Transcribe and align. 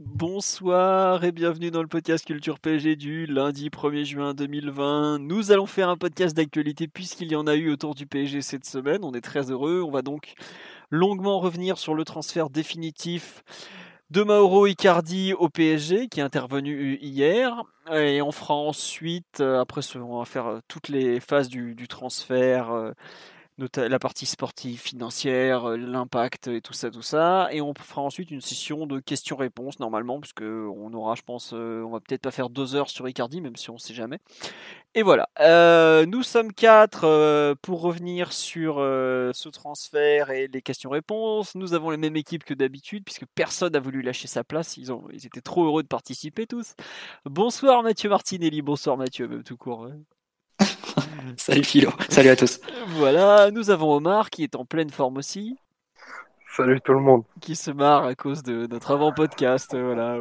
Bonsoir 0.00 1.24
et 1.24 1.32
bienvenue 1.32 1.72
dans 1.72 1.82
le 1.82 1.88
podcast 1.88 2.24
Culture 2.24 2.60
PSG 2.60 2.94
du 2.94 3.26
lundi 3.26 3.68
1er 3.68 4.04
juin 4.04 4.32
2020. 4.32 5.18
Nous 5.18 5.50
allons 5.50 5.66
faire 5.66 5.88
un 5.88 5.96
podcast 5.96 6.36
d'actualité 6.36 6.86
puisqu'il 6.86 7.32
y 7.32 7.34
en 7.34 7.48
a 7.48 7.56
eu 7.56 7.72
autour 7.72 7.96
du 7.96 8.06
PSG 8.06 8.40
cette 8.40 8.64
semaine. 8.64 9.02
On 9.02 9.12
est 9.12 9.20
très 9.20 9.50
heureux. 9.50 9.82
On 9.84 9.90
va 9.90 10.02
donc 10.02 10.34
longuement 10.92 11.40
revenir 11.40 11.78
sur 11.78 11.94
le 11.94 12.04
transfert 12.04 12.48
définitif 12.48 13.42
de 14.10 14.22
Mauro 14.22 14.68
Icardi 14.68 15.32
au 15.32 15.48
PSG 15.48 16.06
qui 16.06 16.20
est 16.20 16.22
intervenu 16.22 16.96
hier. 17.00 17.64
Et 17.92 18.22
on 18.22 18.30
fera 18.30 18.54
ensuite, 18.54 19.40
euh, 19.40 19.60
après 19.60 19.80
on 19.96 20.20
va 20.20 20.24
faire 20.24 20.60
toutes 20.68 20.90
les 20.90 21.18
phases 21.18 21.48
du, 21.48 21.74
du 21.74 21.88
transfert, 21.88 22.70
euh, 22.70 22.92
la 23.76 23.98
partie 23.98 24.26
sportive, 24.26 24.80
financière, 24.80 25.70
l'impact 25.76 26.48
et 26.48 26.60
tout 26.60 26.72
ça, 26.72 26.90
tout 26.90 27.02
ça. 27.02 27.48
Et 27.52 27.60
on 27.60 27.74
fera 27.74 28.02
ensuite 28.02 28.30
une 28.30 28.40
session 28.40 28.86
de 28.86 29.00
questions-réponses 29.00 29.80
normalement, 29.80 30.20
parce 30.20 30.32
on 30.40 30.92
aura, 30.94 31.14
je 31.14 31.22
pense, 31.22 31.52
on 31.52 31.90
va 31.90 32.00
peut-être 32.00 32.22
pas 32.22 32.30
faire 32.30 32.50
deux 32.50 32.74
heures 32.74 32.90
sur 32.90 33.08
Icardi, 33.08 33.40
même 33.40 33.56
si 33.56 33.70
on 33.70 33.78
sait 33.78 33.94
jamais. 33.94 34.18
Et 34.94 35.02
voilà, 35.02 35.28
euh, 35.40 36.06
nous 36.06 36.22
sommes 36.22 36.52
quatre 36.52 37.04
euh, 37.04 37.54
pour 37.62 37.82
revenir 37.82 38.32
sur 38.32 38.78
euh, 38.78 39.30
ce 39.34 39.48
transfert 39.48 40.30
et 40.30 40.48
les 40.48 40.62
questions-réponses. 40.62 41.54
Nous 41.54 41.74
avons 41.74 41.90
la 41.90 41.98
même 41.98 42.16
équipe 42.16 42.42
que 42.42 42.54
d'habitude 42.54 43.04
puisque 43.04 43.26
personne 43.34 43.74
n'a 43.74 43.80
voulu 43.80 44.02
lâcher 44.02 44.28
sa 44.28 44.44
place. 44.44 44.76
Ils, 44.76 44.90
ont, 44.90 45.06
ils 45.12 45.26
étaient 45.26 45.42
trop 45.42 45.64
heureux 45.64 45.82
de 45.82 45.88
participer 45.88 46.46
tous. 46.46 46.74
Bonsoir 47.26 47.82
Mathieu 47.82 48.08
Martinelli, 48.08 48.62
bonsoir 48.62 48.96
Mathieu, 48.96 49.28
même 49.28 49.44
tout 49.44 49.56
court. 49.56 49.88
salut 51.36 51.64
Philo, 51.64 51.90
salut 52.08 52.28
à 52.28 52.36
tous. 52.36 52.60
Voilà, 52.88 53.50
nous 53.50 53.70
avons 53.70 53.92
Omar 53.94 54.30
qui 54.30 54.44
est 54.44 54.54
en 54.56 54.64
pleine 54.64 54.90
forme 54.90 55.18
aussi. 55.18 55.56
Salut 56.56 56.80
tout 56.80 56.92
le 56.92 57.00
monde. 57.00 57.22
Qui 57.40 57.54
se 57.54 57.70
marre 57.70 58.04
à 58.04 58.14
cause 58.14 58.42
de 58.42 58.66
notre 58.66 58.90
avant-podcast, 58.90 59.76
voilà, 59.76 60.18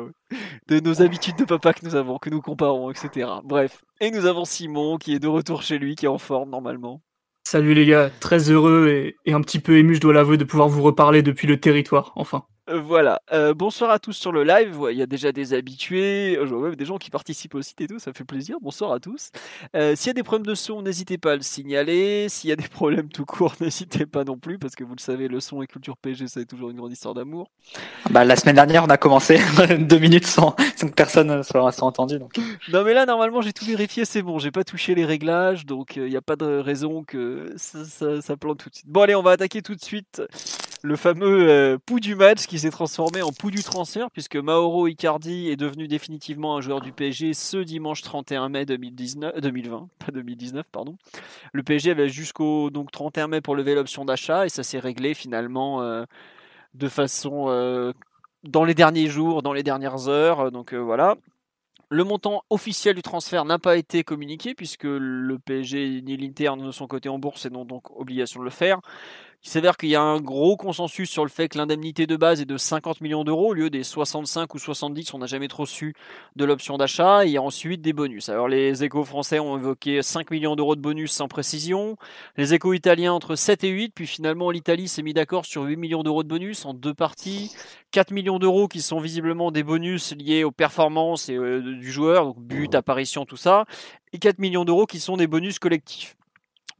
de 0.68 0.80
nos 0.80 1.02
habitudes 1.02 1.38
de 1.38 1.46
papa 1.46 1.74
que 1.74 1.84
nous 1.84 1.96
avons, 1.96 2.20
que 2.20 2.30
nous 2.30 2.42
comparons, 2.42 2.92
etc. 2.92 3.30
Bref. 3.44 3.84
Et 4.02 4.12
nous 4.12 4.26
avons 4.26 4.46
Simon 4.46 4.98
qui 4.98 5.16
est 5.16 5.20
de 5.20 5.28
retour 5.28 5.64
chez 5.64 5.80
lui, 5.80 5.96
qui 5.96 6.06
est 6.06 6.10
en 6.10 6.20
forme 6.20 6.52
normalement. 6.52 7.02
Salut 7.44 7.74
les 7.74 7.86
gars, 7.86 8.12
très 8.20 8.52
heureux 8.52 8.90
et, 8.90 9.16
et 9.26 9.34
un 9.34 9.42
petit 9.42 9.60
peu 9.60 9.78
ému, 9.78 9.96
je 9.96 10.02
dois 10.02 10.14
l'avouer, 10.14 10.38
de 10.38 10.44
pouvoir 10.44 10.68
vous 10.68 10.84
reparler 10.84 11.24
depuis 11.24 11.48
le 11.48 11.60
territoire, 11.60 12.12
enfin. 12.16 12.44
Euh, 12.70 12.82
voilà. 12.82 13.22
Euh, 13.32 13.54
bonsoir 13.54 13.92
à 13.92 14.00
tous 14.00 14.14
sur 14.14 14.32
le 14.32 14.44
live. 14.44 14.78
Il 14.92 14.98
y 14.98 15.02
a 15.02 15.06
déjà 15.06 15.32
des 15.32 15.54
habitués, 15.54 16.38
euh, 16.38 16.46
je 16.46 16.54
vois 16.54 16.70
même 16.70 16.76
des 16.76 16.86
gens 16.86 16.98
qui 16.98 17.10
participent 17.10 17.56
aussi 17.56 17.74
et 17.80 17.88
tout, 17.88 18.00
ça 18.00 18.12
fait 18.12 18.24
plaisir. 18.24 18.58
Bonsoir 18.62 18.92
à 18.92 19.00
tous. 19.00 19.32
S'il 19.74 20.08
y 20.08 20.10
a 20.10 20.14
des 20.14 20.24
problèmes 20.24 20.46
de 20.46 20.56
son, 20.56 20.82
n'hésitez 20.82 21.18
pas 21.18 21.34
à 21.34 21.36
le 21.36 21.42
signaler. 21.42 22.28
S'il 22.30 22.50
y 22.50 22.54
a 22.54 22.56
des 22.56 22.68
problèmes 22.68 23.10
tout 23.10 23.26
court, 23.26 23.56
n'hésitez 23.62 24.06
pas 24.06 24.24
non 24.24 24.38
plus, 24.38 24.58
parce 24.58 24.76
que 24.76 24.84
vous 24.84 24.96
le 24.96 25.02
savez, 25.02 25.28
le 25.28 25.40
son 25.40 25.62
et 25.62 25.68
culture 25.68 25.98
PG, 25.98 26.28
c'est 26.28 26.46
toujours 26.46 26.70
une 26.70 26.78
grande 26.78 26.92
histoire 26.92 27.14
d'amour. 27.14 27.50
Bah, 28.10 28.26
la 28.26 28.36
semaine 28.36 28.56
dernière, 28.56 28.84
on 28.84 28.90
a 28.90 28.98
commencé 28.98 29.40
deux 29.80 30.00
minutes 30.00 30.26
sans, 30.26 30.56
sans 30.76 30.88
que 30.88 30.94
personne 30.94 31.44
soit, 31.44 31.72
soit 31.72 31.88
entendu. 31.88 32.20
Donc. 32.20 32.38
Non, 32.72 32.84
mais 32.84 32.94
là, 32.94 33.06
normalement, 33.06 33.42
j'ai 33.42 33.54
tout 33.54 33.66
vérifié, 33.66 34.06
c'est 34.06 34.22
bon. 34.22 34.40
J'ai 34.40 34.52
pas 34.52 34.64
touché 34.64 34.96
les 34.96 35.06
réglages, 35.06 35.66
donc 35.66 35.96
il 35.96 36.06
n'y 36.06 36.18
a 36.18 36.22
pas 36.22 36.36
de 36.36 36.60
raison 36.60 37.04
que 37.04 37.54
ça, 37.56 37.86
ça, 37.86 38.22
ça, 38.22 38.38
plante 38.38 38.60
tout 38.60 38.70
de 38.70 38.76
suite. 38.76 38.90
Bon, 38.90 39.02
allez, 39.02 39.16
on 39.16 39.24
va 39.24 39.32
attaquer 39.32 39.62
tout 39.62 39.76
de 39.76 39.84
suite 39.84 40.22
le 40.84 40.96
fameux 40.96 41.78
pouls 41.86 42.00
du 42.00 42.16
match 42.16 42.46
qui 42.46 42.60
s'est 42.60 42.70
transformé 42.70 43.22
en 43.22 43.32
pouls 43.32 43.52
du 43.52 43.64
transfert 43.64 44.12
puisque 44.12 44.36
Mauro 44.36 44.88
Icardi 44.88 45.50
est 45.50 45.56
devenu 45.56 45.88
définitivement 45.88 46.56
un 46.58 46.62
joueur 46.62 46.82
du 46.82 46.92
PSG 46.92 47.34
ce 47.34 47.58
dimanche 47.58 48.02
31 48.02 48.50
mai 48.50 48.66
2019, 48.66 49.40
2020, 49.42 49.90
pas 50.00 50.12
2019 50.12 50.66
pardon. 50.72 50.98
Le 51.54 51.64
PSG 51.64 51.92
avait 51.92 52.10
jusqu'au 52.10 52.70
donc 52.70 52.92
31 52.92 53.28
mai 53.28 53.42
pour 53.42 53.56
lever 53.56 53.76
l'option 53.76 54.06
d'achat 54.06 54.46
et 54.46 54.50
ça 54.50 54.64
s'est 54.64 54.80
réglé 54.80 55.14
finalement 55.14 55.82
euh, 55.82 56.06
de 56.74 56.88
façon 56.88 57.46
euh, 57.48 57.94
dans 58.44 58.64
les 58.64 58.74
derniers 58.74 59.08
jours, 59.08 59.42
dans 59.42 59.54
les 59.54 59.64
dernières 59.64 60.08
heures. 60.08 60.52
Donc 60.52 60.74
euh, 60.74 60.78
voilà. 60.78 61.16
Le 61.90 62.04
montant 62.04 62.44
officiel 62.50 62.96
du 62.96 63.02
transfert 63.02 63.46
n'a 63.46 63.60
pas 63.60 63.78
été 63.78 64.04
communiqué 64.04 64.54
puisque 64.54 64.84
le 64.84 65.38
PSG 65.40 66.02
ni 66.02 66.18
l'Inter 66.18 66.52
de 66.58 66.72
son 66.72 66.86
côté 66.86 67.08
en 67.08 67.18
bourse 67.18 67.46
et 67.46 67.50
n'ont 67.50 67.64
donc 67.64 67.98
obligation 67.98 68.42
de 68.42 68.46
le 68.46 68.52
faire. 68.52 68.82
Il 69.48 69.50
s'avère 69.50 69.78
qu'il 69.78 69.88
y 69.88 69.96
a 69.96 70.02
un 70.02 70.20
gros 70.20 70.58
consensus 70.58 71.10
sur 71.10 71.24
le 71.24 71.30
fait 71.30 71.48
que 71.48 71.58
l'indemnité 71.58 72.06
de 72.06 72.18
base 72.18 72.42
est 72.42 72.46
de 72.46 72.58
50 72.58 73.00
millions 73.00 73.24
d'euros 73.24 73.52
au 73.52 73.54
lieu 73.54 73.70
des 73.70 73.82
65 73.82 74.54
ou 74.54 74.60
70, 74.60 75.14
on 75.14 75.20
n'a 75.20 75.26
jamais 75.26 75.48
trop 75.48 75.66
su 75.66 75.94
de 76.36 76.44
l'option 76.44 76.78
d'achat. 76.78 77.20
A 77.20 77.42
ensuite 77.42 77.82
des 77.82 77.94
bonus. 77.94 78.28
Alors 78.28 78.50
les 78.50 78.84
échos 78.84 79.06
français 79.06 79.40
ont 79.40 79.58
évoqué 79.58 80.02
5 80.02 80.32
millions 80.32 80.58
d'euros 80.58 80.76
de 80.76 80.82
bonus 80.82 81.14
sans 81.14 81.30
précision. 81.30 81.96
Les 82.36 82.54
échos 82.54 82.74
italiens 82.74 83.14
entre 83.14 83.36
7 83.36 83.64
et 83.64 83.70
8, 83.70 83.94
puis 83.96 84.06
finalement 84.06 84.52
l'Italie 84.52 84.90
s'est 84.90 85.02
mis 85.02 85.14
d'accord 85.14 85.46
sur 85.46 85.64
8 85.64 85.78
millions 85.78 86.04
d'euros 86.04 86.24
de 86.24 86.28
bonus 86.28 86.66
en 86.66 86.74
deux 86.74 86.94
parties. 86.94 87.56
4 87.92 88.12
millions 88.12 88.40
d'euros 88.40 88.68
qui 88.68 88.82
sont 88.82 89.00
visiblement 89.00 89.52
des 89.52 89.64
bonus 89.64 90.14
liés 90.14 90.44
aux 90.44 90.52
performances 90.52 91.30
et, 91.30 91.36
euh, 91.36 91.62
du 91.62 91.90
joueur, 91.90 92.26
donc 92.26 92.40
but, 92.42 92.76
apparition, 92.76 93.26
tout 93.26 93.38
ça. 93.38 93.64
Et 94.12 94.20
4 94.20 94.40
millions 94.40 94.66
d'euros 94.66 94.88
qui 94.88 95.00
sont 95.00 95.16
des 95.16 95.28
bonus 95.28 95.58
collectifs. 95.58 96.17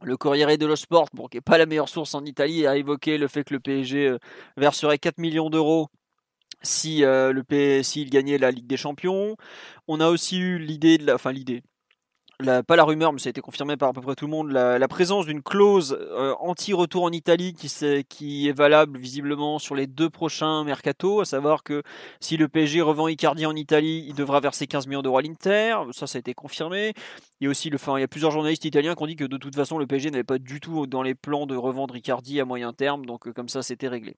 Le 0.02 0.16
Corriere 0.16 0.56
dello 0.56 0.76
Sport, 0.76 1.08
bon, 1.12 1.26
qui 1.26 1.36
n'est 1.36 1.42
pas 1.42 1.58
la 1.58 1.66
meilleure 1.66 1.88
source 1.88 2.14
en 2.14 2.24
Italie, 2.24 2.66
a 2.66 2.76
évoqué 2.76 3.18
le 3.18 3.26
fait 3.26 3.44
que 3.44 3.54
le 3.54 3.60
PSG 3.60 4.08
euh, 4.08 4.18
verserait 4.56 4.98
4 4.98 5.18
millions 5.18 5.50
d'euros 5.50 5.88
si 6.62 7.04
euh, 7.04 7.32
le 7.32 7.42
gagnait 8.04 8.38
la 8.38 8.50
Ligue 8.50 8.66
des 8.66 8.76
Champions. 8.76 9.36
On 9.86 10.00
a 10.00 10.08
aussi 10.08 10.38
eu 10.38 10.58
l'idée 10.58 10.98
de 10.98 11.06
la, 11.06 11.14
enfin 11.14 11.32
l'idée, 11.32 11.62
pas 12.38 12.76
la 12.76 12.84
rumeur, 12.84 13.12
mais 13.12 13.18
ça 13.18 13.28
a 13.28 13.30
été 13.30 13.40
confirmé 13.40 13.76
par 13.76 13.88
à 13.88 13.92
peu 13.92 14.00
près 14.00 14.14
tout 14.14 14.26
le 14.26 14.30
monde, 14.30 14.50
la, 14.52 14.88
présence 14.88 15.26
d'une 15.26 15.42
clause 15.42 15.98
euh, 16.00 16.34
anti-retour 16.40 17.02
en 17.02 17.10
Italie 17.10 17.52
qui, 17.52 18.48
est 18.48 18.52
valable 18.52 18.98
visiblement 18.98 19.58
sur 19.58 19.74
les 19.74 19.86
deux 19.86 20.08
prochains 20.08 20.64
mercato, 20.64 21.20
à 21.20 21.24
savoir 21.24 21.62
que 21.62 21.82
si 22.20 22.36
le 22.36 22.48
PSG 22.48 22.80
revend 22.80 23.08
Icardi 23.08 23.44
en 23.44 23.56
Italie, 23.56 24.04
il 24.06 24.14
devra 24.14 24.40
verser 24.40 24.66
15 24.66 24.86
millions 24.86 25.02
d'euros 25.02 25.18
à 25.18 25.22
l'Inter, 25.22 25.76
ça 25.92 26.06
ça 26.06 26.18
a 26.18 26.20
été 26.20 26.32
confirmé. 26.32 26.94
Il 27.40 27.44
y 27.44 27.46
a 27.46 27.50
aussi 27.50 27.68
il 27.68 28.00
y 28.00 28.02
a 28.02 28.08
plusieurs 28.08 28.30
journalistes 28.30 28.64
italiens 28.64 28.94
qui 28.94 29.02
ont 29.02 29.06
dit 29.06 29.16
que 29.16 29.24
de 29.24 29.36
toute 29.36 29.54
façon 29.54 29.78
le 29.78 29.86
PSG 29.86 30.10
n'avait 30.10 30.24
pas 30.24 30.38
du 30.38 30.60
tout 30.60 30.86
dans 30.86 31.02
les 31.02 31.14
plans 31.14 31.46
de 31.46 31.56
revendre 31.56 31.96
Icardi 31.96 32.40
à 32.40 32.44
moyen 32.44 32.72
terme, 32.72 33.04
donc 33.04 33.26
euh, 33.26 33.32
comme 33.32 33.48
ça 33.48 33.62
c'était 33.62 33.88
réglé. 33.88 34.16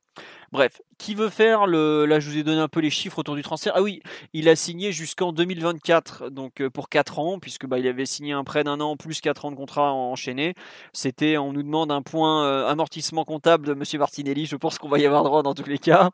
Bref, 0.52 0.80
qui 0.98 1.14
veut 1.14 1.28
faire 1.30 1.66
le, 1.66 2.06
là 2.06 2.20
je 2.20 2.30
vous 2.30 2.36
ai 2.36 2.42
donné 2.42 2.60
un 2.60 2.68
peu 2.68 2.80
les 2.80 2.90
chiffres 2.90 3.18
autour 3.18 3.34
du 3.34 3.42
transfert. 3.42 3.72
Ah 3.76 3.82
oui, 3.82 4.02
il 4.32 4.48
a 4.48 4.56
signé 4.56 4.92
jusqu'en 4.92 5.32
2024, 5.32 6.30
donc 6.30 6.60
euh, 6.60 6.70
pour 6.70 6.88
4 6.88 7.18
ans, 7.18 7.38
puisque 7.38 7.66
bah, 7.66 7.78
il 7.78 7.86
avait 7.86 8.06
signé 8.10 8.32
un 8.32 8.44
prêt 8.44 8.64
d'un 8.64 8.80
an 8.80 8.96
plus 8.96 9.20
4 9.20 9.46
ans 9.46 9.50
de 9.50 9.56
contrat 9.56 9.92
enchaîné. 9.92 10.54
C'était, 10.92 11.38
on 11.38 11.52
nous 11.52 11.62
demande 11.62 11.90
un 11.92 12.02
point 12.02 12.44
euh, 12.44 12.68
amortissement 12.68 13.24
comptable 13.24 13.66
de 13.66 13.74
Monsieur 13.74 13.98
Martinelli. 13.98 14.46
Je 14.46 14.56
pense 14.56 14.78
qu'on 14.78 14.88
va 14.88 14.98
y 14.98 15.06
avoir 15.06 15.24
droit 15.24 15.42
dans 15.42 15.54
tous 15.54 15.68
les 15.68 15.78
cas. 15.78 16.10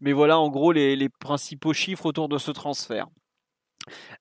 Mais 0.00 0.12
voilà, 0.12 0.38
en 0.38 0.48
gros, 0.48 0.72
les, 0.72 0.96
les 0.96 1.08
principaux 1.08 1.72
chiffres 1.72 2.06
autour 2.06 2.28
de 2.28 2.38
ce 2.38 2.50
transfert. 2.50 3.06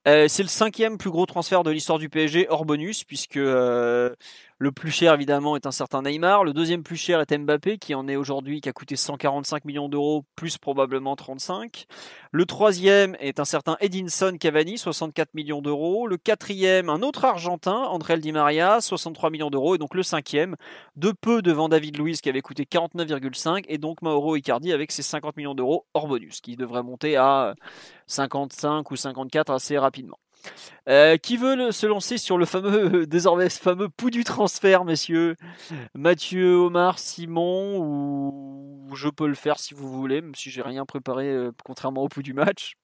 Euh, 0.07 0.27
c'est 0.27 0.43
le 0.43 0.49
cinquième 0.49 0.97
plus 0.97 1.09
gros 1.09 1.25
transfert 1.25 1.63
de 1.63 1.71
l'histoire 1.71 1.99
du 1.99 2.09
PSG 2.09 2.47
hors 2.49 2.65
bonus, 2.65 3.03
puisque 3.03 3.37
euh, 3.37 4.15
le 4.59 4.71
plus 4.71 4.89
cher 4.89 5.13
évidemment 5.13 5.55
est 5.55 5.67
un 5.67 5.71
certain 5.71 6.01
Neymar. 6.01 6.43
Le 6.43 6.51
deuxième 6.51 6.81
plus 6.81 6.95
cher 6.95 7.19
est 7.19 7.37
Mbappé, 7.37 7.77
qui 7.77 7.93
en 7.93 8.07
est 8.07 8.15
aujourd'hui, 8.15 8.59
qui 8.59 8.69
a 8.69 8.73
coûté 8.73 8.95
145 8.95 9.65
millions 9.65 9.87
d'euros, 9.87 10.25
plus 10.35 10.57
probablement 10.57 11.15
35. 11.15 11.85
Le 12.31 12.45
troisième 12.45 13.15
est 13.19 13.39
un 13.39 13.45
certain 13.45 13.77
Edinson 13.81 14.35
Cavani, 14.39 14.79
64 14.79 15.35
millions 15.35 15.61
d'euros. 15.61 16.07
Le 16.07 16.17
quatrième, 16.17 16.89
un 16.89 17.03
autre 17.03 17.25
Argentin, 17.25 17.83
André 17.83 18.17
Di 18.17 18.31
Maria, 18.31 18.81
63 18.81 19.29
millions 19.29 19.51
d'euros. 19.51 19.75
Et 19.75 19.77
donc 19.77 19.93
le 19.93 20.01
cinquième, 20.01 20.55
de 20.95 21.11
peu 21.11 21.43
devant 21.43 21.69
David 21.69 21.97
Luiz, 21.99 22.21
qui 22.21 22.29
avait 22.29 22.41
coûté 22.41 22.63
49,5. 22.63 23.65
Et 23.67 23.77
donc 23.77 24.01
Mauro 24.01 24.35
Icardi 24.35 24.73
avec 24.73 24.91
ses 24.91 25.03
50 25.03 25.37
millions 25.37 25.55
d'euros 25.55 25.85
hors 25.93 26.07
bonus, 26.07 26.41
qui 26.41 26.55
devrait 26.55 26.83
monter 26.83 27.15
à 27.15 27.53
55 28.07 28.89
ou 28.89 28.95
54 28.95 29.51
assez 29.51 29.77
rapidement. 29.77 30.17
Euh, 30.87 31.17
qui 31.17 31.35
veut 31.35 31.71
se 31.71 31.85
lancer 31.85 32.17
sur 32.17 32.37
le 32.37 32.45
fameux, 32.45 33.05
désormais 33.07 33.49
fameux 33.49 33.89
pouls 33.89 34.09
du 34.09 34.23
transfert, 34.23 34.85
messieurs? 34.85 35.35
Mathieu, 35.93 36.55
Omar, 36.55 36.97
Simon, 36.97 37.77
ou 37.79 38.95
je 38.95 39.09
peux 39.09 39.27
le 39.27 39.35
faire 39.35 39.59
si 39.59 39.73
vous 39.73 39.89
voulez, 39.89 40.21
même 40.21 40.35
si 40.35 40.49
j'ai 40.49 40.61
rien 40.61 40.85
préparé, 40.85 41.27
euh, 41.27 41.51
contrairement 41.65 42.03
au 42.03 42.07
pouls 42.07 42.23
du 42.23 42.33
match. 42.33 42.75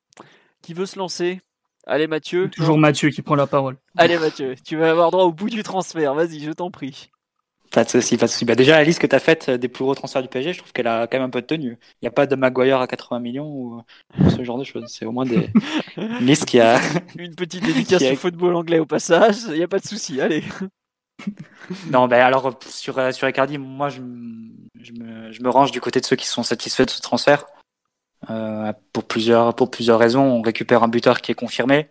Qui 0.61 0.73
veut 0.73 0.85
se 0.85 0.99
lancer? 0.99 1.41
Allez 1.85 2.07
Mathieu. 2.07 2.49
Toujours 2.49 2.77
Mathieu 2.77 3.09
qui 3.09 3.21
prend 3.21 3.35
la 3.35 3.47
parole. 3.47 3.77
Allez 3.97 4.17
Mathieu, 4.17 4.55
tu 4.65 4.75
vas 4.75 4.89
avoir 4.89 5.11
droit 5.11 5.23
au 5.23 5.33
bout 5.33 5.49
du 5.49 5.63
transfert, 5.63 6.13
vas-y, 6.13 6.39
je 6.39 6.51
t'en 6.51 6.71
prie. 6.71 7.09
Pas 7.73 7.83
de 7.83 7.89
souci, 7.89 8.17
pas 8.17 8.27
de 8.27 8.31
souci. 8.31 8.45
Bah, 8.45 8.53
déjà, 8.53 8.75
la 8.75 8.83
liste 8.83 8.99
que 8.99 9.07
tu 9.07 9.15
as 9.15 9.19
faite 9.19 9.49
des 9.49 9.67
plus 9.67 9.83
gros 9.83 9.95
transferts 9.95 10.21
du 10.21 10.27
PSG, 10.27 10.53
je 10.53 10.59
trouve 10.59 10.71
qu'elle 10.71 10.85
a 10.85 11.07
quand 11.07 11.17
même 11.17 11.25
un 11.25 11.31
peu 11.31 11.41
de 11.41 11.47
tenue. 11.47 11.79
Il 11.93 12.03
n'y 12.03 12.07
a 12.07 12.11
pas 12.11 12.27
de 12.27 12.35
Maguire 12.35 12.79
à 12.79 12.87
80 12.87 13.19
millions 13.19 13.47
ou 13.47 13.81
ce 14.29 14.43
genre 14.43 14.59
de 14.59 14.63
choses. 14.63 14.85
C'est 14.87 15.05
au 15.05 15.11
moins 15.11 15.25
des 15.25 15.49
une 15.97 16.25
liste 16.25 16.45
qui 16.45 16.59
a. 16.59 16.79
Une 17.17 17.33
petite 17.33 17.65
dédicace 17.65 18.03
au 18.11 18.15
football 18.15 18.55
anglais 18.55 18.77
au 18.77 18.85
passage, 18.85 19.37
il 19.47 19.55
n'y 19.55 19.63
a 19.63 19.67
pas 19.67 19.79
de 19.79 19.87
souci, 19.87 20.21
allez. 20.21 20.43
non, 21.91 22.07
ben 22.07 22.21
alors 22.21 22.59
sur, 22.67 23.13
sur 23.13 23.27
Icardi, 23.27 23.57
moi 23.57 23.89
je, 23.89 24.01
je, 24.79 24.91
me, 24.93 25.31
je 25.31 25.41
me 25.41 25.49
range 25.49 25.71
du 25.71 25.81
côté 25.81 25.99
de 25.99 26.05
ceux 26.05 26.15
qui 26.15 26.27
sont 26.27 26.43
satisfaits 26.43 26.85
de 26.85 26.91
ce 26.91 27.01
transfert. 27.01 27.45
Euh, 28.29 28.71
pour, 28.93 29.03
plusieurs, 29.03 29.53
pour 29.55 29.69
plusieurs 29.69 29.99
raisons. 29.99 30.23
On 30.23 30.41
récupère 30.41 30.83
un 30.83 30.87
buteur 30.87 31.21
qui 31.21 31.31
est 31.31 31.35
confirmé. 31.35 31.89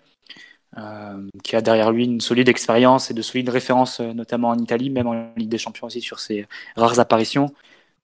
Euh, 0.79 1.29
qui 1.45 1.55
a 1.55 1.61
derrière 1.61 1.93
lui 1.93 2.05
une 2.07 2.23
solide 2.23 2.49
expérience 2.49 3.11
et 3.11 3.15
de 3.15 3.21
solides 3.21 3.51
références, 3.51 4.01
euh, 4.01 4.15
notamment 4.15 4.49
en 4.49 4.59
Italie, 4.59 4.89
même 4.89 5.07
en 5.07 5.35
Ligue 5.37 5.51
des 5.51 5.59
Champions 5.59 5.87
aussi 5.87 6.01
sur 6.01 6.19
ses 6.19 6.47
rares 6.77 6.99
apparitions, 6.99 7.53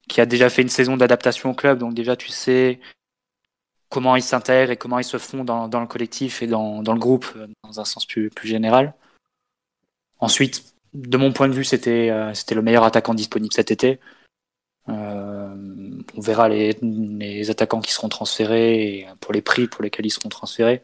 qui 0.06 0.20
a 0.20 0.26
déjà 0.26 0.50
fait 0.50 0.60
une 0.60 0.68
saison 0.68 0.98
d'adaptation 0.98 1.50
au 1.50 1.54
club, 1.54 1.78
donc 1.78 1.94
déjà 1.94 2.14
tu 2.14 2.28
sais 2.28 2.78
comment 3.88 4.16
ils 4.16 4.22
s'intègrent 4.22 4.70
et 4.70 4.76
comment 4.76 4.98
ils 4.98 5.04
se 5.04 5.16
font 5.16 5.44
dans, 5.44 5.80
le 5.80 5.86
collectif 5.86 6.42
et 6.42 6.46
dans, 6.46 6.82
le 6.82 6.98
groupe 6.98 7.26
euh, 7.36 7.46
dans 7.64 7.80
un 7.80 7.86
sens 7.86 8.04
plus, 8.04 8.30
général. 8.42 8.92
Ensuite, 10.20 10.74
de 10.92 11.16
mon 11.16 11.32
point 11.32 11.48
de 11.48 11.54
vue, 11.54 11.64
c'était 11.64 12.08
le 12.10 12.62
meilleur 12.62 12.84
attaquant 12.84 13.14
disponible 13.14 13.54
cet 13.54 13.70
été. 13.70 13.98
On 14.88 16.20
verra 16.20 16.48
les, 16.48 16.76
les, 16.82 17.50
attaquants 17.50 17.80
qui 17.80 17.92
seront 17.92 18.08
transférés 18.08 18.98
et 18.98 19.06
pour 19.20 19.32
les 19.32 19.42
prix 19.42 19.68
pour 19.68 19.82
lesquels 19.82 20.06
ils 20.06 20.10
seront 20.10 20.28
transférés. 20.28 20.82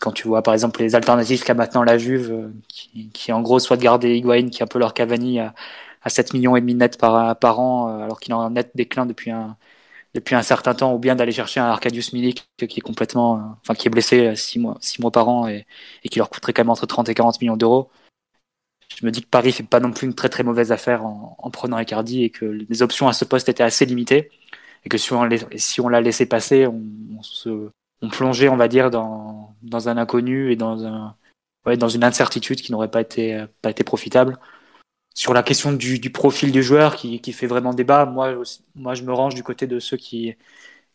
Quand 0.00 0.12
tu 0.12 0.28
vois 0.28 0.42
par 0.42 0.54
exemple 0.54 0.80
les 0.82 0.94
alternatives 0.94 1.44
qu'a 1.44 1.54
maintenant 1.54 1.82
la 1.84 1.98
Juve, 1.98 2.30
euh, 2.32 2.48
qui, 2.68 3.10
qui 3.10 3.32
en 3.32 3.40
gros 3.42 3.58
soit 3.58 3.76
de 3.76 3.82
garder 3.82 4.16
Higuain, 4.16 4.48
qui 4.50 4.60
est 4.60 4.64
un 4.64 4.66
peu 4.66 4.78
leur 4.78 4.94
Cavani 4.94 5.40
à, 5.40 5.54
à 6.02 6.10
7 6.10 6.34
millions 6.34 6.56
et 6.56 6.60
demi 6.60 6.74
net 6.74 6.98
par, 6.98 7.38
par 7.38 7.60
an, 7.60 7.88
euh, 7.88 8.04
alors 8.04 8.20
qu'il 8.20 8.32
est 8.32 8.34
en 8.34 8.50
net 8.50 8.70
déclin 8.74 9.06
depuis 9.06 9.30
un, 9.30 9.56
depuis 10.14 10.34
un 10.36 10.42
certain 10.42 10.74
temps, 10.74 10.94
ou 10.94 10.98
bien 10.98 11.16
d'aller 11.16 11.32
chercher 11.32 11.60
un 11.60 11.66
Arcadius 11.66 12.12
Milik 12.12 12.48
qui 12.58 12.78
est 12.78 12.82
complètement, 12.82 13.56
enfin 13.62 13.74
qui 13.74 13.88
est 13.88 13.90
blessé 13.90 14.36
6 14.36 14.58
mois, 14.60 14.76
six 14.80 15.00
mois 15.00 15.10
par 15.12 15.28
an 15.28 15.48
et, 15.48 15.66
et 16.04 16.08
qui 16.08 16.18
leur 16.18 16.30
coûterait 16.30 16.52
quand 16.52 16.62
même 16.62 16.70
entre 16.70 16.86
30 16.86 17.08
et 17.08 17.14
40 17.14 17.40
millions 17.40 17.56
d'euros. 17.56 17.90
Je 18.96 19.04
me 19.06 19.10
dis 19.10 19.22
que 19.22 19.28
Paris 19.28 19.52
fait 19.52 19.62
pas 19.64 19.80
non 19.80 19.92
plus 19.92 20.06
une 20.06 20.14
très 20.14 20.28
très 20.28 20.42
mauvaise 20.42 20.72
affaire 20.72 21.04
en, 21.04 21.36
en 21.38 21.50
prenant 21.50 21.78
Icardi 21.78 22.22
et 22.24 22.30
que 22.30 22.44
les 22.44 22.82
options 22.82 23.08
à 23.08 23.12
ce 23.12 23.24
poste 23.24 23.48
étaient 23.48 23.62
assez 23.62 23.86
limitées 23.86 24.30
et 24.84 24.88
que 24.88 24.98
si 24.98 25.12
on, 25.12 25.28
si 25.56 25.80
l'a 25.90 26.00
laissé 26.00 26.26
passer, 26.26 26.66
on, 26.66 26.82
on, 27.18 27.22
se, 27.22 27.70
on 28.02 28.08
plongeait, 28.08 28.48
on 28.48 28.56
va 28.56 28.68
dire, 28.68 28.90
dans, 28.90 29.54
dans 29.62 29.88
un 29.88 29.96
inconnu 29.96 30.52
et 30.52 30.56
dans, 30.56 30.84
un, 30.84 31.16
ouais, 31.66 31.76
dans 31.76 31.88
une 31.88 32.04
incertitude 32.04 32.60
qui 32.60 32.72
n'aurait 32.72 32.90
pas 32.90 33.00
été, 33.00 33.44
pas 33.62 33.70
été 33.70 33.84
profitable. 33.84 34.38
Sur 35.14 35.32
la 35.32 35.42
question 35.42 35.72
du, 35.72 35.98
du 35.98 36.10
profil 36.10 36.50
du 36.52 36.62
joueur 36.62 36.96
qui, 36.96 37.20
qui, 37.20 37.32
fait 37.32 37.46
vraiment 37.46 37.72
débat, 37.72 38.04
moi, 38.04 38.34
moi 38.74 38.94
je 38.94 39.04
me 39.04 39.12
range 39.12 39.34
du 39.34 39.44
côté 39.44 39.66
de 39.66 39.78
ceux 39.78 39.96
qui, 39.96 40.34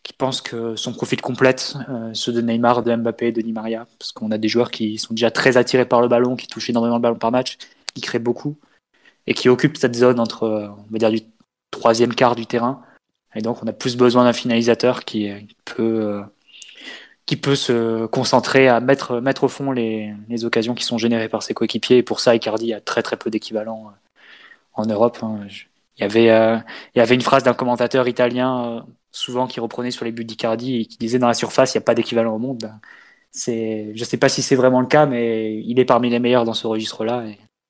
qui 0.03 0.13
pensent 0.13 0.41
que 0.41 0.75
son 0.75 0.93
profil 0.93 1.21
complète, 1.21 1.75
euh, 1.89 2.13
ceux 2.13 2.33
de 2.33 2.41
Neymar, 2.41 2.83
de 2.83 2.95
Mbappé, 2.95 3.31
de 3.31 3.41
Di 3.41 3.53
Maria, 3.53 3.87
parce 3.97 4.11
qu'on 4.11 4.31
a 4.31 4.37
des 4.37 4.47
joueurs 4.47 4.71
qui 4.71 4.97
sont 4.97 5.13
déjà 5.13 5.31
très 5.31 5.57
attirés 5.57 5.85
par 5.85 6.01
le 6.01 6.07
ballon, 6.07 6.35
qui 6.35 6.47
touchent 6.47 6.69
énormément 6.69 6.95
le 6.95 7.01
ballon 7.01 7.17
par 7.17 7.31
match, 7.31 7.57
qui 7.93 8.01
crée 8.01 8.19
beaucoup 8.19 8.57
et 9.27 9.33
qui 9.33 9.49
occupe 9.49 9.77
cette 9.77 9.95
zone 9.95 10.19
entre, 10.19 10.73
on 10.77 10.91
va 10.91 10.97
dire, 10.97 11.11
du 11.11 11.21
troisième 11.71 12.15
quart 12.15 12.35
du 12.35 12.45
terrain. 12.45 12.81
Et 13.35 13.41
donc, 13.41 13.61
on 13.63 13.67
a 13.67 13.73
plus 13.73 13.95
besoin 13.95 14.23
d'un 14.23 14.33
finalisateur 14.33 15.05
qui 15.05 15.31
peut, 15.65 16.23
qui 17.29 17.37
peut 17.37 17.55
se 17.55 18.07
concentrer 18.07 18.67
à 18.67 18.79
mettre, 18.79 19.19
mettre 19.19 19.43
au 19.43 19.49
fond 19.49 19.71
les, 19.71 20.15
les 20.29 20.45
occasions 20.45 20.73
qui 20.73 20.83
sont 20.83 20.97
générées 20.97 21.29
par 21.29 21.43
ses 21.43 21.53
coéquipiers. 21.53 21.97
Et 21.97 22.03
pour 22.03 22.21
ça, 22.21 22.33
Icardi 22.33 22.73
a 22.73 22.81
très 22.81 23.03
très 23.03 23.17
peu 23.17 23.29
d'équivalent 23.29 23.93
en 24.73 24.85
Europe. 24.87 25.19
Hein. 25.21 25.41
Il 25.97 26.01
y 26.01 26.03
avait, 26.03 26.31
euh, 26.31 26.57
il 26.95 26.97
y 26.97 27.01
avait 27.03 27.13
une 27.13 27.21
phrase 27.21 27.43
d'un 27.43 27.53
commentateur 27.53 28.07
italien 28.07 28.65
euh, 28.65 28.81
souvent 29.11 29.45
qui 29.45 29.59
reprenait 29.59 29.91
sur 29.91 30.05
les 30.05 30.11
buts 30.11 30.25
d'Icardi 30.25 30.77
et 30.77 30.85
qui 30.85 30.97
disait 30.97 31.19
dans 31.19 31.27
la 31.27 31.35
surface, 31.35 31.75
il 31.75 31.77
n'y 31.77 31.83
a 31.83 31.85
pas 31.85 31.93
d'équivalent 31.93 32.33
au 32.33 32.39
monde. 32.39 32.73
Je 33.35 34.03
sais 34.03 34.17
pas 34.17 34.27
si 34.27 34.41
c'est 34.41 34.55
vraiment 34.55 34.81
le 34.81 34.87
cas, 34.87 35.05
mais 35.05 35.61
il 35.61 35.79
est 35.79 35.85
parmi 35.85 36.09
les 36.09 36.17
meilleurs 36.17 36.45
dans 36.45 36.55
ce 36.55 36.65
registre-là. 36.65 37.25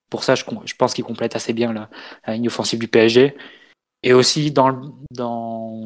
Pour 0.09 0.23
ça, 0.23 0.35
je, 0.35 0.45
je 0.63 0.75
pense 0.75 0.93
qu'il 0.93 1.03
complète 1.03 1.35
assez 1.35 1.51
bien 1.51 1.73
la, 1.73 1.89
la, 2.25 2.35
ligne 2.35 2.47
offensive 2.47 2.79
du 2.79 2.87
PSG. 2.87 3.35
Et 4.03 4.13
aussi 4.13 4.51
dans, 4.51 4.79
dans, 5.11 5.83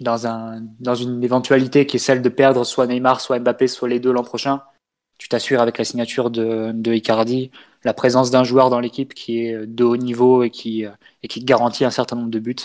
dans, 0.00 0.26
un, 0.26 0.62
dans 0.80 0.94
une 0.94 1.22
éventualité 1.24 1.86
qui 1.86 1.96
est 1.96 2.00
celle 2.00 2.22
de 2.22 2.28
perdre 2.28 2.64
soit 2.64 2.86
Neymar, 2.86 3.20
soit 3.20 3.38
Mbappé, 3.38 3.66
soit 3.66 3.88
les 3.88 4.00
deux 4.00 4.12
l'an 4.12 4.24
prochain, 4.24 4.62
tu 5.18 5.28
t'assures 5.28 5.60
avec 5.60 5.78
la 5.78 5.84
signature 5.84 6.30
de, 6.30 6.72
de 6.72 6.92
Icardi 6.92 7.50
la 7.84 7.94
présence 7.94 8.30
d'un 8.30 8.44
joueur 8.44 8.70
dans 8.70 8.80
l'équipe 8.80 9.14
qui 9.14 9.40
est 9.40 9.66
de 9.66 9.84
haut 9.84 9.96
niveau 9.96 10.42
et 10.42 10.50
qui, 10.50 10.84
et 11.22 11.28
qui 11.28 11.44
garantit 11.44 11.84
un 11.84 11.90
certain 11.90 12.16
nombre 12.16 12.30
de 12.30 12.38
buts. 12.38 12.56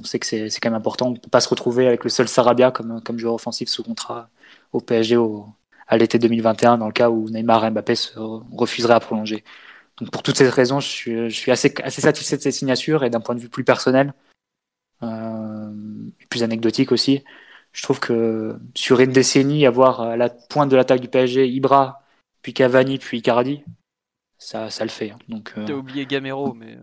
On 0.00 0.04
sait 0.04 0.18
que 0.18 0.26
c'est 0.26 0.48
quand 0.60 0.70
même 0.70 0.78
important. 0.78 1.08
On 1.08 1.10
ne 1.12 1.18
peut 1.18 1.30
pas 1.30 1.40
se 1.40 1.48
retrouver 1.48 1.86
avec 1.86 2.02
le 2.02 2.10
seul 2.10 2.28
Sarabia 2.28 2.70
comme, 2.70 3.00
comme 3.02 3.18
joueur 3.18 3.34
offensif 3.34 3.68
sous 3.68 3.84
contrat 3.84 4.28
au 4.72 4.80
PSG 4.80 5.16
au, 5.16 5.46
à 5.86 5.96
l'été 5.96 6.18
2021 6.18 6.78
dans 6.78 6.86
le 6.86 6.92
cas 6.92 7.10
où 7.10 7.28
Neymar 7.30 7.64
et 7.64 7.70
Mbappé 7.70 7.94
se 7.94 8.18
refuseraient 8.18 8.94
à 8.94 9.00
prolonger. 9.00 9.44
Donc 9.98 10.10
pour 10.10 10.22
toutes 10.22 10.36
ces 10.36 10.48
raisons, 10.48 10.80
je 10.80 10.88
suis, 10.88 11.30
je 11.30 11.36
suis 11.36 11.52
assez, 11.52 11.72
assez 11.82 12.00
satisfait 12.00 12.36
de 12.36 12.42
cette 12.42 12.52
signature 12.52 13.04
et 13.04 13.10
d'un 13.10 13.20
point 13.20 13.36
de 13.36 13.40
vue 13.40 13.48
plus 13.48 13.62
personnel, 13.64 14.12
euh, 15.02 15.70
plus 16.34 16.42
anecdotique 16.42 16.90
aussi, 16.90 17.22
je 17.72 17.82
trouve 17.82 18.00
que 18.00 18.56
sur 18.74 18.98
une 18.98 19.12
décennie, 19.12 19.66
avoir 19.66 20.00
à 20.00 20.16
la 20.16 20.30
pointe 20.30 20.68
de 20.68 20.76
l'attaque 20.76 21.00
du 21.00 21.08
PSG 21.08 21.46
Ibra, 21.46 22.02
puis 22.42 22.52
Cavani, 22.52 22.98
puis 22.98 23.18
Icardi, 23.18 23.62
ça, 24.36 24.68
ça 24.68 24.84
le 24.84 24.90
fait. 24.90 25.10
Hein. 25.10 25.18
Donc, 25.28 25.52
euh... 25.56 25.64
T'as 25.64 25.74
oublié 25.74 26.06
Gamero, 26.06 26.54
mais... 26.54 26.76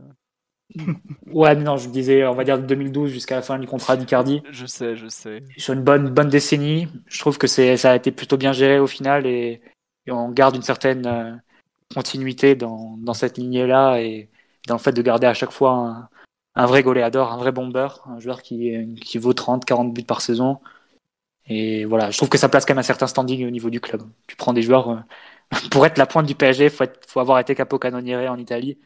ouais, 1.28 1.54
mais 1.54 1.64
non, 1.64 1.76
je 1.76 1.90
disais, 1.90 2.26
on 2.26 2.34
va 2.34 2.46
dire 2.46 2.58
de 2.58 2.66
2012 2.66 3.12
jusqu'à 3.12 3.36
la 3.36 3.42
fin 3.42 3.60
du 3.60 3.68
contrat 3.68 3.98
d'Icardi. 3.98 4.42
Je 4.52 4.66
sais, 4.66 4.96
je 4.96 5.08
sais. 5.08 5.44
Sur 5.58 5.74
une 5.74 5.84
bonne, 5.84 6.10
bonne 6.10 6.30
décennie, 6.30 6.88
je 7.08 7.20
trouve 7.20 7.38
que 7.38 7.48
c'est, 7.48 7.76
ça 7.76 7.92
a 7.92 7.96
été 7.98 8.12
plutôt 8.12 8.38
bien 8.38 8.54
géré 8.54 8.80
au 8.80 8.88
final 8.88 9.26
et, 9.26 9.62
et 10.06 10.12
on 10.12 10.30
garde 10.30 10.56
une 10.56 10.62
certaine 10.62 11.06
euh, 11.06 11.36
continuité 11.94 12.56
dans, 12.56 12.96
dans 12.98 13.14
cette 13.14 13.38
lignée-là 13.38 14.00
et 14.00 14.30
dans 14.68 14.76
le 14.76 14.80
fait 14.80 14.94
de 14.94 15.02
garder 15.02 15.28
à 15.28 15.34
chaque 15.34 15.52
fois 15.52 15.74
un, 15.74 16.10
un 16.56 16.66
vrai 16.66 16.84
goléador, 16.84 17.32
un 17.32 17.38
vrai 17.38 17.52
bomber, 17.52 17.88
un 18.06 18.20
joueur 18.20 18.42
qui, 18.42 18.96
qui 19.02 19.18
vaut 19.18 19.34
30, 19.34 19.66
40 19.66 19.94
buts 19.94 20.04
par 20.04 20.22
saison. 20.22 20.60
Et 21.48 21.86
voilà, 21.86 22.12
je 22.12 22.18
trouve 22.18 22.30
que 22.30 22.38
ça 22.38 22.50
place 22.50 22.66
quand 22.66 22.74
même 22.74 22.80
un 22.80 22.84
certain 22.84 23.08
standing 23.08 23.46
au 23.48 23.50
niveau 23.50 23.70
du 23.70 23.82
club. 23.82 24.04
Tu 24.28 24.36
prends 24.36 24.54
des 24.54 24.62
joueurs, 24.62 24.90
euh, 24.90 25.00
pour 25.72 25.86
être 25.86 25.98
la 25.98 26.06
pointe 26.06 26.28
du 26.28 26.36
PSG, 26.36 26.66
il 26.66 26.70
faut, 26.70 27.20
avoir 27.20 27.40
été 27.40 27.56
capocannoniere 27.56 28.32
en 28.32 28.38
Italie. 28.38 28.78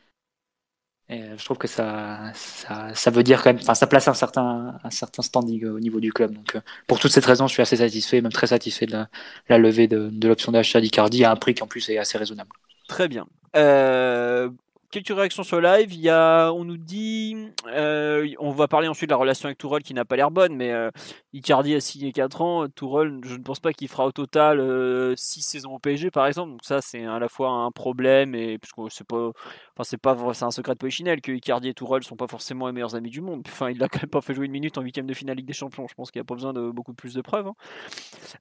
Et 1.08 1.22
je 1.38 1.46
trouve 1.46 1.60
que 1.60 1.68
ça, 1.68 2.32
ça, 2.34 2.96
ça 2.96 3.12
veut 3.12 3.22
dire 3.22 3.44
quand 3.44 3.52
même, 3.52 3.62
enfin, 3.62 3.76
ça 3.76 3.86
place 3.86 4.08
un 4.08 4.16
certain, 4.16 4.80
un 4.84 4.90
certain 4.90 5.22
standing 5.22 5.66
au 5.66 5.80
niveau 5.80 6.00
du 6.00 6.12
club. 6.12 6.34
Donc, 6.34 6.58
pour 6.88 7.00
toutes 7.00 7.12
ces 7.12 7.20
raisons, 7.20 7.48
je 7.48 7.54
suis 7.54 7.62
assez 7.62 7.78
satisfait, 7.78 8.22
même 8.22 8.32
très 8.32 8.48
satisfait 8.48 8.88
de 8.88 9.06
la, 9.48 9.58
levée 9.60 9.88
de, 9.88 10.10
l'option 10.28 10.52
d'achat 10.52 10.82
d'Icardi 10.82 11.24
à 11.24 11.32
un 11.32 11.36
prix 11.36 11.54
qui 11.54 11.62
en 11.62 11.68
plus 11.68 11.88
est 11.90 12.00
assez 12.00 12.18
raisonnable. 12.18 12.50
Très 12.88 13.08
bien. 13.08 13.28
Euh, 13.56 14.50
quelques 14.92 15.16
réactions 15.16 15.44
sur 15.44 15.62
live. 15.62 15.92
On 16.10 16.64
nous 16.64 16.78
dit, 16.78 17.36
euh, 17.68 18.28
on 18.40 18.52
va 18.52 18.68
parler 18.68 18.88
ensuite 18.88 19.10
de 19.10 19.14
la 19.14 19.18
relation 19.18 19.48
avec 19.48 19.58
Tourelle 19.58 19.84
qui 19.84 19.94
n'a 19.94 20.06
pas 20.06 20.16
l'air 20.16 20.32
bonne, 20.32 20.56
mais 20.56 20.72
euh, 20.72 20.90
Icardi 21.34 21.76
a 21.76 21.80
signé 21.80 22.12
4 22.12 22.42
ans. 22.42 22.68
Tourelle, 22.70 23.20
je 23.24 23.36
ne 23.36 23.44
pense 23.44 23.60
pas 23.60 23.74
qu'il 23.74 23.88
fera 23.88 24.06
au 24.06 24.12
total 24.12 24.58
6 24.58 24.62
euh, 24.62 25.16
saisons 25.16 25.76
au 25.76 25.80
PSG, 25.80 26.12
par 26.12 26.28
exemple. 26.28 26.52
Donc 26.52 26.64
ça, 26.64 26.82
c'est 26.82 27.06
à 27.06 27.20
la 27.20 27.28
fois 27.28 27.50
un 27.50 27.72
problème 27.72 28.36
et 28.36 28.58
parce 28.58 28.72
que 28.72 28.94
c'est 28.94 29.08
pas, 29.08 29.32
enfin 29.78 29.98
pas, 29.98 30.34
c'est 30.34 30.46
un 30.46 30.52
secret 30.52 30.74
de 30.74 30.78
Polichinelle 30.78 31.22
que 31.22 31.32
Icardi 31.32 31.70
et 31.70 31.74
Tourelle 31.74 32.04
sont 32.04 32.16
pas 32.16 32.28
forcément 32.28 32.68
les 32.68 32.74
meilleurs 32.74 32.96
amis 32.96 33.10
du 33.10 33.22
monde. 33.22 33.44
Enfin, 33.48 33.70
il 33.70 33.82
a 33.84 33.88
quand 33.88 34.02
même 34.02 34.10
pas 34.10 34.22
fait 34.22 34.34
jouer 34.34 34.46
une 34.46 34.52
minute 34.52 34.78
en 34.78 34.82
huitième 34.82 35.08
de 35.08 35.14
finale 35.14 35.38
Ligue 35.38 35.48
des 35.48 35.54
Champions. 35.54 35.88
Je 35.88 35.94
pense 35.94 36.12
qu'il 36.12 36.20
n'y 36.20 36.26
a 36.26 36.28
pas 36.28 36.36
besoin 36.36 36.54
de 36.54 36.72
beaucoup 36.72 36.94
plus 36.94 37.14
de 37.14 37.22
preuves. 37.22 37.48
Hein. 37.48 37.56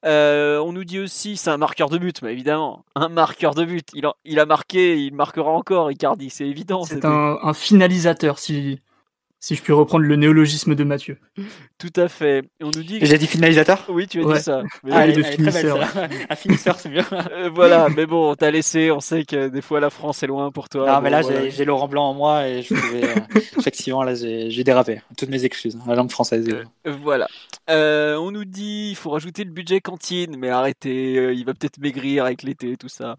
Euh, 0.04 0.58
on 0.58 0.72
nous 0.72 0.84
dit 0.84 0.98
aussi, 0.98 1.36
c'est 1.36 1.50
un 1.50 1.56
marqueur 1.56 1.88
de 1.88 1.98
but, 1.98 2.22
mais 2.22 2.32
évidemment, 2.32 2.84
un 2.94 3.08
marqueur 3.08 3.54
de 3.54 3.64
but. 3.64 3.88
Il 3.94 4.06
a, 4.06 4.14
il 4.24 4.38
a 4.38 4.46
marqué, 4.46 4.98
il 5.02 5.14
marquera 5.14 5.50
encore. 5.50 5.90
Icardi, 5.90 6.30
c'est 6.34 6.48
évident. 6.48 6.84
C'est 6.84 7.04
un, 7.04 7.38
un, 7.42 7.54
finalisateur, 7.54 8.40
si, 8.40 8.80
si 9.44 9.56
je 9.56 9.62
puis 9.62 9.74
reprendre 9.74 10.06
le 10.06 10.16
néologisme 10.16 10.74
de 10.74 10.84
Mathieu. 10.84 11.18
Tout 11.78 11.92
à 11.96 12.08
fait. 12.08 12.44
On 12.62 12.70
nous 12.74 12.82
dit. 12.82 12.98
J'ai 13.02 13.18
dit 13.18 13.26
finalisateur? 13.26 13.84
Oui, 13.90 14.06
tu 14.06 14.22
as 14.22 14.24
ouais. 14.24 14.38
dit 14.38 14.42
ça. 14.42 14.62
Mais 14.82 14.92
ah, 14.94 15.06
elle, 15.06 15.14
de 15.14 15.22
finisseur. 15.22 15.78
un 16.30 16.34
finisseur, 16.36 16.80
c'est 16.80 16.88
bien. 16.88 17.04
euh, 17.12 17.50
voilà, 17.52 17.88
mais 17.94 18.06
bon, 18.06 18.30
on 18.30 18.34
t'a 18.36 18.50
laissé. 18.50 18.90
On 18.90 19.00
sait 19.00 19.24
que 19.24 19.48
des 19.48 19.60
fois 19.60 19.80
la 19.80 19.90
France 19.90 20.22
est 20.22 20.28
loin 20.28 20.50
pour 20.50 20.70
toi. 20.70 20.86
Non, 20.86 20.94
bon, 20.94 21.00
mais 21.02 21.10
là, 21.10 21.20
voilà. 21.20 21.50
j'ai 21.50 21.66
Laurent 21.66 21.88
Blanc 21.88 22.08
en 22.08 22.14
moi 22.14 22.48
et 22.48 22.62
je 22.62 22.74
trouvais, 22.74 23.04
euh, 23.04 23.40
effectivement, 23.58 24.02
là, 24.02 24.14
j'ai 24.14 24.64
dérapé. 24.64 25.02
Toutes 25.18 25.28
mes 25.28 25.44
excuses. 25.44 25.76
La 25.86 25.94
langue 25.94 26.10
française. 26.10 26.48
Euh, 26.48 26.64
voilà. 26.86 27.28
Euh, 27.70 28.16
on 28.16 28.30
nous 28.30 28.44
dit, 28.44 28.90
il 28.90 28.96
faut 28.96 29.10
rajouter 29.10 29.44
le 29.44 29.50
budget 29.50 29.80
cantine, 29.80 30.36
mais 30.36 30.50
arrêtez, 30.50 31.16
euh, 31.16 31.32
il 31.32 31.44
va 31.46 31.54
peut-être 31.54 31.78
maigrir 31.78 32.24
avec 32.24 32.42
l'été 32.42 32.72
et 32.72 32.76
tout 32.76 32.88
ça. 32.88 33.16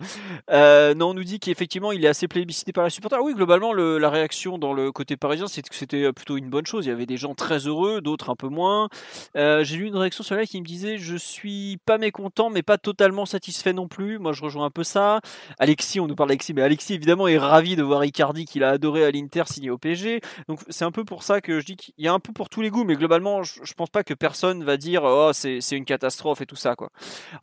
Euh, 0.51 0.93
non, 0.93 1.09
on 1.09 1.13
nous 1.15 1.23
dit 1.23 1.39
qu'effectivement, 1.39 1.91
il 1.91 2.05
est 2.05 2.07
assez 2.07 2.27
plébiscité 2.27 2.71
par 2.71 2.83
la 2.83 2.91
supporter. 2.91 3.19
Oui, 3.23 3.33
globalement, 3.33 3.73
le, 3.73 3.97
la 3.97 4.09
réaction 4.09 4.59
dans 4.59 4.73
le 4.73 4.91
côté 4.91 5.17
parisien, 5.17 5.47
c'est 5.47 5.63
que 5.63 5.75
c'était 5.75 6.13
plutôt 6.15 6.37
une 6.37 6.49
bonne 6.49 6.65
chose. 6.65 6.85
Il 6.85 6.89
y 6.89 6.91
avait 6.91 7.05
des 7.05 7.17
gens 7.17 7.35
très 7.35 7.67
heureux, 7.67 8.01
d'autres 8.01 8.29
un 8.29 8.35
peu 8.35 8.47
moins. 8.47 8.89
Euh, 9.35 9.63
j'ai 9.63 9.77
lu 9.77 9.87
une 9.87 9.95
réaction 9.95 10.23
sur 10.23 10.35
là 10.35 10.45
qui 10.45 10.59
me 10.59 10.65
disait 10.65 10.97
Je 10.97 11.15
suis 11.15 11.77
pas 11.85 11.97
mécontent, 11.97 12.49
mais 12.49 12.63
pas 12.63 12.77
totalement 12.77 13.25
satisfait 13.25 13.73
non 13.73 13.87
plus. 13.87 14.17
Moi, 14.17 14.33
je 14.33 14.41
rejoins 14.41 14.65
un 14.65 14.71
peu 14.71 14.83
ça. 14.83 15.21
Alexis, 15.59 15.99
on 15.99 16.07
nous 16.07 16.15
parle 16.15 16.29
d'Alexis, 16.29 16.53
mais 16.53 16.61
Alexis, 16.61 16.93
évidemment, 16.93 17.27
est 17.27 17.37
ravi 17.37 17.75
de 17.75 17.83
voir 17.83 18.03
Icardi 18.03 18.45
qu'il 18.45 18.63
a 18.63 18.71
adoré 18.71 19.05
à 19.05 19.11
l'Inter 19.11 19.43
signé 19.45 19.69
au 19.69 19.77
PSG. 19.77 20.21
Donc, 20.47 20.61
c'est 20.69 20.85
un 20.85 20.91
peu 20.91 21.05
pour 21.05 21.23
ça 21.23 21.41
que 21.41 21.59
je 21.59 21.65
dis 21.65 21.75
qu'il 21.75 21.93
y 21.97 22.07
a 22.07 22.13
un 22.13 22.19
peu 22.19 22.33
pour 22.33 22.49
tous 22.49 22.61
les 22.61 22.69
goûts, 22.69 22.85
mais 22.85 22.95
globalement, 22.95 23.43
je, 23.43 23.73
pense 23.73 23.89
pas 23.89 24.03
que 24.03 24.13
personne 24.13 24.63
va 24.63 24.77
dire 24.77 25.03
Oh, 25.03 25.31
c'est 25.33 25.59
une 25.71 25.85
catastrophe 25.85 26.41
et 26.41 26.45
tout 26.45 26.55
ça. 26.55 26.75
Quoi. 26.75 26.89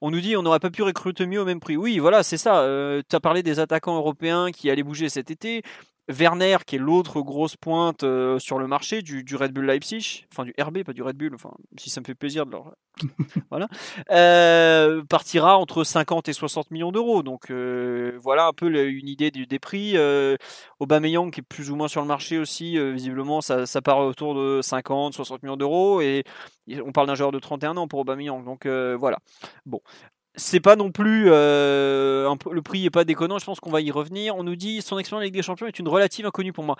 On 0.01 0.11
nous 0.11 0.21
dit 0.21 0.37
On 0.37 0.43
n'aurait 0.43 0.61
pas 0.61 0.71
pu 0.71 0.83
recruter 0.83 1.27
mieux 1.27 1.41
au 1.41 1.45
même 1.45 1.61
prix. 1.61 1.77
Oui, 1.77 1.99
voilà, 1.99 2.23
c'est 2.23 2.39
ça. 2.39 2.61
Euh, 2.61 3.03
tu 3.09 3.15
as 3.15 3.21
parlé 3.21 3.43
des 3.43 3.61
attaquants 3.61 3.97
européens 3.97 4.51
qui 4.51 4.71
allaient 4.71 4.83
bouger 4.83 5.09
cet 5.09 5.31
été. 5.31 5.63
Werner, 6.13 6.59
qui 6.67 6.77
est 6.77 6.79
l'autre 6.79 7.21
grosse 7.21 7.57
pointe 7.57 8.03
euh, 8.03 8.39
sur 8.39 8.59
le 8.59 8.67
marché 8.67 9.03
du, 9.03 9.25
Red 9.35 9.53
Bull 9.53 9.67
Leipzig, 9.67 10.27
enfin 10.33 10.45
du 10.45 10.55
RB, 10.61 10.83
pas 10.85 10.93
du 10.93 11.03
Red 11.03 11.17
Bull, 11.17 11.35
enfin, 11.35 11.51
si 11.77 11.91
ça 11.91 12.01
me 12.01 12.05
fait 12.05 12.15
plaisir 12.15 12.47
de 12.47 12.53
leur. 12.53 12.75
voilà. 13.51 13.69
Euh, 14.11 15.03
partira 15.09 15.59
entre 15.59 15.83
50 15.83 16.29
et 16.29 16.33
60 16.33 16.71
millions 16.71 16.93
d'euros. 16.93 17.23
Donc 17.23 17.51
euh, 17.51 18.19
voilà 18.23 18.47
un 18.47 18.53
peu 18.53 18.69
une 18.69 19.09
idée 19.09 19.31
du, 19.31 19.47
des 19.47 19.59
prix. 19.59 19.97
Aubameyang, 20.79 21.31
qui 21.31 21.41
est 21.41 21.45
plus 21.45 21.71
ou 21.71 21.77
moins 21.77 21.89
sur 21.89 22.01
le 22.01 22.07
marché 22.07 22.39
aussi, 22.39 22.79
visiblement, 22.93 23.41
ça, 23.41 23.67
ça, 23.67 23.81
part 23.83 23.99
autour 23.99 24.35
de 24.35 24.61
50, 24.63 25.15
60 25.15 25.43
millions 25.43 25.57
d'euros. 25.57 26.01
Et 26.01 26.25
on 26.85 26.93
parle 26.93 27.07
d'un 27.07 27.15
joueur 27.15 27.33
de 27.33 27.39
31 27.39 27.77
ans 27.77 27.89
pour 27.89 28.01
Aubameyang. 28.01 28.45
Donc 28.45 28.67
voilà. 28.67 29.19
Bon 29.67 29.81
c'est 30.35 30.61
pas 30.61 30.77
non 30.77 30.91
plus 30.91 31.27
euh, 31.29 32.35
le 32.51 32.63
prix 32.63 32.85
est 32.87 32.91
pas 32.91 33.05
déconnant. 33.05 33.39
Je 33.39 33.45
pense 33.45 33.61
qu'on 33.61 33.71
va 33.71 33.81
y 33.81 33.91
revenir. 33.91 34.37
On 34.37 34.45
nous 34.45 34.57
dit 34.57 34.81
son 34.81 34.99
expérience 34.99 35.23
avec 35.23 35.33
des 35.33 35.43
champions 35.43 35.67
est 35.67 35.79
une 35.79 35.89
relative 35.89 36.27
inconnue 36.27 36.53
pour 36.53 36.65
moi. 36.65 36.77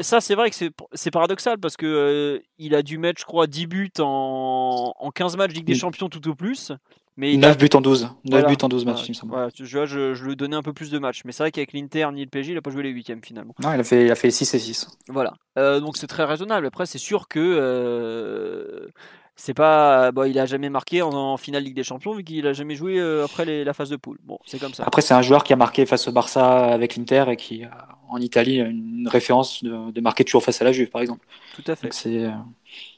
Ça, 0.00 0.20
c'est 0.20 0.34
vrai 0.34 0.50
que 0.50 0.56
c'est 0.92 1.10
paradoxal 1.10 1.58
parce 1.58 1.76
que 1.76 1.86
euh, 1.86 2.38
il 2.58 2.74
a 2.74 2.82
dû 2.82 2.98
mettre, 2.98 3.20
je 3.20 3.24
crois, 3.24 3.46
10 3.46 3.66
buts 3.66 3.92
en, 3.98 4.94
en 4.96 5.10
15 5.10 5.36
matchs 5.36 5.52
Ligue 5.52 5.64
des 5.64 5.74
Champions 5.74 6.08
tout 6.08 6.26
au 6.28 6.34
plus. 6.34 6.72
Mais 7.16 7.36
9 7.36 7.58
buts 7.58 7.68
en 7.74 7.80
12. 7.80 8.08
9 8.24 8.46
buts 8.46 8.56
en 8.62 8.68
12 8.68 8.86
matchs, 8.86 9.10
je, 9.54 9.64
je, 9.64 10.14
je, 10.14 10.24
lui 10.24 10.34
donnais 10.34 10.56
un 10.56 10.62
peu 10.62 10.72
plus 10.72 10.90
de 10.90 10.98
matchs. 10.98 11.22
Mais 11.26 11.32
c'est 11.32 11.42
vrai 11.42 11.50
qu'avec 11.50 11.74
l'Inter 11.74 12.08
ni 12.12 12.22
le 12.22 12.30
PSG, 12.30 12.52
il 12.52 12.54
n'a 12.54 12.62
pas 12.62 12.70
joué 12.70 12.82
les 12.82 12.90
huitièmes 12.90 13.20
finalement. 13.22 13.54
Non, 13.62 13.74
il 13.74 13.80
a 13.80 13.84
fait, 13.84 14.06
il 14.06 14.10
a 14.10 14.14
fait 14.14 14.30
6 14.30 14.54
et 14.54 14.58
6. 14.58 14.88
Voilà. 15.08 15.34
Euh, 15.58 15.78
donc 15.80 15.98
c'est 15.98 16.06
très 16.06 16.24
raisonnable. 16.24 16.66
Après, 16.66 16.86
c'est 16.86 16.98
sûr 16.98 17.28
que 17.28 18.88
c'est 19.36 19.54
pas 19.54 20.12
bon, 20.12 20.24
il 20.24 20.38
a 20.38 20.46
jamais 20.46 20.68
marqué 20.68 21.02
en, 21.02 21.36
finale 21.36 21.64
Ligue 21.64 21.74
des 21.74 21.84
Champions 21.84 22.12
vu 22.12 22.22
qu'il 22.24 22.46
a 22.46 22.52
jamais 22.52 22.74
joué 22.74 22.98
euh, 22.98 23.24
après 23.24 23.64
la 23.64 23.72
phase 23.72 23.90
de 23.90 23.96
poule. 23.96 24.18
Bon, 24.22 24.38
c'est 24.44 24.58
comme 24.58 24.74
ça. 24.74 24.84
Après, 24.86 25.02
c'est 25.02 25.14
un 25.14 25.22
joueur 25.22 25.44
qui 25.44 25.52
a 25.52 25.56
marqué 25.56 25.86
face 25.86 26.06
au 26.08 26.12
Barça 26.12 26.66
avec 26.66 26.96
l'Inter 26.96 27.24
et 27.28 27.36
qui 27.36 27.64
en 28.12 28.18
Italie 28.18 28.58
une 28.58 29.08
référence 29.08 29.64
de, 29.64 30.00
marquer 30.00 30.24
toujours 30.24 30.44
face 30.44 30.60
à 30.60 30.64
la 30.64 30.72
Juve, 30.72 30.90
par 30.90 31.00
exemple. 31.00 31.26
Tout 31.54 31.64
à 31.66 31.74
fait. 31.74 31.92
c'est 31.92 32.26
euh, 32.26 32.30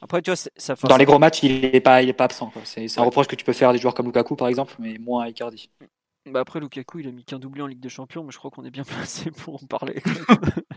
après, 0.01 0.21
tu 0.21 0.29
vois, 0.29 0.35
ça 0.35 0.75
dans 0.83 0.97
les 0.97 1.05
gros 1.05 1.19
matchs, 1.19 1.43
il 1.43 1.65
est 1.65 1.79
pas, 1.79 2.01
il 2.01 2.09
est 2.09 2.13
pas 2.13 2.25
absent. 2.25 2.51
C'est 2.63 2.99
un 2.99 3.03
reproche 3.03 3.27
que 3.27 3.35
tu 3.35 3.45
peux 3.45 3.53
faire 3.53 3.69
à 3.69 3.73
des 3.73 3.79
joueurs 3.79 3.93
comme 3.93 4.05
Lukaku, 4.07 4.35
par 4.35 4.47
exemple, 4.47 4.75
mais 4.79 4.97
moins 4.97 5.23
à 5.23 5.29
Icardi. 5.29 5.69
Bah 6.31 6.39
après 6.39 6.59
Lukaku 6.59 6.99
il 6.99 7.07
a 7.07 7.11
mis 7.11 7.23
qu'un 7.23 7.37
doublé 7.37 7.61
en 7.61 7.67
Ligue 7.67 7.79
des 7.79 7.89
Champions, 7.89 8.23
mais 8.23 8.31
je 8.31 8.39
crois 8.39 8.49
qu'on 8.49 8.65
est 8.65 8.71
bien 8.71 8.83
placé 8.83 9.29
pour 9.29 9.61
en 9.63 9.67
parler. 9.67 10.01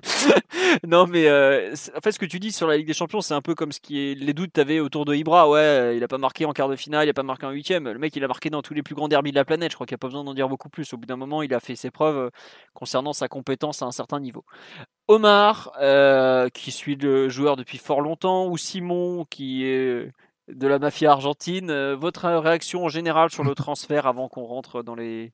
non 0.87 1.07
mais 1.07 1.27
euh, 1.27 1.75
en 1.97 2.01
fait 2.01 2.13
ce 2.13 2.19
que 2.19 2.27
tu 2.27 2.39
dis 2.39 2.53
sur 2.53 2.67
la 2.67 2.77
Ligue 2.77 2.87
des 2.87 2.93
Champions 2.93 3.23
c'est 3.23 3.33
un 3.33 3.41
peu 3.41 3.55
comme 3.55 3.73
ce 3.73 3.81
qui 3.81 3.99
est 3.99 4.15
les 4.15 4.35
doutes 4.35 4.53
que 4.53 4.61
avais 4.61 4.79
autour 4.79 5.07
de 5.07 5.15
Ibra. 5.15 5.49
Ouais, 5.49 5.97
il 5.97 6.05
a 6.05 6.09
pas 6.09 6.19
marqué 6.19 6.45
en 6.45 6.53
quart 6.53 6.69
de 6.69 6.77
finale, 6.77 7.07
il 7.07 7.11
a 7.11 7.15
pas 7.15 7.23
marqué 7.23 7.47
en 7.47 7.51
huitième. 7.51 7.89
Le 7.89 7.99
mec 7.99 8.15
il 8.15 8.23
a 8.25 8.29
marqué 8.29 8.51
dans 8.51 8.61
tous 8.61 8.75
les 8.75 8.83
plus 8.83 8.95
grands 8.95 9.09
derbys 9.09 9.31
de 9.31 9.37
la 9.37 9.47
planète. 9.47 9.71
Je 9.71 9.77
crois 9.77 9.87
qu'il 9.87 9.95
n'y 9.95 9.99
a 10.01 10.05
pas 10.05 10.09
besoin 10.09 10.25
d'en 10.25 10.35
dire 10.35 10.49
beaucoup 10.51 10.69
plus. 10.69 10.93
Au 10.93 10.99
bout 10.99 11.07
d'un 11.07 11.17
moment 11.17 11.41
il 11.41 11.55
a 11.55 11.61
fait 11.61 11.77
ses 11.77 11.91
preuves 11.91 12.19
euh, 12.19 12.31
concernant 12.75 13.15
sa 13.15 13.29
compétence 13.29 13.81
à 13.81 13.87
un 13.87 13.93
certain 13.93 14.21
niveau. 14.21 14.45
Omar 15.07 15.73
euh, 15.81 16.51
qui 16.51 16.73
suit 16.73 16.97
le 16.97 17.31
joueur 17.31 17.57
depuis 17.57 17.79
fort 17.79 18.03
longtemps 18.03 18.49
ou 18.49 18.59
Simon 18.59 19.25
qui 19.31 19.65
est 19.65 20.13
de 20.49 20.67
la 20.67 20.79
mafia 20.79 21.13
argentine. 21.13 21.71
Euh, 21.71 21.97
votre 21.97 22.29
réaction 22.29 22.85
en 22.85 22.89
général 22.89 23.31
sur 23.31 23.45
le 23.45 23.55
transfert 23.55 24.07
avant 24.07 24.29
qu'on 24.29 24.45
rentre 24.45 24.83
dans 24.83 24.95
les, 24.95 25.33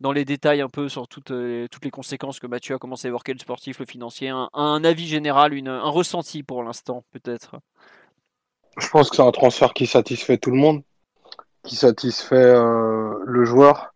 dans 0.00 0.12
les 0.12 0.24
détails 0.24 0.60
un 0.60 0.68
peu 0.68 0.88
sur 0.88 1.08
toutes, 1.08 1.30
euh, 1.30 1.66
toutes 1.70 1.84
les 1.84 1.90
conséquences 1.90 2.40
que 2.40 2.46
Mathieu 2.46 2.74
a 2.74 2.78
commencé 2.78 3.06
à 3.06 3.10
évoquer, 3.10 3.32
le 3.32 3.38
sportif, 3.38 3.78
le 3.78 3.86
financier, 3.86 4.28
un, 4.30 4.84
avis 4.84 5.06
général, 5.06 5.54
une, 5.54 5.68
un 5.68 5.88
ressenti 5.88 6.42
pour 6.42 6.62
l'instant 6.62 7.04
peut-être? 7.12 7.56
Je 8.78 8.88
pense 8.88 9.10
que 9.10 9.16
c'est 9.16 9.22
un 9.22 9.32
transfert 9.32 9.74
qui 9.74 9.86
satisfait 9.86 10.38
tout 10.38 10.52
le 10.52 10.56
monde, 10.56 10.82
qui 11.64 11.74
satisfait 11.74 12.36
euh, 12.36 13.14
le 13.24 13.44
joueur, 13.44 13.92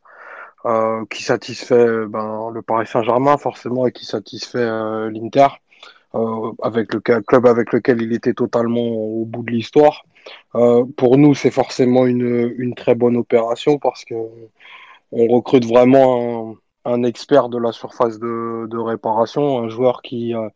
qui 1.10 1.24
satisfait 1.24 2.06
ben, 2.06 2.50
le 2.52 2.62
Paris 2.62 2.86
Saint-Germain 2.86 3.36
forcément 3.36 3.84
et 3.88 3.92
qui 3.92 4.06
satisfait 4.06 4.64
l'Inter. 5.10 5.48
avec 6.62 6.94
le 6.94 7.00
club 7.00 7.46
avec 7.46 7.72
lequel 7.72 8.00
il 8.00 8.12
était 8.12 8.32
totalement 8.32 8.80
au 8.80 9.24
bout 9.24 9.42
de 9.42 9.50
l'histoire. 9.50 10.04
Euh, 10.54 10.84
pour 10.96 11.18
nous, 11.18 11.34
c'est 11.34 11.50
forcément 11.50 12.06
une, 12.06 12.74
très 12.76 12.94
bonne 12.94 13.16
opération 13.16 13.78
parce 13.78 14.04
que 14.04 14.14
on 15.12 15.26
recrute 15.28 15.64
vraiment 15.66 16.56
un, 16.84 17.02
expert 17.04 17.48
de 17.48 17.58
la 17.58 17.72
surface 17.72 18.18
de, 18.18 18.66
de, 18.68 18.78
réparation, 18.78 19.58
un 19.60 19.68
joueur 19.68 20.02
qui, 20.02 20.34
euh, 20.34 20.48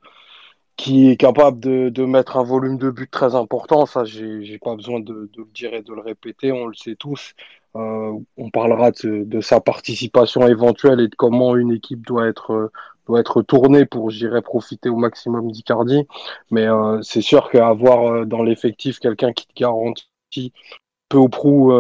qui 0.76 1.09
est 1.11 1.16
capable 1.16 1.59
de, 1.61 1.88
de, 1.88 2.04
mettre 2.04 2.37
un 2.37 2.42
volume 2.45 2.76
de 2.76 2.90
but 2.90 3.11
très 3.11 3.35
important. 3.35 3.87
Ça, 3.87 4.04
j'ai 4.04 4.59
pas 4.59 4.76
besoin 4.76 5.00
de, 5.00 5.30
de, 5.33 5.38
le 5.38 5.49
dire 5.54 5.73
et 5.75 5.83
de 5.83 5.92
le 5.92 6.00
répéter, 6.00 6.52
on 6.52 6.66
le 6.66 6.75
sait 6.75 6.97
tous. 6.97 7.35
Euh, 7.76 8.12
on 8.37 8.50
parlera 8.50 8.90
de, 8.90 9.25
de, 9.25 9.40
sa 9.40 9.61
participation 9.61 10.47
éventuelle 10.47 11.00
et 11.00 11.09
de 11.09 11.14
comment 11.14 11.56
une 11.56 11.73
équipe 11.73 12.06
doit 12.06 12.26
être 12.26 12.71
doit 13.06 13.21
être 13.21 13.42
tournée 13.42 13.87
pour, 13.87 14.11
je 14.11 14.18
dirais, 14.18 14.42
profiter 14.42 14.88
au 14.88 14.97
maximum 14.97 15.50
d'Icardi. 15.50 16.06
Mais 16.50 16.66
euh, 16.66 17.00
c'est 17.02 17.21
sûr 17.23 17.50
qu'avoir 17.50 18.06
euh, 18.06 18.25
dans 18.25 18.42
l'effectif 18.42 18.99
quelqu'un 18.99 19.33
qui 19.33 19.47
te 19.47 19.54
garantit 19.54 20.52
peu 21.09 21.18
ou 21.18 21.28
prou 21.28 21.73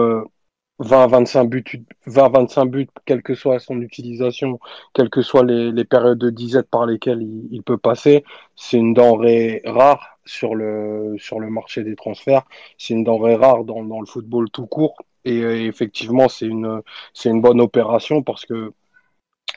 20-25 0.80 1.38
euh, 1.38 1.44
buts, 1.44 1.64
20-25 2.06 2.68
buts, 2.68 2.88
quelle 3.04 3.22
que 3.22 3.34
soit 3.34 3.58
son 3.58 3.80
utilisation, 3.80 4.60
quelles 4.94 5.10
que 5.10 5.22
soient 5.22 5.44
les, 5.44 5.72
les 5.72 5.84
périodes 5.84 6.18
de 6.18 6.30
disette 6.30 6.68
par 6.68 6.86
lesquelles 6.86 7.22
il, 7.50 7.62
peut 7.62 7.78
passer, 7.78 8.24
c'est 8.56 8.76
une 8.76 8.94
denrée 8.94 9.62
rare 9.64 10.18
sur 10.24 10.54
le, 10.54 11.16
sur 11.18 11.40
le 11.40 11.50
marché 11.50 11.82
des 11.84 11.96
transferts. 11.96 12.42
C'est 12.78 12.94
une 12.94 13.04
denrée 13.04 13.36
rare 13.36 13.64
dans, 13.64 13.82
dans 13.84 14.00
le 14.00 14.06
football 14.06 14.50
tout 14.50 14.66
court. 14.66 14.96
Et, 15.24 15.38
et 15.38 15.66
effectivement, 15.66 16.28
c'est 16.28 16.46
une, 16.46 16.82
c'est 17.14 17.30
une 17.30 17.40
bonne 17.40 17.60
opération 17.60 18.22
parce 18.22 18.44
que 18.44 18.72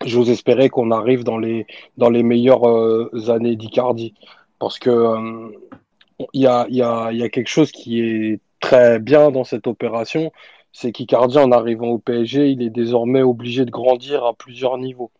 j'ose 0.05 0.29
espérer 0.29 0.69
qu'on 0.69 0.91
arrive 0.91 1.23
dans 1.23 1.37
les, 1.37 1.65
dans 1.97 2.09
les 2.09 2.23
meilleures 2.23 2.67
euh, 2.67 3.29
années 3.29 3.55
d'Icardi. 3.55 4.13
Parce 4.59 4.79
que 4.79 4.89
euh, 4.89 5.51
il 6.33 6.41
y, 6.41 6.47
a, 6.47 6.65
y, 6.69 6.77
y 6.77 7.23
a 7.23 7.29
quelque 7.29 7.47
chose 7.47 7.71
qui 7.71 8.01
est 8.01 8.39
très 8.59 8.99
bien 8.99 9.31
dans 9.31 9.43
cette 9.43 9.67
opération, 9.67 10.31
c'est 10.71 10.91
qu'Icardi, 10.91 11.37
en 11.37 11.51
arrivant 11.51 11.87
au 11.87 11.99
PSG, 11.99 12.49
il 12.51 12.61
est 12.61 12.69
désormais 12.69 13.21
obligé 13.21 13.65
de 13.65 13.71
grandir 13.71 14.25
à 14.25 14.33
plusieurs 14.33 14.77
niveaux. 14.77 15.11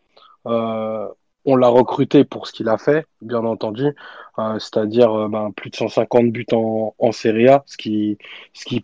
Euh, 0.47 1.07
on 1.45 1.55
l'a 1.55 1.69
recruté 1.69 2.25
pour 2.25 2.47
ce 2.47 2.53
qu'il 2.53 2.69
a 2.69 2.77
fait, 2.77 3.05
bien 3.21 3.43
entendu, 3.45 3.95
euh, 4.39 4.59
c'est-à-dire 4.59 5.11
euh, 5.13 5.27
ben, 5.29 5.51
plus 5.51 5.69
de 5.69 5.75
150 5.75 6.31
buts 6.31 6.45
en, 6.53 7.11
Serie 7.11 7.47
A, 7.47 7.63
ce 7.65 7.77
qui, 7.77 8.17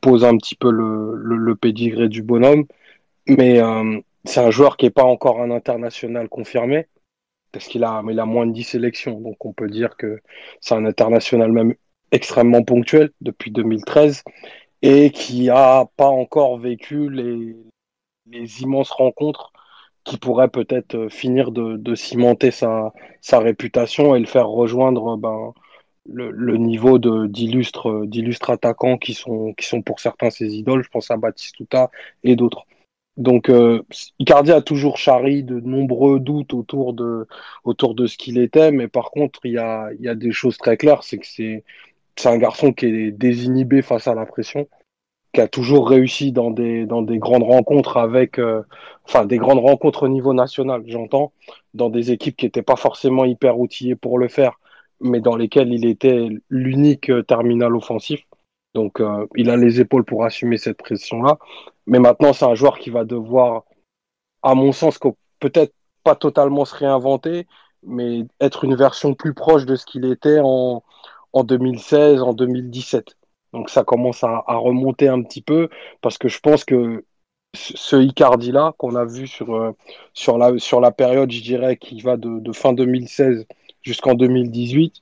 pose 0.01 0.25
un 0.25 0.37
petit 0.37 0.55
peu 0.55 0.71
le, 0.71 1.15
le, 1.15 2.07
du 2.07 2.21
bonhomme. 2.23 2.65
Mais 3.27 3.59
c'est 4.25 4.39
un 4.39 4.51
joueur 4.51 4.77
qui 4.77 4.85
n'est 4.85 4.91
pas 4.91 5.03
encore 5.03 5.41
un 5.41 5.51
international 5.51 6.29
confirmé, 6.29 6.87
parce 7.51 7.67
qu'il 7.67 7.83
a, 7.83 8.03
il 8.09 8.19
a 8.19 8.25
moins 8.25 8.45
de 8.47 8.51
10 8.53 8.63
sélections. 8.63 9.19
Donc 9.19 9.45
on 9.45 9.53
peut 9.53 9.69
dire 9.69 9.97
que 9.97 10.21
c'est 10.61 10.75
un 10.75 10.85
international 10.85 11.51
même 11.51 11.75
extrêmement 12.11 12.63
ponctuel 12.63 13.11
depuis 13.21 13.51
2013 13.51 14.23
et 14.85 15.09
qui 15.09 15.45
n'a 15.45 15.85
pas 15.97 16.09
encore 16.09 16.59
vécu 16.59 17.09
les, 17.09 17.55
les, 18.31 18.61
immenses 18.61 18.91
rencontres 18.91 19.51
qui 20.03 20.17
pourraient 20.17 20.49
peut-être 20.49 21.07
finir 21.09 21.51
de, 21.51 21.95
cimenter 21.95 22.51
sa, 22.51 22.93
sa, 23.19 23.39
réputation 23.39 24.15
et 24.15 24.19
le 24.19 24.27
faire 24.27 24.47
rejoindre 24.47 25.17
ben, 25.17 25.53
le, 26.05 26.29
le, 26.29 26.57
niveau 26.57 26.99
d'illustres 26.99 28.49
attaquants 28.49 28.97
qui 28.97 29.15
sont, 29.15 29.53
qui 29.57 29.65
sont 29.65 29.81
pour 29.81 29.99
certains 29.99 30.29
ses 30.29 30.53
idoles. 30.55 30.83
Je 30.83 30.89
pense 30.89 31.09
à 31.09 31.17
Batistuta 31.17 31.89
et 32.23 32.35
d'autres. 32.35 32.65
Donc, 33.17 33.49
euh, 33.49 33.81
Icardi 34.19 34.51
a 34.51 34.61
toujours 34.61 34.97
charri 34.97 35.43
de 35.43 35.59
nombreux 35.61 36.19
doutes 36.19 36.53
autour 36.53 36.93
de, 36.93 37.27
autour 37.63 37.95
de 37.95 38.05
ce 38.05 38.17
qu'il 38.17 38.37
était, 38.37 38.71
mais 38.71 38.87
par 38.87 39.09
contre, 39.09 39.39
il 39.45 39.53
y 39.53 39.57
a, 39.57 39.89
y 39.99 40.09
a 40.09 40.15
des 40.15 40.31
choses 40.31 40.57
très 40.57 40.77
claires, 40.77 41.03
c'est 41.03 41.17
que 41.17 41.25
c'est 41.25 41.63
un 42.25 42.37
garçon 42.37 42.73
qui 42.73 42.85
est 42.85 43.11
désinhibé 43.11 43.81
face 43.81 44.07
à 44.07 44.15
la 44.15 44.25
pression, 44.25 44.67
qui 45.35 45.41
a 45.41 45.47
toujours 45.49 45.89
réussi 45.89 46.31
dans 46.31 46.49
des, 46.49 46.85
dans 46.85 47.01
des 47.01 47.19
grandes 47.19 47.43
rencontres 47.43 47.97
avec, 47.97 48.39
euh, 48.39 48.63
enfin, 49.05 49.25
des 49.25 49.37
grandes 49.37 49.59
rencontres 49.59 50.03
au 50.03 50.07
niveau 50.07 50.33
national, 50.33 50.83
j'entends, 50.87 51.33
dans 51.73 51.89
des 51.89 52.11
équipes 52.11 52.37
qui 52.37 52.45
n'étaient 52.45 52.61
pas 52.63 52.77
forcément 52.77 53.25
hyper 53.25 53.59
outillées 53.59 53.95
pour 53.95 54.17
le 54.17 54.29
faire, 54.29 54.59
mais 55.01 55.19
dans 55.19 55.35
lesquelles 55.35 55.73
il 55.73 55.85
était 55.85 56.29
l'unique 56.49 57.11
terminal 57.27 57.75
offensif. 57.75 58.21
Donc, 58.73 59.01
euh, 59.01 59.27
il 59.35 59.49
a 59.49 59.57
les 59.57 59.81
épaules 59.81 60.05
pour 60.05 60.23
assumer 60.23 60.57
cette 60.57 60.77
pression-là. 60.77 61.37
Mais 61.85 61.99
maintenant, 61.99 62.31
c'est 62.31 62.45
un 62.45 62.55
joueur 62.55 62.79
qui 62.79 62.89
va 62.89 63.03
devoir, 63.03 63.65
à 64.41 64.55
mon 64.55 64.71
sens, 64.71 64.99
peut-être 65.39 65.73
pas 66.03 66.15
totalement 66.15 66.63
se 66.63 66.75
réinventer, 66.75 67.45
mais 67.83 68.25
être 68.39 68.63
une 68.63 68.75
version 68.75 69.13
plus 69.15 69.33
proche 69.33 69.65
de 69.65 69.75
ce 69.75 69.85
qu'il 69.85 70.05
était 70.05 70.39
en, 70.41 70.81
en 71.33 71.43
2016, 71.43 72.21
en 72.21 72.33
2017. 72.33 73.17
Donc 73.55 73.69
ça 73.69 73.85
commence 73.85 74.21
à, 74.23 74.43
remonter 74.47 75.07
un 75.07 75.21
petit 75.23 75.41
peu 75.41 75.69
parce 76.01 76.17
que 76.17 76.27
je 76.27 76.39
pense 76.41 76.65
que 76.65 77.05
ce 77.53 77.95
Icardi 77.95 78.51
là 78.51 78.73
qu'on 78.77 78.95
a 78.95 79.05
vu 79.05 79.27
sur 79.27 79.55
euh, 79.55 79.71
sur 80.13 80.37
la 80.37 80.57
sur 80.59 80.81
la 80.81 80.91
période, 80.91 81.31
je 81.31 81.41
dirais 81.41 81.77
qui 81.77 82.01
va 82.01 82.17
de, 82.17 82.51
fin 82.51 82.73
2016 82.73 83.47
jusqu'en 83.81 84.13
2018 84.13 85.01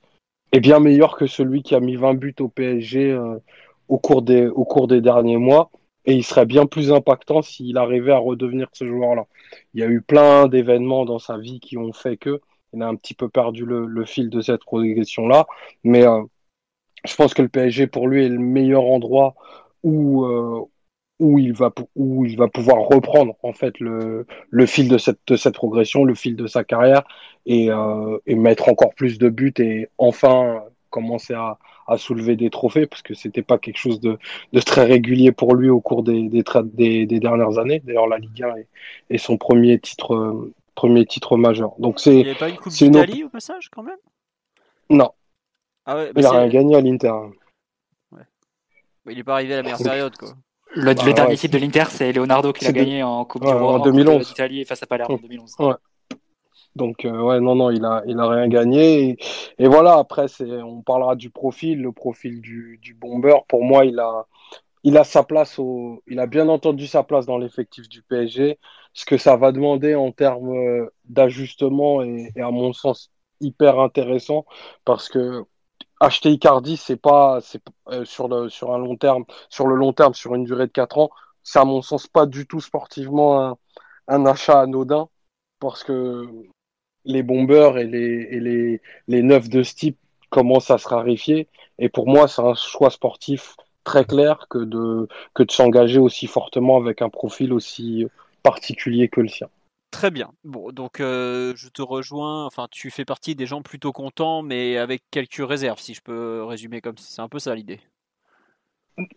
est 0.52 0.60
bien 0.60 0.78
meilleur 0.78 1.16
que 1.16 1.26
celui 1.26 1.64
qui 1.64 1.74
a 1.74 1.80
mis 1.80 1.96
20 1.96 2.14
buts 2.14 2.36
au 2.38 2.48
PSG 2.48 3.10
euh, 3.10 3.38
au 3.88 3.98
cours 3.98 4.22
des 4.22 4.46
au 4.46 4.64
cours 4.64 4.86
des 4.86 5.00
derniers 5.00 5.36
mois 5.36 5.70
et 6.04 6.14
il 6.14 6.22
serait 6.22 6.46
bien 6.46 6.66
plus 6.66 6.92
impactant 6.92 7.42
s'il 7.42 7.76
arrivait 7.76 8.12
à 8.12 8.18
redevenir 8.18 8.68
ce 8.72 8.86
joueur-là. 8.86 9.26
Il 9.74 9.80
y 9.80 9.82
a 9.82 9.88
eu 9.88 10.00
plein 10.00 10.46
d'événements 10.46 11.04
dans 11.06 11.18
sa 11.18 11.38
vie 11.38 11.58
qui 11.58 11.76
ont 11.76 11.92
fait 11.92 12.16
que 12.16 12.40
il 12.72 12.82
a 12.82 12.88
un 12.88 12.96
petit 12.96 13.14
peu 13.14 13.28
perdu 13.28 13.64
le, 13.64 14.04
fil 14.04 14.30
de 14.30 14.40
cette 14.40 14.64
progression-là, 14.64 15.46
mais 15.84 16.06
euh, 16.06 16.22
je 17.04 17.14
pense 17.14 17.34
que 17.34 17.42
le 17.42 17.48
PSG 17.48 17.86
pour 17.86 18.08
lui 18.08 18.24
est 18.24 18.28
le 18.28 18.38
meilleur 18.38 18.84
endroit 18.84 19.34
où 19.82 20.24
euh, 20.24 20.60
où 21.20 21.38
il 21.38 21.52
va 21.52 21.72
où 21.94 22.24
il 22.26 22.36
va 22.36 22.48
pouvoir 22.48 22.78
reprendre 22.88 23.36
en 23.42 23.52
fait 23.52 23.78
le, 23.78 24.26
le 24.50 24.66
fil 24.66 24.88
de 24.88 24.98
cette 24.98 25.20
de 25.26 25.36
cette 25.36 25.54
progression, 25.54 26.04
le 26.04 26.14
fil 26.14 26.36
de 26.36 26.46
sa 26.46 26.64
carrière 26.64 27.04
et, 27.46 27.70
euh, 27.70 28.18
et 28.26 28.34
mettre 28.34 28.68
encore 28.68 28.94
plus 28.94 29.18
de 29.18 29.28
buts 29.28 29.54
et 29.58 29.88
enfin 29.98 30.62
commencer 30.90 31.34
à, 31.34 31.58
à 31.86 31.98
soulever 31.98 32.36
des 32.36 32.50
trophées 32.50 32.86
parce 32.86 33.02
que 33.02 33.14
c'était 33.14 33.42
pas 33.42 33.58
quelque 33.58 33.78
chose 33.78 34.00
de, 34.00 34.18
de, 34.52 34.60
très 34.60 34.84
régulier 34.84 35.32
pour 35.32 35.54
lui 35.54 35.68
au 35.68 35.80
cours 35.80 36.02
des, 36.04 36.28
des, 36.28 36.44
des, 36.64 37.06
des 37.06 37.20
dernières 37.20 37.58
années. 37.58 37.80
D'ailleurs, 37.84 38.06
la 38.06 38.18
Ligue 38.18 38.44
1 38.44 38.54
est, 38.54 38.68
est, 39.10 39.18
son 39.18 39.36
premier 39.36 39.80
titre, 39.80 40.52
premier 40.76 41.04
titre 41.04 41.36
majeur. 41.36 41.74
Donc 41.78 41.98
c'est. 41.98 42.12
Il 42.12 42.16
n'y 42.18 42.30
avait 42.30 42.38
pas 42.38 42.48
une 42.48 42.56
Coupe 42.56 42.72
d'Italie 42.72 43.24
au 43.24 43.28
passage 43.28 43.70
quand 43.70 43.82
même? 43.82 43.96
Non. 44.88 45.10
Ah 45.86 45.96
ouais, 45.96 46.12
il 46.16 46.22
n'a 46.22 46.30
rien 46.30 46.48
gagné 46.48 46.76
à 46.76 46.80
l'Inter. 46.80 47.12
Ouais. 48.12 48.22
il 49.10 49.16
n'est 49.16 49.24
pas 49.24 49.34
arrivé 49.34 49.54
à 49.54 49.56
la 49.58 49.62
meilleure 49.62 49.82
période 49.82 50.16
quoi. 50.16 50.30
Le, 50.76 50.92
bah, 50.92 51.12
dernier 51.12 51.36
titre 51.36 51.54
de 51.54 51.58
l'Inter, 51.58 51.84
c'est 51.88 52.12
Leonardo 52.12 52.52
qui 52.52 52.64
l'a 52.64 52.72
gagné 52.72 53.02
en 53.02 53.24
Coupe 53.24 53.44
du 53.44 53.52
Monde 53.52 53.80
en 53.80 53.84
2011. 53.84 54.26
d'Italie 54.26 54.64
face 54.64 54.82
à 54.82 54.86
Palerme 54.86 55.12
en 55.12 55.18
2011. 55.18 55.54
Ouais. 55.60 55.74
Donc 56.76 57.04
euh, 57.04 57.20
ouais 57.20 57.40
non 57.40 57.54
non 57.54 57.70
il 57.70 57.84
a 57.84 58.02
il 58.06 58.18
a 58.18 58.28
rien 58.28 58.48
gagné 58.48 59.16
et, 59.58 59.68
voilà 59.68 59.96
après 59.96 60.26
c'est 60.26 60.50
on 60.62 60.82
parlera 60.82 61.14
du 61.14 61.30
profil 61.30 61.80
le 61.80 61.92
profil 61.92 62.40
du, 62.40 62.80
du 62.82 62.94
bomber 62.94 63.36
pour 63.46 63.62
moi 63.62 63.84
il 63.84 64.00
a 64.00 64.26
il 64.82 64.98
a 64.98 65.04
sa 65.04 65.22
place 65.22 65.60
au 65.60 66.02
il 66.08 66.18
a 66.18 66.26
bien 66.26 66.48
entendu 66.48 66.88
sa 66.88 67.04
place 67.04 67.26
dans 67.26 67.38
l'effectif 67.38 67.88
du 67.88 68.02
PSG 68.02 68.58
ce 68.92 69.04
que 69.04 69.18
ça 69.18 69.36
va 69.36 69.52
demander 69.52 69.94
en 69.94 70.10
termes 70.10 70.52
euh, 70.52 70.90
d'ajustement 71.04 72.02
est, 72.02 72.40
à 72.40 72.50
mon 72.50 72.72
sens 72.72 73.12
hyper 73.40 73.78
intéressant 73.78 74.44
parce 74.84 75.08
que 75.08 75.44
acheter 76.00 76.30
Icardi 76.30 76.76
c'est 76.76 76.96
pas 76.96 77.40
c'est 77.42 77.62
euh, 77.88 78.04
sur 78.04 78.28
le 78.28 78.48
sur 78.48 78.72
un 78.74 78.78
long 78.78 78.96
terme 78.96 79.24
sur 79.48 79.66
le 79.66 79.76
long 79.76 79.92
terme 79.92 80.14
sur 80.14 80.34
une 80.34 80.44
durée 80.44 80.66
de 80.66 80.72
4 80.72 80.98
ans 80.98 81.10
c'est 81.42 81.58
à 81.58 81.64
mon 81.64 81.82
sens 81.82 82.06
pas 82.06 82.26
du 82.26 82.46
tout 82.46 82.60
sportivement 82.60 83.40
un, 83.40 83.56
un 84.08 84.26
achat 84.26 84.60
anodin 84.60 85.08
parce 85.60 85.84
que 85.84 86.28
les 87.04 87.22
bombeurs 87.22 87.78
et 87.78 87.84
les, 87.84 88.28
et 88.30 88.40
les, 88.40 88.80
les 89.08 89.22
neufs 89.22 89.48
de 89.48 89.62
ce 89.62 89.74
type 89.74 89.98
commencent 90.30 90.70
à 90.70 90.78
se 90.78 90.88
raréfier. 90.88 91.48
Et 91.78 91.88
pour 91.88 92.08
moi, 92.08 92.28
c'est 92.28 92.42
un 92.42 92.54
choix 92.54 92.90
sportif 92.90 93.56
très 93.84 94.04
clair 94.04 94.46
que 94.48 94.58
de, 94.58 95.08
que 95.34 95.42
de 95.42 95.50
s'engager 95.50 95.98
aussi 95.98 96.26
fortement 96.26 96.76
avec 96.76 97.02
un 97.02 97.10
profil 97.10 97.52
aussi 97.52 98.06
particulier 98.42 99.08
que 99.08 99.20
le 99.20 99.28
sien. 99.28 99.48
Très 99.94 100.10
bien. 100.10 100.32
Bon, 100.42 100.72
donc 100.72 100.98
euh, 100.98 101.52
je 101.54 101.68
te 101.68 101.80
rejoins. 101.80 102.46
Enfin, 102.46 102.66
tu 102.68 102.90
fais 102.90 103.04
partie 103.04 103.36
des 103.36 103.46
gens 103.46 103.62
plutôt 103.62 103.92
contents, 103.92 104.42
mais 104.42 104.76
avec 104.76 105.04
quelques 105.12 105.48
réserves, 105.48 105.78
si 105.78 105.94
je 105.94 106.02
peux 106.02 106.42
résumer 106.42 106.80
comme 106.80 106.98
ça. 106.98 107.04
C'est 107.08 107.22
un 107.22 107.28
peu 107.28 107.38
ça 107.38 107.54
l'idée. 107.54 107.78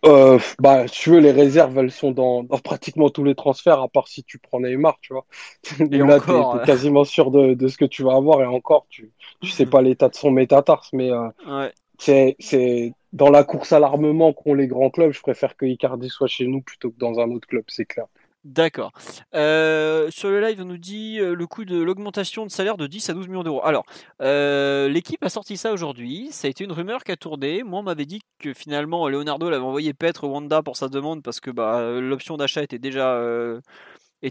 Euh, 0.06 0.38
bah, 0.60 0.88
tu 0.88 1.10
veux, 1.10 1.20
les 1.20 1.32
réserves, 1.32 1.76
elles 1.80 1.90
sont 1.90 2.12
dans, 2.12 2.44
dans, 2.44 2.60
pratiquement 2.60 3.10
tous 3.10 3.24
les 3.24 3.34
transferts, 3.34 3.82
à 3.82 3.88
part 3.88 4.08
si 4.08 4.24
tu 4.24 4.38
prends 4.38 4.60
Neymar, 4.60 5.00
tu 5.02 5.14
vois. 5.14 5.26
Et 5.92 5.98
là, 5.98 6.20
tu 6.20 6.30
es, 6.32 6.66
quasiment 6.66 7.06
sûr 7.06 7.32
de, 7.32 7.56
de, 7.56 7.68
ce 7.68 7.78
que 7.78 7.86
tu 7.86 8.04
vas 8.04 8.14
avoir, 8.14 8.44
et 8.44 8.46
encore, 8.46 8.86
tu, 8.88 9.12
tu 9.42 9.50
sais 9.50 9.66
pas 9.66 9.82
l'état 9.82 10.10
de 10.10 10.16
son 10.16 10.30
métatarse, 10.30 10.94
mais 10.94 11.12
euh, 11.12 11.28
ouais. 11.98 12.36
c'est 12.40 12.94
dans 13.14 13.32
la 13.32 13.44
course 13.44 13.74
à 13.74 13.80
l'armement 13.80 14.32
qu'ont 14.32 14.54
les 14.54 14.68
grands 14.68 14.92
clubs. 14.92 15.12
Je 15.12 15.22
préfère 15.22 15.58
que 15.58 15.66
Icardi 15.66 16.10
soit 16.10 16.28
chez 16.28 16.46
nous 16.46 16.62
plutôt 16.62 16.92
que 16.92 17.00
dans 17.00 17.20
un 17.20 17.32
autre 17.32 17.48
club, 17.48 17.64
c'est 17.68 17.86
clair. 17.86 18.06
D'accord. 18.48 18.94
Euh, 19.36 20.10
sur 20.10 20.30
le 20.30 20.40
live, 20.40 20.62
on 20.62 20.66
nous 20.66 20.78
dit 20.78 21.20
euh, 21.20 21.36
le 21.36 21.48
coût 21.48 21.66
de 21.66 21.82
l'augmentation 21.82 22.46
de 22.46 22.50
salaire 22.50 22.78
de 22.78 22.88
10 22.88 23.10
à 23.10 23.14
12 23.14 23.28
millions 23.28 23.44
d'euros. 23.44 23.62
Alors, 23.66 23.84
euh, 24.22 24.88
l'équipe 24.88 25.22
a 25.22 25.28
sorti 25.28 25.58
ça 25.58 25.74
aujourd'hui. 25.74 26.30
Ça 26.32 26.48
a 26.48 26.50
été 26.50 26.64
une 26.64 26.72
rumeur 26.72 27.04
qui 27.04 27.12
a 27.12 27.18
tourné. 27.18 27.64
Moi, 27.64 27.82
on 27.82 27.84
m'avait 27.84 28.06
dit 28.06 28.22
que 28.40 28.54
finalement, 28.54 29.10
Leonardo 29.10 29.50
l'avait 29.50 29.66
envoyé 29.66 29.94
paître 29.94 30.26
Wanda 30.30 30.64
pour 30.64 30.78
sa 30.78 30.88
demande 30.88 31.24
parce 31.24 31.42
que 31.42 31.52
bah, 31.52 32.00
l'option 32.00 32.38
d'achat 32.38 32.64
était 32.64 32.80
déjà 32.80 33.22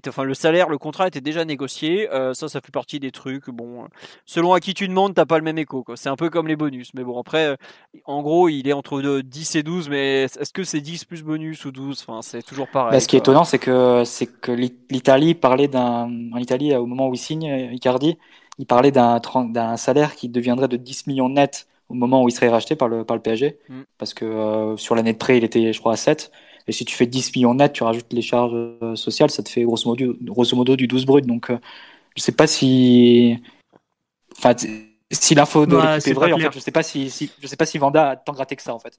enfin 0.09 0.25
le 0.25 0.35
salaire, 0.35 0.69
le 0.69 0.79
contrat 0.79 1.09
était 1.09 1.21
déjà 1.21 1.45
négocié. 1.45 2.11
Euh, 2.11 2.35
ça, 2.35 2.49
ça 2.49 2.61
fait 2.61 2.73
partie 2.73 3.01
des 3.01 3.11
trucs. 3.11 3.51
Bon, 3.51 3.87
selon 4.25 4.53
à 4.53 4.61
qui 4.61 4.75
tu 4.75 4.89
demandes, 4.89 5.15
t'as 5.15 5.27
pas 5.27 5.39
le 5.39 5.45
même 5.45 5.59
écho. 5.59 5.85
C'est 5.95 6.09
un 6.09 6.17
peu 6.17 6.31
comme 6.31 6.49
les 6.49 6.57
bonus. 6.57 6.93
Mais 6.95 7.05
bon, 7.05 7.19
après, 7.19 7.47
euh, 7.47 7.57
en 8.05 8.23
gros, 8.23 8.49
il 8.49 8.69
est 8.69 8.73
entre 8.73 9.21
10 9.21 9.57
et 9.57 9.63
12. 9.63 9.89
Mais 9.89 10.23
est-ce 10.23 10.53
que 10.53 10.65
c'est 10.65 10.81
10 10.81 11.05
plus 11.05 11.23
bonus 11.23 11.65
ou 11.65 11.73
12 11.73 12.05
Enfin, 12.07 12.23
c'est 12.23 12.43
toujours 12.43 12.69
pareil. 12.69 12.93
Bah, 12.93 13.01
ce 13.01 13.09
qui 13.09 13.17
est 13.17 13.21
étonnant, 13.21 13.45
c'est 13.45 13.59
que 13.59 14.03
c'est 14.05 14.27
que 14.27 14.53
l'Italie 14.53 15.35
parlait 15.35 15.69
d'un 15.69 16.11
en 16.33 16.39
Italie 16.39 16.75
au 16.75 16.87
moment 16.87 17.09
où 17.09 17.15
il 17.15 17.19
signe 17.19 17.71
Icardi, 17.73 18.19
il 18.59 18.67
parlait 18.67 18.93
d'un 18.93 19.21
d'un 19.51 19.77
salaire 19.77 20.15
qui 20.15 20.29
deviendrait 20.29 20.69
de 20.69 20.77
10 20.77 21.07
millions 21.07 21.29
net 21.29 21.67
au 21.89 21.95
moment 21.95 22.23
où 22.23 22.29
il 22.29 22.33
serait 22.33 22.49
racheté 22.49 22.77
par 22.77 22.89
le 22.89 23.05
par 23.05 23.17
le 23.17 23.23
PSG, 23.23 23.59
mm. 23.69 23.83
parce 23.99 24.15
que 24.15 24.25
euh, 24.25 24.77
sur 24.77 24.95
l'année 24.95 25.13
de 25.13 25.19
prêt, 25.19 25.39
il 25.39 25.45
était, 25.45 25.73
je 25.73 25.79
crois, 25.79 25.93
à 25.93 25.97
7. 25.97 26.31
Et 26.69 26.73
si 26.73 26.85
tu 26.85 26.95
fais 26.95 27.07
10 27.07 27.35
millions 27.37 27.55
net, 27.55 27.73
tu 27.73 27.85
rajoutes 27.85 28.13
les 28.13 28.23
charges 28.23 28.53
euh, 28.55 28.97
sociales, 28.97 29.31
ça 29.31 29.43
te 29.43 29.49
fait 29.49 29.63
grosso 29.63 29.89
modo, 29.89 30.17
grosso 30.21 30.57
modo 30.57 30.77
du 30.77 30.87
12 30.89 31.07
brut. 31.07 31.27
Donc, 31.27 31.51
euh, 31.51 31.59
je 32.17 32.23
sais 32.23 32.33
pas 32.33 32.47
si. 32.47 33.39
Enfin, 34.37 34.55
si 35.13 35.37
l'info 35.37 35.67
de 35.67 35.77
l'équipe 35.77 36.09
est, 36.09 36.13
vraie, 36.13 36.33
en 36.33 36.39
fait, 36.39 36.53
je 36.53 36.59
sais 36.59 36.73
pas 36.73 36.83
si, 36.83 37.09
je 37.41 37.47
sais 37.47 37.57
pas 37.57 37.65
si 37.65 37.79
Vanda 37.79 38.11
a 38.11 38.17
tant 38.17 38.33
gratté 38.33 38.57
que 38.57 38.63
ça 38.63 38.75
en 38.75 38.81
fait. 38.81 38.99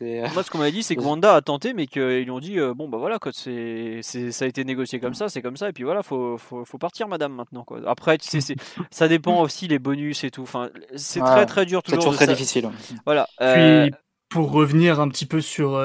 Euh, 0.00 0.26
Moi, 0.32 0.42
ce 0.42 0.50
qu'on 0.50 0.56
m'a 0.56 0.70
dit, 0.70 0.82
c'est 0.82 0.96
que 0.96 1.00
Vanda 1.02 1.34
a 1.34 1.42
tenté, 1.42 1.74
mais 1.74 1.86
qu'ils 1.86 2.22
lui 2.22 2.30
ont 2.30 2.40
dit 2.40 2.56
bon 2.74 2.88
bah 2.88 2.96
voilà, 2.96 3.18
quoi, 3.18 3.32
c'est, 3.34 4.00
ça 4.02 4.46
a 4.46 4.48
été 4.48 4.64
négocié 4.64 4.98
comme 4.98 5.12
ça, 5.12 5.28
c'est 5.28 5.42
comme 5.42 5.58
ça, 5.58 5.68
et 5.68 5.72
puis 5.74 5.84
voilà, 5.84 6.02
faut, 6.02 6.38
faut, 6.38 6.64
faut 6.64 6.78
partir, 6.78 7.06
madame, 7.06 7.34
maintenant. 7.34 7.64
Quoi. 7.64 7.80
Après, 7.86 8.16
tu 8.16 8.40
sais, 8.40 8.54
ça 8.90 9.08
dépend 9.08 9.40
aussi 9.42 9.68
les 9.68 9.78
bonus 9.78 10.24
et 10.24 10.30
tout. 10.30 10.42
Enfin, 10.42 10.70
c'est 10.96 11.20
très 11.20 11.44
très 11.44 11.66
dur 11.66 11.82
toujours. 11.82 12.00
C'est 12.00 12.08
toujours 12.08 12.16
très 12.16 12.26
difficile. 12.26 12.70
Voilà. 13.04 13.28
Puis 13.38 13.94
pour 14.30 14.50
revenir 14.50 14.98
un 14.98 15.08
petit 15.10 15.26
peu 15.26 15.42
sur 15.42 15.76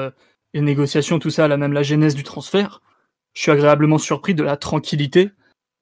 les 0.54 0.60
négociations, 0.60 1.18
tout 1.18 1.30
ça, 1.30 1.48
la 1.48 1.56
même 1.56 1.72
la 1.72 1.82
genèse 1.82 2.14
du 2.14 2.22
transfert, 2.22 2.80
je 3.34 3.42
suis 3.42 3.50
agréablement 3.50 3.98
surpris 3.98 4.34
de 4.34 4.42
la 4.42 4.56
tranquillité 4.56 5.30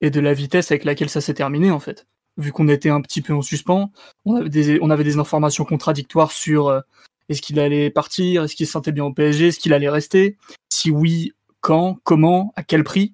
et 0.01 0.09
de 0.09 0.19
la 0.19 0.33
vitesse 0.33 0.71
avec 0.71 0.83
laquelle 0.83 1.09
ça 1.09 1.21
s'est 1.21 1.33
terminé 1.33 1.71
en 1.71 1.79
fait. 1.79 2.07
Vu 2.37 2.51
qu'on 2.51 2.67
était 2.67 2.89
un 2.89 3.01
petit 3.01 3.21
peu 3.21 3.33
en 3.33 3.41
suspens, 3.41 3.91
on 4.25 4.35
avait 4.35 4.49
des, 4.49 4.79
on 4.81 4.89
avait 4.89 5.03
des 5.03 5.17
informations 5.17 5.65
contradictoires 5.65 6.31
sur 6.31 6.67
euh, 6.67 6.81
est-ce 7.29 7.41
qu'il 7.41 7.59
allait 7.59 7.89
partir, 7.89 8.43
est-ce 8.43 8.55
qu'il 8.55 8.67
se 8.67 8.73
sentait 8.73 8.91
bien 8.91 9.05
au 9.05 9.13
PSG, 9.13 9.47
est-ce 9.47 9.59
qu'il 9.59 9.73
allait 9.73 9.89
rester, 9.89 10.37
si 10.69 10.91
oui, 10.91 11.33
quand, 11.61 11.97
comment, 12.03 12.53
à 12.55 12.63
quel 12.63 12.83
prix. 12.83 13.13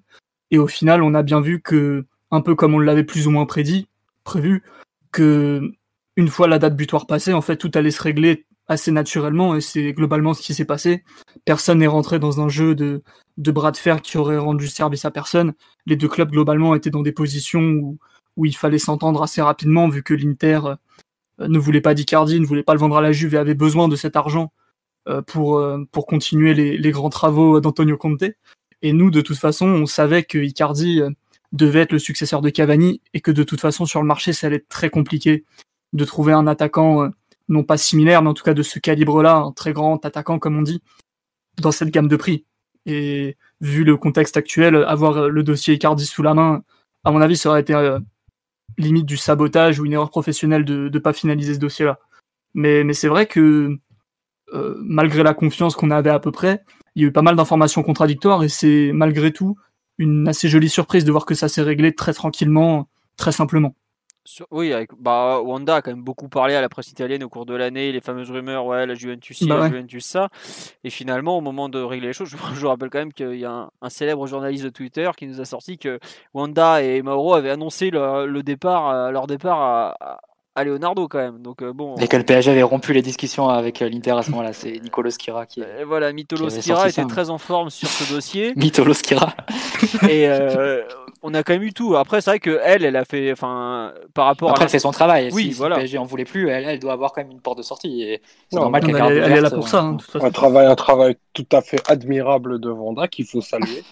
Et 0.50 0.58
au 0.58 0.66
final, 0.66 1.02
on 1.02 1.14
a 1.14 1.22
bien 1.22 1.40
vu 1.40 1.60
que, 1.60 2.04
un 2.30 2.40
peu 2.40 2.54
comme 2.54 2.74
on 2.74 2.78
l'avait 2.78 3.04
plus 3.04 3.26
ou 3.26 3.30
moins 3.30 3.46
prédit, 3.46 3.88
prévu, 4.22 4.62
que 5.10 5.72
une 6.16 6.28
fois 6.28 6.46
la 6.46 6.58
date 6.58 6.76
butoir 6.76 7.06
passée, 7.06 7.32
en 7.32 7.40
fait, 7.40 7.56
tout 7.56 7.70
allait 7.74 7.90
se 7.90 8.02
régler 8.02 8.46
assez 8.68 8.90
naturellement 8.90 9.56
et 9.56 9.60
c'est 9.60 9.92
globalement 9.92 10.34
ce 10.34 10.42
qui 10.42 10.54
s'est 10.54 10.64
passé. 10.64 11.04
Personne 11.44 11.78
n'est 11.78 11.86
rentré 11.86 12.18
dans 12.18 12.40
un 12.40 12.48
jeu 12.48 12.74
de, 12.74 13.02
de 13.36 13.52
bras 13.52 13.72
de 13.72 13.76
fer 13.76 14.00
qui 14.00 14.16
aurait 14.16 14.38
rendu 14.38 14.68
service 14.68 15.04
à 15.04 15.10
personne. 15.10 15.52
Les 15.86 15.96
deux 15.96 16.08
clubs 16.08 16.30
globalement 16.30 16.74
étaient 16.74 16.90
dans 16.90 17.02
des 17.02 17.12
positions 17.12 17.60
où, 17.60 17.98
où 18.36 18.46
il 18.46 18.56
fallait 18.56 18.78
s'entendre 18.78 19.22
assez 19.22 19.42
rapidement 19.42 19.88
vu 19.88 20.02
que 20.02 20.14
l'Inter 20.14 20.60
euh, 21.40 21.48
ne 21.48 21.58
voulait 21.58 21.80
pas 21.80 21.94
d'Icardi, 21.94 22.40
ne 22.40 22.46
voulait 22.46 22.62
pas 22.62 22.74
le 22.74 22.80
vendre 22.80 22.96
à 22.96 23.02
la 23.02 23.12
Juve 23.12 23.34
et 23.34 23.38
avait 23.38 23.54
besoin 23.54 23.88
de 23.88 23.96
cet 23.96 24.16
argent 24.16 24.52
euh, 25.08 25.20
pour, 25.20 25.58
euh, 25.58 25.84
pour 25.92 26.06
continuer 26.06 26.54
les, 26.54 26.78
les 26.78 26.90
grands 26.90 27.10
travaux 27.10 27.60
d'Antonio 27.60 27.96
Conte. 27.96 28.24
Et 28.82 28.92
nous, 28.92 29.10
de 29.10 29.20
toute 29.20 29.38
façon, 29.38 29.66
on 29.66 29.86
savait 29.86 30.24
que 30.24 30.38
Icardi 30.38 31.00
devait 31.52 31.80
être 31.80 31.92
le 31.92 31.98
successeur 31.98 32.42
de 32.42 32.50
Cavani 32.50 33.00
et 33.14 33.20
que 33.20 33.30
de 33.30 33.42
toute 33.42 33.60
façon 33.60 33.86
sur 33.86 34.00
le 34.00 34.06
marché, 34.06 34.32
ça 34.32 34.48
allait 34.48 34.56
être 34.56 34.68
très 34.68 34.90
compliqué 34.90 35.44
de 35.94 36.04
trouver 36.04 36.32
un 36.32 36.46
attaquant 36.46 37.08
non 37.48 37.64
pas 37.64 37.76
similaire, 37.76 38.22
mais 38.22 38.30
en 38.30 38.34
tout 38.34 38.44
cas 38.44 38.54
de 38.54 38.62
ce 38.62 38.78
calibre-là, 38.78 39.36
un 39.36 39.52
très 39.52 39.72
grand 39.72 40.04
attaquant, 40.04 40.38
comme 40.38 40.58
on 40.58 40.62
dit, 40.62 40.82
dans 41.60 41.72
cette 41.72 41.90
gamme 41.90 42.08
de 42.08 42.16
prix. 42.16 42.44
Et 42.86 43.36
vu 43.60 43.84
le 43.84 43.96
contexte 43.96 44.36
actuel, 44.36 44.76
avoir 44.76 45.28
le 45.28 45.42
dossier 45.42 45.74
Icardi 45.74 46.06
sous 46.06 46.22
la 46.22 46.34
main, 46.34 46.62
à 47.04 47.10
mon 47.10 47.20
avis, 47.20 47.36
ça 47.36 47.50
aurait 47.50 47.60
été 47.60 47.74
euh, 47.74 47.98
limite 48.78 49.06
du 49.06 49.16
sabotage 49.16 49.80
ou 49.80 49.86
une 49.86 49.92
erreur 49.92 50.10
professionnelle 50.10 50.64
de 50.64 50.90
ne 50.92 50.98
pas 50.98 51.12
finaliser 51.12 51.54
ce 51.54 51.58
dossier-là. 51.58 51.98
Mais, 52.54 52.84
mais 52.84 52.92
c'est 52.92 53.08
vrai 53.08 53.26
que 53.26 53.78
euh, 54.52 54.74
malgré 54.78 55.22
la 55.22 55.34
confiance 55.34 55.74
qu'on 55.74 55.90
avait 55.90 56.10
à 56.10 56.20
peu 56.20 56.30
près, 56.30 56.62
il 56.94 57.02
y 57.02 57.04
a 57.04 57.08
eu 57.08 57.12
pas 57.12 57.22
mal 57.22 57.36
d'informations 57.36 57.82
contradictoires 57.82 58.44
et 58.44 58.48
c'est 58.48 58.92
malgré 58.92 59.32
tout 59.32 59.56
une 59.98 60.28
assez 60.28 60.48
jolie 60.48 60.68
surprise 60.68 61.04
de 61.04 61.10
voir 61.10 61.26
que 61.26 61.34
ça 61.34 61.48
s'est 61.48 61.62
réglé 61.62 61.94
très 61.94 62.12
tranquillement, 62.12 62.88
très 63.16 63.32
simplement. 63.32 63.74
Sur- 64.26 64.46
oui, 64.50 64.72
avec, 64.72 64.90
bah, 64.98 65.40
Wanda 65.42 65.76
a 65.76 65.82
quand 65.82 65.90
même 65.90 66.02
beaucoup 66.02 66.28
parlé 66.30 66.54
à 66.54 66.62
la 66.62 66.70
presse 66.70 66.90
italienne 66.90 67.22
au 67.22 67.28
cours 67.28 67.44
de 67.44 67.54
l'année, 67.54 67.92
les 67.92 68.00
fameuses 68.00 68.30
rumeurs, 68.30 68.64
ouais, 68.64 68.86
la 68.86 68.94
Juventus 68.94 69.36
ci, 69.36 69.46
Bah 69.46 69.56
la 69.56 69.60
ouais. 69.62 69.68
Juventus 69.68 70.04
ça. 70.06 70.30
Et 70.82 70.88
finalement, 70.88 71.36
au 71.36 71.40
moment 71.42 71.68
de 71.68 71.78
régler 71.78 72.06
les 72.08 72.12
choses, 72.14 72.30
je, 72.30 72.36
je 72.54 72.60
vous 72.60 72.68
rappelle 72.68 72.88
quand 72.88 73.00
même 73.00 73.12
qu'il 73.12 73.34
y 73.36 73.44
a 73.44 73.50
un, 73.52 73.70
un 73.82 73.90
célèbre 73.90 74.26
journaliste 74.26 74.64
de 74.64 74.70
Twitter 74.70 75.10
qui 75.16 75.26
nous 75.26 75.42
a 75.42 75.44
sorti 75.44 75.76
que 75.76 75.98
Wanda 76.32 76.82
et 76.82 77.02
Mauro 77.02 77.34
avaient 77.34 77.50
annoncé 77.50 77.90
le, 77.90 78.24
le 78.26 78.42
départ, 78.42 78.88
euh, 78.88 79.10
leur 79.10 79.26
départ 79.26 79.60
à, 79.60 79.94
à- 80.00 80.20
à 80.54 80.64
Leonardo 80.64 81.08
quand 81.08 81.18
même. 81.18 81.42
Donc 81.42 81.62
euh, 81.62 81.72
bon, 81.72 81.96
Et 81.96 82.08
que 82.08 82.16
le 82.16 82.24
PSG 82.24 82.50
avait 82.52 82.62
rompu 82.62 82.92
les 82.92 83.02
discussions 83.02 83.48
avec 83.48 83.82
euh, 83.82 83.88
l'Inter 83.88 84.12
à 84.12 84.22
ce 84.22 84.30
moment-là. 84.30 84.52
C'est 84.52 84.78
Nicolo 84.80 85.10
Skira 85.10 85.46
qui 85.46 85.60
est. 85.60 85.64
euh, 85.64 85.84
voilà, 85.86 86.12
Mitolo 86.12 86.46
qui 86.46 86.62
Skira 86.62 86.88
était 86.88 87.02
ça. 87.02 87.04
très 87.06 87.30
en 87.30 87.38
forme 87.38 87.70
sur 87.70 87.88
ce 87.88 88.12
dossier. 88.12 88.52
Mitolo 88.56 88.94
Skira. 88.94 89.34
et 90.08 90.28
euh, 90.28 90.82
on 91.22 91.34
a 91.34 91.42
quand 91.42 91.54
même 91.54 91.62
eu 91.62 91.72
tout. 91.72 91.96
Après, 91.96 92.20
c'est 92.20 92.30
vrai 92.30 92.38
que 92.40 92.60
elle, 92.62 92.84
elle 92.84 92.96
a 92.96 93.04
fait, 93.04 93.32
enfin, 93.32 93.92
par 94.14 94.26
rapport 94.26 94.50
Après, 94.50 94.62
à 94.62 94.64
elle 94.66 94.70
fait 94.70 94.78
son 94.78 94.90
travail. 94.92 95.30
Oui, 95.32 95.44
si, 95.44 95.48
si 95.52 95.54
voilà. 95.54 95.76
le 95.76 95.80
PSG 95.82 95.98
en 95.98 96.04
voulait 96.04 96.24
plus, 96.24 96.48
elle, 96.48 96.64
elle 96.66 96.78
doit 96.78 96.92
avoir 96.92 97.12
quand 97.12 97.22
même 97.22 97.30
une 97.32 97.40
porte 97.40 97.58
de 97.58 97.62
sortie. 97.62 98.02
Et 98.02 98.22
c'est 98.50 98.56
Non, 98.56 98.62
normal 98.62 98.82
Elle, 98.86 98.92
qu'elle 98.92 99.18
elle 99.18 99.32
est 99.32 99.40
là 99.40 99.50
pour 99.50 99.68
ça, 99.68 99.80
hein. 99.80 99.96
Un 100.20 100.30
travail, 100.30 100.66
un 100.66 100.74
travail 100.76 101.16
tout 101.32 101.46
à 101.52 101.62
fait 101.62 101.80
admirable 101.90 102.60
de 102.60 102.70
Vanda 102.70 103.08
qu'il 103.08 103.26
faut 103.26 103.40
saluer. 103.40 103.82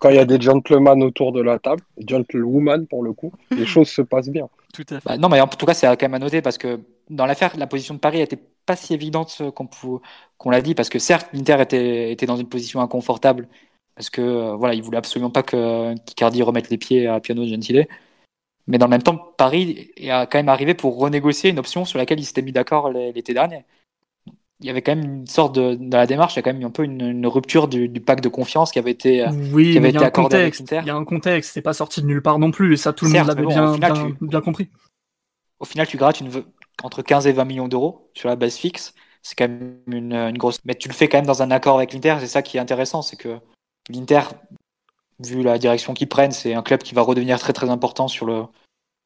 Quand 0.00 0.10
il 0.10 0.16
y 0.16 0.18
a 0.18 0.24
des 0.24 0.40
gentlemen 0.40 1.02
autour 1.02 1.32
de 1.32 1.40
la 1.40 1.58
table, 1.58 1.82
gentlewoman 2.06 2.86
pour 2.86 3.02
le 3.02 3.12
coup, 3.12 3.32
les 3.50 3.66
choses 3.74 3.88
se 3.88 4.02
passent 4.02 4.28
bien. 4.30 4.48
tout 4.72 4.84
à 4.90 5.00
fait. 5.00 5.08
Bah, 5.08 5.16
non, 5.16 5.28
mais 5.28 5.40
en 5.40 5.46
tout 5.46 5.66
cas, 5.66 5.74
c'est 5.74 5.86
quand 5.86 6.02
même 6.02 6.14
à 6.14 6.18
noter 6.18 6.42
parce 6.42 6.58
que 6.58 6.80
dans 7.10 7.26
l'affaire, 7.26 7.56
la 7.56 7.66
position 7.66 7.94
de 7.94 8.00
Paris 8.00 8.18
n'était 8.18 8.38
pas 8.66 8.76
si 8.76 8.92
évidente 8.94 9.36
euh, 9.40 9.50
qu'on 9.50 9.66
pou- 9.66 10.00
l'a 10.46 10.60
dit. 10.60 10.74
Parce 10.74 10.88
que 10.88 10.98
certes, 10.98 11.28
l'Inter 11.32 11.56
était, 11.60 12.12
était 12.12 12.26
dans 12.26 12.36
une 12.36 12.48
position 12.48 12.80
inconfortable 12.80 13.48
parce 13.94 14.10
que 14.10 14.20
euh, 14.20 14.54
voilà, 14.56 14.74
il 14.74 14.82
voulait 14.82 14.98
absolument 14.98 15.30
pas 15.30 15.42
que 15.42 15.94
qu'Icardi 16.04 16.42
remette 16.42 16.70
les 16.70 16.78
pieds 16.78 17.06
à 17.06 17.20
Piano 17.20 17.46
Gentile. 17.46 17.86
Mais 18.66 18.78
dans 18.78 18.86
le 18.86 18.90
même 18.90 19.02
temps, 19.02 19.16
Paris 19.38 19.90
est 19.96 20.08
quand 20.10 20.34
même 20.34 20.50
arrivé 20.50 20.74
pour 20.74 20.98
renégocier 20.98 21.50
une 21.50 21.58
option 21.58 21.84
sur 21.86 21.98
laquelle 21.98 22.20
il 22.20 22.24
s'était 22.24 22.42
mis 22.42 22.52
d'accord 22.52 22.90
l'été 22.90 23.32
dernier. 23.32 23.64
Il 24.60 24.66
y 24.66 24.70
avait 24.70 24.82
quand 24.82 24.96
même 24.96 25.04
une 25.20 25.26
sorte 25.28 25.54
de 25.54 25.74
dans 25.76 25.98
la 25.98 26.06
démarche, 26.06 26.34
il 26.34 26.36
y 26.36 26.40
a 26.40 26.42
quand 26.42 26.52
même 26.52 26.64
un 26.64 26.70
peu 26.70 26.82
une, 26.82 27.00
une 27.00 27.26
rupture 27.28 27.68
du, 27.68 27.88
du 27.88 28.00
pacte 28.00 28.24
de 28.24 28.28
confiance 28.28 28.72
qui 28.72 28.78
avait 28.80 28.90
été. 28.90 29.22
euh, 29.24 29.30
Oui, 29.52 29.70
qui 29.72 29.78
avait 29.78 29.90
été 29.90 30.04
accordé 30.04 30.36
avec 30.36 30.54
contexte. 30.54 30.60
l'Inter. 30.72 30.80
Il 30.84 30.88
y 30.88 30.90
a 30.90 30.96
un 30.96 31.04
contexte. 31.04 31.52
C'est 31.54 31.62
pas 31.62 31.72
sorti 31.74 32.02
de 32.02 32.06
nulle 32.06 32.22
part 32.22 32.38
non 32.40 32.50
plus. 32.50 32.74
Et 32.74 32.76
ça, 32.76 32.92
tout 32.92 33.04
le 33.04 33.12
Certes, 33.12 33.28
monde 33.28 33.36
l'avait 33.36 33.46
bon, 33.46 33.54
bien, 33.54 33.74
final, 33.74 33.92
bien, 33.92 34.16
bien 34.20 34.40
compris. 34.40 34.68
Au 35.60 35.64
final, 35.64 35.86
tu 35.86 35.96
grattes 35.96 36.20
une, 36.20 36.30
entre 36.82 37.02
15 37.02 37.26
et 37.28 37.32
20 37.32 37.44
millions 37.44 37.68
d'euros 37.68 38.10
sur 38.14 38.28
la 38.28 38.36
base 38.36 38.56
fixe. 38.56 38.94
C'est 39.22 39.36
quand 39.36 39.48
même 39.48 39.78
une, 39.86 40.12
une 40.12 40.38
grosse. 40.38 40.58
Mais 40.64 40.74
tu 40.74 40.88
le 40.88 40.94
fais 40.94 41.08
quand 41.08 41.18
même 41.18 41.26
dans 41.26 41.42
un 41.42 41.50
accord 41.52 41.76
avec 41.76 41.92
l'Inter. 41.92 42.16
C'est 42.20 42.26
ça 42.26 42.42
qui 42.42 42.56
est 42.56 42.60
intéressant. 42.60 43.02
C'est 43.02 43.16
que 43.16 43.38
l'Inter, 43.90 44.22
vu 45.24 45.42
la 45.42 45.58
direction 45.58 45.94
qu'ils 45.94 46.08
prennent, 46.08 46.32
c'est 46.32 46.54
un 46.54 46.62
club 46.62 46.82
qui 46.82 46.94
va 46.94 47.02
redevenir 47.02 47.38
très 47.38 47.52
très 47.52 47.70
important 47.70 48.08
sur 48.08 48.26
le, 48.26 48.42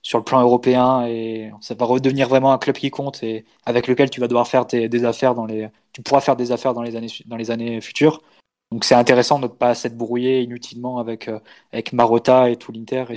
sur 0.03 0.19
le 0.19 0.25
plan 0.25 0.41
européen. 0.43 1.07
Et 1.07 1.51
ça 1.61 1.75
va 1.75 1.87
redevenir 1.87 2.29
vraiment 2.29 2.53
un 2.53 2.59
club 2.59 2.77
qui 2.77 2.91
compte 2.91 3.23
et 3.23 3.45
avec 3.65 3.87
lequel 3.87 4.11
tu 4.11 4.21
vas 4.21 4.29
devoir 4.29 4.47
faire 4.49 4.67
des 4.67 5.05
affaires 5.05 5.35
dans 5.35 5.47
les. 5.47 5.69
Tu 5.93 6.03
pourras 6.03 6.21
faire 6.21 6.37
des 6.37 6.53
affaires 6.53 6.75
dans 6.75 6.83
les 6.83 6.97
années, 6.97 7.09
dans 7.27 7.37
les 7.37 7.51
années 7.51 7.81
futures. 7.81 8.23
Donc 8.73 8.85
c'est 8.85 8.95
intéressant 8.95 9.39
de 9.39 9.45
ne 9.45 9.49
pas 9.49 9.75
s'être 9.75 9.97
brouillé 9.99 10.41
inutilement 10.41 10.99
avec, 10.99 11.29
euh, 11.29 11.39
avec 11.73 11.93
Marotta 11.93 12.49
et 12.49 12.57
tout 12.57 12.73
l'Inter. 12.73 13.05
Et 13.11 13.17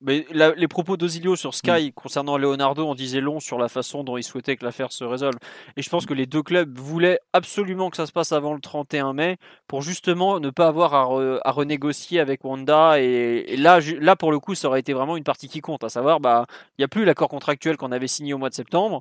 Mais 0.00 0.26
la- 0.32 0.52
les 0.54 0.66
propos 0.66 0.96
d'Ozilio 0.96 1.36
sur 1.36 1.54
Sky 1.54 1.92
concernant 1.94 2.36
Leonardo 2.36 2.86
en 2.86 2.96
disaient 2.96 3.20
long 3.20 3.38
sur 3.38 3.56
la 3.56 3.68
façon 3.68 4.02
dont 4.02 4.16
il 4.16 4.24
souhaitait 4.24 4.56
que 4.56 4.64
l'affaire 4.64 4.90
se 4.92 5.04
résolve. 5.04 5.36
Et 5.76 5.82
je 5.82 5.88
pense 5.88 6.06
que 6.06 6.14
les 6.14 6.26
deux 6.26 6.42
clubs 6.42 6.76
voulaient 6.76 7.20
absolument 7.32 7.88
que 7.88 7.96
ça 7.96 8.06
se 8.06 8.12
passe 8.12 8.32
avant 8.32 8.52
le 8.52 8.60
31 8.60 9.12
mai 9.12 9.36
pour 9.68 9.80
justement 9.82 10.40
ne 10.40 10.50
pas 10.50 10.66
avoir 10.66 10.94
à, 10.94 11.04
re- 11.04 11.38
à 11.44 11.52
renégocier 11.52 12.18
avec 12.18 12.44
Wanda. 12.44 13.00
Et, 13.00 13.44
et 13.46 13.56
là, 13.56 13.78
là, 14.00 14.16
pour 14.16 14.32
le 14.32 14.40
coup, 14.40 14.56
ça 14.56 14.66
aurait 14.66 14.80
été 14.80 14.92
vraiment 14.92 15.16
une 15.16 15.22
partie 15.24 15.48
qui 15.48 15.60
compte. 15.60 15.84
À 15.84 15.88
savoir, 15.88 16.18
bah, 16.18 16.46
il 16.78 16.80
n'y 16.80 16.84
a 16.84 16.88
plus 16.88 17.04
l'accord 17.04 17.28
contractuel 17.28 17.76
qu'on 17.76 17.92
avait 17.92 18.08
signé 18.08 18.34
au 18.34 18.38
mois 18.38 18.50
de 18.50 18.54
septembre. 18.54 19.00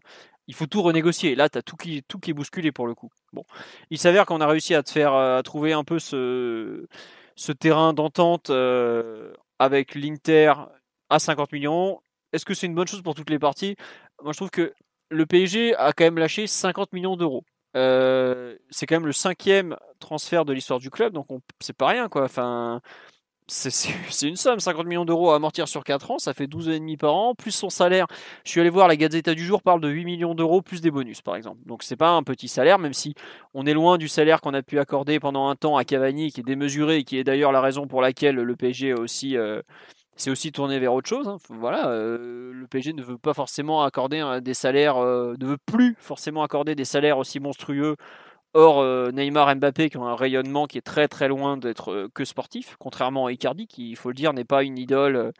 Il 0.49 0.55
faut 0.55 0.65
tout 0.65 0.81
renégocier. 0.81 1.35
Là, 1.35 1.47
tu 1.47 1.59
as 1.59 1.61
tout 1.61 1.77
qui, 1.77 1.97
est 1.99 2.33
bousculé 2.33 2.71
pour 2.71 2.87
le 2.87 2.95
coup. 2.95 3.11
Il 3.91 3.99
s'avère 3.99 4.25
qu'on 4.25 4.41
a 4.41 4.47
réussi 4.47 4.73
à 4.73 4.81
te 4.81 4.89
faire 4.89 5.13
euh, 5.13 5.43
trouver 5.43 5.73
un 5.73 5.83
peu 5.83 5.99
ce, 5.99 6.87
terrain 7.59 7.93
d'entente 7.93 8.49
euh, 8.49 9.31
avec 9.59 9.93
l'Inter 9.93 10.53
à 11.11 11.19
50 11.19 11.51
millions. 11.51 12.01
Est-ce 12.33 12.45
que 12.45 12.55
c'est 12.55 12.65
une 12.65 12.73
bonne 12.73 12.87
chose 12.87 13.03
pour 13.03 13.13
toutes 13.13 13.29
les 13.29 13.37
parties? 13.37 13.75
Moi, 14.23 14.33
je 14.33 14.37
trouve 14.37 14.49
que 14.49 14.73
le 15.11 15.25
PSG 15.27 15.75
a 15.75 15.93
quand 15.93 16.05
même 16.05 16.17
lâché 16.17 16.47
50 16.47 16.93
millions 16.93 17.15
d'euros. 17.15 17.43
Euh, 17.77 18.57
c'est 18.71 18.87
quand 18.87 18.95
même 18.95 19.05
le 19.05 19.11
cinquième 19.11 19.77
transfert 19.99 20.45
de 20.45 20.53
l'histoire 20.53 20.79
du 20.79 20.89
club, 20.89 21.13
donc 21.13 21.29
on- 21.29 21.41
c'est 21.59 21.77
pas 21.77 21.89
rien 21.89 22.09
quoi. 22.09 22.27
C'est- 23.49 24.27
une 24.27 24.35
somme, 24.35 24.59
50 24.59 24.85
millions 24.85 25.05
d'euros 25.05 25.31
à 25.31 25.35
amortir 25.35 25.67
sur 25.67 25.83
4 25.83 26.11
ans, 26.11 26.19
ça 26.19 26.33
fait 26.33 26.47
12,5 26.47 26.97
par 26.97 27.15
an, 27.15 27.33
plus 27.35 27.51
son 27.51 27.69
salaire. 27.69 28.05
Je 28.45 28.51
suis 28.51 28.61
allé 28.61 28.69
voir, 28.69 28.87
la 28.87 28.95
Gazeta 28.95 29.33
du 29.33 29.45
jour 29.45 29.61
parle 29.61 29.81
de 29.81 29.89
8 29.89 30.05
millions 30.05 30.35
d'euros 30.35 30.61
plus 30.61 30.81
des 30.81 30.91
bonus 30.91 31.21
par 31.21 31.35
exemple. 31.35 31.59
Donc 31.65 31.83
c'est 31.83 31.95
pas 31.95 32.11
un 32.11 32.23
petit 32.23 32.47
salaire, 32.47 32.79
même 32.79 32.93
si 32.93 33.15
on 33.53 33.65
est 33.65 33.73
loin 33.73 33.97
du 33.97 34.07
salaire 34.07 34.41
qu'on 34.41 34.53
a 34.53 34.61
pu 34.61 34.79
accorder 34.79 35.19
pendant 35.19 35.47
un 35.49 35.55
temps 35.55 35.77
à 35.77 35.83
Cavani, 35.83 36.31
qui 36.31 36.41
est 36.41 36.43
démesuré 36.43 36.97
et 36.97 37.03
qui 37.03 37.17
est 37.17 37.23
d'ailleurs 37.23 37.51
la 37.51 37.61
raison 37.61 37.87
pour 37.87 38.01
laquelle 38.01 38.35
le 38.35 38.55
PSG 38.55 38.93
aussi, 38.93 39.35
euh, 39.37 39.61
aussi 40.27 40.51
tourné 40.51 40.79
vers 40.79 40.93
autre 40.93 41.09
chose. 41.09 41.27
hein. 41.27 41.37
Voilà, 41.49 41.89
euh, 41.89 42.51
le 42.53 42.67
PSG 42.67 42.93
ne 42.93 43.01
veut 43.03 43.17
pas 43.17 43.33
forcément 43.33 43.83
accorder 43.83 44.19
euh, 44.21 44.41
des 44.41 44.53
salaires, 44.53 44.97
euh, 44.97 45.35
ne 45.39 45.45
veut 45.45 45.57
plus 45.57 45.95
forcément 45.99 46.43
accorder 46.43 46.75
des 46.75 46.85
salaires 46.85 47.17
aussi 47.17 47.39
monstrueux. 47.39 47.95
Or, 48.55 48.79
euh, 48.79 49.11
Neymar, 49.11 49.55
Mbappé, 49.55 49.89
qui 49.89 49.97
ont 49.97 50.07
un 50.07 50.15
rayonnement 50.15 50.65
qui 50.65 50.79
est 50.79 50.81
très 50.81 51.07
très 51.07 51.27
loin 51.27 51.55
d'être 51.57 51.91
euh, 51.91 52.09
que 52.13 52.25
sportif, 52.25 52.75
contrairement 52.79 53.27
à 53.27 53.31
Icardi, 53.31 53.67
qui, 53.67 53.91
il 53.91 53.95
faut 53.95 54.09
le 54.09 54.15
dire, 54.15 54.33
n'est 54.33 54.43
pas 54.43 54.63
une 54.63 54.79
idole 54.79 55.15
euh, 55.15 55.31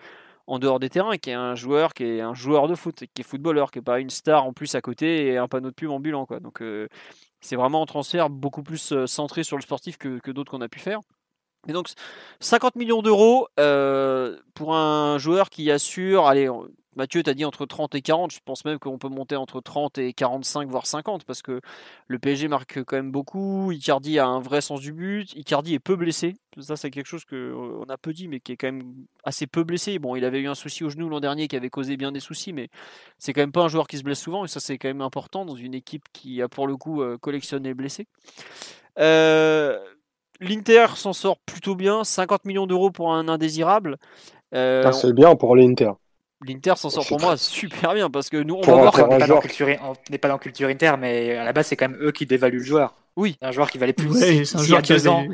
en 0.46 0.60
dehors 0.60 0.80
des 0.80 0.90
terrains, 0.90 1.18
qui 1.18 1.32
est 1.32 1.34
un 1.34 1.56
joueur 1.56 1.96
qui 1.96 2.04
est 2.04 2.22
un 2.22 2.36
joueur 2.36 2.68
de 2.68 2.76
foot, 2.76 3.04
qui 3.14 3.22
est 3.22 3.24
footballeur, 3.24 3.72
qui 3.72 3.80
est 3.80 3.84
pas 3.84 4.00
une 4.00 4.12
star 4.12 4.46
en 4.46 4.54
plus 4.54 4.76
à 4.76 4.82
côté 4.82 5.28
et 5.28 5.38
un 5.38 5.48
panneau 5.48 5.70
de 5.70 5.76
pub 5.76 5.90
ambulant. 5.90 6.28
Donc, 6.42 6.64
c'est 7.40 7.56
vraiment 7.56 7.84
un 7.84 7.86
transfert 7.86 8.32
beaucoup 8.32 8.64
plus 8.64 9.06
centré 9.06 9.44
sur 9.44 9.58
le 9.58 9.62
sportif 9.62 9.98
que, 9.98 10.32
d'autres 10.32 10.52
qu'on 10.52 10.62
a 10.62 10.68
pu 10.68 10.80
faire. 10.80 11.02
Et 11.68 11.74
donc, 11.74 11.90
50 12.40 12.78
millions 12.78 13.04
d'euros 13.04 13.48
pour 14.56 14.76
un 14.76 15.20
joueur 15.20 15.52
qui 15.52 15.70
assure, 15.70 16.26
allez, 16.26 16.50
Mathieu, 17.00 17.24
tu 17.24 17.30
as 17.30 17.34
dit 17.34 17.46
entre 17.46 17.66
30 17.66 17.96
et 17.96 18.02
40, 18.02 18.34
je 18.34 18.40
pense 18.44 18.66
même 18.66 18.78
qu'on 18.78 18.98
peut 18.98 19.08
monter 19.08 19.38
entre 19.38 19.62
30 19.62 19.98
et 20.00 20.12
45, 20.12 20.68
voire 20.68 20.86
50, 20.86 21.24
parce 21.24 21.42
que 21.42 21.62
le 22.08 22.20
PSG 22.20 22.50
marque 22.50 22.84
quand 22.84 22.98
même 22.98 23.10
beaucoup, 23.10 23.72
Icardi 23.72 24.20
a 24.20 24.28
un 24.28 24.42
vrai 24.42 24.60
sens 24.60 24.82
du 24.82 24.92
but, 24.92 25.34
Icardi 25.34 25.74
est 25.76 25.80
peu 25.80 25.96
blessé, 25.96 26.36
ça 26.60 26.76
c'est 26.76 26.92
quelque 26.92 27.06
chose 27.06 27.24
qu'on 27.24 27.86
a 27.88 27.98
peu 27.98 28.12
dit, 28.12 28.28
mais 28.28 28.42
qui 28.42 28.52
est 28.52 28.58
quand 28.58 28.68
même 28.68 28.84
assez 29.24 29.48
peu 29.48 29.64
blessé. 29.64 29.98
Bon, 29.98 30.18
il 30.18 30.26
avait 30.26 30.42
eu 30.42 30.50
un 30.50 30.56
souci 30.56 30.84
au 30.84 30.90
genou 30.90 31.08
l'an 31.08 31.22
dernier 31.22 31.48
qui 31.48 31.56
avait 31.56 31.70
causé 31.70 31.96
bien 31.96 32.12
des 32.12 32.20
soucis, 32.20 32.52
mais 32.52 32.68
c'est 33.18 33.32
quand 33.32 33.42
même 33.42 33.54
pas 33.54 33.64
un 33.64 33.70
joueur 33.70 33.88
qui 33.88 33.98
se 33.98 34.04
blesse 34.04 34.20
souvent, 34.20 34.44
et 34.44 34.50
ça 34.50 34.60
c'est 34.60 34.78
quand 34.78 34.90
même 34.90 35.00
important 35.00 35.46
dans 35.46 35.56
une 35.56 35.76
équipe 35.76 36.04
qui 36.12 36.42
a 36.42 36.50
pour 36.50 36.68
le 36.68 36.76
coup 36.76 37.02
euh, 37.02 37.18
collectionné 37.18 37.70
les 37.70 37.74
blessés. 37.76 38.08
Euh, 39.00 39.80
L'Inter 40.42 40.88
s'en 40.96 41.14
sort 41.14 41.38
plutôt 41.40 41.76
bien, 41.76 42.04
50 42.04 42.44
millions 42.44 42.68
d'euros 42.68 42.92
pour 42.92 43.14
un 43.14 43.30
indésirable. 43.30 43.98
Euh, 44.54 44.92
c'est 44.92 45.14
bien 45.14 45.38
pour 45.38 45.56
l'Inter. 45.56 45.92
L'Inter 46.48 46.74
s'en 46.78 46.90
sort 46.90 47.06
pour 47.06 47.20
moi 47.20 47.36
super 47.38 47.94
bien 47.94 48.10
parce 48.10 48.30
que 48.30 48.38
nous 48.38 48.56
on 48.56 48.62
Pour 48.62 48.76
va 48.76 48.80
un 48.80 48.82
voir 48.92 49.10
on 49.10 49.14
n'est 49.14 49.20
pas, 49.20 49.28
dans 49.28 49.40
culture, 49.40 49.68
on 49.84 49.94
n'est 50.10 50.18
pas 50.18 50.28
dans 50.30 50.38
culture 50.38 50.70
Inter, 50.70 50.94
mais 50.98 51.36
à 51.36 51.44
la 51.44 51.52
base, 51.52 51.68
c'est 51.68 51.76
quand 51.76 51.90
même 51.90 52.00
eux 52.02 52.12
qui 52.12 52.26
dévaluent 52.26 52.60
le 52.60 52.64
joueur. 52.64 52.96
Oui. 53.18 53.36
Un 53.42 53.52
joueur 53.52 53.70
qui 53.70 53.78
valait 53.78 53.92
plus. 53.94 54.08
Ouais, 54.10 54.46
c'est 54.46 54.58
un 54.58 54.64
joueur 54.64 54.80
a 54.80 54.82
qui 54.82 54.94
deux 54.94 55.00
avait, 55.08 55.10
ans, 55.10 55.28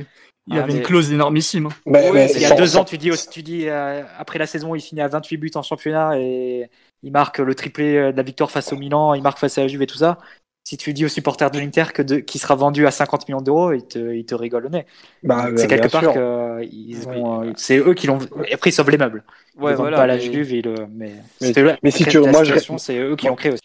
il 0.47 0.57
Ah, 0.57 0.63
avait 0.63 0.73
mais- 0.73 0.79
une 0.79 0.83
clause 0.83 1.11
énormissime. 1.11 1.67
hein. 1.67 1.69
Mais, 1.85 2.09
Ouais, 2.09 2.25
mais 2.27 2.31
il 2.33 2.41
y 2.41 2.45
a 2.45 2.55
deux 2.55 2.75
ans, 2.77 2.83
tu 2.85 2.97
dis, 2.97 3.11
aussi- 3.11 3.29
tu 3.29 3.43
dis 3.43 3.67
euh, 3.67 4.01
après 4.17 4.39
la 4.39 4.47
saison, 4.47 4.73
il 4.73 4.81
finit 4.81 5.01
à 5.01 5.07
28 5.07 5.37
buts 5.37 5.51
en 5.55 5.61
championnat 5.61 6.17
et 6.19 6.69
il 7.03 7.11
marque 7.11 7.37
le 7.37 7.53
triplé 7.53 7.97
euh, 7.97 8.11
de 8.11 8.17
la 8.17 8.23
victoire 8.23 8.49
face 8.49 8.73
au 8.73 8.75
Milan, 8.75 9.13
il 9.13 9.21
marque 9.21 9.37
face 9.37 9.57
à 9.59 9.61
la 9.61 9.67
Juve 9.67 9.83
et 9.83 9.87
tout 9.87 9.97
ça. 9.97 10.17
Si 10.67 10.77
tu 10.77 10.93
dis 10.93 11.05
aux 11.05 11.09
supporters 11.09 11.51
de 11.51 11.59
l'Inter 11.59 11.85
que 11.93 12.01
de, 12.01 12.15
qu'il 12.17 12.41
sera 12.41 12.55
vendu 12.55 12.87
à 12.87 12.91
50 12.91 13.27
millions 13.29 13.39
d'euros, 13.41 13.71
ils 13.71 13.85
te, 13.85 13.99
ils 14.15 14.25
te 14.25 14.33
rigolent 14.33 14.65
au 14.65 14.69
nez. 14.69 14.87
bah, 15.21 15.49
c'est 15.55 15.67
quelque 15.67 15.89
part 15.89 16.01
sûr. 16.01 16.13
que 16.13 16.63
ils 16.63 17.07
ont, 17.07 17.43
euh, 17.43 17.51
c'est 17.55 17.77
eux 17.77 17.93
qui 17.93 18.07
l'ont. 18.07 18.17
et 18.47 18.53
Après, 18.55 18.71
ils 18.71 18.73
sauvent 18.73 18.89
les 18.89 18.97
meubles. 18.97 19.23
Ouais, 19.57 19.75
voilà, 19.75 19.97
pas 19.97 20.03
à 20.03 20.07
la 20.07 20.15
mais- 20.15 20.21
Juve, 20.21 20.51
mais, 20.91 21.11
Mais- 21.39 21.47
c'était 21.47 21.61
la- 21.61 21.77
mais 21.83 21.91
si 21.91 22.03
tu 22.03 22.17
veux, 22.17 22.31
moi, 22.31 22.43
je- 22.43 22.55
c'est 22.79 22.97
eux 22.97 23.15
qui 23.15 23.27
l'ont 23.27 23.35
créé 23.35 23.51
aussi. 23.51 23.61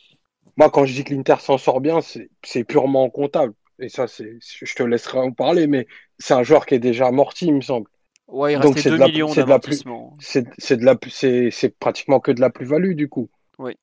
Moi, 0.59 0.69
quand 0.69 0.85
je 0.85 0.93
dis 0.93 1.03
que 1.05 1.15
l'Inter 1.15 1.37
s'en 1.41 1.57
sort 1.57 1.81
bien, 1.81 2.03
c'est 2.03 2.29
c'est 2.45 2.65
purement 2.65 3.09
comptable. 3.09 3.55
Et 3.79 3.89
ça, 3.89 4.07
c'est, 4.07 4.37
je 4.41 4.75
te 4.75 4.83
laisserai 4.83 5.19
en 5.21 5.33
parler, 5.33 5.67
mais 5.67 5.87
c'est 6.19 6.35
un 6.35 6.43
joueur 6.43 6.67
qui 6.67 6.75
est 6.75 6.79
déjà 6.81 7.07
amorti, 7.07 7.47
il 7.47 7.55
me 7.55 7.63
semble. 7.63 7.89
Ouais, 8.29 8.53
il 8.53 8.57
Donc, 8.57 8.75
restait 8.75 8.83
c'est 8.83 8.91
de 8.91 8.95
2 8.97 9.01
la- 9.01 9.09
millions 9.09 9.29
c'est 9.29 9.45
de 9.45 9.49
la 9.49 9.59
plus- 9.59 9.85
d'amortissement. 9.85 10.17
C'est 10.21 10.47
c'est 10.59 10.77
de 10.77 10.85
la, 10.85 10.97
c'est 11.09 11.51
c'est 11.51 11.71
pratiquement 11.79 12.21
que 12.21 12.31
de 12.31 12.43
la 12.43 12.51
plus-value 12.51 12.93
du 12.95 13.09
coup. 13.09 13.31
Oui. 13.59 13.75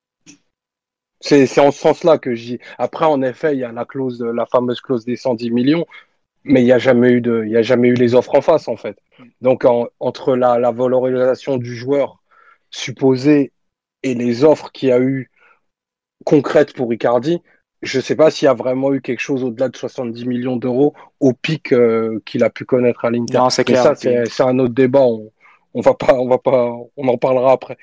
C'est 1.20 1.46
c'est 1.46 1.60
en 1.60 1.70
ce 1.72 1.78
sens-là 1.80 2.18
que 2.18 2.34
j'y. 2.34 2.58
Après, 2.78 3.04
en 3.04 3.22
effet, 3.22 3.54
il 3.54 3.60
y 3.60 3.64
a 3.64 3.72
la 3.72 3.84
clause, 3.84 4.22
la 4.22 4.46
fameuse 4.46 4.80
clause 4.80 5.04
des 5.04 5.16
110 5.16 5.50
millions, 5.50 5.86
mais 6.44 6.62
il 6.62 6.66
n'y 6.66 6.72
a 6.72 6.78
jamais 6.78 7.10
eu 7.12 7.20
de, 7.20 7.44
il 7.46 7.52
y 7.52 7.56
a 7.56 7.62
jamais 7.62 7.88
eu 7.88 7.94
les 7.94 8.14
offres 8.14 8.34
en 8.36 8.42
face 8.42 8.68
en 8.68 8.76
fait. 8.76 8.98
Donc 9.42 9.64
en- 9.64 9.88
entre 10.00 10.36
la, 10.36 10.58
la 10.58 10.72
valorisation 10.72 11.58
du 11.58 11.74
joueur 11.76 12.20
supposé 12.70 13.52
et 14.04 14.14
les 14.14 14.44
offres 14.44 14.72
qu'il 14.72 14.90
y 14.90 14.92
a 14.92 15.00
eu 15.00 15.30
concrètes 16.24 16.72
pour 16.74 16.92
Icardi, 16.92 17.42
je 17.82 17.98
ne 17.98 18.02
sais 18.02 18.16
pas 18.16 18.30
s'il 18.30 18.46
y 18.46 18.48
a 18.48 18.54
vraiment 18.54 18.92
eu 18.92 19.00
quelque 19.00 19.20
chose 19.20 19.44
au-delà 19.44 19.68
de 19.68 19.76
70 19.76 20.24
millions 20.26 20.56
d'euros 20.56 20.94
au 21.20 21.32
pic 21.32 21.72
euh, 21.72 22.20
qu'il 22.26 22.42
a 22.44 22.50
pu 22.50 22.64
connaître 22.64 23.04
à 23.04 23.10
l'Inter. 23.10 23.38
Non, 23.38 23.50
c'est 23.50 23.64
Mais 23.66 23.74
clair. 23.74 23.82
ça, 23.84 23.94
c'est 23.94 24.24
c'est 24.26 24.42
un 24.42 24.58
autre 24.58 24.74
débat. 24.74 25.00
On, 25.02 25.30
on 25.78 25.82
va 25.82 25.94
pas, 25.94 26.14
on 26.14 26.28
va 26.28 26.38
pas, 26.38 26.72
on 26.96 27.08
en 27.08 27.18
parlera 27.18 27.52
après. 27.52 27.78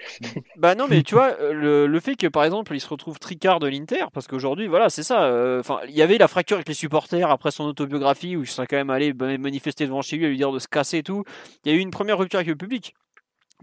Bah 0.56 0.74
non, 0.74 0.88
mais 0.88 1.04
tu 1.04 1.16
vois, 1.16 1.36
le, 1.52 1.86
le 1.86 2.00
fait 2.00 2.16
que 2.16 2.28
par 2.28 2.46
exemple 2.46 2.74
il 2.74 2.80
se 2.80 2.88
retrouve 2.88 3.20
tricard 3.20 3.60
de 3.60 3.68
l'Inter, 3.68 4.06
parce 4.14 4.26
qu'aujourd'hui, 4.28 4.68
voilà, 4.68 4.90
c'est 4.90 5.04
ça. 5.04 5.26
euh, 5.26 5.60
Enfin, 5.60 5.80
il 5.90 5.94
y 5.96 6.02
avait 6.02 6.18
la 6.18 6.30
fracture 6.30 6.56
avec 6.56 6.70
les 6.70 6.74
supporters 6.74 7.30
après 7.30 7.52
son 7.52 7.66
autobiographie 7.66 8.38
où 8.38 8.42
il 8.44 8.48
serait 8.48 8.66
quand 8.68 8.78
même 8.78 8.90
allé 8.90 9.14
manifester 9.14 9.86
devant 9.86 10.02
chez 10.02 10.16
lui 10.16 10.26
à 10.26 10.30
lui 10.30 10.38
dire 10.38 10.54
de 10.54 10.60
se 10.60 10.70
casser 10.70 11.00
et 11.00 11.04
tout. 11.04 11.26
Il 11.66 11.72
y 11.72 11.76
a 11.76 11.78
eu 11.78 11.82
une 11.82 11.92
première 11.92 12.18
rupture 12.18 12.38
avec 12.40 12.48
le 12.48 12.56
public. 12.56 12.94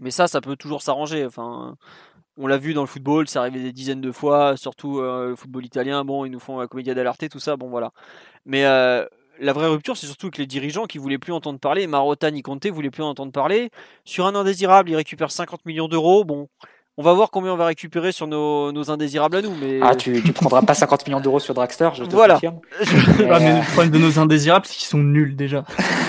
Mais 0.01 0.11
ça, 0.11 0.27
ça 0.27 0.41
peut 0.41 0.55
toujours 0.57 0.81
s'arranger. 0.81 1.25
Enfin, 1.25 1.75
on 2.37 2.47
l'a 2.47 2.57
vu 2.57 2.73
dans 2.73 2.81
le 2.81 2.87
football, 2.87 3.27
c'est 3.27 3.39
arrivé 3.39 3.61
des 3.61 3.73
dizaines 3.73 4.01
de 4.01 4.11
fois, 4.11 4.57
surtout 4.57 4.99
euh, 4.99 5.29
le 5.29 5.35
football 5.35 5.65
italien. 5.65 6.05
Bon, 6.05 6.25
ils 6.25 6.31
nous 6.31 6.39
font 6.39 6.59
la 6.59 6.67
comédia 6.67 6.93
dell'arte, 6.95 7.29
tout 7.29 7.39
ça. 7.39 7.57
Bon, 7.57 7.69
voilà. 7.69 7.91
Mais 8.45 8.65
euh, 8.65 9.05
la 9.39 9.53
vraie 9.53 9.67
rupture, 9.67 9.97
c'est 9.97 10.05
surtout 10.05 10.27
avec 10.27 10.37
les 10.37 10.45
dirigeants 10.45 10.85
qui 10.85 10.97
voulaient 10.97 11.17
plus 11.17 11.33
entendre 11.33 11.59
parler. 11.59 11.87
Marotta 11.87 12.31
ni 12.31 12.41
Conte 12.41 12.67
voulaient 12.67 12.91
plus 12.91 13.03
entendre 13.03 13.31
parler. 13.31 13.69
Sur 14.05 14.25
un 14.25 14.35
indésirable, 14.35 14.89
ils 14.89 14.95
récupèrent 14.95 15.31
50 15.31 15.65
millions 15.65 15.87
d'euros. 15.87 16.23
Bon, 16.23 16.47
on 16.97 17.01
va 17.03 17.13
voir 17.13 17.31
combien 17.31 17.51
on 17.53 17.57
va 17.57 17.65
récupérer 17.65 18.11
sur 18.11 18.27
nos, 18.27 18.71
nos 18.71 18.91
indésirables 18.91 19.37
à 19.37 19.41
nous. 19.41 19.53
Mais 19.59 19.79
Ah, 19.81 19.95
tu, 19.95 20.21
tu 20.21 20.31
prendras 20.33 20.61
pas 20.61 20.73
50 20.75 21.07
millions 21.07 21.19
d'euros 21.19 21.39
sur 21.39 21.53
Dragster, 21.53 21.89
je 21.95 22.03
te 22.03 22.11
Voilà. 22.11 22.35
confirme. 22.35 22.59
Ah, 23.31 23.39
mais 23.39 23.51
Euh, 23.51 23.57
le 23.59 23.71
problème 23.73 23.91
de 23.91 23.97
nos 23.97 24.19
indésirables, 24.19 24.65
c'est 24.67 24.75
qu'ils 24.75 24.87
sont 24.87 24.99
nuls 24.99 25.35
déjà. 25.35 25.63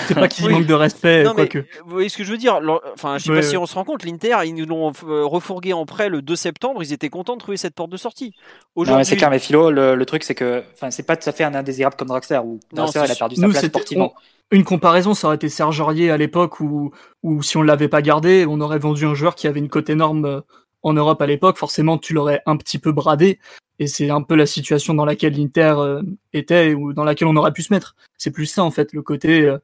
C'est 0.07 0.13
pas 0.13 0.27
qu'ils 0.27 0.45
Oui. 0.45 0.53
manquent 0.53 0.67
de 0.67 0.73
respect, 0.75 1.23
non, 1.23 1.31
mais 1.35 1.47
quoique. 1.47 1.65
vous 1.85 1.91
voyez 1.91 2.09
ce 2.09 2.17
que 2.17 2.23
je 2.23 2.31
veux 2.31 2.37
dire? 2.37 2.59
Enfin, 2.93 3.17
je 3.17 3.23
sais 3.23 3.29
Ouais, 3.31 3.37
pas 3.37 3.41
si 3.41 3.57
on 3.57 3.65
se 3.65 3.73
rend 3.73 3.83
compte. 3.83 4.03
L'Inter, 4.03 4.37
ils 4.45 4.53
nous 4.53 4.65
l'ont 4.67 4.91
euh, 5.07 5.25
refourgué 5.25 5.73
en 5.73 5.85
prêt 5.87 6.09
le 6.09 6.21
2 6.21 6.35
septembre. 6.35 6.83
Ils 6.83 6.93
étaient 6.93 7.09
contents 7.09 7.33
de 7.33 7.39
trouver 7.39 7.57
cette 7.57 7.73
porte 7.73 7.89
de 7.89 7.97
sortie. 7.97 8.25
Non, 8.25 8.31
mais 8.75 8.81
Aujourd'hui, 8.83 9.05
c'est 9.05 9.15
clair, 9.17 9.31
mais 9.31 9.39
Philo, 9.39 9.71
le, 9.71 9.95
le 9.95 10.05
truc, 10.05 10.23
c'est 10.23 10.35
que, 10.35 10.63
enfin, 10.75 10.91
c'est 10.91 11.03
pas 11.03 11.17
tout 11.17 11.27
à 11.27 11.31
fait 11.31 11.43
un 11.43 11.55
indésirable 11.55 11.95
comme 11.95 12.09
Dragster, 12.09 12.37
où 12.43 12.59
Non, 12.73 12.83
Dragster, 12.83 12.99
c'est 12.99 13.05
il 13.07 13.11
a 13.11 13.15
perdu 13.15 13.35
sa 13.37 13.41
Nous, 13.47 13.51
place 13.51 13.65
sportivement. 13.65 14.13
Une 14.51 14.63
comparaison, 14.63 15.13
ça 15.13 15.27
aurait 15.27 15.37
été 15.37 15.49
Serge 15.49 15.81
à 15.81 16.17
l'époque 16.17 16.59
où, 16.59 16.91
où 17.23 17.41
si 17.41 17.57
on 17.57 17.63
l'avait 17.63 17.87
pas 17.87 18.01
gardé, 18.01 18.45
on 18.47 18.61
aurait 18.61 18.77
vendu 18.77 19.05
un 19.05 19.15
joueur 19.15 19.35
qui 19.35 19.47
avait 19.47 19.59
une 19.59 19.69
cote 19.69 19.89
énorme 19.89 20.25
euh, 20.25 20.41
en 20.83 20.93
Europe 20.93 21.21
à 21.21 21.25
l'époque. 21.25 21.57
Forcément, 21.57 21.97
tu 21.97 22.13
l'aurais 22.13 22.41
un 22.45 22.55
petit 22.55 22.77
peu 22.77 22.91
bradé. 22.91 23.39
Et 23.79 23.87
c'est 23.87 24.11
un 24.11 24.21
peu 24.21 24.35
la 24.35 24.45
situation 24.45 24.93
dans 24.93 25.03
laquelle 25.03 25.33
l'Inter 25.33 25.75
euh, 25.79 26.01
était 26.31 26.75
ou 26.75 26.93
dans 26.93 27.03
laquelle 27.03 27.27
on 27.27 27.35
aurait 27.35 27.53
pu 27.53 27.63
se 27.63 27.73
mettre. 27.73 27.95
C'est 28.17 28.31
plus 28.31 28.45
ça, 28.45 28.63
en 28.63 28.69
fait, 28.71 28.93
le 28.93 29.01
côté 29.01 29.41
euh, 29.41 29.57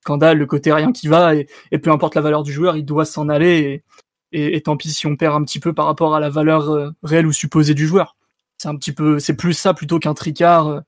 scandale, 0.00 0.38
le 0.38 0.46
côté 0.46 0.72
rien 0.72 0.92
qui 0.92 1.08
va. 1.08 1.34
Et, 1.34 1.46
peu 1.82 1.90
importe 1.90 2.14
la 2.14 2.22
valeur 2.22 2.42
du 2.42 2.52
joueur, 2.52 2.76
il 2.76 2.86
doit 2.86 3.04
s'en 3.04 3.28
aller. 3.28 3.84
Et, 4.32 4.46
et, 4.46 4.56
et 4.56 4.60
tant 4.62 4.78
pis 4.78 4.90
si 4.90 5.06
on 5.06 5.16
perd 5.16 5.36
un 5.36 5.44
petit 5.44 5.60
peu 5.60 5.74
par 5.74 5.84
rapport 5.86 6.14
à 6.14 6.20
la 6.20 6.30
valeur 6.30 6.92
réelle 7.02 7.26
ou 7.26 7.32
supposée 7.32 7.74
du 7.74 7.86
joueur. 7.86 8.16
C'est 8.56 8.68
un 8.68 8.76
petit 8.76 8.92
peu, 8.92 9.18
c'est 9.18 9.36
plus 9.36 9.52
ça 9.52 9.74
plutôt 9.74 9.98
qu'un 9.98 10.14
tricard 10.14 10.82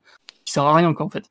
qui 0.45 0.53
sert 0.53 0.65
à 0.65 0.75
rien, 0.75 0.95
quoi, 0.95 1.05
en 1.07 1.11
fait. 1.11 1.25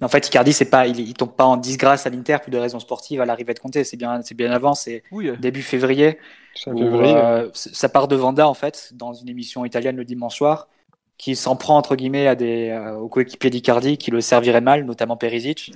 Mais 0.00 0.04
en 0.04 0.08
fait, 0.08 0.26
Icardi, 0.26 0.52
c'est 0.52 0.70
pas, 0.70 0.86
il, 0.86 1.00
il 1.00 1.14
tombe 1.14 1.34
pas 1.34 1.44
en 1.44 1.56
disgrâce 1.56 2.06
à 2.06 2.10
l'Inter 2.10 2.38
pour 2.42 2.50
des 2.50 2.58
raisons 2.58 2.80
sportives 2.80 3.20
à 3.20 3.26
l'arrivée 3.26 3.54
de 3.54 3.58
Conte. 3.58 3.82
C'est 3.82 3.96
bien, 3.96 4.22
c'est 4.22 4.36
bien 4.36 4.52
avant, 4.52 4.74
c'est 4.74 5.02
oui, 5.10 5.30
début 5.38 5.62
février. 5.62 6.18
Où, 6.66 6.80
euh, 6.82 7.50
ça 7.54 7.88
part 7.88 8.08
de 8.08 8.16
Vanda, 8.16 8.48
en 8.48 8.54
fait, 8.54 8.90
dans 8.94 9.12
une 9.12 9.28
émission 9.28 9.64
italienne 9.64 9.96
le 9.96 10.04
dimanche 10.04 10.36
soir, 10.36 10.68
qui 11.16 11.34
s'en 11.34 11.56
prend, 11.56 11.76
entre 11.76 11.96
guillemets, 11.96 12.28
à 12.28 12.36
des, 12.36 12.70
euh, 12.70 12.94
aux 12.94 13.08
coéquipiers 13.08 13.50
d'Icardi 13.50 13.98
qui 13.98 14.10
le 14.12 14.20
serviraient 14.20 14.60
mal, 14.60 14.84
notamment 14.84 15.16
Perisic. 15.16 15.72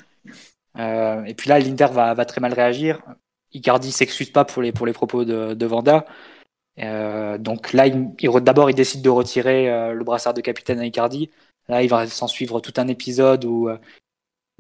Euh, 0.79 1.25
et 1.25 1.35
puis 1.35 1.49
là, 1.49 1.59
l'Inter 1.59 1.89
va, 1.93 2.15
va 2.15 2.25
très 2.25 2.41
mal 2.41 2.53
réagir. 2.53 3.03
Icardi 3.53 3.91
s'excuse 3.93 4.31
pas 4.31 4.45
pour 4.45 4.63
les, 4.63 4.73
pour 4.73 4.87
les 4.87 4.93
propos 4.93 5.25
de, 5.25 5.55
de 5.55 5.67
Vanda. 5.67 6.07
Euh, 6.79 7.39
donc 7.39 7.73
là, 7.73 7.87
il, 7.87 8.11
il 8.21 8.31
re- 8.31 8.41
d'abord, 8.41 8.71
il 8.71 8.75
décide 8.75 9.03
de 9.03 9.11
retirer 9.11 9.69
euh, 9.69 9.93
le 9.93 10.05
brassard 10.05 10.33
de 10.33 10.41
capitaine 10.41 10.79
à 10.79 10.87
Icardi. 10.87 11.29
Là, 11.69 11.83
il 11.83 11.89
va 11.89 12.07
s'en 12.07 12.29
suivre 12.29 12.61
tout 12.61 12.73
un 12.77 12.89
épisode 12.89 13.45
où 13.45 13.69
euh, 13.69 13.77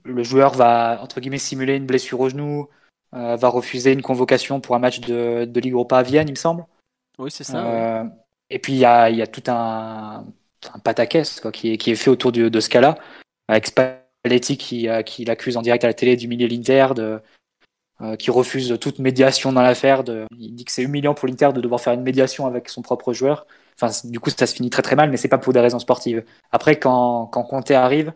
le 0.05 0.23
joueur 0.23 0.55
va, 0.55 0.99
entre 1.03 1.21
guillemets, 1.21 1.39
simuler 1.39 1.77
une 1.77 1.87
blessure 1.87 2.21
au 2.21 2.29
genou, 2.29 2.69
euh, 3.15 3.37
va 3.37 3.49
refuser 3.49 3.93
une 3.93 4.03
convocation 4.03 4.61
pour 4.61 4.75
un 4.75 4.79
match 4.79 5.01
de, 5.01 5.45
de 5.45 5.61
Ligue 5.61 5.75
Europa 5.75 5.99
à 5.99 6.03
Vienne, 6.03 6.29
il 6.29 6.33
me 6.33 6.37
semble. 6.37 6.65
oui, 7.19 7.31
c'est 7.31 7.45
ça. 7.45 7.63
ouais. 7.63 7.71
Euh, 7.71 8.05
et 8.51 8.59
puis 8.59 8.75
il 8.75 8.79
y 8.79 8.85
a, 8.85 9.11
il 9.11 9.17
y 9.17 9.23
a 9.23 9.27
tout 9.27 9.43
un, 9.49 10.27
un 10.75 10.79
pataquès 10.79 11.41
quoi, 11.41 11.53
qui, 11.53 11.73
est, 11.73 11.77
qui 11.79 11.91
est 11.91 11.97
fait 11.97 12.11
autour 12.11 12.33
de, 12.33 12.49
de 12.49 12.61
ce 12.61 12.69
cas-là, 12.69 12.97
avec 13.49 13.67
Spalletti 13.67 14.57
qui, 14.57 14.89
euh, 14.89 15.03
qui 15.03 15.25
l'accuse 15.25 15.57
en 15.57 15.63
direct 15.63 15.85
à 15.85 15.87
la 15.87 15.95
télé 15.95 16.17
d'humilier 16.17 16.49
l'Inter, 16.49 16.89
de, 16.95 17.21
euh, 18.01 18.17
qui 18.17 18.31
refuse 18.31 18.77
toute 18.81 18.99
médiation 18.99 19.53
dans 19.53 19.63
l'affaire. 19.63 20.03
Il 20.39 20.55
dit 20.55 20.65
que 20.65 20.73
c'est 20.73 20.83
humiliant 20.83 21.15
pour 21.15 21.29
l'Inter 21.29 21.51
de 21.55 21.61
devoir 21.61 21.81
faire 21.81 21.93
une 21.93 22.03
médiation 22.03 22.47
avec 22.47 22.69
son 22.69 22.83
propre 22.83 23.13
joueur. 23.13 23.47
Enfin, 23.81 23.93
du 24.09 24.21
coup, 24.21 24.31
ça 24.31 24.47
se 24.47 24.55
finit 24.55 24.71
très 24.71 24.83
très 24.83 24.97
mal, 24.97 25.11
mais 25.11 25.17
c'est 25.17 25.29
pas 25.29 25.39
pour 25.39 25.53
des 25.53 25.61
raisons 25.61 25.79
sportives. 25.79 26.25
Après, 26.51 26.79
quand, 26.79 27.27
quand 27.27 27.43
Conte 27.45 27.71
arrive, 27.71 28.13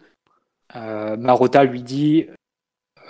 Marotta 1.16 1.64
lui 1.64 1.82
dit 1.82 2.26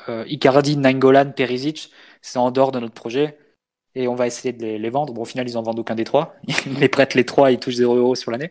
euh, 0.09 0.25
Icardi, 0.29 0.77
Nainggolan, 0.77 1.33
Perisic, 1.33 1.91
c'est 2.23 2.39
en 2.39 2.51
dehors 2.51 2.73
de 2.73 2.81
notre 2.81 2.95
projet 2.95 3.39
et 3.95 4.09
on 4.09 4.15
va 4.15 4.27
essayer 4.27 4.53
de 4.53 4.63
les, 4.63 4.79
les 4.79 4.91
vendre. 4.91 5.13
Bon, 5.13 5.23
au 5.23 5.27
final, 5.27 5.49
ils 5.49 5.57
en 5.57 5.63
vendent 5.63 5.79
aucun 5.79 5.95
des 5.95 6.05
trois. 6.05 6.35
Ils 6.67 6.79
les 6.79 6.89
prêtent 6.89 7.15
les 7.15 7.25
trois, 7.25 7.51
ils 7.51 7.59
touchent 7.59 7.77
0 7.77 7.97
euros 7.97 8.15
sur 8.15 8.31
l'année. 8.31 8.51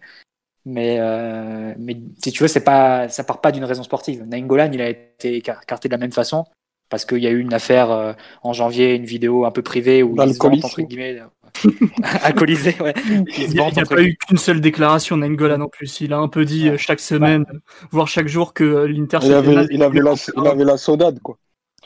Mais, 0.65 0.97
euh, 0.99 1.73
mais 1.77 1.97
si 2.23 2.31
tu 2.31 2.41
veux, 2.41 2.47
c'est 2.47 2.63
pas, 2.63 3.07
ça 3.09 3.23
part 3.23 3.39
pas 3.39 3.51
d'une 3.51 3.63
raison 3.63 3.83
sportive. 3.83 4.23
Nainggolan, 4.23 4.71
il 4.73 4.81
a 4.81 4.89
été 4.89 5.37
écar- 5.39 5.61
écarté 5.61 5.87
de 5.87 5.93
la 5.93 5.99
même 5.99 6.11
façon 6.11 6.45
parce 6.89 7.05
qu'il 7.05 7.19
y 7.19 7.27
a 7.27 7.29
eu 7.29 7.39
une 7.39 7.53
affaire 7.53 7.91
euh, 7.91 8.13
en 8.41 8.53
janvier, 8.53 8.95
une 8.95 9.05
vidéo 9.05 9.45
un 9.45 9.51
peu 9.51 9.61
privée 9.61 10.01
où 10.01 10.15
ils 10.15 10.37
entre 10.41 10.81
guillemets, 10.81 11.21
euh, 11.65 11.71
alcoolisé, 12.23 12.75
ouais. 12.81 12.93
Il 13.37 13.49
n'y 13.49 13.59
a, 13.59 13.85
pas 13.85 14.01
eu 14.01 14.15
qu'une 14.15 14.37
seule 14.37 14.61
déclaration 14.61 15.17
Nengolan 15.17 15.61
en 15.61 15.69
plus. 15.69 16.01
Il 16.01 16.13
a 16.13 16.17
un 16.17 16.27
peu 16.27 16.45
dit 16.45 16.65
Ouais. 16.69 16.75
euh, 16.75 16.77
chaque 16.77 16.99
semaine, 16.99 17.45
voire 17.91 18.07
chaque 18.07 18.27
jour, 18.27 18.53
que 18.53 18.63
euh, 18.63 18.87
l'Inter 18.87 19.19
Il 19.23 19.33
avait, 19.33 19.55
naze. 19.55 19.67
il 19.71 19.83
avait 19.83 19.99
la, 19.99 20.13
il 20.37 20.47
avait 20.47 20.63
la 20.65 20.77
saudade, 20.77 21.19
quoi. 21.21 21.37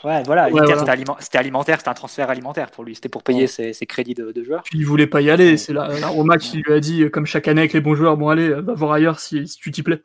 Ouais, 0.02 0.22
voilà, 0.24 0.44
Ouais, 0.44 0.50
l'Inter, 0.60 0.62
voilà. 0.64 0.78
c'était 0.78 0.90
aliment- 0.92 1.16
c'était 1.20 1.38
alimentaire, 1.38 1.78
c'était 1.78 1.90
un 1.90 1.94
transfert 1.94 2.30
alimentaire 2.30 2.70
pour 2.70 2.84
lui. 2.84 2.94
C'était 2.94 3.10
pour 3.10 3.22
payer 3.22 3.42
Ouais. 3.42 3.46
ses, 3.46 3.72
ses 3.74 3.84
crédits 3.86 4.14
de, 4.14 4.32
de 4.32 4.42
joueurs. 4.42 4.62
Puis 4.62 4.78
il 4.78 4.86
voulait 4.86 5.06
pas 5.06 5.20
y 5.20 5.28
aller. 5.30 5.56
C'est 5.58 5.74
la, 5.74 5.88
la 6.00 6.08
Roma 6.08 6.38
qui 6.38 6.56
lui 6.58 6.72
a 6.72 6.80
dit, 6.80 7.02
euh, 7.02 7.10
comme 7.10 7.26
chaque 7.26 7.48
année 7.48 7.60
avec 7.60 7.74
les 7.74 7.82
bons 7.82 7.94
joueurs, 7.94 8.16
bon 8.16 8.30
allez, 8.30 8.48
va 8.48 8.72
voir 8.74 8.92
ailleurs 8.92 9.20
si, 9.20 9.46
si 9.46 9.58
tu 9.58 9.70
t'y 9.70 9.82
plais. 9.82 10.00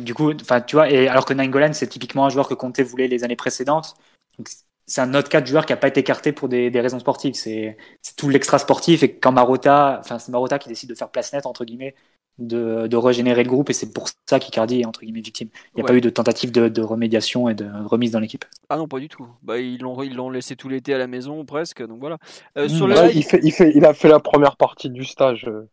Du 0.00 0.14
coup, 0.14 0.32
enfin, 0.34 0.60
tu 0.60 0.74
vois, 0.74 0.90
et 0.90 1.06
alors 1.06 1.24
que 1.26 1.32
Nainggolan, 1.32 1.72
c'est 1.74 1.86
typiquement 1.86 2.26
un 2.26 2.28
joueur 2.28 2.48
que 2.48 2.54
Conte 2.54 2.80
voulait 2.80 3.06
les 3.06 3.22
années 3.22 3.36
précédentes. 3.36 3.94
Donc, 4.36 4.48
c'est 4.90 5.00
un 5.02 5.14
autre 5.14 5.28
cas 5.28 5.40
de 5.40 5.46
joueur 5.46 5.66
qui 5.66 5.72
n'a 5.72 5.76
pas 5.76 5.88
été 5.88 6.00
écarté 6.00 6.32
pour 6.32 6.48
des, 6.48 6.70
des 6.70 6.80
raisons 6.80 6.98
sportives. 6.98 7.34
C'est 7.34 7.76
c'est 8.02 8.16
tout 8.16 8.28
l'extra 8.28 8.58
sportif. 8.58 9.02
Et 9.02 9.18
quand 9.18 9.32
Marotta, 9.32 9.98
enfin, 10.00 10.18
c'est 10.18 10.32
Marotta 10.32 10.58
qui 10.58 10.68
décide 10.68 10.88
de 10.90 10.94
faire 10.94 11.10
place 11.10 11.32
nette, 11.32 11.46
entre 11.46 11.64
guillemets, 11.64 11.94
de, 12.38 12.86
de 12.88 12.96
régénérer 12.96 13.44
le 13.44 13.48
groupe. 13.50 13.70
Et 13.70 13.72
c'est 13.74 13.92
pour 13.92 14.08
ça 14.28 14.40
qu'Icardi 14.40 14.80
est, 14.80 14.86
entre 14.86 15.00
guillemets, 15.02 15.20
victime. 15.20 15.48
Il 15.76 15.78
n'y 15.78 15.82
a 15.82 15.84
Ouais. 15.84 15.86
pas 15.86 15.94
eu 15.94 16.00
de 16.00 16.10
tentative 16.10 16.52
de, 16.52 16.68
de 16.68 16.82
remédiation 16.82 17.48
et 17.48 17.54
de 17.54 17.66
remise 17.86 18.10
dans 18.12 18.20
l'équipe. 18.20 18.44
Ah 18.68 18.76
non, 18.76 18.86
pas 18.88 19.00
du 19.00 19.08
tout. 19.08 19.26
Bah, 19.42 19.58
ils 19.58 19.80
l'ont 19.80 20.00
ils 20.02 20.14
l'ont 20.14 20.30
laissé 20.30 20.54
tout 20.56 20.68
l'été 20.68 20.94
à 20.94 20.98
la 20.98 21.06
maison 21.08 21.44
presque, 21.44 21.84
donc 21.84 21.98
voilà. 22.00 22.18
Euh, 22.56 22.68
Mmh, 22.68 22.86
le 22.86 22.94
bah, 22.94 23.08
il, 23.10 23.24
fait, 23.24 23.40
il, 23.42 23.52
fait, 23.52 23.72
il 23.74 23.84
a 23.84 23.94
fait 23.94 24.08
la 24.08 24.20
première 24.20 24.56
partie 24.56 24.90
du 24.90 25.04
stage. 25.04 25.46
euh, 25.48 25.68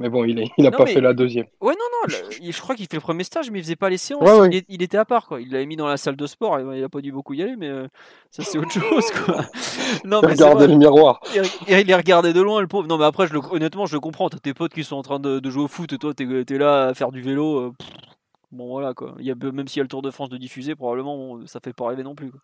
Mais 0.00 0.08
bon, 0.08 0.24
il, 0.24 0.38
est, 0.38 0.46
il 0.56 0.66
a 0.66 0.70
Non, 0.70 0.78
pas 0.78 0.84
mais- 0.84 0.92
fait 0.92 1.00
la 1.00 1.12
deuxième. 1.12 1.46
Ouais, 1.60 1.74
non, 1.74 1.84
non, 2.08 2.14
le- 2.40 2.50
je 2.52 2.60
crois 2.60 2.74
qu'il 2.74 2.86
fait 2.86 2.96
le 2.96 3.00
premier 3.02 3.24
stage, 3.24 3.50
mais 3.50 3.58
il 3.58 3.62
faisait 3.62 3.76
pas 3.76 3.90
les 3.90 3.96
séances. 3.96 4.22
Ouais, 4.22 4.38
ouais. 4.38 4.48
Il, 4.50 4.56
est- 4.56 4.66
il 4.68 4.82
était 4.82 4.96
à 4.96 5.04
part, 5.04 5.26
quoi. 5.26 5.40
Il 5.40 5.50
l'avait 5.50 5.66
mis 5.66 5.76
dans 5.76 5.86
la 5.88 5.96
salle 5.96 6.16
de 6.16 6.26
sport, 6.26 6.58
et 6.58 6.78
il 6.78 6.84
a 6.84 6.88
pas 6.88 7.00
dû 7.00 7.10
beaucoup 7.12 7.34
y 7.34 7.42
aller, 7.42 7.56
mais 7.56 7.68
euh, 7.68 7.86
ça, 8.30 8.42
c'est 8.44 8.58
autre 8.58 8.70
chose, 8.70 9.10
quoi. 9.24 9.44
Non, 10.04 10.20
mais 10.22 10.28
Regardez 10.28 10.66
le 10.68 10.76
miroir. 10.76 11.20
Il, 11.34 11.42
il 11.68 11.86
les 11.86 11.94
regardait 11.94 12.32
de 12.32 12.40
loin, 12.40 12.60
le 12.60 12.68
pauvre. 12.68 12.86
Non, 12.86 12.96
mais 12.96 13.04
après, 13.04 13.26
je 13.26 13.32
le- 13.34 13.40
honnêtement, 13.50 13.86
je 13.86 13.94
le 13.94 14.00
comprends. 14.00 14.28
T'as 14.30 14.38
tes 14.38 14.54
potes 14.54 14.72
qui 14.72 14.84
sont 14.84 14.96
en 14.96 15.02
train 15.02 15.18
de, 15.18 15.40
de 15.40 15.50
jouer 15.50 15.64
au 15.64 15.68
foot, 15.68 15.92
et 15.92 15.98
toi, 15.98 16.14
t'es 16.14 16.24
es 16.24 16.58
là 16.58 16.86
à 16.88 16.94
faire 16.94 17.10
du 17.10 17.20
vélo. 17.20 17.58
euh, 17.58 17.72
pff, 17.78 17.88
bon, 18.52 18.68
voilà, 18.68 18.94
quoi. 18.94 19.14
Il 19.18 19.26
y 19.26 19.30
a, 19.30 19.34
même 19.34 19.66
s'il 19.68 19.78
y 19.78 19.80
a 19.80 19.84
le 19.84 19.88
Tour 19.88 20.02
de 20.02 20.10
France 20.12 20.28
de 20.28 20.36
diffuser, 20.36 20.74
probablement, 20.76 21.16
bon, 21.16 21.46
ça 21.46 21.58
fait 21.62 21.72
pas 21.72 21.88
rêver 21.88 22.04
non 22.04 22.14
plus, 22.14 22.30
quoi. 22.30 22.40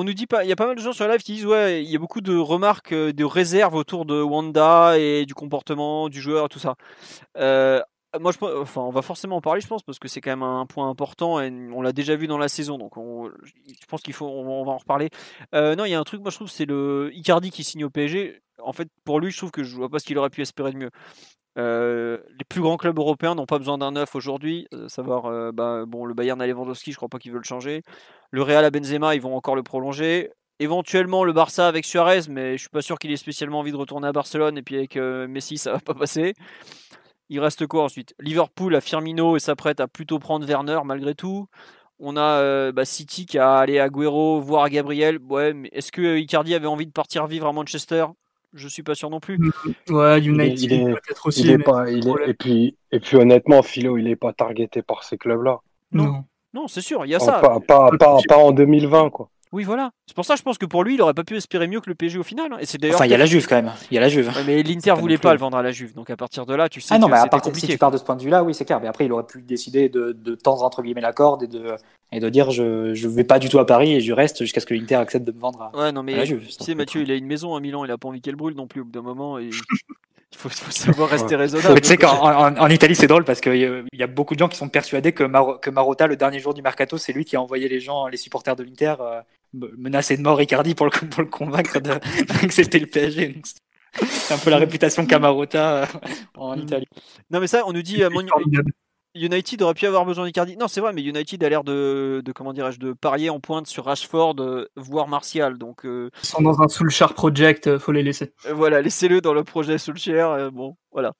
On 0.00 0.04
nous 0.04 0.14
dit 0.14 0.28
pas, 0.28 0.44
il 0.44 0.48
y 0.48 0.52
a 0.52 0.56
pas 0.56 0.68
mal 0.68 0.76
de 0.76 0.80
gens 0.80 0.92
sur 0.92 1.08
la 1.08 1.14
live 1.14 1.24
qui 1.24 1.32
disent 1.32 1.46
ouais, 1.46 1.82
il 1.82 1.90
y 1.90 1.96
a 1.96 1.98
beaucoup 1.98 2.20
de 2.20 2.36
remarques, 2.36 2.92
euh, 2.92 3.12
de 3.12 3.24
réserves 3.24 3.74
autour 3.74 4.04
de 4.04 4.22
Wanda 4.22 4.96
et 4.96 5.26
du 5.26 5.34
comportement 5.34 6.08
du 6.08 6.20
joueur, 6.20 6.48
tout 6.48 6.60
ça. 6.60 6.76
Euh, 7.36 7.80
moi, 8.20 8.30
enfin, 8.60 8.82
on 8.82 8.90
va 8.92 9.02
forcément 9.02 9.38
en 9.38 9.40
parler, 9.40 9.60
je 9.60 9.66
pense, 9.66 9.82
parce 9.82 9.98
que 9.98 10.06
c'est 10.06 10.20
quand 10.20 10.30
même 10.30 10.44
un 10.44 10.66
point 10.66 10.88
important 10.88 11.40
et 11.40 11.50
on 11.74 11.82
l'a 11.82 11.92
déjà 11.92 12.14
vu 12.14 12.28
dans 12.28 12.38
la 12.38 12.48
saison, 12.48 12.78
donc 12.78 12.96
on- 12.96 13.28
je 13.44 13.86
pense 13.88 14.00
qu'il 14.00 14.14
faut, 14.14 14.26
on 14.26 14.64
va, 14.64 14.70
en 14.70 14.78
reparler. 14.78 15.10
Euh, 15.52 15.74
non, 15.74 15.84
il 15.84 15.90
y 15.90 15.94
a 15.94 15.98
un 15.98 16.04
truc, 16.04 16.20
moi 16.22 16.30
je 16.30 16.36
trouve, 16.36 16.48
c'est 16.48 16.64
le 16.66 17.10
Icardi 17.14 17.50
qui 17.50 17.64
signe 17.64 17.84
au 17.84 17.90
PSG. 17.90 18.40
En 18.62 18.72
fait, 18.72 18.88
pour 19.04 19.18
lui, 19.18 19.32
je 19.32 19.36
trouve 19.36 19.50
que 19.50 19.64
je 19.64 19.74
vois 19.74 19.88
pas 19.88 19.98
ce 19.98 20.04
qu'il 20.04 20.16
aurait 20.18 20.30
pu 20.30 20.42
espérer 20.42 20.70
de 20.70 20.76
mieux. 20.76 20.90
Les 21.56 22.44
plus 22.48 22.60
grands 22.60 22.76
clubs 22.76 22.96
européens 22.96 23.34
n'ont 23.34 23.46
pas 23.46 23.58
besoin 23.58 23.78
d'un 23.78 23.90
neuf 23.90 24.14
aujourd'hui. 24.14 24.68
savoir, 24.86 25.52
bah, 25.52 25.86
bon, 25.88 26.04
le 26.04 26.14
Bayern 26.14 26.40
à 26.40 26.46
Lewandowski, 26.46 26.92
je 26.92 26.96
crois 26.96 27.08
pas 27.08 27.18
qu'ils 27.18 27.32
veulent 27.32 27.40
le 27.42 27.46
changer. 27.48 27.82
Le 28.30 28.42
Real 28.42 28.64
à 28.64 28.70
Benzema, 28.70 29.14
ils 29.14 29.20
vont 29.20 29.36
encore 29.36 29.56
le 29.56 29.62
prolonger. 29.62 30.30
Éventuellement 30.60 31.22
le 31.24 31.32
Barça 31.32 31.68
avec 31.68 31.84
Suarez, 31.84 32.22
mais 32.28 32.52
je 32.56 32.62
suis 32.62 32.68
pas 32.68 32.82
sûr 32.82 32.98
qu'il 32.98 33.12
ait 33.12 33.16
spécialement 33.16 33.60
envie 33.60 33.70
de 33.72 33.76
retourner 33.76 34.08
à 34.08 34.12
Barcelone. 34.12 34.58
Et 34.58 34.62
puis 34.62 34.76
avec 34.76 34.96
euh, 34.96 35.28
Messi, 35.28 35.56
ça 35.56 35.72
va 35.72 35.78
pas 35.78 35.94
passer. 35.94 36.34
Il 37.30 37.40
reste 37.40 37.66
quoi 37.66 37.84
ensuite? 37.84 38.14
Liverpool 38.18 38.74
à 38.74 38.80
Firmino 38.80 39.36
et 39.36 39.40
s'apprête 39.40 39.80
à 39.80 39.86
plutôt 39.88 40.18
prendre 40.18 40.46
Werner 40.46 40.80
malgré 40.84 41.14
tout. 41.14 41.46
On 42.00 42.16
a 42.16 42.22
euh, 42.40 42.72
bah, 42.72 42.84
City 42.84 43.26
qui 43.26 43.38
a 43.38 43.56
allé 43.56 43.78
à 43.78 43.84
Agüero, 43.84 44.40
voire 44.40 44.64
à 44.64 44.70
Gabriel. 44.70 45.18
Ouais, 45.28 45.52
mais 45.52 45.68
est-ce 45.72 45.90
que 45.92 46.00
euh, 46.02 46.18
Icardi 46.20 46.54
avait 46.54 46.66
envie 46.66 46.86
de 46.86 46.92
partir 46.92 47.26
vivre 47.26 47.46
à 47.46 47.52
Manchester? 47.52 48.06
Je 48.54 48.66
suis 48.66 48.82
pas 48.82 48.94
sûr 48.94 49.10
non 49.10 49.20
plus. 49.20 49.38
Ouais, 49.90 50.18
est- 50.18 50.24
United 50.24 50.60
il 50.60 50.72
est- 50.72 50.84
peut-être 50.94 51.26
aussi. 51.26 51.42
Il 51.42 51.50
est 51.50 51.58
mais- 51.58 51.64
pas, 51.64 51.90
il 51.90 51.98
est, 51.98 52.00
problème. 52.00 52.30
et, 52.30 52.34
puis, 52.34 52.76
et 52.92 53.00
puis 53.00 53.16
honnêtement, 53.16 53.62
Philo, 53.62 53.98
il 53.98 54.08
est 54.08 54.16
pas 54.16 54.32
targeté 54.32 54.82
par 54.82 55.04
ces 55.04 55.18
clubs-là. 55.18 55.58
Non. 55.92 56.24
Non, 56.54 56.66
c'est 56.68 56.80
sûr, 56.80 57.04
il 57.04 57.10
y 57.10 57.14
a 57.14 57.18
Oh, 57.20 57.24
ça. 57.24 57.40
Pas, 57.40 57.60
pas, 57.60 57.90
pas, 57.98 58.18
pas 58.26 58.36
en 58.38 58.52
2020, 58.52 59.10
quoi. 59.10 59.28
Oui, 59.50 59.64
voilà. 59.64 59.90
C'est 60.06 60.14
pour 60.14 60.26
ça, 60.26 60.36
je 60.36 60.42
pense 60.42 60.58
que 60.58 60.66
pour 60.66 60.84
lui, 60.84 60.94
il 60.94 61.00
aurait 61.02 61.14
pas 61.14 61.24
pu 61.24 61.34
espérer 61.34 61.66
mieux 61.68 61.80
que 61.80 61.88
le 61.88 61.94
PSG 61.94 62.18
au 62.18 62.22
final. 62.22 62.52
hein. 62.52 62.58
Et 62.60 62.66
c'est 62.66 62.76
d'ailleurs. 62.76 62.96
Enfin, 62.96 63.06
il 63.06 63.10
y 63.10 63.14
a 63.14 63.18
la 63.18 63.24
Juve 63.24 63.46
quand 63.48 63.56
même. 63.56 63.72
Il 63.90 63.94
y 63.94 63.98
a 63.98 64.00
la 64.02 64.10
Juve. 64.10 64.28
Ouais, 64.28 64.44
mais 64.46 64.62
l'Inter 64.62 64.92
voulait 64.92 65.16
pas 65.16 65.32
le 65.32 65.38
vendre 65.38 65.56
à 65.56 65.62
la 65.62 65.70
Juve, 65.70 65.94
donc 65.94 66.10
à 66.10 66.16
partir 66.16 66.44
de 66.44 66.54
là, 66.54 66.68
tu 66.68 66.82
sais 66.82 66.92
Ah 66.94 66.98
non, 66.98 67.06
que 67.06 67.12
mais 67.12 67.18
à 67.18 67.26
partir, 67.28 67.56
si 67.56 67.66
tu 67.66 67.78
pars 67.78 67.90
de 67.90 67.96
ce 67.96 68.04
point 68.04 68.16
de 68.16 68.22
vue-là, 68.22 68.44
oui, 68.44 68.52
c'est 68.52 68.66
clair. 68.66 68.78
Mais 68.80 68.88
après, 68.88 69.06
il 69.06 69.12
aurait 69.12 69.24
pu 69.24 69.40
décider 69.42 69.88
de, 69.88 70.12
de 70.12 70.34
tendre 70.34 70.62
entre 70.64 70.82
guillemets 70.82 71.00
la 71.00 71.14
corde 71.14 71.44
et 71.44 71.46
de, 71.46 71.74
et 72.12 72.20
de 72.20 72.28
dire 72.28 72.50
je 72.50 72.92
je 72.92 73.08
vais 73.08 73.24
pas 73.24 73.38
du 73.38 73.48
tout 73.48 73.58
à 73.58 73.64
Paris 73.64 73.94
et 73.94 74.00
je 74.02 74.12
reste 74.12 74.38
jusqu'à 74.42 74.60
ce 74.60 74.66
que 74.66 74.74
l'Inter 74.74 74.96
accepte 74.96 75.26
de 75.26 75.32
me 75.32 75.40
vendre 75.40 75.62
à, 75.62 75.76
Ouais, 75.78 75.92
non, 75.92 76.00
à 76.00 76.02
mais 76.02 76.16
la 76.16 76.24
Juve. 76.26 76.46
tu 76.46 76.64
sais, 76.64 76.74
Mathieu, 76.74 77.00
il 77.02 77.10
a 77.10 77.14
une 77.14 77.26
maison 77.26 77.54
à 77.54 77.60
Milan, 77.60 77.86
il 77.86 77.90
a 77.90 77.96
pas 77.96 78.08
envie 78.08 78.20
qu'elle 78.20 78.36
brûle 78.36 78.54
non 78.54 78.66
plus 78.66 78.82
au 78.82 78.84
bout 78.84 78.92
d'un 78.92 79.00
moment. 79.02 79.38
Et... 79.38 79.48
il 80.32 80.38
faut, 80.38 80.48
faut 80.50 80.70
savoir 80.70 81.08
rester 81.08 81.36
raisonnable. 81.36 81.74
Mais 81.74 81.80
tu 81.80 81.88
sais 81.88 81.96
qu'en 81.96 82.20
en, 82.22 82.56
en 82.56 82.68
Italie, 82.68 82.94
c'est 82.94 83.06
drôle 83.06 83.24
parce 83.24 83.40
qu'il 83.40 83.84
y 83.92 84.02
a 84.02 84.06
beaucoup 84.06 84.34
de 84.34 84.38
gens 84.38 84.48
qui 84.48 84.56
sont 84.58 84.68
persuadés 84.68 85.12
que, 85.12 85.24
Mar- 85.24 85.58
que 85.60 85.70
Marotta, 85.70 86.06
le 86.06 86.16
dernier 86.16 86.38
jour 86.38 86.54
du 86.54 86.62
mercato, 86.62 86.98
c'est 86.98 87.12
lui 87.12 87.24
qui 87.24 87.36
a 87.36 87.40
envoyé 87.40 87.68
les 87.68 87.80
gens, 87.80 88.06
les 88.08 88.16
supporters 88.18 88.54
de 88.54 88.62
l'Inter, 88.62 88.94
euh, 89.00 89.20
me- 89.54 89.74
menacer 89.78 90.16
de 90.16 90.22
mort 90.22 90.40
Icardi 90.40 90.74
pour 90.74 90.86
le, 90.86 90.90
pour 91.10 91.22
le 91.22 91.28
convaincre 91.28 91.80
de- 91.80 91.94
d'accepter 92.42 92.78
le 92.78 92.86
PSG. 92.86 93.28
Donc, 93.28 93.46
C'est 94.06 94.34
un 94.34 94.38
peu 94.38 94.50
la 94.50 94.58
réputation 94.58 95.06
qu'a 95.06 95.18
Marotta 95.18 95.76
euh, 95.82 95.86
en 96.36 96.56
Mm. 96.56 96.60
Italie. 96.60 96.86
Non, 97.30 97.40
mais 97.40 97.46
ça, 97.46 97.62
on 97.66 97.72
nous 97.72 97.82
dit 97.82 98.02
euh. 98.02 98.10
United 99.18 99.60
aurait 99.62 99.74
pu 99.74 99.86
avoir 99.86 100.04
besoin 100.04 100.26
d'Icardi. 100.26 100.56
Non, 100.56 100.68
c'est 100.68 100.80
vrai, 100.80 100.92
mais 100.92 101.02
United 101.02 101.42
a 101.42 101.48
l'air 101.48 101.64
de, 101.64 102.22
de 102.24 102.32
comment 102.32 102.52
dirais-je, 102.52 102.78
de 102.78 102.92
parier 102.92 103.30
en 103.30 103.40
pointe 103.40 103.66
sur 103.66 103.84
Rashford, 103.84 104.36
euh, 104.38 104.68
voire 104.76 105.08
Martial. 105.08 105.58
Donc 105.58 105.84
euh, 105.84 106.10
Ils 106.22 106.26
sont 106.26 106.42
dans 106.42 106.60
un 106.60 106.68
Soulchar 106.68 107.14
project, 107.14 107.66
euh, 107.66 107.78
faut 107.78 107.92
les 107.92 108.02
laisser. 108.02 108.32
euh, 108.46 108.54
voilà, 108.54 108.80
laissez-le 108.80 109.20
dans 109.20 109.34
le 109.34 109.44
projet 109.44 109.76
euh, 110.08 110.50
bon, 110.50 110.76
voilà. 110.92 111.12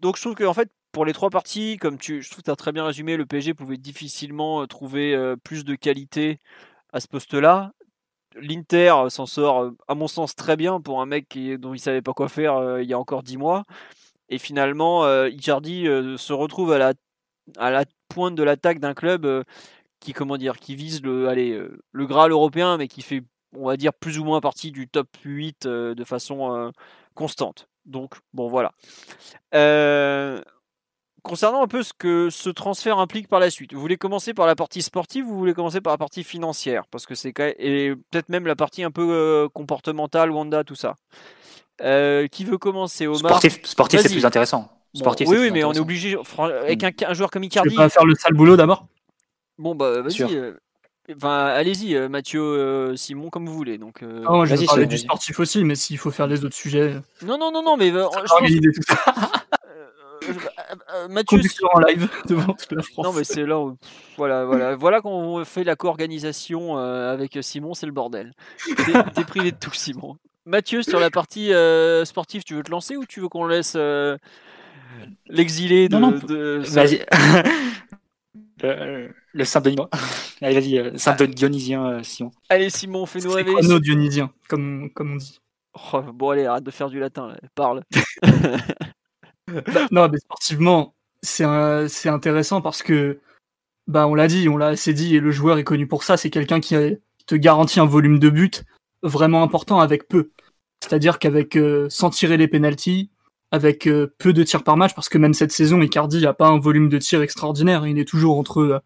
Donc 0.00 0.16
je 0.16 0.20
trouve 0.20 0.34
que 0.34 0.44
en 0.44 0.54
fait, 0.54 0.70
pour 0.92 1.04
les 1.04 1.12
trois 1.12 1.30
parties, 1.30 1.76
comme 1.76 1.98
tu, 1.98 2.22
je 2.22 2.30
trouve 2.30 2.42
as 2.48 2.56
très 2.56 2.72
bien 2.72 2.84
résumé, 2.84 3.16
le 3.16 3.26
PSG 3.26 3.54
pouvait 3.54 3.76
difficilement 3.76 4.66
trouver 4.66 5.34
plus 5.44 5.64
de 5.64 5.74
qualité 5.74 6.38
à 6.92 7.00
ce 7.00 7.06
poste-là. 7.06 7.72
L'Inter 8.36 8.94
s'en 9.08 9.26
sort, 9.26 9.70
à 9.88 9.94
mon 9.94 10.06
sens, 10.06 10.34
très 10.36 10.56
bien 10.56 10.80
pour 10.80 11.00
un 11.00 11.06
mec 11.06 11.28
qui, 11.28 11.58
dont 11.58 11.74
il 11.74 11.80
savait 11.80 12.02
pas 12.02 12.12
quoi 12.12 12.28
faire 12.28 12.80
il 12.80 12.88
y 12.88 12.92
a 12.92 12.98
encore 12.98 13.22
dix 13.22 13.36
mois. 13.36 13.64
Et 14.30 14.38
finalement, 14.38 15.04
euh, 15.04 15.28
Icardi 15.28 15.88
euh, 15.88 16.16
se 16.16 16.32
retrouve 16.32 16.72
à 16.72 16.78
la, 16.78 17.84
pointe 18.08 18.36
de 18.36 18.42
l'attaque 18.42 18.78
d'un 18.78 18.94
club 18.94 19.26
euh, 19.26 19.42
qui, 19.98 20.12
comment 20.12 20.36
dire, 20.36 20.58
qui 20.58 20.76
vise 20.76 21.02
le, 21.02 21.28
allez, 21.28 21.60
le 21.92 22.06
Graal 22.06 22.30
européen, 22.30 22.76
mais 22.76 22.88
qui 22.88 23.02
fait, 23.02 23.22
on 23.54 23.66
va 23.66 23.76
dire, 23.76 23.92
plus 23.92 24.18
ou 24.18 24.24
moins 24.24 24.40
partie 24.40 24.70
du 24.70 24.88
top 24.88 25.08
8 25.24 25.66
euh, 25.66 25.94
de 25.94 26.04
façon 26.04 26.72
constante. 27.14 27.68
Donc, 27.84 28.14
bon, 28.32 28.48
voilà. 28.48 28.72
Concernant 31.22 31.62
un 31.62 31.66
peu 31.66 31.82
ce 31.82 31.92
que 31.92 32.30
ce 32.30 32.48
transfert 32.48 32.98
implique 32.98 33.28
par 33.28 33.40
la 33.40 33.50
suite, 33.50 33.74
vous 33.74 33.80
voulez 33.80 33.98
commencer 33.98 34.32
par 34.32 34.46
la 34.46 34.54
partie 34.54 34.80
sportive 34.80 35.26
ou 35.26 35.30
vous 35.30 35.38
voulez 35.38 35.52
commencer 35.52 35.82
par 35.82 35.92
la 35.92 35.98
partie 35.98 36.24
financière? 36.24 36.86
Parce 36.90 37.04
que 37.04 37.14
c'est 37.14 37.34
et 37.58 37.94
peut-être 38.10 38.30
même 38.30 38.46
la 38.46 38.56
partie 38.56 38.84
un 38.84 38.90
peu 38.90 39.48
comportementale, 39.52 40.30
Wanda, 40.30 40.64
tout 40.64 40.76
ça. 40.76 40.94
Euh, 41.82 42.26
qui 42.28 42.44
veut 42.44 42.58
commencer 42.58 43.06
Omar 43.06 43.18
Sportif, 43.18 43.64
sportif 43.64 44.00
c'est 44.00 44.10
plus 44.10 44.26
intéressant. 44.26 44.70
Bon, 44.94 45.00
Sportif, 45.00 45.28
oui, 45.28 45.36
oui, 45.38 45.42
plus 45.46 45.52
mais 45.52 45.64
on 45.64 45.72
est 45.72 45.78
obligé, 45.78 46.16
avec 46.38 46.84
un, 46.84 46.90
un 47.06 47.14
joueur 47.14 47.30
comme 47.30 47.42
Tu 47.42 47.46
Icardi. 47.46 47.70
veux 47.70 47.76
pas 47.76 47.88
faire 47.88 48.04
le 48.04 48.14
sale 48.14 48.34
boulot 48.34 48.56
d'abord? 48.56 48.86
Bon, 49.58 49.74
bah, 49.74 50.00
vas-y. 50.02 50.22
Euh, 50.36 50.52
Enfin, 51.16 51.46
allez-y, 51.46 51.96
euh, 51.96 52.08
Mathieu, 52.08 52.94
Simon, 52.96 53.30
comme 53.30 53.44
vous 53.46 53.54
voulez. 53.54 53.78
Donc, 53.78 54.02
euh, 54.04 54.20
Non, 54.20 54.44
je 54.44 54.54
vais 54.54 54.64
parler 54.66 54.86
du 54.86 54.96
sportif 54.98 55.40
aussi, 55.40 55.64
mais 55.64 55.74
s'il 55.74 55.98
faut 55.98 56.12
faire 56.12 56.28
les 56.28 56.44
autres 56.44 56.54
sujets, 56.54 56.94
Non, 57.22 57.36
non, 57.36 57.50
non, 57.50 57.62
non, 57.64 57.76
mais 57.76 57.90
euh, 57.90 58.06
je 58.12 58.20
pense- 58.28 58.74
tout 58.76 58.82
ça. 58.86 59.30
euh, 60.94 61.08
Mathieu, 61.08 61.40
en 61.72 61.80
live 61.80 62.08
devant 62.26 62.52
toute 62.52 62.70
la 62.72 62.82
France. 62.82 63.04
Non, 63.06 63.12
mais 63.12 63.24
c'est 63.24 63.44
là 63.44 63.58
où. 63.58 63.76
Voilà, 64.18 64.44
voilà, 64.44 64.76
voilà 64.76 65.00
quand 65.00 65.10
on 65.10 65.44
fait 65.44 65.64
la 65.64 65.74
co-organisation 65.74 66.76
avec 66.76 67.38
Simon, 67.40 67.74
c'est 67.74 67.86
le 67.86 67.92
bordel. 67.92 68.32
T'es 69.14 69.24
privé 69.24 69.50
de 69.52 69.56
tout, 69.56 69.72
Simon. 69.72 70.16
Mathieu, 70.46 70.82
sur 70.82 70.98
la 71.00 71.10
partie 71.10 71.52
euh, 71.52 72.04
sportive, 72.04 72.42
tu 72.44 72.54
veux 72.54 72.62
te 72.62 72.70
lancer 72.70 72.96
ou 72.96 73.04
tu 73.04 73.20
veux 73.20 73.28
qu'on 73.28 73.46
laisse 73.46 73.74
euh, 73.76 74.16
l'exilé 75.28 75.88
de. 75.88 75.96
Non, 75.96 76.10
non, 76.12 76.18
de- 76.18 76.62
Vas-y. 76.68 77.04
le, 78.62 79.10
le 79.32 79.44
saint 79.44 79.60
Denis. 79.60 79.76
Allez, 80.42 80.54
vas-y, 80.54 80.78
euh, 80.78 80.96
saint 80.96 81.14
Dionysien, 81.14 81.84
euh, 81.86 82.02
Simon. 82.02 82.30
Allez, 82.48 82.70
Simon, 82.70 83.04
fais-nous 83.06 83.30
rêver. 83.30 83.52
chrono 83.52 83.78
dionysien, 83.78 84.32
comme, 84.48 84.90
comme 84.94 85.12
on 85.12 85.16
dit. 85.16 85.38
Oh, 85.92 86.00
bon, 86.02 86.30
allez, 86.30 86.46
arrête 86.46 86.64
de 86.64 86.70
faire 86.70 86.88
du 86.88 86.98
latin, 86.98 87.28
là. 87.28 87.36
parle. 87.54 87.82
Non, 89.90 90.08
mais 90.08 90.18
sportivement, 90.18 90.94
c'est 91.22 91.42
un- 91.44 91.88
c'est 91.88 92.08
intéressant 92.08 92.60
parce 92.60 92.82
que, 92.82 93.18
bah, 93.88 94.06
on 94.06 94.14
l'a 94.14 94.28
dit, 94.28 94.48
on 94.48 94.56
l'a 94.56 94.68
assez 94.68 94.94
dit, 94.94 95.16
et 95.16 95.20
le 95.20 95.32
joueur 95.32 95.58
est 95.58 95.64
connu 95.64 95.88
pour 95.88 96.04
ça. 96.04 96.16
C'est 96.16 96.30
quelqu'un 96.30 96.60
qui 96.60 96.76
te 97.26 97.34
garantit 97.34 97.80
un 97.80 97.84
volume 97.84 98.18
de 98.20 98.30
but 98.30 98.64
vraiment 99.02 99.42
important 99.42 99.80
avec 99.80 100.08
peu. 100.08 100.30
C'est-à-dire 100.82 101.18
qu'avec 101.18 101.56
euh, 101.56 101.88
sans 101.90 102.10
tirer 102.10 102.36
les 102.36 102.48
pénalties, 102.48 103.10
avec 103.52 103.88
euh, 103.88 104.14
peu 104.18 104.32
de 104.32 104.42
tirs 104.44 104.62
par 104.62 104.76
match, 104.76 104.94
parce 104.94 105.08
que 105.08 105.18
même 105.18 105.34
cette 105.34 105.52
saison, 105.52 105.82
Icardi 105.82 106.22
n'a 106.22 106.32
pas 106.32 106.46
un 106.46 106.60
volume 106.60 106.88
de 106.88 106.98
tirs 106.98 107.22
extraordinaire. 107.22 107.86
Il 107.86 107.98
est 107.98 108.08
toujours 108.08 108.38
entre 108.38 108.60
euh, 108.60 108.78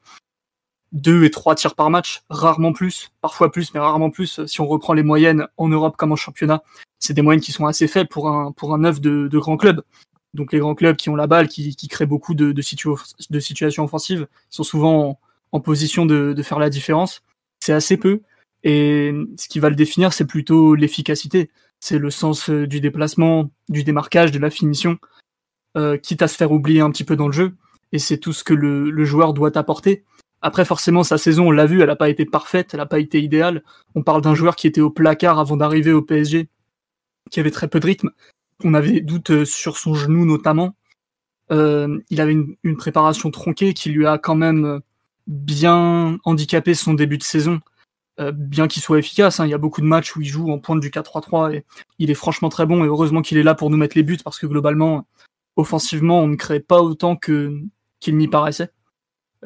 deux 0.92 1.24
et 1.24 1.31
trois 1.31 1.55
tirs 1.55 1.74
par 1.74 1.90
match, 1.90 2.22
rarement 2.31 2.72
plus, 2.72 3.11
parfois 3.20 3.53
plus, 3.53 3.74
mais 3.74 3.81
rarement 3.81 4.11
plus. 4.11 4.44
Si 4.46 4.61
on 4.61 4.66
reprend 4.66 4.92
les 4.94 5.03
moyennes 5.03 5.46
en 5.57 5.68
Europe 5.68 5.96
comme 5.96 6.12
en 6.12 6.16
championnat, 6.16 6.62
c'est 6.98 7.12
des 7.12 7.22
moyennes 7.22 7.42
qui 7.42 7.53
sont 7.53 7.66
assez 7.66 7.88
faibles 7.88 8.09
pour 8.09 8.29
un 8.29 8.53
pour 8.53 8.72
un 8.72 8.79
neuf 8.79 9.00
de, 9.00 9.29
de 9.29 9.38
grand 9.38 9.57
club. 9.57 9.83
Donc 10.33 10.53
les 10.53 10.61
grands 10.61 10.74
clubs 10.74 10.96
qui 10.96 11.11
ont 11.11 11.16
la 11.16 11.27
balle, 11.27 11.48
qui, 11.48 11.77
qui 11.77 11.87
créent 11.87 12.07
beaucoup 12.07 12.35
de, 12.35 12.53
de, 12.53 12.62
situ- 12.62 12.88
de 13.31 13.40
situations 13.40 13.85
offensives, 13.85 14.27
sont 14.50 14.64
souvent 14.64 15.09
en, 15.11 15.18
en 15.53 15.61
position 15.61 16.07
de, 16.07 16.33
de 16.33 16.42
faire 16.42 16.59
la 16.59 16.70
différence. 16.70 17.22
C'est 17.61 17.72
assez 17.72 17.96
peu. 17.96 18.22
Et 18.64 19.12
ce 19.37 19.46
qui 19.46 19.61
va 19.61 19.68
le 19.68 19.77
définir, 19.77 20.12
c'est 20.12 20.24
plutôt 20.24 20.74
l'efficacité. 20.74 21.50
C'est 21.81 21.98
le 21.98 22.11
sens 22.11 22.48
euh, 22.48 22.66
du 22.66 22.81
déplacement, 22.81 23.50
du 23.68 23.85
démarquage, 23.85 24.33
de 24.33 24.38
la 24.38 24.48
finition, 24.48 24.98
euh, 25.77 25.98
quitte 25.98 26.22
à 26.22 26.29
se 26.29 26.37
faire 26.37 26.50
oublier 26.50 26.81
un 26.81 26.90
petit 26.90 27.05
peu 27.05 27.14
dans 27.14 27.27
le 27.27 27.33
jeu. 27.33 27.53
Et 27.92 27.98
c'est 27.98 28.16
tout 28.16 28.33
ce 28.33 28.42
que 28.42 28.55
le, 28.55 29.05
joueur 29.05 29.35
doit 29.35 29.57
apporter. 29.57 30.05
Après, 30.40 30.64
forcément, 30.64 31.03
sa 31.03 31.18
saison, 31.18 31.48
on 31.48 31.50
l'a 31.50 31.66
vu, 31.66 31.83
elle 31.83 31.88
n'a 31.88 31.96
pas 31.96 32.09
été 32.09 32.24
parfaite, 32.24 32.70
elle 32.72 32.81
n'a 32.81 32.87
pas 32.87 32.98
été 32.98 33.20
idéale. 33.20 33.62
On 33.94 34.03
parle 34.03 34.22
d'un 34.22 34.35
joueur 34.35 34.57
qui 34.57 34.66
était 34.66 34.81
au 34.81 34.90
placard 34.90 35.38
avant 35.38 35.59
d'arriver 35.59 35.92
au 35.92 36.03
PSG, 36.03 36.48
qui 37.31 37.40
avait 37.40 37.50
très 37.50 37.68
peu 37.68 37.81
de 37.81 37.87
rythme. 37.87 38.11
On 38.62 38.72
avait 38.72 38.92
des 38.92 39.00
doutes 39.03 39.31
euh, 39.31 39.44
sur 39.44 39.77
son 39.77 39.94
genou 39.94 40.24
notamment. 40.24 40.74
Il 41.50 42.20
avait 42.20 42.33
une, 42.33 42.77
préparation 42.77 43.31
tronquée 43.31 43.74
qui 43.74 43.90
lui 43.90 44.07
a 44.07 44.18
quand 44.18 44.35
même 44.35 44.81
bien 45.29 46.18
handicapé 46.24 46.74
son 46.74 46.94
début 46.94 47.18
de 47.18 47.22
saison, 47.22 47.61
euh, 48.20 48.33
bien 48.33 48.68
qu'il 48.68 48.83
soit 48.83 48.98
efficace. 48.98 49.40
hein. 49.40 49.46
Il 49.46 49.50
y 49.50 49.55
a 49.55 49.59
beaucoup 49.59 49.81
de 49.81 49.87
matchs 49.87 50.14
où 50.16 50.20
il 50.20 50.27
joue 50.27 50.50
en 50.50 50.59
pointe 50.59 50.81
du 50.81 50.90
4-3-3 50.90 51.53
et 51.55 51.64
il 51.98 52.11
est 52.11 52.14
franchement 52.14 52.48
très 52.48 52.66
bon. 52.66 52.85
Et 52.85 52.87
heureusement 52.88 53.22
qu'il 53.22 53.38
est 53.38 53.42
là 53.42 53.55
pour 53.55 53.70
nous 53.70 53.77
mettre 53.77 53.96
les 53.96 54.03
buts 54.03 54.18
parce 54.22 54.38
que 54.38 54.46
globalement, 54.46 55.07
offensivement, 55.57 56.20
on 56.20 56.27
ne 56.29 56.37
crée 56.37 56.61
pas 56.61 56.81
autant 56.83 57.16
que 57.16 57.59
qu'il 58.00 58.16
n'y 58.16 58.29
paraissait. 58.29 58.70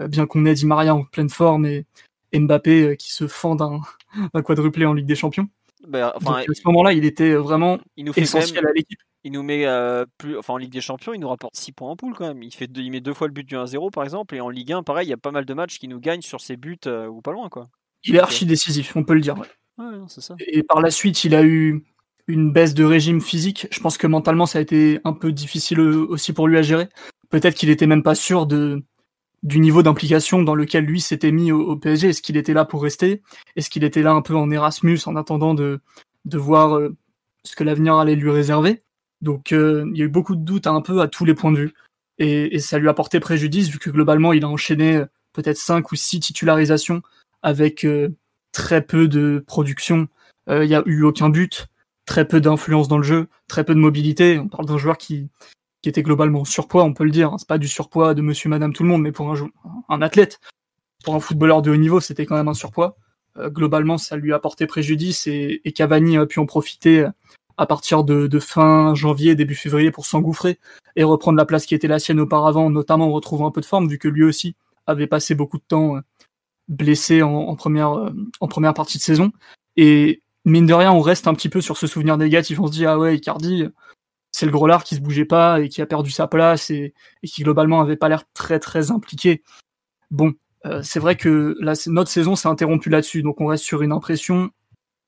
Euh, 0.01 0.09
bien 0.09 0.27
qu'on 0.27 0.45
ait 0.47 0.55
Di 0.55 0.67
Maria 0.67 0.95
en 0.95 1.05
pleine 1.05 1.29
forme 1.31 1.65
et, 1.67 1.87
et 2.33 2.41
Mbappé 2.41 2.83
euh, 2.83 2.95
qui 2.95 3.13
se 3.13 3.27
fend 3.27 3.55
d'un 3.55 3.81
quadruplé 4.45 4.85
en 4.87 4.95
Ligue 4.95 5.07
des 5.07 5.15
Champions. 5.15 5.49
Enfin, 5.85 6.13
Donc, 6.21 6.51
à 6.51 6.55
ce 6.55 6.63
moment-là, 6.67 6.93
il 6.93 7.05
était 7.05 7.35
vraiment 7.35 7.79
il 7.97 8.05
nous 8.05 8.13
fait 8.13 8.23
essentiel 8.23 8.63
même- 8.65 8.71
à 8.71 8.73
l'équipe. 8.75 8.99
il 9.25 9.33
nous 9.33 9.43
met 9.45 9.65
euh, 9.65 10.05
plus, 10.19 10.37
enfin 10.37 10.55
en 10.55 10.57
Ligue 10.57 10.73
des 10.73 10.81
Champions, 10.81 11.15
il 11.15 11.21
nous 11.21 11.29
rapporte 11.29 11.57
6 11.57 11.73
points 11.73 11.89
en 11.91 11.97
poule 11.97 12.15
quand 12.15 12.27
même. 12.27 12.43
Il 12.43 12.53
fait 12.53 12.67
deux- 12.67 12.83
il 12.83 12.91
met 12.91 13.01
deux 13.01 13.15
fois 13.15 13.29
le 13.29 13.33
but 13.33 13.45
du 13.49 13.55
1-0 13.57 13.91
par 13.91 14.03
exemple, 14.05 14.35
et 14.35 14.41
en 14.41 14.49
Ligue 14.51 14.73
1, 14.73 14.83
pareil, 14.83 15.07
il 15.07 15.11
y 15.11 15.15
a 15.15 15.17
pas 15.17 15.31
mal 15.31 15.45
de 15.45 15.55
matchs 15.55 15.79
qui 15.79 15.89
nous 15.89 16.01
gagnent 16.01 16.21
sur 16.21 16.41
ses 16.41 16.57
buts 16.57 16.77
euh, 16.87 17.07
ou 17.07 17.23
pas 17.23 17.33
loin 17.33 17.49
quoi. 17.49 17.69
Il 18.09 18.17
est 18.17 18.21
archi 18.21 18.47
décisif, 18.47 18.97
on 18.97 19.05
peut 19.05 19.15
le 19.15 19.21
dire. 19.21 19.39
ouais. 19.39 19.47
Ouais, 19.79 19.97
non, 19.97 20.09
c'est 20.09 20.21
ça. 20.21 20.35
Et 20.41 20.63
par 20.63 20.81
la 20.81 20.91
suite, 20.91 21.23
il 21.25 21.35
a 21.35 21.45
eu 21.45 21.85
une 22.27 22.53
baisse 22.53 22.75
de 22.75 22.85
régime 22.85 23.21
physique. 23.21 23.69
Je 23.71 23.81
pense 23.81 23.97
que 23.97 24.07
mentalement, 24.07 24.47
ça 24.47 24.59
a 24.59 24.63
été 24.63 25.01
un 25.05 25.13
peu 25.13 25.31
difficile 25.33 25.81
aussi 25.81 26.33
pour 26.33 26.49
lui 26.49 26.59
à 26.59 26.63
gérer. 26.63 26.89
Peut-être 27.31 27.55
qu'il 27.55 27.71
était 27.71 27.87
même 27.87 28.03
pas 28.03 28.15
sûr 28.15 28.47
de 28.47 28.83
du 29.45 29.61
niveau 29.61 29.85
d'implication 29.85 30.43
dans 30.43 30.57
lequel 30.57 30.85
lui 30.85 31.01
s'était 31.01 31.31
mis 31.31 31.53
au, 31.53 31.61
au 31.61 31.77
PSG. 31.77 32.09
Est-ce 32.09 32.23
qu'il 32.23 32.37
était 32.37 32.55
là 32.55 32.65
pour 32.65 32.83
rester? 32.83 33.23
Est-ce 33.55 33.71
qu'il 33.71 33.85
était 33.85 34.03
là 34.03 34.11
un 34.11 34.21
peu 34.21 34.35
en 34.35 34.51
Erasmus 34.51 34.99
en 35.07 35.15
attendant 35.15 35.55
de, 35.55 35.81
de 36.25 36.39
voir 36.39 36.77
euh, 36.77 36.97
ce 37.45 37.55
que 37.55 37.63
l'avenir 37.63 37.97
allait 37.99 38.17
lui 38.17 38.31
réserver? 38.31 38.83
Donc 39.21 39.53
euh, 39.53 39.89
il 39.93 39.99
y 39.99 40.03
a 40.03 40.07
eu 40.07 40.09
beaucoup 40.09 40.35
de 40.35 40.45
doutes 40.45 40.67
un 40.67 40.81
peu 40.81 41.01
à 41.01 41.07
tous 41.07 41.25
les 41.25 41.35
points 41.35 41.53
de 41.53 41.59
vue. 41.59 41.75
Et, 42.19 42.57
et 42.57 42.59
ça 42.59 42.79
lui 42.79 42.89
a 42.89 42.95
porté 42.95 43.21
préjudice 43.21 43.69
vu 43.69 43.79
que 43.79 43.91
globalement, 43.91 44.33
il 44.33 44.45
a 44.45 44.49
enchaîné 44.49 44.97
euh, 44.97 45.07
peut-être 45.33 45.59
cinq 45.59 45.93
ou 45.93 45.95
six 45.95 46.19
titularisations 46.19 47.03
avec 47.43 47.85
euh, 47.85 48.11
très 48.53 48.83
peu 48.83 49.09
de 49.09 49.45
production. 49.47 50.09
Euh, 50.49 50.65
Il 50.65 50.71
y 50.71 50.75
a 50.75 50.83
eu 50.87 51.03
aucun 51.03 51.31
but, 51.31 51.69
très 52.07 52.27
peu 52.27 52.41
d'influence 52.41 52.89
dans 52.89 52.99
le 52.99 53.05
jeu, 53.05 53.29
très 53.49 53.65
peu 53.65 53.75
de 53.75 53.81
mobilité. 53.81 54.39
On 54.39 54.49
parle 54.49 54.67
d'un 54.67 54.79
joueur 54.79 54.99
qui, 54.99 55.29
qui 55.83 55.89
était 55.89 56.03
globalement 56.03 56.41
en 56.41 56.45
surpoids, 56.45 56.85
on 56.85 56.95
peut 56.95 57.05
le 57.05 57.11
dire. 57.11 57.33
hein. 57.33 57.39
C'est 57.39 57.49
pas 57.49 57.59
du 57.59 57.69
surpoids 57.69 58.15
de 58.15 58.23
monsieur, 58.23 58.49
madame, 58.49 58.73
tout 58.73 58.83
le 58.83 58.89
monde, 58.89 59.03
mais 59.03 59.13
pour 59.13 59.31
un, 59.33 59.49
un 59.89 60.03
athlète, 60.03 60.41
pour 61.05 61.15
un 61.15 61.21
footballeur 61.21 61.63
de 61.63 61.71
haut 61.71 61.77
niveau, 61.77 62.01
c'était 62.01 62.27
quand 62.27 62.37
même 62.37 62.49
un 62.49 62.55
surpoids. 62.55 62.97
Euh, 63.39 63.51
globalement, 63.51 63.99
ça 63.99 64.17
lui 64.17 64.33
a 64.33 64.39
porté 64.39 64.67
préjudice 64.67 65.27
et, 65.27 65.61
Cavani 65.75 66.17
a 66.17 66.27
pu 66.27 66.41
en 66.41 66.47
profiter 66.47 67.07
à 67.57 67.67
partir 67.67 68.05
de, 68.05 68.39
fin 68.39 68.95
janvier, 68.95 69.35
début 69.35 69.55
février 69.55 69.91
pour 69.91 70.07
s'engouffrer 70.07 70.59
et 70.97 71.05
reprendre 71.05 71.37
la 71.37 71.45
place 71.45 71.67
qui 71.67 71.75
était 71.75 71.89
la 71.89 71.99
sienne 71.99 72.21
auparavant, 72.21 72.71
notamment 72.71 73.07
en 73.07 73.13
retrouvant 73.13 73.49
un 73.49 73.51
peu 73.51 73.61
de 73.61 73.67
forme, 73.67 73.89
vu 73.89 73.99
que 73.99 74.09
lui 74.09 74.25
aussi 74.25 74.57
avait 74.87 75.07
passé 75.07 75.35
beaucoup 75.35 75.59
de 75.59 75.65
temps 75.67 75.97
euh, 75.97 76.01
blessé 76.69 77.23
en, 77.23 77.55
première, 77.57 78.13
en 78.41 78.49
première 78.49 78.75
partie 78.75 78.99
de 78.99 79.03
saison. 79.03 79.33
Et 79.77 80.23
mine 80.45 80.67
de 80.67 80.75
rien, 80.75 80.93
on 80.93 81.01
reste 81.01 81.27
un 81.27 81.35
petit 81.35 81.49
peu 81.49 81.61
sur 81.61 81.77
ce 81.77 81.87
souvenir 81.87 82.17
négatif. 82.17 82.61
On 82.61 82.67
se 82.67 82.73
dit, 82.73 82.87
ah 82.87 82.99
ouais, 82.99 83.17
Icardi, 83.17 83.65
c'est 84.33 84.47
le 84.47 84.53
gros 84.53 84.67
lard 84.67 84.85
qui 84.85 84.95
se 84.95 85.01
bougeait 85.01 85.25
pas 85.25 85.61
et 85.61 85.69
qui 85.69 85.83
a 85.83 85.87
perdu 85.87 86.11
sa 86.11 86.27
place 86.27 86.71
et, 86.71 86.95
qui 87.25 87.43
globalement 87.43 87.81
avait 87.81 87.97
pas 87.97 88.09
l'air 88.09 88.25
très 88.35 88.59
très 88.59 88.91
impliqué. 88.91 89.43
Bon, 90.11 90.33
euh, 90.67 90.83
c'est 90.83 91.01
vrai 91.01 91.17
que 91.17 91.57
la, 91.61 91.75
notre 91.87 92.11
saison 92.11 92.37
s'est 92.37 92.49
interrompue 92.49 92.91
là-dessus, 92.91 93.23
donc 93.23 93.41
on 93.41 93.47
reste 93.47 93.65
sur 93.65 93.83
une 93.83 93.93
impression 93.93 94.51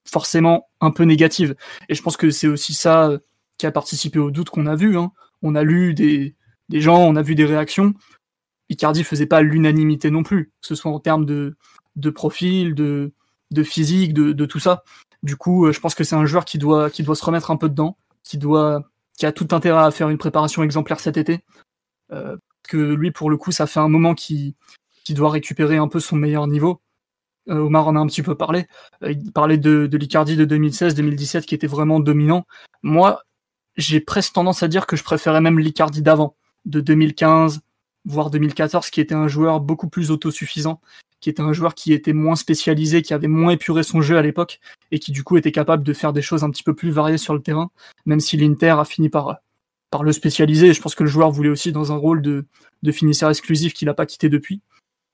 forcément 0.09 0.69
un 0.81 0.91
peu 0.91 1.05
négative. 1.05 1.55
Et 1.89 1.95
je 1.95 2.03
pense 2.03 2.17
que 2.17 2.31
c'est 2.31 2.49
aussi 2.49 2.75
ça 2.75 3.09
euh, 3.09 3.19
qui 3.59 3.67
a 3.67 3.73
participé 3.73 4.19
au 4.19 4.31
doute 4.31 4.51
qu'on 4.51 4.67
a 4.67 4.75
vu. 4.75 4.97
Hein. 4.97 5.13
On 5.43 5.55
a 5.55 5.63
lu 5.63 5.95
des, 5.95 6.35
des 6.69 6.81
gens, 6.81 6.99
on 6.99 7.17
a 7.17 7.23
vu 7.23 7.35
des 7.35 7.45
réactions. 7.45 7.95
Icardi 8.71 9.05
faisait 9.05 9.27
pas 9.27 9.43
l'unanimité 9.43 10.11
non 10.11 10.23
plus, 10.23 10.47
que 10.63 10.69
ce 10.69 10.75
soit 10.75 10.91
en 10.91 11.01
termes 11.01 11.27
de, 11.27 11.57
profil, 12.15 12.75
de, 12.75 13.13
physique, 13.63 14.15
de, 14.15 14.47
tout 14.47 14.61
ça. 14.61 14.85
Du 15.23 15.37
coup, 15.37 15.67
euh, 15.67 15.73
je 15.73 15.81
pense 15.81 15.95
que 15.95 16.05
c'est 16.05 16.17
un 16.17 16.25
joueur 16.25 16.47
qui 16.47 16.57
doit, 16.57 16.89
qui 16.89 17.03
doit 17.03 17.17
se 17.17 17.25
remettre 17.25 17.51
un 17.51 17.57
peu 17.57 17.69
dedans, 17.69 17.99
qui 18.23 18.39
doit, 18.39 18.89
qui 19.19 19.27
a 19.27 19.33
tout 19.33 19.49
intérêt 19.51 19.83
à 19.83 19.91
faire 19.91 20.09
une 20.09 20.17
préparation 20.17 20.63
exemplaire 20.63 20.99
cet 20.99 21.19
été. 21.19 21.45
Euh, 22.11 22.39
que 22.67 22.79
lui, 22.79 23.11
pour 23.11 23.29
le 23.29 23.37
coup, 23.37 23.53
ça 23.53 23.67
fait 23.67 23.81
un 23.81 23.89
moment 23.89 24.15
qu'il 24.15 24.55
doit 25.11 25.31
récupérer 25.31 25.77
un 25.77 25.89
peu 25.89 26.01
son 26.01 26.17
meilleur 26.17 26.47
niveau. 26.47 26.81
Euh, 27.49 27.59
Omar 27.59 27.89
en 27.89 27.97
a 27.97 27.99
un 27.99 28.07
petit 28.07 28.23
peu 28.23 28.37
parlé. 28.37 28.67
Il 29.03 29.33
parlait 29.33 29.59
de, 29.59 29.87
de 29.87 29.99
de 29.99 30.47
2016-2017 30.47 31.43
qui 31.43 31.55
était 31.55 31.67
vraiment 31.67 32.01
dominant. 32.01 32.47
Moi, 32.83 33.23
j'ai 33.77 34.01
presque 34.01 34.35
tendance 34.35 34.63
à 34.63 34.69
dire 34.69 34.87
que 34.87 34.97
je 34.97 35.03
préférais 35.03 35.41
même 35.41 35.59
l'Icardi 35.59 36.03
d'avant, 36.03 36.37
de 36.65 36.81
2015, 36.81 37.61
voire 38.05 38.31
2014, 38.31 38.91
qui 38.91 39.01
était 39.01 39.15
un 39.15 39.29
joueur 39.29 39.61
beaucoup 39.61 39.89
plus 39.89 40.11
autosuffisant, 40.11 40.81
qui 41.21 41.29
était 41.31 41.43
un 41.43 41.53
joueur 41.53 41.75
qui 41.75 41.93
était 41.93 42.13
moins 42.13 42.37
spécialisé, 42.37 43.03
qui 43.03 43.15
avait 43.15 43.29
moins 43.29 43.53
épuré 43.53 43.83
son 43.83 44.01
jeu 44.01 44.17
à 44.17 44.23
l'époque, 44.23 44.61
et 44.91 44.99
qui 44.99 45.13
du 45.13 45.23
coup 45.23 45.37
était 45.37 45.53
capable 45.53 45.85
de 45.85 45.93
faire 45.93 46.13
des 46.13 46.23
choses 46.23 46.45
un 46.45 46.51
petit 46.51 46.63
peu 46.63 46.75
plus 46.75 46.91
variées 46.91 47.19
sur 47.19 47.35
le 47.35 47.41
terrain, 47.41 47.71
même 48.07 48.21
si 48.21 48.37
l'Inter 48.37 48.77
a 48.79 48.85
fini 48.85 49.09
par, 49.09 49.39
par 49.91 50.03
le 50.03 50.13
spécialiser. 50.13 50.73
je 50.73 50.81
pense 50.81 50.95
que 50.95 51.03
le 51.03 51.11
joueur 51.11 51.31
voulait 51.31 51.51
aussi 51.51 51.73
dans 51.73 51.93
un 51.93 51.97
rôle 51.97 52.23
de, 52.23 52.47
finisseur 52.93 53.31
exclusif 53.31 53.75
qu'il 53.75 53.87
n'a 53.87 53.95
pas 53.95 54.07
quitté 54.07 54.29
depuis. 54.29 54.63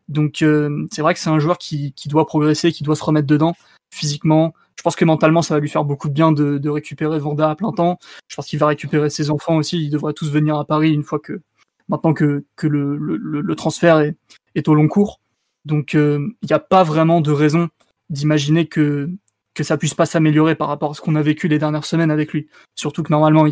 Donc 0.09 0.43
euh, 0.43 0.87
c'est 0.93 1.03
vrai 1.03 1.15
que 1.15 1.21
c'est 1.21 1.31
un 1.31 1.41
joueur 1.41 1.59
qui, 1.59 1.93
qui 1.95 2.09
doit 2.09 2.27
progresser, 2.27 2.71
qui 2.71 2.85
doit 2.85 2.95
se 2.95 3.03
remettre 3.03 3.27
dedans 3.27 3.55
physiquement. 3.91 4.55
Je 4.77 4.83
pense 4.83 4.95
que 4.95 5.05
mentalement, 5.05 5.43
ça 5.43 5.55
va 5.55 5.61
lui 5.61 5.69
faire 5.69 5.85
beaucoup 5.85 6.09
de 6.09 6.13
bien 6.13 6.33
de, 6.33 6.59
de 6.59 6.69
récupérer 6.69 7.19
Vanda 7.19 7.51
à 7.51 7.57
plein 7.57 7.73
temps. 7.73 7.99
Je 8.29 8.37
pense 8.37 8.47
qu'il 8.47 8.59
va 8.59 8.67
récupérer 8.67 9.11
ses 9.11 9.31
enfants 9.31 9.57
aussi. 9.57 9.79
Ils 9.83 9.91
devraient 9.91 10.13
tous 10.13 10.31
venir 10.31 10.57
à 10.59 10.65
Paris 10.65 10.93
une 10.93 11.03
fois 11.03 11.19
que 11.19 11.41
maintenant 11.89 12.15
que, 12.15 12.45
que 12.57 12.67
le, 12.67 12.97
le, 12.97 13.17
le 13.17 13.55
transfert 13.57 14.01
est, 14.01 14.17
est, 14.55 14.69
au 14.69 14.75
long 14.75 14.89
cours. 14.89 15.21
Donc 15.65 15.95
euh, 15.95 16.29
il 16.43 16.47
n'y 16.47 16.53
a 16.53 16.59
pas 16.59 16.85
vraiment 16.85 17.21
de 17.21 17.33
raison 17.33 17.69
d'imaginer 18.11 18.67
que 18.67 19.11
que 19.55 19.65
ça 19.65 19.79
puisse 19.79 19.95
pas 19.95 20.05
s'améliorer 20.05 20.55
par 20.55 20.69
rapport 20.69 20.91
à 20.91 20.95
ce 20.95 21.01
qu'on 21.01 21.15
a 21.15 21.23
vécu 21.23 21.49
les 21.49 21.59
dernières 21.59 21.87
semaines 21.87 22.11
avec 22.11 22.35
lui. 22.35 22.47
Surtout 22.75 23.03
que 23.03 23.11
normalement, 23.11 23.47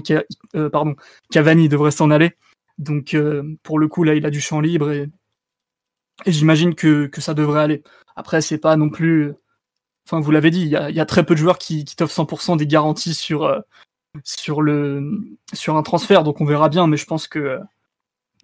euh, 0.55 0.69
pardon, 0.69 0.97
Cavani 1.31 1.71
devrait 1.71 1.91
s'en 1.93 2.11
aller. 2.11 2.37
Donc 2.77 3.15
euh, 3.15 3.43
pour 3.63 3.79
le 3.79 3.89
coup 3.89 4.05
là, 4.05 4.15
il 4.15 4.27
a 4.27 4.31
du 4.31 4.41
champ 4.41 4.61
libre 4.61 4.91
et, 4.91 5.09
et 6.27 6.33
j'imagine 6.33 6.75
que, 6.75 7.07
que 7.07 7.23
ça 7.23 7.33
devrait 7.33 7.63
aller. 7.63 7.83
Après, 8.17 8.43
c'est 8.43 8.59
pas 8.59 8.77
non 8.77 8.91
plus. 8.91 9.33
Enfin, 10.07 10.21
vous 10.21 10.31
l'avez 10.31 10.51
dit, 10.51 10.61
il 10.61 10.69
y 10.69 10.77
a, 10.77 10.91
y 10.91 11.01
a, 11.01 11.07
très 11.07 11.25
peu 11.25 11.35
de 11.35 11.41
joueurs 11.41 11.59
qui, 11.59 11.87
qui 11.87 11.97
t'offrent 11.97 12.15
100% 12.15 12.59
des 12.59 12.67
garanties 12.67 13.15
sur 13.15 13.63
sur 14.23 14.63
le 14.63 15.11
sur 15.53 15.77
un 15.77 15.83
transfert, 15.83 16.23
donc 16.23 16.41
on 16.41 16.45
verra 16.45 16.69
bien. 16.69 16.87
Mais 16.87 16.97
je 16.97 17.07
pense 17.07 17.27
que 17.27 17.59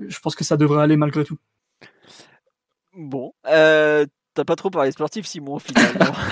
je 0.09 0.19
pense 0.21 0.35
que 0.35 0.45
ça 0.45 0.57
devrait 0.57 0.83
aller 0.83 0.97
malgré 0.97 1.25
tout. 1.25 1.39
Bon, 2.95 3.33
euh, 3.47 4.05
t'as 4.35 4.45
pas 4.45 4.57
trop 4.57 4.71
parlé 4.71 4.91
sportif, 4.91 5.27
Simon, 5.27 5.57
au 5.57 5.59
final. 5.59 5.87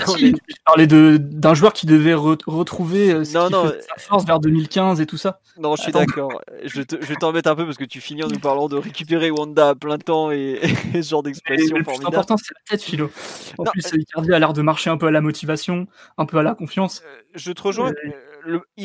si, 0.07 0.35
parlais 0.65 0.87
d'un 0.87 1.53
joueur 1.53 1.73
qui 1.73 1.85
devait 1.85 2.13
retrouver 2.13 3.11
euh, 3.11 3.23
non, 3.33 3.49
non, 3.49 3.67
sa 3.67 3.95
force 3.97 4.25
vers 4.25 4.39
2015 4.39 4.99
et 4.99 5.05
tout 5.05 5.17
ça. 5.17 5.39
Non, 5.57 5.75
je 5.75 5.83
suis 5.83 5.91
d'accord. 5.91 6.41
Je, 6.65 6.81
te, 6.81 6.97
je 7.01 7.13
t'embête 7.13 7.47
un 7.47 7.55
peu 7.55 7.65
parce 7.65 7.77
que 7.77 7.85
tu 7.85 8.01
finis 8.01 8.23
en 8.23 8.27
nous 8.27 8.39
parlant 8.39 8.67
de 8.67 8.77
récupérer 8.77 9.31
Wanda 9.31 9.69
à 9.69 9.75
plein 9.75 9.97
temps 9.97 10.31
et, 10.31 10.59
ce 10.93 11.01
genre 11.01 11.23
d'expression 11.23 11.75
formidable. 11.83 12.03
L'important, 12.03 12.37
c'est 12.37 12.53
la 12.53 12.61
tête, 12.69 12.83
Philo. 12.83 13.09
En 13.57 13.63
plus, 13.63 13.85
euh, 13.93 13.97
Icardi 13.97 14.33
a 14.33 14.39
l'air 14.39 14.53
de 14.53 14.61
marcher 14.61 14.89
un 14.89 14.97
peu 14.97 15.07
à 15.07 15.11
la 15.11 15.21
motivation, 15.21 15.87
un 16.17 16.25
peu 16.25 16.37
à 16.37 16.43
la 16.43 16.55
confiance. 16.55 17.03
je 17.35 17.51
te 17.51 17.61
rejoins. 17.61 17.93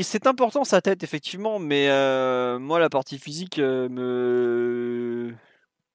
C'est 0.02 0.26
important 0.26 0.64
sa 0.64 0.80
tête, 0.80 1.02
effectivement, 1.02 1.58
mais 1.58 1.88
moi, 2.58 2.78
la 2.78 2.88
partie 2.90 3.18
physique 3.18 3.58
me 3.58 5.34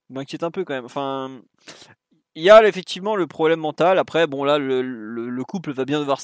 m'inquiète 0.10 0.44
un 0.44 0.52
peu 0.52 0.66
quand 0.66 0.74
même. 0.74 0.86
Enfin, 0.86 1.42
il 2.36 2.44
y 2.44 2.50
a 2.50 2.66
effectivement 2.68 3.16
le 3.16 3.28
problème 3.28 3.60
mental. 3.60 4.00
Après, 4.00 4.28
bon 4.28 4.44
là, 4.44 4.58
le, 4.58 4.82
le, 4.82 5.44
couple 5.44 5.72
va 5.72 5.86
bien 5.86 6.00
devoir 6.00 6.22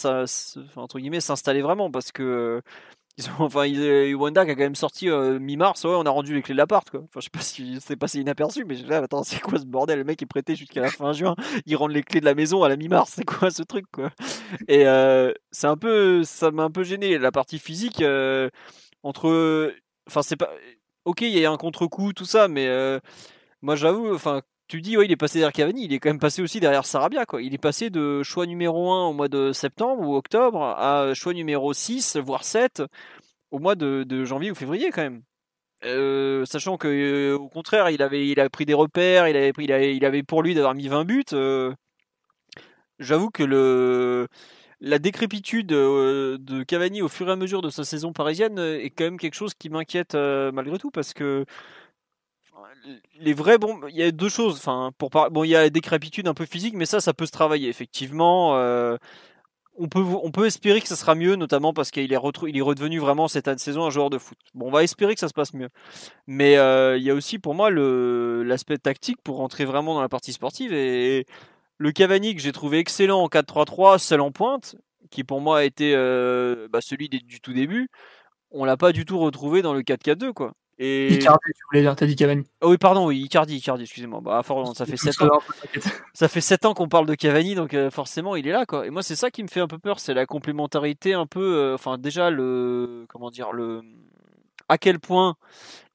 s'installer 1.21 1.61
vraiment 1.61 1.91
parce 1.91 2.11
que 2.11 2.23
euh, 2.23 2.61
ils 3.17 3.29
ont, 3.29 3.45
enfin, 3.45 3.65
Wanda 4.15 4.45
qui 4.45 4.51
a 4.51 4.55
quand 4.55 4.61
même 4.61 4.75
sorti 4.75 5.09
euh, 5.09 5.39
mi-mars. 5.39 5.83
Ouais, 5.83 5.95
on 5.95 6.03
a 6.03 6.09
rendu 6.09 6.33
les 6.33 6.41
clés 6.41 6.53
de 6.53 6.57
l'appart. 6.57 6.89
Quoi. 6.89 7.01
Enfin, 7.01 7.19
je 7.19 7.25
sais 7.25 7.29
pas 7.29 7.39
si 7.39 7.79
c'est 7.81 7.95
passé 7.95 8.19
inaperçu, 8.19 8.65
mais 8.65 8.75
là, 8.75 8.97
attends, 8.97 9.23
c'est 9.23 9.39
quoi 9.39 9.59
ce 9.59 9.65
bordel? 9.65 9.99
Le 9.99 10.03
mec 10.03 10.21
est 10.21 10.25
prêté 10.25 10.55
jusqu'à 10.55 10.81
la 10.81 10.89
fin 10.89 11.13
juin. 11.13 11.35
Ils 11.65 11.75
rendent 11.75 11.93
les 11.93 12.03
clés 12.03 12.19
de 12.19 12.25
la 12.25 12.35
maison 12.35 12.63
à 12.63 12.69
la 12.69 12.75
mi-mars. 12.75 13.13
C'est 13.15 13.25
quoi 13.25 13.51
ce 13.51 13.63
truc 13.63 13.85
quoi? 13.91 14.11
Et 14.67 14.87
euh, 14.87 15.33
c'est 15.51 15.67
un 15.67 15.77
peu, 15.77 16.23
ça 16.23 16.51
m'a 16.51 16.63
un 16.63 16.71
peu 16.71 16.83
gêné 16.83 17.17
la 17.17 17.31
partie 17.31 17.59
physique 17.59 18.03
entre. 19.03 19.73
Enfin, 20.07 20.21
c'est 20.21 20.35
pas. 20.35 20.49
Ok, 21.05 21.21
il 21.21 21.37
y 21.37 21.45
a 21.45 21.51
un 21.51 21.57
contre-coup, 21.57 22.13
tout 22.13 22.25
ça, 22.25 22.47
mais 22.47 22.67
moi, 23.61 23.75
j'avoue, 23.75 24.13
enfin, 24.13 24.41
tu 24.67 24.81
dis, 24.81 24.97
ouais, 24.97 25.05
il 25.05 25.11
est 25.11 25.15
passé 25.15 25.39
derrière 25.39 25.53
Cavani, 25.53 25.85
il 25.85 25.93
est 25.93 25.99
quand 25.99 26.09
même 26.09 26.19
passé 26.19 26.41
aussi 26.41 26.59
derrière 26.59 26.85
Sarabia, 26.85 27.25
quoi. 27.25 27.41
Il 27.41 27.53
est 27.53 27.59
passé 27.59 27.89
de 27.89 28.23
choix 28.23 28.45
numéro 28.45 28.91
1 28.91 29.07
au 29.07 29.13
mois 29.13 29.27
de 29.27 29.51
septembre 29.51 30.01
ou 30.07 30.15
octobre 30.15 30.61
à 30.63 31.13
choix 31.13 31.33
numéro 31.33 31.73
6, 31.73 32.17
voire 32.17 32.43
7 32.43 32.83
au 33.51 33.59
mois 33.59 33.75
de, 33.75 34.25
janvier 34.25 34.51
ou 34.51 34.55
février, 34.55 34.91
quand 34.91 35.03
même. 35.03 35.21
Euh, 35.83 36.45
sachant 36.45 36.77
que 36.77 36.87
euh, 36.87 37.37
au 37.37 37.49
contraire 37.49 37.89
il 37.89 38.01
avait 38.01 38.27
il 38.27 38.39
a 38.39 38.49
pris 38.49 38.65
des 38.65 38.73
repères 38.73 39.27
il 39.27 39.35
avait 39.35 39.51
pris 39.51 39.65
il 39.65 40.05
avait, 40.05 40.23
pour 40.23 40.41
lui 40.41 40.55
d'avoir 40.55 40.73
mis 40.73 40.87
20 40.87 41.03
buts 41.03 41.23
euh, 41.33 41.73
j'avoue 42.97 43.29
que 43.29 43.43
le 43.43 44.27
la 44.79 44.97
décrépitude 44.97 45.67
de 45.67 46.63
Cavani 46.63 47.01
au 47.01 47.09
fur 47.09 47.27
et 47.27 47.31
à 47.33 47.35
mesure 47.35 47.61
de 47.61 47.69
sa 47.69 47.83
saison 47.83 48.13
parisienne 48.13 48.57
est 48.57 48.89
quand 48.89 49.03
même 49.03 49.19
quelque 49.19 49.35
chose 49.35 49.53
qui 49.53 49.69
m'inquiète 49.69 50.15
malgré 50.15 50.77
tout 50.79 50.91
parce 50.91 51.13
que 51.13 51.45
les 53.19 53.33
vrais 53.33 53.57
bon 53.57 53.79
il 53.89 53.95
y 53.95 54.03
a 54.03 54.11
deux 54.11 54.29
choses 54.29 54.57
enfin 54.57 54.91
pour 54.97 55.09
bon 55.09 55.43
il 55.43 55.49
y 55.49 55.55
a 55.55 55.63
des 55.63 55.69
décrépitude 55.71 56.27
un 56.27 56.33
peu 56.33 56.45
physique 56.45 56.73
mais 56.75 56.85
ça 56.85 57.01
ça 57.01 57.13
peut 57.13 57.25
se 57.25 57.31
travailler 57.31 57.69
effectivement 57.69 58.55
euh, 58.55 58.97
on 59.77 59.87
peut 59.87 60.01
on 60.01 60.31
peut 60.31 60.45
espérer 60.45 60.81
que 60.81 60.87
ça 60.87 60.95
sera 60.95 61.15
mieux 61.15 61.35
notamment 61.35 61.73
parce 61.73 61.91
qu'il 61.91 62.11
est 62.11 62.19
il 62.47 62.57
est 62.57 62.61
redevenu 62.61 62.99
vraiment 62.99 63.27
cette 63.27 63.49
de 63.49 63.59
saison 63.59 63.85
un 63.85 63.89
joueur 63.89 64.09
de 64.09 64.17
foot. 64.17 64.37
Bon 64.53 64.67
on 64.67 64.71
va 64.71 64.83
espérer 64.83 65.13
que 65.13 65.19
ça 65.19 65.27
se 65.27 65.33
passe 65.33 65.53
mieux. 65.53 65.69
Mais 66.27 66.57
euh, 66.57 66.97
il 66.97 67.03
y 67.03 67.09
a 67.09 67.13
aussi 67.13 67.39
pour 67.39 67.55
moi 67.55 67.69
l'aspect 67.71 68.77
tactique 68.77 69.17
pour 69.23 69.37
rentrer 69.37 69.65
vraiment 69.65 69.93
dans 69.93 70.01
la 70.01 70.09
partie 70.09 70.33
sportive 70.33 70.73
et 70.73 71.25
le 71.77 71.91
Cavani 71.91 72.35
que 72.35 72.41
j'ai 72.41 72.53
trouvé 72.53 72.79
excellent 72.79 73.21
en 73.21 73.27
4-3-3 73.27 73.99
seul 73.99 74.21
en 74.21 74.31
pointe 74.31 74.75
qui 75.11 75.23
pour 75.23 75.41
moi 75.41 75.59
a 75.59 75.63
été 75.63 75.93
euh, 75.95 76.67
bah, 76.71 76.79
celui 76.81 77.09
du 77.09 77.41
tout 77.41 77.53
début 77.53 77.89
on 78.51 78.65
l'a 78.65 78.77
pas 78.77 78.93
du 78.93 79.05
tout 79.05 79.19
retrouvé 79.19 79.61
dans 79.61 79.73
le 79.73 79.81
4-4-2 79.81 80.33
quoi 80.33 80.53
et... 80.77 81.13
Icardi, 81.13 81.51
tu 81.55 81.61
voulais 81.69 81.81
dire, 81.81 81.95
t'as 81.95 82.05
dit 82.05 82.15
Cavani. 82.15 82.43
Oh 82.61 82.69
oui, 82.69 82.77
pardon, 82.77 83.07
oui, 83.07 83.21
Icardi, 83.21 83.55
Icardi, 83.57 83.83
excusez-moi. 83.83 84.19
Bah, 84.21 84.41
ça 84.73 84.85
fait 84.85 84.97
7 84.97 85.21
ans. 85.21 85.39
ça 86.13 86.27
fait 86.27 86.41
7 86.41 86.65
ans 86.65 86.73
qu'on 86.73 86.89
parle 86.89 87.05
de 87.05 87.15
Cavani, 87.15 87.55
donc 87.55 87.73
euh, 87.73 87.89
forcément, 87.89 88.35
il 88.35 88.45
est 88.47 88.51
là, 88.51 88.65
quoi. 88.65 88.85
Et 88.85 88.89
moi, 88.89 89.01
c'est 89.01 89.15
ça 89.15 89.31
qui 89.31 89.41
me 89.43 89.47
fait 89.47 89.61
un 89.61 89.67
peu 89.67 89.77
peur, 89.77 89.99
c'est 89.99 90.13
la 90.13 90.25
complémentarité 90.25 91.13
un 91.13 91.27
peu, 91.27 91.55
euh, 91.55 91.75
enfin, 91.75 91.97
déjà, 91.97 92.29
le, 92.29 93.05
comment 93.07 93.29
dire, 93.29 93.53
le, 93.53 93.81
à 94.67 94.77
quel 94.77 94.99
point 94.99 95.35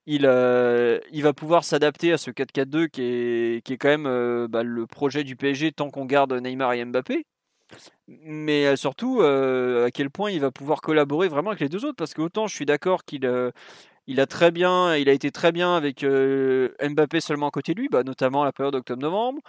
il, 0.07 0.25
euh, 0.25 0.99
il 1.13 1.23
va 1.23 1.35
pouvoir 1.35 1.63
s'adapter 1.63 2.13
à 2.15 2.19
ce 2.19 2.31
4-4-2 2.31 2.89
qui 2.89 3.03
est, 3.03 3.65
qui 3.65 3.75
est 3.75 3.77
quand 3.77 3.89
même 3.89 4.47
bah, 4.47 4.63
le 4.63 4.87
projet 4.87 5.25
du 5.25 5.37
PSG 5.37 5.73
tant 5.73 5.91
qu'on 5.91 6.07
garde 6.07 6.33
Neymar 6.33 6.73
et 6.73 6.85
Mbappé 6.85 7.25
mais 8.09 8.75
surtout 8.75 9.21
à 9.23 9.91
quel 9.93 10.11
point 10.11 10.33
il 10.33 10.41
va 10.41 10.51
pouvoir 10.51 10.81
collaborer 10.81 11.29
vraiment 11.29 11.51
avec 11.51 11.61
les 11.61 11.69
deux 11.69 11.85
autres 11.85 11.95
parce 11.97 12.15
que 12.15 12.23
autant 12.23 12.49
je 12.49 12.55
suis 12.57 12.67
d'accord 12.67 13.05
qu'il 13.05 13.25
il 14.11 14.19
a 14.21 14.27
très 14.27 14.51
bien, 14.51 14.97
il 14.97 15.09
a 15.09 15.13
été 15.13 15.31
très 15.31 15.53
bien 15.53 15.77
avec 15.77 16.03
euh, 16.03 16.71
Mbappé 16.83 17.21
seulement 17.21 17.47
à 17.47 17.53
côté 17.53 17.75
de 17.75 17.81
lui, 17.81 17.89
bah, 17.89 18.03
notamment 18.03 18.43
à 18.43 18.45
la 18.45 18.53
période 18.53 18.75
octobre-novembre. 18.75 19.41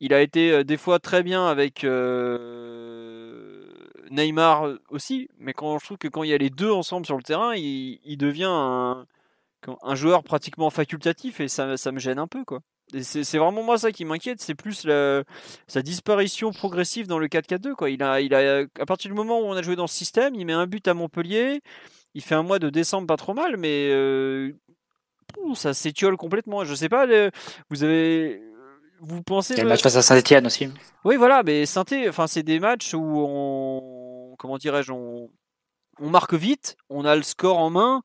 Il 0.00 0.12
a 0.12 0.20
été 0.20 0.50
euh, 0.50 0.64
des 0.64 0.76
fois 0.76 0.98
très 0.98 1.22
bien 1.22 1.46
avec 1.46 1.84
euh, 1.84 3.62
Neymar 4.10 4.68
aussi, 4.88 5.28
mais 5.38 5.52
quand 5.52 5.78
je 5.78 5.84
trouve 5.84 5.96
que 5.96 6.08
quand 6.08 6.24
il 6.24 6.30
y 6.30 6.34
a 6.34 6.38
les 6.38 6.50
deux 6.50 6.72
ensemble 6.72 7.06
sur 7.06 7.16
le 7.16 7.22
terrain, 7.22 7.54
il, 7.54 8.16
devient 8.18 8.50
un, 8.50 9.06
joueur 9.94 10.24
pratiquement 10.24 10.70
facultatif 10.70 11.38
et 11.38 11.46
ça, 11.46 11.76
ça 11.76 11.92
me 11.92 12.00
gêne 12.00 12.18
un 12.18 12.26
peu 12.26 12.44
quoi. 12.44 12.62
C'est 13.02 13.38
vraiment 13.38 13.62
moi 13.62 13.78
ça 13.78 13.92
qui 13.92 14.04
m'inquiète, 14.04 14.40
c'est 14.40 14.56
plus 14.56 14.88
sa 15.68 15.82
disparition 15.82 16.50
progressive 16.50 17.06
dans 17.06 17.20
le 17.20 17.28
4-4-2 17.28 17.74
quoi. 17.74 17.90
Il 17.90 18.02
a, 18.02 18.20
il 18.20 18.34
a, 18.34 18.64
à 18.80 18.86
partir 18.86 19.08
du 19.08 19.14
moment 19.14 19.38
où 19.38 19.44
on 19.44 19.52
a 19.52 19.62
joué 19.62 19.76
dans 19.76 19.86
ce 19.86 19.94
système, 19.94 20.34
il 20.34 20.44
met 20.46 20.52
un 20.52 20.66
but 20.66 20.88
à 20.88 20.94
Montpellier, 20.94 21.60
il 22.14 22.22
fait 22.22 22.34
un 22.34 22.42
mois 22.42 22.58
de 22.58 22.70
décembre 22.70 23.06
pas 23.06 23.16
trop 23.16 23.34
mal, 23.34 23.56
mais 23.56 23.90
euh, 23.90 24.52
ça 25.54 25.74
s'étiole 25.74 26.16
complètement. 26.16 26.64
Je 26.64 26.74
sais 26.74 26.88
pas, 26.88 27.06
vous 27.68 27.84
avez. 27.84 28.42
vous 29.00 29.22
pensez. 29.22 29.54
Il 29.54 29.58
y 29.58 29.60
a 29.60 29.64
le 29.64 29.70
match 29.70 29.82
face 29.82 29.96
à 29.96 30.02
Saint-Etienne 30.02 30.46
aussi. 30.46 30.68
Oui, 31.04 31.16
voilà, 31.16 31.42
mais 31.42 31.66
saint 31.66 31.84
enfin, 32.08 32.26
c'est 32.26 32.42
des 32.42 32.60
matchs 32.60 32.94
où 32.94 33.00
on. 33.02 34.34
Comment 34.38 34.58
dirais-je 34.58 34.92
on... 34.92 35.30
on 36.00 36.10
marque 36.10 36.34
vite, 36.34 36.76
on 36.88 37.04
a 37.04 37.14
le 37.14 37.22
score 37.22 37.58
en 37.58 37.70
main, 37.70 38.02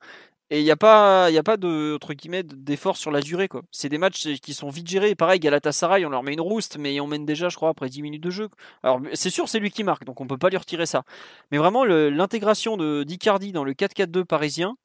et 0.51 0.59
il 0.59 0.63
n'y 0.63 0.71
a 0.71 0.75
pas, 0.75 1.25
a 1.25 1.43
pas 1.43 1.57
de, 1.57 1.95
entre 1.95 2.13
guillemets, 2.13 2.43
d'effort 2.43 2.97
sur 2.97 3.09
la 3.09 3.21
durée. 3.21 3.47
quoi. 3.47 3.63
C'est 3.71 3.89
des 3.89 3.97
matchs 3.97 4.27
qui 4.41 4.53
sont 4.53 4.69
vite 4.69 4.87
gérés. 4.87 5.15
Pareil, 5.15 5.39
Galatasaray, 5.39 6.05
on 6.05 6.09
leur 6.09 6.21
met 6.21 6.33
une 6.33 6.41
rouste, 6.41 6.77
mais 6.77 6.99
on 6.99 7.07
mène 7.07 7.25
déjà, 7.25 7.49
je 7.49 7.55
crois, 7.55 7.69
après 7.69 7.89
10 7.89 8.03
minutes 8.03 8.23
de 8.23 8.29
jeu. 8.29 8.49
Alors, 8.83 9.01
c'est 9.13 9.31
sûr, 9.31 9.49
c'est 9.49 9.59
lui 9.59 9.71
qui 9.71 9.83
marque, 9.83 10.05
donc 10.05 10.21
on 10.21 10.27
peut 10.27 10.37
pas 10.37 10.49
lui 10.49 10.57
retirer 10.57 10.85
ça. 10.85 11.03
Mais 11.51 11.57
vraiment, 11.57 11.83
l'intégration 11.83 12.77
de 12.77 13.03
d'Icardi 13.03 13.51
dans 13.53 13.63
le 13.63 13.73
4-4-2 13.73 14.23
parisien 14.23 14.75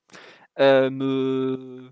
euh, 0.58 0.88
me 0.90 1.90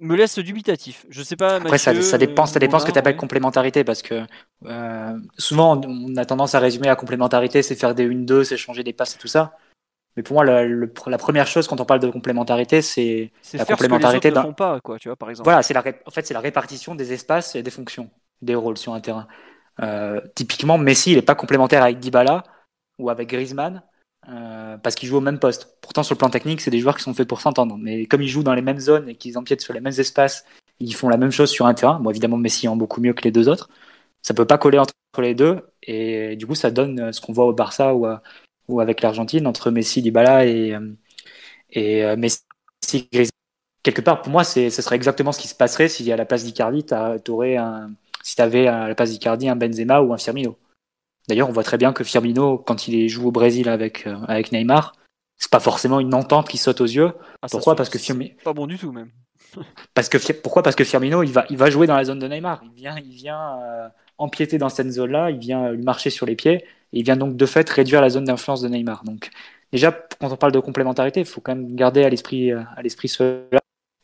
me 0.00 0.16
laisse 0.16 0.38
dubitatif. 0.40 1.06
Je 1.10 1.22
sais 1.22 1.36
pas. 1.36 1.56
Après, 1.56 1.78
ça, 1.78 1.92
dépend, 2.18 2.46
ça 2.46 2.58
dépend 2.58 2.80
ce 2.80 2.86
que 2.86 2.90
tu 2.90 2.98
appelles 2.98 3.16
complémentarité, 3.16 3.84
parce 3.84 4.02
que 4.02 4.26
euh, 4.64 5.18
souvent 5.38 5.80
on 5.86 6.16
a 6.16 6.24
tendance 6.24 6.56
à 6.56 6.58
résumer 6.58 6.88
la 6.88 6.96
complémentarité, 6.96 7.62
c'est 7.62 7.76
faire 7.76 7.94
des 7.94 8.08
1-2, 8.08 8.42
c'est 8.42 8.56
changer 8.56 8.82
des 8.82 8.92
passes 8.92 9.14
et 9.14 9.18
tout 9.18 9.28
ça. 9.28 9.56
Mais 10.16 10.22
pour 10.22 10.34
moi, 10.34 10.44
la 10.44 11.18
première 11.18 11.46
chose 11.46 11.66
quand 11.66 11.80
on 11.80 11.84
parle 11.84 12.00
de 12.00 12.10
complémentarité, 12.10 12.82
c'est 12.82 13.32
la 13.54 13.64
complémentarité. 13.64 14.28
Ce 14.28 14.34
que 14.34 14.38
les 14.38 14.44
font 14.44 14.52
pas, 14.52 14.80
quoi, 14.80 14.98
tu 14.98 15.08
vois, 15.08 15.16
par 15.16 15.30
exemple. 15.30 15.44
Voilà, 15.44 15.62
c'est 15.62 15.72
la, 15.72 15.82
en 16.06 16.10
fait, 16.10 16.26
c'est 16.26 16.34
la 16.34 16.40
répartition 16.40 16.94
des 16.94 17.12
espaces 17.12 17.54
et 17.54 17.62
des 17.62 17.70
fonctions, 17.70 18.10
des 18.42 18.54
rôles 18.54 18.76
sur 18.76 18.92
un 18.92 19.00
terrain. 19.00 19.26
Euh, 19.80 20.20
typiquement, 20.34 20.76
Messi, 20.76 21.12
il 21.12 21.16
n'est 21.16 21.22
pas 21.22 21.34
complémentaire 21.34 21.82
avec 21.82 21.98
Dybala 21.98 22.42
ou 22.98 23.08
avec 23.08 23.30
Griezmann 23.30 23.82
euh, 24.28 24.76
parce 24.76 24.94
qu'ils 24.94 25.08
jouent 25.08 25.16
au 25.16 25.22
même 25.22 25.38
poste. 25.38 25.78
Pourtant, 25.80 26.02
sur 26.02 26.14
le 26.14 26.18
plan 26.18 26.28
technique, 26.28 26.60
c'est 26.60 26.70
des 26.70 26.80
joueurs 26.80 26.96
qui 26.96 27.02
sont 27.02 27.14
faits 27.14 27.26
pour 27.26 27.40
s'entendre. 27.40 27.78
Mais 27.78 28.04
comme 28.04 28.20
ils 28.20 28.28
jouent 28.28 28.42
dans 28.42 28.54
les 28.54 28.62
mêmes 28.62 28.80
zones 28.80 29.08
et 29.08 29.14
qu'ils 29.14 29.38
empiètent 29.38 29.62
sur 29.62 29.72
les 29.72 29.80
mêmes 29.80 29.98
espaces, 29.98 30.44
ils 30.78 30.94
font 30.94 31.08
la 31.08 31.16
même 31.16 31.30
chose 31.30 31.50
sur 31.50 31.64
un 31.64 31.72
terrain. 31.72 31.98
Bon, 32.00 32.10
évidemment, 32.10 32.36
Messi 32.36 32.68
en 32.68 32.76
beaucoup 32.76 33.00
mieux 33.00 33.14
que 33.14 33.22
les 33.22 33.30
deux 33.30 33.48
autres. 33.48 33.70
Ça 34.20 34.34
peut 34.34 34.46
pas 34.46 34.58
coller 34.58 34.78
entre 34.78 34.92
les 35.18 35.34
deux. 35.34 35.60
Et 35.82 36.36
du 36.36 36.46
coup, 36.46 36.54
ça 36.54 36.70
donne 36.70 37.12
ce 37.12 37.20
qu'on 37.20 37.32
voit 37.32 37.46
au 37.46 37.54
Barça 37.54 37.94
ou, 37.94 38.06
ou 38.72 38.80
avec 38.80 39.02
l'Argentine, 39.02 39.46
entre 39.46 39.70
Messi, 39.70 40.02
Dybala 40.02 40.46
et, 40.46 40.74
euh, 40.74 40.92
et 41.70 42.04
euh, 42.04 42.16
Messi, 42.16 42.42
Griezmann. 43.12 43.30
Quelque 43.82 44.00
part, 44.00 44.22
pour 44.22 44.30
moi, 44.30 44.44
ce 44.44 44.70
serait 44.70 44.94
exactement 44.94 45.32
ce 45.32 45.40
qui 45.40 45.48
se 45.48 45.56
passerait 45.56 45.88
si 45.88 46.10
à 46.12 46.16
la 46.16 46.24
place 46.24 46.44
d'Icardi, 46.44 46.84
tu 46.84 46.94
un, 46.94 47.90
si 48.22 48.40
avais 48.40 48.68
à 48.68 48.86
la 48.86 48.94
place 48.94 49.10
d'Icardi 49.10 49.48
un 49.48 49.56
Benzema 49.56 50.00
ou 50.00 50.12
un 50.12 50.18
Firmino. 50.18 50.56
D'ailleurs, 51.28 51.48
on 51.48 51.52
voit 51.52 51.64
très 51.64 51.78
bien 51.78 51.92
que 51.92 52.04
Firmino, 52.04 52.58
quand 52.58 52.86
il 52.86 53.08
joue 53.08 53.28
au 53.28 53.32
Brésil 53.32 53.68
avec, 53.68 54.06
euh, 54.06 54.16
avec 54.28 54.52
Neymar, 54.52 54.94
c'est 55.36 55.50
pas 55.50 55.58
forcément 55.58 55.98
une 55.98 56.14
entente 56.14 56.48
qui 56.48 56.58
saute 56.58 56.80
aux 56.80 56.86
yeux. 56.86 57.12
Ah, 57.42 57.48
pourquoi 57.50 57.74
Parce 57.74 57.88
que 57.88 57.98
Firmino. 57.98 58.34
Pas 58.44 58.52
bon 58.52 58.68
du 58.68 58.78
tout, 58.78 58.92
même. 58.92 59.10
Parce 59.94 60.08
que, 60.08 60.32
pourquoi 60.32 60.62
Parce 60.62 60.76
que 60.76 60.84
Firmino, 60.84 61.24
il 61.24 61.32
va, 61.32 61.44
il 61.50 61.56
va 61.56 61.68
jouer 61.68 61.88
dans 61.88 61.96
la 61.96 62.04
zone 62.04 62.20
de 62.20 62.28
Neymar. 62.28 62.62
Il 62.64 62.72
vient, 62.72 62.96
il 62.98 63.12
vient 63.12 63.58
empiéter 64.16 64.58
dans 64.58 64.68
cette 64.68 64.90
zone-là, 64.90 65.30
il 65.30 65.38
vient 65.38 65.72
lui 65.72 65.82
marcher 65.82 66.10
sur 66.10 66.26
les 66.26 66.36
pieds 66.36 66.64
il 66.92 67.04
vient 67.04 67.16
donc 67.16 67.36
de 67.36 67.46
fait 67.46 67.68
réduire 67.68 68.00
la 68.00 68.10
zone 68.10 68.24
d'influence 68.24 68.60
de 68.60 68.68
Neymar. 68.68 69.04
Donc 69.04 69.30
déjà, 69.72 69.92
quand 70.20 70.30
on 70.30 70.36
parle 70.36 70.52
de 70.52 70.60
complémentarité, 70.60 71.20
il 71.20 71.26
faut 71.26 71.40
quand 71.40 71.54
même 71.54 71.74
garder 71.74 72.04
à 72.04 72.08
l'esprit 72.08 72.52
euh, 72.52 72.62
à 72.76 72.82
l'esprit 72.82 73.08
cela. 73.08 73.60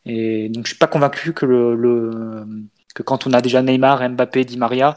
Et 0.06 0.48
donc 0.48 0.66
je 0.66 0.70
suis 0.70 0.78
pas 0.78 0.86
convaincu 0.86 1.32
que 1.32 1.44
le, 1.44 2.46
que 2.94 3.02
quand 3.02 3.26
on 3.26 3.32
a 3.32 3.40
déjà 3.40 3.62
Neymar, 3.62 4.08
Mbappé, 4.10 4.44
Di 4.44 4.56
Maria, 4.56 4.96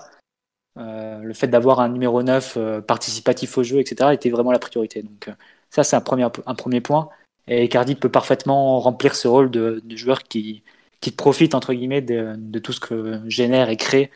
euh, 0.78 1.20
le 1.20 1.34
fait 1.34 1.48
d'avoir 1.48 1.82
un 1.82 1.90
numéro 1.90 2.24
9 2.24 2.54
euh, 2.58 2.82
participatif 2.82 3.58
au 3.58 3.64
jeu, 3.64 3.80
etc., 3.80 4.12
était 4.14 4.30
vraiment 4.30 4.52
la 4.52 4.60
priorité. 4.60 5.04
Donc 5.04 5.30
ça, 5.70 5.84
c'est 5.84 5.96
un 5.96 6.02
premier, 6.02 6.28
un 6.46 6.56
premier 6.56 6.82
point. 6.82 7.10
Et 7.48 7.68
Cardi 7.68 7.96
peut 7.96 8.10
parfaitement 8.10 8.80
remplir 8.80 9.16
ce 9.16 9.28
rôle 9.28 9.52
de, 9.52 9.82
joueur 9.90 10.24
qui, 10.24 10.64
qui 11.02 11.12
profite, 11.12 11.56
entre 11.56 11.74
guillemets, 11.74 12.02
de, 12.02 12.36
de 12.38 12.60
tout 12.60 12.72
ce 12.72 12.80
que 12.80 13.22
génère 13.28 13.70
et 13.70 13.78
crée 13.78 14.12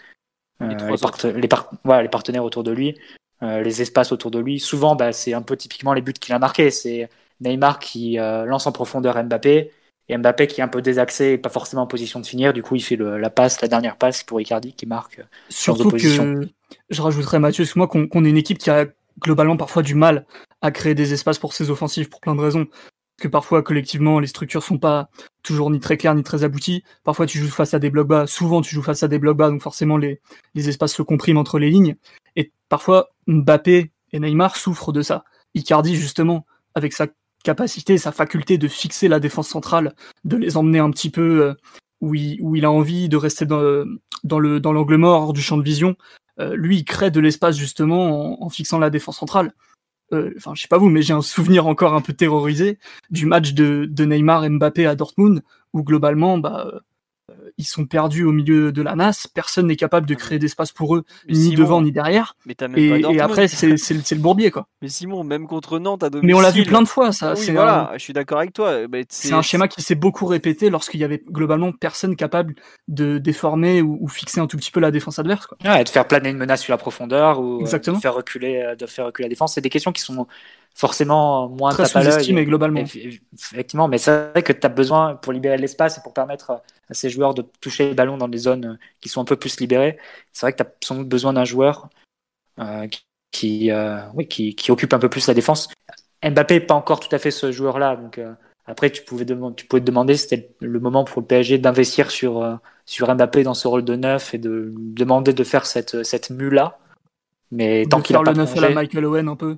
les, 0.61 0.75
les, 0.75 1.49
voilà, 1.83 2.01
les, 2.01 2.09
partenaires 2.09 2.45
autour 2.45 2.63
de 2.63 2.71
lui. 2.71 2.95
Euh, 3.43 3.61
les 3.61 3.81
espaces 3.81 4.11
autour 4.11 4.31
de 4.31 4.39
lui. 4.39 4.59
Souvent, 4.59 4.95
bah, 4.95 5.11
c'est 5.11 5.33
un 5.33 5.41
peu 5.41 5.57
typiquement 5.57 5.93
les 5.93 6.01
buts 6.01 6.13
qu'il 6.13 6.33
a 6.33 6.39
marqués. 6.39 6.71
C'est 6.71 7.09
Neymar 7.41 7.79
qui 7.79 8.17
euh, 8.17 8.45
lance 8.45 8.65
en 8.65 8.71
profondeur 8.71 9.21
Mbappé 9.21 9.71
et 10.07 10.17
Mbappé 10.17 10.47
qui 10.47 10.61
est 10.61 10.63
un 10.63 10.69
peu 10.69 10.81
désaxé 10.81 11.31
et 11.31 11.37
pas 11.37 11.49
forcément 11.49 11.81
en 11.81 11.87
position 11.87 12.19
de 12.21 12.25
finir. 12.25 12.53
Du 12.53 12.63
coup, 12.63 12.75
il 12.75 12.81
fait 12.81 12.95
la 12.95 13.29
passe, 13.29 13.61
la 13.61 13.67
dernière 13.67 13.97
passe 13.97 14.23
pour 14.23 14.39
Icardi 14.39 14.73
qui 14.73 14.85
marque. 14.85 15.19
Euh, 15.19 15.23
Surtout 15.49 15.91
que 15.91 15.97
je 16.89 17.01
rajouterais 17.01 17.39
Mathieu, 17.39 17.63
parce 17.63 17.73
que 17.73 17.79
moi, 17.79 17.87
qu'on 17.87 18.25
est 18.25 18.29
une 18.29 18.37
équipe 18.37 18.57
qui 18.57 18.69
a 18.69 18.85
globalement 19.19 19.57
parfois 19.57 19.83
du 19.83 19.95
mal 19.95 20.25
à 20.61 20.71
créer 20.71 20.95
des 20.95 21.13
espaces 21.13 21.37
pour 21.37 21.53
ses 21.53 21.69
offensives 21.69 22.09
pour 22.09 22.21
plein 22.21 22.35
de 22.35 22.41
raisons. 22.41 22.65
Parce 22.65 23.23
que 23.23 23.27
parfois, 23.27 23.63
collectivement, 23.63 24.19
les 24.19 24.27
structures 24.27 24.63
sont 24.63 24.77
pas 24.77 25.09
toujours 25.41 25.71
ni 25.71 25.79
très 25.79 25.95
claires 25.97 26.15
ni 26.15 26.23
très 26.23 26.43
abouties. 26.43 26.83
Parfois, 27.03 27.25
tu 27.25 27.37
joues 27.37 27.49
face 27.49 27.73
à 27.73 27.79
des 27.79 27.89
blocs 27.89 28.07
bas. 28.07 28.27
Souvent, 28.27 28.61
tu 28.61 28.73
joues 28.75 28.81
face 28.81 29.03
à 29.03 29.07
des 29.07 29.19
blocs 29.19 29.37
bas, 29.37 29.49
donc 29.49 29.61
forcément, 29.61 29.97
les, 29.97 30.21
les 30.53 30.69
espaces 30.69 30.93
se 30.93 31.01
compriment 31.01 31.39
entre 31.39 31.59
les 31.59 31.69
lignes. 31.69 31.95
Et 32.35 32.51
parfois, 32.67 33.14
Mbappé 33.27 33.91
et 34.11 34.19
Neymar 34.19 34.55
souffrent 34.55 34.91
de 34.91 35.01
ça. 35.01 35.25
Icardi, 35.53 35.95
justement, 35.95 36.45
avec 36.73 36.93
sa 36.93 37.07
capacité, 37.43 37.97
sa 37.97 38.11
faculté 38.11 38.57
de 38.57 38.67
fixer 38.67 39.07
la 39.07 39.19
défense 39.19 39.47
centrale, 39.47 39.93
de 40.23 40.35
les 40.35 40.57
emmener 40.57 40.79
un 40.79 40.89
petit 40.91 41.09
peu 41.09 41.43
euh, 41.43 41.53
où, 42.01 42.15
il, 42.15 42.65
a 42.65 42.71
envie 42.71 43.07
de 43.07 43.17
rester 43.17 43.45
dans, 43.45 43.85
dans 44.23 44.39
le 44.39 44.59
dans 44.59 44.73
l'angle 44.73 44.97
mort, 44.97 45.23
hors 45.23 45.33
du 45.33 45.41
champ 45.41 45.57
de 45.57 45.63
vision. 45.63 45.95
Euh, 46.39 46.55
lui, 46.55 46.77
il 46.77 46.85
crée 46.85 47.11
de 47.11 47.19
l'espace 47.19 47.55
justement 47.55 48.43
en, 48.43 48.49
fixant 48.49 48.79
la 48.79 48.89
défense 48.89 49.17
centrale. 49.17 49.53
Euh, 50.13 50.33
enfin, 50.37 50.53
je 50.55 50.61
sais 50.61 50.67
pas 50.67 50.77
vous, 50.77 50.89
mais 50.89 51.01
j'ai 51.01 51.13
un 51.13 51.21
souvenir 51.21 51.67
encore 51.67 51.93
un 51.93 52.01
peu 52.01 52.13
terrorisé 52.13 52.77
du 53.09 53.25
match 53.25 53.53
de, 53.53 53.87
de 53.89 54.05
Neymar 54.05 54.49
Mbappé 54.49 54.85
à 54.85 54.95
Dortmund, 54.95 55.41
où 55.73 55.83
globalement, 55.83 56.37
bah, 56.37 56.81
ils 57.57 57.65
sont 57.65 57.85
perdus 57.85 58.23
au 58.23 58.31
milieu 58.31 58.71
de 58.71 58.81
la 58.81 58.95
masse, 58.95 59.27
personne 59.27 59.67
n'est 59.67 59.75
capable 59.75 60.07
de 60.07 60.13
créer 60.13 60.39
d'espace 60.39 60.71
pour 60.71 60.95
eux, 60.95 61.03
ni 61.29 61.55
devant 61.55 61.81
ni 61.81 61.91
derrière. 61.91 62.35
Mais 62.45 62.55
et, 62.75 63.19
après, 63.19 63.47
c'est 63.47 63.67
le 63.67 64.19
bourbier, 64.19 64.51
quoi. 64.51 64.67
Mais 64.81 64.89
Simon, 64.89 65.23
même 65.23 65.47
contre 65.47 65.79
Nantes 65.79 66.03
à 66.03 66.09
domicile. 66.09 66.27
Mais 66.27 66.33
on 66.33 66.41
l'a 66.41 66.51
vu 66.51 66.63
plein 66.63 66.81
de 66.81 66.87
fois, 66.87 67.11
ça. 67.11 67.33
Oui, 67.33 67.51
voilà, 67.51 67.91
je 67.93 67.99
suis 67.99 68.13
d'accord 68.13 68.39
avec 68.39 68.53
toi. 68.53 68.79
C'est 69.09 69.33
un 69.33 69.41
schéma 69.41 69.67
qui 69.67 69.81
s'est 69.81 69.95
beaucoup 69.95 70.25
répété 70.25 70.69
lorsqu'il 70.69 70.99
y 70.99 71.03
avait 71.03 71.21
globalement 71.29 71.71
personne 71.71 72.15
capable 72.15 72.55
de 72.87 73.17
déformer 73.17 73.81
ou, 73.81 74.07
fixer 74.07 74.39
un 74.39 74.47
tout 74.47 74.57
petit 74.57 74.71
peu 74.71 74.79
la 74.79 74.91
défense 74.91 75.19
adverse, 75.19 75.47
quoi. 75.47 75.57
de 75.83 75.89
faire 75.89 76.07
planer 76.07 76.29
une 76.29 76.37
menace 76.37 76.61
sur 76.61 76.71
la 76.71 76.77
profondeur 76.77 77.39
ou 77.39 77.65
euh, 77.65 77.79
de 77.79 77.93
faire 77.95 78.13
reculer, 78.13 78.61
euh, 78.61 78.75
de 78.75 78.85
faire 78.85 79.05
reculer 79.05 79.25
la 79.25 79.29
défense. 79.29 79.55
C'est 79.55 79.61
des 79.61 79.69
questions 79.69 79.91
qui 79.91 80.01
sont 80.01 80.27
forcément 80.75 81.47
moins 81.47 81.71
très 81.71 81.85
sous-estimées 81.85 82.45
globalement. 82.45 82.81
Effectivement, 82.81 83.87
mais 83.87 83.97
c'est 83.97 84.31
vrai 84.31 84.43
que 84.43 84.51
tu 84.51 84.65
as 84.65 84.69
besoin 84.69 85.15
pour 85.15 85.31
libérer 85.31 85.57
l'espace 85.57 85.97
et 85.97 86.01
pour 86.01 86.13
permettre 86.13 86.51
à 86.89 86.93
ces 86.93 87.09
joueurs 87.09 87.33
de 87.33 87.43
toucher 87.61 87.87
le 87.87 87.95
ballon 87.95 88.17
dans 88.17 88.27
des 88.27 88.37
zones 88.37 88.77
qui 88.99 89.07
sont 89.07 89.21
un 89.21 89.25
peu 89.25 89.37
plus 89.37 89.57
libérées. 89.61 89.97
C'est 90.33 90.45
vrai 90.45 90.51
que 90.51 90.57
tu 90.57 90.63
as 90.63 90.71
sans 90.83 90.95
doute 90.95 91.07
besoin 91.07 91.31
d'un 91.31 91.45
joueur 91.45 91.89
euh, 92.59 92.87
qui, 93.31 93.71
euh, 93.71 94.01
oui, 94.15 94.27
qui, 94.27 94.53
qui, 94.53 94.69
occupe 94.69 94.93
un 94.93 94.99
peu 94.99 95.07
plus 95.07 95.27
la 95.27 95.33
défense. 95.33 95.69
Mbappé 96.21 96.55
n'est 96.55 96.65
pas 96.65 96.73
encore 96.73 96.99
tout 96.99 97.13
à 97.15 97.19
fait 97.19 97.31
ce 97.31 97.53
joueur-là, 97.53 97.95
donc 97.95 98.17
euh, 98.17 98.33
après 98.65 98.89
tu 98.89 99.03
pouvais, 99.03 99.25
tu 99.25 99.67
pouvais 99.67 99.79
te 99.79 99.85
demander 99.85 100.17
si 100.17 100.27
c'était 100.27 100.49
le 100.59 100.79
moment 100.81 101.05
pour 101.05 101.21
le 101.21 101.27
PSG 101.27 101.57
d'investir 101.57 102.11
sur, 102.11 102.59
sur 102.85 103.13
Mbappé 103.15 103.43
dans 103.43 103.53
ce 103.53 103.69
rôle 103.69 103.85
de 103.85 103.95
neuf 103.95 104.33
et 104.33 104.39
de 104.39 104.73
demander 104.75 105.31
de 105.31 105.43
faire 105.45 105.65
cette, 105.65 106.03
cette 106.03 106.31
mue-là. 106.31 106.79
Mais 107.51 107.85
tant 107.85 108.01
qu'il 108.01 108.17
a 108.17 108.23
pas 108.23 108.31
le 108.31 108.39
neuf 108.39 108.57
à 108.57 108.61
la 108.61 108.69
Michael 108.71 109.05
Owen 109.05 109.29
un 109.29 109.37
peu 109.37 109.57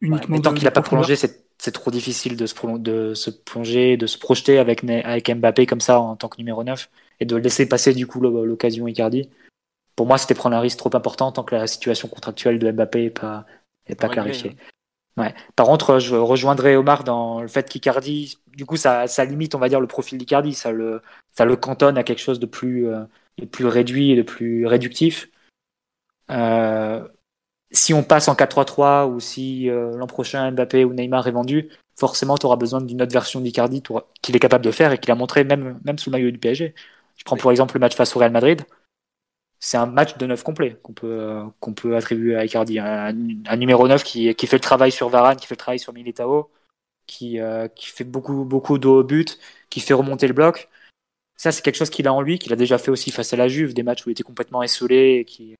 uniquement. 0.00 0.40
tant 0.40 0.54
qu'il 0.54 0.64
n'a 0.64 0.70
pas 0.70 0.82
prolongé, 0.82 1.16
c'est 1.16 1.72
trop 1.72 1.90
difficile 1.90 2.36
de 2.36 2.46
se, 2.46 2.78
de 2.78 3.14
se 3.14 3.30
plonger, 3.30 3.96
de 3.96 4.06
se 4.06 4.18
projeter 4.18 4.58
avec, 4.58 4.84
avec 4.84 5.30
Mbappé 5.30 5.66
comme 5.66 5.80
ça 5.80 6.00
en 6.00 6.16
tant 6.16 6.28
que 6.28 6.38
numéro 6.38 6.64
9 6.64 6.90
et 7.20 7.24
de 7.24 7.36
laisser 7.36 7.68
passer 7.68 7.94
du 7.94 8.06
coup 8.06 8.20
l'occasion 8.20 8.88
Icardi. 8.88 9.28
Pour 9.94 10.06
moi, 10.06 10.18
c'était 10.18 10.34
prendre 10.34 10.56
un 10.56 10.60
risque 10.60 10.78
trop 10.78 10.94
important 10.94 11.32
tant 11.32 11.44
que 11.44 11.54
la 11.54 11.66
situation 11.66 12.08
contractuelle 12.08 12.58
de 12.58 12.70
Mbappé 12.70 13.02
n'est 13.02 13.10
pas, 13.10 13.46
est 13.86 13.94
pas 13.94 14.08
clarifiée. 14.08 14.56
Ouais. 15.16 15.34
Par 15.56 15.66
contre, 15.66 15.98
je 15.98 16.16
rejoindrai 16.16 16.76
Omar 16.76 17.04
dans 17.04 17.42
le 17.42 17.48
fait 17.48 17.68
qu'Icardi, 17.68 18.38
du 18.46 18.64
coup, 18.64 18.76
ça, 18.76 19.06
ça, 19.06 19.24
limite, 19.24 19.54
on 19.54 19.58
va 19.58 19.68
dire, 19.68 19.80
le 19.80 19.86
profil 19.86 20.16
d'Icardi, 20.16 20.54
ça 20.54 20.72
le, 20.72 21.02
ça 21.32 21.44
le 21.44 21.54
cantonne 21.56 21.98
à 21.98 22.02
quelque 22.02 22.20
chose 22.20 22.40
de 22.40 22.46
plus, 22.46 22.88
euh, 22.88 23.04
de 23.38 23.44
plus 23.44 23.66
réduit 23.66 24.12
et 24.12 24.16
de 24.16 24.22
plus 24.22 24.66
réductif. 24.66 25.28
Euh, 26.30 27.06
si 27.72 27.94
on 27.94 28.02
passe 28.04 28.28
en 28.28 28.34
4-3-3 28.34 29.06
ou 29.08 29.20
si 29.20 29.68
euh, 29.70 29.96
l'an 29.96 30.06
prochain 30.06 30.50
Mbappé 30.52 30.84
ou 30.84 30.92
Neymar 30.92 31.26
est 31.26 31.32
vendu, 31.32 31.70
forcément 31.96 32.36
tu 32.36 32.46
auras 32.46 32.56
besoin 32.56 32.80
d'une 32.80 33.02
autre 33.02 33.12
version 33.12 33.40
d'Icardi 33.40 33.82
qu'il 34.22 34.36
est 34.36 34.38
capable 34.38 34.64
de 34.64 34.70
faire 34.70 34.92
et 34.92 34.98
qu'il 34.98 35.10
a 35.10 35.14
montré 35.14 35.44
même, 35.44 35.80
même 35.84 35.98
sous 35.98 36.10
le 36.10 36.12
maillot 36.18 36.30
du 36.30 36.38
PSG. 36.38 36.74
Je 37.16 37.24
prends 37.24 37.36
pour 37.36 37.50
exemple 37.50 37.74
le 37.74 37.80
match 37.80 37.94
face 37.96 38.14
au 38.16 38.18
Real 38.18 38.32
Madrid. 38.32 38.62
C'est 39.60 39.76
un 39.76 39.86
match 39.86 40.16
de 40.18 40.26
neuf 40.26 40.42
complet 40.42 40.78
qu'on 40.82 40.92
peut, 40.92 41.40
qu'on 41.60 41.72
peut 41.72 41.96
attribuer 41.96 42.36
à 42.36 42.44
Icardi. 42.44 42.78
Un, 42.80 43.12
numéro 43.56 43.86
9 43.86 44.02
qui, 44.02 44.34
qui, 44.34 44.46
fait 44.46 44.56
le 44.56 44.60
travail 44.60 44.90
sur 44.90 45.08
Varane, 45.08 45.36
qui 45.36 45.46
fait 45.46 45.54
le 45.54 45.58
travail 45.58 45.78
sur 45.78 45.92
Militao, 45.92 46.50
qui, 47.06 47.40
euh, 47.40 47.68
qui 47.68 47.86
fait 47.88 48.04
beaucoup, 48.04 48.44
beaucoup 48.44 48.78
d'eau 48.78 49.00
au 49.00 49.04
but, 49.04 49.38
qui 49.70 49.80
fait 49.80 49.94
remonter 49.94 50.26
le 50.26 50.34
bloc. 50.34 50.68
Ça, 51.36 51.52
c'est 51.52 51.62
quelque 51.62 51.76
chose 51.76 51.90
qu'il 51.90 52.08
a 52.08 52.12
en 52.12 52.20
lui, 52.22 52.38
qu'il 52.38 52.52
a 52.52 52.56
déjà 52.56 52.78
fait 52.78 52.90
aussi 52.90 53.10
face 53.12 53.32
à 53.32 53.36
la 53.36 53.48
Juve, 53.48 53.74
des 53.74 53.82
matchs 53.82 54.06
où 54.06 54.10
il 54.10 54.12
était 54.12 54.22
complètement 54.24 54.62
esselé 54.62 55.18
et 55.20 55.24
qui, 55.24 55.56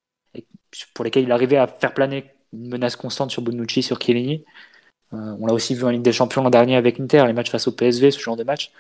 pour 0.95 1.05
lesquels 1.05 1.25
il 1.25 1.33
arrivait 1.33 1.57
à 1.57 1.67
faire 1.67 1.95
planer 1.95 2.33
une 2.53 2.69
menace 2.69 2.97
constante 2.97 3.31
sur 3.31 3.43
Bonucci, 3.43 3.83
sur 3.83 4.01
Chiellini. 4.01 4.45
Euh, 5.13 5.37
on 5.41 5.47
l'a 5.47 5.53
aussi 5.53 5.75
vu 5.75 5.85
en 5.85 5.91
Ligue 5.91 6.03
des 6.03 6.13
Champions 6.13 6.43
l'an 6.43 6.51
dernier 6.51 6.77
avec 6.77 7.01
Inter, 7.01 7.25
les 7.27 7.33
matchs 7.33 7.51
face 7.51 7.69
au 7.69 7.73
PSV, 7.73 8.11
ce 8.11 8.19
genre 8.19 8.37
de 8.37 8.45
match. 8.45 8.73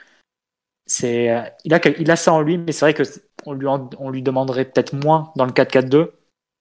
c'est, 0.87 1.31
euh, 1.31 1.43
il, 1.65 1.75
a, 1.75 1.81
il 1.99 2.11
a 2.11 2.17
ça 2.17 2.33
en 2.33 2.41
lui, 2.41 2.59
mais 2.59 2.73
c'est 2.73 2.85
vrai 2.85 2.95
qu'on 2.95 3.53
lui, 3.53 3.67
on 3.67 4.11
lui 4.11 4.23
demanderait 4.23 4.65
peut-être 4.65 4.95
moins 4.95 5.33
dans 5.37 5.45
le 5.45 5.53
4-4-2, 5.53 6.11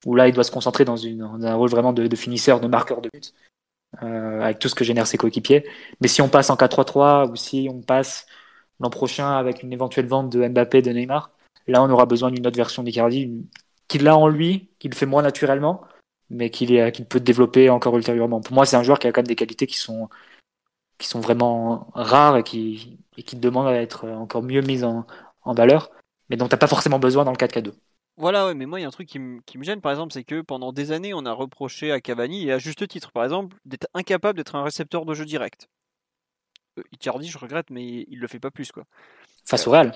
où 0.05 0.15
là, 0.15 0.27
il 0.27 0.33
doit 0.33 0.43
se 0.43 0.51
concentrer 0.51 0.85
dans, 0.85 0.97
une, 0.97 1.21
un 1.21 1.55
rôle 1.55 1.69
vraiment 1.69 1.93
de, 1.93 2.07
de 2.07 2.15
finisseur, 2.15 2.59
de 2.59 2.67
marqueur 2.67 3.01
de 3.01 3.09
but, 3.13 3.33
euh, 4.03 4.41
avec 4.41 4.59
tout 4.59 4.69
ce 4.69 4.75
que 4.75 4.83
génèrent 4.83 5.07
ses 5.07 5.17
coéquipiers. 5.17 5.65
Mais 6.01 6.07
si 6.07 6.21
on 6.21 6.29
passe 6.29 6.49
en 6.49 6.55
4-3-3, 6.55 7.31
ou 7.31 7.35
si 7.35 7.67
on 7.71 7.81
passe 7.81 8.25
l'an 8.79 8.89
prochain 8.89 9.37
avec 9.37 9.63
une 9.63 9.73
éventuelle 9.73 10.07
vente 10.07 10.31
de 10.31 10.47
Mbappé, 10.47 10.81
de 10.81 10.91
Neymar, 10.91 11.31
là, 11.67 11.83
on 11.83 11.89
aura 11.89 12.05
besoin 12.05 12.31
d'une 12.31 12.45
autre 12.47 12.57
version 12.57 12.83
d'Icardi, 12.83 13.45
qu'il 13.91 14.07
a 14.07 14.17
en 14.17 14.29
lui, 14.29 14.69
qu'il 14.79 14.93
fait 14.95 15.05
moins 15.05 15.21
naturellement, 15.21 15.81
mais 16.29 16.49
qu'il 16.49 16.91
qu'il 16.93 17.05
peut 17.05 17.19
développer 17.19 17.69
encore 17.69 17.97
ultérieurement. 17.97 18.39
Pour 18.39 18.53
moi, 18.53 18.65
c'est 18.65 18.77
un 18.77 18.83
joueur 18.83 18.99
qui 18.99 19.07
a 19.07 19.11
quand 19.11 19.19
même 19.19 19.27
des 19.27 19.35
qualités 19.35 19.67
qui 19.67 19.77
sont, 19.77 20.09
qui 20.97 21.07
sont 21.07 21.19
vraiment 21.19 21.91
rares 21.93 22.37
et 22.37 22.43
qui, 22.43 22.99
et 23.17 23.23
qui 23.23 23.35
demandent 23.35 23.67
à 23.67 23.81
être 23.81 24.07
encore 24.07 24.43
mieux 24.43 24.61
mises 24.61 24.85
en, 24.85 25.05
en 25.43 25.53
valeur, 25.53 25.91
mais 26.29 26.37
dont 26.37 26.47
tu 26.47 26.53
n'as 26.53 26.57
pas 26.57 26.67
forcément 26.67 26.99
besoin 26.99 27.25
dans 27.25 27.31
le 27.31 27.37
4K2. 27.37 27.73
Voilà, 28.15 28.45
ouais, 28.45 28.53
mais 28.53 28.65
moi, 28.65 28.79
il 28.79 28.83
y 28.83 28.85
a 28.85 28.87
un 28.87 28.91
truc 28.91 29.09
qui, 29.09 29.19
me 29.19 29.63
gêne, 29.63 29.81
par 29.81 29.91
exemple, 29.91 30.13
c'est 30.13 30.23
que 30.23 30.41
pendant 30.41 30.71
des 30.71 30.93
années, 30.93 31.13
on 31.13 31.25
a 31.25 31.33
reproché 31.33 31.91
à 31.91 31.99
Cavani, 31.99 32.47
et 32.47 32.53
à 32.53 32.59
juste 32.59 32.87
titre, 32.87 33.11
par 33.11 33.25
exemple, 33.25 33.57
d'être 33.65 33.87
incapable 33.93 34.37
d'être 34.37 34.55
un 34.55 34.63
récepteur 34.63 35.05
de 35.05 35.13
jeu 35.13 35.25
direct. 35.25 35.67
Euh, 36.79 36.83
Icardi, 36.93 37.27
je 37.27 37.37
regrette, 37.37 37.69
mais 37.69 38.05
il 38.07 38.19
le 38.19 38.27
fait 38.27 38.39
pas 38.39 38.51
plus, 38.51 38.71
quoi. 38.71 38.83
Face 39.45 39.67
au 39.67 39.71
Real. 39.71 39.93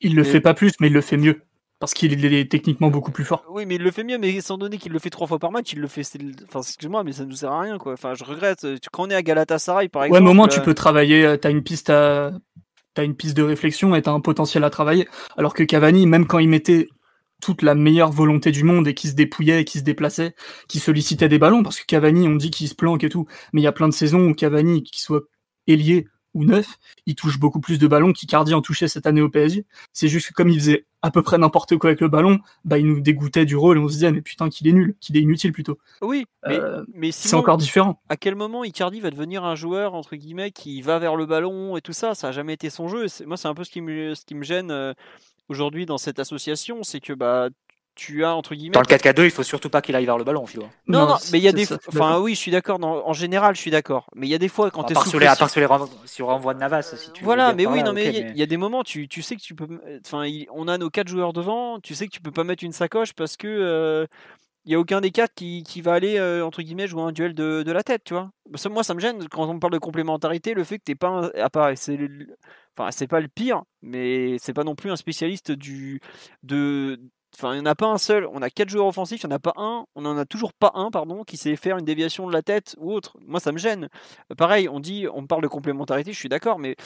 Il 0.00 0.14
le 0.14 0.22
fait 0.22 0.40
pas 0.40 0.54
plus, 0.54 0.72
mais 0.78 0.86
il 0.86 0.92
le 0.92 1.00
fait 1.00 1.16
mieux. 1.16 1.42
Parce 1.80 1.94
qu'il 1.94 2.24
est 2.24 2.50
techniquement 2.50 2.88
beaucoup 2.88 3.12
plus 3.12 3.24
fort. 3.24 3.44
Oui, 3.48 3.64
mais 3.64 3.76
il 3.76 3.82
le 3.82 3.92
fait 3.92 4.02
mieux, 4.02 4.18
mais 4.18 4.34
étant 4.34 4.58
donné 4.58 4.78
qu'il 4.78 4.92
le 4.92 4.98
fait 4.98 5.10
trois 5.10 5.28
fois 5.28 5.38
par 5.38 5.52
match, 5.52 5.72
il 5.72 5.80
le 5.80 5.86
fait. 5.86 6.02
Enfin, 6.48 6.60
excuse-moi, 6.60 7.04
mais 7.04 7.12
ça 7.12 7.24
ne 7.24 7.30
nous 7.30 7.36
sert 7.36 7.52
à 7.52 7.60
rien, 7.60 7.78
quoi. 7.78 7.92
Enfin, 7.92 8.14
je 8.14 8.24
regrette. 8.24 8.66
Quand 8.92 9.04
on 9.04 9.10
est 9.10 9.14
à 9.14 9.22
Galatasaray, 9.22 9.88
par 9.88 10.04
exemple. 10.04 10.26
Ouais, 10.26 10.34
moins, 10.34 10.48
tu 10.48 10.58
euh, 10.58 10.62
peux 10.62 10.74
travailler. 10.74 11.24
Euh, 11.24 11.36
t'as 11.36 11.50
une 11.50 11.62
piste 11.62 11.90
à. 11.90 12.32
As 12.96 13.04
une 13.04 13.14
piste 13.14 13.36
de 13.36 13.44
réflexion 13.44 13.94
et 13.94 14.02
t'as 14.02 14.10
un 14.10 14.18
potentiel 14.18 14.64
à 14.64 14.70
travailler. 14.70 15.06
Alors 15.36 15.54
que 15.54 15.62
Cavani, 15.62 16.04
même 16.08 16.26
quand 16.26 16.40
il 16.40 16.48
mettait 16.48 16.88
toute 17.40 17.62
la 17.62 17.76
meilleure 17.76 18.10
volonté 18.10 18.50
du 18.50 18.64
monde 18.64 18.88
et 18.88 18.94
qui 18.94 19.06
se 19.06 19.14
dépouillait, 19.14 19.64
qui 19.64 19.78
se 19.78 19.84
déplaçait, 19.84 20.34
qui 20.66 20.80
sollicitait 20.80 21.28
des 21.28 21.38
ballons, 21.38 21.62
parce 21.62 21.78
que 21.78 21.86
Cavani, 21.86 22.26
on 22.26 22.34
dit 22.34 22.50
qu'il 22.50 22.68
se 22.68 22.74
planque 22.74 23.04
et 23.04 23.08
tout, 23.08 23.26
mais 23.52 23.60
il 23.60 23.64
y 23.64 23.68
a 23.68 23.72
plein 23.72 23.88
de 23.88 23.94
saisons 23.94 24.26
où 24.28 24.34
Cavani, 24.34 24.82
qui 24.82 25.00
soit 25.00 25.22
ailier 25.68 26.08
ou 26.38 26.44
neuf, 26.44 26.78
il 27.06 27.16
touche 27.16 27.38
beaucoup 27.38 27.60
plus 27.60 27.78
de 27.78 27.86
ballons 27.86 28.12
qu'Icardi 28.12 28.54
en 28.54 28.62
touchait 28.62 28.88
cette 28.88 29.06
année 29.06 29.20
au 29.20 29.28
PSG. 29.28 29.66
C'est 29.92 30.08
juste 30.08 30.28
que 30.28 30.32
comme 30.32 30.48
il 30.48 30.58
faisait 30.58 30.86
à 31.02 31.10
peu 31.10 31.22
près 31.22 31.36
n'importe 31.36 31.76
quoi 31.76 31.90
avec 31.90 32.00
le 32.00 32.08
ballon, 32.08 32.38
bah 32.64 32.78
il 32.78 32.86
nous 32.86 33.00
dégoûtait 33.00 33.44
du 33.44 33.56
rôle 33.56 33.76
et 33.76 33.80
on 33.80 33.88
se 33.88 33.94
disait 33.94 34.12
mais 34.12 34.22
putain 34.22 34.48
qu'il 34.48 34.68
est 34.68 34.72
nul, 34.72 34.94
qu'il 35.00 35.16
est 35.16 35.20
inutile 35.20 35.52
plutôt. 35.52 35.78
Oui, 36.00 36.26
mais, 36.46 36.58
euh, 36.58 36.84
c'est 37.10 37.34
encore 37.34 37.56
différent. 37.56 38.00
À 38.08 38.16
quel 38.16 38.36
moment 38.36 38.64
Icardi 38.64 39.00
va 39.00 39.10
devenir 39.10 39.44
un 39.44 39.56
joueur 39.56 39.94
entre 39.94 40.16
guillemets 40.16 40.52
qui 40.52 40.80
va 40.80 40.98
vers 40.98 41.16
le 41.16 41.26
ballon 41.26 41.76
et 41.76 41.80
tout 41.80 41.92
ça? 41.92 42.14
Ça 42.14 42.28
a 42.28 42.32
jamais 42.32 42.54
été 42.54 42.70
son 42.70 42.88
jeu. 42.88 43.06
Moi 43.26 43.36
c'est 43.36 43.48
un 43.48 43.54
peu 43.54 43.64
ce 43.64 43.70
qui 43.70 43.80
me, 43.80 44.14
ce 44.14 44.24
qui 44.24 44.34
me 44.34 44.44
gêne 44.44 44.70
euh, 44.70 44.94
aujourd'hui 45.48 45.86
dans 45.86 45.98
cette 45.98 46.18
association, 46.20 46.82
c'est 46.84 47.00
que 47.00 47.12
bah 47.12 47.48
tu 47.98 48.24
as 48.24 48.34
entre 48.34 48.54
guillemets. 48.54 48.72
Dans 48.72 48.80
le 48.80 48.86
4K2, 48.86 49.24
il 49.24 49.30
faut 49.30 49.42
surtout 49.42 49.68
pas 49.68 49.82
qu'il 49.82 49.96
aille 49.96 50.06
vers 50.06 50.16
le 50.16 50.24
ballon, 50.24 50.46
Philo. 50.46 50.68
Non, 50.86 51.06
non, 51.06 51.16
mais 51.32 51.38
il 51.38 51.44
y 51.44 51.48
a 51.48 51.52
des. 51.52 51.66
enfin, 51.88 52.20
oui, 52.20 52.34
je 52.34 52.38
suis 52.38 52.52
d'accord. 52.52 52.78
En 52.80 53.12
général, 53.12 53.56
je 53.56 53.60
suis 53.60 53.72
d'accord. 53.72 54.06
Mais 54.14 54.26
il 54.28 54.30
y 54.30 54.34
a 54.34 54.38
des 54.38 54.48
fois 54.48 54.70
quand 54.70 54.84
tu 54.84 54.92
es 54.92 54.94
sous 54.94 55.18
À 55.18 55.36
part 55.36 55.50
sur 55.50 55.60
les 55.60 55.66
renvois 55.66 56.54
de 56.54 56.60
Navas, 56.60 56.82
si 56.82 57.10
tu. 57.10 57.24
Voilà, 57.24 57.52
mais 57.52 57.66
oui, 57.66 57.82
non, 57.82 57.92
mais 57.92 58.06
il 58.06 58.38
y, 58.38 58.42
a 58.42 58.46
des 58.46 58.56
moments, 58.56 58.84
tu, 58.84 59.08
tu 59.08 59.20
sais 59.20 59.36
que 59.36 59.42
tu 59.42 59.54
peux. 59.54 59.66
Enfin, 60.06 60.26
on 60.54 60.68
a 60.68 60.78
nos 60.78 60.90
quatre 60.90 61.08
joueurs 61.08 61.32
devant. 61.32 61.80
Tu 61.80 61.94
sais 61.94 62.06
que 62.06 62.12
tu 62.12 62.20
peux 62.20 62.30
pas 62.30 62.44
mettre 62.44 62.64
une 62.64 62.72
sacoche 62.72 63.12
parce 63.12 63.36
que. 63.36 63.48
Euh, 63.48 64.06
il 64.64 64.72
y 64.72 64.74
a 64.74 64.78
aucun 64.78 65.00
des 65.00 65.10
quatre 65.10 65.32
qui, 65.34 65.62
qui 65.62 65.80
va 65.80 65.94
aller 65.94 66.18
euh, 66.18 66.44
entre 66.44 66.60
guillemets 66.60 66.86
jouer 66.86 67.00
un 67.00 67.10
duel 67.10 67.32
de, 67.32 67.62
de, 67.62 67.72
la 67.72 67.82
tête, 67.82 68.02
tu 68.04 68.12
vois. 68.12 68.30
Moi, 68.70 68.84
ça 68.84 68.92
me 68.92 69.00
gêne 69.00 69.26
quand 69.28 69.48
on 69.48 69.58
parle 69.58 69.72
de 69.72 69.78
complémentarité, 69.78 70.52
le 70.52 70.62
fait 70.62 70.78
que 70.78 70.84
t'es 70.84 70.94
pas 70.94 71.30
un, 71.34 71.74
c'est 71.74 71.98
enfin 72.76 72.90
c'est 72.90 73.06
pas 73.06 73.20
le 73.20 73.28
pire, 73.28 73.62
mais 73.80 74.36
c'est 74.38 74.52
pas 74.52 74.64
non 74.64 74.74
plus 74.74 74.90
un 74.90 74.96
spécialiste 74.96 75.52
du 75.52 76.00
de 76.42 77.00
Enfin, 77.34 77.54
il 77.54 77.56
n'y 77.56 77.62
en 77.62 77.66
a 77.66 77.74
pas 77.74 77.86
un 77.86 77.98
seul. 77.98 78.26
On 78.32 78.42
a 78.42 78.50
quatre 78.50 78.68
joueurs 78.68 78.86
offensifs, 78.86 79.22
il 79.22 79.26
n'y 79.26 79.32
en 79.32 79.36
a 79.36 79.38
pas 79.38 79.52
un. 79.56 79.86
On 79.94 80.02
n'en 80.02 80.16
a 80.16 80.24
toujours 80.24 80.52
pas 80.52 80.72
un, 80.74 80.90
pardon, 80.90 81.24
qui 81.24 81.36
sait 81.36 81.56
faire 81.56 81.78
une 81.78 81.84
déviation 81.84 82.26
de 82.26 82.32
la 82.32 82.42
tête 82.42 82.74
ou 82.78 82.92
autre. 82.92 83.16
Moi, 83.26 83.40
ça 83.40 83.52
me 83.52 83.58
gêne. 83.58 83.88
Euh, 84.32 84.34
pareil, 84.34 84.68
on 84.68 84.80
dit, 84.80 85.06
on 85.12 85.26
parle 85.26 85.42
de 85.42 85.48
complémentarité, 85.48 86.12
je 86.12 86.18
suis 86.18 86.28
d'accord, 86.28 86.58
mais 86.58 86.76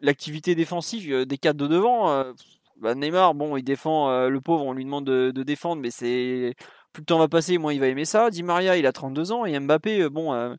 l'activité 0.00 0.54
défensive 0.54 1.12
euh, 1.12 1.24
des 1.26 1.38
quatre 1.38 1.56
de 1.56 1.66
devant, 1.66 2.10
euh, 2.10 2.32
bah, 2.80 2.94
Neymar, 2.94 3.34
bon, 3.34 3.56
il 3.56 3.62
défend 3.62 4.28
le 4.28 4.40
pauvre, 4.40 4.64
on 4.66 4.72
lui 4.72 4.84
demande 4.84 5.04
de, 5.06 5.42
défendre, 5.42 5.80
mais 5.80 5.90
c'est 5.90 6.54
plus 6.92 7.02
le 7.02 7.06
temps 7.06 7.18
va 7.18 7.28
passer, 7.28 7.58
moins 7.58 7.72
il 7.72 7.80
va 7.80 7.88
aimer 7.88 8.04
ça. 8.04 8.30
Di 8.30 8.42
Maria, 8.42 8.76
il 8.76 8.86
a 8.86 8.92
32 8.92 9.32
ans 9.32 9.44
et 9.44 9.58
Mbappé, 9.58 10.08
bon 10.10 10.56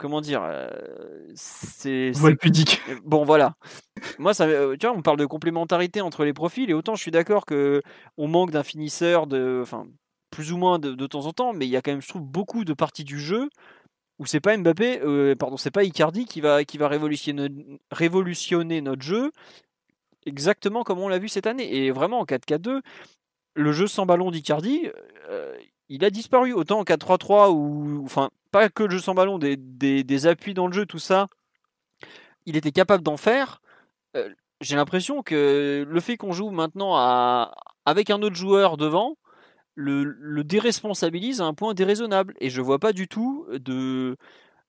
comment 0.00 0.20
dire, 0.20 0.42
euh, 0.42 0.68
c'est. 1.34 2.12
pudique. 2.40 2.80
Bon, 3.04 3.24
voilà. 3.24 3.54
Moi, 4.18 4.34
ça, 4.34 4.46
euh, 4.46 4.76
tu 4.76 4.86
vois, 4.86 4.96
on 4.96 5.02
parle 5.02 5.18
de 5.18 5.26
complémentarité 5.26 6.00
entre 6.00 6.24
les 6.24 6.32
profils, 6.32 6.68
et 6.68 6.74
autant 6.74 6.96
je 6.96 7.02
suis 7.02 7.10
d'accord 7.10 7.46
que 7.46 7.82
on 8.16 8.26
manque 8.26 8.50
d'un 8.50 8.64
finisseur 8.64 9.26
de, 9.26 9.60
enfin, 9.62 9.86
plus 10.30 10.52
ou 10.52 10.56
moins 10.56 10.78
de, 10.78 11.06
temps 11.06 11.26
en 11.26 11.32
temps, 11.32 11.52
mais 11.52 11.66
il 11.66 11.70
y 11.70 11.76
a 11.76 11.82
quand 11.82 11.92
même, 11.92 12.02
je 12.02 12.08
trouve, 12.08 12.22
beaucoup 12.22 12.64
de 12.64 12.72
parties 12.72 13.04
du 13.04 13.20
jeu 13.20 13.50
où 14.18 14.26
c'est 14.26 14.40
pas 14.40 14.56
Mbappé, 14.56 15.00
euh, 15.02 15.34
pardon, 15.34 15.56
c'est 15.56 15.70
pas 15.70 15.84
Icardi 15.84 16.26
qui 16.26 16.40
va, 16.40 16.64
qui 16.64 16.78
va 16.78 16.88
révolutionner, 16.88 17.48
révolutionner 17.90 18.80
notre 18.82 19.02
jeu 19.02 19.30
exactement 20.26 20.82
comme 20.82 20.98
on 20.98 21.08
l'a 21.08 21.18
vu 21.18 21.28
cette 21.28 21.46
année. 21.46 21.74
Et 21.74 21.90
vraiment 21.90 22.20
en 22.20 22.24
4-4-2, 22.24 22.80
le 23.54 23.72
jeu 23.72 23.86
sans 23.86 24.06
ballon 24.06 24.30
d'Icardi, 24.30 24.88
il 25.90 26.04
a 26.04 26.10
disparu. 26.10 26.54
Autant 26.54 26.80
en 26.80 26.84
4-3-3 26.84 27.50
ou 27.50 28.02
enfin 28.04 28.30
pas 28.50 28.70
que 28.70 28.84
le 28.84 28.90
jeu 28.90 28.98
sans 29.00 29.14
ballon, 29.14 29.38
des, 29.38 30.26
appuis 30.26 30.54
dans 30.54 30.66
le 30.66 30.72
jeu, 30.72 30.86
tout 30.86 30.98
ça, 30.98 31.28
il 32.46 32.56
était 32.56 32.72
capable 32.72 33.04
d'en 33.04 33.16
faire. 33.16 33.60
Euh, 34.16 34.30
j'ai 34.60 34.76
l'impression 34.76 35.22
que 35.22 35.86
le 35.88 36.00
fait 36.00 36.16
qu'on 36.16 36.32
joue 36.32 36.50
maintenant 36.50 36.96
avec 37.86 38.10
un 38.10 38.22
autre 38.22 38.36
joueur 38.36 38.76
devant, 38.76 39.16
le, 39.74 40.42
déresponsabilise 40.44 41.40
à 41.40 41.44
un 41.44 41.54
point 41.54 41.74
déraisonnable. 41.74 42.34
Et 42.40 42.50
je 42.50 42.60
vois 42.60 42.78
pas 42.78 42.92
du 42.92 43.08
tout 43.08 43.46
de 43.50 44.16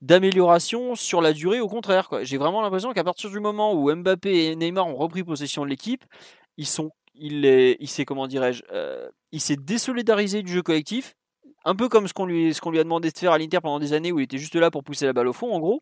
d'amélioration 0.01 0.95
sur 0.95 1.21
la 1.21 1.31
durée, 1.31 1.59
au 1.59 1.67
contraire. 1.67 2.09
J'ai 2.23 2.37
vraiment 2.37 2.61
l'impression 2.63 2.91
qu'à 2.91 3.03
partir 3.03 3.29
du 3.29 3.39
moment 3.39 3.73
où 3.73 3.93
Mbappé 3.93 4.45
et 4.45 4.55
Neymar 4.55 4.87
ont 4.87 4.95
repris 4.95 5.23
possession 5.23 5.63
de 5.63 5.69
l'équipe, 5.69 6.03
ils 6.57 6.65
sont, 6.65 6.91
il, 7.15 7.45
est, 7.45 7.77
il 7.79 7.87
s'est, 7.87 8.05
comment 8.05 8.27
dirais-je, 8.27 8.63
euh, 8.71 9.09
il 9.31 9.41
s'est 9.41 9.55
désolidarisé 9.55 10.43
du 10.43 10.51
jeu 10.51 10.61
collectif 10.61 11.15
un 11.63 11.75
peu 11.75 11.89
comme 11.89 12.07
ce 12.07 12.13
qu'on 12.13 12.25
lui, 12.25 12.53
ce 12.53 12.61
qu'on 12.61 12.71
lui 12.71 12.79
a 12.79 12.83
demandé 12.83 13.11
de 13.11 13.17
faire 13.17 13.31
à 13.31 13.37
l'Inter 13.37 13.59
pendant 13.61 13.79
des 13.79 13.93
années 13.93 14.11
où 14.11 14.19
il 14.19 14.23
était 14.23 14.37
juste 14.37 14.55
là 14.55 14.71
pour 14.71 14.83
pousser 14.83 15.05
la 15.05 15.13
balle 15.13 15.27
au 15.27 15.33
fond, 15.33 15.53
en 15.53 15.59
gros. 15.59 15.81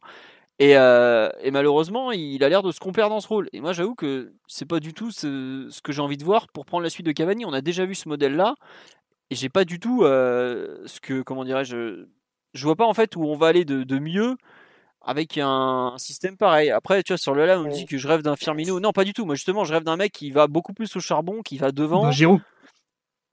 Et, 0.59 0.77
euh, 0.77 1.29
malheureusement, 1.51 2.11
il 2.11 2.43
a 2.43 2.49
l'air 2.49 2.63
de 2.63 2.71
se 2.71 2.81
compère 2.81 3.09
dans 3.09 3.21
ce 3.21 3.27
rôle. 3.29 3.49
Et 3.53 3.61
moi, 3.61 3.71
j'avoue 3.71 3.95
que 3.95 4.33
c'est 4.47 4.65
pas 4.65 4.81
du 4.81 4.93
tout 4.93 5.09
ce, 5.11 5.69
que 5.81 5.93
j'ai 5.93 6.01
envie 6.01 6.17
de 6.17 6.25
voir 6.25 6.47
pour 6.49 6.65
prendre 6.65 6.83
la 6.83 6.89
suite 6.89 7.05
de 7.05 7.13
Cavani. 7.13 7.45
On 7.45 7.53
a 7.53 7.61
déjà 7.61 7.85
vu 7.85 7.95
ce 7.95 8.09
modèle-là, 8.09 8.55
et 9.29 9.35
j'ai 9.35 9.49
pas 9.49 9.63
du 9.63 9.79
tout 9.79 10.03
euh, 10.03 10.79
ce 10.85 10.99
que, 10.99 11.21
comment 11.21 11.45
dirais-je, 11.45 12.05
je 12.53 12.63
vois 12.65 12.75
pas 12.75 12.85
en 12.85 12.93
fait 12.93 13.15
où 13.15 13.23
on 13.23 13.35
va 13.35 13.47
aller 13.47 13.63
de, 13.63 13.99
mieux 13.99 14.35
avec 15.09 15.39
un, 15.39 15.95
système 15.97 16.37
pareil. 16.37 16.69
Après, 16.69 17.01
tu 17.01 17.13
vois, 17.13 17.17
sur 17.17 17.33
le 17.33 17.47
là, 17.47 17.59
on 17.59 17.63
me 17.63 17.71
dit 17.71 17.87
que 17.87 17.97
je 17.97 18.07
rêve 18.07 18.21
d'un 18.21 18.35
Firmino. 18.35 18.79
Non, 18.79 18.91
pas 18.91 19.03
du 19.03 19.13
tout. 19.13 19.25
Moi, 19.25 19.33
justement, 19.33 19.63
je 19.63 19.73
rêve 19.73 19.83
d'un 19.83 19.97
mec 19.97 20.11
qui 20.11 20.29
va 20.29 20.45
beaucoup 20.45 20.71
plus 20.71 20.95
au 20.95 20.99
charbon, 20.99 21.41
qui 21.41 21.57
va 21.57 21.71
devant. 21.71 22.11
Giroud. 22.11 22.41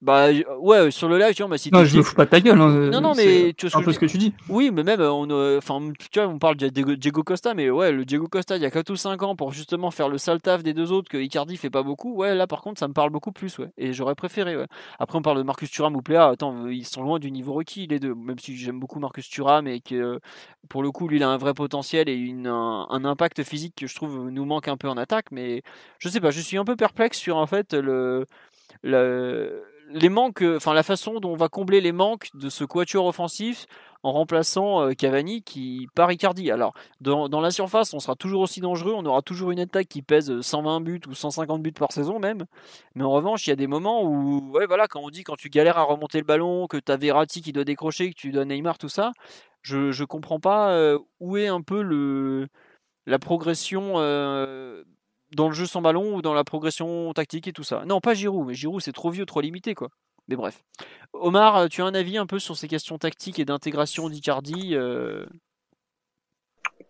Bah 0.02 0.28
ouais, 0.60 0.90
sur 0.90 1.08
le 1.08 1.16
live, 1.16 1.34
tu 1.34 1.42
vois, 1.42 1.48
bah, 1.48 1.56
si 1.56 1.72
Non, 1.72 1.82
je 1.82 1.96
me 1.96 2.02
fous 2.02 2.14
pas 2.14 2.26
de 2.26 2.30
ta 2.30 2.38
gueule. 2.38 2.60
Hein, 2.60 2.90
non, 2.90 3.00
non, 3.00 3.14
mais 3.16 3.54
tu 3.56 3.66
vois 3.66 3.80
un 3.80 3.82
peu 3.82 3.92
ce 3.92 3.98
que 3.98 4.04
tu 4.04 4.18
dis. 4.18 4.34
Oui, 4.50 4.70
mais 4.70 4.82
même, 4.82 5.00
on, 5.00 5.26
euh, 5.30 5.56
enfin, 5.56 5.80
tu 6.12 6.20
vois, 6.20 6.28
on 6.28 6.38
parle 6.38 6.56
de 6.56 6.68
Diego 6.68 7.22
Costa, 7.22 7.54
mais 7.54 7.70
ouais, 7.70 7.92
le 7.92 8.04
Diego 8.04 8.28
Costa, 8.28 8.56
il 8.56 8.62
y 8.62 8.66
a 8.66 8.70
4 8.70 8.90
ou 8.90 8.96
5 8.96 9.22
ans 9.22 9.36
pour 9.36 9.54
justement 9.54 9.90
faire 9.90 10.10
le 10.10 10.18
sale 10.18 10.42
taf 10.42 10.62
des 10.62 10.74
deux 10.74 10.92
autres 10.92 11.08
que 11.10 11.16
Icardi 11.16 11.56
fait 11.56 11.70
pas 11.70 11.82
beaucoup. 11.82 12.14
Ouais, 12.14 12.34
là, 12.34 12.46
par 12.46 12.60
contre, 12.60 12.78
ça 12.78 12.88
me 12.88 12.92
parle 12.92 13.08
beaucoup 13.08 13.32
plus, 13.32 13.58
ouais. 13.58 13.70
Et 13.78 13.94
j'aurais 13.94 14.14
préféré, 14.14 14.54
ouais. 14.58 14.66
Après, 14.98 15.16
on 15.16 15.22
parle 15.22 15.38
de 15.38 15.42
Marcus 15.44 15.70
Thuram 15.70 15.96
ou 15.96 16.02
Pléa. 16.02 16.28
Attends, 16.28 16.66
ils 16.66 16.86
sont 16.86 17.02
loin 17.02 17.18
du 17.18 17.30
niveau 17.30 17.54
requis, 17.54 17.86
les 17.86 17.98
deux. 17.98 18.14
Même 18.14 18.38
si 18.38 18.54
j'aime 18.54 18.78
beaucoup 18.78 19.00
Marcus 19.00 19.26
Thuram 19.30 19.66
et 19.66 19.80
que, 19.80 20.20
pour 20.68 20.82
le 20.82 20.90
coup, 20.90 21.08
lui, 21.08 21.16
il 21.16 21.22
a 21.22 21.30
un 21.30 21.38
vrai 21.38 21.54
potentiel 21.54 22.10
et 22.10 22.14
une, 22.14 22.48
un, 22.48 22.86
un, 22.90 23.04
impact 23.06 23.42
physique 23.44 23.74
que 23.74 23.86
je 23.86 23.94
trouve 23.94 24.28
nous 24.30 24.44
manque 24.44 24.68
un 24.68 24.76
peu 24.76 24.90
en 24.90 24.98
attaque. 24.98 25.32
Mais 25.32 25.62
je 25.98 26.10
sais 26.10 26.20
pas, 26.20 26.30
je 26.30 26.40
suis 26.40 26.58
un 26.58 26.66
peu 26.66 26.76
perplexe 26.76 27.16
sur, 27.16 27.38
en 27.38 27.46
fait, 27.46 27.72
le. 27.72 28.26
le 28.82 29.64
les 29.90 30.08
manques, 30.08 30.42
euh, 30.42 30.56
enfin 30.56 30.74
la 30.74 30.82
façon 30.82 31.20
dont 31.20 31.32
on 31.32 31.36
va 31.36 31.48
combler 31.48 31.80
les 31.80 31.92
manques 31.92 32.28
de 32.34 32.48
ce 32.48 32.64
quatuor 32.64 33.06
offensif 33.06 33.66
en 34.02 34.12
remplaçant 34.12 34.82
euh, 34.82 34.92
Cavani 34.92 35.42
qui 35.42 35.88
par 35.94 36.10
Icardi. 36.10 36.50
Alors 36.50 36.74
dans, 37.00 37.40
la 37.40 37.50
surface, 37.50 37.94
on 37.94 38.00
sera 38.00 38.16
toujours 38.16 38.42
aussi 38.42 38.60
dangereux, 38.60 38.94
on 38.96 39.04
aura 39.06 39.22
toujours 39.22 39.50
une 39.50 39.60
attaque 39.60 39.88
qui 39.88 40.02
pèse 40.02 40.40
120 40.40 40.80
buts 40.80 41.00
ou 41.08 41.14
150 41.14 41.62
buts 41.62 41.72
par 41.72 41.92
saison 41.92 42.18
même. 42.18 42.46
Mais 42.94 43.04
en 43.04 43.10
revanche, 43.10 43.46
il 43.46 43.50
y 43.50 43.52
a 43.52 43.56
des 43.56 43.66
moments 43.66 44.02
où, 44.02 44.50
ouais 44.52 44.66
voilà, 44.66 44.88
quand 44.88 45.00
on 45.02 45.10
dit 45.10 45.24
quand 45.24 45.36
tu 45.36 45.50
galères 45.50 45.78
à 45.78 45.82
remonter 45.82 46.18
le 46.18 46.24
ballon, 46.24 46.66
que 46.66 46.76
tu 46.76 46.92
as 46.92 46.96
Verratti 46.96 47.42
qui 47.42 47.52
doit 47.52 47.64
décrocher, 47.64 48.10
que 48.10 48.16
tu 48.16 48.32
dois 48.32 48.44
Neymar, 48.44 48.78
tout 48.78 48.88
ça, 48.88 49.12
je 49.62 49.92
je 49.92 50.04
comprends 50.04 50.40
pas 50.40 50.70
euh, 50.70 50.98
où 51.20 51.36
est 51.36 51.48
un 51.48 51.62
peu 51.62 51.82
le 51.82 52.48
la 53.06 53.18
progression 53.18 53.94
dans 55.34 55.48
le 55.48 55.54
jeu 55.54 55.66
sans 55.66 55.82
ballon 55.82 56.14
ou 56.16 56.22
dans 56.22 56.34
la 56.34 56.44
progression 56.44 57.12
tactique 57.12 57.48
et 57.48 57.52
tout 57.52 57.64
ça. 57.64 57.84
Non, 57.86 58.00
pas 58.00 58.14
Giroud, 58.14 58.46
mais 58.46 58.54
Giroud 58.54 58.80
c'est 58.80 58.92
trop 58.92 59.10
vieux, 59.10 59.26
trop 59.26 59.40
limité 59.40 59.74
quoi. 59.74 59.88
Mais 60.28 60.36
bref. 60.36 60.64
Omar, 61.12 61.68
tu 61.68 61.82
as 61.82 61.84
un 61.84 61.94
avis 61.94 62.18
un 62.18 62.26
peu 62.26 62.38
sur 62.38 62.56
ces 62.56 62.68
questions 62.68 62.98
tactiques 62.98 63.38
et 63.38 63.44
d'intégration 63.44 64.08
d'Icardi 64.08 64.74
euh 64.74 65.24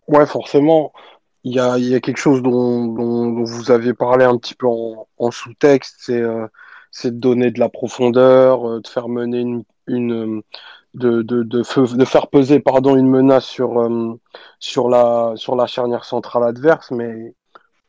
Ouais, 0.07 0.25
forcément. 0.25 0.93
il 1.43 1.53
y 1.53 1.59
a, 1.59 1.99
quelque 1.99 2.17
chose 2.17 2.41
dont, 2.41 3.43
vous 3.43 3.71
aviez 3.71 3.93
parlé 3.93 4.25
un 4.25 4.37
petit 4.37 4.55
peu 4.55 4.67
en, 4.67 5.31
sous-texte, 5.31 5.97
c'est 5.99 6.21
euh, 6.21 6.47
de 7.03 7.09
donner 7.09 7.51
de 7.51 7.59
la 7.59 7.69
profondeur, 7.69 8.69
euh, 8.69 8.81
de 8.81 8.87
faire 8.87 9.09
mener 9.09 9.63
une, 9.87 10.43
de, 10.93 12.03
faire 12.05 12.27
peser 12.27 12.59
pardon 12.59 12.95
une 12.95 13.09
menace 13.09 13.45
sur 13.45 13.79
euh, 13.79 14.19
sur 14.59 14.89
la 14.89 15.33
sur 15.35 15.55
la 15.55 15.67
charnière 15.67 16.05
centrale 16.05 16.43
adverse, 16.43 16.91
mais 16.91 17.35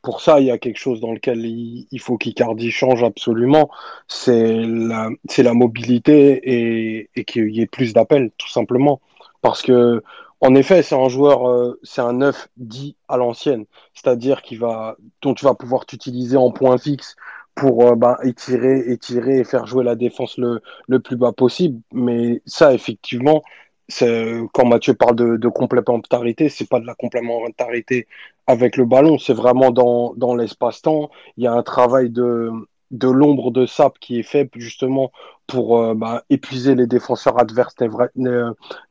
pour 0.01 0.21
ça, 0.21 0.39
il 0.39 0.47
y 0.47 0.51
a 0.51 0.57
quelque 0.57 0.77
chose 0.77 1.01
dans 1.01 1.11
lequel 1.11 1.45
il, 1.45 1.99
faut 1.99 2.17
qu'Icardi 2.17 2.71
change 2.71 3.03
absolument. 3.03 3.69
C'est 4.07 4.63
la, 4.63 5.53
mobilité 5.53 7.09
et, 7.15 7.23
qu'il 7.25 7.49
y 7.49 7.61
ait 7.61 7.67
plus 7.67 7.93
d'appels, 7.93 8.31
tout 8.37 8.49
simplement. 8.49 9.01
Parce 9.41 9.61
que 9.61 10.01
en 10.41 10.55
effet, 10.55 10.83
c'est 10.83 10.95
un 10.95 11.09
joueur, 11.09 11.49
euh, 11.49 11.79
c'est 11.83 12.01
un 12.01 12.13
9 12.13 12.47
dit 12.55 12.95
à 13.09 13.17
l'ancienne, 13.17 13.65
c'est-à-dire 13.93 14.41
qu'il 14.41 14.59
va, 14.59 14.95
dont 15.21 15.33
tu 15.33 15.43
vas 15.43 15.53
pouvoir 15.53 15.85
t'utiliser 15.85 16.37
en 16.37 16.51
point 16.51 16.77
fixe 16.77 17.17
pour 17.55 17.85
euh, 17.85 17.95
bah, 17.95 18.17
étirer, 18.23 18.89
étirer 18.89 19.39
et 19.39 19.43
faire 19.43 19.65
jouer 19.67 19.83
la 19.83 19.95
défense 19.95 20.37
le 20.37 20.99
plus 20.99 21.17
bas 21.17 21.33
possible. 21.33 21.81
Mais 21.91 22.41
ça, 22.45 22.73
effectivement, 22.73 23.43
quand 23.89 24.65
Mathieu 24.65 24.93
parle 24.93 25.15
de, 25.15 25.37
de 25.37 25.47
complémentarité, 25.47 26.49
c'est 26.49 26.69
pas 26.69 26.79
de 26.79 26.85
la 26.85 26.95
complémentarité 26.95 28.07
avec 28.47 28.77
le 28.77 28.85
ballon, 28.85 29.17
c'est 29.17 29.33
vraiment 29.33 29.71
dans, 29.71 30.13
dans 30.15 30.35
l'espace-temps. 30.35 31.09
Il 31.37 31.43
y 31.43 31.47
a 31.47 31.53
un 31.53 31.63
travail 31.63 32.09
de, 32.09 32.51
de 32.91 33.07
l'ombre 33.07 33.51
de 33.51 33.65
sap 33.65 33.99
qui 33.99 34.19
est 34.19 34.23
fait 34.23 34.49
justement 34.55 35.11
pour 35.47 35.79
euh, 35.79 35.93
bah, 35.95 36.23
épuiser 36.29 36.75
les 36.75 36.87
défenseurs 36.87 37.39
adverses 37.39 37.75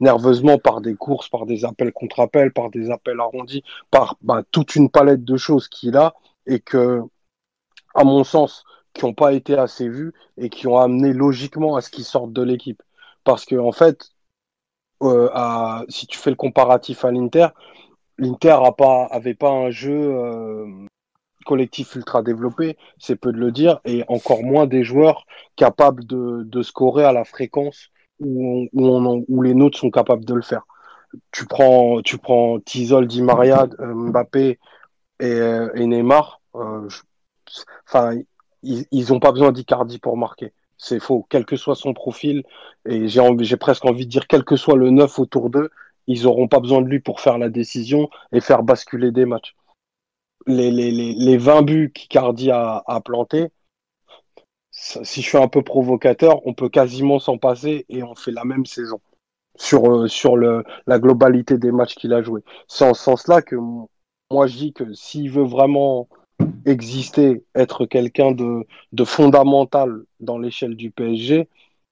nerveusement 0.01 0.59
par 0.59 0.81
des 0.81 0.95
courses, 0.95 1.29
par 1.29 1.47
des 1.47 1.65
appels 1.65 1.93
contre 1.93 2.21
appels, 2.21 2.53
par 2.53 2.71
des 2.71 2.91
appels 2.91 3.21
arrondis, 3.21 3.63
par 3.91 4.17
bah, 4.23 4.43
toute 4.51 4.77
une 4.77 4.91
palette 4.91 5.25
de 5.25 5.37
choses 5.37 5.69
qu'il 5.69 5.97
a 5.97 6.15
et 6.47 6.61
que, 6.61 7.03
à 7.95 8.05
mon 8.05 8.25
sens, 8.25 8.65
qui 8.95 9.05
n'ont 9.05 9.15
pas 9.15 9.33
été 9.33 9.57
assez 9.57 9.89
vus 9.89 10.13
et 10.37 10.49
qui 10.51 10.67
ont 10.67 10.79
amené 10.79 11.13
logiquement 11.13 11.77
à 11.77 11.81
ce 11.81 11.91
qu'ils 11.91 12.05
sortent 12.05 12.33
de 12.33 12.43
l'équipe. 12.43 12.83
Parce 13.25 13.45
que 13.45 13.57
en 13.57 13.73
fait, 13.73 14.11
euh, 15.03 15.29
à, 15.33 15.85
si 15.89 16.07
tu 16.07 16.19
fais 16.19 16.31
le 16.31 16.37
comparatif 16.37 17.05
à 17.05 17.11
l'Inter, 17.11 17.49
l'Inter 18.19 18.59
a 18.65 18.73
pas, 18.73 19.05
avait 19.11 19.35
pas 19.35 19.51
un 19.51 19.71
jeu 19.71 19.95
euh, 19.95 20.87
collectif 21.47 21.95
ultra 21.95 22.23
développé, 22.23 22.77
c'est 22.99 23.17
peu 23.17 23.33
de 23.33 23.39
le 23.39 23.53
dire, 23.53 23.81
et 23.85 24.05
encore 24.09 24.43
moins 24.43 24.67
des 24.67 24.85
joueurs 24.85 25.25
capables 25.57 26.05
de, 26.05 26.43
de 26.45 26.63
scorer 26.63 27.05
à 27.05 27.13
la 27.13 27.25
fréquence 27.25 27.91
où, 28.21 28.69
où, 28.73 28.87
on, 28.87 29.25
où, 29.29 29.43
les 29.43 29.55
nôtres 29.55 29.79
sont 29.79 29.91
capables 29.91 30.25
de 30.25 30.35
le 30.35 30.43
faire. 30.43 30.67
Tu 31.33 31.47
prends, 31.47 32.03
tu 32.03 32.19
prends 32.19 32.61
Tizol, 32.61 33.07
Di 33.07 33.23
Maria, 33.23 33.67
euh, 33.81 33.95
Mbappé 33.95 34.59
et, 35.21 35.25
euh, 35.25 35.73
Neymar. 35.75 36.41
Euh, 36.55 36.89
enfin, 37.87 38.15
ils, 38.63 38.85
ils 38.91 39.13
ont 39.13 39.21
pas 39.21 39.33
besoin 39.33 39.53
d'Icardi 39.53 39.99
pour 39.99 40.17
marquer. 40.17 40.53
C'est 40.79 41.01
faux, 41.01 41.27
quel 41.29 41.45
que 41.45 41.57
soit 41.57 41.75
son 41.75 41.93
profil, 41.93 42.45
et 42.87 43.09
j'ai 43.09 43.57
presque 43.57 43.85
envie 43.85 44.07
de 44.07 44.11
dire 44.11 44.27
quel 44.27 44.45
que 44.45 44.57
soit 44.57 44.77
le 44.77 44.91
neuf 44.91 45.19
autour 45.19 45.51
d'eux, 45.51 45.71
ils 46.07 46.27
auront 46.27 46.49
pas 46.49 46.61
besoin 46.61 46.81
de 46.81 46.89
lui 46.89 47.01
pour 47.01 47.21
faire 47.21 47.37
la 47.39 47.51
décision 47.51 48.09
et 48.33 48.41
faire 48.41 48.63
basculer 48.63 49.11
des 49.11 49.27
matchs 49.27 49.55
les, 50.49 50.71
les, 50.71 50.91
les 50.91 51.37
20 51.37 51.63
buts 51.63 51.93
qu'Icardi 51.95 52.51
a, 52.51 52.83
plantés, 53.05 53.49
si 54.71 55.23
je 55.23 55.29
suis 55.29 55.39
un 55.39 55.49
peu 55.49 55.63
provocateur, 55.63 56.47
on 56.47 56.55
peut 56.55 56.69
quasiment 56.69 57.19
s'en 57.19 57.39
passer 57.39 57.85
et 57.89 58.03
on 58.03 58.15
fait 58.15 58.31
la 58.31 58.45
même 58.45 58.67
saison 58.67 59.01
sur, 59.57 59.87
euh, 59.91 60.63
la 60.87 60.99
globalité 60.99 61.59
des 61.59 61.73
matchs 61.73 61.97
qu'il 61.97 62.13
a 62.13 62.23
joué. 62.23 62.43
C'est 62.69 62.85
en 62.85 62.95
ce 62.95 63.03
sens-là 63.03 63.43
que 63.43 63.57
moi 64.31 64.47
je 64.47 64.57
dis 64.57 64.73
que 64.73 64.95
s'il 64.95 65.31
veut 65.31 65.45
vraiment 65.45 66.09
exister, 66.67 67.45
être 67.55 67.87
quelqu'un 67.87 68.33
de, 68.33 68.67
de 68.93 69.05
fondamental 69.05 70.03
dans 70.21 70.39
l'échelle 70.39 70.77
du 70.77 70.91
PSG, 70.91 71.49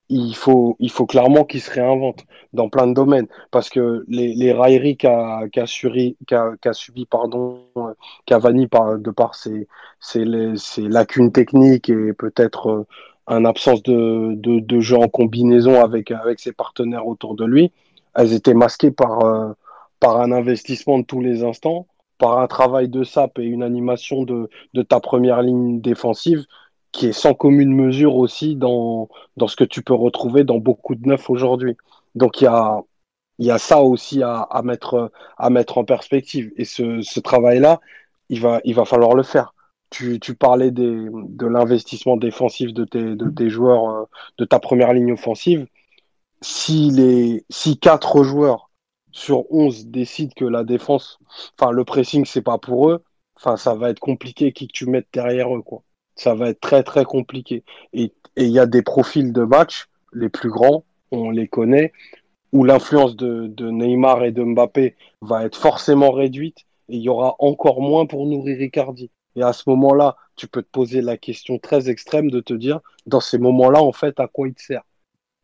il 0.09 0.35
faut, 0.37 0.77
il 0.79 0.91
faut 0.91 1.07
clairement 1.07 1.45
qu'il 1.45 1.61
se 1.61 1.71
réinvente 1.71 2.25
dans 2.53 2.69
plein 2.69 2.87
de 2.87 2.95
domaines. 2.95 3.27
Parce 3.51 3.69
que 3.69 4.05
les, 4.09 4.35
les 4.35 4.53
railleries 4.53 4.97
qu'a 4.97 5.43
qu 5.53 5.67
subi, 5.67 6.17
qu 6.27 6.37
subi 6.73 7.07
pardon 7.07 7.61
euh, 7.77 7.93
Cavani 8.27 8.67
par, 8.69 8.99
de 8.99 9.11
par 9.11 9.35
ses, 9.35 9.67
ses, 10.01 10.25
ses 10.57 10.83
lacunes 10.83 11.33
techniques 11.33 11.89
et 11.91 12.13
peut-être 12.13 12.69
euh, 12.71 12.87
un 13.27 13.45
absence 13.45 13.83
de, 13.83 14.35
de, 14.35 14.61
de, 14.61 14.81
jeu 14.81 14.97
en 14.97 15.09
combinaison 15.09 15.81
avec, 15.81 16.11
avec 16.13 16.39
ses 16.39 16.53
partenaires 16.53 17.07
autour 17.07 17.35
de 17.35 17.45
lui, 17.45 17.73
elles 18.15 18.33
étaient 18.33 18.55
masquées 18.55 18.93
par, 18.93 19.25
euh, 19.25 19.53
par 19.99 20.21
un 20.21 20.31
investissement 20.31 20.99
de 21.01 21.05
tous 21.05 21.21
les 21.21 21.43
instants, 21.43 21.87
par 22.19 22.39
un 22.39 22.47
travail 22.47 22.89
de 22.89 23.05
sap 23.05 23.39
et 23.39 23.45
une 23.45 23.63
animation 23.63 24.23
de, 24.25 24.49
de 24.75 24.83
ta 24.83 25.01
première 25.01 25.43
ligne 25.43 25.81
défensive 25.81 26.45
qui 26.93 27.07
est 27.09 27.13
sans 27.13 27.35
commune 27.35 27.75
mesure 27.75 28.17
aussi 28.17 28.57
dans, 28.57 29.09
dans 29.37 29.49
ce 29.49 29.57
que 29.57 29.65
tu 29.65 29.83
peux 29.83 29.95
retrouver 29.95 30.45
dans 30.45 30.59
beaucoup 30.59 30.95
de 30.95 31.07
neufs 31.07 31.29
aujourd'hui. 31.29 31.77
Donc 32.15 32.41
il 32.41 32.45
y 32.45 32.47
a, 32.47 32.81
y 33.39 33.51
a 33.51 33.59
ça 33.59 33.83
aussi 33.83 34.23
à, 34.23 34.41
à, 34.41 34.63
mettre, 34.63 35.11
à 35.37 35.51
mettre 35.51 35.77
en 35.79 35.85
perspective. 35.85 36.53
Et 36.57 36.65
ce, 36.65 37.03
ce 37.03 37.21
travail-là, 37.21 37.81
il 38.31 38.41
va, 38.41 38.61
il 38.65 38.75
va 38.75 38.87
falloir 38.87 39.15
le 39.15 39.23
faire. 39.23 39.55
Tu, 39.91 40.19
tu 40.21 40.35
parlais 40.35 40.71
des, 40.71 41.07
de 41.13 41.47
l'investissement 41.47 42.17
défensif 42.17 42.73
de 42.73 42.85
tes, 42.85 43.15
de 43.15 43.29
tes 43.31 43.51
joueurs, 43.51 43.89
euh, 43.91 44.05
de 44.39 44.45
ta 44.45 44.59
première 44.59 44.93
ligne 44.93 45.13
offensive. 45.13 45.67
Si, 46.41 46.91
les, 46.91 47.45
si 47.51 47.79
quatre 47.79 48.25
joueurs 48.25 48.71
sur 49.17 49.51
11 49.53 49.87
décident 49.87 50.33
que 50.37 50.45
la 50.45 50.65
défense, 50.65 51.19
enfin 51.59 51.71
le 51.73 51.85
pressing, 51.85 52.25
c'est 52.25 52.43
pas 52.43 52.59
pour 52.59 52.91
eux, 52.91 53.03
ça 53.57 53.75
va 53.75 53.91
être 53.91 54.01
compliqué 54.01 54.53
qui 54.53 54.69
que 54.69 54.73
tu 54.73 54.87
mettes 54.87 55.09
derrière 55.13 55.55
eux. 55.55 55.63
Quoi 55.63 55.83
ça 56.17 56.35
va 56.35 56.49
être 56.49 56.61
très 56.61 56.83
très 56.83 57.05
compliqué. 57.05 57.63
Et 57.93 58.13
il 58.37 58.49
y 58.49 58.59
a 58.59 58.67
des 58.67 58.83
profils 58.83 59.33
de 59.33 59.43
match, 59.43 59.87
les 60.13 60.29
plus 60.29 60.51
grands, 60.51 60.85
on 61.13 61.31
les 61.31 61.47
connaît, 61.47 61.93
où 62.53 62.65
l'influence 62.65 63.17
de, 63.17 63.47
de, 63.47 63.71
Neymar 63.71 64.25
et 64.25 64.33
de 64.33 64.43
Mbappé 64.43 64.97
va 65.21 65.45
être 65.45 65.57
forcément 65.57 66.11
réduite 66.11 66.61
et 66.89 66.97
il 66.97 67.03
y 67.03 67.09
aura 67.09 67.37
encore 67.39 67.81
moins 67.81 68.07
pour 68.07 68.27
nourrir 68.27 68.59
Ricardi. 68.59 69.11
Et 69.37 69.43
à 69.43 69.53
ce 69.53 69.65
moment-là, 69.69 70.17
tu 70.37 70.49
peux 70.49 70.63
te 70.63 70.71
poser 70.71 71.03
la 71.03 71.19
question 71.19 71.59
très 71.59 71.91
extrême 71.91 72.31
de 72.31 72.41
te 72.41 72.55
dire, 72.55 72.81
dans 73.05 73.21
ces 73.21 73.39
moments-là, 73.39 73.83
en 73.83 73.93
fait, 73.93 74.19
à 74.19 74.29
quoi 74.29 74.49
il 74.49 74.55
te 74.55 74.63
sert? 74.63 74.83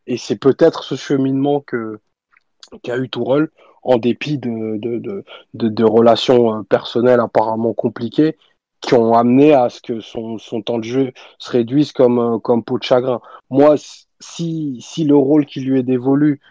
Et 0.07 0.17
c'est 0.17 0.37
peut-être 0.37 0.83
ce 0.83 0.95
cheminement 0.95 1.61
que 1.61 1.99
qu'a 2.81 2.97
eu 2.97 3.09
Tourelle, 3.09 3.49
en 3.83 3.97
dépit 3.97 4.37
de, 4.37 4.77
de, 4.77 4.97
de, 4.99 5.23
de, 5.53 5.83
relations 5.83 6.59
euh, 6.59 6.63
personnelles 6.63 7.19
apparemment 7.19 7.73
compliquées, 7.73 8.37
qui 8.81 8.93
ont 8.95 9.13
amené 9.13 9.53
à 9.53 9.69
ce 9.69 9.81
que 9.81 9.99
son, 9.99 10.37
son 10.37 10.61
temps 10.61 10.77
de 10.77 10.83
jeu 10.83 11.11
se 11.39 11.51
réduise 11.51 11.91
comme, 11.91 12.19
euh, 12.19 12.39
comme 12.39 12.63
peau 12.63 12.77
de 12.77 12.83
chagrin. 12.83 13.21
Moi, 13.49 13.75
si, 14.19 14.77
si 14.81 15.03
le 15.03 15.15
rôle 15.15 15.45
qui 15.45 15.61
lui 15.61 15.79
est 15.79 15.83
dévolu, 15.83 16.41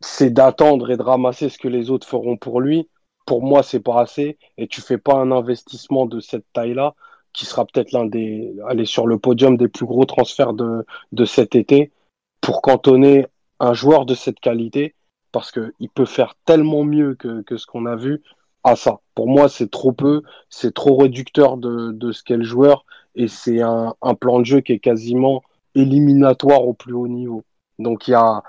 c'est 0.00 0.30
d'attendre 0.30 0.90
et 0.90 0.96
de 0.96 1.02
ramasser 1.02 1.48
ce 1.48 1.58
que 1.58 1.68
les 1.68 1.90
autres 1.90 2.06
feront 2.06 2.36
pour 2.36 2.60
lui, 2.60 2.88
pour 3.26 3.42
moi, 3.42 3.62
c'est 3.62 3.80
pas 3.80 4.00
assez. 4.00 4.38
Et 4.58 4.66
tu 4.66 4.80
fais 4.80 4.98
pas 4.98 5.14
un 5.14 5.30
investissement 5.30 6.06
de 6.06 6.20
cette 6.20 6.44
taille-là, 6.52 6.94
qui 7.32 7.46
sera 7.46 7.64
peut-être 7.64 7.92
l'un 7.92 8.06
des, 8.06 8.54
aller 8.66 8.86
sur 8.86 9.06
le 9.06 9.18
podium 9.18 9.56
des 9.56 9.68
plus 9.68 9.86
gros 9.86 10.04
transferts 10.04 10.52
de, 10.54 10.84
de 11.12 11.24
cet 11.24 11.54
été, 11.54 11.92
pour 12.40 12.62
cantonner 12.62 13.26
un 13.60 13.74
joueur 13.74 14.06
de 14.06 14.14
cette 14.14 14.40
qualité, 14.40 14.94
parce 15.32 15.52
qu'il 15.52 15.88
peut 15.94 16.06
faire 16.06 16.34
tellement 16.44 16.84
mieux 16.84 17.14
que, 17.14 17.56
ce 17.56 17.66
qu'on 17.66 17.86
a 17.86 17.96
vu 17.96 18.22
à 18.64 18.76
ça. 18.76 19.00
Pour 19.14 19.28
moi, 19.28 19.48
c'est 19.48 19.70
trop 19.70 19.92
peu, 19.92 20.22
c'est 20.48 20.74
trop 20.74 20.96
réducteur 20.96 21.56
de, 21.56 22.12
ce 22.12 22.22
qu'est 22.22 22.36
le 22.36 22.44
joueur 22.44 22.84
et 23.14 23.28
c'est 23.28 23.62
un, 23.62 23.94
plan 24.20 24.40
de 24.40 24.44
jeu 24.44 24.60
qui 24.60 24.72
est 24.72 24.78
quasiment 24.78 25.42
éliminatoire 25.74 26.66
au 26.66 26.74
plus 26.74 26.92
haut 26.92 27.08
niveau. 27.08 27.44
Donc 27.78 28.08
il 28.08 28.12
y 28.12 28.14
a, 28.14 28.42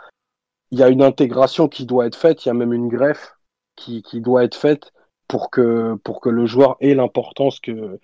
une 0.90 1.04
intégration 1.04 1.68
qui 1.68 1.86
doit 1.86 2.08
être 2.08 2.16
faite, 2.16 2.46
il 2.46 2.50
y 2.50 2.52
a 2.52 2.56
même 2.56 2.74
une 2.74 2.90
greffe 2.90 3.38
qui, 3.76 4.04
doit 4.16 4.44
être 4.44 4.56
faite 4.56 4.92
pour 5.28 5.50
que, 5.50 5.98
le 6.26 6.46
joueur 6.46 6.78
ait 6.82 6.94
l'importance 6.94 7.60
qu'on 7.60 7.98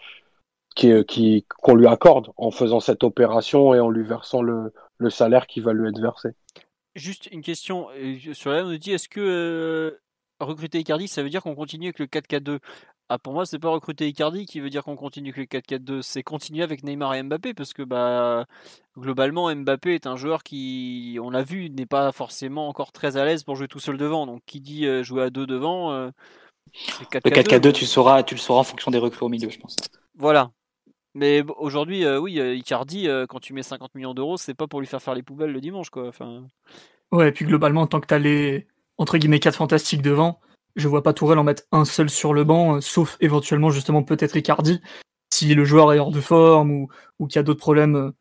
lui 1.76 1.88
accorde 1.88 2.32
en 2.38 2.52
faisant 2.52 2.80
cette 2.80 3.04
opération 3.04 3.74
et 3.74 3.80
en 3.80 3.90
lui 3.90 4.04
versant 4.04 4.42
le 4.42 4.72
salaire 5.10 5.48
qui 5.48 5.60
va 5.60 5.74
lui 5.74 5.90
être 5.90 6.00
versé. 6.00 6.30
Juste 6.98 7.30
une 7.32 7.44
question 7.44 7.90
sur 8.34 8.52
la 8.52 8.64
on 8.64 8.70
nous 8.70 8.78
dit 8.80 8.92
est-ce 8.92 9.08
que 9.08 9.20
euh, 9.22 10.02
recruter 10.40 10.80
Icardi, 10.80 11.08
ça 11.08 11.22
veut 11.22 11.30
dire 11.30 11.44
qu'on 11.44 11.54
continue 11.54 11.86
avec 11.86 12.00
le 12.00 12.08
4-4-2. 12.08 12.58
Ah, 13.10 13.20
pour 13.20 13.34
moi, 13.34 13.46
c'est 13.46 13.60
pas 13.60 13.70
recruter 13.70 14.08
Icardi 14.08 14.46
qui 14.48 14.60
veut 14.60 14.72
dire 14.72 14.84
qu'on 14.84 14.96
continue 14.96 15.30
avec 15.30 15.54
le 15.54 15.60
4-4-2, 15.60 16.02
c'est 16.02 16.24
continuer 16.24 16.64
avec 16.64 16.84
Neymar 16.84 17.14
et 17.14 17.22
Mbappé 17.22 17.54
parce 17.54 17.74
que 17.74 17.84
bah 17.84 18.46
globalement 18.98 19.54
Mbappé 19.54 19.94
est 19.94 20.08
un 20.08 20.16
joueur 20.16 20.42
qui, 20.42 21.20
on 21.22 21.30
l'a 21.30 21.44
vu, 21.44 21.70
n'est 21.70 21.86
pas 21.86 22.12
forcément 22.12 22.68
encore 22.68 22.92
très 22.92 23.16
à 23.16 23.26
l'aise 23.26 23.44
pour 23.44 23.56
jouer 23.56 23.68
tout 23.68 23.80
seul 23.80 23.98
devant. 23.98 24.26
Donc 24.26 24.42
qui 24.48 24.60
dit 24.60 24.88
euh, 24.88 25.04
jouer 25.04 25.22
à 25.22 25.30
deux 25.30 25.46
devant, 25.46 25.92
euh, 25.92 26.10
le 27.00 27.20
4-4-2, 27.20 27.74
tu 27.74 27.86
sauras, 27.86 28.24
tu 28.24 28.34
le 28.34 28.40
sauras 28.40 28.62
en 28.62 28.64
fonction 28.64 28.90
des 28.90 28.98
recrues 28.98 29.24
au 29.24 29.30
milieu, 29.30 29.52
je 29.52 29.60
pense. 29.60 29.76
Voilà. 30.16 30.50
Mais 31.18 31.44
aujourd'hui, 31.58 32.06
euh, 32.06 32.20
oui, 32.20 32.40
Icardi, 32.40 33.08
quand 33.28 33.40
tu 33.40 33.54
mets 33.54 33.64
50 33.64 33.96
millions 33.96 34.14
d'euros, 34.14 34.38
c'est 34.38 34.54
pas 34.54 34.68
pour 34.68 34.80
lui 34.80 34.88
faire 34.88 35.02
faire 35.02 35.16
les 35.16 35.24
poubelles 35.24 35.52
le 35.52 35.60
dimanche, 35.60 35.90
quoi. 35.90 36.08
Enfin. 36.08 36.44
Ouais, 37.12 37.30
et 37.30 37.32
puis 37.32 37.46
globalement, 37.46 37.88
tant 37.88 38.00
que 38.00 38.06
t'as 38.06 38.20
les 38.20 38.68
entre 39.00 39.18
guillemets 39.18 39.40
quatre 39.40 39.56
fantastiques 39.56 40.02
devant, 40.02 40.40
je 40.76 40.88
vois 40.88 41.02
pas 41.02 41.14
Tourelle 41.14 41.40
en 41.40 41.44
mettre 41.44 41.64
un 41.72 41.86
seul 41.86 42.10
sur 42.10 42.34
le 42.34 42.44
banc, 42.44 42.82
sauf 42.82 43.18
éventuellement 43.20 43.72
justement 43.72 44.04
peut-être 44.04 44.36
Icardi, 44.36 44.80
si 45.34 45.56
le 45.56 45.66
joueur 45.66 45.94
est 45.94 46.00
hors 46.00 46.12
de 46.12 46.22
forme 46.22 46.72
ou, 46.72 46.90
ou 47.20 47.28
qu'il 47.28 47.38
y 47.38 47.40
a 47.40 47.44
d'autres 47.44 47.60
problèmes 47.60 48.12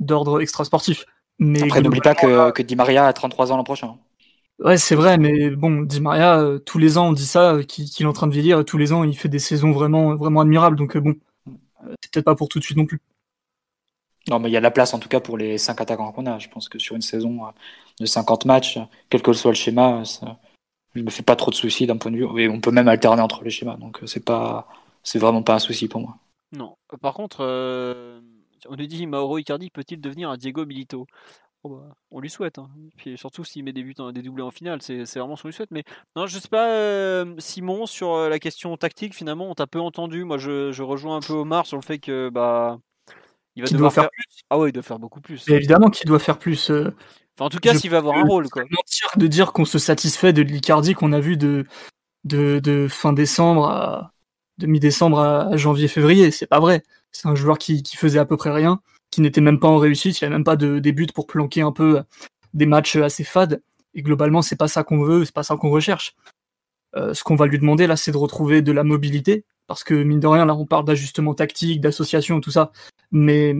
d'ordre 0.00 0.40
extrasportif. 0.40 1.04
Mais 1.38 1.62
Après, 1.62 1.82
n'oublie 1.82 2.00
pas 2.00 2.14
que, 2.14 2.50
que 2.50 2.62
Di 2.62 2.76
Maria 2.76 3.06
a 3.06 3.12
33 3.12 3.52
ans 3.52 3.56
l'an 3.56 3.64
prochain. 3.64 3.96
Ouais, 4.58 4.76
c'est 4.76 4.96
vrai, 4.96 5.18
mais 5.18 5.50
bon, 5.50 5.82
Di 5.82 6.00
Maria, 6.00 6.40
euh, 6.40 6.58
tous 6.58 6.78
les 6.78 6.98
ans, 6.98 7.08
on 7.08 7.12
dit 7.12 7.26
ça, 7.26 7.54
euh, 7.54 7.62
qu'il 7.62 7.86
est 7.86 8.08
en 8.08 8.12
train 8.12 8.26
de 8.26 8.32
vieillir, 8.32 8.64
tous 8.64 8.76
les 8.76 8.92
ans, 8.92 9.04
il 9.04 9.16
fait 9.16 9.28
des 9.28 9.38
saisons 9.38 9.70
vraiment, 9.70 10.16
vraiment 10.16 10.40
admirables, 10.40 10.76
donc 10.76 10.96
euh, 10.96 11.00
bon, 11.00 11.14
c'est 12.02 12.12
peut-être 12.12 12.24
pas 12.24 12.34
pour 12.34 12.48
tout 12.48 12.58
de 12.58 12.64
suite 12.64 12.76
non 12.76 12.86
plus. 12.86 13.00
Non, 14.28 14.38
mais 14.38 14.50
il 14.50 14.52
y 14.52 14.56
a 14.56 14.60
la 14.60 14.70
place 14.70 14.92
en 14.92 14.98
tout 14.98 15.08
cas 15.08 15.20
pour 15.20 15.38
les 15.38 15.56
5 15.56 15.80
attaquants 15.80 16.12
qu'on 16.12 16.26
a. 16.26 16.38
Je 16.38 16.48
pense 16.48 16.68
que 16.68 16.78
sur 16.78 16.94
une 16.96 17.02
saison 17.02 17.40
de 17.98 18.06
50 18.06 18.44
matchs, 18.44 18.78
quel 19.08 19.22
que 19.22 19.32
soit 19.32 19.52
le 19.52 19.56
schéma, 19.56 20.04
ça, 20.04 20.38
je 20.94 21.02
me 21.02 21.10
fais 21.10 21.22
pas 21.22 21.36
trop 21.36 21.50
de 21.50 21.56
soucis 21.56 21.86
d'un 21.86 21.96
point 21.96 22.10
de 22.10 22.16
vue. 22.16 22.42
Et 22.42 22.48
on 22.48 22.60
peut 22.60 22.70
même 22.70 22.88
alterner 22.88 23.22
entre 23.22 23.42
les 23.42 23.50
schémas, 23.50 23.76
donc 23.76 24.00
c'est 24.06 24.24
pas, 24.24 24.68
c'est 25.02 25.18
vraiment 25.18 25.42
pas 25.42 25.54
un 25.54 25.58
souci 25.58 25.88
pour 25.88 26.00
moi. 26.00 26.18
Non. 26.52 26.76
Par 27.00 27.14
contre, 27.14 27.42
on 27.42 28.76
nous 28.76 28.86
dit 28.86 29.06
Mauro 29.06 29.38
Icardi 29.38 29.70
peut-il 29.70 30.00
devenir 30.00 30.30
un 30.30 30.36
Diego 30.36 30.66
Milito? 30.66 31.06
Oh, 31.64 31.70
bah, 31.70 31.94
on 32.10 32.20
lui 32.20 32.30
souhaite. 32.30 32.58
Hein. 32.58 32.70
Puis 32.96 33.18
surtout 33.18 33.44
s'il 33.44 33.64
met 33.64 33.72
des 33.72 33.82
buts, 33.82 33.94
des 34.12 34.22
doublés 34.22 34.44
en 34.44 34.50
finale, 34.50 34.80
c'est 34.80 35.02
vraiment 35.16 35.36
ce 35.36 35.42
qu'on 35.42 35.48
lui 35.48 35.54
souhaite. 35.54 35.70
Mais 35.72 35.84
non, 36.14 36.26
je 36.26 36.38
sais 36.38 36.48
pas, 36.48 36.70
euh, 36.70 37.34
Simon, 37.38 37.86
sur 37.86 38.14
euh, 38.14 38.28
la 38.28 38.38
question 38.38 38.76
tactique, 38.76 39.14
finalement, 39.14 39.50
on 39.50 39.54
t'a 39.54 39.66
peu 39.66 39.80
entendu. 39.80 40.24
Moi, 40.24 40.38
je, 40.38 40.82
rejoins 40.82 41.16
un 41.16 41.20
peu 41.20 41.32
Omar 41.32 41.66
sur 41.66 41.76
le 41.76 41.82
fait 41.82 41.98
que 41.98 42.30
bah 42.30 42.78
il 43.56 43.64
va 43.64 43.68
devoir 43.68 43.92
faire... 43.92 44.08
plus. 44.10 44.24
Ah 44.50 44.58
ouais, 44.58 44.70
il 44.70 44.72
doit 44.72 44.84
faire 44.84 45.00
beaucoup 45.00 45.20
plus. 45.20 45.48
évidemment 45.48 45.90
qu'il 45.90 46.06
doit 46.06 46.20
faire 46.20 46.38
plus. 46.38 46.70
Euh, 46.70 46.94
enfin, 47.36 47.46
en 47.46 47.50
tout 47.50 47.58
cas, 47.58 47.74
s'il 47.74 47.90
va 47.90 47.98
avoir 47.98 48.16
un 48.16 48.22
rôle. 48.22 48.48
Quoi. 48.48 48.62
mentir 48.70 49.08
de 49.16 49.26
dire 49.26 49.52
qu'on 49.52 49.64
se 49.64 49.80
satisfait 49.80 50.32
de 50.32 50.42
l'Icardi 50.42 50.94
qu'on 50.94 51.12
a 51.12 51.18
vu 51.18 51.36
de, 51.36 51.66
de, 52.24 52.86
fin 52.88 53.12
décembre 53.12 53.68
à 53.68 54.12
de 54.58 54.66
mi-décembre 54.66 55.20
à 55.20 55.56
janvier-février. 55.56 56.30
C'est 56.30 56.46
pas 56.46 56.60
vrai. 56.60 56.82
C'est 57.10 57.26
un 57.28 57.34
joueur 57.34 57.58
qui, 57.58 57.82
qui 57.82 57.96
faisait 57.96 58.18
à 58.18 58.24
peu 58.24 58.36
près 58.36 58.50
rien 58.50 58.80
qui 59.10 59.20
n'était 59.20 59.40
même 59.40 59.60
pas 59.60 59.68
en 59.68 59.78
réussite, 59.78 60.20
il 60.20 60.24
n'y 60.24 60.26
avait 60.26 60.36
même 60.36 60.44
pas 60.44 60.56
de, 60.56 60.78
des 60.78 60.92
buts 60.92 61.06
pour 61.14 61.26
planquer 61.26 61.62
un 61.62 61.72
peu 61.72 62.02
des 62.54 62.66
matchs 62.66 62.96
assez 62.96 63.24
fades. 63.24 63.62
Et 63.94 64.02
globalement, 64.02 64.42
c'est 64.42 64.56
pas 64.56 64.68
ça 64.68 64.84
qu'on 64.84 65.02
veut, 65.02 65.24
c'est 65.24 65.34
pas 65.34 65.42
ça 65.42 65.56
qu'on 65.56 65.70
recherche. 65.70 66.14
Euh, 66.96 67.14
ce 67.14 67.22
qu'on 67.22 67.36
va 67.36 67.46
lui 67.46 67.58
demander 67.58 67.86
là, 67.86 67.96
c'est 67.96 68.12
de 68.12 68.16
retrouver 68.16 68.62
de 68.62 68.72
la 68.72 68.84
mobilité, 68.84 69.44
parce 69.66 69.84
que 69.84 69.94
mine 69.94 70.20
de 70.20 70.26
rien, 70.26 70.44
là, 70.46 70.54
on 70.54 70.66
parle 70.66 70.84
d'ajustement 70.84 71.34
tactique, 71.34 71.80
d'association, 71.80 72.40
tout 72.40 72.50
ça, 72.50 72.72
mais 73.10 73.54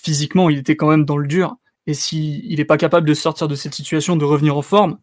physiquement, 0.00 0.50
il 0.50 0.58
était 0.58 0.76
quand 0.76 0.88
même 0.88 1.04
dans 1.04 1.18
le 1.18 1.26
dur. 1.26 1.56
Et 1.86 1.94
s'il 1.94 2.44
il 2.44 2.58
n'est 2.58 2.64
pas 2.64 2.78
capable 2.78 3.06
de 3.08 3.14
sortir 3.14 3.48
de 3.48 3.54
cette 3.54 3.74
situation, 3.74 4.16
de 4.16 4.24
revenir 4.24 4.56
en 4.56 4.62
forme, 4.62 4.98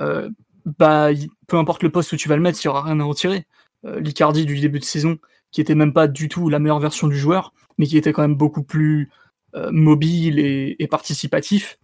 euh, 0.00 0.30
bah, 0.78 1.08
peu 1.48 1.56
importe 1.56 1.82
le 1.82 1.90
poste 1.90 2.12
où 2.12 2.16
tu 2.16 2.28
vas 2.28 2.36
le 2.36 2.42
mettre, 2.42 2.58
il 2.62 2.66
n'y 2.66 2.70
aura 2.70 2.82
rien 2.82 3.00
à 3.00 3.04
en 3.04 3.14
tirer. 3.14 3.46
Euh, 3.84 4.00
du 4.00 4.60
début 4.60 4.78
de 4.78 4.84
saison, 4.84 5.18
qui 5.50 5.60
était 5.60 5.74
même 5.74 5.92
pas 5.92 6.06
du 6.06 6.28
tout 6.28 6.48
la 6.48 6.60
meilleure 6.60 6.78
version 6.78 7.08
du 7.08 7.18
joueur, 7.18 7.52
mais 7.78 7.86
qui 7.86 7.96
était 7.96 8.12
quand 8.12 8.22
même 8.22 8.34
beaucoup 8.34 8.62
plus 8.62 9.10
euh, 9.54 9.70
mobile 9.70 10.38
et, 10.38 10.86
participatif, 10.88 11.78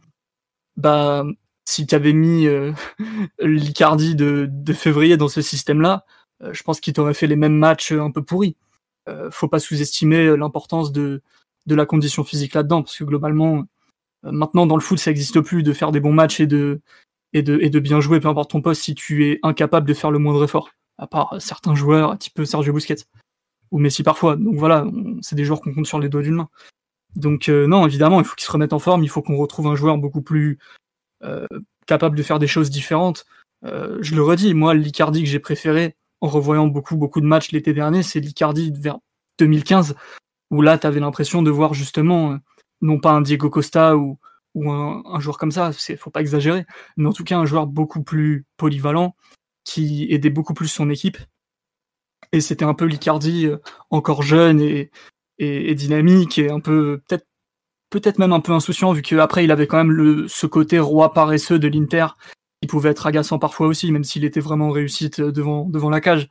bah 0.76 1.24
si 1.66 1.86
tu 1.86 1.95
avais 1.95 2.14
mis 2.14 2.47
euh, 2.47 2.72
l'Icardi 3.41 4.14
de, 4.14 4.72
février 4.72 5.18
dans 5.18 5.28
ce 5.28 5.43
système-là, 5.43 6.07
euh, 6.43 6.55
je 6.55 6.62
pense 6.62 6.80
qu'il 6.80 6.95
t'aurait 6.95 7.12
fait 7.12 7.26
les 7.26 7.36
mêmes 7.36 7.57
matchs 7.57 7.93
un 7.93 8.11
peu 8.11 8.22
pourris. 8.22 8.57
faut 9.30 9.49
pas 9.49 9.61
sous-estimer 9.61 10.36
l'importance 10.36 10.93
de, 10.93 11.22
la 11.66 11.86
condition 11.86 12.24
physique 12.24 12.55
là-dedans, 12.55 12.82
parce 12.82 12.97
que 12.97 13.05
globalement, 13.05 13.64
maintenant 14.22 14.66
dans 14.66 14.76
le 14.76 14.82
foot, 14.82 14.99
ça 14.99 15.11
n'existe 15.11 15.41
plus 15.41 15.62
de 15.62 15.72
faire 15.74 15.93
des 15.93 16.01
bons 16.01 16.12
matchs 16.12 16.41
et 16.41 16.47
de, 16.47 16.80
bien 17.80 18.01
jouer, 18.01 18.20
peu 18.20 18.28
importe 18.28 18.53
ton 18.53 18.62
poste, 18.62 18.82
si 18.82 18.95
tu 18.95 19.26
es 19.26 19.41
incapable 19.43 19.86
de 19.86 19.95
faire 19.95 20.11
le 20.11 20.18
moindre 20.18 20.45
effort, 20.45 20.70
à 20.97 21.07
part 21.07 21.36
certains 21.41 21.74
joueurs, 21.74 22.16
type 22.18 22.45
Sergio 22.45 22.72
Busquets 22.72 23.05
ou 23.70 23.78
Messi 23.78 24.02
parfois. 24.02 24.36
Donc 24.36 24.56
voilà, 24.56 24.86
c'est 25.20 25.36
des 25.36 25.44
joueurs 25.44 25.60
qu'on 25.60 25.74
compte 25.74 25.86
sur 25.86 25.98
les 25.98 26.08
doigts 26.08 26.22
d'une 26.22 26.36
main. 26.36 26.48
Donc 27.16 27.48
euh, 27.48 27.66
non, 27.66 27.86
évidemment, 27.86 28.20
il 28.20 28.26
faut 28.26 28.34
qu'ils 28.34 28.46
se 28.46 28.52
remettent 28.52 28.72
en 28.72 28.78
forme, 28.78 29.02
il 29.02 29.08
faut 29.08 29.22
qu'on 29.22 29.36
retrouve 29.36 29.66
un 29.66 29.74
joueur 29.74 29.98
beaucoup 29.98 30.22
plus 30.22 30.58
euh, 31.24 31.46
capable 31.86 32.16
de 32.16 32.22
faire 32.22 32.38
des 32.38 32.46
choses 32.46 32.70
différentes. 32.70 33.26
Euh, 33.64 33.98
je 34.00 34.14
le 34.14 34.22
redis, 34.22 34.54
moi, 34.54 34.74
l'Icardi 34.74 35.22
que 35.22 35.28
j'ai 35.28 35.40
préféré 35.40 35.96
en 36.20 36.28
revoyant 36.28 36.66
beaucoup, 36.66 36.96
beaucoup 36.96 37.20
de 37.20 37.26
matchs 37.26 37.52
l'été 37.52 37.72
dernier, 37.72 38.02
c'est 38.02 38.20
l'Icardi 38.20 38.72
vers 38.76 38.98
2015, 39.38 39.94
où 40.50 40.62
là, 40.62 40.78
tu 40.78 40.86
avais 40.86 41.00
l'impression 41.00 41.42
de 41.42 41.50
voir 41.50 41.74
justement, 41.74 42.38
non 42.80 42.98
pas 42.98 43.12
un 43.12 43.20
Diego 43.20 43.50
Costa 43.50 43.96
ou, 43.96 44.18
ou 44.54 44.70
un, 44.70 45.02
un, 45.06 45.20
joueur 45.20 45.38
comme 45.38 45.52
ça, 45.52 45.70
il 45.88 45.96
faut 45.96 46.10
pas 46.10 46.20
exagérer, 46.20 46.66
mais 46.96 47.08
en 47.08 47.12
tout 47.12 47.24
cas 47.24 47.38
un 47.38 47.46
joueur 47.46 47.66
beaucoup 47.66 48.02
plus 48.02 48.46
polyvalent, 48.56 49.14
qui 49.64 50.06
aidait 50.10 50.30
beaucoup 50.30 50.54
plus 50.54 50.68
son 50.68 50.90
équipe, 50.90 51.18
et 52.32 52.40
c'était 52.40 52.64
un 52.64 52.74
peu 52.74 52.84
l'Icardi 52.84 53.46
euh, 53.46 53.58
encore 53.90 54.22
jeune 54.22 54.60
et, 54.60 54.90
dynamique 55.38 56.38
et 56.38 56.50
un 56.50 56.60
peu 56.60 57.00
peut-être 57.06 57.26
peut-être 57.90 58.18
même 58.18 58.32
un 58.32 58.40
peu 58.40 58.52
insouciant 58.52 58.92
vu 58.92 59.02
qu'après 59.02 59.44
il 59.44 59.52
avait 59.52 59.68
quand 59.68 59.82
même 59.82 60.26
ce 60.28 60.46
côté 60.46 60.80
roi 60.80 61.12
paresseux 61.12 61.60
de 61.60 61.68
l'Inter 61.68 62.08
qui 62.60 62.66
pouvait 62.66 62.90
être 62.90 63.06
agaçant 63.06 63.38
parfois 63.38 63.68
aussi 63.68 63.92
même 63.92 64.04
s'il 64.04 64.24
était 64.24 64.40
vraiment 64.40 64.68
en 64.68 64.72
réussite 64.72 65.20
euh, 65.20 65.32
devant 65.32 65.90
la 65.90 66.00
cage. 66.00 66.28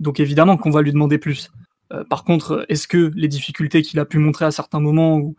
Donc 0.00 0.20
évidemment 0.20 0.56
qu'on 0.56 0.70
va 0.70 0.82
lui 0.82 0.92
demander 0.92 1.18
plus. 1.18 1.50
Euh, 1.92 2.02
par 2.04 2.24
contre, 2.24 2.64
est-ce 2.68 2.88
que 2.88 3.12
les 3.14 3.28
difficultés 3.28 3.82
qu'il 3.82 4.00
a 4.00 4.04
pu 4.04 4.18
montrer 4.18 4.46
à 4.46 4.50
certains 4.50 4.80
moments 4.80 5.18
ou, 5.18 5.36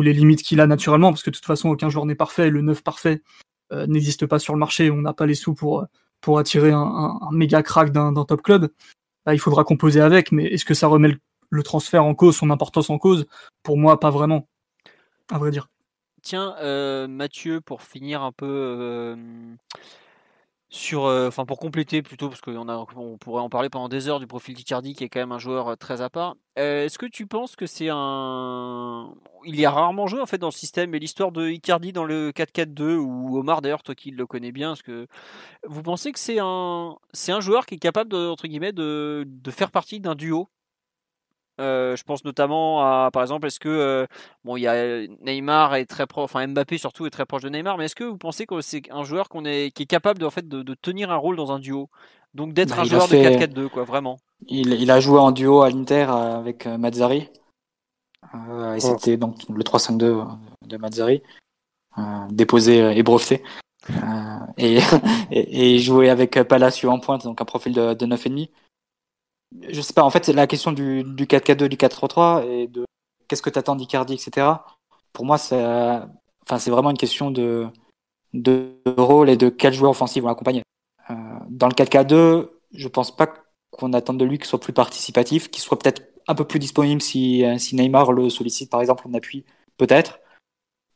les 0.00 0.14
limites 0.14 0.42
qu'il 0.42 0.60
a 0.60 0.66
naturellement, 0.66 1.10
parce 1.10 1.22
que 1.22 1.28
de 1.30 1.36
toute 1.36 1.44
façon 1.44 1.68
aucun 1.68 1.90
joueur 1.90 2.06
n'est 2.06 2.14
parfait, 2.14 2.48
le 2.48 2.62
neuf 2.62 2.82
parfait 2.82 3.22
n'existe 3.86 4.24
pas 4.24 4.38
sur 4.38 4.54
le 4.54 4.58
marché, 4.58 4.90
on 4.90 5.02
n'a 5.02 5.12
pas 5.12 5.26
les 5.26 5.34
sous 5.34 5.54
pour 5.54 6.38
attirer 6.38 6.70
un 6.72 7.18
méga 7.30 7.62
crack 7.62 7.90
d'un 7.92 8.14
top 8.24 8.40
club. 8.40 8.70
Bah, 9.24 9.34
il 9.34 9.38
faudra 9.38 9.64
composer 9.64 10.00
avec, 10.00 10.32
mais 10.32 10.44
est-ce 10.46 10.64
que 10.64 10.74
ça 10.74 10.86
remet 10.86 11.16
le, 11.50 11.62
transfert 11.62 12.04
en 12.04 12.14
cause, 12.14 12.36
son 12.36 12.50
importance 12.50 12.90
en 12.90 12.98
cause? 12.98 13.26
Pour 13.62 13.76
moi, 13.76 14.00
pas 14.00 14.10
vraiment, 14.10 14.48
à 15.30 15.38
vrai 15.38 15.50
dire. 15.50 15.68
Tiens, 16.22 16.56
euh, 16.60 17.08
Mathieu, 17.08 17.60
pour 17.60 17.82
finir 17.82 18.22
un 18.22 18.32
peu 18.32 18.46
euh, 18.46 19.16
sur, 20.72 21.04
euh, 21.04 21.28
enfin 21.28 21.44
pour 21.44 21.58
compléter 21.58 22.02
plutôt, 22.02 22.30
parce 22.30 22.40
qu'on 22.40 22.66
on 22.66 23.18
pourrait 23.18 23.42
en 23.42 23.50
parler 23.50 23.68
pendant 23.68 23.90
des 23.90 24.08
heures 24.08 24.20
du 24.20 24.26
profil 24.26 24.54
d'Icardi, 24.54 24.94
qui 24.94 25.04
est 25.04 25.10
quand 25.10 25.20
même 25.20 25.32
un 25.32 25.38
joueur 25.38 25.76
très 25.76 26.00
à 26.00 26.08
part. 26.08 26.34
Est-ce 26.56 26.98
que 26.98 27.06
tu 27.06 27.26
penses 27.26 27.56
que 27.56 27.66
c'est 27.66 27.88
un, 27.90 29.14
il 29.44 29.58
y 29.60 29.66
a 29.66 29.70
rarement 29.70 30.06
joué 30.06 30.20
en 30.20 30.26
fait 30.26 30.38
dans 30.38 30.48
le 30.48 30.52
système 30.52 30.94
et 30.94 30.98
l'histoire 30.98 31.30
de 31.30 31.48
Icardi 31.48 31.92
dans 31.92 32.04
le 32.04 32.32
4-4-2 32.32 32.96
ou 32.96 33.38
Omar 33.38 33.60
d'ailleurs, 33.60 33.82
toi 33.82 33.94
qui 33.94 34.10
le 34.10 34.26
connais 34.26 34.52
bien, 34.52 34.70
parce 34.70 34.82
que 34.82 35.06
vous 35.66 35.82
pensez 35.82 36.12
que 36.12 36.18
c'est 36.18 36.38
un, 36.40 36.96
un 37.28 37.40
joueur 37.40 37.66
qui 37.66 37.74
est 37.74 37.78
capable 37.78 38.16
entre 38.16 38.48
guillemets 38.48 38.72
de, 38.72 39.24
de 39.26 39.50
faire 39.50 39.70
partie 39.70 40.00
d'un 40.00 40.14
duo? 40.14 40.48
Euh, 41.60 41.96
je 41.96 42.02
pense 42.02 42.24
notamment 42.24 42.80
à, 42.80 43.10
par 43.12 43.22
exemple, 43.22 43.46
est-ce 43.46 43.60
que 43.60 43.68
euh, 43.68 44.06
bon, 44.44 44.56
il 44.56 44.62
y 44.62 44.66
a 44.66 45.06
Neymar 45.20 45.74
est 45.74 45.84
très 45.84 46.06
proche, 46.06 46.24
enfin 46.24 46.46
Mbappé 46.46 46.78
surtout 46.78 47.04
est 47.04 47.10
très 47.10 47.26
proche 47.26 47.42
de 47.42 47.50
Neymar, 47.50 47.76
mais 47.76 47.84
est-ce 47.84 47.94
que 47.94 48.04
vous 48.04 48.16
pensez 48.16 48.46
que 48.46 48.60
c'est 48.62 48.82
un 48.90 49.04
joueur 49.04 49.28
qu'on 49.28 49.44
est, 49.44 49.70
qui 49.70 49.82
est 49.82 49.86
capable 49.86 50.18
de, 50.18 50.24
en 50.24 50.30
fait, 50.30 50.48
de, 50.48 50.74
tenir 50.74 51.10
un 51.10 51.16
rôle 51.16 51.36
dans 51.36 51.52
un 51.52 51.58
duo, 51.58 51.90
donc 52.32 52.54
d'être 52.54 52.74
bah, 52.74 52.82
un 52.82 52.84
joueur 52.84 53.06
de 53.06 53.16
4-4-2, 53.16 53.68
quoi, 53.68 53.84
vraiment. 53.84 54.18
Il, 54.48 54.72
il, 54.72 54.90
a 54.90 54.98
joué 54.98 55.18
en 55.18 55.30
duo 55.30 55.60
à 55.60 55.68
l'Inter 55.68 56.06
euh, 56.08 56.38
avec 56.38 56.66
Mazzari, 56.66 57.28
et 58.76 58.80
c'était 58.80 59.18
donc 59.18 59.36
le 59.50 59.62
3-5-2 59.62 60.26
de 60.66 60.76
Mazzari, 60.78 61.22
déposé 62.30 62.96
et 62.96 63.02
breveté. 63.02 63.42
et, 64.58 64.78
et, 65.32 65.74
et 65.74 65.78
jouer 65.80 66.08
avec 66.08 66.40
Palacio 66.44 66.88
en 66.88 67.00
pointe, 67.00 67.24
donc 67.24 67.40
un 67.40 67.44
profil 67.44 67.74
de, 67.74 67.94
de 67.94 68.06
9,5 68.06 68.48
je 69.68 69.80
sais 69.80 69.92
pas, 69.92 70.02
en 70.02 70.10
fait, 70.10 70.28
la 70.28 70.46
question 70.46 70.72
du, 70.72 71.04
du 71.04 71.26
4-4-2, 71.26 71.68
du 71.68 71.76
4-3-3 71.76 72.46
et 72.46 72.66
de 72.66 72.84
qu'est-ce 73.28 73.42
que 73.42 73.50
tu 73.50 73.58
attends 73.58 73.76
d'Icardi, 73.76 74.14
etc. 74.14 74.48
Pour 75.12 75.24
moi, 75.24 75.38
c'est 75.38 75.62
enfin, 75.62 76.70
vraiment 76.70 76.90
une 76.90 76.98
question 76.98 77.30
de, 77.30 77.68
de 78.32 78.74
rôle 78.96 79.30
et 79.30 79.36
de 79.36 79.48
quel 79.48 79.72
joueur 79.72 79.90
offensif 79.90 80.22
vont 80.22 80.28
l'accompagner. 80.28 80.62
Euh, 81.10 81.14
dans 81.48 81.68
le 81.68 81.74
4-4-2, 81.74 82.50
je 82.72 82.88
pense 82.88 83.14
pas 83.14 83.32
qu'on 83.70 83.92
attende 83.92 84.18
de 84.18 84.24
lui 84.24 84.38
qu'il 84.38 84.46
soit 84.46 84.60
plus 84.60 84.72
participatif, 84.72 85.50
qu'il 85.50 85.62
soit 85.62 85.78
peut-être 85.78 86.02
un 86.28 86.34
peu 86.34 86.44
plus 86.44 86.58
disponible 86.58 87.02
si, 87.02 87.44
si 87.58 87.74
Neymar 87.74 88.12
le 88.12 88.30
sollicite, 88.30 88.70
par 88.70 88.80
exemple, 88.80 89.06
en 89.08 89.14
appui, 89.14 89.44
peut-être. 89.76 90.20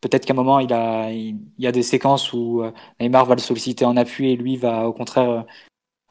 Peut-être 0.00 0.26
qu'à 0.26 0.34
un 0.34 0.36
moment, 0.36 0.60
il, 0.60 0.72
a, 0.72 1.10
il, 1.10 1.38
y 1.58 1.66
a 1.66 1.72
des 1.72 1.82
séquences 1.82 2.32
où 2.32 2.62
euh, 2.62 2.70
Neymar 3.00 3.26
va 3.26 3.34
le 3.34 3.40
solliciter 3.40 3.84
en 3.84 3.96
appui 3.96 4.30
et 4.30 4.36
lui 4.36 4.56
va 4.56 4.86
au 4.88 4.92
contraire 4.92 5.44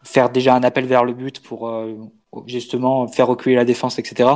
faire 0.06 0.30
déjà 0.30 0.56
un 0.56 0.64
appel 0.64 0.86
vers 0.86 1.04
le 1.04 1.14
but 1.14 1.42
pour 1.42 1.68
euh, 1.68 1.96
justement 2.48 3.08
faire 3.08 3.28
reculer 3.28 3.56
la 3.56 3.66
défense, 3.66 4.00
etc. 4.00 4.30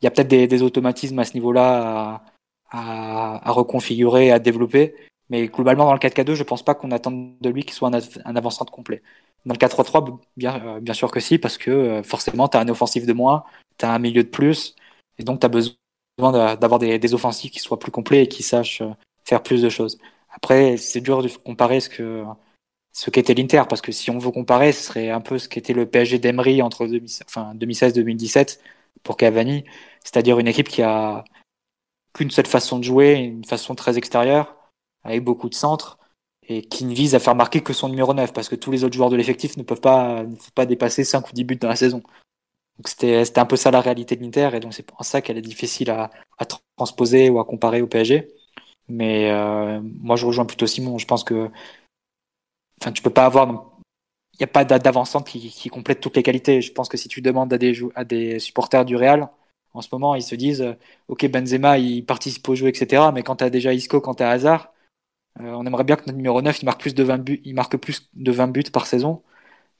Il 0.00 0.04
y 0.04 0.08
a 0.08 0.10
peut-être 0.10 0.28
des, 0.28 0.62
automatismes 0.62 1.18
à 1.18 1.24
ce 1.24 1.34
niveau-là 1.34 2.22
à, 2.70 3.52
reconfigurer, 3.52 4.30
à 4.30 4.38
développer. 4.38 4.94
Mais 5.30 5.46
globalement, 5.48 5.86
dans 5.86 5.92
le 5.92 5.98
4K2, 5.98 6.34
je 6.34 6.42
pense 6.42 6.62
pas 6.62 6.74
qu'on 6.74 6.90
attende 6.90 7.36
de 7.40 7.48
lui 7.48 7.62
qu'il 7.64 7.72
soit 7.72 7.90
un, 8.24 8.36
avant-centre 8.36 8.72
complet. 8.72 9.02
Dans 9.46 9.54
le 9.54 9.58
4-3-3, 9.58 10.18
bien, 10.36 10.62
euh, 10.66 10.80
bien 10.80 10.94
sûr 10.94 11.10
que 11.10 11.20
si, 11.20 11.38
parce 11.38 11.56
que 11.56 11.70
euh, 11.70 12.02
forcément, 12.02 12.48
tu 12.48 12.56
as 12.56 12.60
un 12.60 12.68
offensif 12.68 13.06
de 13.06 13.12
moins, 13.12 13.44
tu 13.78 13.86
as 13.86 13.92
un 13.92 13.98
milieu 13.98 14.22
de 14.22 14.28
plus, 14.28 14.74
et 15.18 15.24
donc 15.24 15.40
tu 15.40 15.46
as 15.46 15.48
besoin 15.48 15.76
d'avoir 16.56 16.78
des, 16.78 16.98
des, 16.98 17.14
offensifs 17.14 17.50
qui 17.50 17.58
soient 17.58 17.78
plus 17.78 17.90
complets 17.90 18.24
et 18.24 18.28
qui 18.28 18.42
sachent 18.42 18.82
euh, 18.82 18.92
faire 19.24 19.42
plus 19.42 19.62
de 19.62 19.68
choses. 19.68 19.98
Après, 20.30 20.76
c'est 20.76 21.00
dur 21.00 21.22
de 21.22 21.28
comparer 21.28 21.80
ce 21.80 21.88
que, 21.88 22.24
ce 22.94 23.10
qu'était 23.10 23.34
l'Inter, 23.34 23.64
parce 23.68 23.82
que 23.82 23.92
si 23.92 24.10
on 24.10 24.18
veut 24.18 24.30
comparer, 24.30 24.72
ce 24.72 24.84
serait 24.84 25.10
un 25.10 25.20
peu 25.20 25.38
ce 25.38 25.48
qu'était 25.48 25.72
le 25.72 25.84
PSG 25.84 26.20
d'Emery 26.20 26.62
entre 26.62 26.86
2016-2017 26.86 28.60
pour 29.02 29.16
Cavani, 29.16 29.64
c'est-à-dire 30.04 30.38
une 30.38 30.46
équipe 30.46 30.68
qui 30.68 30.80
a 30.82 31.24
qu'une 32.14 32.30
seule 32.30 32.46
façon 32.46 32.78
de 32.78 32.84
jouer, 32.84 33.14
une 33.14 33.44
façon 33.44 33.74
très 33.74 33.98
extérieure, 33.98 34.56
avec 35.02 35.24
beaucoup 35.24 35.48
de 35.48 35.54
centres, 35.54 35.98
et 36.48 36.62
qui 36.62 36.84
ne 36.84 36.94
vise 36.94 37.16
à 37.16 37.18
faire 37.18 37.34
marquer 37.34 37.62
que 37.62 37.72
son 37.72 37.88
numéro 37.88 38.14
9, 38.14 38.32
parce 38.32 38.48
que 38.48 38.54
tous 38.54 38.70
les 38.70 38.84
autres 38.84 38.94
joueurs 38.94 39.10
de 39.10 39.16
l'effectif 39.16 39.56
ne 39.56 39.64
peuvent 39.64 39.80
pas, 39.80 40.22
ne 40.22 40.36
peuvent 40.36 40.52
pas 40.52 40.66
dépasser 40.66 41.02
5 41.02 41.28
ou 41.28 41.32
10 41.32 41.44
buts 41.44 41.56
dans 41.56 41.68
la 41.68 41.76
saison. 41.76 41.98
Donc 42.78 42.88
c'était 42.88 43.38
un 43.38 43.46
peu 43.46 43.56
ça 43.56 43.72
la 43.72 43.80
réalité 43.80 44.14
de 44.14 44.22
l'Inter, 44.22 44.50
et 44.54 44.60
donc 44.60 44.72
c'est 44.72 44.84
pour 44.84 45.04
ça 45.04 45.20
qu'elle 45.20 45.38
est 45.38 45.42
difficile 45.42 45.90
à, 45.90 46.10
à, 46.38 46.44
transposer 46.76 47.28
ou 47.28 47.40
à 47.40 47.44
comparer 47.44 47.82
au 47.82 47.88
PSG. 47.88 48.28
Mais 48.88 49.30
euh, 49.32 49.80
moi 49.82 50.14
je 50.16 50.26
rejoins 50.26 50.44
plutôt 50.44 50.66
Simon, 50.66 50.98
je 50.98 51.06
pense 51.06 51.24
que 51.24 51.50
enfin, 52.80 52.92
tu 52.92 53.02
peux 53.02 53.10
pas 53.10 53.26
avoir. 53.26 53.70
Il 54.34 54.38
n'y 54.40 54.44
a 54.44 54.48
pas 54.48 54.64
d'avancante 54.64 55.28
qui, 55.28 55.48
qui, 55.50 55.68
complète 55.68 56.00
toutes 56.00 56.16
les 56.16 56.22
qualités. 56.24 56.60
Je 56.60 56.72
pense 56.72 56.88
que 56.88 56.96
si 56.96 57.08
tu 57.08 57.22
demandes 57.22 57.52
à 57.52 57.58
des, 57.58 57.80
à 57.94 58.04
des 58.04 58.40
supporters 58.40 58.84
du 58.84 58.96
Real, 58.96 59.28
en 59.74 59.82
ce 59.82 59.88
moment, 59.92 60.14
ils 60.14 60.22
se 60.22 60.34
disent 60.36 60.62
euh, 60.62 60.74
Ok, 61.08 61.26
Benzema, 61.28 61.78
il 61.78 62.04
participe 62.06 62.48
au 62.48 62.54
jeu, 62.54 62.68
etc. 62.68 63.10
Mais 63.12 63.22
quand 63.22 63.36
tu 63.36 63.44
as 63.44 63.50
déjà 63.50 63.74
Isco, 63.74 64.00
quand 64.00 64.14
tu 64.14 64.22
as 64.22 64.30
Hazard, 64.30 64.72
euh, 65.40 65.52
on 65.52 65.66
aimerait 65.66 65.84
bien 65.84 65.96
que 65.96 66.02
notre 66.06 66.16
numéro 66.16 66.40
9 66.42 66.62
il 66.62 66.64
marque 66.64 66.80
plus 66.80 66.94
de 66.94 67.02
20 67.02 67.18
buts, 67.18 67.42
il 67.44 67.54
marque 67.54 67.76
plus 67.76 68.08
de 68.14 68.32
20 68.32 68.48
buts 68.48 68.64
par 68.72 68.86
saison. 68.86 69.22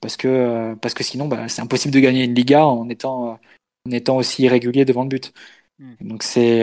Parce 0.00 0.16
que, 0.16 0.28
euh, 0.28 0.74
parce 0.76 0.94
que 0.94 1.04
sinon, 1.04 1.28
bah, 1.28 1.48
c'est 1.48 1.62
impossible 1.62 1.94
de 1.94 2.00
gagner 2.00 2.24
une 2.24 2.34
Liga 2.34 2.66
en 2.66 2.88
étant, 2.88 3.38
en 3.86 3.90
étant 3.90 4.16
aussi 4.16 4.42
irrégulier 4.44 4.84
devant 4.84 5.02
le 5.04 5.08
but. 5.08 5.32
Hmm. 5.78 5.94
Donc, 6.00 6.22
c'est. 6.22 6.60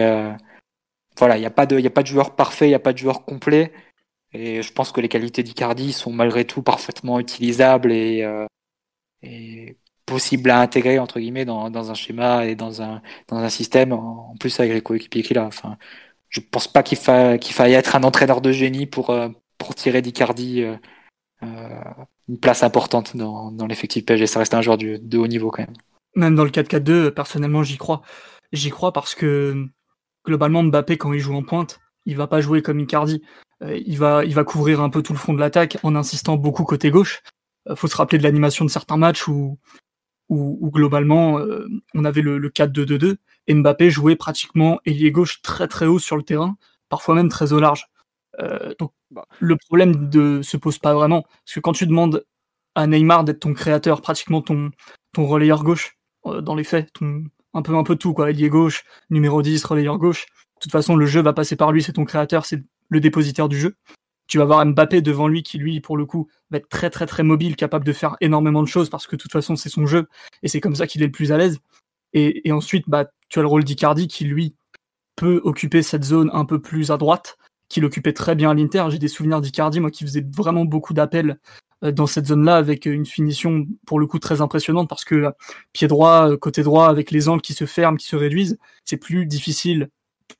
voilà, 1.17 1.37
il 1.37 1.41
n'y 1.41 1.45
a, 1.45 1.51
pas 1.51 1.65
de, 1.65 1.85
a 1.85 1.89
pas 1.89 2.03
de 2.03 2.07
joueur 2.07 2.35
parfait, 2.35 2.65
il 2.67 2.69
n'y 2.69 2.75
a 2.75 2.79
pas 2.79 2.93
de 2.93 2.97
joueur 2.97 3.25
complet. 3.25 3.73
Et 4.33 4.61
je 4.61 4.73
pense 4.73 4.91
que 4.91 5.01
les 5.01 5.09
qualités 5.09 5.43
d'Icardi 5.43 5.91
sont 5.91 6.11
malgré 6.11 6.45
tout 6.45 6.61
parfaitement 6.61 7.19
utilisables 7.19 7.91
et, 7.91 8.23
euh, 8.23 8.45
possibles 10.05 10.49
à 10.49 10.59
intégrer 10.59 10.99
entre 10.99 11.19
guillemets 11.19 11.45
dans, 11.45 11.91
un 11.91 11.93
schéma 11.93 12.45
et 12.45 12.55
dans 12.55 12.81
un, 12.81 13.01
dans 13.27 13.37
un 13.37 13.49
système. 13.49 13.93
En 13.93 14.35
plus 14.39 14.59
avec 14.59 14.73
les 14.73 14.81
coéquipiers 14.81 15.23
qu'il 15.23 15.37
a. 15.37 15.45
Enfin, 15.45 15.77
je 16.29 16.39
pense 16.39 16.67
pas 16.67 16.83
qu'il 16.83 16.97
faille, 16.97 17.41
faille 17.41 17.73
être 17.73 17.95
un 17.95 18.03
entraîneur 18.03 18.41
de 18.41 18.51
génie 18.51 18.85
pour, 18.85 19.09
euh, 19.09 19.29
pour 19.57 19.75
tirer 19.75 20.01
d'Icardi 20.01 20.63
euh, 20.63 20.77
une 22.29 22.39
place 22.39 22.63
importante 22.63 23.17
dans, 23.17 23.51
dans 23.51 23.67
l'effectif 23.67 24.05
PSG. 24.05 24.27
Ça 24.27 24.39
reste 24.39 24.53
un 24.53 24.61
joueur 24.61 24.77
de, 24.77 24.97
de 24.97 25.17
haut 25.17 25.27
niveau 25.27 25.51
quand 25.51 25.63
même. 25.63 25.75
Même 26.15 26.35
dans 26.35 26.43
le 26.43 26.49
4-4-2, 26.49 27.11
personnellement, 27.11 27.63
j'y 27.63 27.77
crois. 27.77 28.01
J'y 28.51 28.69
crois 28.69 28.91
parce 28.91 29.15
que 29.15 29.65
globalement, 30.25 30.63
Mbappé, 30.63 30.97
quand 30.97 31.13
il 31.13 31.19
joue 31.19 31.35
en 31.35 31.43
pointe, 31.43 31.79
il 32.05 32.15
va 32.15 32.27
pas 32.27 32.41
jouer 32.41 32.61
comme 32.61 32.79
Icardi. 32.79 33.21
Euh, 33.61 33.77
il 33.85 33.97
va, 33.97 34.25
il 34.25 34.33
va 34.33 34.43
couvrir 34.43 34.81
un 34.81 34.89
peu 34.89 35.01
tout 35.03 35.13
le 35.13 35.19
front 35.19 35.33
de 35.33 35.39
l'attaque 35.39 35.77
en 35.83 35.95
insistant 35.95 36.37
beaucoup 36.37 36.63
côté 36.63 36.91
gauche. 36.91 37.21
Euh, 37.69 37.75
faut 37.75 37.87
se 37.87 37.95
rappeler 37.95 38.17
de 38.17 38.23
l'animation 38.23 38.65
de 38.65 38.69
certains 38.69 38.97
matchs 38.97 39.27
où, 39.27 39.57
où, 40.29 40.71
globalement 40.71 41.39
euh, 41.39 41.67
on 41.93 42.05
avait 42.05 42.21
le, 42.21 42.37
le 42.37 42.49
4-2-2-2 42.49 43.17
et 43.47 43.53
Mbappé 43.53 43.89
jouait 43.89 44.15
pratiquement 44.15 44.79
ailier 44.85 45.11
gauche 45.11 45.41
très 45.41 45.67
très 45.67 45.87
haut 45.87 45.99
sur 45.99 46.15
le 46.15 46.23
terrain, 46.23 46.55
parfois 46.89 47.15
même 47.15 47.29
très 47.29 47.53
au 47.53 47.59
large. 47.59 47.87
Euh, 48.39 48.73
donc 48.79 48.93
bah. 49.11 49.25
le 49.39 49.57
problème 49.57 50.09
ne 50.13 50.41
se 50.41 50.55
pose 50.55 50.79
pas 50.79 50.93
vraiment 50.93 51.23
parce 51.23 51.55
que 51.55 51.59
quand 51.59 51.73
tu 51.73 51.85
demandes 51.85 52.25
à 52.75 52.87
Neymar 52.87 53.25
d'être 53.25 53.41
ton 53.41 53.53
créateur, 53.53 54.01
pratiquement 54.01 54.41
ton 54.41 54.71
ton 55.13 55.27
relayeur 55.27 55.63
gauche 55.63 55.97
dans 56.23 56.55
les 56.55 56.63
faits, 56.63 56.93
ton, 56.93 57.25
un 57.53 57.61
peu 57.61 57.75
un 57.75 57.83
peu 57.83 57.97
tout 57.97 58.13
quoi, 58.13 58.29
ailier 58.29 58.47
gauche, 58.47 58.85
numéro 59.09 59.41
10, 59.41 59.65
relayeur 59.65 59.97
gauche. 59.97 60.27
De 60.27 60.61
toute 60.61 60.71
façon, 60.71 60.95
le 60.95 61.05
jeu 61.05 61.21
va 61.21 61.33
passer 61.33 61.57
par 61.57 61.71
lui, 61.73 61.83
c'est 61.83 61.93
ton 61.93 62.05
créateur, 62.05 62.45
c'est 62.45 62.63
le 62.91 62.99
dépositaire 62.99 63.49
du 63.49 63.59
jeu. 63.59 63.75
Tu 64.27 64.37
vas 64.37 64.43
avoir 64.43 64.63
Mbappé 64.63 65.01
devant 65.01 65.27
lui 65.27 65.41
qui, 65.41 65.57
lui, 65.57 65.81
pour 65.81 65.97
le 65.97 66.05
coup, 66.05 66.29
va 66.51 66.57
être 66.57 66.69
très 66.69 66.91
très 66.91 67.07
très 67.07 67.23
mobile, 67.23 67.55
capable 67.55 67.85
de 67.85 67.93
faire 67.93 68.15
énormément 68.21 68.61
de 68.61 68.67
choses 68.67 68.89
parce 68.89 69.07
que 69.07 69.15
de 69.15 69.21
toute 69.21 69.31
façon 69.31 69.55
c'est 69.55 69.69
son 69.69 69.87
jeu 69.87 70.07
et 70.43 70.47
c'est 70.47 70.61
comme 70.61 70.75
ça 70.75 70.87
qu'il 70.87 71.01
est 71.01 71.07
le 71.07 71.11
plus 71.11 71.31
à 71.31 71.37
l'aise. 71.37 71.59
Et, 72.13 72.51
ensuite, 72.51 72.85
bah, 72.87 73.05
tu 73.29 73.39
as 73.39 73.41
le 73.41 73.47
rôle 73.47 73.63
d'Icardi 73.63 74.07
qui, 74.07 74.25
lui, 74.25 74.55
peut 75.15 75.41
occuper 75.43 75.81
cette 75.81 76.03
zone 76.03 76.29
un 76.33 76.45
peu 76.45 76.61
plus 76.61 76.91
à 76.91 76.97
droite, 76.97 77.37
qu'il 77.69 77.85
occupait 77.85 78.13
très 78.13 78.35
bien 78.35 78.51
à 78.51 78.53
l'Inter. 78.53 78.85
J'ai 78.89 78.99
des 78.99 79.07
souvenirs 79.07 79.41
d'Icardi, 79.41 79.79
moi, 79.79 79.91
qui 79.91 80.03
faisait 80.03 80.25
vraiment 80.35 80.65
beaucoup 80.65 80.93
d'appels 80.93 81.39
euh, 81.83 81.91
dans 81.91 82.07
cette 82.07 82.27
zone-là 82.27 82.57
avec 82.57 82.85
une 82.85 83.05
finition 83.05 83.65
pour 83.85 83.99
le 83.99 84.07
coup 84.07 84.19
très 84.19 84.41
impressionnante 84.41 84.89
parce 84.89 85.05
que 85.05 85.15
euh, 85.15 85.31
pied 85.73 85.87
droit, 85.87 86.31
euh, 86.31 86.37
côté 86.37 86.63
droit, 86.63 86.87
avec 86.87 87.11
les 87.11 87.29
angles 87.29 87.41
qui 87.41 87.53
se 87.53 87.65
ferment, 87.65 87.97
qui 87.97 88.07
se 88.07 88.15
réduisent, 88.15 88.57
c'est 88.85 88.97
plus 88.97 89.25
difficile 89.25 89.89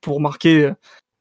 pour 0.02 0.22
marquer 0.22 0.72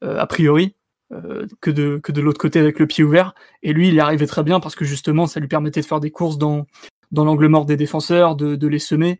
a 0.01 0.25
priori. 0.25 0.75
Euh, 1.13 1.45
que 1.59 1.71
de, 1.71 1.99
que 2.01 2.13
de 2.13 2.21
l'autre 2.21 2.39
côté 2.39 2.59
avec 2.59 2.79
le 2.79 2.87
pied 2.87 3.03
ouvert. 3.03 3.35
Et 3.63 3.73
lui, 3.73 3.89
il 3.89 3.93
y 3.93 3.99
arrivait 3.99 4.27
très 4.27 4.43
bien 4.43 4.61
parce 4.61 4.75
que 4.75 4.85
justement, 4.85 5.27
ça 5.27 5.41
lui 5.41 5.49
permettait 5.49 5.81
de 5.81 5.85
faire 5.85 5.99
des 5.99 6.11
courses 6.11 6.37
dans, 6.37 6.67
dans 7.11 7.25
l'angle 7.25 7.49
mort 7.49 7.65
des 7.65 7.75
défenseurs, 7.75 8.37
de, 8.37 8.55
de 8.55 8.67
les 8.67 8.79
semer. 8.79 9.19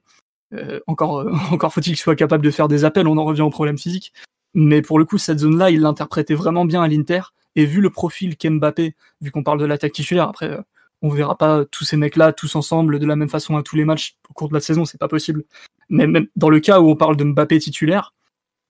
Euh, 0.53 0.79
encore 0.87 1.19
euh, 1.19 1.31
encore 1.51 1.73
faut-il 1.73 1.91
qu'il 1.91 1.97
soit 1.97 2.15
capable 2.15 2.45
de 2.45 2.51
faire 2.51 2.69
des 2.69 2.85
appels, 2.85 3.07
on 3.07 3.17
en 3.17 3.25
revient 3.25 3.41
au 3.41 3.49
problème 3.49 3.77
physique. 3.77 4.13
Mais 4.53 4.81
pour 4.81 4.99
le 4.99 5.05
coup, 5.05 5.17
cette 5.17 5.39
zone-là, 5.39 5.69
il 5.69 5.81
l'interprétait 5.81 6.33
vraiment 6.33 6.63
bien 6.63 6.81
à 6.81 6.87
l'Inter. 6.87 7.21
Et 7.55 7.65
vu 7.65 7.81
le 7.81 7.89
profil 7.89 8.37
qu'Mbappé, 8.37 8.95
vu 9.19 9.31
qu'on 9.31 9.43
parle 9.43 9.59
de 9.59 9.65
l'attaque 9.65 9.91
titulaire, 9.91 10.29
après, 10.29 10.57
on 11.01 11.09
verra 11.09 11.37
pas 11.37 11.65
tous 11.65 11.83
ces 11.83 11.97
mecs-là 11.97 12.31
tous 12.31 12.55
ensemble 12.55 12.99
de 12.99 13.05
la 13.05 13.17
même 13.17 13.29
façon 13.29 13.57
à 13.57 13.63
tous 13.63 13.75
les 13.75 13.83
matchs 13.83 14.17
au 14.29 14.33
cours 14.33 14.47
de 14.47 14.53
la 14.53 14.61
saison, 14.61 14.85
c'est 14.85 14.97
pas 14.99 15.09
possible. 15.09 15.43
Mais 15.89 16.07
même 16.07 16.27
dans 16.37 16.49
le 16.49 16.61
cas 16.61 16.79
où 16.79 16.89
on 16.89 16.95
parle 16.95 17.17
de 17.17 17.25
Mbappé 17.25 17.59
titulaire, 17.59 18.13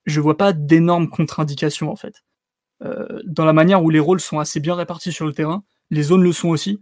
je 0.06 0.20
vois 0.20 0.36
pas 0.36 0.52
d'énormes 0.52 1.08
contre-indications 1.08 1.92
en 1.92 1.96
fait. 1.96 2.24
Euh, 2.84 3.20
dans 3.24 3.44
la 3.44 3.52
manière 3.52 3.82
où 3.82 3.90
les 3.90 4.00
rôles 4.00 4.20
sont 4.20 4.38
assez 4.38 4.60
bien 4.60 4.74
répartis 4.74 5.12
sur 5.12 5.26
le 5.26 5.32
terrain. 5.32 5.62
Les 5.90 6.02
zones 6.02 6.22
le 6.22 6.32
sont 6.32 6.48
aussi. 6.48 6.80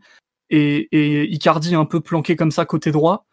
Et, 0.49 0.89
et 0.93 1.31
Icardi 1.33 1.75
un 1.75 1.85
peu 1.85 2.01
planqué 2.01 2.37
comme 2.37 2.51
ça 2.51 2.65
côté 2.65 2.91
droit, 2.91 3.27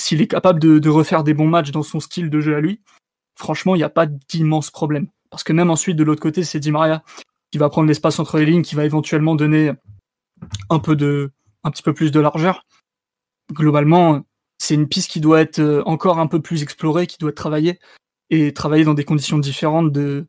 s'il 0.00 0.20
est 0.20 0.26
capable 0.26 0.58
de, 0.60 0.88
refaire 0.88 1.24
des 1.24 1.34
bons 1.34 1.46
matchs 1.46 1.70
dans 1.70 1.82
son 1.82 2.00
style 2.00 2.30
de 2.30 2.40
jeu 2.40 2.56
à 2.56 2.60
lui, 2.60 2.80
franchement, 3.36 3.74
il 3.74 3.78
n'y 3.78 3.84
a 3.84 3.90
pas 3.90 4.06
d'immense 4.06 4.70
problème. 4.70 5.08
Parce 5.30 5.44
que 5.44 5.52
même 5.52 5.70
ensuite, 5.70 5.96
de 5.96 6.04
l'autre 6.04 6.20
côté, 6.20 6.44
c'est 6.44 6.60
Di 6.60 6.70
Maria 6.70 7.02
qui 7.50 7.58
va 7.58 7.68
prendre 7.68 7.86
l'espace 7.86 8.18
entre 8.18 8.38
les 8.38 8.46
lignes, 8.46 8.62
qui 8.62 8.74
va 8.74 8.84
éventuellement 8.84 9.36
donner 9.36 9.72
un 10.70 10.78
peu 10.80 10.96
de, 10.96 11.30
un 11.62 11.70
petit 11.70 11.82
peu 11.82 11.94
plus 11.94 12.10
de 12.10 12.18
largeur. 12.18 12.66
Globalement, 13.52 14.22
c'est 14.58 14.74
une 14.74 14.88
piste 14.88 15.10
qui 15.10 15.20
doit 15.20 15.40
être 15.40 15.82
encore 15.86 16.18
un 16.18 16.26
peu 16.26 16.40
plus 16.40 16.62
explorée, 16.62 17.06
qui 17.06 17.18
doit 17.18 17.30
être 17.30 17.36
travaillée 17.36 17.78
et 18.30 18.52
travaillée 18.52 18.84
dans 18.84 18.94
des 18.94 19.04
conditions 19.04 19.38
différentes 19.38 19.92
de, 19.92 20.26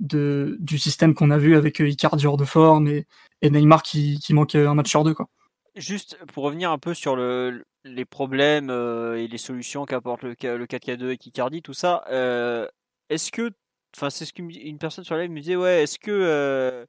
du 0.00 0.78
système 0.78 1.14
qu'on 1.14 1.30
a 1.30 1.38
vu 1.38 1.56
avec 1.56 1.80
euh, 1.80 1.88
Icardi 1.88 2.26
hors 2.26 2.36
de 2.36 2.44
forme 2.44 2.88
et, 2.88 3.06
et 3.42 3.50
Neymar 3.50 3.82
qui, 3.82 4.18
qui 4.18 4.34
manque 4.34 4.54
un 4.54 4.74
match 4.74 4.88
sur 4.88 5.04
deux. 5.04 5.14
Quoi. 5.14 5.28
Juste 5.76 6.18
pour 6.32 6.44
revenir 6.44 6.70
un 6.70 6.78
peu 6.78 6.94
sur 6.94 7.14
le, 7.14 7.64
les 7.84 8.04
problèmes 8.04 8.70
euh, 8.70 9.16
et 9.16 9.28
les 9.28 9.38
solutions 9.38 9.84
qu'apporte 9.84 10.22
le, 10.22 10.30
le 10.30 10.66
4K2 10.66 11.04
avec 11.04 11.26
Icardi, 11.26 11.62
tout 11.62 11.74
ça, 11.74 12.04
euh, 12.10 12.66
est-ce 13.08 13.30
que, 13.30 13.50
enfin 13.96 14.10
c'est 14.10 14.24
ce 14.24 14.32
qu'une 14.32 14.78
personne 14.78 15.04
sur 15.04 15.14
la 15.14 15.22
live 15.22 15.30
me 15.30 15.40
disait, 15.40 15.56
ouais, 15.56 15.82
est-ce 15.82 15.98
que 15.98 16.10
euh, 16.10 16.84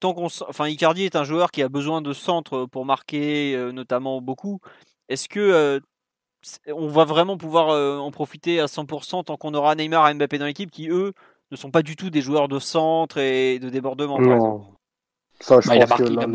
tant 0.00 0.12
qu'on, 0.14 0.26
enfin 0.48 0.68
Icardi 0.68 1.04
est 1.04 1.16
un 1.16 1.24
joueur 1.24 1.50
qui 1.50 1.62
a 1.62 1.68
besoin 1.68 2.02
de 2.02 2.12
centre 2.12 2.66
pour 2.66 2.84
marquer 2.84 3.54
euh, 3.54 3.72
notamment 3.72 4.20
beaucoup, 4.20 4.60
est-ce 5.08 5.28
que 5.28 5.40
euh, 5.40 5.80
on 6.68 6.88
va 6.88 7.04
vraiment 7.04 7.36
pouvoir 7.36 8.00
en 8.02 8.10
profiter 8.10 8.60
à 8.60 8.66
100% 8.66 9.24
tant 9.24 9.36
qu'on 9.36 9.52
aura 9.54 9.74
Neymar 9.74 10.08
et 10.08 10.14
Mbappé 10.14 10.38
dans 10.38 10.46
l'équipe 10.46 10.70
qui 10.70 10.88
eux 10.88 11.12
ne 11.50 11.56
sont 11.56 11.70
pas 11.70 11.82
du 11.82 11.96
tout 11.96 12.10
des 12.10 12.20
joueurs 12.20 12.48
de 12.48 12.58
centre 12.58 13.18
et 13.18 13.58
de 13.58 13.68
débordement. 13.68 14.18
Non. 14.20 14.64
Ça, 15.40 15.60
je 15.60 15.68
bah, 15.68 15.86
pense 15.86 15.98
que 15.98 16.04
la, 16.04 16.26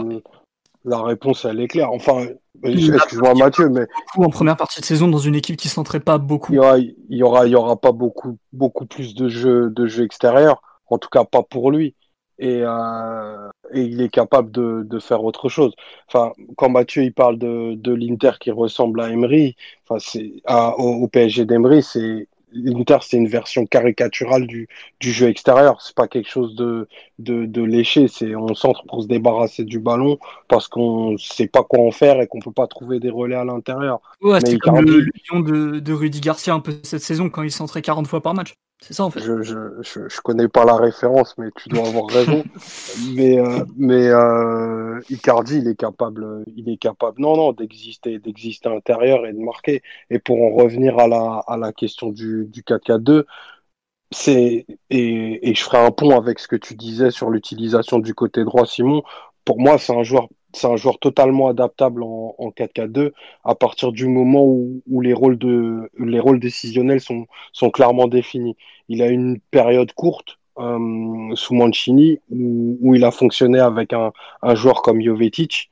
la, 0.84 1.02
réponse, 1.04 1.46
elle 1.46 1.60
est 1.60 1.68
claire. 1.68 1.92
Enfin, 1.92 2.26
excuse-moi 2.64 3.36
Mathieu, 3.36 3.70
mais. 3.70 3.86
En 4.18 4.30
première 4.30 4.58
partie 4.58 4.82
de 4.82 4.86
saison, 4.86 5.08
dans 5.08 5.20
une 5.20 5.36
équipe 5.36 5.58
qui 5.58 5.70
centrait 5.70 6.00
pas 6.00 6.18
beaucoup. 6.18 6.54
Il 6.54 6.56
y 6.56 6.60
aura, 6.60 6.80
il 6.80 6.96
y 7.10 7.24
aura, 7.24 7.46
il 7.46 7.52
y 7.52 7.56
aura 7.56 7.76
pas 7.80 7.92
beaucoup, 7.92 8.38
beaucoup 8.52 8.86
plus 8.86 9.14
de 9.14 9.30
jeux, 9.30 9.70
de 9.70 9.86
jeux 9.86 10.04
extérieurs. 10.04 10.62
En 10.88 10.98
tout 10.98 11.10
cas, 11.10 11.24
pas 11.24 11.44
pour 11.44 11.72
lui. 11.72 11.96
Et, 12.38 12.62
euh, 12.64 13.50
et 13.72 13.82
il 13.82 14.02
est 14.02 14.10
capable 14.10 14.52
de, 14.52 14.84
de, 14.84 15.00
faire 15.00 15.24
autre 15.24 15.48
chose. 15.48 15.74
Enfin, 16.08 16.34
quand 16.58 16.70
Mathieu 16.70 17.04
il 17.04 17.14
parle 17.14 17.38
de, 17.38 17.76
de 17.76 17.94
l'Inter 17.94 18.32
qui 18.42 18.52
ressemble 18.52 19.00
à 19.00 19.10
Emery, 19.10 19.56
enfin 19.88 20.00
c'est 20.00 20.34
au, 20.50 21.04
au 21.04 21.08
PSG 21.08 21.46
d'Emery, 21.46 21.82
c'est 21.82 22.28
l'Inter, 22.52 22.98
c'est 23.02 23.18
une 23.18 23.28
version 23.28 23.66
caricaturale 23.66 24.48
du, 24.48 24.68
du 25.00 25.12
jeu 25.12 25.28
extérieur. 25.28 25.82
C'est 25.82 25.96
pas 25.96 26.08
quelque 26.08 26.30
chose 26.30 26.56
de, 26.56 26.88
de, 27.20 27.46
de 27.46 27.62
léché. 27.62 28.08
C'est 28.08 28.36
on 28.36 28.54
centre 28.56 28.84
pour 28.88 29.04
se 29.04 29.08
débarrasser 29.08 29.64
du 29.64 29.80
ballon 29.80 30.18
parce 30.48 30.68
qu'on 30.68 31.18
sait 31.18 31.48
pas 31.48 31.64
quoi 31.64 31.86
en 31.86 31.92
faire 31.92 32.22
et 32.22 32.28
qu'on 32.28 32.40
peut 32.40 32.52
pas 32.52 32.68
trouver 32.68 33.00
des 33.00 33.10
relais 33.10 33.36
à 33.36 33.46
l'intérieur. 33.46 34.00
Ouais, 34.22 34.40
c'est 34.42 34.58
comme 34.58 34.80
le, 34.80 35.02
lion 35.32 35.40
de, 35.40 35.80
de 35.80 35.94
Rudy 35.94 36.22
Garcia 36.22 36.54
un 36.54 36.60
peu 36.60 36.74
cette 36.84 37.02
saison 37.02 37.30
quand 37.30 37.44
il 37.44 37.52
centrait 37.52 37.82
40 37.82 38.08
fois 38.08 38.22
par 38.22 38.34
match. 38.34 38.54
C'est 38.82 38.94
ça 38.94 39.06
en 39.06 39.10
fait. 39.10 39.22
Je, 39.22 39.42
je, 39.42 39.82
je, 39.82 40.10
je, 40.10 40.22
connais 40.22 40.48
pas 40.48 40.66
la 40.66 40.76
référence, 40.76 41.38
mais 41.38 41.50
tu 41.56 41.70
dois 41.70 41.88
avoir 41.88 42.08
raison. 42.08 42.44
mais 43.16 43.40
euh, 43.40 43.64
mais 43.78 44.10
euh, 44.10 45.00
Icardi, 45.10 45.58
il 45.58 45.68
est 45.68 45.76
capable, 45.76 46.44
il 46.56 46.70
est 46.70 46.78
capable, 46.78 47.22
non 47.22 47.38
non, 47.38 47.52
d'exister, 47.54 48.20
d'exister 48.20 48.70
à 48.70 48.74
l'intérieur 48.74 49.26
et 49.26 49.34
de 49.34 49.40
marquer. 49.40 49.82
Et 50.10 50.20
pour 50.20 50.42
en 50.42 50.56
revenir 50.56 51.00
à 51.00 51.08
la 51.08 51.44
à 51.48 51.58
la 51.58 51.72
question 51.74 52.10
du 52.10 52.46
du 52.48 52.64
4-4-2, 52.64 53.24
c'est 54.12 54.66
et, 54.90 55.50
et 55.50 55.56
je 55.56 55.64
ferai 55.64 55.78
un 55.80 55.92
pont 55.92 56.18
avec 56.18 56.40
ce 56.40 56.48
que 56.48 56.56
tu 56.56 56.76
disais 56.76 57.12
sur 57.12 57.30
l'utilisation 57.30 58.00
du 58.00 58.14
côté 58.14 58.44
droit, 58.44 58.66
Simon. 58.66 59.04
Pour 59.46 59.60
moi, 59.60 59.78
c'est 59.78 59.94
un 59.96 60.04
joueur 60.04 60.28
c'est 60.56 60.68
un 60.68 60.76
joueur 60.76 61.00
totalement 61.00 61.48
adaptable 61.48 62.04
en, 62.04 62.36
en 62.38 62.50
4-4-2 62.50 63.12
à 63.44 63.56
partir 63.56 63.92
du 63.92 64.08
moment 64.08 64.44
où, 64.46 65.02
les 65.02 65.14
rôles 65.14 66.40
décisionnels 66.40 67.02
sont 67.02 67.28
sont 67.54 67.70
clairement 67.70 68.08
définis. 68.08 68.56
Il 68.90 69.02
a 69.02 69.08
une 69.08 69.40
période 69.52 69.92
courte 69.94 70.40
euh, 70.58 71.36
sous 71.36 71.54
Mancini 71.54 72.20
où, 72.30 72.78
où, 72.82 72.96
il 72.96 73.04
a 73.04 73.12
fonctionné 73.12 73.60
avec 73.60 73.94
un, 73.94 74.14
un 74.42 74.56
joueur 74.56 74.82
comme 74.82 75.02
Jovetic. 75.02 75.72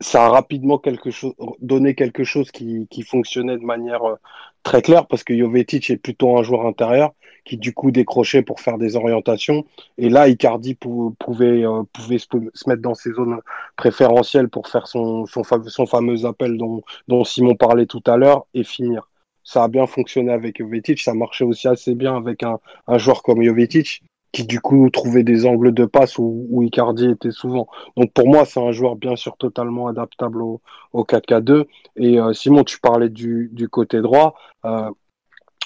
Ça 0.00 0.26
a 0.26 0.28
rapidement 0.28 0.78
quelque 0.78 1.10
chose 1.10 1.34
donné 1.60 1.94
quelque 1.94 2.24
chose 2.24 2.50
qui, 2.50 2.86
qui 2.90 3.02
fonctionnait 3.02 3.56
de 3.56 3.64
manière 3.64 4.04
euh, 4.04 4.16
très 4.62 4.82
claire 4.82 5.06
parce 5.06 5.24
que 5.24 5.36
Jovetic 5.36 5.90
est 5.90 5.96
plutôt 5.96 6.36
un 6.36 6.42
joueur 6.42 6.66
intérieur 6.66 7.12
qui 7.44 7.58
du 7.58 7.74
coup 7.74 7.90
décrochait 7.90 8.42
pour 8.42 8.60
faire 8.60 8.78
des 8.78 8.96
orientations. 8.96 9.64
Et 9.98 10.08
là, 10.08 10.28
Icardi 10.28 10.74
pouvait, 10.74 11.64
euh, 11.64 11.82
pouvait 11.92 12.18
se, 12.18 12.26
mettre 12.66 12.82
dans 12.82 12.94
ses 12.94 13.12
zones 13.12 13.40
préférentielles 13.76 14.48
pour 14.48 14.68
faire 14.68 14.86
son, 14.86 15.26
son, 15.26 15.42
son 15.44 15.86
fameux 15.86 16.24
appel 16.24 16.56
dont, 16.56 16.82
dont 17.08 17.24
Simon 17.24 17.54
parlait 17.54 17.86
tout 17.86 18.02
à 18.06 18.16
l'heure 18.16 18.46
et 18.54 18.64
finir. 18.64 19.08
Ça 19.44 19.64
a 19.64 19.68
bien 19.68 19.86
fonctionné 19.86 20.32
avec 20.32 20.58
Jovetic, 20.58 21.00
ça 21.00 21.12
marchait 21.12 21.44
aussi 21.44 21.68
assez 21.68 21.94
bien 21.94 22.16
avec 22.16 22.42
un, 22.42 22.58
un 22.86 22.98
joueur 22.98 23.22
comme 23.22 23.42
Jovetic 23.42 24.02
qui 24.34 24.44
du 24.44 24.60
coup 24.60 24.90
trouvait 24.90 25.22
des 25.22 25.46
angles 25.46 25.72
de 25.72 25.84
passe 25.84 26.18
où, 26.18 26.46
où 26.50 26.62
Icardi 26.62 27.08
était 27.08 27.30
souvent. 27.30 27.68
Donc 27.96 28.12
pour 28.12 28.26
moi, 28.26 28.44
c'est 28.44 28.60
un 28.60 28.72
joueur 28.72 28.96
bien 28.96 29.14
sûr 29.14 29.36
totalement 29.36 29.86
adaptable 29.86 30.42
au, 30.42 30.60
au 30.92 31.04
4K2. 31.04 31.66
Et 31.96 32.18
euh, 32.18 32.32
Simon, 32.32 32.64
tu 32.64 32.80
parlais 32.80 33.08
du, 33.08 33.48
du 33.52 33.68
côté 33.68 34.00
droit. 34.00 34.34
Euh, 34.64 34.90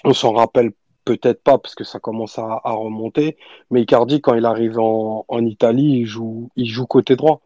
on 0.04 0.12
s'en 0.12 0.32
rappelle 0.34 0.72
peut-être 1.06 1.42
pas 1.42 1.56
parce 1.56 1.74
que 1.74 1.82
ça 1.82 1.98
commence 1.98 2.38
à, 2.38 2.60
à, 2.62 2.72
remonter. 2.72 3.38
Mais 3.70 3.80
Icardi, 3.82 4.20
quand 4.20 4.34
il 4.34 4.44
arrive 4.44 4.78
en, 4.78 5.24
en 5.26 5.46
Italie, 5.46 6.00
il 6.00 6.06
joue, 6.06 6.50
il 6.54 6.66
joue 6.66 6.86
côté 6.86 7.16
droit. 7.16 7.40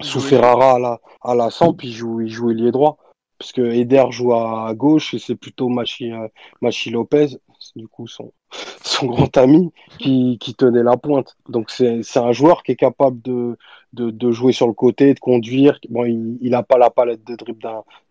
Sous 0.00 0.20
Ferrara 0.20 0.76
à 0.76 0.78
la, 0.78 1.00
à 1.22 1.34
la 1.34 1.50
Samp, 1.50 1.82
il 1.82 1.92
joue, 1.92 2.20
il 2.20 2.28
joue 2.28 2.52
ailier 2.52 2.70
droit. 2.70 2.98
Parce 3.38 3.50
que 3.50 3.62
Eder 3.62 4.04
joue 4.10 4.34
à 4.34 4.72
gauche 4.74 5.14
et 5.14 5.18
c'est 5.18 5.34
plutôt 5.34 5.68
Machi, 5.68 6.12
euh, 6.12 6.28
Machi 6.60 6.90
Lopez, 6.90 7.38
du 7.76 7.88
coup 7.88 8.06
son, 8.06 8.32
son 8.84 9.06
grand 9.06 9.36
ami, 9.36 9.72
qui, 9.98 10.38
qui 10.38 10.54
tenait 10.54 10.82
la 10.82 10.96
pointe. 10.96 11.36
Donc 11.48 11.70
c'est 11.70 12.16
un 12.16 12.32
joueur 12.32 12.62
qui 12.62 12.72
est 12.72 12.76
capable 12.76 13.20
de, 13.22 13.56
de, 13.92 14.10
de, 14.10 14.30
jouer 14.30 14.52
sur 14.52 14.66
le 14.66 14.72
côté, 14.72 15.14
de 15.14 15.20
conduire. 15.20 15.78
Bon, 15.88 16.04
il 16.04 16.50
n'a 16.50 16.62
pas 16.62 16.78
la 16.78 16.90
palette 16.90 17.24
de 17.24 17.36
dribble 17.36 17.62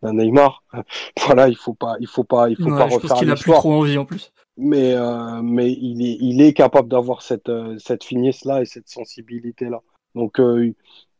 d'un 0.01 0.13
Neymar. 0.13 0.63
Voilà, 1.25 1.49
il 1.49 1.57
faut 1.57 1.73
pas, 1.73 1.95
il 1.99 2.07
faut 2.07 2.23
pas, 2.23 2.49
il 2.49 2.55
faut 2.55 2.71
ouais, 2.71 2.77
pas 2.77 2.87
je 2.89 2.95
refaire 2.95 3.09
pense 3.09 3.19
qu'il 3.19 3.31
a 3.31 3.35
plus 3.35 3.51
trop 3.51 3.73
envie 3.73 3.97
en 3.97 4.05
plus. 4.05 4.31
Mais, 4.55 4.93
euh, 4.93 5.41
mais 5.43 5.71
il, 5.71 6.01
est, 6.01 6.17
il 6.19 6.41
est 6.41 6.53
capable 6.53 6.87
d'avoir 6.87 7.21
cette, 7.21 7.49
euh, 7.49 7.77
cette 7.79 8.03
finesse-là 8.03 8.61
et 8.61 8.65
cette 8.65 8.87
sensibilité-là. 8.87 9.81
Donc, 10.15 10.39
euh, 10.39 10.73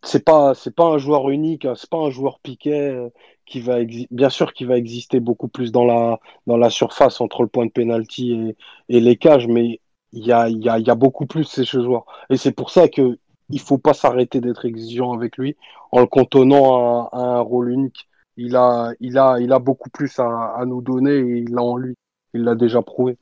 c'est 0.04 0.24
pas, 0.24 0.54
c'est 0.56 0.76
pas 0.76 0.86
un 0.86 0.98
joueur 0.98 1.30
unique, 1.30 1.68
c'est 1.76 1.90
pas 1.90 1.98
un 1.98 2.10
joueur 2.10 2.40
piquet 2.40 2.92
euh, 2.92 3.10
qui 3.48 3.62
va, 3.62 3.78
bien 4.12 4.30
sûr, 4.30 4.54
qui 4.54 4.66
va 4.66 4.78
exister 4.78 5.20
beaucoup 5.20 5.48
plus 5.48 5.72
dans 5.72 5.86
la, 5.86 6.20
dans 6.45 6.58
la 6.58 6.70
surface 6.70 7.22
entre 7.22 7.41
le 7.43 7.48
point 7.48 7.66
de 7.66 7.72
penalty 7.72 8.56
et, 8.89 9.00
les 9.00 9.16
cages, 9.18 9.48
mais 9.48 9.80
il 10.14 10.26
y 10.26 10.32
a, 10.32 10.50
y 10.50 10.60
y 10.60 10.89
a 10.89 10.95
beaucoup 10.95 11.26
plus 11.26 11.45
ces 11.45 11.64
joueurs. 11.64 12.06
Et 12.30 12.38
c'est 12.38 12.52
pour 12.52 12.70
ça 12.70 12.88
que 12.88 13.18
il 13.50 13.60
faut 13.62 13.78
pas 13.78 13.93
s'arrêter 13.93 14.41
d'être 14.41 14.66
exigeant 14.66 15.14
avec 15.14 15.38
lui 15.38 15.56
en 15.91 16.02
le 16.02 16.08
cantonnant 16.08 17.08
à, 17.08 17.10
à, 17.14 17.20
un 17.20 17.39
rôle 17.39 17.72
unique. 17.72 18.10
Il 18.36 18.56
a, 18.56 18.91
il 19.00 19.18
a, 19.18 19.39
il 19.39 19.52
a 19.54 19.60
beaucoup 19.60 19.89
plus 19.89 20.20
à, 20.20 20.54
à 20.56 20.66
nous 20.66 20.82
donner 20.82 21.16
et 21.16 21.38
il 21.38 21.52
l'a 21.52 21.64
en 21.64 21.78
lui. 21.78 21.95
Il 22.34 22.43
l'a 22.43 22.56
déjà 22.56 22.82
prouvé. 22.82 23.18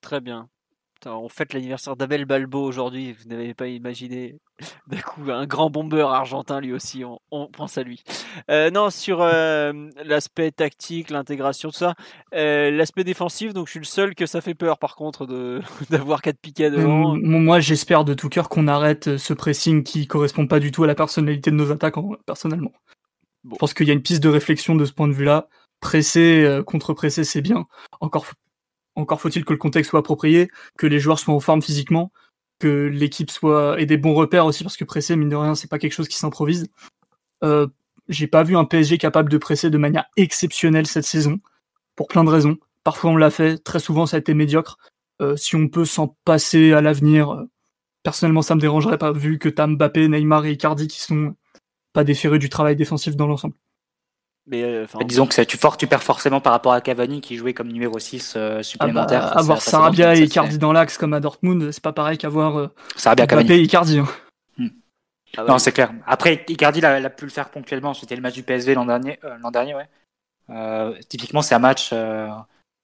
Très 0.00 0.20
bien. 0.20 0.48
Putain, 1.00 1.16
on 1.16 1.30
fête 1.30 1.54
l'anniversaire 1.54 1.96
d'Abel 1.96 2.26
Balbo 2.26 2.62
aujourd'hui. 2.62 3.14
Vous 3.14 3.30
n'avez 3.30 3.54
pas 3.54 3.68
imaginé. 3.68 4.36
D'un 4.86 4.98
coup, 4.98 5.30
un 5.30 5.46
grand 5.46 5.70
bombeur 5.70 6.10
argentin 6.10 6.60
lui 6.60 6.74
aussi. 6.74 7.06
On, 7.06 7.18
on 7.30 7.46
pense 7.46 7.78
à 7.78 7.82
lui. 7.82 8.02
Euh, 8.50 8.70
non, 8.70 8.90
sur 8.90 9.22
euh, 9.22 9.72
l'aspect 10.04 10.50
tactique, 10.50 11.08
l'intégration, 11.08 11.70
tout 11.70 11.78
ça. 11.78 11.94
Euh, 12.34 12.70
l'aspect 12.70 13.02
défensif, 13.02 13.54
donc 13.54 13.68
je 13.68 13.70
suis 13.70 13.80
le 13.80 13.86
seul 13.86 14.14
que 14.14 14.26
ça 14.26 14.42
fait 14.42 14.52
peur 14.52 14.78
par 14.78 14.94
contre 14.94 15.24
de 15.24 15.62
d'avoir 15.88 16.20
quatre 16.20 16.38
piquets 16.38 16.70
devant. 16.70 17.16
Moi, 17.16 17.60
j'espère 17.60 18.04
de 18.04 18.12
tout 18.12 18.28
cœur 18.28 18.50
qu'on 18.50 18.68
arrête 18.68 19.16
ce 19.16 19.32
pressing 19.32 19.82
qui 19.82 20.06
correspond 20.06 20.46
pas 20.46 20.60
du 20.60 20.70
tout 20.70 20.84
à 20.84 20.86
la 20.86 20.94
personnalité 20.94 21.50
de 21.50 21.56
nos 21.56 21.72
attaquants, 21.72 22.10
personnellement. 22.26 22.72
Bon. 23.44 23.54
Je 23.54 23.58
pense 23.58 23.72
qu'il 23.72 23.86
y 23.86 23.90
a 23.90 23.94
une 23.94 24.02
piste 24.02 24.22
de 24.22 24.28
réflexion 24.28 24.76
de 24.76 24.84
ce 24.84 24.92
point 24.92 25.08
de 25.08 25.14
vue-là. 25.14 25.48
Presser, 25.80 26.60
contre-presser, 26.66 27.24
c'est 27.24 27.40
bien. 27.40 27.64
Encore 28.02 28.26
encore 28.96 29.20
faut-il 29.20 29.44
que 29.44 29.52
le 29.52 29.58
contexte 29.58 29.90
soit 29.90 30.00
approprié, 30.00 30.50
que 30.78 30.86
les 30.86 30.98
joueurs 30.98 31.18
soient 31.18 31.34
en 31.34 31.40
forme 31.40 31.62
physiquement, 31.62 32.12
que 32.58 32.86
l'équipe 32.86 33.30
soit 33.30 33.80
ait 33.80 33.86
des 33.86 33.96
bons 33.96 34.14
repères 34.14 34.46
aussi, 34.46 34.62
parce 34.62 34.76
que 34.76 34.84
presser, 34.84 35.16
mine 35.16 35.28
de 35.28 35.36
rien, 35.36 35.54
c'est 35.54 35.68
pas 35.68 35.78
quelque 35.78 35.92
chose 35.92 36.08
qui 36.08 36.16
s'improvise. 36.16 36.66
Euh, 37.44 37.66
j'ai 38.08 38.26
pas 38.26 38.42
vu 38.42 38.56
un 38.56 38.64
PSG 38.64 38.98
capable 38.98 39.30
de 39.30 39.38
presser 39.38 39.70
de 39.70 39.78
manière 39.78 40.06
exceptionnelle 40.16 40.86
cette 40.86 41.04
saison, 41.04 41.38
pour 41.96 42.08
plein 42.08 42.24
de 42.24 42.30
raisons. 42.30 42.58
Parfois 42.84 43.10
on 43.10 43.16
l'a 43.16 43.30
fait, 43.30 43.58
très 43.58 43.78
souvent 43.80 44.06
ça 44.06 44.16
a 44.16 44.20
été 44.20 44.34
médiocre. 44.34 44.78
Euh, 45.20 45.36
si 45.36 45.56
on 45.56 45.68
peut 45.68 45.84
s'en 45.84 46.16
passer 46.24 46.72
à 46.72 46.80
l'avenir, 46.80 47.30
euh, 47.30 47.44
personnellement 48.02 48.42
ça 48.42 48.54
me 48.54 48.60
dérangerait 48.60 48.98
pas, 48.98 49.12
vu 49.12 49.38
que 49.38 49.48
t'as 49.48 49.66
Mbappé, 49.66 50.08
Neymar 50.08 50.46
et 50.46 50.52
Icardi 50.52 50.88
qui 50.88 51.00
sont 51.00 51.34
pas 51.92 52.04
des 52.04 52.14
férus 52.14 52.40
du 52.40 52.48
travail 52.48 52.76
défensif 52.76 53.16
dans 53.16 53.26
l'ensemble. 53.26 53.54
Mais 54.46 54.62
euh, 54.62 54.86
disons 55.04 55.26
que 55.26 55.42
tu, 55.42 55.56
for 55.56 55.76
tu 55.76 55.86
perds 55.86 56.02
forcément 56.02 56.40
par 56.40 56.52
rapport 56.52 56.72
à 56.72 56.80
Cavani 56.80 57.20
qui 57.20 57.36
jouait 57.36 57.54
comme 57.54 57.68
numéro 57.68 57.98
6 57.98 58.34
euh, 58.36 58.62
supplémentaire. 58.62 59.26
Ah 59.26 59.34
bah, 59.34 59.40
avoir 59.40 59.62
Sarabia 59.62 60.16
et 60.16 60.22
Icardi 60.22 60.58
dans 60.58 60.72
l'axe 60.72 60.98
comme 60.98 61.12
à 61.12 61.20
Dortmund, 61.20 61.70
c'est 61.70 61.82
pas 61.82 61.92
pareil 61.92 62.18
qu'avoir 62.18 62.58
euh, 62.58 62.68
Sarabia 62.96 63.26
Mbappé 63.26 63.56
et 63.56 63.62
Icardi. 63.62 63.98
Hein. 63.98 64.08
Hmm. 64.56 64.68
Ah 65.36 65.42
ouais. 65.42 65.48
Non, 65.50 65.58
c'est 65.58 65.72
clair. 65.72 65.92
Après, 66.06 66.44
Icardi 66.48 66.80
l'a, 66.80 66.94
a 66.94 67.10
pu 67.10 67.26
le 67.26 67.30
faire 67.30 67.50
ponctuellement. 67.50 67.94
C'était 67.94 68.16
le 68.16 68.22
match 68.22 68.34
du 68.34 68.42
PSV 68.42 68.74
l'an 68.74 68.86
dernier. 68.86 69.18
Euh, 69.24 69.36
l'an 69.42 69.50
dernier, 69.50 69.74
ouais. 69.74 69.88
Euh, 70.48 70.94
typiquement, 71.08 71.42
c'est 71.42 71.54
un 71.54 71.60
match 71.60 71.94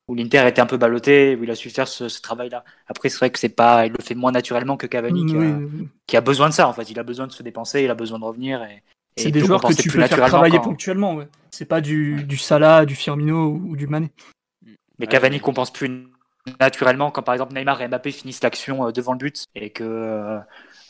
où 0.09 0.15
l'Inter 0.15 0.47
était 0.47 0.61
un 0.61 0.67
peu 0.67 0.77
ballotté, 0.77 1.35
où 1.35 1.43
il 1.43 1.51
a 1.51 1.57
su 1.57 1.71
faire 1.71 1.89
ce, 1.89 2.09
ce 2.09 2.21
travail-là. 2.21 2.63
Après, 2.87 3.09
c'est 3.09 3.19
vrai 3.19 3.31
que 3.31 3.41
c'est 3.41 3.49
pas, 3.49 3.87
il 3.87 3.93
le 3.93 4.05
fait 4.05 4.15
moins 4.15 4.31
naturellement 4.31 4.77
que 4.77 4.87
Cavani, 4.87 5.23
oui, 5.23 5.31
qui, 5.31 5.37
a, 5.37 5.41
oui. 5.41 5.89
qui, 6.07 6.17
a, 6.17 6.21
besoin 6.21 6.49
de 6.49 6.55
ça. 6.55 6.69
En 6.69 6.73
fait, 6.73 6.89
il 6.91 6.99
a 7.01 7.03
besoin 7.03 7.27
de 7.27 7.33
se 7.33 7.43
dépenser, 7.43 7.83
il 7.83 7.91
a 7.91 7.97
besoin 7.97 8.21
de 8.21 8.25
revenir. 8.25 8.63
Et, 8.63 8.85
c'est 9.17 9.31
des 9.31 9.41
joueurs 9.41 9.63
que 9.63 9.73
tu 9.73 9.89
peux 9.91 10.07
faire 10.07 10.29
travailler 10.29 10.59
ponctuellement. 10.59 11.15
Ouais. 11.15 11.29
C'est 11.51 11.65
pas 11.65 11.81
du, 11.81 12.25
du 12.25 12.37
Salah, 12.37 12.85
du 12.85 12.95
Firmino 12.95 13.49
ou, 13.49 13.77
du 13.77 13.87
Mané. 13.87 14.11
Mais 14.99 15.07
Cavani 15.07 15.41
compense 15.41 15.73
plus 15.73 16.09
naturellement 16.61 17.11
quand 17.11 17.23
par 17.23 17.35
exemple 17.35 17.55
Neymar 17.55 17.83
et 17.83 17.89
Mbappé 17.89 18.13
finissent 18.13 18.43
l'action 18.43 18.91
devant 18.93 19.13
le 19.13 19.19
but 19.19 19.47
et 19.57 19.71
que 19.71 19.83
euh, 19.85 20.39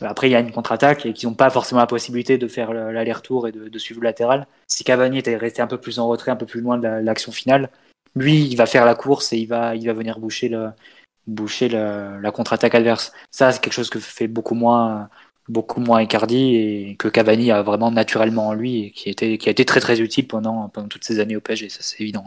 après 0.00 0.28
il 0.28 0.32
y 0.32 0.34
a 0.34 0.40
une 0.40 0.52
contre-attaque 0.52 1.06
et 1.06 1.14
qu'ils 1.14 1.28
n'ont 1.28 1.34
pas 1.34 1.48
forcément 1.48 1.80
la 1.80 1.86
possibilité 1.86 2.36
de 2.36 2.46
faire 2.46 2.74
l'aller-retour 2.74 3.48
et 3.48 3.52
de, 3.52 3.68
de, 3.68 3.78
suivre 3.78 4.00
le 4.00 4.04
latéral. 4.04 4.46
Si 4.66 4.84
Cavani 4.84 5.18
était 5.18 5.36
resté 5.36 5.62
un 5.62 5.66
peu 5.66 5.78
plus 5.78 5.98
en 5.98 6.08
retrait, 6.08 6.30
un 6.30 6.36
peu 6.36 6.46
plus 6.46 6.60
loin 6.60 6.76
de 6.76 6.86
l'action 6.86 7.32
finale, 7.32 7.70
lui 8.14 8.44
il 8.44 8.56
va 8.56 8.66
faire 8.66 8.84
la 8.84 8.94
course 8.94 9.32
et 9.32 9.38
il 9.38 9.46
va, 9.46 9.74
il 9.74 9.86
va 9.86 9.94
venir 9.94 10.18
boucher 10.18 10.48
le, 10.48 10.70
boucher 11.26 11.68
le, 11.68 12.20
la 12.20 12.30
contre-attaque 12.30 12.74
adverse. 12.74 13.12
Ça 13.30 13.50
c'est 13.50 13.60
quelque 13.60 13.72
chose 13.72 13.90
que 13.90 13.98
fait 13.98 14.28
beaucoup 14.28 14.54
moins 14.54 15.08
beaucoup 15.48 15.80
moins 15.80 16.02
Icardi 16.02 16.56
et 16.56 16.96
que 16.98 17.08
Cavani 17.08 17.50
a 17.50 17.62
vraiment 17.62 17.90
naturellement 17.90 18.48
en 18.48 18.54
lui 18.54 18.84
et 18.84 18.90
qui, 18.90 19.08
était, 19.08 19.38
qui 19.38 19.48
a 19.48 19.52
été 19.52 19.64
très 19.64 19.80
très 19.80 20.00
utile 20.00 20.26
pendant, 20.26 20.68
pendant 20.68 20.88
toutes 20.88 21.04
ces 21.04 21.20
années 21.20 21.36
au 21.36 21.40
PSG, 21.40 21.68
ça 21.68 21.78
c'est 21.82 22.00
évident. 22.00 22.24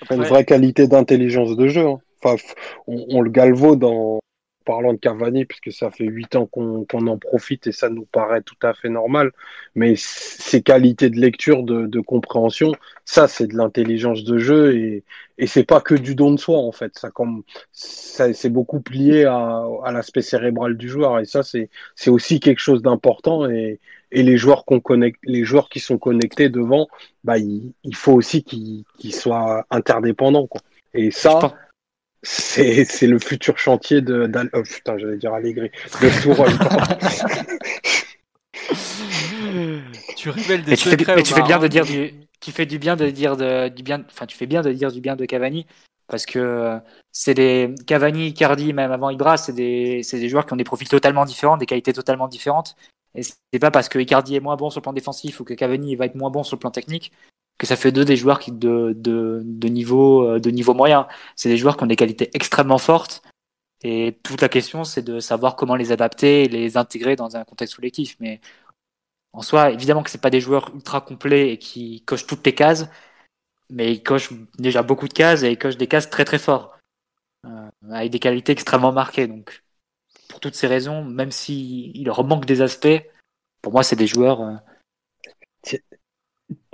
Après, 0.00 0.16
une 0.16 0.22
vraie 0.22 0.44
qualité 0.44 0.88
d'intelligence 0.88 1.56
de 1.56 1.68
jeu. 1.68 1.86
Hein. 1.86 2.00
Enfin, 2.24 2.42
on, 2.86 3.04
on, 3.08 3.20
le 3.20 3.30
galvaude 3.30 3.84
en 3.84 4.20
parlant 4.64 4.92
de 4.92 4.98
Cavani, 4.98 5.44
puisque 5.44 5.72
ça 5.72 5.90
fait 5.90 6.04
huit 6.04 6.34
ans 6.36 6.46
qu'on 6.46 6.84
qu 6.84 6.96
en 6.96 7.18
profite 7.18 7.66
et 7.66 7.72
ça 7.72 7.88
nous 7.88 8.04
paraît 8.04 8.42
tout 8.42 8.56
à 8.62 8.74
fait 8.74 8.88
normal. 8.88 9.32
Mais 9.74 9.94
ces 9.96 10.62
qualités 10.62 11.10
de 11.10 11.18
lecture, 11.18 11.62
de, 11.62 12.00
compréhension, 12.00 12.72
ça 13.04 13.28
c'est 13.28 13.46
de 13.46 13.56
l'intelligence 13.56 14.24
de 14.24 14.38
jeu 14.38 14.74
et, 14.76 15.04
et 15.38 15.46
c'est 15.46 15.64
pas 15.64 15.80
que 15.80 15.94
du 15.94 16.14
don 16.14 16.32
de 16.32 16.38
soi 16.38 16.58
en 16.58 16.72
fait. 16.72 16.98
Ça 16.98 17.10
comme 17.10 17.42
c'est 17.72 18.48
beaucoup 18.50 18.82
lié 18.90 19.24
à, 19.24 19.90
l'aspect 19.92 20.22
cérébral 20.22 20.76
du 20.76 20.88
joueur 20.88 21.18
et 21.18 21.24
ça 21.24 21.42
c'est 21.42 21.68
aussi 22.10 22.40
quelque 22.40 22.60
chose 22.60 22.82
d'important 22.82 23.48
et, 23.48 23.80
les 24.14 24.36
joueurs 24.36 24.66
qu'on 24.66 24.78
connecte, 24.78 25.18
les 25.24 25.42
joueurs 25.42 25.70
qui 25.70 25.80
sont 25.80 25.96
connectés 25.96 26.50
devant, 26.50 26.86
bah 27.24 27.38
il, 27.38 27.72
faut 27.94 28.12
aussi 28.12 28.44
qu'ils 28.44 28.84
qu 28.98 29.10
soient 29.10 29.64
interdépendants. 29.70 30.50
Et 30.92 31.10
ça, 31.10 31.54
c'est, 32.22 32.84
c'est 32.84 33.06
le 33.06 33.18
futur 33.18 33.58
chantier 33.58 34.00
de 34.00 34.26
d'Al... 34.26 34.48
Oh, 34.52 34.62
putain, 34.62 34.96
j'allais 34.98 35.16
dire 35.16 35.34
Allegri. 35.34 35.70
De 36.00 36.22
Tourelle. 36.22 36.52
tu 40.16 40.30
révèles 40.30 40.62
des 40.62 40.70
mais 40.70 40.76
tu 40.76 40.88
fais, 40.88 40.98
secrets. 40.98 41.16
Mais 41.16 41.22
tu 41.22 41.34
fais 41.34 41.42
bien 41.42 41.58
de 41.58 41.66
dire 41.66 41.84
du, 41.84 42.14
tu 42.40 42.52
fais 42.52 42.66
du 42.66 42.78
bien 42.78 42.96
de 42.96 43.10
dire 43.10 43.36
de, 43.36 43.68
du 43.68 43.82
bien, 43.82 44.04
enfin 44.08 44.26
tu 44.26 44.36
fais 44.36 44.46
bien 44.46 44.62
de 44.62 44.72
dire 44.72 44.92
du 44.92 45.00
bien 45.00 45.16
de 45.16 45.24
Cavani 45.24 45.66
parce 46.06 46.26
que 46.26 46.78
c'est 47.10 47.34
des 47.34 47.74
Cavani, 47.86 48.34
Cardi, 48.34 48.72
même 48.72 48.92
avant 48.92 49.10
Ibra, 49.10 49.36
c'est 49.36 49.52
des, 49.52 50.02
c'est 50.02 50.20
des 50.20 50.28
joueurs 50.28 50.46
qui 50.46 50.52
ont 50.52 50.56
des 50.56 50.64
profils 50.64 50.88
totalement 50.88 51.24
différents, 51.24 51.56
des 51.56 51.66
qualités 51.66 51.92
totalement 51.92 52.28
différentes. 52.28 52.76
Et 53.14 53.22
c'est 53.22 53.58
pas 53.58 53.70
parce 53.70 53.88
que 53.88 53.98
Icardi 53.98 54.36
est 54.36 54.40
moins 54.40 54.56
bon 54.56 54.70
sur 54.70 54.80
le 54.80 54.82
plan 54.82 54.92
défensif 54.92 55.40
ou 55.40 55.44
que 55.44 55.54
Cavani 55.54 55.96
va 55.96 56.06
être 56.06 56.14
moins 56.14 56.30
bon 56.30 56.42
sur 56.42 56.56
le 56.56 56.60
plan 56.60 56.70
technique 56.70 57.12
que 57.62 57.66
ça 57.68 57.76
fait 57.76 57.92
deux 57.92 58.04
des 58.04 58.16
joueurs 58.16 58.40
qui 58.40 58.50
de, 58.50 58.92
de, 58.96 59.68
niveau 59.68 60.38
de 60.40 60.50
niveau 60.50 60.74
moyen. 60.74 61.06
C'est 61.36 61.48
des 61.48 61.56
joueurs 61.56 61.76
qui 61.76 61.84
ont 61.84 61.86
des 61.86 61.96
qualités 61.96 62.28
extrêmement 62.34 62.78
fortes. 62.78 63.22
Et 63.84 64.18
toute 64.24 64.40
la 64.40 64.48
question, 64.48 64.82
c'est 64.82 65.02
de 65.02 65.20
savoir 65.20 65.54
comment 65.54 65.76
les 65.76 65.92
adapter 65.92 66.42
et 66.42 66.48
les 66.48 66.76
intégrer 66.76 67.14
dans 67.14 67.36
un 67.36 67.44
contexte 67.44 67.76
collectif. 67.76 68.16
Mais 68.18 68.40
en 69.32 69.42
soi, 69.42 69.70
évidemment 69.70 70.02
que 70.02 70.10
c'est 70.10 70.20
pas 70.20 70.30
des 70.30 70.40
joueurs 70.40 70.74
ultra 70.74 71.00
complets 71.00 71.52
et 71.52 71.58
qui 71.58 72.02
cochent 72.02 72.26
toutes 72.26 72.44
les 72.44 72.54
cases, 72.54 72.88
mais 73.70 73.92
ils 73.92 74.02
cochent 74.02 74.32
déjà 74.58 74.82
beaucoup 74.82 75.06
de 75.06 75.14
cases 75.14 75.44
et 75.44 75.52
ils 75.52 75.58
cochent 75.58 75.76
des 75.76 75.86
cases 75.86 76.10
très 76.10 76.24
très 76.24 76.40
forts, 76.40 76.76
euh, 77.46 77.70
avec 77.92 78.10
des 78.10 78.18
qualités 78.18 78.50
extrêmement 78.50 78.92
marquées. 78.92 79.28
Donc, 79.28 79.62
pour 80.28 80.40
toutes 80.40 80.56
ces 80.56 80.66
raisons, 80.66 81.04
même 81.04 81.30
s'il 81.30 81.96
il 81.96 82.06
leur 82.06 82.24
manque 82.24 82.44
des 82.44 82.60
aspects, 82.60 83.02
pour 83.62 83.72
moi, 83.72 83.84
c'est 83.84 83.94
des 83.94 84.08
joueurs. 84.08 84.40
euh, 84.40 85.78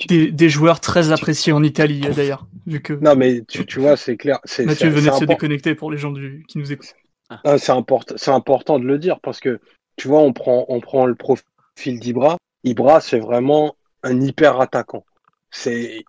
Des, 0.08 0.30
des 0.30 0.48
joueurs 0.48 0.80
très 0.80 1.12
appréciés 1.12 1.52
en 1.52 1.62
Italie 1.62 2.00
d'ailleurs, 2.00 2.46
vu 2.66 2.80
que 2.80 2.92
Non, 2.94 3.16
mais 3.16 3.42
tu, 3.48 3.66
tu 3.66 3.80
vois, 3.80 3.96
c'est 3.96 4.16
clair. 4.16 4.38
c'est- 4.44 4.64
Mathieu 4.64 4.88
venait 4.88 5.10
de 5.10 5.14
se 5.14 5.24
déconnecter 5.24 5.74
pour 5.74 5.90
les 5.90 5.98
gens 5.98 6.10
du... 6.12 6.44
qui 6.48 6.58
nous 6.58 6.70
écoutent. 6.72 6.94
Ah, 7.30 7.58
c'est 7.58 7.72
important, 7.72 8.14
c'est 8.16 8.30
important 8.30 8.78
de 8.78 8.84
le 8.86 8.98
dire 8.98 9.20
parce 9.20 9.40
que 9.40 9.60
tu 9.96 10.08
vois, 10.08 10.20
on 10.20 10.32
prend, 10.32 10.64
on 10.68 10.80
prend 10.80 11.04
le 11.06 11.14
profil 11.14 12.00
d'Ibra. 12.00 12.36
Ibra, 12.64 13.00
c'est 13.00 13.18
vraiment 13.18 13.74
un 14.02 14.20
hyper 14.20 14.60
attaquant. 14.60 15.04
C'est, 15.50 16.04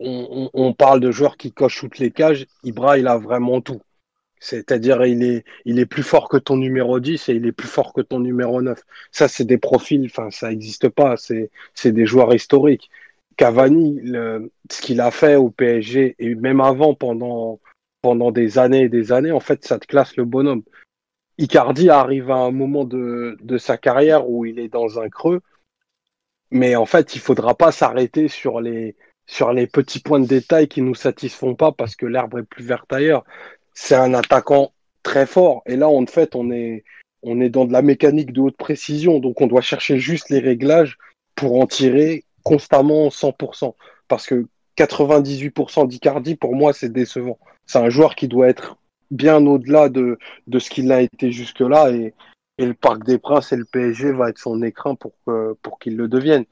on, 0.00 0.50
on, 0.54 0.66
on 0.66 0.72
parle 0.72 1.00
de 1.00 1.10
joueurs 1.10 1.36
qui 1.36 1.52
cochent 1.52 1.80
toutes 1.80 1.98
les 1.98 2.10
cages. 2.10 2.46
Ibra, 2.62 2.98
il 2.98 3.06
a 3.08 3.16
vraiment 3.18 3.60
tout. 3.60 3.80
C'est-à-dire, 4.44 5.06
il 5.06 5.22
est, 5.22 5.86
plus 5.86 6.02
fort 6.02 6.28
que 6.28 6.36
ton 6.36 6.58
numéro 6.58 7.00
10 7.00 7.30
et 7.30 7.32
il 7.32 7.46
est 7.46 7.52
plus 7.52 7.66
fort 7.66 7.94
que 7.94 8.02
ton 8.02 8.20
numéro 8.20 8.60
9. 8.60 8.78
Ça, 9.10 9.26
c'est 9.26 9.46
des 9.46 9.56
profils, 9.56 10.04
enfin, 10.04 10.30
ça 10.30 10.50
n'existe 10.50 10.90
pas. 10.90 11.16
C'est, 11.16 11.50
des 11.86 12.04
joueurs 12.04 12.34
historiques. 12.34 12.90
Cavani, 13.38 14.00
le- 14.02 14.52
ce 14.70 14.82
qu'il 14.82 15.00
a 15.00 15.10
fait 15.10 15.36
au 15.36 15.48
PSG 15.48 16.14
et 16.18 16.34
même 16.34 16.60
avant, 16.60 16.94
pendant, 16.94 17.58
des 18.32 18.58
années 18.58 18.82
et 18.82 18.88
des 18.90 19.12
années, 19.12 19.32
en 19.32 19.40
fait, 19.40 19.64
ça 19.64 19.78
te 19.78 19.86
classe 19.86 20.14
le 20.16 20.26
bonhomme. 20.26 20.62
Icardi 21.38 21.88
arrive 21.88 22.30
à 22.30 22.36
un 22.36 22.50
moment 22.50 22.84
de, 22.84 23.38
sa 23.58 23.78
carrière 23.78 24.28
où 24.28 24.44
il 24.44 24.58
est 24.58 24.68
dans 24.68 25.00
un 25.00 25.08
creux, 25.08 25.40
mais 26.50 26.76
en 26.76 26.84
fait, 26.84 27.14
il 27.14 27.20
faudra 27.20 27.54
pas 27.54 27.72
s'arrêter 27.72 28.28
sur 28.28 28.60
les, 28.60 28.94
petits 29.72 30.00
points 30.00 30.20
de 30.20 30.26
détail 30.26 30.68
qui 30.68 30.82
nous 30.82 30.94
satisfont 30.94 31.54
pas 31.54 31.72
parce 31.72 31.96
que 31.96 32.04
l'herbe 32.04 32.38
est 32.38 32.42
plus 32.42 32.64
verte 32.64 32.92
ailleurs. 32.92 33.24
C'est 33.74 33.94
un 33.94 34.14
attaquant 34.14 34.72
très 35.02 35.26
fort, 35.26 35.62
et 35.66 35.76
là, 35.76 35.88
en 35.88 36.06
fait, 36.06 36.34
on 36.34 36.50
est, 36.50 36.84
on 37.22 37.40
est 37.40 37.50
dans 37.50 37.64
de 37.64 37.72
la 37.72 37.82
mécanique 37.82 38.32
de 38.32 38.40
haute 38.40 38.56
précision, 38.56 39.18
donc 39.18 39.40
on 39.40 39.46
doit 39.46 39.60
chercher 39.60 39.98
juste 39.98 40.30
les 40.30 40.38
réglages 40.38 40.98
pour 41.34 41.60
en 41.60 41.66
tirer 41.66 42.24
constamment 42.42 43.08
100%, 43.08 43.74
parce 44.08 44.26
que 44.26 44.46
98% 44.76 45.88
d'Icardi, 45.88 46.36
pour 46.36 46.54
moi, 46.54 46.72
c'est 46.72 46.92
décevant. 46.92 47.38
C'est 47.66 47.78
un 47.78 47.90
joueur 47.90 48.14
qui 48.14 48.28
doit 48.28 48.48
être 48.48 48.76
bien 49.10 49.44
au-delà 49.46 49.88
de, 49.88 50.18
de 50.46 50.58
ce 50.58 50.70
qu'il 50.70 50.90
a 50.92 51.00
été 51.00 51.32
jusque-là 51.32 51.90
et, 51.90 52.14
le 52.56 52.72
Parc 52.72 53.02
des 53.02 53.18
Princes 53.18 53.52
et 53.52 53.56
le 53.56 53.64
PSG 53.64 54.12
va 54.12 54.30
être 54.30 54.38
son 54.38 54.62
écrin 54.62 54.94
pour, 54.94 55.12
pour 55.60 55.78
qu'il 55.80 55.96
le 55.96 56.06
devienne. 56.06 56.44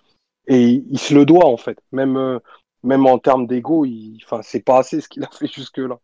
Et 0.49 0.82
il, 0.90 0.99
se 0.99 1.15
le 1.15 1.24
doit 1.24 1.47
en 1.47 1.57
fait, 1.57 1.78
même, 1.93 2.16
euh, 2.16 2.39
même 2.82 3.07
en 3.07 3.19
termes 3.19 3.47
d'ego, 3.47 3.86
c'est 4.43 4.65
pas 4.65 4.78
assez 4.78 5.01
ce 5.01 5.09
qu'il 5.09 5.23
a 5.23 5.31
fait 5.31 5.47
jusque-là. 5.53 5.99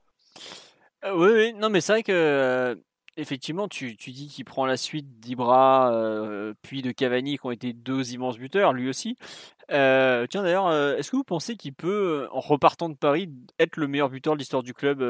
Euh, 1.05 1.15
oui, 1.15 1.31
oui, 1.33 1.53
non, 1.55 1.71
mais 1.71 1.81
c'est 1.81 1.93
vrai 1.93 2.03
que 2.03 2.13
euh, 2.13 2.75
effectivement, 3.17 3.69
tu, 3.69 3.97
tu 3.97 4.11
dis 4.11 4.29
qu'il 4.29 4.45
prend 4.45 4.67
la 4.67 4.77
suite 4.77 5.21
d'Ibra, 5.21 5.93
euh, 5.93 6.55
puis 6.63 6.83
de 6.83 6.91
Cavani, 6.91 7.39
qui 7.39 7.47
ont 7.47 7.51
été 7.51 7.73
deux 7.73 8.13
immenses 8.13 8.39
buteurs, 8.39 8.73
lui 8.73 8.89
aussi. 8.89 9.17
Tiens, 9.69 10.43
d'ailleurs, 10.43 10.73
est-ce 10.97 11.11
que 11.11 11.17
vous 11.17 11.25
pensez 11.25 11.57
qu'il 11.57 11.75
peut, 11.75 12.27
en 12.33 12.41
repartant 12.41 12.89
de 12.89 12.97
Paris, 12.97 13.31
être 13.59 13.77
le 13.77 13.87
meilleur 13.87 14.09
buteur 14.09 14.35
de 14.35 14.39
l'histoire 14.39 14.63
du 14.63 14.73
club, 14.73 15.03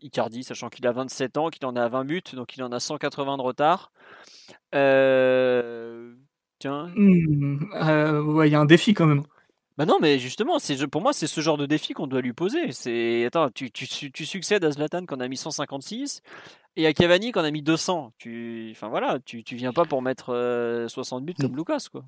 Icardi, 0.00 0.44
sachant 0.44 0.70
qu'il 0.70 0.86
a 0.86 0.92
27 0.92 1.36
ans, 1.36 1.50
qu'il 1.50 1.66
en 1.66 1.76
a 1.76 1.88
20 1.88 2.04
buts, 2.04 2.22
donc 2.32 2.56
il 2.56 2.62
en 2.62 2.72
a 2.72 2.80
180 2.80 3.36
de 3.36 3.42
retard 3.42 3.92
Tiens, 6.60 6.90
Hmm, 6.94 7.58
il 8.44 8.50
y 8.50 8.54
a 8.54 8.60
un 8.60 8.66
défi 8.66 8.94
quand 8.94 9.06
même. 9.06 9.22
Bah 9.80 9.86
non, 9.86 9.96
mais 9.98 10.18
justement, 10.18 10.58
c'est 10.58 10.86
pour 10.88 11.00
moi, 11.00 11.14
c'est 11.14 11.26
ce 11.26 11.40
genre 11.40 11.56
de 11.56 11.64
défi 11.64 11.94
qu'on 11.94 12.06
doit 12.06 12.20
lui 12.20 12.34
poser. 12.34 12.70
C'est 12.70 13.24
attends, 13.24 13.48
tu, 13.48 13.70
tu, 13.70 14.12
tu 14.12 14.26
succèdes 14.26 14.62
à 14.62 14.70
Zlatan 14.70 15.06
qu'on 15.06 15.20
a 15.20 15.26
mis 15.26 15.38
156 15.38 16.20
et 16.76 16.86
à 16.86 16.92
Cavani 16.92 17.32
qu'on 17.32 17.44
a 17.44 17.50
mis 17.50 17.62
200. 17.62 18.12
Tu, 18.18 18.68
enfin 18.72 18.88
voilà, 18.88 19.20
tu, 19.24 19.42
tu 19.42 19.56
viens 19.56 19.72
pas 19.72 19.86
pour 19.86 20.02
mettre 20.02 20.34
euh, 20.34 20.86
60 20.86 21.24
buts 21.24 21.32
comme 21.32 21.56
Lucas 21.56 21.86
quoi. 21.90 22.04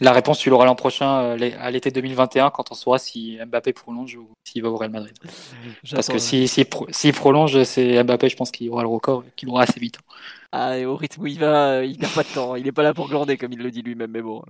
La 0.00 0.12
réponse, 0.12 0.38
tu 0.38 0.48
l'auras 0.48 0.64
l'an 0.64 0.74
prochain, 0.74 1.36
euh, 1.38 1.50
à 1.58 1.70
l'été 1.70 1.90
2021, 1.90 2.48
quand 2.48 2.72
on 2.72 2.74
saura 2.74 2.98
si 2.98 3.36
Mbappé 3.46 3.74
prolonge 3.74 4.16
ou 4.16 4.30
s'il 4.44 4.62
va 4.62 4.70
au 4.70 4.78
Real 4.78 4.90
Madrid. 4.90 5.14
Parce 5.22 6.06
que 6.06 6.14
J'attends, 6.14 6.18
s'il 6.18 6.48
si, 6.48 6.64
pro- 6.64 6.86
s'il 6.90 7.12
prolonge, 7.12 7.62
c'est 7.64 8.02
Mbappé, 8.04 8.30
je 8.30 8.36
pense 8.36 8.50
qu'il 8.50 8.70
aura 8.70 8.80
le 8.80 8.88
record, 8.88 9.22
et 9.26 9.32
qu'il 9.36 9.48
l'aura 9.48 9.64
assez 9.64 9.80
vite. 9.80 9.98
Ah, 10.52 10.78
et 10.78 10.86
au 10.86 10.96
rythme 10.96 11.22
où 11.22 11.26
il 11.26 11.38
va, 11.38 11.84
il 11.84 11.98
perd 11.98 12.14
pas 12.14 12.22
de 12.22 12.28
temps. 12.28 12.56
Il 12.56 12.66
est 12.66 12.72
pas 12.72 12.82
là 12.82 12.94
pour 12.94 13.08
glander 13.08 13.36
comme 13.36 13.52
il 13.52 13.58
le 13.58 13.70
dit 13.70 13.82
lui-même, 13.82 14.10
mais 14.10 14.22
bon. 14.22 14.42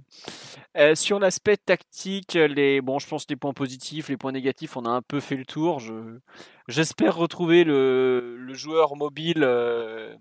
Euh, 0.76 0.94
sur 0.94 1.18
l'aspect 1.18 1.56
tactique, 1.56 2.34
les, 2.34 2.80
bon, 2.80 2.98
je 2.98 3.06
pense 3.08 3.26
les 3.28 3.36
points 3.36 3.54
positifs, 3.54 4.08
les 4.08 4.16
points 4.16 4.32
négatifs, 4.32 4.76
on 4.76 4.84
a 4.84 4.90
un 4.90 5.02
peu 5.02 5.20
fait 5.20 5.36
le 5.36 5.46
tour. 5.46 5.80
Je, 5.80 5.92
j'espère 6.68 7.16
retrouver 7.16 7.64
le, 7.64 8.52
joueur 8.52 8.96
mobile 8.96 9.42
euh, 9.42 10.14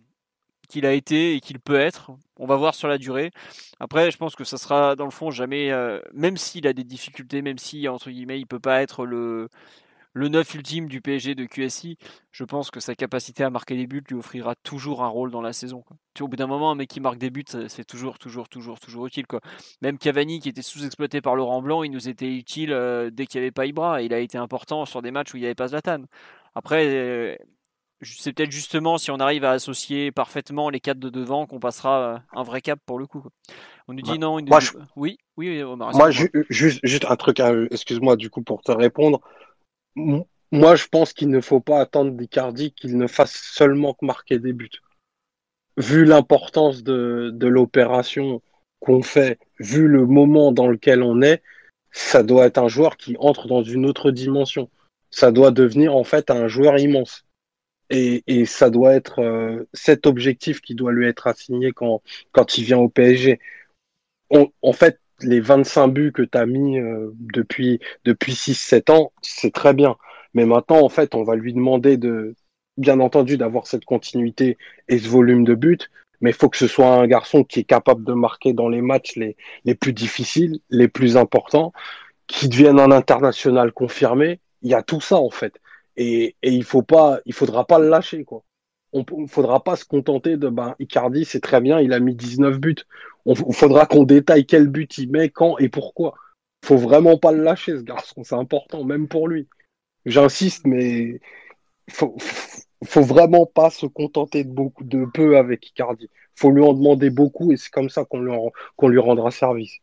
qu'il 0.70 0.86
a 0.86 0.94
été 0.94 1.36
et 1.36 1.40
qu'il 1.42 1.60
peut 1.60 1.80
être. 1.80 2.12
On 2.38 2.46
va 2.48 2.56
voir 2.56 2.76
sur 2.76 2.88
la 2.88 2.98
durée. 2.98 3.32
Après, 3.80 4.12
je 4.12 4.18
pense 4.18 4.36
que 4.36 4.44
ça 4.44 4.58
sera 4.58 4.96
dans 4.96 5.06
le 5.06 5.12
fond 5.12 5.32
jamais, 5.32 5.72
euh, 5.72 6.00
même 6.14 6.38
s'il 6.38 6.68
a 6.68 6.74
des 6.74 6.84
difficultés, 6.84 7.42
même 7.42 7.58
si 7.58 7.88
entre 7.88 8.10
guillemets 8.10 8.40
il 8.40 8.48
peut 8.48 8.60
pas 8.60 8.82
être 8.82 9.06
le 9.06 9.50
le 10.18 10.30
9 10.30 10.56
ultime 10.56 10.88
du 10.88 11.02
PSG 11.02 11.36
de 11.36 11.44
QSI, 11.44 11.98
je 12.32 12.44
pense 12.46 12.72
que 12.72 12.80
sa 12.80 12.96
capacité 12.96 13.44
à 13.44 13.50
marquer 13.50 13.76
des 13.76 13.86
buts 13.86 14.02
lui 14.10 14.16
offrira 14.16 14.56
toujours 14.56 15.04
un 15.04 15.10
rôle 15.10 15.30
dans 15.30 15.42
la 15.42 15.52
saison. 15.52 15.82
quoi. 15.82 15.98
Au 16.22 16.30
bout 16.30 16.38
d'un 16.38 16.48
moment, 16.48 16.72
un 16.72 16.76
mec 16.76 16.90
qui 16.90 17.02
marque 17.02 17.18
des 17.18 17.30
buts, 17.30 17.44
c'est 17.68 17.84
toujours, 17.86 18.18
toujours, 18.18 18.48
toujours, 18.48 18.80
toujours 18.80 19.06
utile. 19.08 19.28
Quoi. 19.28 19.42
Même 19.82 19.98
Cavani, 19.98 20.40
qui 20.40 20.48
était 20.48 20.62
sous-exploité 20.62 21.20
par 21.20 21.36
Laurent 21.36 21.62
Blanc, 21.62 21.84
il 21.84 21.92
nous 21.92 22.08
était 22.08 22.34
utile 22.34 22.72
euh, 22.72 23.10
dès 23.12 23.26
qu'il 23.26 23.42
n'y 23.42 23.46
avait 23.48 23.52
pas 23.52 23.66
Ibra. 23.66 24.02
Il 24.04 24.14
a 24.14 24.20
été 24.20 24.38
important 24.38 24.86
sur 24.86 25.02
des 25.02 25.12
matchs 25.12 25.34
où 25.34 25.38
il 25.38 25.42
n'y 25.42 25.46
avait 25.48 25.54
pas 25.54 25.68
Zlatan. 25.68 26.04
Après, 26.56 26.88
euh, 26.88 27.36
c'est 28.02 28.32
peut-être 28.32 28.52
justement 28.52 28.98
si 28.98 29.12
on 29.12 29.20
arrive 29.20 29.44
à 29.44 29.52
associer 29.52 30.12
parfaitement 30.14 30.70
les 30.70 30.80
quatre 30.80 31.00
de 31.00 31.10
devant 31.10 31.46
qu'on 31.46 31.60
passera 31.60 32.00
euh, 32.16 32.18
un 32.40 32.44
vrai 32.44 32.62
cap 32.62 32.80
pour 32.86 33.00
le 33.00 33.06
coup. 33.08 33.20
quoi. 33.20 33.32
On 33.90 33.94
nous 33.94 34.02
dit 34.02 34.12
Ouais. 34.12 34.18
non. 34.18 34.40
nous 34.40 34.48
Moi, 34.48 34.62
je- 34.62 34.72
Oui, 34.96 35.18
oui, 35.36 35.62
Omar. 35.62 35.94
Moi, 35.94 36.10
excuse-moi. 36.10 36.42
ju- 36.42 36.46
juste, 36.50 36.80
juste 36.84 37.06
un 37.10 37.16
truc, 37.18 37.40
hein, 37.42 37.66
excuse-moi 37.70 38.16
du 38.16 38.30
coup 38.30 38.42
pour 38.42 38.62
te 38.62 38.72
répondre. 38.72 39.20
Moi, 39.96 40.76
je 40.76 40.88
pense 40.88 41.14
qu'il 41.14 41.30
ne 41.30 41.42
faut 41.42 41.60
pas 41.60 41.80
attendre 41.80 42.12
d'Icardi 42.12 42.72
qu'il 42.72 42.98
ne 42.98 43.08
fasse 43.08 43.34
seulement 43.34 43.94
que 43.94 44.06
marquer 44.06 44.40
des 44.40 44.54
buts. 44.54 44.70
Vu 45.78 46.06
l'importance 46.06 46.84
de, 46.84 47.34
l'opération 47.42 48.42
qu'on 48.80 49.02
fait, 49.02 49.40
vu 49.60 49.88
le 49.88 50.06
moment 50.06 50.52
dans 50.52 50.68
lequel 50.68 51.04
on 51.04 51.22
est, 51.22 51.42
ça 51.92 52.24
doit 52.24 52.46
être 52.46 52.58
un 52.58 52.68
joueur 52.68 52.98
qui 52.98 53.16
entre 53.20 53.48
dans 53.48 53.64
une 53.64 53.86
autre 53.86 54.12
dimension. 54.12 54.70
Ça 55.12 55.32
doit 55.32 55.52
devenir 55.52 55.96
en 55.96 56.04
fait 56.04 56.30
un 56.30 56.48
joueur 56.48 56.78
immense. 56.78 57.26
Et, 57.90 58.46
ça 58.46 58.70
doit 58.70 58.94
être 58.94 59.20
euh, 59.20 59.68
cet 59.74 60.08
objectif 60.08 60.60
qui 60.62 60.76
doit 60.76 60.92
lui 60.92 61.08
être 61.08 61.28
assigné 61.28 61.72
quand, 61.72 62.02
il 62.58 62.64
vient 62.64 62.80
au 62.80 62.90
PSG. 62.90 63.40
En 64.30 64.74
fait, 64.74 65.00
les 65.22 65.40
25 65.40 65.88
buts 65.88 66.12
que 66.12 66.22
tu 66.22 66.38
as 66.38 66.46
mis 66.46 66.80
euh, 66.80 67.12
depuis, 67.20 67.80
depuis 68.04 68.34
6-7 68.34 68.92
ans, 68.92 69.12
c'est 69.22 69.54
très 69.54 69.74
bien. 69.74 69.96
Mais 70.34 70.46
maintenant, 70.46 70.82
en 70.82 70.90
fait, 70.90 71.16
on 71.16 71.24
va 71.24 71.36
lui 71.36 71.54
demander 71.54 71.98
de, 71.98 72.36
bien 72.78 73.00
entendu, 73.00 73.38
d'avoir 73.38 73.68
cette 73.68 73.86
continuité 73.86 74.58
et 74.88 75.00
ce 75.00 75.08
volume 75.08 75.44
de 75.44 75.56
buts. 75.56 75.78
Mais 76.22 76.32
il 76.32 76.36
faut 76.36 76.50
que 76.50 76.58
ce 76.58 76.68
soit 76.68 76.94
un 76.94 77.08
garçon 77.08 77.44
qui 77.44 77.62
est 77.62 77.66
capable 77.66 78.04
de 78.04 78.14
marquer 78.14 78.54
dans 78.54 78.70
les 78.70 78.82
matchs 78.82 79.16
les, 79.16 79.36
les 79.66 79.76
plus 79.76 79.94
difficiles, 79.94 80.60
les 80.70 80.88
plus 80.88 81.18
importants, 81.18 81.74
qui 82.28 82.50
devienne 82.50 82.80
un 82.80 82.92
international 82.92 83.72
confirmé. 83.72 84.40
Il 84.62 84.72
y 84.72 84.74
a 84.74 84.82
tout 84.82 85.02
ça, 85.02 85.18
en 85.18 85.30
fait. 85.30 85.54
Et, 85.98 86.36
et 86.42 86.52
il 86.52 86.64
faut 86.64 86.82
pas, 86.82 87.20
il 87.26 87.34
faudra 87.34 87.66
pas 87.66 87.80
le 87.80 87.90
lâcher, 87.90 88.24
quoi. 88.26 88.44
On 88.96 89.04
ne 89.22 89.28
faudra 89.28 89.62
pas 89.62 89.76
se 89.76 89.84
contenter 89.84 90.38
de, 90.38 90.48
ben, 90.48 90.76
Icardi, 90.80 91.26
c'est 91.26 91.42
très 91.42 91.60
bien, 91.60 91.82
il 91.82 91.92
a 91.92 92.00
mis 92.00 92.16
19 92.16 92.60
buts. 92.60 92.76
On, 93.26 93.34
il 93.34 93.54
faudra 93.54 93.86
qu'on 93.86 94.04
détaille 94.04 94.46
quel 94.46 94.68
but 94.70 94.98
il 94.98 95.12
met, 95.12 95.30
quand 95.30 95.58
et 95.58 95.68
pourquoi. 95.68 96.16
Faut 96.64 96.78
vraiment 96.78 97.18
pas 97.18 97.34
le 97.34 97.44
lâcher, 97.44 97.78
ce 97.78 97.84
garçon, 97.84 98.24
c'est 98.24 98.36
important, 98.36 98.86
même 98.86 99.10
pour 99.10 99.28
lui. 99.28 99.50
J'insiste, 100.06 100.66
mais 100.66 101.20
faut, 101.90 102.16
faut 102.86 103.02
vraiment 103.02 103.46
pas 103.46 103.70
se 103.70 103.86
contenter 103.86 104.44
de 104.44 105.06
peu 105.14 105.38
avec 105.38 105.68
Icardi. 105.70 106.10
Faut 106.36 106.52
lui 106.52 106.64
en 106.64 106.74
demander 106.74 107.10
beaucoup 107.10 107.52
et 107.52 107.58
c'est 107.58 107.72
comme 107.72 107.90
ça 107.90 108.06
qu'on 108.06 108.20
lui, 108.20 109.00
rendra 109.00 109.32
service. 109.32 109.78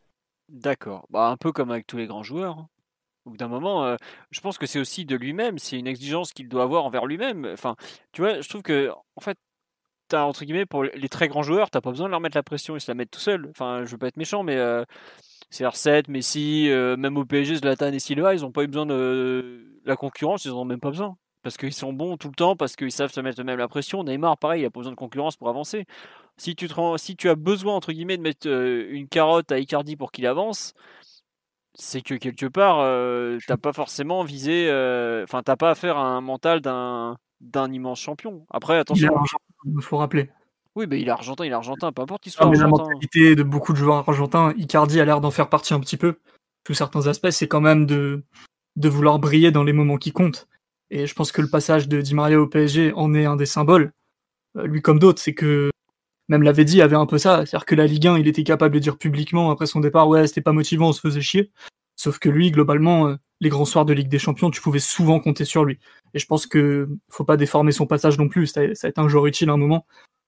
D'accord. 0.49 1.05
Bah, 1.09 1.29
un 1.29 1.37
peu 1.37 1.51
comme 1.51 1.71
avec 1.71 1.87
tous 1.87 1.97
les 1.97 2.07
grands 2.07 2.23
joueurs. 2.23 2.67
Au 3.25 3.29
bout 3.31 3.37
d'un 3.37 3.47
moment, 3.47 3.95
je 4.31 4.41
pense 4.41 4.57
que 4.57 4.65
c'est 4.65 4.79
aussi 4.79 5.05
de 5.05 5.15
lui-même, 5.15 5.57
c'est 5.57 5.79
une 5.79 5.87
exigence 5.87 6.33
qu'il 6.33 6.49
doit 6.49 6.63
avoir 6.63 6.83
envers 6.83 7.05
lui-même. 7.05 7.45
Enfin, 7.53 7.75
tu 8.11 8.21
vois, 8.21 8.41
je 8.41 8.49
trouve 8.49 8.61
que, 8.61 8.91
en 9.15 9.21
fait, 9.21 9.37
t'as, 10.09 10.23
entre 10.23 10.43
guillemets, 10.45 10.65
pour 10.65 10.83
les 10.83 11.09
très 11.09 11.27
grands 11.29 11.43
joueurs, 11.43 11.69
t'as 11.69 11.81
pas 11.81 11.91
besoin 11.91 12.07
de 12.07 12.11
leur 12.11 12.19
mettre 12.19 12.37
la 12.37 12.43
pression, 12.43 12.75
ils 12.75 12.81
se 12.81 12.91
la 12.91 12.95
mettent 12.95 13.11
tout 13.11 13.19
seuls. 13.21 13.47
Enfin, 13.49 13.83
je 13.85 13.91
veux 13.91 13.97
pas 13.97 14.07
être 14.07 14.17
méchant, 14.17 14.43
mais 14.43 14.57
euh, 14.57 14.83
CR7, 15.51 16.09
Messi, 16.09 16.69
même 16.97 17.17
au 17.17 17.25
PSG, 17.25 17.55
Zlatan 17.55 17.93
et 17.93 17.99
Silva, 17.99 18.33
ils 18.33 18.45
ont 18.45 18.51
pas 18.51 18.63
eu 18.63 18.67
besoin 18.67 18.85
de 18.85 19.65
la 19.85 19.95
concurrence, 19.95 20.45
ils 20.45 20.51
en 20.51 20.61
ont 20.61 20.65
même 20.65 20.79
pas 20.79 20.89
besoin. 20.89 21.17
Parce 21.43 21.57
qu'ils 21.57 21.73
sont 21.73 21.91
bons 21.91 22.15
tout 22.17 22.29
le 22.29 22.35
temps, 22.35 22.55
parce 22.55 22.75
qu'ils 22.75 22.91
savent 22.91 23.11
se 23.11 23.19
mettre 23.19 23.41
eux-mêmes 23.41 23.59
la 23.59 23.67
pression. 23.67 24.03
Neymar, 24.03 24.37
pareil, 24.37 24.61
il 24.61 24.65
a 24.65 24.69
pas 24.69 24.79
besoin 24.79 24.93
de 24.93 24.97
concurrence 24.97 25.35
pour 25.35 25.49
avancer. 25.49 25.85
Si 26.37 26.55
tu, 26.55 26.67
si 26.97 27.15
tu 27.15 27.29
as 27.29 27.35
besoin, 27.35 27.75
entre 27.75 27.91
guillemets, 27.91 28.17
de 28.17 28.21
mettre 28.21 28.47
une 28.47 29.07
carotte 29.07 29.51
à 29.51 29.59
Icardi 29.59 29.95
pour 29.97 30.11
qu'il 30.11 30.25
avance, 30.25 30.73
c'est 31.75 32.01
que 32.01 32.15
quelque 32.15 32.45
part, 32.45 32.79
euh, 32.81 33.37
t'as 33.47 33.57
pas 33.57 33.73
forcément 33.73 34.23
visé. 34.23 34.67
euh, 34.69 35.23
Enfin, 35.23 35.41
t'as 35.43 35.55
pas 35.55 35.71
affaire 35.71 35.97
à 35.97 36.05
un 36.05 36.21
mental 36.21 36.61
d'un 36.61 37.17
d'un 37.41 37.71
immense 37.73 37.99
champion. 37.99 38.45
Après, 38.49 38.73
Il 38.73 38.77
est 38.77 38.79
attention. 38.79 39.15
argentin, 39.15 39.37
il 39.65 39.81
faut 39.81 39.97
rappeler. 39.97 40.29
Oui, 40.75 40.85
mais 40.87 41.01
il 41.01 41.07
est 41.07 41.11
argentin, 41.11 41.45
il 41.45 41.51
est 41.51 41.53
argentin, 41.55 41.91
peu 41.91 42.01
importe 42.01 42.23
qu'il 42.23 42.31
soit 42.31 42.45
Non, 42.45 42.51
mais 42.51 42.57
la 42.57 42.67
mentalité 42.67 43.35
de 43.35 43.43
beaucoup 43.43 43.73
de 43.73 43.77
joueurs 43.77 44.07
argentins, 44.07 44.53
Icardi 44.57 44.99
a 45.01 45.05
l'air 45.05 45.19
d'en 45.21 45.29
faire 45.29 45.49
partie 45.49 45.73
un 45.73 45.79
petit 45.81 45.97
peu. 45.97 46.15
Sous 46.65 46.73
certains 46.73 47.05
aspects, 47.07 47.29
c'est 47.31 47.47
quand 47.49 47.59
même 47.61 47.85
de, 47.85 48.23
de 48.77 48.89
vouloir 48.89 49.19
briller 49.19 49.51
dans 49.51 49.63
les 49.63 49.73
moments 49.73 49.97
qui 49.97 50.11
comptent. 50.13 50.47
Et 50.89 51.05
je 51.05 51.13
pense 51.13 51.31
que 51.33 51.41
le 51.41 51.49
passage 51.49 51.87
de 51.89 51.99
Di 52.01 52.15
Maria 52.15 52.39
au 52.39 52.47
PSG 52.47 52.93
en 52.95 53.13
est 53.13 53.25
un 53.25 53.35
des 53.35 53.45
symboles. 53.45 53.91
Euh, 54.57 54.65
lui 54.65 54.81
comme 54.81 54.99
d'autres, 54.99 55.21
c'est 55.21 55.33
que 55.33 55.69
même 56.29 56.43
l'avait 56.43 56.65
dit, 56.65 56.81
avait 56.81 56.95
un 56.95 57.05
peu 57.05 57.17
ça. 57.17 57.45
C'est-à-dire 57.45 57.65
que 57.65 57.75
la 57.75 57.85
Ligue 57.87 58.07
1, 58.07 58.17
il 58.17 58.27
était 58.27 58.43
capable 58.43 58.73
de 58.75 58.79
dire 58.79 58.97
publiquement 58.97 59.51
après 59.51 59.65
son 59.65 59.79
départ, 59.79 60.07
ouais, 60.07 60.27
c'était 60.27 60.41
pas 60.41 60.51
motivant, 60.53 60.89
on 60.89 60.93
se 60.93 61.01
faisait 61.01 61.21
chier. 61.21 61.51
Sauf 61.95 62.17
que 62.19 62.29
lui, 62.29 62.49
globalement, 62.51 63.07
euh, 63.07 63.15
les 63.39 63.49
grands 63.49 63.65
soirs 63.65 63.85
de 63.85 63.93
Ligue 63.93 64.07
des 64.09 64.19
Champions, 64.19 64.49
tu 64.49 64.61
pouvais 64.61 64.79
souvent 64.79 65.19
compter 65.19 65.45
sur 65.45 65.63
lui. 65.65 65.79
Et 66.13 66.19
je 66.19 66.25
pense 66.25 66.47
que 66.47 66.89
faut 67.09 67.23
pas 67.25 67.37
déformer 67.37 67.71
son 67.71 67.85
passage 67.85 68.17
non 68.17 68.29
plus. 68.29 68.47
Ça 68.47 68.61
a, 68.61 68.73
ça 68.75 68.87
a 68.87 68.89
été 68.89 68.99
un 69.01 69.07
joueur 69.07 69.25
utile 69.27 69.49
à 69.49 69.53
un 69.53 69.57
moment. 69.57 69.85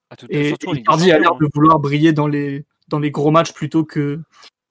Ah, 0.10 0.16
tout- 0.16 0.28
Et 0.30 0.50
Icardi 0.82 1.12
a 1.12 1.20
l'air 1.20 1.36
de 1.36 1.48
vouloir 1.54 1.80
briller 1.80 2.14
dans 2.14 2.28
les, 2.28 2.66
dans 2.88 3.00
les 3.00 3.10
gros 3.10 3.32
matchs 3.32 3.54
plutôt 3.54 3.84
que, 3.84 4.22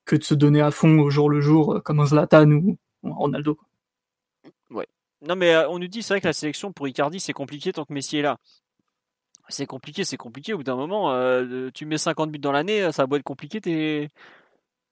que 0.04 0.14
de 0.16 0.22
se 0.22 0.34
donner 0.34 0.60
à 0.60 0.70
fond 0.70 0.98
au 1.00 1.10
jour 1.10 1.28
le 1.30 1.40
jour, 1.40 1.74
euh, 1.74 1.80
comme 1.80 1.98
un 2.00 2.06
Zlatan 2.06 2.50
ou 2.50 2.76
un 3.02 3.12
Ronaldo. 3.12 3.54
quoi. 3.56 3.66
Non, 5.26 5.36
mais 5.36 5.54
euh, 5.54 5.66
on 5.70 5.78
nous 5.78 5.88
dit, 5.88 6.02
c'est 6.02 6.12
vrai 6.12 6.20
que 6.20 6.26
la 6.26 6.34
sélection 6.34 6.70
pour 6.70 6.86
Icardi, 6.86 7.18
c'est 7.18 7.32
compliqué 7.32 7.72
tant 7.72 7.86
que 7.86 7.94
Messi 7.94 8.18
est 8.18 8.22
là. 8.22 8.36
C'est 9.48 9.66
compliqué, 9.66 10.04
c'est 10.04 10.16
compliqué. 10.16 10.52
Au 10.54 10.58
bout 10.58 10.62
d'un 10.64 10.76
moment, 10.76 11.12
euh, 11.12 11.68
tu 11.74 11.84
mets 11.86 11.98
50 11.98 12.30
buts 12.30 12.38
dans 12.38 12.52
l'année, 12.52 12.90
ça 12.92 13.06
va 13.06 13.16
être 13.18 13.22
compliqué. 13.22 13.60
T'es... 13.60 14.08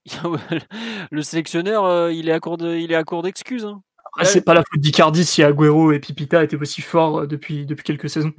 Le 1.11 1.23
sélectionneur, 1.23 1.85
euh, 1.85 2.13
il 2.13 2.29
est 2.29 2.33
à 2.33 2.41
court 2.41 2.59
de- 2.59 2.75
il 2.77 2.93
est 2.93 2.97
à 2.97 3.05
court 3.05 3.23
d'excuses. 3.23 3.65
hein. 3.65 3.83
Après, 4.05 4.23
Ouais. 4.25 4.29
c'est 4.31 4.43
pas 4.45 4.55
la 4.55 4.63
faute 4.63 4.81
d'Icardi 4.81 5.25
si 5.25 5.43
Agüero 5.43 5.93
et 5.93 5.99
Pipita 6.01 6.43
étaient 6.45 6.57
aussi 6.57 6.83
forts 6.83 7.21
euh, 7.21 7.27
depuis, 7.27 7.65
depuis 7.67 7.85
quelques 7.85 8.11
saisons. 8.11 8.33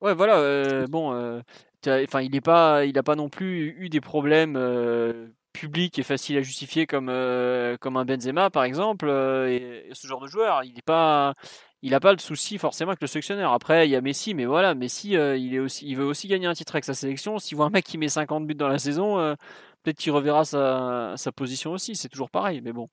Ouais, 0.00 0.14
voilà. 0.14 0.38
euh, 0.38 0.86
bon, 0.88 1.12
euh, 1.12 1.40
enfin, 1.86 2.22
il 2.22 2.34
est 2.34 2.40
pas, 2.40 2.84
il 2.84 2.98
a 2.98 3.02
pas 3.02 3.14
non 3.14 3.28
plus 3.28 3.76
eu 3.78 3.88
des 3.90 4.00
problèmes 4.00 4.56
euh, 4.56 5.28
publics 5.52 5.98
et 5.98 6.02
faciles 6.02 6.38
à 6.38 6.42
justifier 6.42 6.86
comme 6.86 7.08
euh, 7.10 7.76
comme 7.76 7.96
un 7.96 8.04
Benzema 8.04 8.50
par 8.50 8.64
exemple 8.64 9.06
euh, 9.08 9.48
et, 9.50 9.88
et 9.90 9.94
ce 9.94 10.06
genre 10.06 10.22
de 10.22 10.26
joueur. 10.28 10.64
Il 10.64 10.76
est 10.78 10.84
pas, 10.84 11.34
il 11.82 11.94
a 11.94 12.00
pas 12.00 12.12
le 12.12 12.18
souci 12.18 12.58
forcément 12.58 12.90
avec 12.90 13.00
le 13.00 13.06
sélectionneur. 13.06 13.52
Après, 13.52 13.88
il 13.88 13.90
y 13.90 13.96
a 13.96 14.00
Messi, 14.00 14.34
mais 14.34 14.44
voilà, 14.44 14.74
Messi, 14.74 15.16
euh, 15.16 15.36
il 15.36 15.54
est 15.54 15.58
aussi, 15.58 15.86
il 15.86 15.96
veut 15.96 16.04
aussi 16.04 16.28
gagner 16.28 16.46
un 16.46 16.54
titre 16.54 16.74
avec 16.74 16.84
sa 16.84 16.94
sélection. 16.94 17.38
S'il 17.38 17.56
voit 17.56 17.66
un 17.66 17.70
mec 17.70 17.84
qui 17.84 17.98
met 17.98 18.08
50 18.08 18.46
buts 18.46 18.54
dans 18.54 18.68
la 18.68 18.78
saison, 18.78 19.18
euh, 19.18 19.34
peut-être 19.82 19.98
qu'il 19.98 20.12
reverra 20.12 20.44
sa, 20.44 21.32
position 21.34 21.72
aussi. 21.72 21.96
C'est 21.96 22.08
toujours 22.08 22.30
pareil, 22.30 22.60
mais 22.62 22.72
bon, 22.72 22.88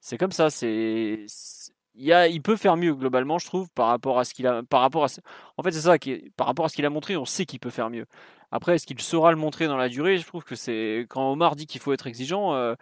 c'est 0.00 0.18
comme 0.18 0.32
ça. 0.32 0.50
C'est, 0.50 1.26
il 1.96 2.28
il 2.30 2.42
peut 2.42 2.56
faire 2.56 2.76
mieux 2.76 2.94
globalement, 2.94 3.38
je 3.38 3.46
trouve, 3.46 3.68
par 3.70 3.88
rapport 3.88 4.18
à 4.18 4.24
ce 4.24 4.34
qu'il 4.34 4.46
a, 4.46 4.62
par 4.64 4.80
rapport 4.80 5.04
à, 5.04 5.08
en 5.56 5.62
fait, 5.62 5.72
c'est 5.72 5.80
ça 5.82 5.98
qui 5.98 6.30
par 6.36 6.46
rapport 6.46 6.66
à 6.66 6.68
ce 6.68 6.76
qu'il 6.76 6.86
a 6.86 6.90
montré, 6.90 7.16
on 7.16 7.24
sait 7.24 7.46
qu'il 7.46 7.60
peut 7.60 7.70
faire 7.70 7.90
mieux. 7.90 8.06
Après, 8.50 8.76
est-ce 8.76 8.86
qu'il 8.86 9.00
saura 9.00 9.32
le 9.32 9.36
montrer 9.38 9.66
dans 9.66 9.76
la 9.76 9.88
durée? 9.88 10.18
Je 10.18 10.26
trouve 10.26 10.44
que 10.44 10.54
c'est 10.56 11.06
quand 11.08 11.30
Omar 11.32 11.56
dit 11.56 11.66
qu'il 11.66 11.80
faut 11.80 11.92
être 11.92 12.06
exigeant. 12.06 12.54
euh, 12.54 12.74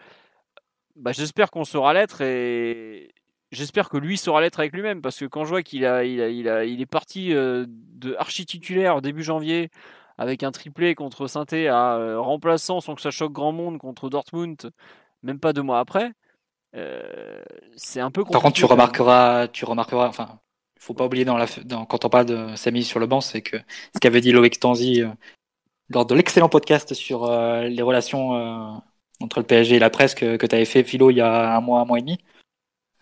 bah, 0.97 1.13
j'espère 1.13 1.51
qu'on 1.51 1.65
saura 1.65 1.95
l'être 1.95 2.21
et 2.21 3.15
j'espère 3.53 3.91
que 3.91 3.99
lui 3.99 4.19
saura 4.19 4.43
l'être 4.43 4.61
avec 4.61 4.75
lui-même 4.75 5.03
parce 5.03 5.19
que 5.21 5.27
quand 5.27 5.45
je 5.45 5.51
vois 5.51 5.63
qu'il 5.63 5.87
a, 5.87 6.05
il 6.05 6.21
a, 6.23 6.29
il 6.31 6.49
a, 6.49 6.65
il 6.67 6.81
est 6.83 6.87
parti 6.87 7.35
euh, 7.35 7.67
de 7.69 8.17
archi 8.19 8.47
titulaire 8.47 9.03
début 9.03 9.23
janvier 9.25 9.71
avec 10.19 10.43
un 10.45 10.53
triplé 10.53 10.95
contre 10.97 11.27
saint 11.29 11.45
à 11.53 11.97
euh, 11.99 12.21
remplaçant 12.21 12.81
sans 12.81 12.95
que 12.97 13.03
ça 13.03 13.11
choque 13.13 13.33
grand 13.33 13.53
monde 13.53 13.79
contre 13.79 14.11
Dortmund, 14.11 14.73
même 15.23 15.41
pas 15.41 15.53
deux 15.55 15.63
mois 15.63 15.81
après. 15.81 16.13
euh, 16.77 17.43
c'est 17.77 18.01
un 18.01 18.11
peu. 18.11 18.25
Par 18.25 18.43
contre, 18.43 18.57
tu 18.57 18.65
remarqueras, 18.65 19.49
tu 19.49 19.65
remarqueras, 19.65 20.09
enfin, 20.09 20.41
faut 20.79 20.95
pas 20.95 21.07
oublier 21.07 21.25
dans 21.25 21.37
la, 21.37 21.47
dans, 21.65 21.85
quand 21.87 22.05
on 22.05 22.09
parle 22.09 22.27
de 22.27 22.57
sa 22.57 22.71
mise 22.71 22.87
sur 22.87 23.01
le 23.01 23.07
banc, 23.07 23.21
c'est 23.21 23.43
que 23.43 23.59
ce 23.95 24.01
qu'avait 24.01 24.21
dit 24.23 24.33
Loïc 24.33 24.59
Tanzi 24.61 25.03
euh, 25.03 25.09
lors 25.91 26.07
de 26.07 26.15
l'excellent 26.15 26.49
podcast 26.49 26.95
sur 26.95 27.25
euh, 27.25 27.65
les 27.65 27.83
relations 27.83 28.33
entre 29.21 29.41
le 29.41 29.47
PSG 29.47 29.77
et 29.77 29.79
la 29.79 29.91
presse 29.91 30.15
que, 30.15 30.37
que 30.37 30.47
tu 30.47 30.55
avais 30.55 30.65
fait, 30.65 30.85
Philo, 30.85 31.11
il 31.11 31.17
y 31.17 31.21
a 31.21 31.57
un 31.57 31.61
mois, 31.61 31.81
un 31.81 31.85
mois 31.85 31.99
et 31.99 32.03
demi. 32.03 32.19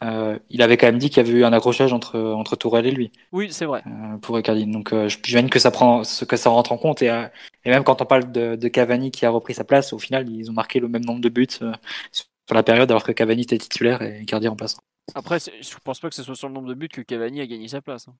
Euh, 0.02 0.38
il 0.50 0.62
avait 0.62 0.76
quand 0.76 0.86
même 0.86 0.98
dit 0.98 1.10
qu'il 1.10 1.18
y 1.24 1.28
avait 1.28 1.38
eu 1.38 1.44
un 1.44 1.52
accrochage 1.52 1.92
entre, 1.92 2.18
entre 2.20 2.56
Tourelle 2.56 2.86
et 2.86 2.90
lui 2.90 3.12
Oui, 3.32 3.52
c'est 3.52 3.66
vrai. 3.66 3.84
euh, 3.86 4.18
pour 4.18 4.38
Icardi. 4.38 4.66
Donc, 4.66 4.92
euh, 4.92 5.08
je- 5.08 5.18
j'imagine 5.24 5.50
que 5.50 5.58
ça 5.58 5.70
prend, 5.70 6.02
que 6.28 6.36
ça 6.36 6.50
rentre 6.50 6.72
en 6.72 6.78
compte. 6.78 7.02
Et, 7.02 7.10
euh, 7.10 7.26
et 7.64 7.70
même 7.70 7.84
quand 7.84 8.02
on 8.02 8.06
parle 8.06 8.30
de, 8.32 8.56
de 8.56 8.68
Cavani 8.68 9.10
qui 9.10 9.26
a 9.26 9.30
repris 9.30 9.54
sa 9.54 9.64
place, 9.64 9.92
au 9.92 9.98
final, 9.98 10.28
ils 10.30 10.50
ont 10.50 10.54
marqué 10.54 10.80
le 10.80 10.88
même 10.88 11.04
nombre 11.04 11.20
de 11.20 11.28
buts 11.28 11.48
euh, 11.62 11.72
sur 12.12 12.26
la 12.54 12.62
période, 12.62 12.90
alors 12.90 13.04
que 13.04 13.12
Cavani 13.12 13.42
était 13.42 13.58
titulaire 13.58 14.02
et 14.02 14.20
Icardi 14.22 14.48
remplaçant. 14.48 14.80
Après, 15.14 15.38
je 15.40 15.76
pense 15.84 16.00
pas 16.00 16.08
que 16.08 16.14
ce 16.16 16.22
soit 16.22 16.36
sur 16.36 16.48
le 16.48 16.54
nombre 16.54 16.68
de 16.68 16.74
buts 16.74 16.88
que 16.88 17.00
Cavani 17.02 17.40
a 17.40 17.46
gagné 17.46 17.68
sa 17.68 17.80
place. 17.82 18.08
hein. 18.08 18.14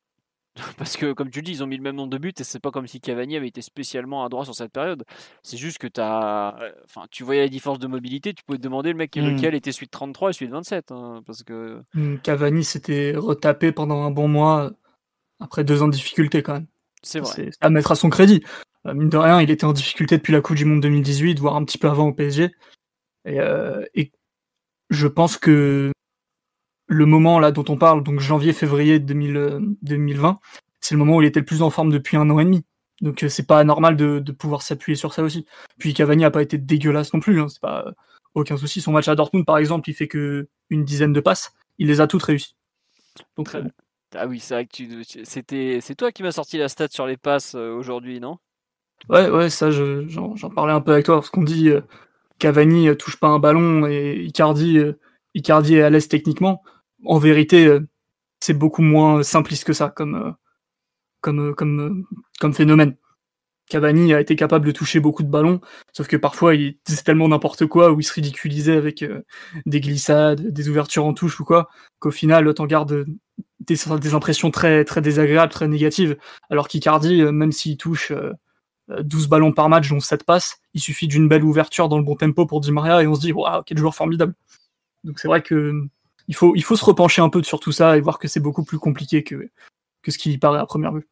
Parce 0.78 0.96
que, 0.96 1.12
comme 1.12 1.30
tu 1.30 1.40
le 1.40 1.44
dis, 1.44 1.52
ils 1.52 1.62
ont 1.62 1.66
mis 1.66 1.76
le 1.76 1.82
même 1.82 1.96
nombre 1.96 2.10
de 2.10 2.18
buts 2.18 2.32
et 2.38 2.44
c'est 2.44 2.60
pas 2.60 2.70
comme 2.70 2.86
si 2.86 3.00
Cavani 3.00 3.36
avait 3.36 3.48
été 3.48 3.62
spécialement 3.62 4.24
adroit 4.24 4.44
sur 4.44 4.54
cette 4.54 4.72
période. 4.72 5.04
C'est 5.42 5.56
juste 5.56 5.78
que 5.78 5.88
as... 6.00 6.56
enfin, 6.84 7.06
tu 7.10 7.24
voyais 7.24 7.42
la 7.42 7.48
différence 7.48 7.78
de 7.78 7.86
mobilité, 7.86 8.34
tu 8.34 8.44
pouvais 8.44 8.58
te 8.58 8.62
demander 8.62 8.90
le 8.92 8.96
mec 8.98 9.16
Mm. 9.16 9.20
lequel 9.36 9.54
était 9.54 9.70
de 9.70 9.86
33 9.90 10.30
et 10.40 10.46
de 10.46 10.50
27. 10.50 10.92
hein, 10.92 11.22
parce 11.26 11.42
que, 11.42 11.82
Hum, 11.94 12.18
Cavani 12.20 12.64
s'était 12.64 13.14
retapé 13.16 13.72
pendant 13.72 14.02
un 14.02 14.10
bon 14.10 14.28
mois 14.28 14.64
euh, 14.64 14.70
après 15.40 15.64
deux 15.64 15.82
ans 15.82 15.88
de 15.88 15.92
difficulté 15.92 16.42
quand 16.42 16.54
même. 16.54 16.66
c'est 17.02 17.20
vrai. 17.20 17.32
C'est 17.34 17.50
à 17.60 17.70
mettre 17.70 17.92
à 17.92 17.94
son 17.96 18.10
crédit. 18.10 18.42
Euh, 18.86 18.94
mine 18.94 19.08
de 19.08 19.16
rien, 19.16 19.40
il 19.40 19.50
était 19.50 19.64
en 19.66 19.72
difficulté 19.72 20.16
depuis 20.18 20.32
la 20.32 20.40
Coupe 20.40 20.56
du 20.56 20.64
Monde 20.64 20.80
2018, 20.82 21.38
voire 21.38 21.56
un 21.56 21.64
petit 21.64 21.78
peu 21.78 21.88
avant 21.88 22.08
au 22.08 22.12
PSG. 22.12 22.50
Et, 23.26 23.40
euh, 23.40 23.84
et 23.94 24.12
je 24.90 25.06
pense 25.06 25.36
que 25.36 25.92
le 26.90 27.06
moment 27.06 27.40
là 27.40 27.52
dont 27.52 27.64
on 27.70 27.78
parle, 27.78 28.04
donc 28.04 28.20
janvier-février 28.20 29.00
2000, 29.00 29.38
euh, 29.38 29.60
2020, 29.82 30.40
c'est 30.80 30.96
le 30.96 31.00
moment 31.00 31.16
où 31.16 31.22
il 31.22 31.26
était 31.28 31.40
le 31.40 31.46
plus 31.46 31.62
en 31.62 31.70
forme 31.70 31.92
depuis 31.92 32.18
un 32.18 32.30
an 32.30 32.40
et 32.40 32.44
demi. 32.46 32.64
Donc 33.02 33.24
euh, 33.24 33.30
c'est 33.30 33.46
pas 33.46 33.60
anormal 33.60 33.96
de, 33.96 34.20
de 34.20 34.32
pouvoir 34.32 34.62
s'appuyer 34.62 34.96
sur 34.96 35.14
ça 35.14 35.22
aussi. 35.24 35.46
Puis 35.78 35.94
Cavani 35.94 36.24
a 36.26 36.32
pas 36.32 36.42
été 36.42 36.58
dégueulasse 36.58 37.14
non 37.14 37.20
plus, 37.20 37.40
hein, 37.40 37.48
c'est 37.48 37.62
pas 37.62 37.84
euh, 37.86 37.92
aucun 38.34 38.58
souci. 38.58 38.82
Son 38.82 38.92
match 38.92 39.08
à 39.08 39.16
Dortmund 39.16 39.46
par 39.46 39.58
exemple, 39.58 39.90
il 39.90 39.94
fait 39.94 40.08
que 40.08 40.48
une 40.70 40.84
dizaine 40.84 41.14
de 41.14 41.20
passes, 41.20 41.52
il 41.78 41.88
les 41.88 42.02
a 42.02 42.08
toutes 42.08 42.24
réussies. 42.24 42.56
Donc 43.36 43.46
Très 43.46 43.62
bien. 43.62 43.70
Ah 44.14 44.26
oui, 44.26 44.40
c'est 44.40 44.54
vrai 44.54 44.66
que 44.66 44.72
tu, 44.72 45.04
c'était, 45.24 45.80
c'est 45.80 45.94
toi 45.96 46.12
qui 46.12 46.24
m'as 46.24 46.32
sorti 46.32 46.58
la 46.58 46.68
stat 46.68 46.88
sur 46.90 47.06
les 47.06 47.16
passes 47.16 47.54
aujourd'hui, 47.54 48.20
non? 48.20 48.38
Ouais, 49.08 49.28
ouais, 49.30 49.50
ça, 49.50 49.70
je- 49.70 50.06
j'en 50.08 50.36
j'en 50.36 50.50
parlais 50.50 50.72
un 50.72 50.80
peu 50.80 50.92
avec 50.92 51.06
toi, 51.06 51.16
parce 51.16 51.30
qu'on 51.30 51.42
dit 51.42 51.70
euh, 51.70 51.80
Cavani 52.40 52.96
touche 52.98 53.18
pas 53.18 53.28
un 53.28 53.38
ballon 53.40 53.86
et 53.88 54.16
Icardi, 54.24 54.78
euh, 54.78 54.94
Icardi 55.34 55.76
est 55.76 55.82
à 55.82 55.90
l'aise 55.90 56.08
techniquement. 56.08 56.62
En 57.04 57.18
vérité, 57.18 57.66
euh, 57.66 57.80
c'est 58.40 58.54
beaucoup 58.54 58.82
moins 58.82 59.22
simpliste 59.22 59.64
que 59.64 59.72
ça 59.72 59.90
comme, 59.90 60.14
euh, 60.14 60.30
comme, 61.20 61.50
euh, 61.50 61.54
comme, 61.54 62.06
comme 62.40 62.54
phénomène. 62.54 62.96
Cavani 63.68 64.12
a 64.14 64.20
été 64.20 64.34
capable 64.34 64.66
de 64.66 64.72
toucher 64.72 64.98
beaucoup 64.98 65.22
de 65.22 65.28
ballons, 65.28 65.60
sauf 65.92 66.08
que 66.08 66.16
parfois 66.16 66.56
il 66.56 66.78
disait 66.84 67.02
tellement 67.02 67.28
n'importe 67.28 67.66
quoi 67.66 67.92
ou 67.92 68.00
il 68.00 68.02
se 68.02 68.12
ridiculisait 68.12 68.76
avec 68.76 69.04
des 69.64 69.80
glissades, 69.80 70.44
des 70.52 70.68
ouvertures 70.68 71.04
en 71.06 71.14
touche 71.14 71.38
ou 71.38 71.44
quoi, 71.44 71.68
qu'au 72.00 72.10
final 72.10 72.52
t'en 72.52 72.66
gardes 72.66 73.06
des, 73.60 73.76
des 74.00 74.14
impressions 74.14 74.50
très, 74.50 74.84
très 74.84 75.00
désagréables, 75.00 75.52
très 75.52 75.68
négatives. 75.68 76.16
Alors 76.50 76.68
qu'Icardi, 76.68 77.22
même 77.22 77.52
s'il 77.52 77.76
touche 77.76 78.10
euh, 78.10 78.32
euh, 78.90 79.02
12 79.02 79.28
ballons 79.28 79.52
par 79.52 79.68
match, 79.68 79.88
dont 79.90 80.00
7 80.00 80.24
passes, 80.24 80.58
il 80.74 80.80
suffit 80.80 81.08
d'une 81.08 81.28
belle 81.28 81.44
ouverture 81.44 81.88
dans 81.88 81.98
le 81.98 82.04
bon 82.04 82.16
tempo 82.16 82.46
pour 82.46 82.60
Di 82.60 82.72
Maria 82.72 83.02
et 83.02 83.06
on 83.06 83.14
se 83.14 83.20
dit 83.20 83.32
waouh, 83.32 83.62
quel 83.64 83.78
joueur 83.78 83.94
formidable. 83.94 84.34
Donc 85.04 85.18
c'est 85.18 85.28
vrai 85.28 85.42
que 85.42 85.72
il 86.28 86.34
faut, 86.34 86.54
il 86.56 86.62
faut 86.64 86.76
se 86.76 86.84
repencher 86.84 87.22
un 87.22 87.28
peu 87.28 87.42
sur 87.42 87.60
tout 87.60 87.72
ça 87.72 87.96
et 87.96 88.00
voir 88.00 88.18
que 88.18 88.28
c'est 88.28 88.40
beaucoup 88.40 88.64
plus 88.64 88.78
compliqué 88.78 89.22
que, 89.24 89.50
que 90.02 90.10
ce 90.10 90.18
qui 90.18 90.38
paraît 90.38 90.58
à 90.60 90.66
première 90.66 90.92
vue. 90.92 91.08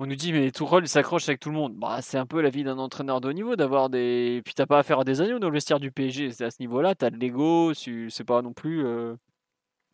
On 0.00 0.06
nous 0.06 0.14
dit, 0.14 0.32
mais 0.32 0.52
Tourelle 0.52 0.84
il 0.84 0.88
s'accroche 0.88 1.28
avec 1.28 1.40
tout 1.40 1.48
le 1.50 1.56
monde. 1.56 1.74
Bah, 1.74 2.00
c'est 2.02 2.18
un 2.18 2.26
peu 2.26 2.40
la 2.40 2.50
vie 2.50 2.62
d'un 2.62 2.78
entraîneur 2.78 3.20
de 3.20 3.28
haut 3.28 3.32
niveau 3.32 3.56
d'avoir 3.56 3.90
des. 3.90 4.42
Puis 4.44 4.54
t'as 4.54 4.66
pas 4.66 4.78
affaire 4.78 5.00
à 5.00 5.04
des 5.04 5.20
agneaux 5.20 5.40
dans 5.40 5.48
le 5.48 5.54
vestiaire 5.54 5.80
du 5.80 5.90
PSG. 5.90 6.30
C'est 6.30 6.44
à 6.44 6.50
ce 6.52 6.58
niveau-là, 6.60 6.94
t'as 6.94 7.10
de 7.10 7.16
l'ego. 7.16 7.74
C'est 7.74 8.24
pas 8.24 8.40
non 8.42 8.52
plus. 8.52 8.84
euh, 8.86 9.16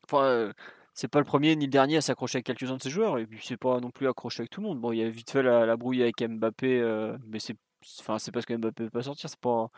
Enfin, 0.06 0.24
euh, 0.24 0.52
c'est 0.92 1.08
pas 1.08 1.18
le 1.20 1.24
premier 1.24 1.56
ni 1.56 1.64
le 1.66 1.70
dernier 1.70 1.96
à 1.96 2.00
s'accrocher 2.02 2.36
avec 2.36 2.46
quelques-uns 2.46 2.76
de 2.76 2.82
ses 2.82 2.90
joueurs. 2.90 3.18
Et 3.18 3.26
puis 3.26 3.40
c'est 3.42 3.56
pas 3.56 3.80
non 3.80 3.90
plus 3.90 4.06
accroché 4.08 4.42
avec 4.42 4.50
tout 4.50 4.60
le 4.60 4.66
monde. 4.68 4.80
Bon, 4.80 4.92
il 4.92 4.98
y 4.98 5.02
a 5.02 5.08
vite 5.08 5.30
fait 5.30 5.42
la, 5.42 5.64
la 5.66 5.76
brouille 5.78 6.02
avec 6.02 6.22
Mbappé, 6.22 6.80
euh, 6.80 7.16
mais 7.26 7.38
c'est. 7.38 7.56
Enfin, 8.00 8.18
parce 8.32 8.44
que 8.46 8.54
Mbappé 8.56 8.84
peut 8.84 8.90
pas 8.90 9.02
sortir. 9.02 9.30
C'est 9.30 9.40
pas. 9.40 9.70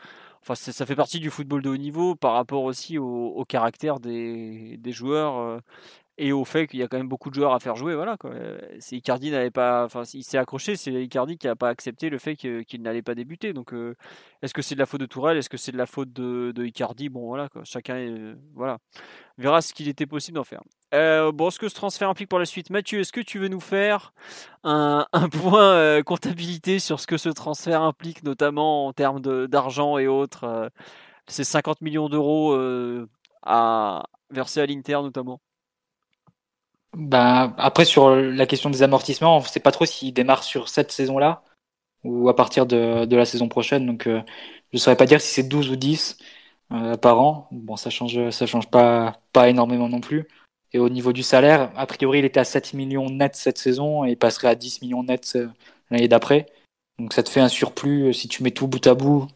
Enfin, 0.49 0.55
ça 0.55 0.87
fait 0.87 0.95
partie 0.95 1.19
du 1.19 1.31
football 1.31 1.61
de 1.61 1.71
haut 1.71 1.77
niveau 1.77 2.15
par 2.15 2.33
rapport 2.35 2.63
aussi 2.63 2.99
au, 2.99 3.45
caractère 3.49 3.99
des, 3.99 4.77
des 4.79 4.93
joueurs. 4.93 5.61
Et 6.19 6.33
au 6.33 6.45
fait 6.45 6.67
qu'il 6.67 6.81
y 6.81 6.83
a 6.83 6.89
quand 6.89 6.97
même 6.97 7.09
beaucoup 7.09 7.29
de 7.29 7.35
joueurs 7.35 7.53
à 7.53 7.61
faire 7.61 7.77
jouer. 7.77 7.95
Voilà, 7.95 8.17
quoi. 8.17 8.31
Euh, 8.31 8.59
Icardi 8.91 9.31
n'avait 9.31 9.51
pas, 9.51 9.85
enfin, 9.85 10.03
il 10.15 10.25
s'est 10.25 10.39
accroché, 10.39 10.77
c'est 10.77 10.93
Icardi 10.93 11.37
qui 11.37 11.47
n'a 11.47 11.57
pas 11.57 11.69
accepté 11.69 12.09
le 12.09 12.19
fait 12.19 12.37
qu'il 12.37 12.83
n'allait 12.83 13.03
pas 13.03 13.15
débuter. 13.15 13.53
Donc, 13.53 13.75
euh, 13.75 13.95
est-ce 14.43 14.55
que 14.55 14.63
c'est 14.63 14.75
de 14.75 14.81
la 14.81 14.87
faute 14.87 15.01
de 15.01 15.07
Tourelle? 15.07 15.37
Est-ce 15.37 15.51
que 15.51 15.59
c'est 15.59 15.73
de 15.73 15.77
la 15.77 15.87
faute 15.87 16.13
de, 16.13 16.53
de 16.53 16.65
Icardi? 16.65 17.11
Bon, 17.11 17.27
voilà, 17.27 17.49
chacun, 17.65 17.97
euh, 17.97 18.35
voilà, 18.55 18.79
verra 19.37 19.61
ce 19.61 19.75
qu'il 19.75 19.89
était 19.89 20.07
possible 20.07 20.37
d'en 20.37 20.45
faire. 20.45 20.63
Bon, 20.93 21.51
ce 21.51 21.59
que 21.59 21.69
ce 21.69 21.75
transfert 21.75 22.09
implique 22.09 22.31
pour 22.31 22.39
la 22.39 22.47
suite, 22.47 22.71
Mathieu, 22.71 23.01
est-ce 23.01 23.13
que 23.13 23.21
tu 23.21 23.39
veux 23.39 23.49
nous 23.49 23.61
faire 23.61 24.15
un, 24.65 25.07
un 25.13 25.29
point 25.29 26.03
comptabilité 26.03 26.79
sur 26.79 27.01
ce 27.01 27.07
que 27.07 27.19
ce 27.19 27.29
transfert 27.29 27.83
implique, 27.83 28.23
notamment 28.23 28.87
en 28.87 28.93
termes 28.95 29.21
d'argent 29.47 29.99
et 29.99 30.07
autres 30.07 30.71
Ces 31.29 31.45
50 31.45 31.83
millions 31.83 32.09
d'euros 32.09 32.57
à 33.43 34.05
verser 34.31 34.61
à 34.61 34.67
l'Inter, 34.67 35.03
notamment? 35.03 35.41
Bah, 36.95 37.55
après, 37.59 37.85
sur 37.85 38.15
la 38.15 38.47
question 38.47 38.71
des 38.71 38.83
amortissements, 38.83 39.37
on 39.37 39.41
ne 39.41 39.47
sait 39.47 39.61
pas 39.61 39.73
trop 39.73 39.85
s'il 39.85 40.15
démarre 40.15 40.45
sur 40.45 40.69
cette 40.69 40.93
saison-là 40.93 41.43
ou 42.05 42.29
à 42.29 42.37
partir 42.37 42.67
de, 42.67 43.05
de 43.05 43.17
la 43.17 43.25
saison 43.25 43.49
prochaine. 43.49 43.87
Donc, 43.87 44.07
euh, 44.07 44.21
je 44.73 44.77
ne 44.77 44.79
saurais 44.79 44.97
pas 44.97 45.07
dire 45.07 45.21
si 45.21 45.29
c'est 45.29 45.49
12 45.49 45.71
ou 45.71 45.77
10 45.77 46.19
euh, 46.73 46.97
par 46.97 47.21
an. 47.21 47.49
Bon, 47.53 47.77
ça 47.77 47.91
change, 47.91 48.31
ça 48.31 48.47
change 48.47 48.71
pas, 48.71 49.21
pas 49.33 49.49
énormément 49.49 49.89
non 49.89 50.01
plus. 50.01 50.27
Et 50.73 50.79
au 50.79 50.89
niveau 50.89 51.13
du 51.13 51.23
salaire, 51.23 51.73
a 51.77 51.87
priori, 51.87 52.19
il 52.19 52.25
était 52.25 52.41
à 52.41 52.45
7 52.45 52.75
millions 52.75 53.09
net 53.09 53.37
cette 53.37 53.59
saison 53.59 54.05
et 54.05 54.11
il 54.11 54.19
passerait 54.19 54.49
à 54.49 54.55
10 54.55 54.83
millions 54.83 55.03
net 55.03 55.33
euh, 55.37 55.49
l'année 55.91 56.09
d'après. 56.09 56.47
Donc, 56.99 57.13
ça 57.13 57.23
te 57.23 57.29
fait 57.29 57.41
un 57.41 57.49
surplus, 57.49 58.09
euh, 58.09 58.13
si 58.13 58.29
tu 58.29 58.43
mets 58.43 58.51
tout 58.51 58.67
bout 58.67 58.87
à 58.87 58.95
bout, 58.95 59.27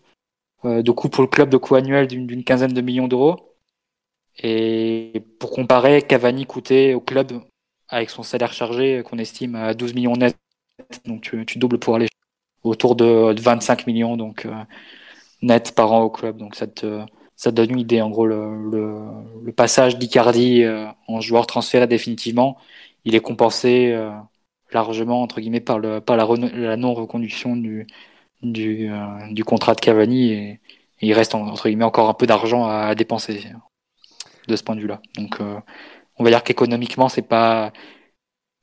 euh, 0.64 0.82
de 0.82 0.90
coût 0.90 1.08
pour 1.08 1.22
le 1.22 1.28
club, 1.28 1.50
de 1.50 1.56
coût 1.56 1.76
annuel 1.76 2.06
d'une 2.08 2.26
d'une 2.26 2.44
quinzaine 2.44 2.72
de 2.72 2.80
millions 2.80 3.08
d'euros. 3.08 3.49
Et 4.42 5.22
pour 5.38 5.50
comparer, 5.50 6.02
Cavani 6.02 6.46
coûtait 6.46 6.94
au 6.94 7.00
club, 7.00 7.32
avec 7.88 8.10
son 8.10 8.22
salaire 8.22 8.52
chargé, 8.52 9.02
qu'on 9.04 9.18
estime 9.18 9.54
à 9.54 9.74
12 9.74 9.94
millions 9.94 10.14
net, 10.16 10.36
donc 11.06 11.22
tu, 11.22 11.46
tu 11.46 11.58
doubles 11.58 11.78
pour 11.78 11.96
aller 11.96 12.08
autour 12.64 12.96
de, 12.96 13.32
de 13.34 13.42
25 13.42 13.86
millions 13.86 14.16
donc 14.16 14.46
euh, 14.46 14.52
net 15.42 15.74
par 15.74 15.92
an 15.92 16.02
au 16.02 16.10
club. 16.10 16.38
Donc 16.38 16.54
ça 16.56 16.66
te, 16.66 17.00
ça 17.36 17.50
te 17.50 17.56
donne 17.56 17.70
une 17.72 17.80
idée. 17.80 18.00
En 18.02 18.10
gros, 18.10 18.26
le, 18.26 18.70
le, 18.70 19.00
le 19.44 19.52
passage 19.52 19.98
d'Icardi 19.98 20.64
euh, 20.64 20.86
en 21.08 21.20
joueur 21.20 21.46
transféré 21.46 21.86
définitivement, 21.86 22.58
il 23.04 23.14
est 23.14 23.20
compensé 23.20 23.92
euh, 23.92 24.10
largement 24.72 25.22
entre 25.22 25.40
guillemets 25.40 25.60
par, 25.60 25.78
le, 25.78 26.00
par 26.00 26.16
la, 26.16 26.26
la 26.54 26.76
non-reconduction 26.76 27.56
du, 27.56 27.86
du, 28.42 28.90
euh, 28.92 29.32
du 29.32 29.44
contrat 29.44 29.74
de 29.74 29.80
Cavani 29.80 30.32
et, 30.32 30.60
il 31.02 31.12
reste 31.14 31.34
en- 31.34 31.46
entre 31.48 31.68
guillemets 31.68 31.84
encore 31.84 32.08
un 32.10 32.14
peu 32.14 32.26
d'argent 32.26 32.66
à 32.68 32.94
dépenser 32.94 33.40
de 34.48 34.56
ce 34.56 34.62
point 34.62 34.76
de 34.76 34.80
vue-là. 34.80 35.00
Donc, 35.16 35.40
euh, 35.40 35.58
on 36.16 36.24
va 36.24 36.30
dire 36.30 36.42
qu'économiquement, 36.42 37.08
c'est 37.08 37.22
pas. 37.22 37.72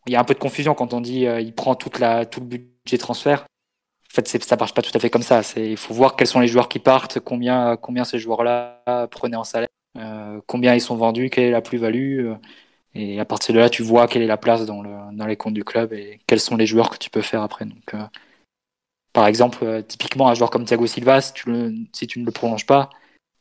Il 0.08 0.14
y 0.14 0.16
a 0.16 0.20
un 0.20 0.24
peu 0.24 0.34
de 0.34 0.40
confusion 0.40 0.74
quand 0.74 0.94
on 0.94 1.02
dit 1.02 1.28
euh, 1.28 1.42
il 1.42 1.54
prend 1.54 1.76
toute 1.76 2.00
la 2.00 2.26
tout 2.26 2.40
le 2.40 2.46
budget 2.46 2.98
transfert. 2.98 3.42
En 3.42 4.14
fait, 4.16 4.28
ça 4.44 4.56
marche 4.56 4.74
pas 4.74 4.82
tout 4.82 4.92
à 4.96 5.00
fait 5.00 5.10
comme 5.10 5.24
ça. 5.24 5.42
Il 5.58 5.78
faut 5.78 5.94
voir 5.94 6.16
quels 6.16 6.28
sont 6.28 6.40
les 6.40 6.48
joueurs 6.48 6.70
qui 6.70 6.80
partent, 6.80 7.20
combien 7.20 7.78
combien 7.78 8.04
ces 8.06 8.20
joueurs-là 8.20 9.08
prenaient 9.12 9.36
en 9.38 9.44
salaire, 9.44 9.70
euh, 9.98 10.40
combien 10.48 10.74
ils 10.74 10.82
sont 10.82 10.96
vendus, 10.96 11.30
quelle 11.30 11.46
est 11.46 11.52
la 11.52 11.62
plus-value. 11.62 12.32
et 12.96 13.20
à 13.20 13.26
partir 13.26 13.54
de 13.56 13.60
là, 13.60 13.70
tu 13.70 13.84
vois 13.84 14.08
quelle 14.08 14.22
est 14.22 14.28
la 14.28 14.38
place 14.38 14.66
dans 14.66 14.82
le 14.82 14.92
dans 15.14 15.28
les 15.28 15.36
comptes 15.38 15.54
du 15.54 15.64
club 15.64 15.94
et 15.94 16.20
quels 16.28 16.40
sont 16.40 16.58
les 16.58 16.66
joueurs 16.66 16.90
que 16.90 16.98
tu 16.98 17.10
peux 17.10 17.22
faire 17.22 17.42
après. 17.44 17.66
Donc, 17.66 17.94
par 19.14 19.28
exemple, 19.28 19.84
typiquement 19.88 20.30
un 20.30 20.36
joueur 20.36 20.50
comme 20.52 20.66
Thiago 20.66 20.88
Silva, 20.88 21.22
si 21.22 21.34
tu 21.34 21.50
ne 21.50 22.26
le 22.26 22.32
prolonges 22.32 22.66
pas, 22.66 22.90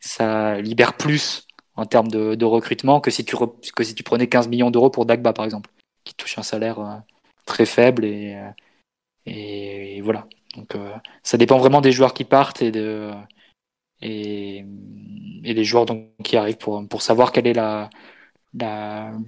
ça 0.00 0.60
libère 0.60 0.96
plus 0.96 1.45
en 1.76 1.86
termes 1.86 2.08
de, 2.08 2.44
recrutement 2.44 3.00
que 3.00 3.10
si 3.10 3.24
tu 3.24 3.36
que 3.74 3.84
si 3.84 3.94
tu 3.94 4.02
prenais 4.02 4.28
15 4.28 4.48
millions 4.48 4.70
d'euros 4.70 4.90
pour 4.90 5.06
Dagba 5.06 5.32
par 5.32 5.44
exemple, 5.44 5.70
qui 6.04 6.14
touche 6.14 6.38
un 6.38 6.42
salaire 6.42 6.78
euh, 6.80 6.96
très 7.46 7.66
faible 7.66 8.04
et 8.04 8.34
euh, 8.36 8.50
et, 9.26 10.00
voilà. 10.02 10.26
Donc 10.56 10.74
euh, 10.76 10.92
ça 11.22 11.38
dépend 11.38 11.58
vraiment 11.58 11.80
des 11.80 11.92
joueurs 11.92 12.14
qui 12.14 12.24
partent 12.24 12.62
et 12.62 12.70
de 12.72 13.10
et, 14.02 14.64
et 15.44 15.54
des 15.54 15.64
joueurs 15.64 15.86
donc 15.86 16.08
qui 16.24 16.36
arrivent 16.36 16.58
pour 16.58 16.86
pour 16.88 17.02
savoir 17.02 17.32
quelle 17.32 17.46
est 17.46 17.54
la- 17.54 17.90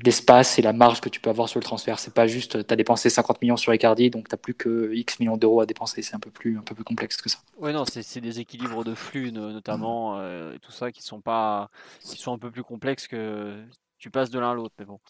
l'espace 0.04 0.58
et 0.58 0.62
la 0.62 0.72
marge 0.72 1.00
que 1.00 1.08
tu 1.08 1.20
peux 1.20 1.30
avoir 1.30 1.48
sur 1.48 1.58
le 1.58 1.64
transfert. 1.64 1.98
C'est 1.98 2.14
pas 2.14 2.26
juste 2.26 2.66
tu 2.66 2.72
as 2.72 2.76
dépensé 2.76 3.10
50 3.10 3.40
millions 3.42 3.56
sur 3.56 3.74
Icardi 3.74 4.10
donc 4.10 4.28
tu 4.28 4.36
plus 4.36 4.54
que 4.54 4.92
X 4.94 5.20
millions 5.20 5.36
d'euros 5.36 5.60
à 5.60 5.66
dépenser. 5.66 6.02
C'est 6.02 6.14
un 6.14 6.20
peu 6.20 6.30
plus 6.30 6.56
un 6.58 6.62
peu 6.62 6.74
plus 6.74 6.84
complexe 6.84 7.16
que 7.18 7.28
ça. 7.28 7.38
Ouais, 7.58 7.72
non, 7.72 7.84
c'est 7.84 8.20
des 8.20 8.40
équilibres 8.40 8.84
de 8.84 8.94
flux, 8.94 9.32
no- 9.32 9.52
notamment, 9.52 10.18
euh, 10.18 10.54
et 10.54 10.58
tout 10.60 10.72
ça, 10.72 10.92
qui 10.92 11.02
sont 11.02 11.20
pas, 11.20 11.70
qui 12.00 12.16
sont 12.18 12.32
un 12.32 12.38
peu 12.38 12.50
plus 12.50 12.62
complexes 12.62 13.06
que 13.08 13.62
tu 13.98 14.10
passes 14.10 14.30
de 14.30 14.38
l'un 14.38 14.52
à 14.52 14.54
l'autre. 14.54 14.74
Mais 14.78 14.84
bon, 14.84 15.00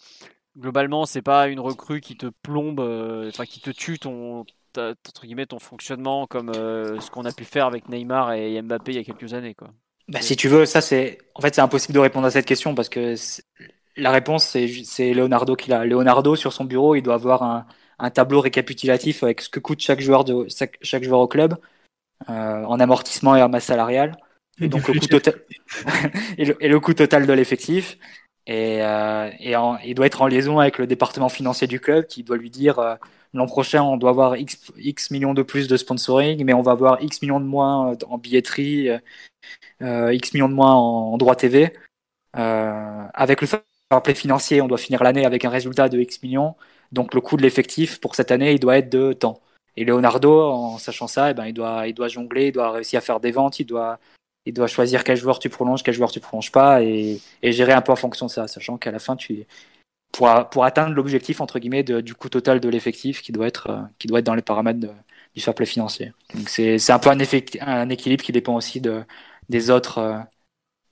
globalement, 0.59 1.07
c'est 1.07 1.23
pas 1.23 1.49
une 1.49 1.61
recrue 1.61 2.01
qui 2.01 2.17
te 2.17 2.27
plombe, 2.43 2.81
euh, 2.81 3.29
enfin, 3.29 3.45
qui 3.45 3.61
te 3.61 3.71
tue 3.71 3.99
ton, 3.99 4.45
ta- 4.73 4.91
entre 5.09 5.23
guillemets, 5.27 5.47
ton 5.47 5.59
fonctionnement 5.59 6.27
comme 6.27 6.51
euh, 6.51 7.01
ce 7.01 7.11
qu'on 7.11 7.25
a 7.25 7.33
pu 7.33 7.45
faire 7.45 7.67
avec 7.67 7.89
Neymar 7.89 8.33
et 8.33 8.61
Mbappé 8.63 8.93
il 8.93 8.97
y 8.97 8.99
a 8.99 9.05
quelques 9.05 9.35
années, 9.35 9.55
quoi. 9.55 9.69
Bah, 10.09 10.23
si 10.23 10.37
tu 10.37 10.49
veux, 10.49 10.65
ça 10.65 10.81
c'est. 10.81 11.19
En 11.35 11.43
fait, 11.43 11.55
c'est 11.55 11.61
impossible 11.61 11.93
de 11.95 11.99
répondre 11.99 12.27
à 12.27 12.31
cette 12.31 12.47
question 12.47 12.75
parce 12.75 12.89
que 12.89 13.15
la 13.99 14.11
réponse 14.11 14.45
c'est 14.47 15.15
Leonardo 15.15 15.57
qui 15.57 15.71
l'a. 15.71 15.85
Leonardo 15.85 16.37
sur 16.37 16.53
son 16.53 16.65
bureau, 16.65 16.95
il 16.95 17.03
doit 17.03 17.15
avoir 17.15 17.43
un, 17.43 17.67
un 17.99 18.11
tableau 18.11 18.41
récapitulatif 18.41 19.23
avec 19.23 19.41
ce 19.43 19.49
que 19.51 19.61
coûte 19.61 19.81
chaque 19.81 20.01
joueur 20.01 20.25
de 20.25 20.47
chaque, 20.49 20.79
chaque 20.83 21.05
joueur 21.05 21.21
au 21.21 21.29
club 21.29 21.57
euh, 22.31 22.65
en 22.65 22.81
amortissement 22.81 23.37
et 23.37 23.43
en 23.43 23.49
masse 23.49 23.67
salariale. 23.67 24.17
Et 24.61 24.69
donc 24.69 24.89
le 24.89 24.95
coût 24.95 25.07
total 25.07 25.35
et 26.39 26.45
le, 26.47 26.57
et 26.65 26.69
le 26.69 26.81
coût 26.81 26.95
total 26.95 27.27
de 27.27 27.33
l'effectif. 27.33 27.99
Et, 28.47 28.83
euh, 28.83 29.31
et 29.41 29.57
en- 29.57 29.79
il 29.79 29.95
doit 29.95 30.07
être 30.07 30.23
en 30.23 30.27
liaison 30.27 30.59
avec 30.59 30.79
le 30.79 30.87
département 30.87 31.29
financier 31.29 31.67
du 31.67 31.81
club 31.81 32.07
qui 32.07 32.25
doit 32.25 32.37
lui 32.39 32.51
dire 32.51 32.79
euh, 32.79 32.97
l'an 33.35 33.47
prochain 33.47 33.83
on 33.83 33.97
doit 33.99 34.11
avoir 34.11 34.37
X, 34.37 34.73
X 34.79 35.11
millions 35.11 35.35
de 35.35 35.43
plus 35.43 35.69
de 35.69 35.77
sponsoring 35.77 36.43
mais 36.45 36.55
on 36.55 36.63
va 36.63 36.73
avoir 36.73 37.03
X 37.03 37.23
millions 37.23 37.41
de 37.41 37.45
moins 37.47 37.97
en 38.09 38.19
billetterie 38.19 38.89
euh, 38.91 38.99
euh, 39.83 40.15
X 40.15 40.35
millions 40.35 40.49
de 40.49 40.55
moins 40.55 40.75
en, 40.75 41.13
en 41.13 41.19
droit 41.19 41.37
TV 41.37 41.73
euh, 42.37 43.05
avec 43.15 43.41
le 43.41 43.47
fair 43.91 44.03
play 44.03 44.15
financier 44.15 44.61
on 44.61 44.69
doit 44.69 44.79
finir 44.79 45.03
l'année 45.03 45.25
avec 45.25 45.45
un 45.45 45.51
résultat 45.51 45.89
de 45.89 45.99
X 45.99 46.23
millions 46.23 46.57
donc 46.93 47.15
le 47.15 47.21
coût 47.21 47.37
de 47.37 47.43
l'effectif 47.43 48.01
pour 48.01 48.15
cette 48.15 48.31
année 48.31 48.53
il 48.53 48.61
doit 48.61 48.79
être 48.79 48.91
de 48.91 49.13
temps 49.13 49.41
et 49.77 49.85
Leonardo 49.85 50.51
en 50.51 50.79
sachant 50.79 51.07
ça 51.07 51.31
eh 51.31 51.35
ben, 51.35 51.47
il 51.47 51.55
doit 51.55 51.87
il 51.87 51.95
doit 51.95 52.09
jongler 52.09 52.49
il 52.49 52.53
doit 52.53 52.71
réussir 52.71 52.99
à 52.99 53.01
faire 53.01 53.21
des 53.21 53.31
ventes 53.31 53.61
il 53.61 53.67
doit 53.67 53.99
il 54.49 54.55
doit 54.55 54.67
choisir 54.67 55.05
quel 55.05 55.17
joueur 55.17 55.39
tu 55.39 55.51
prolonges, 55.51 55.83
quel 55.83 55.95
joueur 55.95 56.11
tu 56.11 56.21
prolonges 56.21 56.51
pas, 56.51 56.83
et, 56.83 57.21
et 57.43 57.53
gérer 57.53 57.73
un 57.75 57.83
peu 57.83 57.93
en 57.93 57.97
fonction 57.97 58.27
de 58.27 58.31
ça, 58.31 58.49
sachant 58.49 58.79
qu'à 58.79 58.91
la 58.91 58.99
fin, 58.99 59.15
tu 59.15 59.47
pour, 60.13 60.29
pour 60.51 60.65
atteindre 60.65 60.95
l'objectif 60.95 61.41
entre 61.43 61.59
guillemets 61.59 61.83
du 61.83 62.15
coût 62.15 62.31
total 62.31 62.61
de 62.61 62.69
l'effectif 62.71 63.23
qui 63.23 63.33
doit 63.33 63.47
être 63.47 63.89
qui 63.99 64.09
doit 64.09 64.21
être 64.21 64.27
dans 64.27 64.35
les 64.35 64.43
paramètres 64.43 64.81
du 65.35 65.41
fair 65.43 65.55
financier. 65.67 66.13
Donc 66.35 66.49
c'est 66.49 66.79
c'est 66.79 66.93
un 66.93 66.99
peu 66.99 67.11
un, 67.11 67.19
un 67.61 67.89
équilibre 67.91 68.25
qui 68.25 68.33
dépend 68.33 68.57
aussi 68.57 68.81
de 68.81 69.05
des 69.51 69.71
autres 69.71 70.23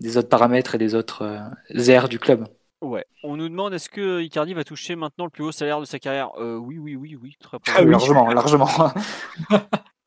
des 0.01 0.17
autres 0.19 0.29
paramètres 0.29 0.75
et 0.75 0.79
des 0.79 0.95
autres 0.95 1.41
aires 1.71 2.09
du 2.09 2.19
club. 2.19 2.47
Ouais. 2.87 3.05
On 3.23 3.37
nous 3.37 3.49
demande 3.49 3.75
est-ce 3.75 3.89
que 3.89 4.21
Icardi 4.23 4.55
va 4.55 4.65
toucher 4.65 4.97
maintenant 4.97 5.25
le 5.25 5.31
plus 5.31 5.45
haut 5.45 5.53
salaire 5.53 5.81
de 5.81 5.85
sa 5.85 5.99
carrière? 5.99 6.31
Euh, 6.39 6.57
Oui, 6.57 6.79
oui, 6.79 6.97
oui, 6.97 7.17
oui, 7.21 7.35
très 7.41 7.59
Ah 7.75 7.83
oui. 7.83 7.91
largement, 7.91 8.29
largement. 8.33 8.69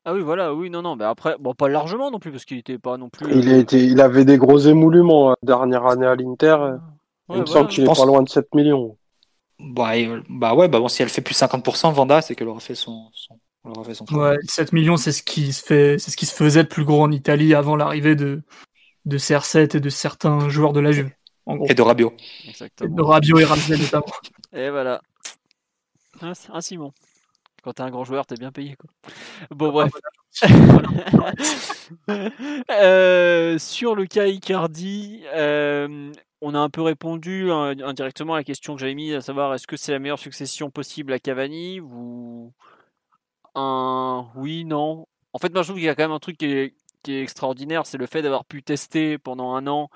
Ah 0.06 0.14
oui, 0.14 0.22
voilà, 0.22 0.54
oui, 0.54 0.70
non, 0.70 0.80
non, 0.80 0.96
mais 0.96 1.04
après, 1.04 1.36
bon, 1.38 1.52
pas 1.52 1.68
largement 1.68 2.10
non 2.10 2.18
plus, 2.18 2.32
parce 2.32 2.46
qu'il 2.46 2.56
était 2.56 2.78
pas 2.78 2.96
non 2.96 3.10
plus. 3.10 3.30
Il, 3.38 3.50
euh, 3.50 3.54
a 3.54 3.58
été, 3.58 3.84
il 3.84 4.00
avait 4.00 4.24
des 4.24 4.38
gros 4.38 4.58
émoulements 4.58 5.32
euh, 5.32 5.34
dernière 5.42 5.84
année 5.86 6.06
à 6.06 6.14
l'Inter. 6.16 6.46
euh, 6.58 6.72
ouais, 6.72 6.78
il 7.28 7.40
me 7.40 7.44
voilà. 7.44 7.46
semble 7.46 7.68
qu'il 7.68 7.84
est 7.84 7.86
pense- 7.86 8.00
pas 8.00 8.06
loin 8.06 8.22
de 8.22 8.28
7 8.30 8.48
millions. 8.54 8.96
bah, 9.58 9.98
et, 9.98 10.06
euh, 10.06 10.22
bah 10.30 10.54
ouais, 10.54 10.68
bah 10.68 10.80
bon, 10.80 10.88
si 10.88 11.02
elle 11.02 11.10
fait 11.10 11.20
plus 11.20 11.34
50%, 11.34 11.92
Vanda, 11.92 12.22
c'est 12.22 12.34
qu'elle 12.34 12.48
aura 12.48 12.60
fait 12.60 12.74
son, 12.74 13.10
son 13.12 13.38
elle 13.66 13.72
aura 13.72 13.84
fait 13.84 13.92
son 13.92 14.06
travail. 14.06 14.38
Ouais, 14.38 14.42
7 14.48 14.72
millions, 14.72 14.96
c'est 14.96 15.12
ce 15.12 15.22
qui 15.22 15.52
se 15.52 15.62
fait, 15.62 15.98
c'est 15.98 16.10
ce 16.10 16.16
qui 16.16 16.24
se 16.24 16.34
faisait 16.34 16.62
de 16.62 16.68
plus 16.68 16.86
gros 16.86 17.02
en 17.02 17.12
Italie 17.12 17.54
avant 17.54 17.76
l'arrivée 17.76 18.16
de, 18.16 18.40
de 19.04 19.18
CR7 19.18 19.76
et 19.76 19.80
de 19.80 19.90
certains 19.90 20.48
joueurs 20.48 20.72
de 20.72 20.80
la 20.80 20.92
Juve. 20.92 21.10
En 21.50 21.56
gros. 21.56 21.66
Et 21.68 21.74
de 21.74 21.82
Rabiot. 21.82 22.14
Et 22.44 22.50
Exactement. 22.50 22.94
de 22.94 23.02
Rabiot 23.02 23.38
et 23.38 23.44
Ramsey 23.44 23.76
notamment. 23.76 24.06
Et 24.52 24.70
voilà. 24.70 25.00
Un, 26.20 26.32
un 26.52 26.60
Simon. 26.60 26.92
Quand 27.62 27.74
t'es 27.74 27.82
un 27.82 27.90
grand 27.90 28.04
joueur, 28.04 28.26
t'es 28.26 28.36
bien 28.36 28.52
payé, 28.52 28.76
quoi. 28.76 28.90
Bon, 29.50 29.70
bref. 29.70 29.92
Euh, 32.70 33.58
sur 33.58 33.96
le 33.96 34.06
cas 34.06 34.26
Icardi, 34.26 35.24
euh, 35.34 36.12
on 36.40 36.54
a 36.54 36.58
un 36.58 36.70
peu 36.70 36.82
répondu 36.82 37.50
hein, 37.50 37.74
indirectement 37.82 38.34
à 38.34 38.38
la 38.38 38.44
question 38.44 38.74
que 38.74 38.80
j'avais 38.80 38.94
mise, 38.94 39.14
à 39.14 39.20
savoir 39.20 39.52
est-ce 39.54 39.66
que 39.66 39.76
c'est 39.76 39.90
la 39.90 39.98
meilleure 39.98 40.18
succession 40.18 40.70
possible 40.70 41.12
à 41.12 41.18
Cavani 41.18 41.80
ou 41.80 42.52
un 43.56 44.28
oui, 44.36 44.64
non? 44.64 45.06
En 45.32 45.38
fait, 45.38 45.52
moi 45.52 45.62
je 45.62 45.68
trouve 45.68 45.78
qu'il 45.78 45.86
y 45.86 45.88
a 45.88 45.96
quand 45.96 46.04
même 46.04 46.12
un 46.12 46.20
truc 46.20 46.38
qui 46.38 46.46
est, 46.46 46.74
qui 47.02 47.14
est 47.14 47.22
extraordinaire, 47.22 47.86
c'est 47.86 47.98
le 47.98 48.06
fait 48.06 48.22
d'avoir 48.22 48.44
pu 48.44 48.62
tester 48.62 49.18
pendant 49.18 49.54
un 49.54 49.66
an 49.66 49.90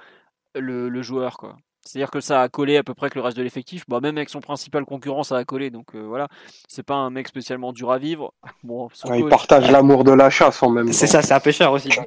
le, 0.54 0.88
le 0.88 1.02
joueur, 1.02 1.36
quoi. 1.36 1.56
C'est-à-dire 1.84 2.10
que 2.10 2.20
ça 2.20 2.40
a 2.40 2.48
collé 2.48 2.78
à 2.78 2.82
peu 2.82 2.94
près 2.94 3.06
avec 3.06 3.14
le 3.14 3.20
reste 3.20 3.36
de 3.36 3.42
l'effectif. 3.42 3.84
Bah, 3.88 4.00
même 4.00 4.16
avec 4.16 4.30
son 4.30 4.40
principal 4.40 4.84
concurrent, 4.86 5.22
ça 5.22 5.36
a 5.36 5.44
collé. 5.44 5.70
Donc 5.70 5.94
euh, 5.94 6.00
voilà, 6.00 6.28
c'est 6.66 6.82
pas 6.82 6.94
un 6.94 7.10
mec 7.10 7.28
spécialement 7.28 7.72
dur 7.72 7.92
à 7.92 7.98
vivre. 7.98 8.32
Bon, 8.64 8.88
son 8.94 9.08
Ouais, 9.08 9.20
il 9.20 9.28
partage 9.28 9.70
l'amour 9.70 10.04
de 10.04 10.12
la 10.12 10.30
chasse 10.30 10.62
en 10.62 10.70
même 10.70 10.86
temps. 10.86 10.92
C'est 10.92 11.06
ça, 11.06 11.20
c'est 11.20 11.34
un 11.34 11.40
pêcheur 11.40 11.72
aussi. 11.72 11.90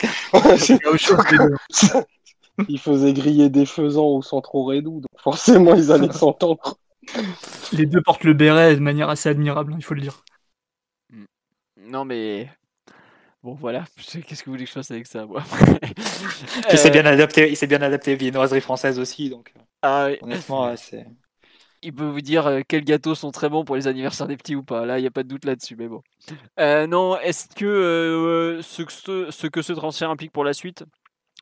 Il 2.68 2.80
que 2.80 2.82
faisait 2.82 3.14
griller 3.14 3.49
des 3.49 3.68
faisans 3.68 4.07
au 4.07 4.24
centre 4.24 4.56
Redou, 4.56 5.02
donc 5.02 5.22
forcément 5.22 5.76
ils 5.76 5.91
allaient 5.91 6.11
s'entendre. 6.11 6.78
Les 7.72 7.86
deux 7.86 8.02
portent 8.02 8.24
le 8.24 8.34
béret 8.34 8.76
de 8.76 8.82
manière 8.82 9.10
assez 9.10 9.30
admirable, 9.30 9.74
hein, 9.74 9.78
il 9.78 9.86
faut 9.86 9.94
le 9.94 10.02
dire. 10.02 10.24
Non, 11.78 12.03
mais. 12.03 12.49
Bon, 13.43 13.53
voilà. 13.53 13.85
Qu'est-ce 13.97 14.41
que 14.43 14.45
vous 14.45 14.53
voulez 14.53 14.64
que 14.65 14.69
je 14.69 14.73
fasse 14.73 14.91
avec 14.91 15.07
ça, 15.07 15.26
moi? 15.26 15.43
Il 16.72 16.77
s'est 16.77 16.89
bien 16.91 17.05
adapté, 17.05 17.49
il 17.49 17.55
s'est 17.57 17.68
bien 17.68 17.81
adapté 17.81 18.14
aux 18.14 18.18
viennoiseries 18.18 18.61
françaises 18.61 18.99
aussi, 18.99 19.30
donc 19.30 19.53
Ah 19.81 20.07
oui. 20.09 20.18
honnêtement, 20.22 20.76
c'est. 20.76 21.07
Il 21.81 21.93
peut 21.93 22.05
vous 22.07 22.22
dire 22.22 22.47
euh, 22.47 22.61
quels 22.68 22.84
gâteaux 22.84 23.15
sont 23.15 23.31
très 23.31 23.49
bons 23.49 23.64
pour 23.64 23.76
les 23.76 23.88
anniversaires 23.88 24.27
des 24.27 24.38
petits 24.38 24.55
ou 24.55 24.64
pas. 24.64 24.85
Là, 24.85 24.97
il 24.97 25.01
n'y 25.01 25.07
a 25.07 25.11
pas 25.11 25.23
de 25.23 25.27
doute 25.27 25.45
là-dessus, 25.45 25.76
mais 25.76 25.88
bon. 25.88 26.01
Euh, 26.59 26.88
non, 26.88 27.19
est-ce 27.19 27.47
que 27.55 27.65
euh, 27.65 28.61
ce, 28.61 28.84
que 28.84 28.91
ce, 28.91 29.31
ce 29.31 29.47
que 29.47 29.61
ce 29.61 29.73
transfert 29.73 30.09
implique 30.09 30.31
pour 30.31 30.43
la 30.43 30.53
suite? 30.53 30.84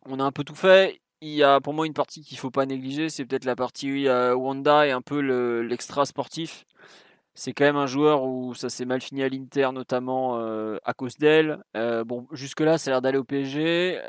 On 0.05 0.19
a 0.19 0.23
un 0.23 0.31
peu 0.31 0.43
tout 0.43 0.55
fait. 0.55 1.01
Il 1.21 1.29
y 1.31 1.43
a 1.43 1.61
pour 1.61 1.73
moi 1.73 1.85
une 1.87 1.93
partie 1.93 2.21
qu'il 2.21 2.37
faut 2.37 2.51
pas 2.51 2.65
négliger, 2.65 3.09
c'est 3.09 3.25
peut-être 3.25 3.45
la 3.45 3.55
partie 3.55 4.07
euh, 4.07 4.35
Wanda 4.35 4.87
et 4.87 4.91
un 4.91 5.01
peu 5.01 5.21
le- 5.21 5.63
l'extra 5.63 6.05
sportif. 6.05 6.65
C'est 7.35 7.53
quand 7.53 7.65
même 7.65 7.75
un 7.75 7.87
joueur 7.87 8.23
où 8.23 8.53
ça 8.55 8.69
s'est 8.69 8.85
mal 8.85 9.01
fini 9.01 9.23
à 9.23 9.29
l'Inter, 9.29 9.69
notamment 9.73 10.39
euh, 10.39 10.77
à 10.85 10.93
cause 10.93 11.17
d'elle. 11.17 11.63
Euh, 11.75 12.03
bon, 12.05 12.27
jusque-là, 12.31 12.77
ça 12.77 12.91
a 12.91 12.93
l'air 12.93 13.01
d'aller 13.01 13.17
au 13.17 13.23
PSG. 13.25 14.01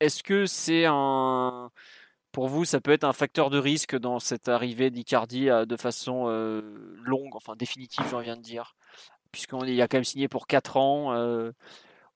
Est-ce 0.00 0.22
que 0.22 0.46
c'est 0.46 0.84
un. 0.86 1.70
Pour 2.32 2.48
vous, 2.48 2.64
ça 2.64 2.80
peut 2.80 2.92
être 2.92 3.04
un 3.04 3.12
facteur 3.14 3.50
de 3.50 3.58
risque 3.58 3.96
dans 3.98 4.18
cette 4.20 4.48
arrivée 4.48 4.90
d'Icardi 4.90 5.50
euh, 5.50 5.66
de 5.66 5.76
façon 5.76 6.26
euh, 6.28 6.62
longue, 7.04 7.34
enfin 7.36 7.56
définitive, 7.56 8.08
j'en 8.08 8.20
viens 8.20 8.36
de 8.36 8.42
dire, 8.42 8.76
puisqu'il 9.32 9.80
a 9.82 9.88
quand 9.88 9.98
même 9.98 10.04
signé 10.04 10.28
pour 10.28 10.46
4 10.48 10.76
ans. 10.78 11.14
euh, 11.14 11.52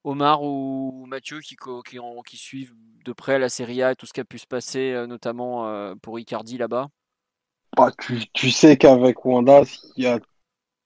Omar 0.04 0.42
ou 0.44 1.06
Mathieu 1.08 1.40
qui, 1.40 1.56
qui, 1.88 1.98
en- 1.98 2.22
qui 2.22 2.36
suivent 2.36 2.74
de 3.04 3.12
près 3.12 3.38
la 3.38 3.48
Serie 3.48 3.82
A 3.82 3.92
et 3.92 3.96
tout 3.96 4.06
ce 4.06 4.12
qui 4.12 4.20
a 4.20 4.24
pu 4.24 4.38
se 4.38 4.46
passer, 4.46 4.92
euh, 4.92 5.06
notamment 5.06 5.66
euh, 5.68 5.94
pour 6.02 6.18
Icardi 6.18 6.58
là-bas? 6.58 6.88
Bah, 7.76 7.90
tu, 7.98 8.20
tu 8.32 8.50
sais 8.50 8.76
qu'avec 8.76 9.24
Wanda, 9.24 9.62
il 9.96 10.04
y 10.04 10.06
a 10.06 10.20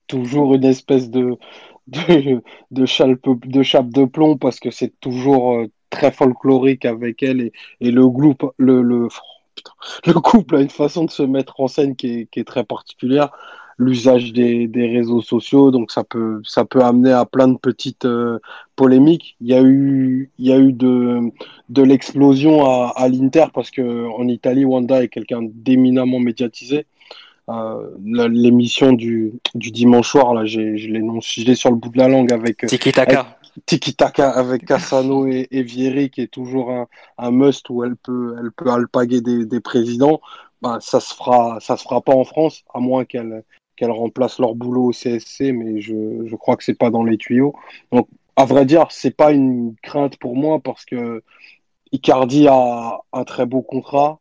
toujours 0.09 0.55
une 0.55 0.65
espèce 0.65 1.11
de, 1.11 1.39
de, 1.87 2.87
chape, 2.87 3.21
de 3.89 4.05
plomb 4.05 4.37
parce 4.37 4.61
que 4.61 4.71
c'est 4.71 4.99
toujours 5.01 5.55
euh, 5.55 5.67
très 5.91 6.13
folklorique 6.13 6.85
avec 6.85 7.23
elle 7.23 7.41
et, 7.41 7.53
et 7.81 7.91
le 7.91 8.03
le, 8.59 8.83
le, 8.83 9.09
couple 10.21 10.57
a 10.57 10.61
une 10.61 10.71
façon 10.71 11.05
de 11.05 11.11
se 11.11 11.23
mettre 11.23 11.61
en 11.61 11.69
scène 11.69 11.97
qui 11.97 12.29
est, 12.35 12.45
très 12.49 12.65
particulière. 12.65 13.31
L'usage 13.81 14.33
des, 14.33 14.67
des 14.67 14.89
réseaux 14.89 15.21
sociaux, 15.21 15.71
donc 15.71 15.93
ça 15.93 16.03
peut, 16.03 16.41
ça 16.45 16.65
peut 16.65 16.83
amener 16.83 17.13
à 17.13 17.25
plein 17.25 17.47
de 17.47 17.57
petites 17.57 18.07
euh, 18.07 18.41
polémiques. 18.75 19.37
Il 19.41 19.47
y 19.47 19.55
a 19.55 19.63
eu, 19.63 20.33
il 20.39 20.47
y 20.47 20.53
a 20.53 20.59
eu 20.59 20.73
de, 20.73 21.31
de 21.69 21.83
l'explosion 21.83 22.65
à, 22.65 22.93
à 22.97 23.09
l'Inter 23.09 23.47
parce 23.55 23.71
que 23.71 24.09
en 24.09 24.27
Italie, 24.27 24.65
Wanda 24.65 25.05
est 25.05 25.09
quelqu'un 25.09 25.43
d'éminemment 25.43 26.19
médiatisé. 26.19 26.87
Euh, 27.49 27.91
l'émission 28.05 28.93
du, 28.93 29.33
du 29.55 29.71
dimanche 29.71 30.11
soir, 30.11 30.35
là, 30.35 30.45
j'ai, 30.45 30.77
je 30.77 30.89
l'ai 30.89 31.55
sur 31.55 31.71
le 31.71 31.77
bout 31.77 31.89
de 31.89 31.99
la 31.99 32.09
langue 32.09 32.33
avec 32.33 32.65
euh, 32.65 32.67
Tiki 32.67 32.93
Taka. 32.93 33.39
Tiki 33.67 33.95
Taka 33.95 34.31
avec 34.31 34.67
Cassano 34.67 35.27
et, 35.27 35.49
et 35.51 35.63
Vieri, 35.63 36.11
qui 36.11 36.21
est 36.21 36.31
toujours 36.31 36.71
un, 36.71 36.87
un 37.17 37.31
must 37.31 37.69
où 37.71 37.83
elle 37.85 37.97
peut, 37.97 38.37
elle 38.39 38.53
peut 38.53 38.71
alpaguer 38.71 39.21
des, 39.21 39.47
des 39.47 39.61
présidents. 39.61 40.21
Bah, 40.61 40.79
ça 40.81 41.01
se 41.01 41.15
fera, 41.15 41.59
ça 41.61 41.77
se 41.77 41.85
fera 41.85 42.01
pas 42.01 42.15
en 42.15 42.25
France, 42.25 42.65
à 42.75 42.81
moins 42.81 43.05
qu'elle, 43.05 43.45
qu'elle 43.77 43.91
remplace 43.91 44.39
leur 44.39 44.55
boulot 44.55 44.87
au 44.87 44.93
CSC, 44.93 45.53
mais 45.53 45.81
je, 45.81 46.27
je 46.27 46.37
crois 46.37 46.57
que 46.57 46.65
c'est 46.65 46.79
pas 46.79 46.91
dans 46.91 47.05
les 47.05 47.17
tuyaux. 47.17 47.55
Donc, 47.93 48.09
à 48.37 48.45
vrai 48.45 48.67
dire, 48.67 48.87
c'est 48.91 49.17
pas 49.17 49.33
une 49.33 49.75
crainte 49.83 50.17
pour 50.19 50.37
moi 50.37 50.61
parce 50.61 50.85
que 50.85 51.23
Icardi 51.93 52.47
a 52.49 53.01
un 53.13 53.25
très 53.25 53.47
beau 53.47 53.63
contrat. 53.63 54.21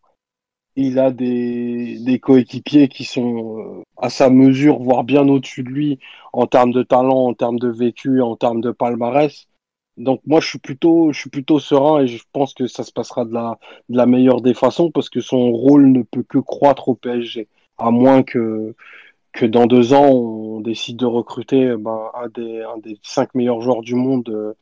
Il 0.78 1.00
a 1.00 1.12
des, 1.12 1.98
des 2.00 2.20
coéquipiers 2.20 2.88
qui 2.88 3.04
sont 3.04 3.60
euh, 3.60 3.84
à 3.98 4.10
sa 4.10 4.30
mesure, 4.30 4.80
voire 4.80 5.04
bien 5.04 5.28
au-dessus 5.28 5.64
de 5.64 5.70
lui 5.70 6.00
en 6.34 6.46
termes 6.46 6.72
de 6.72 6.84
talent, 6.84 7.26
en 7.28 7.34
termes 7.34 7.60
de 7.60 7.68
vécu, 7.68 8.22
en 8.22 8.36
termes 8.36 8.62
de 8.62 8.72
palmarès. 8.72 9.48
Donc 9.98 10.22
moi, 10.28 10.40
je 10.40 10.48
suis 10.48 10.60
plutôt, 10.60 11.12
je 11.12 11.20
suis 11.20 11.32
plutôt 11.32 11.60
serein 11.60 12.02
et 12.02 12.08
je 12.08 12.24
pense 12.32 12.54
que 12.54 12.68
ça 12.68 12.84
se 12.84 12.92
passera 12.92 13.26
de 13.26 13.34
la, 13.34 13.58
de 13.90 13.98
la 13.98 14.06
meilleure 14.06 14.42
des 14.42 14.54
façons 14.54 14.92
parce 14.92 15.10
que 15.10 15.20
son 15.20 15.52
rôle 15.52 15.88
ne 15.92 16.04
peut 16.04 16.24
que 16.24 16.38
croître 16.38 16.90
au 16.90 16.96
PSG, 16.96 17.48
à 17.78 17.92
moins 17.92 18.24
que 18.24 18.76
que 19.34 19.46
dans 19.46 19.68
deux 19.68 19.94
ans 19.94 20.06
on 20.06 20.62
décide 20.62 20.98
de 20.98 21.06
recruter 21.06 21.76
ben, 21.78 22.12
un 22.16 22.28
des 22.30 22.62
un 22.64 22.78
des 22.80 23.00
cinq 23.04 23.36
meilleurs 23.36 23.62
joueurs 23.62 23.82
du 23.82 23.96
monde 23.96 24.30
euh, 24.30 24.54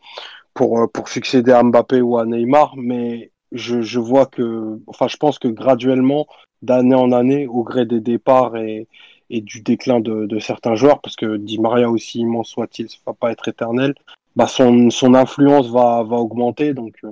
pour 0.54 0.80
euh, 0.82 0.88
pour 0.88 1.10
succéder 1.10 1.52
à 1.52 1.64
Mbappé 1.64 2.02
ou 2.02 2.18
à 2.18 2.26
Neymar. 2.26 2.76
Mais 2.78 3.32
je, 3.56 4.00
vois 4.00 4.26
que, 4.26 4.80
enfin, 4.88 5.08
je 5.08 5.18
pense 5.18 5.40
que 5.40 5.48
graduellement, 5.48 6.28
d'année 6.62 6.96
en 6.96 7.12
année, 7.12 7.48
au 7.48 7.64
gré 7.64 7.86
des 7.86 8.00
départs 8.00 8.56
et 8.58 8.88
du 9.30 9.62
déclin 9.62 10.00
de, 10.00 10.40
certains 10.40 10.76
joueurs, 10.76 11.02
parce 11.02 11.16
que 11.16 11.38
Di 11.38 11.60
Maria 11.60 11.90
aussi 11.90 12.20
immense 12.20 12.50
soit-il, 12.50 12.90
ça 12.90 12.98
va 13.06 13.14
pas 13.14 13.32
être 13.32 13.48
éternel, 13.48 13.96
bah 14.36 14.48
son, 14.48 15.14
influence 15.16 15.70
va, 15.70 16.02
augmenter. 16.02 16.74
Donc, 16.74 16.96
euh, 17.04 17.12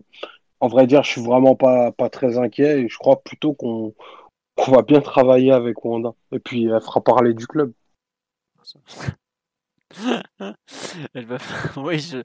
en 0.59 0.67
vrai 0.67 0.87
dire, 0.87 1.03
je 1.03 1.11
suis 1.11 1.23
vraiment 1.23 1.55
pas, 1.55 1.91
très 2.11 2.37
inquiet 2.37 2.81
et 2.81 2.89
je 2.89 2.97
crois 2.97 3.21
plutôt 3.21 3.53
qu'on 3.53 3.93
va 4.67 4.81
bien 4.81 5.01
travailler 5.01 5.51
avec 5.51 5.83
Wanda. 5.85 6.13
Et 6.31 6.39
puis, 6.39 6.65
elle 6.65 6.81
fera 6.81 7.01
parler 7.01 7.33
du 7.33 7.47
club. 7.47 7.71
Elle 11.13 11.25
va. 11.25 11.37
Oui, 11.77 11.99
je... 11.99 12.17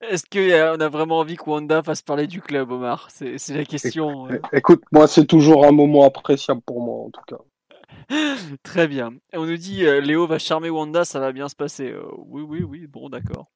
Est-ce 0.00 0.24
qu'on 0.30 0.80
a 0.80 0.88
vraiment 0.88 1.18
envie 1.18 1.36
que 1.36 1.48
Wanda 1.48 1.82
fasse 1.82 2.02
parler 2.02 2.26
du 2.26 2.40
club, 2.40 2.70
Omar? 2.70 3.08
C'est 3.10 3.38
c'est 3.38 3.54
la 3.54 3.64
question. 3.64 4.28
euh. 4.28 4.40
Écoute, 4.52 4.82
moi, 4.92 5.06
c'est 5.06 5.26
toujours 5.26 5.66
un 5.66 5.72
moment 5.72 6.04
appréciable 6.04 6.60
pour 6.62 6.80
moi, 6.82 7.06
en 7.06 7.10
tout 7.10 7.22
cas. 7.26 7.38
Très 8.62 8.88
bien. 8.88 9.12
On 9.34 9.46
nous 9.46 9.56
dit 9.56 9.86
euh, 9.86 10.00
Léo 10.00 10.26
va 10.26 10.38
charmer 10.38 10.70
Wanda, 10.70 11.04
ça 11.04 11.20
va 11.20 11.32
bien 11.32 11.48
se 11.48 11.56
passer. 11.56 11.90
Euh, 11.90 12.04
oui, 12.16 12.42
oui, 12.42 12.62
oui, 12.62 12.86
bon, 12.86 13.08
d'accord. 13.08 13.50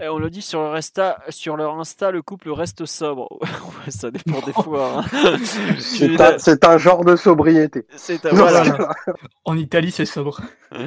Et 0.00 0.08
on 0.08 0.18
le 0.18 0.30
dit 0.30 0.42
sur 0.42 0.60
leur, 0.62 0.74
Insta, 0.74 1.18
sur 1.28 1.56
leur 1.56 1.78
Insta, 1.78 2.10
le 2.10 2.22
couple 2.22 2.50
reste 2.50 2.86
sobre. 2.86 3.28
Ouais, 3.84 3.90
ça 3.90 4.10
dépend 4.10 4.40
des 4.46 4.52
fois. 4.52 5.00
hein. 5.12 5.36
C'est 5.78 6.20
un, 6.20 6.38
c'est 6.38 6.64
un 6.64 6.78
genre 6.78 7.04
de 7.04 7.16
sobriété. 7.16 7.84
C'est 7.96 8.24
un- 8.26 8.30
Non, 8.30 8.36
voilà. 8.46 8.64
c'est- 8.64 9.12
En 9.44 9.56
Italie, 9.56 9.90
c'est 9.90 10.04
sobre. 10.06 10.40
Ah, 10.70 10.84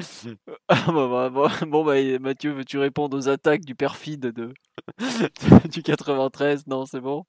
bah, 0.88 1.07
bah, 1.10 1.30
bon, 1.30 1.47
bon, 1.68 1.84
bah, 1.85 1.95
Mathieu, 2.19 2.52
veux-tu 2.52 2.77
répondre 2.77 3.18
aux 3.18 3.27
attaques 3.30 3.65
du 3.65 3.76
perfide 3.76 4.31
de... 4.31 4.53
du 5.72 5.84
93 5.84 6.68
Non, 6.68 6.85
c'est 6.85 7.02
bon? 7.02 7.26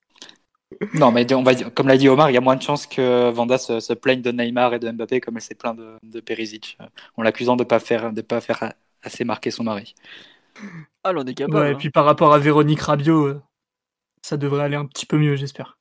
Non, 0.94 1.12
mais 1.12 1.32
on 1.32 1.42
va 1.42 1.54
dire, 1.54 1.72
comme 1.72 1.86
l'a 1.88 1.96
dit 1.96 2.08
Omar, 2.08 2.28
il 2.30 2.34
y 2.34 2.36
a 2.36 2.40
moins 2.40 2.56
de 2.56 2.62
chances 2.62 2.86
que 2.86 3.30
Vanda 3.30 3.56
se, 3.56 3.78
se 3.80 3.92
plaigne 3.92 4.20
de 4.20 4.32
Neymar 4.32 4.74
et 4.74 4.78
de 4.78 4.90
Mbappé 4.90 5.20
comme 5.20 5.36
elle 5.36 5.42
s'est 5.42 5.54
plaint 5.54 5.76
de, 5.76 5.96
de 6.02 6.20
Perisic, 6.20 6.76
euh, 6.80 6.84
en 7.16 7.22
l'accusant 7.22 7.56
de 7.56 7.62
pas 7.64 7.78
faire 7.78 8.12
de 8.12 8.20
pas 8.20 8.40
faire 8.40 8.72
assez 9.02 9.24
marquer 9.24 9.50
son 9.52 9.62
mari. 9.62 9.94
Ah, 11.04 11.12
là, 11.12 11.20
on 11.22 11.26
est 11.26 11.34
capable. 11.34 11.58
Ouais, 11.58 11.70
et 11.70 11.74
hein. 11.74 11.78
puis 11.78 11.90
par 11.90 12.04
rapport 12.04 12.34
à 12.34 12.38
Véronique 12.38 12.80
Rabiot, 12.80 13.26
euh, 13.26 13.42
ça 14.22 14.36
devrait 14.36 14.64
aller 14.64 14.76
un 14.76 14.86
petit 14.86 15.06
peu 15.06 15.18
mieux, 15.18 15.36
j'espère. 15.36 15.78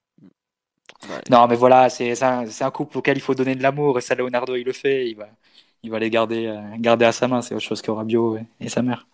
Ouais. 1.10 1.22
Non, 1.30 1.48
mais 1.48 1.56
voilà, 1.56 1.90
c'est 1.90 2.22
un, 2.24 2.72
couple 2.72 2.98
auquel 2.98 3.18
il 3.18 3.22
faut 3.22 3.36
donner 3.36 3.56
de 3.56 3.64
l'amour 3.64 3.98
et 3.98 4.02
ça, 4.02 4.16
Leonardo, 4.16 4.56
il 4.56 4.64
le 4.64 4.74
fait. 4.74 5.10
Il 5.10 5.16
va, 5.16 5.28
il 5.84 5.92
va 5.92 6.00
les 6.00 6.10
garder, 6.10 6.48
euh, 6.48 6.62
garder 6.78 7.06
à 7.06 7.12
sa 7.12 7.28
main. 7.28 7.42
C'est 7.42 7.56
autre 7.56 7.64
chose 7.64 7.82
que 7.82 7.92
Rabiot 7.92 8.38
et, 8.38 8.46
et 8.60 8.70
sa 8.70 8.82
mère. 8.82 9.08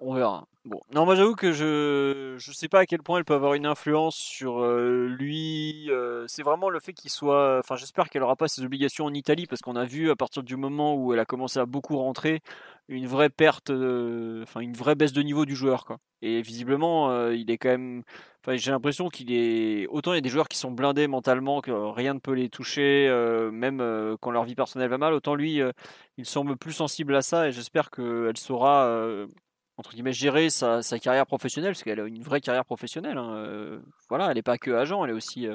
On 0.00 0.14
verra. 0.14 0.46
Bon, 0.66 0.78
non, 0.94 1.06
moi 1.06 1.14
j'avoue 1.14 1.34
que 1.34 1.52
je 1.52 2.34
je 2.38 2.52
sais 2.52 2.68
pas 2.68 2.80
à 2.80 2.86
quel 2.86 3.02
point 3.02 3.16
elle 3.16 3.24
peut 3.24 3.34
avoir 3.34 3.54
une 3.54 3.64
influence 3.64 4.14
sur 4.14 4.62
euh, 4.62 5.06
lui. 5.08 5.90
euh, 5.90 6.26
c'est 6.28 6.42
vraiment 6.42 6.68
le 6.68 6.80
fait 6.80 6.92
qu'il 6.92 7.10
soit. 7.10 7.58
Enfin, 7.60 7.76
j'espère 7.76 8.10
qu'elle 8.10 8.22
aura 8.22 8.36
pas 8.36 8.46
ses 8.46 8.62
obligations 8.62 9.06
en 9.06 9.14
Italie 9.14 9.46
parce 9.46 9.62
qu'on 9.62 9.76
a 9.76 9.86
vu 9.86 10.10
à 10.10 10.16
partir 10.16 10.42
du 10.42 10.56
moment 10.56 10.94
où 10.94 11.14
elle 11.14 11.18
a 11.18 11.24
commencé 11.24 11.58
à 11.58 11.64
beaucoup 11.64 11.96
rentrer 11.96 12.40
une 12.90 13.06
vraie 13.06 13.30
perte, 13.30 13.70
enfin 13.70 14.60
une 14.60 14.74
vraie 14.74 14.94
baisse 14.94 15.12
de 15.12 15.22
niveau 15.22 15.46
du 15.46 15.56
joueur 15.56 15.84
quoi. 15.84 15.98
Et 16.22 16.42
visiblement, 16.42 17.10
euh, 17.10 17.34
il 17.34 17.50
est 17.50 17.58
quand 17.58 17.70
même. 17.70 18.02
J'ai 18.48 18.70
l'impression 18.70 19.08
qu'il 19.08 19.32
est. 19.32 19.86
Autant 19.88 20.12
il 20.12 20.16
y 20.16 20.18
a 20.18 20.22
des 20.22 20.28
joueurs 20.28 20.48
qui 20.48 20.58
sont 20.58 20.70
blindés 20.70 21.06
mentalement 21.06 21.60
que 21.60 21.70
rien 21.70 22.14
ne 22.14 22.18
peut 22.18 22.32
les 22.32 22.50
toucher, 22.50 23.06
euh, 23.08 23.50
même 23.50 23.80
euh, 23.80 24.16
quand 24.20 24.30
leur 24.30 24.44
vie 24.44 24.54
personnelle 24.54 24.90
va 24.90 24.98
mal. 24.98 25.14
Autant 25.14 25.34
lui, 25.34 25.60
il 26.18 26.26
semble 26.26 26.56
plus 26.56 26.72
sensible 26.72 27.14
à 27.14 27.22
ça 27.22 27.48
et 27.48 27.52
j'espère 27.52 27.90
qu'elle 27.90 28.36
saura. 28.36 28.86
entre 29.78 29.92
guillemets 29.92 30.12
gérer 30.12 30.50
sa, 30.50 30.82
carrière 31.00 31.26
professionnelle 31.26 31.72
parce 31.72 31.82
qu'elle 31.82 32.00
a 32.00 32.04
une 32.04 32.22
vraie 32.22 32.42
carrière 32.42 32.66
professionnelle 32.66 33.16
hein, 33.16 33.80
voilà 34.10 34.28
elle 34.28 34.34
n'est 34.34 34.42
pas 34.42 34.58
que 34.58 34.70
agent 34.72 35.02
elle 35.04 35.12
est 35.12 35.14
aussi 35.14 35.48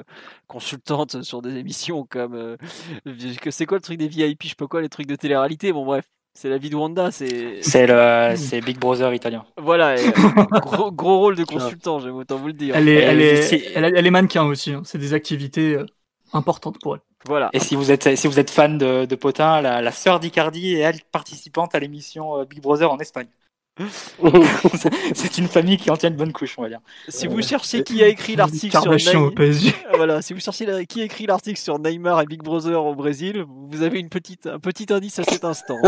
consultante 0.48 1.22
sur 1.22 1.42
des 1.42 1.56
émissions 1.56 2.04
comme 2.04 2.56
que 3.42 3.50
c'est 3.52 3.66
quoi 3.66 3.78
le 3.78 3.82
truc 3.82 3.98
des 3.98 4.08
VIP 4.08 4.42
je 4.42 4.48
sais 4.48 4.54
pas 4.56 4.66
quoi 4.66 4.80
les 4.80 4.88
trucs 4.88 5.06
de 5.06 5.14
télé-réalité 5.14 5.72
bon 5.72 5.84
bref 5.84 6.15
c'est 6.36 6.48
la 6.48 6.58
vie 6.58 6.70
de 6.70 6.76
Wanda 6.76 7.10
c'est 7.10 7.62
C'est 7.62 7.86
le, 7.86 8.34
c'est 8.36 8.60
Big 8.60 8.78
Brother 8.78 9.12
italien. 9.14 9.44
voilà 9.58 9.96
et, 10.00 10.12
gros, 10.62 10.92
gros 10.92 11.18
rôle 11.18 11.36
de 11.36 11.44
consultant 11.44 11.98
j'aime 11.98 12.16
autant 12.16 12.36
vous 12.36 12.48
le 12.48 12.52
dire 12.52 12.74
Elle 12.76 12.88
est, 12.88 12.94
elle 13.02 13.20
est, 13.20 13.72
elle, 13.74 14.06
est 14.06 14.10
mannequin 14.10 14.44
aussi. 14.44 14.72
hein. 14.72 14.82
C'est 14.84 14.98
des 14.98 15.14
activités 15.14 15.74
euh, 15.74 15.86
importantes 16.32 16.78
pour 16.80 16.94
elle. 16.94 17.00
voilà 17.26 17.50
Et 17.52 17.58
si 17.58 17.74
vous 17.74 17.90
êtes, 17.90 18.16
si 18.16 18.26
vous 18.28 18.38
êtes 18.38 18.50
fan 18.50 18.78
de, 18.78 19.04
de 19.06 19.14
Potin, 19.16 19.60
la, 19.60 19.80
la 19.82 19.92
sœur 19.92 20.20
d'Icardi 20.20 20.74
est 20.74 20.80
elle 20.80 21.00
participante 21.10 21.74
à 21.74 21.80
l'émission 21.80 22.38
euh, 22.38 22.44
Big 22.44 22.60
Brother 22.60 22.90
en 22.90 22.98
Espagne. 22.98 23.28
c'est 25.14 25.38
une 25.38 25.48
famille 25.48 25.76
qui 25.76 25.90
en 25.90 25.96
tient 25.96 26.08
une 26.10 26.16
bonne 26.16 26.32
couche, 26.32 26.54
on 26.58 26.62
va 26.62 26.68
dire. 26.68 26.80
Si 27.08 27.26
vous 27.26 27.42
cherchez 27.42 27.82
qui 27.82 28.02
a 28.02 28.08
écrit 28.08 28.36
l'article 28.36 28.76
sur 28.98 29.34
PSG. 29.34 29.74
voilà, 29.94 30.22
si 30.22 30.32
vous 30.32 30.40
cherchez 30.40 30.66
qui 30.86 31.02
a 31.02 31.04
écrit 31.04 31.26
l'article 31.26 31.58
sur 31.60 31.78
Neymar 31.78 32.22
et 32.22 32.26
Big 32.26 32.42
Brother 32.42 32.82
au 32.84 32.94
Brésil, 32.94 33.44
vous 33.48 33.82
avez 33.82 33.98
une 34.00 34.08
petite, 34.08 34.46
un 34.46 34.58
petit 34.58 34.92
indice 34.92 35.18
à 35.18 35.24
cet 35.24 35.44
instant. 35.44 35.76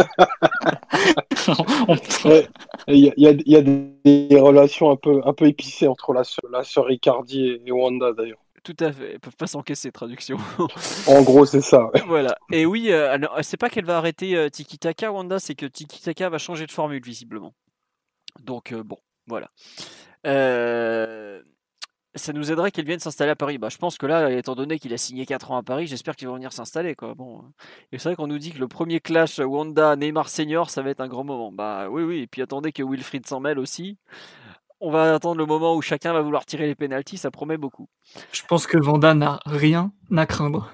Il 2.89 2.97
y, 2.99 3.27
a- 3.27 3.31
il 3.31 3.43
y 4.05 4.29
des 4.29 4.41
relations 4.41 4.91
un 4.91 4.97
peu, 4.97 5.21
un 5.25 5.33
peu 5.33 5.47
épicées 5.47 5.89
entre 5.89 6.13
la, 6.13 6.25
sœur- 6.25 6.51
la 6.51 6.65
sœur 6.65 6.91
Icardi 6.91 7.47
et, 7.47 7.63
et 7.67 7.73
Wanda 7.73 8.13
d'ailleurs. 8.13 8.39
Tout 8.65 8.77
à 8.81 8.93
fait, 8.93 9.15
ils 9.15 9.21
peuvent 9.21 9.37
pas 9.37 9.47
s'encaisser 9.47 9.91
traduction. 9.93 10.37
En 11.07 11.23
gros, 11.23 11.47
c'est 11.47 11.61
ça. 11.63 11.87
ouais. 11.95 12.03
voilà. 12.07 12.35
Et 12.53 12.67
oui, 12.67 12.89
euh, 12.91 13.17
c'est 13.43 13.57
pas 13.57 13.71
qu'elle 13.71 13.85
va 13.87 13.97
arrêter 13.97 14.37
euh, 14.37 14.49
Tiki 14.51 14.79
Taka, 14.79 15.11
Wanda, 15.13 15.39
c'est 15.39 15.55
que 15.55 15.67
Tiki 15.67 16.03
Taka 16.03 16.29
va 16.29 16.39
changer 16.39 16.67
de 16.67 16.73
formule 16.73 17.03
visiblement. 17.03 17.55
Donc 18.41 18.73
euh, 18.73 18.83
bon, 18.83 18.99
voilà. 19.27 19.51
Euh, 20.27 21.43
ça 22.15 22.33
nous 22.33 22.51
aiderait 22.51 22.71
qu'il 22.71 22.85
vienne 22.85 22.99
s'installer 22.99 23.31
à 23.31 23.37
Paris. 23.37 23.59
Bah, 23.59 23.69
je 23.71 23.79
pense 23.79 23.97
que 23.99 24.07
là, 24.07 24.31
étant 24.31 24.55
donné 24.55 24.79
qu'il 24.79 24.93
a 24.93 24.99
signé 24.99 25.27
4 25.27 25.51
ans 25.53 25.57
à 25.57 25.63
Paris, 25.63 25.87
j'espère 25.87 26.17
qu'il 26.17 26.29
va 26.29 26.35
venir 26.35 26.53
s'installer. 26.53 26.95
Quoi. 26.95 27.15
Bon. 27.15 27.45
Et 27.93 27.99
c'est 27.99 28.09
vrai 28.09 28.17
qu'on 28.17 28.27
nous 28.27 28.39
dit 28.39 28.53
que 28.53 28.59
le 28.59 28.69
premier 28.69 29.01
clash 29.01 29.39
Wanda 29.39 29.97
Neymar 29.97 30.29
senior, 30.29 30.71
ça 30.71 30.83
va 30.83 30.91
être 30.91 31.01
un 31.01 31.09
grand 31.09 31.25
moment. 31.25 31.53
Bah 31.53 31.89
oui, 31.91 32.03
oui. 32.03 32.21
Et 32.21 32.27
puis 32.27 32.43
attendez 32.43 32.73
que 32.73 32.83
Wilfried 32.83 33.27
s'en 33.27 33.41
mêle 33.41 33.59
aussi. 33.59 33.99
On 34.81 34.91
va 34.91 35.15
attendre 35.15 35.39
le 35.39 35.47
moment 35.47 35.75
où 35.75 35.83
chacun 35.83 36.13
va 36.13 36.21
vouloir 36.21 36.47
tirer 36.47 36.67
les 36.67 36.77
pénalties, 36.77 37.19
ça 37.19 37.33
promet 37.33 37.57
beaucoup. 37.57 37.89
Je 38.33 38.43
pense 38.47 38.67
que 38.67 38.79
Vanda 38.79 39.13
n'a 39.15 39.41
rien 39.45 39.93
à 40.17 40.27
craindre. 40.27 40.73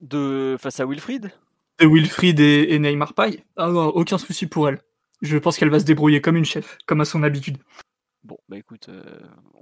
De 0.00 0.56
face 0.58 0.80
à 0.80 0.86
Wilfried? 0.86 1.30
De 1.78 1.86
Wilfried 1.86 2.40
et, 2.40 2.74
et 2.74 2.78
Neymar 2.80 3.14
Paille, 3.14 3.44
ah 3.56 3.68
non, 3.68 3.88
aucun 3.88 4.18
souci 4.18 4.46
pour 4.46 4.68
elle. 4.68 4.80
Je 5.22 5.36
pense 5.38 5.58
qu'elle 5.58 5.70
va 5.70 5.80
se 5.80 5.84
débrouiller 5.84 6.20
comme 6.20 6.36
une 6.36 6.44
chef, 6.44 6.78
comme 6.86 7.00
à 7.00 7.04
son 7.04 7.22
habitude. 7.22 7.58
Bon, 8.22 8.36
bah 8.50 8.58
écoute, 8.58 8.90
euh, 8.90 9.02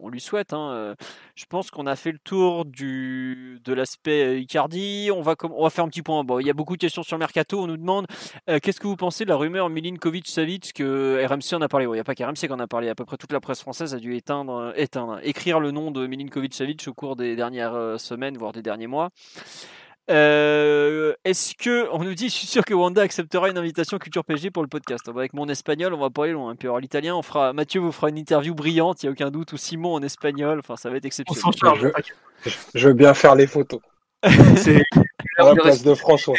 on 0.00 0.08
lui 0.08 0.20
souhaite. 0.20 0.52
hein, 0.52 0.72
euh, 0.72 0.94
je 1.36 1.44
pense 1.48 1.70
qu'on 1.70 1.86
a 1.86 1.94
fait 1.94 2.10
le 2.10 2.18
tour 2.18 2.64
du, 2.64 3.60
de 3.62 3.72
l'aspect 3.72 4.24
euh, 4.24 4.38
Icardi. 4.40 5.10
On 5.14 5.22
va, 5.22 5.36
on 5.44 5.62
va 5.62 5.70
faire 5.70 5.84
un 5.84 5.88
petit 5.88 6.02
point. 6.02 6.24
Bon, 6.24 6.40
il 6.40 6.46
y 6.46 6.50
a 6.50 6.54
beaucoup 6.54 6.74
de 6.74 6.80
questions 6.80 7.04
sur 7.04 7.14
le 7.16 7.20
mercato. 7.20 7.62
On 7.62 7.68
nous 7.68 7.76
demande 7.76 8.06
qu'est-ce 8.46 8.80
que 8.80 8.88
vous 8.88 8.96
pensez 8.96 9.24
de 9.24 9.28
la 9.28 9.36
rumeur 9.36 9.70
Milinkovic-Savic 9.70 10.72
que 10.72 11.24
RMC 11.24 11.56
en 11.56 11.62
a 11.62 11.68
parlé? 11.68 11.86
Bon, 11.86 11.94
il 11.94 11.98
n'y 11.98 12.00
a 12.00 12.04
pas 12.04 12.16
qu'RMC 12.16 12.34
qui 12.34 12.52
en 12.52 12.58
a 12.58 12.66
parlé. 12.66 12.88
À 12.88 12.96
peu 12.96 13.04
près 13.04 13.16
toute 13.16 13.32
la 13.32 13.40
presse 13.40 13.60
française 13.60 13.94
a 13.94 13.98
dû 13.98 14.16
éteindre, 14.16 14.72
éteindre 14.74 15.20
écrire 15.22 15.60
le 15.60 15.70
nom 15.70 15.92
de 15.92 16.08
Milinkovic-Savic 16.08 16.88
au 16.88 16.94
cours 16.94 17.14
des 17.14 17.36
dernières 17.36 18.00
semaines, 18.00 18.36
voire 18.36 18.52
des 18.52 18.62
derniers 18.62 18.88
mois. 18.88 19.10
Euh, 20.10 21.12
Est-ce 21.24 21.54
que 21.54 21.88
on 21.92 22.02
nous 22.02 22.14
dit, 22.14 22.28
je 22.28 22.34
suis 22.34 22.46
sûr 22.46 22.64
que 22.64 22.74
Wanda 22.74 23.02
acceptera 23.02 23.50
une 23.50 23.58
invitation 23.58 23.98
Culture 23.98 24.24
PSG 24.24 24.50
pour 24.50 24.62
le 24.62 24.68
podcast. 24.68 25.08
Avec 25.08 25.34
mon 25.34 25.48
espagnol, 25.48 25.92
on 25.92 25.98
va 25.98 26.10
pas 26.10 26.24
aller 26.24 26.32
loin. 26.32 26.54
Puis 26.56 26.68
alors 26.68 26.80
l'italien, 26.80 27.14
on 27.14 27.22
fera. 27.22 27.52
Mathieu 27.52 27.80
vous 27.80 27.92
fera 27.92 28.08
une 28.08 28.18
interview 28.18 28.54
brillante, 28.54 29.02
il 29.02 29.06
y 29.06 29.08
a 29.08 29.12
aucun 29.12 29.30
doute. 29.30 29.52
Ou 29.52 29.56
Simon 29.56 29.94
en 29.94 30.02
espagnol. 30.02 30.60
Enfin, 30.60 30.76
ça 30.76 30.90
va 30.90 30.96
être 30.96 31.04
On 31.04 31.08
exceptionnel. 31.08 31.92
Je 32.74 32.88
veux 32.88 32.94
bien 32.94 33.14
faire 33.14 33.34
les 33.34 33.46
photos 33.46 33.80
C'est 34.56 34.82
la 35.38 35.54
place 35.54 35.82
de 35.82 35.94
François. 35.94 36.34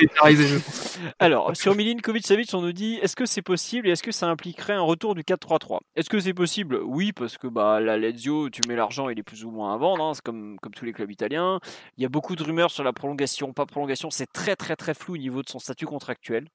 Alors, 1.17 1.55
sur 1.55 1.75
Milinkovic-Savic, 1.75 2.53
on 2.53 2.61
nous 2.61 2.73
dit 2.73 2.99
est-ce 3.01 3.15
que 3.15 3.25
c'est 3.25 3.41
possible 3.41 3.87
et 3.87 3.91
est-ce 3.91 4.03
que 4.03 4.11
ça 4.11 4.27
impliquerait 4.27 4.73
un 4.73 4.81
retour 4.81 5.15
du 5.15 5.21
4-3-3 5.21 5.79
Est-ce 5.95 6.09
que 6.09 6.19
c'est 6.19 6.33
possible? 6.33 6.81
Oui, 6.83 7.13
parce 7.13 7.37
que 7.37 7.47
bah, 7.47 7.79
la 7.79 7.97
Lazio, 7.97 8.49
tu 8.49 8.61
mets 8.67 8.75
l'argent, 8.75 9.07
il 9.07 9.17
est 9.17 9.23
plus 9.23 9.45
ou 9.45 9.51
moins 9.51 9.73
à 9.73 9.77
vendre, 9.77 10.03
hein, 10.03 10.13
c'est 10.13 10.23
comme, 10.23 10.57
comme 10.61 10.73
tous 10.73 10.83
les 10.83 10.91
clubs 10.91 11.09
italiens. 11.09 11.59
Il 11.97 12.03
y 12.03 12.05
a 12.05 12.09
beaucoup 12.09 12.35
de 12.35 12.43
rumeurs 12.43 12.71
sur 12.71 12.83
la 12.83 12.91
prolongation, 12.91 13.53
pas 13.53 13.65
prolongation, 13.65 14.09
c'est 14.09 14.31
très 14.31 14.57
très 14.57 14.75
très 14.75 14.93
flou 14.93 15.13
au 15.13 15.17
niveau 15.17 15.41
de 15.41 15.49
son 15.49 15.59
statut 15.59 15.85
contractuel. 15.85 16.47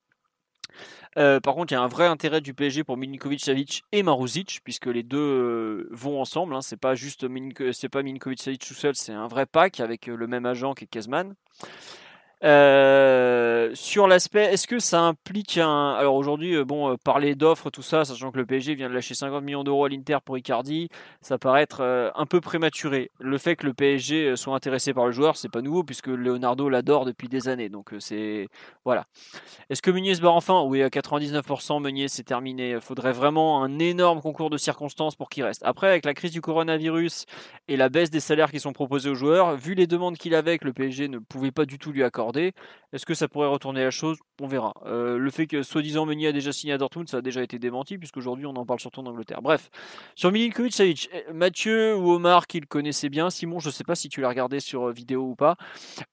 Euh, 1.16 1.40
par 1.40 1.54
contre, 1.54 1.72
il 1.72 1.76
y 1.76 1.78
a 1.78 1.82
un 1.82 1.88
vrai 1.88 2.06
intérêt 2.06 2.40
du 2.40 2.54
PSG 2.54 2.84
pour 2.84 2.96
Milinkovic-Savic 2.96 3.84
et 3.92 4.02
Maruzic, 4.02 4.60
puisque 4.64 4.86
les 4.86 5.02
deux 5.02 5.18
euh, 5.18 5.88
vont 5.90 6.20
ensemble. 6.20 6.54
Hein, 6.54 6.62
c'est 6.62 6.76
pas 6.76 6.94
juste 6.94 7.26
c'est 7.72 7.88
pas 7.88 8.02
Milinkovic-Savic 8.02 8.66
tout 8.66 8.74
seul, 8.74 8.94
c'est 8.94 9.12
un 9.12 9.28
vrai 9.28 9.46
pack 9.46 9.80
avec 9.80 10.08
euh, 10.08 10.16
le 10.16 10.26
même 10.26 10.46
agent 10.46 10.74
qu'est 10.74 10.86
Kezman. 10.86 11.34
Euh, 12.42 13.70
sur 13.74 14.06
l'aspect, 14.06 14.44
est-ce 14.44 14.66
que 14.66 14.78
ça 14.78 15.00
implique 15.00 15.56
un. 15.56 15.92
Alors 15.94 16.14
aujourd'hui, 16.14 16.56
euh, 16.56 16.64
bon, 16.64 16.90
euh, 16.90 16.96
parler 17.02 17.34
d'offres, 17.34 17.70
tout 17.70 17.82
ça, 17.82 18.04
sachant 18.04 18.32
que 18.32 18.38
le 18.38 18.44
PSG 18.44 18.74
vient 18.74 18.88
de 18.88 18.94
lâcher 18.94 19.14
50 19.14 19.42
millions 19.42 19.64
d'euros 19.64 19.84
à 19.84 19.88
l'Inter 19.88 20.18
pour 20.24 20.36
Icardi, 20.36 20.88
ça 21.22 21.38
paraît 21.38 21.62
être 21.62 22.12
un 22.14 22.26
peu 22.26 22.40
prématuré. 22.40 23.10
Le 23.18 23.38
fait 23.38 23.56
que 23.56 23.66
le 23.66 23.72
PSG 23.72 24.36
soit 24.36 24.54
intéressé 24.54 24.92
par 24.92 25.06
le 25.06 25.12
joueur, 25.12 25.36
c'est 25.36 25.48
pas 25.48 25.62
nouveau, 25.62 25.84
puisque 25.84 26.08
Leonardo 26.08 26.68
l'adore 26.68 27.04
depuis 27.04 27.28
des 27.28 27.48
années. 27.48 27.68
Donc 27.68 27.92
c'est. 27.98 28.48
Voilà. 28.84 29.06
Est-ce 29.70 29.80
que 29.80 29.90
Meunier 29.90 30.14
se 30.14 30.20
barre 30.20 30.34
enfin? 30.34 30.62
Oui, 30.62 30.82
à 30.82 30.88
99%, 30.88 31.80
Meunier, 31.80 32.08
c'est 32.08 32.24
terminé. 32.24 32.78
Faudrait 32.80 33.12
vraiment 33.12 33.62
un 33.62 33.78
énorme 33.78 34.20
concours 34.20 34.50
de 34.50 34.58
circonstances 34.58 35.16
pour 35.16 35.30
qu'il 35.30 35.44
reste. 35.44 35.62
Après, 35.64 35.88
avec 35.88 36.04
la 36.04 36.14
crise 36.14 36.32
du 36.32 36.40
coronavirus 36.40 37.24
et 37.68 37.76
la 37.76 37.88
baisse 37.88 38.10
des 38.10 38.20
salaires 38.20 38.50
qui 38.50 38.60
sont 38.60 38.72
proposés 38.72 39.08
aux 39.08 39.14
joueurs, 39.14 39.56
vu 39.56 39.74
les 39.74 39.86
demandes 39.86 40.18
qu'il 40.18 40.34
avait 40.34 40.58
que 40.58 40.66
le 40.66 40.72
PSG 40.72 41.08
ne 41.08 41.18
pouvait 41.18 41.50
pas 41.50 41.64
du 41.64 41.78
tout 41.78 41.92
lui 41.92 42.02
accorder, 42.02 42.33
est-ce 42.92 43.06
que 43.06 43.14
ça 43.14 43.28
pourrait 43.28 43.48
retourner 43.48 43.82
la 43.82 43.90
chose? 43.90 44.18
On 44.40 44.46
verra. 44.46 44.72
Euh, 44.86 45.16
le 45.18 45.30
fait 45.30 45.46
que 45.46 45.62
soi-disant 45.62 46.06
Meunier 46.06 46.28
a 46.28 46.32
déjà 46.32 46.52
signé 46.52 46.72
à 46.72 46.78
Dortmund, 46.78 47.08
ça 47.08 47.18
a 47.18 47.20
déjà 47.22 47.42
été 47.42 47.58
démenti, 47.58 47.98
puisqu'aujourd'hui 47.98 48.46
on 48.46 48.56
en 48.56 48.64
parle 48.66 48.80
surtout 48.80 49.00
en 49.00 49.06
Angleterre. 49.06 49.42
Bref, 49.42 49.70
sur 50.14 50.30
Milinkovic 50.32 50.72
Savic, 50.74 51.08
eh, 51.12 51.32
Mathieu 51.32 51.96
ou 51.96 52.12
Omar 52.12 52.46
qui 52.46 52.60
le 52.60 52.66
connaissait 52.66 53.08
bien, 53.08 53.30
Simon, 53.30 53.58
je 53.58 53.70
sais 53.70 53.84
pas 53.84 53.94
si 53.94 54.08
tu 54.08 54.20
l'as 54.20 54.28
regardé 54.28 54.60
sur 54.60 54.88
euh, 54.88 54.92
vidéo 54.92 55.22
ou 55.22 55.34
pas. 55.34 55.56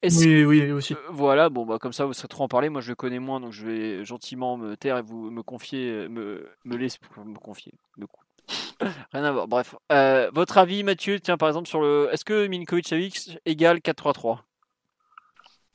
Est-ce 0.01 0.25
Oui, 0.25 0.43
oui, 0.45 0.71
aussi. 0.71 0.93
euh, 0.93 0.97
Voilà, 1.09 1.49
bon 1.49 1.65
bah 1.65 1.77
comme 1.79 1.93
ça 1.93 2.05
vous 2.05 2.13
serez 2.13 2.27
trop 2.27 2.43
en 2.43 2.47
parler. 2.47 2.69
Moi 2.69 2.81
je 2.81 2.89
le 2.89 2.95
connais 2.95 3.19
moins, 3.19 3.39
donc 3.39 3.51
je 3.53 3.65
vais 3.65 4.05
gentiment 4.05 4.57
me 4.57 4.75
taire 4.77 4.97
et 4.97 5.01
vous 5.01 5.29
me 5.31 5.43
confier, 5.43 6.07
me 6.09 6.49
me 6.65 6.77
laisser 6.77 6.99
me 7.25 7.37
confier, 7.37 7.73
me 7.97 8.05
Rien 9.13 9.23
à 9.23 9.31
voir. 9.31 9.47
Bref, 9.47 9.75
Euh, 9.91 10.29
votre 10.33 10.57
avis, 10.57 10.83
Mathieu, 10.83 11.19
tiens 11.19 11.37
par 11.37 11.47
exemple 11.49 11.67
sur 11.67 11.81
le, 11.81 12.09
est-ce 12.11 12.25
que 12.25 12.47
Milinkovic 12.47 12.87
Savic 12.87 13.37
égale 13.45 13.77
4-3-3 13.79 14.39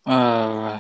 Euh, 0.08 0.76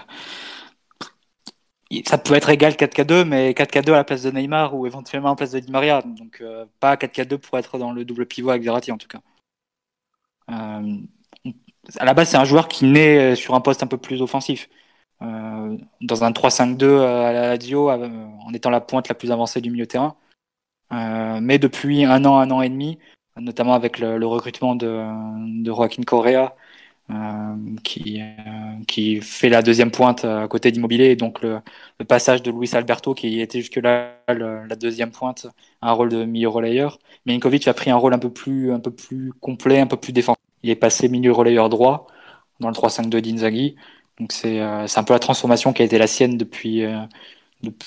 ça 2.04 2.18
peut 2.18 2.34
être 2.34 2.50
égal 2.50 2.74
4K2, 2.74 3.24
mais 3.24 3.52
4K2 3.52 3.92
à 3.92 3.96
la 3.96 4.04
place 4.04 4.22
de 4.22 4.30
Neymar 4.30 4.74
ou 4.74 4.86
éventuellement 4.86 5.28
à 5.28 5.32
la 5.32 5.36
place 5.36 5.52
de 5.52 5.60
Di 5.60 5.70
Maria. 5.70 6.02
Donc 6.02 6.40
euh, 6.40 6.66
pas 6.80 6.96
4K2 6.96 7.38
pour 7.38 7.58
être 7.58 7.78
dans 7.78 7.92
le 7.92 8.04
double 8.04 8.26
pivot 8.26 8.50
avec 8.50 8.62
Verratti 8.62 8.92
en 8.92 8.98
tout 8.98 9.08
cas. 9.08 9.20
Euh, 10.50 10.96
à 11.98 12.04
la 12.04 12.14
base, 12.14 12.30
c'est 12.30 12.36
un 12.36 12.44
joueur 12.44 12.68
qui 12.68 12.84
naît 12.86 13.36
sur 13.36 13.54
un 13.54 13.60
poste 13.60 13.82
un 13.82 13.86
peu 13.86 13.98
plus 13.98 14.22
offensif. 14.22 14.68
Euh, 15.22 15.76
dans 16.02 16.24
un 16.24 16.30
3-5-2 16.30 17.00
à 17.00 17.32
la 17.32 17.48
Lazio, 17.48 17.90
euh, 17.90 18.08
en 18.44 18.52
étant 18.52 18.70
la 18.70 18.80
pointe 18.80 19.08
la 19.08 19.14
plus 19.14 19.32
avancée 19.32 19.60
du 19.60 19.70
milieu 19.70 19.86
terrain. 19.86 20.16
Euh, 20.92 21.40
mais 21.42 21.58
depuis 21.58 22.04
un 22.04 22.24
an, 22.24 22.38
un 22.38 22.50
an 22.50 22.62
et 22.62 22.68
demi, 22.68 22.98
notamment 23.36 23.74
avec 23.74 23.98
le, 23.98 24.24
recrutement 24.26 24.74
de, 24.76 25.62
de 25.62 25.72
Joaquin 25.72 26.02
Correa, 26.04 26.44
euh, 26.44 26.48
qui, 27.84 28.20
euh, 28.20 28.84
qui 28.88 29.20
fait 29.20 29.48
la 29.48 29.62
deuxième 29.62 29.90
pointe 29.90 30.24
à 30.24 30.48
côté 30.48 30.72
d'Immobilier, 30.72 31.14
donc 31.16 31.40
le, 31.42 31.60
le, 32.00 32.04
passage 32.04 32.42
de 32.42 32.50
Luis 32.50 32.70
Alberto, 32.74 33.14
qui 33.14 33.40
était 33.40 33.60
jusque-là 33.60 34.16
la 34.28 34.76
deuxième 34.76 35.12
pointe, 35.12 35.46
un 35.82 35.92
rôle 35.92 36.08
de 36.08 36.24
milieu 36.24 36.48
relayeur. 36.48 36.98
Milinkovic 37.26 37.68
a 37.68 37.74
pris 37.74 37.90
un 37.90 37.96
rôle 37.96 38.14
un 38.14 38.18
peu 38.18 38.30
plus, 38.30 38.72
un 38.72 38.80
peu 38.80 38.90
plus 38.90 39.32
complet, 39.40 39.80
un 39.80 39.86
peu 39.86 39.96
plus 39.96 40.12
défensif. 40.12 40.42
Il 40.62 40.70
est 40.70 40.76
passé 40.76 41.08
milieu 41.08 41.32
relayeur 41.32 41.68
droit 41.68 42.08
dans 42.60 42.68
le 42.68 42.74
3-5-2 42.74 43.20
d'Inzaghi. 43.20 43.76
Donc 44.18 44.32
c'est 44.32 44.60
euh, 44.60 44.86
un 44.94 45.04
peu 45.04 45.12
la 45.12 45.18
transformation 45.18 45.72
qui 45.72 45.82
a 45.82 45.84
été 45.84 45.98
la 45.98 46.06
sienne 46.06 46.36
depuis, 46.38 46.84
euh, 46.84 47.00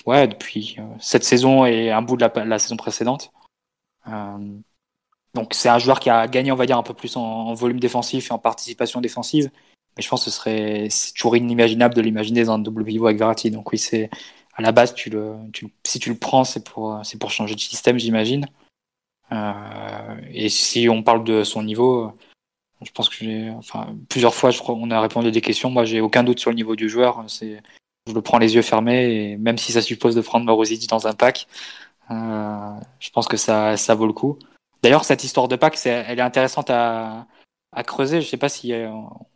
ouais, 0.06 0.28
depuis 0.28 0.76
euh, 0.80 0.84
cette 1.00 1.24
saison 1.24 1.66
et 1.66 1.92
un 1.92 2.02
bout 2.02 2.18
de 2.18 2.22
la, 2.22 2.46
la 2.46 2.60
saison 2.60 2.78
précédente. 2.78 3.32
Euh, 4.08 4.60
donc 5.34 5.54
c'est 5.54 5.70
un 5.70 5.80
joueur 5.80 6.00
qui 6.00 6.10
a 6.10 6.28
gagné, 6.28 6.52
on 6.52 6.56
va 6.56 6.66
dire, 6.66 6.78
un 6.78 6.84
peu 6.84 6.94
plus 6.94 7.16
en, 7.16 7.54
volume 7.54 7.80
défensif 7.80 8.30
et 8.30 8.34
en 8.34 8.40
participation 8.40 9.02
défensive. 9.02 9.50
Mais 9.96 10.04
je 10.04 10.10
pense 10.10 10.26
que 10.26 10.32
ce 10.32 10.38
serait 10.38 10.88
toujours 11.16 11.36
inimaginable 11.36 11.94
de 11.94 12.02
l'imaginer 12.02 12.44
dans 12.44 12.54
un 12.54 12.60
double 12.60 12.84
pivot 12.84 13.08
avec 13.08 13.18
Verratti. 13.18 13.52
Donc 13.52 13.72
oui, 13.72 13.78
c'est 13.78 14.10
à 14.56 14.62
la 14.62 14.72
base, 14.72 14.94
si 14.96 16.00
tu 16.00 16.10
le 16.10 16.18
prends, 16.18 16.44
c'est 16.44 16.64
pour, 16.64 17.02
pour 17.20 17.32
changer 17.32 17.56
de 17.56 17.60
système, 17.60 17.98
j'imagine. 17.98 18.46
Euh, 19.32 20.16
et 20.32 20.50
si 20.50 20.90
on 20.90 21.04
parle 21.04 21.24
de 21.24 21.44
son 21.44 21.64
niveau, 21.64 22.12
je 22.82 22.92
pense 22.92 23.10
que 23.10 23.16
j'ai, 23.20 23.54
plusieurs 24.10 24.34
fois, 24.34 24.52
on 24.70 24.90
a 24.92 25.00
répondu 25.00 25.28
à 25.28 25.32
des 25.32 25.42
questions. 25.42 25.70
Moi, 25.70 25.86
j'ai 25.86 26.02
aucun 26.02 26.24
doute 26.24 26.40
sur 26.40 26.50
le 26.50 26.56
niveau 26.56 26.76
du 26.76 26.90
joueur. 26.90 27.26
Je 27.30 28.14
le 28.14 28.22
prends 28.22 28.40
les 28.40 28.56
yeux 28.56 28.62
fermés 28.62 29.32
et 29.32 29.38
même 29.38 29.58
si 29.58 29.72
ça 29.72 29.82
suppose 29.82 30.16
de 30.16 30.22
prendre 30.22 30.46
Marozic 30.46 30.88
dans 30.90 31.08
un 31.08 31.14
pack, 31.14 31.48
euh, 32.10 32.74
je 33.00 33.10
pense 33.12 33.28
que 33.28 33.38
ça, 33.38 33.78
ça 33.78 33.96
vaut 33.96 34.08
le 34.08 34.14
coup. 34.14 34.40
D'ailleurs, 34.82 35.04
cette 35.04 35.24
histoire 35.24 35.48
de 35.48 35.58
c'est, 35.74 35.90
elle 35.90 36.20
est 36.20 36.22
intéressante 36.22 36.70
à, 36.70 37.28
creuser. 37.86 38.22
Je 38.22 38.28
sais 38.28 38.38
pas 38.38 38.50
si 38.50 38.74
euh, 38.74 38.92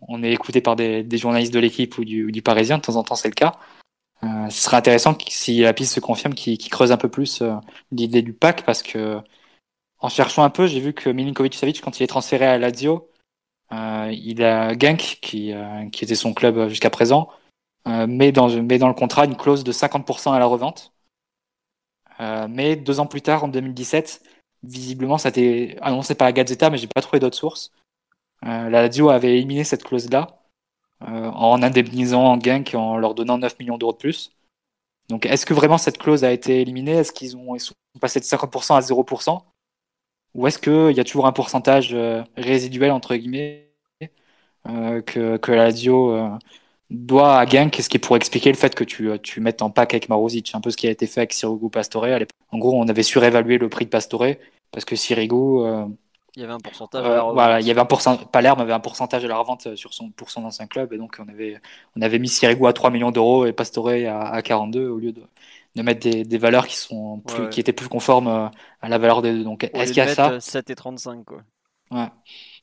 on 0.08 0.24
est 0.24 0.32
écouté 0.32 0.62
par 0.62 0.76
des, 0.76 1.06
journalistes 1.18 1.54
de 1.54 1.60
l'équipe 1.60 1.98
ou 1.98 2.06
du, 2.06 2.42
Parisien. 2.42 2.78
De 2.78 2.84
temps 2.84 2.96
en 2.96 3.04
temps, 3.04 3.16
c'est 3.16 3.28
le 3.28 3.34
cas. 3.34 3.54
Euh, 4.24 4.50
ce 4.50 4.64
serait 4.64 4.78
intéressant 4.78 5.18
si 5.28 5.60
la 5.60 5.74
piste 5.74 5.94
se 5.94 6.00
confirme, 6.00 6.34
qu'il 6.34 6.58
qu 6.58 6.70
creuse 6.70 6.92
un 6.94 6.98
peu 6.98 7.10
plus 7.10 7.42
euh, 7.42 7.56
l'idée 7.92 8.22
du 8.22 8.34
pack, 8.34 8.64
parce 8.66 8.82
que 8.82 9.20
en 10.00 10.10
cherchant 10.10 10.44
un 10.44 10.50
peu, 10.50 10.68
j'ai 10.68 10.80
vu 10.80 10.94
que 10.94 11.10
Milinkovic-Savic, 11.10 11.82
quand 11.82 12.00
il 12.00 12.04
est 12.04 12.08
transféré 12.08 12.46
à 12.46 12.58
Lazio, 12.58 13.10
il 13.72 14.44
a 14.44 14.78
Genk, 14.78 15.20
qui, 15.22 15.52
était 15.52 16.16
son 16.16 16.34
club 16.34 16.68
jusqu'à 16.68 16.90
présent, 16.90 17.30
met, 17.86 18.32
dans, 18.32 18.48
le 18.48 18.94
contrat 18.94 19.26
une 19.26 19.38
clause 19.38 19.64
de 19.64 19.72
50% 19.72 20.34
à 20.34 20.40
la 20.40 20.46
revente. 20.46 20.94
Mais 22.20 22.76
deux 22.76 23.00
ans 23.00 23.06
plus 23.06 23.22
tard, 23.22 23.46
en 23.46 23.48
2017, 23.48 24.22
visiblement, 24.64 25.18
ça 25.18 25.30
a 25.30 25.32
été 25.32 25.78
annoncé 25.82 26.16
par 26.16 26.28
la 26.28 26.32
Gazzetta, 26.32 26.70
mais 26.70 26.78
j'ai 26.78 26.88
pas 26.88 27.02
trouvé 27.02 27.20
d'autres 27.20 27.38
sources. 27.38 27.72
Euh, 28.46 28.70
la 28.70 28.84
Lazio 28.84 29.10
avait 29.10 29.36
éliminé 29.36 29.64
cette 29.64 29.84
clause-là 29.84 30.42
euh, 31.04 31.30
en 31.32 31.62
indemnisant 31.64 32.40
Genk 32.40 32.74
en 32.76 32.98
leur 32.98 33.16
donnant 33.16 33.38
9 33.38 33.60
millions 33.60 33.78
d'euros 33.78 33.94
de 33.94 33.98
plus. 33.98 34.32
Donc, 35.10 35.26
est-ce 35.26 35.46
que 35.46 35.54
vraiment 35.54 35.78
cette 35.78 35.98
clause 35.98 36.24
a 36.24 36.32
été 36.32 36.62
éliminée? 36.62 36.94
Est-ce 36.94 37.12
qu'ils 37.12 37.38
ont, 37.38 37.58
sont 37.60 37.74
passés 38.00 38.20
de 38.20 38.26
50% 38.26 38.76
à 38.76 38.80
0% 38.82 39.42
Ou 40.36 40.48
est-ce 40.48 40.60
qu'il 40.60 40.96
y 40.96 41.00
a 41.00 41.04
toujours 41.04 41.28
un 41.28 41.34
pourcentage 41.34 41.94
euh, 41.94 42.24
résiduel, 42.38 42.92
entre 42.92 43.16
guillemets, 43.16 43.70
que, 44.66 45.36
que 45.38 45.52
la 45.52 45.66
Lazio 45.66 46.40
doit 46.94 47.40
à 47.40 47.46
Genk, 47.46 47.76
ce 47.82 47.90
qui 47.90 48.00
pourrait 48.00 48.18
expliquer 48.18 48.52
le 48.52 48.58
fait 48.58 48.76
que 48.76 48.84
tu, 48.84 49.10
euh, 49.10 49.18
tu 49.18 49.42
mettes 49.42 49.62
en 49.62 49.70
pack 49.70 49.94
avec 49.94 50.10
Marozic, 50.10 50.52
un 50.56 50.62
peu 50.62 50.72
ce 50.72 50.78
qui 50.78 50.88
a 50.88 50.92
été 50.92 51.08
fait 51.08 51.22
avec 51.22 51.34
Sirigu 51.34 51.70
Pastore. 51.70 52.06
à. 52.06 52.20
En 52.52 52.58
gros, 52.60 52.80
on 52.80 52.88
avait 52.88 53.04
surévalué 53.04 53.58
le 53.58 53.70
prix 53.70 53.86
de 53.86 53.90
Pastore 53.90 54.26
parce 54.72 54.86
que 54.86 54.96
Sirigu, 54.96 55.36
euh, 55.36 55.86
Il 56.36 56.42
y 56.42 56.44
avait 56.44 56.54
un 56.54 56.60
pourcentage. 56.60 57.06
euh, 57.06 57.10
à 57.10 57.16
la 57.16 57.24
voilà, 57.34 57.60
il 57.62 57.68
y 57.68 57.72
avait 57.72 57.82
un 57.82 57.86
pourcentage, 57.86 58.28
Palerme 58.32 58.60
avait 58.62 58.74
un 58.74 58.80
pourcentage 58.80 59.24
de 59.24 59.28
la 59.28 59.38
revente 59.38 59.76
sur 59.76 59.94
son, 59.94 60.12
pour 60.12 60.30
son 60.32 60.44
ancien 60.46 60.68
club, 60.68 60.94
et 60.94 60.98
donc 60.98 61.18
on 61.20 61.28
avait, 61.28 61.60
on 61.96 62.02
avait 62.02 62.20
mis 62.20 62.30
Sirigu 62.30 62.66
à 62.68 62.74
3 62.74 62.92
millions 62.92 63.12
d'euros 63.12 63.46
et 63.46 63.54
Pastore 63.54 63.90
à, 63.90 64.30
à 64.30 64.42
42 64.42 64.88
au 64.90 65.00
lieu 65.00 65.12
de, 65.12 65.24
de 65.76 65.82
mettre 65.82 66.02
des, 66.02 66.24
des 66.24 66.38
valeurs 66.38 66.68
qui 66.68 66.76
sont 66.78 67.20
plus, 67.22 67.48
Ouais, 67.48 67.48
ouais. 67.48 67.50
qui 67.50 67.60
étaient 67.60 67.74
plus 67.74 67.90
conformes 67.90 68.28
euh, 68.28 68.48
à 68.82 68.90
la 68.90 68.98
valeur 69.00 69.22
des 69.22 69.34
deux. 69.34 69.44
Donc, 69.44 69.70
est-ce 69.76 69.92
qu'il 69.94 70.02
y 70.02 70.04
a 70.04 70.08
ça? 70.08 70.38
mettre 70.38 70.42
7 70.42 70.70
et 70.70 70.76
35, 70.76 71.26
quoi. 71.26 71.44
Ouais. 71.92 72.08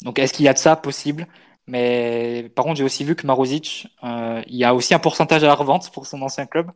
Donc, 0.02 0.18
est-ce 0.18 0.32
qu'il 0.32 0.44
y 0.44 0.48
a 0.48 0.52
de 0.52 0.58
ça 0.58 0.76
possible? 0.76 1.26
Mais 1.70 2.50
par 2.56 2.64
contre, 2.64 2.78
j'ai 2.78 2.84
aussi 2.84 3.04
vu 3.04 3.16
que 3.16 3.26
Marozic, 3.26 3.88
euh, 4.04 4.42
il 4.48 4.56
y 4.56 4.64
a 4.64 4.74
aussi 4.74 4.94
un 4.94 4.98
pourcentage 4.98 5.44
à 5.44 5.46
la 5.48 5.54
revente 5.54 5.90
pour 5.92 6.06
son 6.06 6.22
ancien 6.22 6.46
club. 6.46 6.70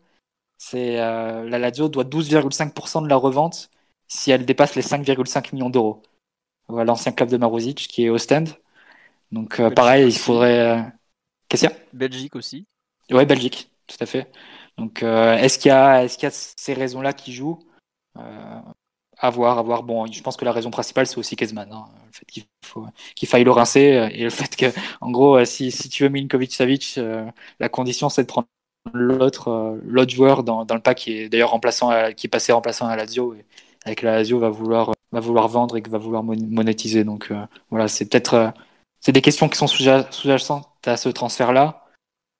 C'est 0.58 1.00
euh, 1.00 1.48
la 1.48 1.58
Lazio 1.58 1.88
doit 1.88 2.04
12,5% 2.04 3.02
de 3.02 3.08
la 3.08 3.16
revente 3.16 3.70
si 4.08 4.30
elle 4.32 4.46
dépasse 4.46 4.76
les 4.76 4.82
5,5 4.82 5.52
millions 5.54 5.70
d'euros. 5.70 6.02
Voilà 6.68 6.84
l'ancien 6.86 7.12
club 7.12 7.30
de 7.30 7.36
Marozic 7.38 7.88
qui 7.88 8.04
est 8.06 8.10
Ostend. 8.10 8.44
Donc 9.32 9.60
euh, 9.60 9.70
pareil, 9.70 10.08
il 10.08 10.18
faudrait. 10.18 10.60
euh, 10.60 10.82
Qu'est-ce 11.48 11.66
qu'il 11.68 11.76
y 11.76 11.80
a? 11.80 11.84
Belgique 11.92 12.36
aussi. 12.36 12.66
Ouais, 13.10 13.26
Belgique, 13.26 13.70
tout 13.86 13.96
à 14.00 14.06
fait. 14.06 14.30
Donc, 14.78 15.02
est-ce 15.02 15.58
qu'il 15.58 15.68
y 15.68 15.72
a, 15.72 16.04
est-ce 16.04 16.18
qu'il 16.18 16.26
y 16.26 16.32
a 16.32 16.34
ces 16.34 16.74
raisons-là 16.74 17.12
qui 17.12 17.32
jouent? 17.32 17.60
À 19.24 19.30
voir, 19.30 19.58
à 19.58 19.62
voir. 19.62 19.82
Bon, 19.84 20.04
je 20.04 20.22
pense 20.22 20.36
que 20.36 20.44
la 20.44 20.52
raison 20.52 20.70
principale, 20.70 21.06
c'est 21.06 21.16
aussi 21.16 21.34
Kezman, 21.34 21.72
hein, 21.72 21.86
le 22.04 22.12
fait 22.12 22.26
qu'il 22.26 22.44
qu'il 23.14 23.26
faille 23.26 23.44
le 23.44 23.52
rincer 23.52 23.92
euh, 23.94 24.08
et 24.12 24.22
le 24.22 24.28
fait 24.28 24.54
que, 24.54 24.66
en 25.00 25.10
gros, 25.10 25.38
euh, 25.38 25.46
si, 25.46 25.70
si 25.70 25.88
tu 25.88 26.02
veux 26.02 26.10
Milinkovic-Savic, 26.10 26.98
euh, 26.98 27.24
la 27.58 27.70
condition, 27.70 28.10
c'est 28.10 28.24
de 28.24 28.26
prendre 28.26 28.46
l'autre, 28.92 29.78
joueur 30.10 30.42
dans, 30.44 30.66
dans 30.66 30.74
le 30.74 30.82
pack 30.82 30.98
qui 30.98 31.12
est 31.16 31.28
d'ailleurs 31.30 31.52
remplaçant, 31.52 31.90
qui 32.14 32.26
est 32.26 32.30
passé 32.30 32.52
remplaçant 32.52 32.86
à 32.86 32.96
Lazio 32.96 33.32
et 33.32 33.46
avec 33.86 34.02
la 34.02 34.16
Lazio 34.16 34.38
va 34.38 34.50
vouloir, 34.50 34.92
va 35.10 35.20
vouloir 35.20 35.48
vendre 35.48 35.78
et 35.78 35.82
va 35.88 35.96
vouloir 35.96 36.22
mon- 36.22 36.36
monétiser. 36.50 37.02
Donc, 37.04 37.32
voilà, 37.70 37.88
c'est 37.88 38.04
peut-être, 38.10 38.52
c'est 39.00 39.12
des 39.12 39.22
questions 39.22 39.48
qui 39.48 39.56
sont 39.56 39.66
sous- 39.66 39.84
sous-jacentes 40.10 40.68
à 40.84 40.98
ce 40.98 41.08
transfert-là 41.08 41.86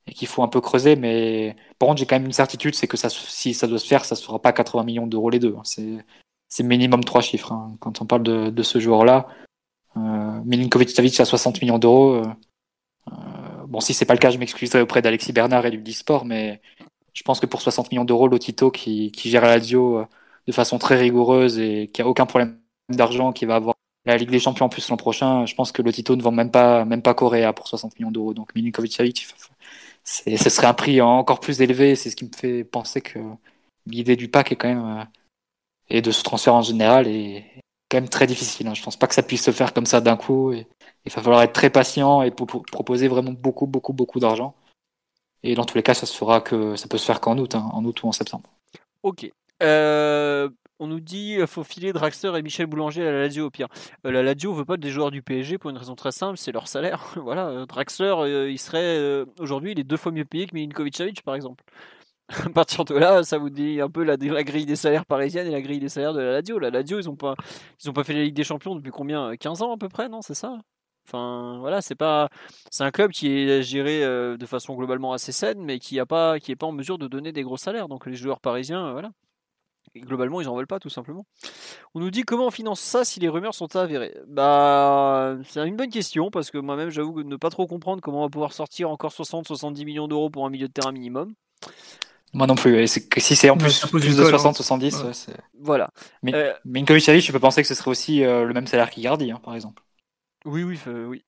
et 0.07 0.13
qu'il 0.13 0.29
faut 0.29 0.43
un 0.43 0.49
peu 0.49 0.61
creuser. 0.61 0.97
Mais 0.97 1.57
par 1.79 1.89
contre, 1.89 2.01
j'ai 2.01 2.07
quand 2.07 2.17
même 2.17 2.27
une 2.27 2.33
certitude, 2.33 2.75
c'est 2.75 2.89
que 2.89 2.97
si 2.99 3.55
ça 3.55 3.67
doit 3.67 3.79
se 3.79 3.87
faire, 3.87 4.05
ça 4.05 4.17
se 4.17 4.25
fera 4.25 4.41
pas 4.43 4.53
80 4.53 4.85
millions 4.85 5.07
d'euros 5.07 5.31
les 5.31 5.39
deux. 5.39 5.55
hein. 5.57 5.63
C'est, 5.65 6.05
c'est 6.55 6.63
minimum 6.63 7.03
trois 7.05 7.21
chiffres. 7.21 7.53
hein. 7.53 7.77
Quand 7.81 8.01
on 8.01 8.07
parle 8.07 8.23
de, 8.23 8.51
de 8.51 8.63
ce 8.63 8.79
joueur-là, 8.79 9.27
euh, 9.97 10.41
Milinkovic-Savic 10.45 11.21
à 11.21 11.25
60 11.25 11.61
millions 11.63 11.79
d'euros. 11.79 12.15
euh, 12.15 12.23
euh, 13.13 13.67
bon, 13.69 13.81
si 13.81 13.95
c'est 13.95 14.07
pas 14.07 14.15
le 14.15 14.21
cas, 14.21 14.31
je 14.31 14.39
m'excuserai 14.39 14.81
auprès 14.81 15.03
d'Alexis 15.03 15.33
Bernard 15.33 15.67
et 15.67 15.71
du 15.71 15.79
Disport, 15.79 16.25
mais 16.25 16.61
je 17.15 17.23
pense 17.25 17.41
que 17.41 17.47
pour 17.47 17.63
60 17.63 17.91
millions 17.93 18.05
d'euros, 18.05 18.29
Lotito 18.29 18.71
qui, 18.71 19.13
qui 19.13 19.31
gère 19.31 19.43
la 19.43 19.57
Lazio 19.57 19.99
euh, 20.01 20.07
de 20.47 20.53
façon 20.53 20.79
très 20.79 20.97
rigoureuse 20.97 21.59
et 21.59 21.89
qui 21.93 22.03
a 22.03 22.07
aucun 22.09 22.27
problème 22.27 22.59
d'argent, 22.91 23.33
qui 23.33 23.47
va 23.47 23.57
avoir 23.57 23.75
la 24.07 24.17
Ligue 24.17 24.31
des 24.31 24.41
Champions 24.41 24.67
en 24.67 24.69
plus 24.71 24.89
l'an 24.91 24.97
prochain, 24.97 25.47
je 25.47 25.55
pense 25.55 25.73
que 25.73 25.83
Lotito 25.83 26.17
ne 26.17 26.23
vend 26.23 26.33
même 26.33 26.51
pas, 26.51 26.85
même 26.85 27.03
pas 27.03 27.15
Correa 27.15 27.53
pour 27.55 27.69
60 27.69 27.99
millions 27.99 28.13
d'euros. 28.13 28.35
Donc 28.35 28.55
Milinkovic-Savic, 28.55 29.27
c'est, 30.05 30.37
ce 30.37 30.51
serait 30.51 30.67
un 30.67 30.75
prix 30.75 31.01
encore 31.01 31.41
plus 31.41 31.61
élevé. 31.63 31.97
C'est 31.97 32.11
ce 32.11 32.17
qui 32.17 32.25
me 32.27 32.31
fait 32.37 32.65
penser 32.65 33.01
que 33.01 33.19
l'idée 33.87 34.17
du 34.17 34.29
pack 34.29 34.53
est 34.53 34.57
quand 34.57 34.69
même, 34.69 34.85
euh, 35.01 35.05
et 35.89 36.03
de 36.03 36.11
ce 36.11 36.23
transfert 36.23 36.55
en 36.55 36.63
général, 36.63 37.07
est 37.07 37.45
quand 37.91 37.99
même 37.99 38.09
très 38.09 38.27
difficile. 38.27 38.67
hein. 38.67 38.75
Je 38.75 38.83
pense 38.83 38.97
pas 38.97 39.07
que 39.07 39.15
ça 39.15 39.23
puisse 39.23 39.45
se 39.45 39.51
faire 39.51 39.73
comme 39.73 39.87
ça 39.87 40.01
d'un 40.01 40.17
coup. 40.17 40.53
Il 40.53 41.13
va 41.13 41.23
falloir 41.23 41.43
être 41.43 41.53
très 41.53 41.71
patient 41.71 42.23
et 42.23 42.31
proposer 42.31 43.09
vraiment 43.09 43.33
beaucoup, 43.33 43.67
beaucoup, 43.67 43.93
beaucoup 43.93 44.21
d'argent. 44.21 44.55
Et 45.43 45.55
dans 45.55 45.65
tous 45.65 45.77
les 45.77 45.83
cas, 45.83 45.95
ça 45.95 46.07
se 46.07 46.17
fera 46.17 46.41
que 46.41 46.75
ça 46.77 46.89
peut 46.89 46.97
se 46.97 47.05
faire 47.05 47.21
qu'en 47.21 47.37
août, 47.37 47.55
hein, 47.55 47.69
en 47.73 47.85
août 47.85 48.03
ou 48.03 48.09
en 48.09 48.13
septembre. 48.13 48.49
Ok. 49.03 49.31
Euh, 49.63 50.49
on 50.81 50.87
nous 50.87 51.01
dit 51.01 51.37
qu'il 51.37 51.47
faut 51.47 51.63
filer 51.63 51.93
Draxler 51.93 52.39
et 52.39 52.43
Michel 52.43 52.67
Boulanger 52.67 53.07
à 53.07 53.13
la 53.13 53.21
Lazio 53.21 53.47
au 53.47 53.51
pire. 53.51 53.69
Euh, 54.07 54.11
la 54.11 54.23
Lazio 54.23 54.53
veut 54.53 54.65
pas 54.65 54.77
des 54.77 54.91
joueurs 54.91 55.11
du 55.11 55.23
PSG 55.23 55.59
pour 55.59 55.71
une 55.71 55.79
raison 55.79 55.95
très 55.95 56.13
simple, 56.13 56.37
c'est 56.39 56.51
leur 56.51 56.67
salaire. 56.67 57.15
voilà, 57.23 57.49
euh, 57.49 57.67
Draxler, 57.67 58.15
euh, 58.19 58.51
il 58.51 58.59
serait 58.59 58.99
euh, 58.99 59.27
aujourd'hui, 59.39 59.73
il 59.73 59.81
est 59.81 59.85
deux 59.85 59.97
fois 59.97 60.13
mieux 60.13 60.25
payé 60.25 60.47
que 60.47 60.55
Milinkovic-Savic 60.55 61.23
par 61.23 61.35
exemple. 61.35 61.63
à 62.47 62.51
partir 62.51 62.85
de 62.85 62.95
là, 62.95 63.23
ça 63.23 63.37
vous 63.37 63.51
dit 63.51 63.81
un 63.81 63.91
peu 63.91 64.03
la, 64.03 64.17
grille 64.17 64.65
des 64.65 64.77
salaires 64.77 65.05
parisienne 65.05 65.47
et 65.47 65.51
la 65.51 65.61
grille 65.61 65.81
des 65.81 65.91
salaires 65.91 66.15
de 66.15 66.21
la 66.21 66.33
Lazio. 66.33 66.59
La 66.59 66.71
Lazio, 66.71 66.99
ils 66.99 67.11
ont 67.11 67.17
pas, 67.17 67.35
fait 68.05 68.15
la 68.15 68.23
Ligue 68.23 68.35
des 68.35 68.45
Champions 68.45 68.75
depuis 68.75 68.91
combien 68.91 69.37
15 69.37 69.63
ans 69.63 69.75
à 69.75 69.77
peu 69.77 69.89
près, 69.89 70.09
non 70.09 70.23
C'est 70.23 70.35
ça? 70.35 70.59
Enfin, 71.07 71.59
voilà, 71.61 71.83
c'est 71.83 71.95
pas, 71.95 72.31
c'est 72.71 72.83
un 72.83 72.91
club 72.91 73.11
qui 73.11 73.29
est 73.29 73.63
géré 73.63 74.03
euh, 74.03 74.39
de 74.39 74.47
façon 74.47 74.75
globalement 74.75 75.13
assez 75.13 75.33
saine, 75.33 75.63
mais 75.63 75.79
qui 75.79 76.01
a 76.01 76.07
pas, 76.07 76.39
en 76.63 76.73
mesure 76.73 76.97
de 76.97 77.09
donner 77.09 77.31
des 77.33 77.43
gros 77.43 77.59
salaires. 77.59 77.89
Donc 77.89 78.07
les 78.07 78.15
joueurs 78.15 78.41
parisiens, 78.41 78.87
euh, 78.87 78.93
voilà. 78.93 79.11
Globalement, 79.95 80.41
ils 80.41 80.49
en 80.49 80.57
veulent 80.57 80.67
pas, 80.67 80.81
tout 80.81 80.89
simplement. 80.89 81.27
On 81.95 82.01
nous 82.01 82.11
dit 82.11 82.23
comment 82.23 82.47
on 82.47 82.51
finance 82.51 82.81
ça 82.81 83.05
si 83.05 83.21
les 83.21 83.29
rumeurs 83.29 83.55
sont 83.55 83.77
avérées? 83.77 84.17
Bah, 84.27 85.37
c'est 85.45 85.69
une 85.69 85.77
bonne 85.77 85.91
question 85.91 86.31
parce 86.31 86.51
que 86.51 86.59
moi-même, 86.59 86.91
j'avoue 86.91 87.23
ne 87.23 87.37
pas 87.37 87.51
trop 87.51 87.67
comprendre 87.67 88.01
comment 88.01 88.21
on 88.21 88.25
va 88.25 88.31
pouvoir 88.31 88.55
sortir 88.55 88.91
encore 88.91 89.13
60-70 89.13 89.85
millions 89.85 90.09
d'euros 90.09 90.31
pour 90.31 90.47
un 90.47 90.51
milieu 90.51 90.69
de 90.69 90.73
terrain 90.73 90.91
minimum. 90.91 91.35
Moi 92.35 92.47
non 92.47 92.55
plus. 92.57 92.77
Et 92.81 92.87
c'est 92.87 93.07
que 93.09 93.21
si 93.21 93.37
c'est 93.37 93.49
en 93.51 93.57
plus, 93.57 93.81
de 93.81 93.89
colle, 93.91 94.27
hein. 94.27 94.29
60, 94.31 94.57
70, 94.57 94.95
Ouais. 94.97 95.03
ouais, 95.07 95.13
c'est. 95.15 95.37
Voilà. 95.61 95.91
Mais, 96.23 96.35
Euh, 96.35 96.53
Milinkovic-Savic, 96.65 97.25
je 97.25 97.33
peux 97.33 97.39
penser 97.39 97.63
que 97.63 97.69
ce 97.69 97.75
serait 97.75 97.91
aussi 97.91 98.25
euh, 98.25 98.45
le 98.45 98.53
même 98.55 98.67
salaire 98.67 98.91
qu'Icardi, 98.91 99.31
hein, 99.31 99.41
par 99.43 99.55
exemple. 99.55 99.83
Oui, 100.45 100.63
oui, 100.65 100.79
euh, 100.89 101.07
oui. 101.07 101.25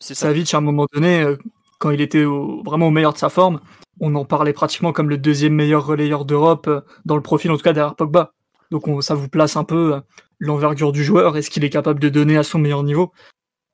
C'est 0.00 0.14
ça. 0.14 0.26
Savic, 0.26 0.52
à 0.52 0.58
un 0.58 0.60
moment 0.60 0.86
donné, 0.92 1.20
euh, 1.22 1.36
quand 1.78 1.90
il 1.90 2.00
était 2.00 2.24
au- 2.24 2.62
vraiment 2.64 2.88
au 2.88 2.90
meilleur 2.90 3.12
de 3.12 3.18
sa 3.18 3.28
forme, 3.28 3.60
on 4.00 4.14
en 4.16 4.24
parlait 4.24 4.52
pratiquement 4.52 4.92
comme 4.92 5.08
le 5.08 5.16
deuxième 5.18 5.54
meilleur 5.54 5.86
relayeur 5.86 6.24
d'Europe, 6.24 6.66
euh, 6.66 6.80
dans 7.04 7.16
le 7.16 7.22
profil 7.22 7.50
en 7.52 7.56
tout 7.56 7.62
cas 7.62 7.72
derrière 7.72 7.94
Pogba. 7.94 8.32
Donc 8.70 8.88
on- 8.88 9.00
ça 9.00 9.14
vous 9.14 9.28
place 9.28 9.56
un 9.56 9.64
peu 9.64 9.94
euh, 9.94 10.00
l'envergure 10.38 10.90
du 10.92 11.04
joueur 11.04 11.36
et 11.36 11.42
ce 11.42 11.50
qu'il 11.50 11.62
est 11.64 11.70
capable 11.70 12.00
de 12.00 12.08
donner 12.08 12.36
à 12.36 12.42
son 12.42 12.58
meilleur 12.58 12.82
niveau. 12.82 13.12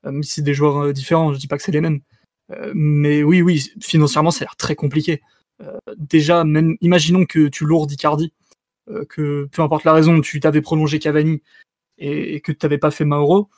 Euh, 0.07 0.11
Même 0.13 0.23
si 0.23 0.33
c'est 0.35 0.43
des 0.43 0.55
joueurs 0.55 0.77
euh, 0.85 0.93
différents, 0.93 1.33
je 1.33 1.39
dis 1.39 1.47
pas 1.49 1.57
que 1.57 1.63
c'est 1.63 1.73
les 1.73 1.81
mêmes. 1.81 2.01
Euh, 2.53 2.73
mais 2.75 3.23
oui, 3.23 3.41
oui, 3.43 3.71
financièrement, 3.81 4.31
ça 4.31 4.43
a 4.43 4.47
l'air 4.47 4.57
très 4.57 4.75
compliqué. 4.75 5.21
Euh, 5.63 5.77
déjà, 5.97 6.45
même 6.45 6.77
imaginons 6.81 7.25
que 7.25 7.49
tu 7.49 7.65
lourdes 7.65 7.91
Icardi, 7.91 8.33
euh, 8.91 9.05
que 9.05 9.49
peu 9.51 9.63
importe 9.63 9.85
la 9.85 9.93
raison, 9.93 10.21
tu 10.21 10.41
t'avais 10.41 10.63
prolongé 10.63 10.99
Cavani 10.99 11.43
et, 11.99 12.41
que 12.41 12.53
tu 12.53 12.65
n'avais 12.65 12.79
pas 12.79 12.91
fait 12.91 13.05
Mauro. 13.05 13.49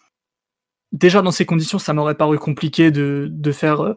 Déjà 0.92 1.22
dans 1.22 1.30
ces 1.30 1.46
conditions, 1.46 1.78
ça 1.78 1.92
m'aurait 1.92 2.16
paru 2.16 2.38
compliqué 2.38 2.90
de, 2.90 3.28
de 3.30 3.52
faire 3.52 3.96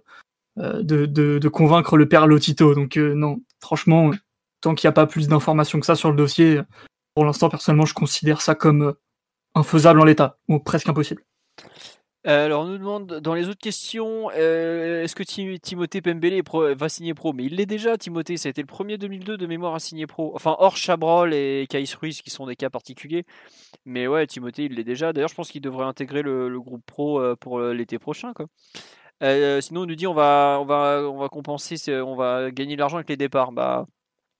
euh, 0.57 0.83
de, 0.83 1.05
de, 1.05 1.39
de 1.39 1.47
convaincre 1.47 1.97
le 1.97 2.07
père 2.07 2.27
Lotito. 2.27 2.75
Donc 2.75 2.97
non, 2.97 3.41
franchement, 3.61 4.11
tant 4.61 4.75
qu'il 4.75 4.87
n'y 4.87 4.91
a 4.91 4.93
pas 4.93 5.07
plus 5.07 5.27
d'informations 5.27 5.79
que 5.79 5.85
ça 5.85 5.95
sur 5.95 6.11
le 6.11 6.17
dossier, 6.17 6.61
pour 7.15 7.25
l'instant, 7.25 7.49
personnellement, 7.49 7.85
je 7.85 7.93
considère 7.93 8.41
ça 8.41 8.55
comme 8.55 8.93
infaisable 9.55 9.99
en 9.99 10.05
l'état, 10.05 10.37
ou 10.47 10.59
presque 10.59 10.89
impossible. 10.89 11.23
Euh, 12.25 12.45
alors, 12.45 12.63
on 12.63 12.67
nous 12.67 12.77
demande 12.77 13.19
dans 13.19 13.33
les 13.33 13.49
autres 13.49 13.59
questions 13.59 14.29
euh, 14.33 15.03
est-ce 15.03 15.13
que 15.13 15.23
Ti- 15.23 15.59
Timothée 15.59 16.01
Pembele 16.01 16.41
va 16.75 16.87
signer 16.87 17.13
pro? 17.13 17.33
Mais 17.33 17.43
il 17.45 17.55
l'est 17.55 17.65
déjà, 17.65 17.97
Timothée. 17.97 18.37
Ça 18.37 18.47
a 18.47 18.51
été 18.51 18.61
le 18.61 18.67
premier 18.67 18.97
2002 18.97 19.37
de 19.37 19.45
mémoire 19.45 19.75
à 19.75 19.79
signer 19.79 20.07
pro. 20.07 20.31
Enfin, 20.33 20.55
hors 20.59 20.77
Chabrol 20.77 21.33
et 21.33 21.67
Kais 21.69 21.83
Ruiz, 21.99 22.21
qui 22.21 22.29
sont 22.29 22.45
des 22.45 22.55
cas 22.55 22.69
particuliers. 22.69 23.25
Mais 23.85 24.07
ouais, 24.07 24.25
Timothée, 24.27 24.65
il 24.65 24.75
l'est 24.75 24.85
déjà. 24.85 25.11
D'ailleurs, 25.11 25.29
je 25.29 25.35
pense 25.35 25.51
qu'il 25.51 25.61
devrait 25.61 25.85
intégrer 25.85 26.21
le, 26.21 26.59
groupe 26.61 26.85
pro 26.85 27.19
euh, 27.19 27.35
pour 27.35 27.59
l'été 27.59 27.99
prochain. 27.99 28.33
Sinon, 29.61 29.81
on 29.81 29.85
nous 29.85 29.95
dit 29.95 30.07
on 30.07 30.13
va, 30.13 30.59
on 30.61 30.65
va, 30.65 31.01
on 31.09 31.17
va 31.17 31.29
compenser, 31.29 31.77
on 32.01 32.15
va 32.15 32.51
gagner 32.51 32.75
de 32.75 32.79
l'argent 32.79 32.97
avec 32.97 33.09
les 33.09 33.17
départs. 33.17 33.51
Bah. 33.51 33.85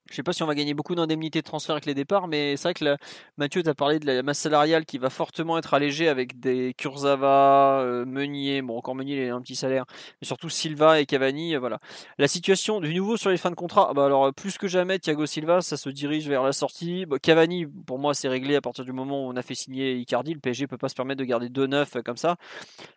Je 0.09 0.15
sais 0.15 0.23
pas 0.23 0.33
si 0.33 0.43
on 0.43 0.45
va 0.45 0.53
gagner 0.53 0.73
beaucoup 0.73 0.95
d'indemnités 0.95 1.39
de 1.39 1.45
transfert 1.45 1.73
avec 1.73 1.85
les 1.85 1.93
départs, 1.93 2.27
mais 2.27 2.57
c'est 2.57 2.63
vrai 2.67 2.73
que 2.73 2.97
Mathieu 3.37 3.63
t'a 3.63 3.73
parlé 3.73 3.99
de 3.99 4.05
la 4.05 4.21
masse 4.21 4.39
salariale 4.39 4.85
qui 4.85 4.97
va 4.97 5.09
fortement 5.09 5.57
être 5.57 5.73
allégée 5.73 6.09
avec 6.09 6.39
des 6.39 6.73
Kurzawa, 6.77 7.81
euh, 7.81 8.05
Meunier, 8.05 8.61
bon 8.61 8.77
encore 8.77 8.95
Meunier 8.95 9.25
il 9.25 9.29
a 9.29 9.33
un 9.33 9.41
petit 9.41 9.55
salaire, 9.55 9.85
mais 10.21 10.27
surtout 10.27 10.49
Silva 10.49 10.99
et 10.99 11.05
Cavani, 11.05 11.55
euh, 11.55 11.59
voilà. 11.59 11.79
La 12.17 12.27
situation 12.27 12.81
du 12.81 12.93
nouveau 12.93 13.15
sur 13.15 13.29
les 13.29 13.37
fins 13.37 13.49
de 13.49 13.55
contrat, 13.55 13.87
ah 13.89 13.93
bah 13.93 14.05
alors 14.05 14.25
euh, 14.25 14.31
plus 14.33 14.57
que 14.57 14.67
jamais 14.67 14.99
Thiago 14.99 15.25
Silva, 15.25 15.61
ça 15.61 15.77
se 15.77 15.89
dirige 15.89 16.27
vers 16.27 16.43
la 16.43 16.51
sortie. 16.51 17.05
Cavani, 17.21 17.65
pour 17.65 17.97
moi 17.97 18.13
c'est 18.13 18.27
réglé 18.27 18.55
à 18.55 18.61
partir 18.61 18.83
du 18.83 18.91
moment 18.91 19.25
où 19.25 19.31
on 19.31 19.35
a 19.37 19.41
fait 19.41 19.55
signer 19.55 19.95
Icardi, 19.95 20.33
le 20.33 20.41
PSG 20.41 20.67
peut 20.67 20.77
pas 20.77 20.89
se 20.89 20.95
permettre 20.95 21.19
de 21.19 21.25
garder 21.25 21.47
deux 21.47 21.65
neufs 21.65 21.95
comme 22.03 22.17
ça. 22.17 22.35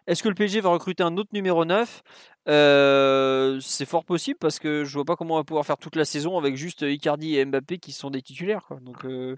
Est-ce 0.08 0.24
que 0.24 0.28
le 0.28 0.34
PSG 0.34 0.60
va 0.60 0.70
recruter 0.70 1.04
un 1.04 1.16
autre 1.16 1.30
numéro 1.32 1.64
9 1.64 2.02
Euh, 2.48 3.58
c'est 3.60 3.86
fort 3.86 4.04
possible 4.04 4.38
parce 4.38 4.58
que 4.58 4.84
je 4.84 4.92
vois 4.94 5.04
pas 5.04 5.16
comment 5.16 5.34
on 5.34 5.38
va 5.38 5.44
pouvoir 5.44 5.66
faire 5.66 5.78
toute 5.78 5.96
la 5.96 6.04
saison 6.04 6.38
avec 6.38 6.56
juste 6.56 6.82
Icardi 6.82 7.36
et 7.36 7.44
Mbappé 7.44 7.78
qui 7.78 7.92
sont 7.92 8.10
des 8.10 8.22
titulaires. 8.22 8.64
Quoi. 8.68 8.78
Donc, 8.80 9.04
euh, 9.04 9.36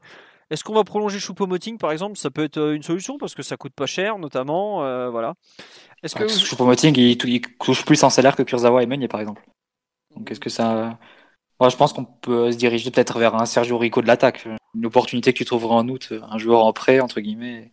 est-ce 0.51 0.62
qu'on 0.62 0.74
va 0.74 0.85
prolonger 0.85 1.18
Choupo-Moting 1.18 1.78
par 1.78 1.93
exemple? 1.93 2.18
Ça 2.18 2.30
peut 2.30 2.44
être 2.44 2.59
euh, 2.59 2.74
une 2.74 2.82
solution 2.82 3.16
parce 3.18 3.35
que 3.35 3.43
ça 3.43 3.56
coûte 3.56 3.72
pas 3.74 3.86
cher, 3.86 4.18
notamment. 4.18 4.85
euh, 4.85 5.09
voilà. 5.09 5.35
Est-ce 6.02 6.14
que 6.14 6.28
Choupo-Moting, 6.28 6.98
il, 6.98 7.18
il 7.24 7.40
touche 7.59 7.85
plus 7.85 8.02
en 8.05 8.10
salaire 8.10 8.36
que 8.36 8.43
Kurzawa 8.43 8.82
et 8.82 8.86
Meunier, 8.86 9.09
par 9.09 9.20
exemple. 9.20 9.43
Donc, 10.14 10.30
est-ce 10.30 10.40
que 10.40 10.51
ça. 10.51 10.98
Moi, 11.60 11.70
je 11.70 11.76
pense 11.76 11.93
qu'on 11.93 12.05
peut 12.05 12.52
se 12.52 12.56
diriger 12.56 12.90
peut-être 12.90 13.18
vers 13.18 13.35
un 13.35 13.47
Sergio 13.47 13.78
Rico 13.78 14.01
de 14.01 14.06
l'attaque. 14.06 14.47
Une 14.74 14.86
opportunité 14.86 15.32
que 15.32 15.39
tu 15.39 15.44
trouverais 15.44 15.74
en 15.74 15.89
août, 15.89 16.12
un 16.30 16.39
joueur 16.39 16.64
en 16.64 16.72
prêt, 16.72 17.01
entre 17.01 17.20
guillemets, 17.20 17.72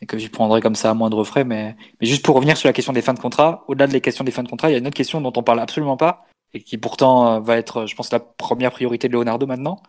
et 0.00 0.06
que 0.06 0.16
tu 0.16 0.30
prendrais 0.30 0.60
comme 0.60 0.74
ça 0.74 0.90
à 0.90 0.94
moindre 0.94 1.24
frais. 1.24 1.44
Mais, 1.44 1.76
mais 2.00 2.06
juste 2.06 2.24
pour 2.24 2.36
revenir 2.36 2.56
sur 2.56 2.68
la 2.68 2.72
question 2.72 2.92
des 2.92 3.02
fins 3.02 3.14
de 3.14 3.20
contrat, 3.20 3.64
au-delà 3.68 3.86
de 3.86 3.92
les 3.92 4.00
questions 4.00 4.24
des 4.24 4.32
fins 4.32 4.42
de 4.42 4.48
contrat, 4.48 4.70
il 4.70 4.72
y 4.72 4.74
a 4.76 4.78
une 4.78 4.86
autre 4.86 4.96
question 4.96 5.20
dont 5.20 5.32
on 5.36 5.42
parle 5.42 5.60
absolument 5.60 5.96
pas, 5.96 6.26
et 6.54 6.62
qui 6.62 6.78
pourtant 6.78 7.34
euh, 7.34 7.40
va 7.40 7.56
être, 7.56 7.86
je 7.86 7.94
pense, 7.94 8.10
la 8.12 8.20
première 8.20 8.72
priorité 8.72 9.08
de 9.08 9.12
Leonardo 9.12 9.46
maintenant. 9.46 9.82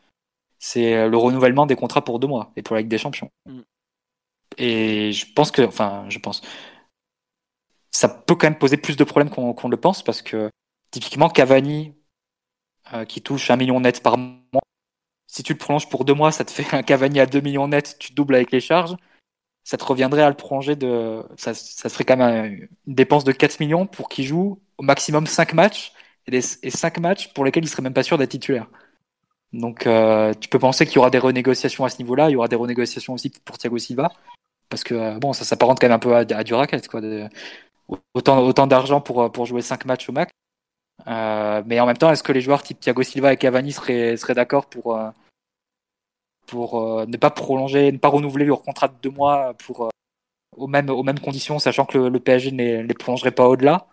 C'est 0.59 0.95
euh, 0.95 1.09
le 1.09 1.17
renouvellement 1.17 1.65
des 1.65 1.75
contrats 1.75 2.03
pour 2.03 2.19
deux 2.19 2.27
mois, 2.27 2.51
et 2.55 2.61
pour 2.61 2.75
la 2.75 2.81
Ligue 2.81 2.91
des 2.91 2.97
Champions. 2.97 3.31
Mm. 3.45 3.61
Et 4.57 5.11
je 5.13 5.25
pense 5.33 5.51
que, 5.51 5.61
enfin, 5.61 6.05
je 6.09 6.19
pense, 6.19 6.41
ça 7.91 8.09
peut 8.09 8.35
quand 8.35 8.47
même 8.47 8.57
poser 8.57 8.77
plus 8.77 8.97
de 8.97 9.03
problèmes 9.03 9.29
qu'on 9.29 9.53
qu'on 9.53 9.69
le 9.69 9.77
pense 9.77 10.03
parce 10.03 10.21
que 10.21 10.49
typiquement 10.91 11.29
Cavani 11.29 11.93
euh, 12.93 13.05
qui 13.05 13.21
touche 13.21 13.49
un 13.51 13.57
million 13.57 13.79
net 13.79 14.01
par 14.03 14.17
mois, 14.17 14.61
si 15.27 15.43
tu 15.43 15.53
le 15.53 15.57
prolonges 15.57 15.89
pour 15.89 16.03
deux 16.03 16.13
mois, 16.13 16.31
ça 16.31 16.43
te 16.43 16.51
fait 16.51 16.75
un 16.75 16.83
Cavani 16.83 17.19
à 17.19 17.25
2 17.25 17.39
millions 17.41 17.67
net, 17.67 17.97
tu 17.99 18.13
doubles 18.13 18.35
avec 18.35 18.51
les 18.51 18.59
charges, 18.59 18.95
ça 19.63 19.77
te 19.77 19.83
reviendrait 19.85 20.23
à 20.23 20.29
le 20.29 20.35
prolonger 20.35 20.75
de, 20.75 21.23
ça, 21.37 21.53
ça 21.53 21.89
ferait 21.89 22.03
quand 22.05 22.17
même 22.17 22.27
un- 22.45 22.45
une 22.87 22.95
dépense 22.95 23.23
de 23.23 23.31
4 23.31 23.59
millions 23.59 23.85
pour 23.87 24.09
qu'il 24.09 24.25
joue 24.25 24.59
au 24.77 24.83
maximum 24.83 25.27
5 25.27 25.53
matchs 25.53 25.93
et, 26.27 26.31
des, 26.31 26.41
et 26.63 26.71
5 26.71 26.99
matchs 26.99 27.33
pour 27.33 27.45
lesquels 27.45 27.63
il 27.63 27.67
serait 27.69 27.83
même 27.83 27.93
pas 27.93 28.03
sûr 28.03 28.17
d'être 28.17 28.31
titulaire. 28.31 28.67
Donc 29.53 29.87
euh, 29.87 30.33
tu 30.39 30.49
peux 30.49 30.59
penser 30.59 30.85
qu'il 30.85 30.95
y 30.95 30.99
aura 30.99 31.09
des 31.09 31.19
renégociations 31.19 31.85
à 31.85 31.89
ce 31.89 31.97
niveau-là, 31.99 32.29
il 32.29 32.33
y 32.33 32.35
aura 32.35 32.47
des 32.47 32.55
renégociations 32.55 33.13
aussi 33.13 33.29
pour 33.45 33.57
Thiago 33.57 33.77
Silva 33.77 34.11
parce 34.69 34.83
que 34.83 34.95
euh, 34.95 35.19
bon, 35.19 35.33
ça 35.33 35.45
s'apparente 35.45 35.79
quand 35.79 35.87
même 35.87 35.95
un 35.95 35.99
peu 35.99 36.15
à, 36.15 36.19
à 36.19 36.43
du 36.43 36.53
racket 36.53 36.87
quoi. 36.87 37.01
autant, 38.13 38.67
d'argent 38.67 39.01
pour, 39.01 39.31
pour 39.31 39.45
jouer 39.45 39.61
5 39.61 39.85
matchs 39.85 40.09
au 40.09 40.11
max. 40.13 40.31
Euh, 41.07 41.63
mais 41.65 41.79
en 41.79 41.85
même 41.85 41.97
temps, 41.97 42.11
est-ce 42.11 42.23
que 42.23 42.31
les 42.31 42.41
joueurs 42.41 42.63
type 42.63 42.79
Thiago 42.79 43.03
Silva 43.03 43.33
et 43.33 43.37
Cavani 43.37 43.71
seraient, 43.71 44.15
d'accord 44.35 44.67
pour, 44.67 44.97
euh, 44.97 45.09
pour 46.51 46.81
euh, 46.81 47.05
ne 47.05 47.15
pas 47.17 47.29
prolonger, 47.29 47.91
ne 47.91 47.97
pas 47.97 48.09
renouveler 48.09 48.43
leur 48.43 48.61
contrat 48.61 48.89
de 48.89 48.93
deux 49.01 49.09
mois 49.09 49.53
pour, 49.53 49.85
euh, 49.85 49.89
aux, 50.57 50.67
mêmes, 50.67 50.89
aux 50.89 51.01
mêmes 51.01 51.19
conditions, 51.19 51.59
sachant 51.59 51.85
que 51.85 51.97
le, 51.97 52.09
le 52.09 52.19
PSG 52.19 52.51
ne 52.51 52.81
les, 52.81 52.93
prolongerait 52.93 53.31
pas 53.31 53.47
au-delà 53.47 53.87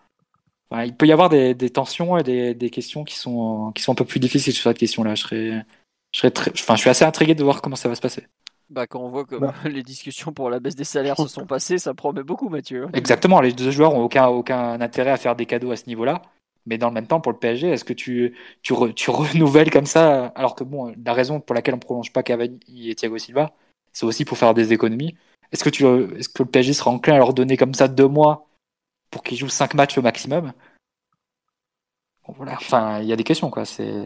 Enfin, 0.69 0.83
Il 0.83 0.95
peut 0.95 1.07
y 1.07 1.11
avoir 1.11 1.29
des, 1.29 1.55
des 1.55 1.69
tensions 1.71 2.17
et 2.17 2.23
des, 2.23 2.53
des 2.53 2.69
questions 2.69 3.03
qui 3.03 3.15
sont, 3.15 3.71
qui 3.73 3.81
sont 3.81 3.93
un 3.93 3.95
peu 3.95 4.05
plus 4.05 4.19
difficiles 4.19 4.53
sur 4.53 4.63
cette 4.63 4.77
question-là. 4.77 5.15
Je, 5.15 5.21
serais, 5.23 5.65
je, 6.11 6.19
serais 6.19 6.31
très, 6.31 6.51
enfin, 6.51 6.75
je 6.75 6.81
suis 6.81 6.89
assez 6.89 7.05
intrigué 7.05 7.33
de 7.33 7.43
voir 7.43 7.61
comment 7.61 7.77
ça 7.77 7.89
va 7.89 7.95
se 7.95 8.01
passer. 8.01 8.27
Bah, 8.69 8.85
quand 8.85 8.99
on 8.99 9.09
voit 9.09 9.25
que 9.25 9.35
Bah. 9.35 9.53
les 9.65 9.81
discussions 9.81 10.31
pour 10.31 10.49
la 10.51 10.59
baisse 10.59 10.75
des 10.75 10.83
salaires 10.83 11.17
se 11.17 11.27
sont 11.27 11.45
passées, 11.47 11.79
ça 11.79 11.95
promet 11.95 12.23
beaucoup, 12.23 12.49
Mathieu. 12.49 12.87
Exactement, 12.93 13.41
les 13.41 13.53
deux 13.53 13.71
joueurs 13.71 13.95
ont 13.95 14.03
aucun, 14.03 14.27
aucun 14.27 14.79
intérêt 14.81 15.11
à 15.11 15.17
faire 15.17 15.35
des 15.35 15.47
cadeaux 15.47 15.71
à 15.71 15.75
ce 15.77 15.87
niveau-là. 15.87 16.21
Mais 16.65 16.77
dans 16.77 16.87
le 16.87 16.93
même 16.93 17.07
temps, 17.07 17.21
pour 17.21 17.31
le 17.31 17.37
PSG, 17.37 17.69
est-ce 17.69 17.83
que 17.83 17.93
tu, 17.93 18.35
tu, 18.61 18.73
tu 18.95 19.11
renouvelles 19.11 19.71
comme 19.71 19.85
ça? 19.85 20.27
Alors 20.35 20.55
que 20.55 20.63
bon, 20.63 20.93
la 21.03 21.13
raison 21.13 21.39
pour 21.39 21.55
laquelle 21.55 21.75
on 21.75 21.79
prolonge 21.79 22.13
pas 22.13 22.23
Cavani 22.23 22.59
et 22.89 22.95
Thiago 22.95 23.17
Silva, 23.17 23.53
c'est 23.93 24.05
aussi 24.05 24.25
pour 24.25 24.37
faire 24.37 24.53
des 24.53 24.73
économies. 24.73 25.15
Est-ce 25.51 25.63
que, 25.63 25.69
tu, 25.69 25.85
est-ce 26.17 26.29
que 26.29 26.43
le 26.43 26.49
PSG 26.49 26.73
sera 26.73 26.91
enclin 26.91 27.15
à 27.15 27.17
leur 27.17 27.33
donner 27.33 27.57
comme 27.57 27.73
ça 27.73 27.87
deux 27.87 28.07
mois 28.07 28.47
pour 29.09 29.23
qu'ils 29.23 29.37
jouent 29.37 29.49
cinq 29.49 29.73
matchs 29.73 29.97
au 29.97 30.01
maximum? 30.01 30.53
Enfin, 32.27 32.99
il 33.01 33.07
y 33.07 33.13
a 33.13 33.15
des 33.15 33.23
questions, 33.23 33.49
quoi. 33.49 33.65
C'est, 33.65 34.05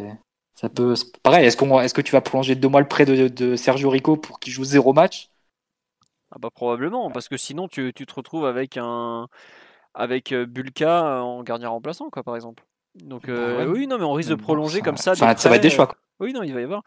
ça 0.55 0.69
peut, 0.69 0.93
pareil. 1.23 1.45
Est-ce 1.45 1.57
qu'on, 1.57 1.81
est-ce 1.81 1.93
que 1.93 2.01
tu 2.01 2.13
vas 2.13 2.21
prolonger 2.21 2.55
deux 2.55 2.69
mois 2.69 2.79
le 2.79 2.87
prêt 2.87 3.05
de, 3.05 3.27
de 3.27 3.55
Sergio 3.55 3.89
Rico 3.89 4.15
pour 4.15 4.39
qu'il 4.39 4.53
joue 4.53 4.63
zéro 4.63 4.93
match? 4.93 5.29
Ah 6.31 6.39
bah 6.39 6.49
probablement, 6.49 7.11
parce 7.11 7.27
que 7.27 7.37
sinon 7.37 7.67
tu, 7.67 7.93
tu 7.93 8.07
te 8.07 8.13
retrouves 8.13 8.45
avec 8.45 8.77
un 8.77 9.27
avec 9.93 10.31
euh, 10.31 10.45
Bulka 10.45 11.21
en 11.23 11.43
gardien 11.43 11.69
remplaçant, 11.69 12.09
quoi, 12.09 12.23
par 12.23 12.35
exemple. 12.35 12.63
Donc 12.95 13.27
euh, 13.29 13.57
Bah 13.57 13.65
ouais. 13.65 13.79
oui, 13.79 13.87
non, 13.87 13.97
mais 13.97 14.03
on 14.05 14.13
risque 14.13 14.29
de 14.29 14.35
Bon, 14.35 14.43
prolonger 14.43 14.79
ça- 14.79 14.85
comme 14.85 14.97
ça. 14.97 15.11
des 15.13 15.17
ça 15.17 15.49
va 15.49 15.55
être 15.55 15.61
des 15.63 15.69
choix, 15.69 15.87
quoi. 15.87 15.95
euh, 15.97 16.25
Oui, 16.25 16.33
non, 16.33 16.43
il 16.43 16.53
va 16.53 16.61
y 16.61 16.63
avoir. 16.63 16.83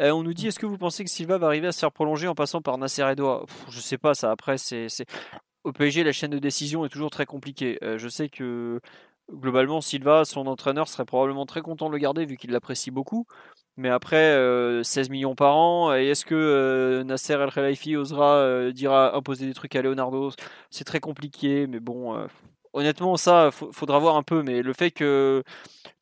Euh, 0.00 0.10
on 0.12 0.22
nous 0.22 0.32
dit, 0.34 0.46
est-ce 0.48 0.58
que 0.58 0.66
vous 0.66 0.78
pensez 0.78 1.04
que 1.04 1.10
Silva 1.10 1.38
va 1.38 1.46
arriver 1.48 1.66
à 1.66 1.72
se 1.72 1.78
faire 1.80 1.92
prolonger 1.92 2.26
en 2.28 2.34
passant 2.34 2.62
par 2.62 2.78
Nasser 2.78 3.04
Pff, 3.16 3.64
Je 3.70 3.80
sais 3.80 3.98
pas, 3.98 4.14
ça. 4.14 4.30
Après, 4.30 4.56
c'est 4.58 4.88
c'est- 4.88 5.06
au 5.64 5.72
PSG, 5.72 6.02
la 6.04 6.12
chaîne 6.12 6.30
de 6.30 6.38
décision 6.38 6.84
est 6.84 6.88
toujours 6.88 7.10
très 7.10 7.26
compliquée. 7.26 7.78
Euh, 7.84 7.96
je 7.98 8.08
sais 8.08 8.28
que 8.28 8.80
globalement, 9.30 9.80
Silva, 9.80 10.24
son 10.24 10.46
entraîneur, 10.46 10.88
serait 10.88 11.04
probablement 11.04 11.46
très 11.46 11.60
content 11.62 11.88
de 11.88 11.92
le 11.92 11.98
garder 11.98 12.26
vu 12.26 12.36
qu'il 12.36 12.50
l'apprécie 12.50 12.90
beaucoup. 12.90 13.26
Mais 13.76 13.88
après, 13.88 14.16
euh, 14.34 14.82
16 14.82 15.08
millions 15.10 15.34
par 15.34 15.56
an, 15.56 15.94
et 15.94 16.08
est-ce 16.08 16.24
que 16.26 16.34
euh, 16.34 17.04
Nasser 17.04 17.34
El 17.34 17.50
Khelaifi 17.50 17.96
osera 17.96 18.36
euh, 18.36 18.72
dire 18.72 18.92
imposer 18.92 19.46
des 19.46 19.54
trucs 19.54 19.74
à 19.76 19.82
Leonardo? 19.82 20.30
C'est 20.70 20.84
très 20.84 21.00
compliqué, 21.00 21.66
mais 21.66 21.80
bon, 21.80 22.14
euh, 22.16 22.26
honnêtement, 22.74 23.16
ça, 23.16 23.50
faudra 23.50 23.98
voir 23.98 24.16
un 24.16 24.22
peu. 24.22 24.42
Mais 24.42 24.62
le 24.62 24.72
fait 24.74 24.90
que 24.90 25.42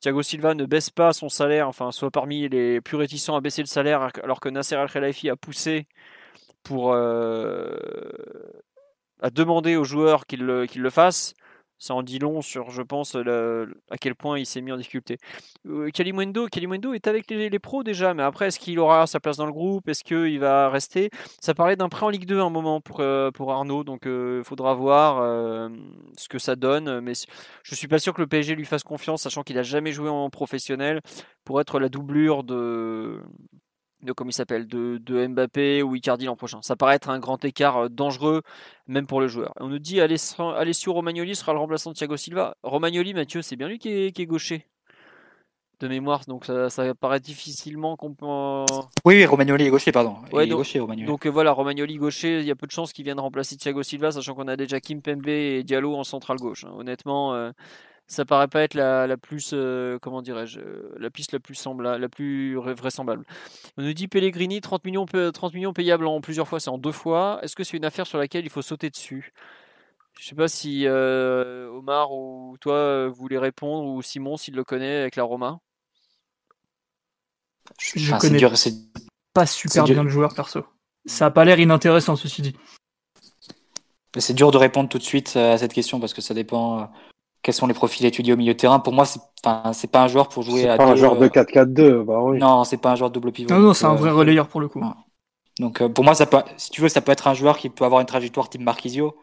Thiago 0.01 0.21
Silva 0.21 0.53
ne 0.53 0.65
baisse 0.65 0.89
pas 0.89 1.13
son 1.13 1.29
salaire, 1.29 1.67
enfin, 1.67 1.91
soit 1.91 2.11
parmi 2.11 2.49
les 2.49 2.81
plus 2.81 2.97
réticents 2.97 3.35
à 3.35 3.41
baisser 3.41 3.61
le 3.61 3.67
salaire, 3.67 4.09
alors 4.23 4.39
que 4.39 4.49
Nasser 4.49 4.75
El 4.75 4.89
Khelaifi 4.89 5.29
a 5.29 5.35
poussé 5.35 5.87
pour 6.63 6.93
euh, 6.93 7.77
à 9.21 9.29
demander 9.29 9.75
aux 9.75 9.83
joueurs 9.83 10.25
qu'ils 10.25 10.43
le, 10.43 10.65
qu'ils 10.65 10.81
le 10.81 10.89
fassent, 10.89 11.33
ça 11.81 11.95
en 11.95 12.03
dit 12.03 12.19
long 12.19 12.43
sur, 12.43 12.69
je 12.69 12.83
pense, 12.83 13.15
à 13.15 13.97
quel 13.99 14.13
point 14.13 14.37
il 14.37 14.45
s'est 14.45 14.61
mis 14.61 14.71
en 14.71 14.77
difficulté. 14.77 15.17
Euh, 15.67 15.89
Kalimundo, 15.89 16.45
Kalimundo 16.45 16.93
est 16.93 17.07
avec 17.07 17.29
les, 17.31 17.49
pros 17.57 17.83
déjà, 17.83 18.13
mais 18.13 18.21
après, 18.21 18.47
est-ce 18.47 18.59
qu'il 18.59 18.77
aura 18.77 19.07
sa 19.07 19.19
place 19.19 19.37
dans 19.37 19.47
le 19.47 19.51
groupe? 19.51 19.89
Est-ce 19.89 20.03
qu'il 20.03 20.39
va 20.39 20.69
rester? 20.69 21.09
Ça 21.41 21.55
parlait 21.55 21.75
d'un 21.75 21.89
prêt 21.89 22.05
en 22.05 22.09
Ligue 22.09 22.27
2 22.27 22.39
à 22.39 22.43
un 22.43 22.51
moment 22.51 22.81
pour, 22.81 22.99
euh, 22.99 23.31
Arnaud, 23.49 23.83
donc 23.83 24.03
il 24.05 24.43
faudra 24.43 24.75
voir 24.75 25.21
euh, 25.21 25.69
ce 26.17 26.29
que 26.29 26.37
ça 26.37 26.55
donne. 26.55 26.99
Mais 26.99 27.13
je 27.63 27.73
suis 27.73 27.87
pas 27.87 27.97
sûr 27.97 28.13
que 28.13 28.21
le 28.21 28.27
PSG 28.27 28.53
lui 28.53 28.65
fasse 28.65 28.83
confiance, 28.83 29.23
sachant 29.23 29.41
qu'il 29.41 29.57
a 29.57 29.63
jamais 29.63 29.91
joué 29.91 30.07
en 30.07 30.29
professionnel, 30.29 31.01
pour 31.45 31.59
être 31.61 31.79
la 31.79 31.89
doublure 31.89 32.43
de 32.43 33.23
de 34.03 34.11
comment 34.13 34.29
il 34.29 34.33
s'appelle 34.33 34.67
de, 34.67 34.97
de 35.03 35.27
Mbappé 35.27 35.83
ou 35.83 35.95
Icardi 35.95 36.25
l'an 36.25 36.35
prochain. 36.35 36.59
Ça 36.61 36.75
paraît 36.75 36.95
être 36.95 37.09
un 37.09 37.19
grand 37.19 37.43
écart 37.45 37.77
euh, 37.77 37.89
dangereux 37.89 38.41
même 38.87 39.07
pour 39.07 39.21
le 39.21 39.27
joueur. 39.27 39.53
On 39.59 39.67
nous 39.67 39.79
dit 39.79 40.01
Alessio 40.01 40.49
Alessio 40.49 40.93
Romagnoli 40.93 41.35
sera 41.35 41.53
le 41.53 41.59
remplaçant 41.59 41.91
de 41.91 41.95
Thiago 41.95 42.17
Silva. 42.17 42.55
Romagnoli, 42.63 43.13
Mathieu, 43.13 43.41
c'est 43.41 43.55
bien 43.55 43.67
lui 43.67 43.79
qui 43.79 43.89
est, 43.89 44.11
qui 44.11 44.21
est 44.23 44.25
gaucher 44.25 44.67
de 45.79 45.87
mémoire, 45.87 46.21
donc 46.27 46.45
ça, 46.45 46.69
ça 46.69 46.93
paraît 46.93 47.19
difficilement 47.19 47.95
qu'on 47.95 48.13
peut. 48.13 48.25
Oui, 49.03 49.15
oui, 49.15 49.25
Romagnoli 49.25 49.65
est 49.65 49.69
gaucher, 49.71 49.91
pardon. 49.91 50.17
Ouais, 50.31 50.43
est 50.43 50.47
donc- 50.47 50.59
gaucher, 50.59 50.79
Romagnoli. 50.79 51.07
Donc 51.07 51.25
euh, 51.25 51.29
voilà, 51.29 51.51
Romagnoli 51.53 51.95
gaucher, 51.95 52.39
il 52.39 52.45
y 52.45 52.51
a 52.51 52.55
peu 52.55 52.67
de 52.67 52.71
chances 52.71 52.93
qu'il 52.93 53.03
vienne 53.03 53.19
remplacer 53.19 53.57
Thiago 53.57 53.81
Silva, 53.81 54.11
sachant 54.11 54.35
qu'on 54.35 54.47
a 54.47 54.55
déjà 54.55 54.79
Kim 54.79 55.01
Pembe 55.01 55.27
et 55.27 55.63
Diallo 55.63 55.95
en 55.95 56.03
centrale 56.03 56.37
gauche. 56.37 56.65
hein. 56.65 56.71
Honnêtement, 56.77 57.33
euh, 57.33 57.49
ça 58.11 58.25
paraît 58.25 58.49
pas 58.49 58.61
être 58.61 58.73
la, 58.73 59.07
la 59.07 59.15
plus, 59.15 59.51
euh, 59.53 59.97
comment 59.99 60.21
dirais-je, 60.21 60.59
la 60.97 61.09
piste 61.09 61.31
la 61.31 61.39
plus, 61.39 61.55
sembla- 61.55 61.97
la 61.97 62.09
plus 62.09 62.57
vra- 62.57 62.73
vraisemblable. 62.73 63.25
On 63.77 63.83
nous 63.83 63.93
dit 63.93 64.09
Pellegrini, 64.09 64.59
30 64.59 64.83
millions, 64.83 65.05
pa- 65.05 65.31
30 65.31 65.53
millions 65.53 65.71
payables 65.71 66.05
en 66.05 66.19
plusieurs 66.19 66.47
fois, 66.47 66.59
c'est 66.59 66.69
en 66.69 66.77
deux 66.77 66.91
fois. 66.91 67.39
Est-ce 67.41 67.55
que 67.55 67.63
c'est 67.63 67.77
une 67.77 67.85
affaire 67.85 68.05
sur 68.05 68.17
laquelle 68.17 68.43
il 68.43 68.49
faut 68.49 68.61
sauter 68.61 68.89
dessus? 68.89 69.31
Je 70.19 70.27
sais 70.27 70.35
pas 70.35 70.49
si 70.49 70.85
euh, 70.85 71.69
Omar 71.69 72.11
ou 72.11 72.57
toi 72.59 72.73
euh, 72.75 73.07
vous 73.07 73.15
voulez 73.15 73.37
répondre, 73.37 73.87
ou 73.87 74.01
Simon 74.01 74.35
s'il 74.35 74.55
le 74.55 74.65
connaît 74.65 74.97
avec 74.97 75.15
la 75.15 75.23
Roma? 75.23 75.59
Je 77.79 77.97
Enfin, 78.01 78.19
c'est 78.19 78.27
connais 78.27 78.39
dur, 78.39 78.57
c'est 78.57 78.73
pas 79.33 79.45
super 79.45 79.85
C'est 79.85 79.93
bien 79.93 80.03
le 80.03 80.09
joueur 80.09 80.33
perso. 80.35 80.65
Ça 81.05 81.27
a 81.27 81.31
pas 81.31 81.45
l'air 81.45 81.59
inintéressant 81.59 82.17
ceci 82.17 82.41
dit. 82.41 82.55
C'est 84.17 84.33
dur 84.33 84.51
de 84.51 84.57
répondre 84.57 84.89
tout 84.89 84.97
de 84.97 85.03
suite 85.03 85.37
à 85.37 85.57
cette 85.57 85.71
question 85.71 86.01
parce 86.01 86.13
que 86.13 86.21
ça 86.21 86.33
dépend 86.33 86.81
euh, 86.81 86.85
quels 87.41 87.53
sont 87.55 87.67
les 87.67 87.73
profils 87.73 88.05
étudiés 88.05 88.33
au 88.33 88.37
milieu 88.37 88.53
de 88.53 88.57
terrain. 88.59 88.79
Pour 88.79 88.93
moi, 88.93 89.05
c'est 89.05 89.19
enfin, 89.43 89.73
c'est 89.73 89.89
pas 89.91 90.03
un 90.03 90.07
joueur 90.07 90.29
pour 90.29 90.43
jouer 90.43 90.63
C'est 90.63 90.69
à 90.69 90.77
pas 90.77 90.85
un 90.87 90.95
genre 90.95 91.17
de 91.17 91.25
euh, 91.25 91.29
4-4-2, 91.29 92.03
bah 92.03 92.21
oui. 92.21 92.39
Non, 92.39 92.63
c'est 92.63 92.77
pas 92.77 92.91
un 92.91 92.95
joueur 92.95 93.09
de 93.09 93.15
double 93.15 93.31
pivot. 93.31 93.53
Non, 93.53 93.59
non, 93.59 93.73
c'est 93.73 93.85
un 93.85 93.93
euh, 93.93 93.95
vrai 93.95 94.11
relayeur 94.11 94.47
pour 94.47 94.61
le 94.61 94.67
coup. 94.67 94.79
ouais. 94.79 94.87
Donc 95.59 95.81
euh, 95.81 95.89
pour 95.89 96.03
moi, 96.03 96.15
ça 96.15 96.25
peut, 96.25 96.41
si 96.57 96.71
tu 96.71 96.81
veux, 96.81 96.89
ça 96.89 97.01
peut 97.01 97.11
être 97.11 97.27
un 97.27 97.33
joueur 97.33 97.57
qui 97.57 97.69
peut 97.69 97.85
avoir 97.85 98.01
une 98.01 98.07
trajectoire 98.07 98.49
type 98.49 98.61
Marquisio 98.61 99.15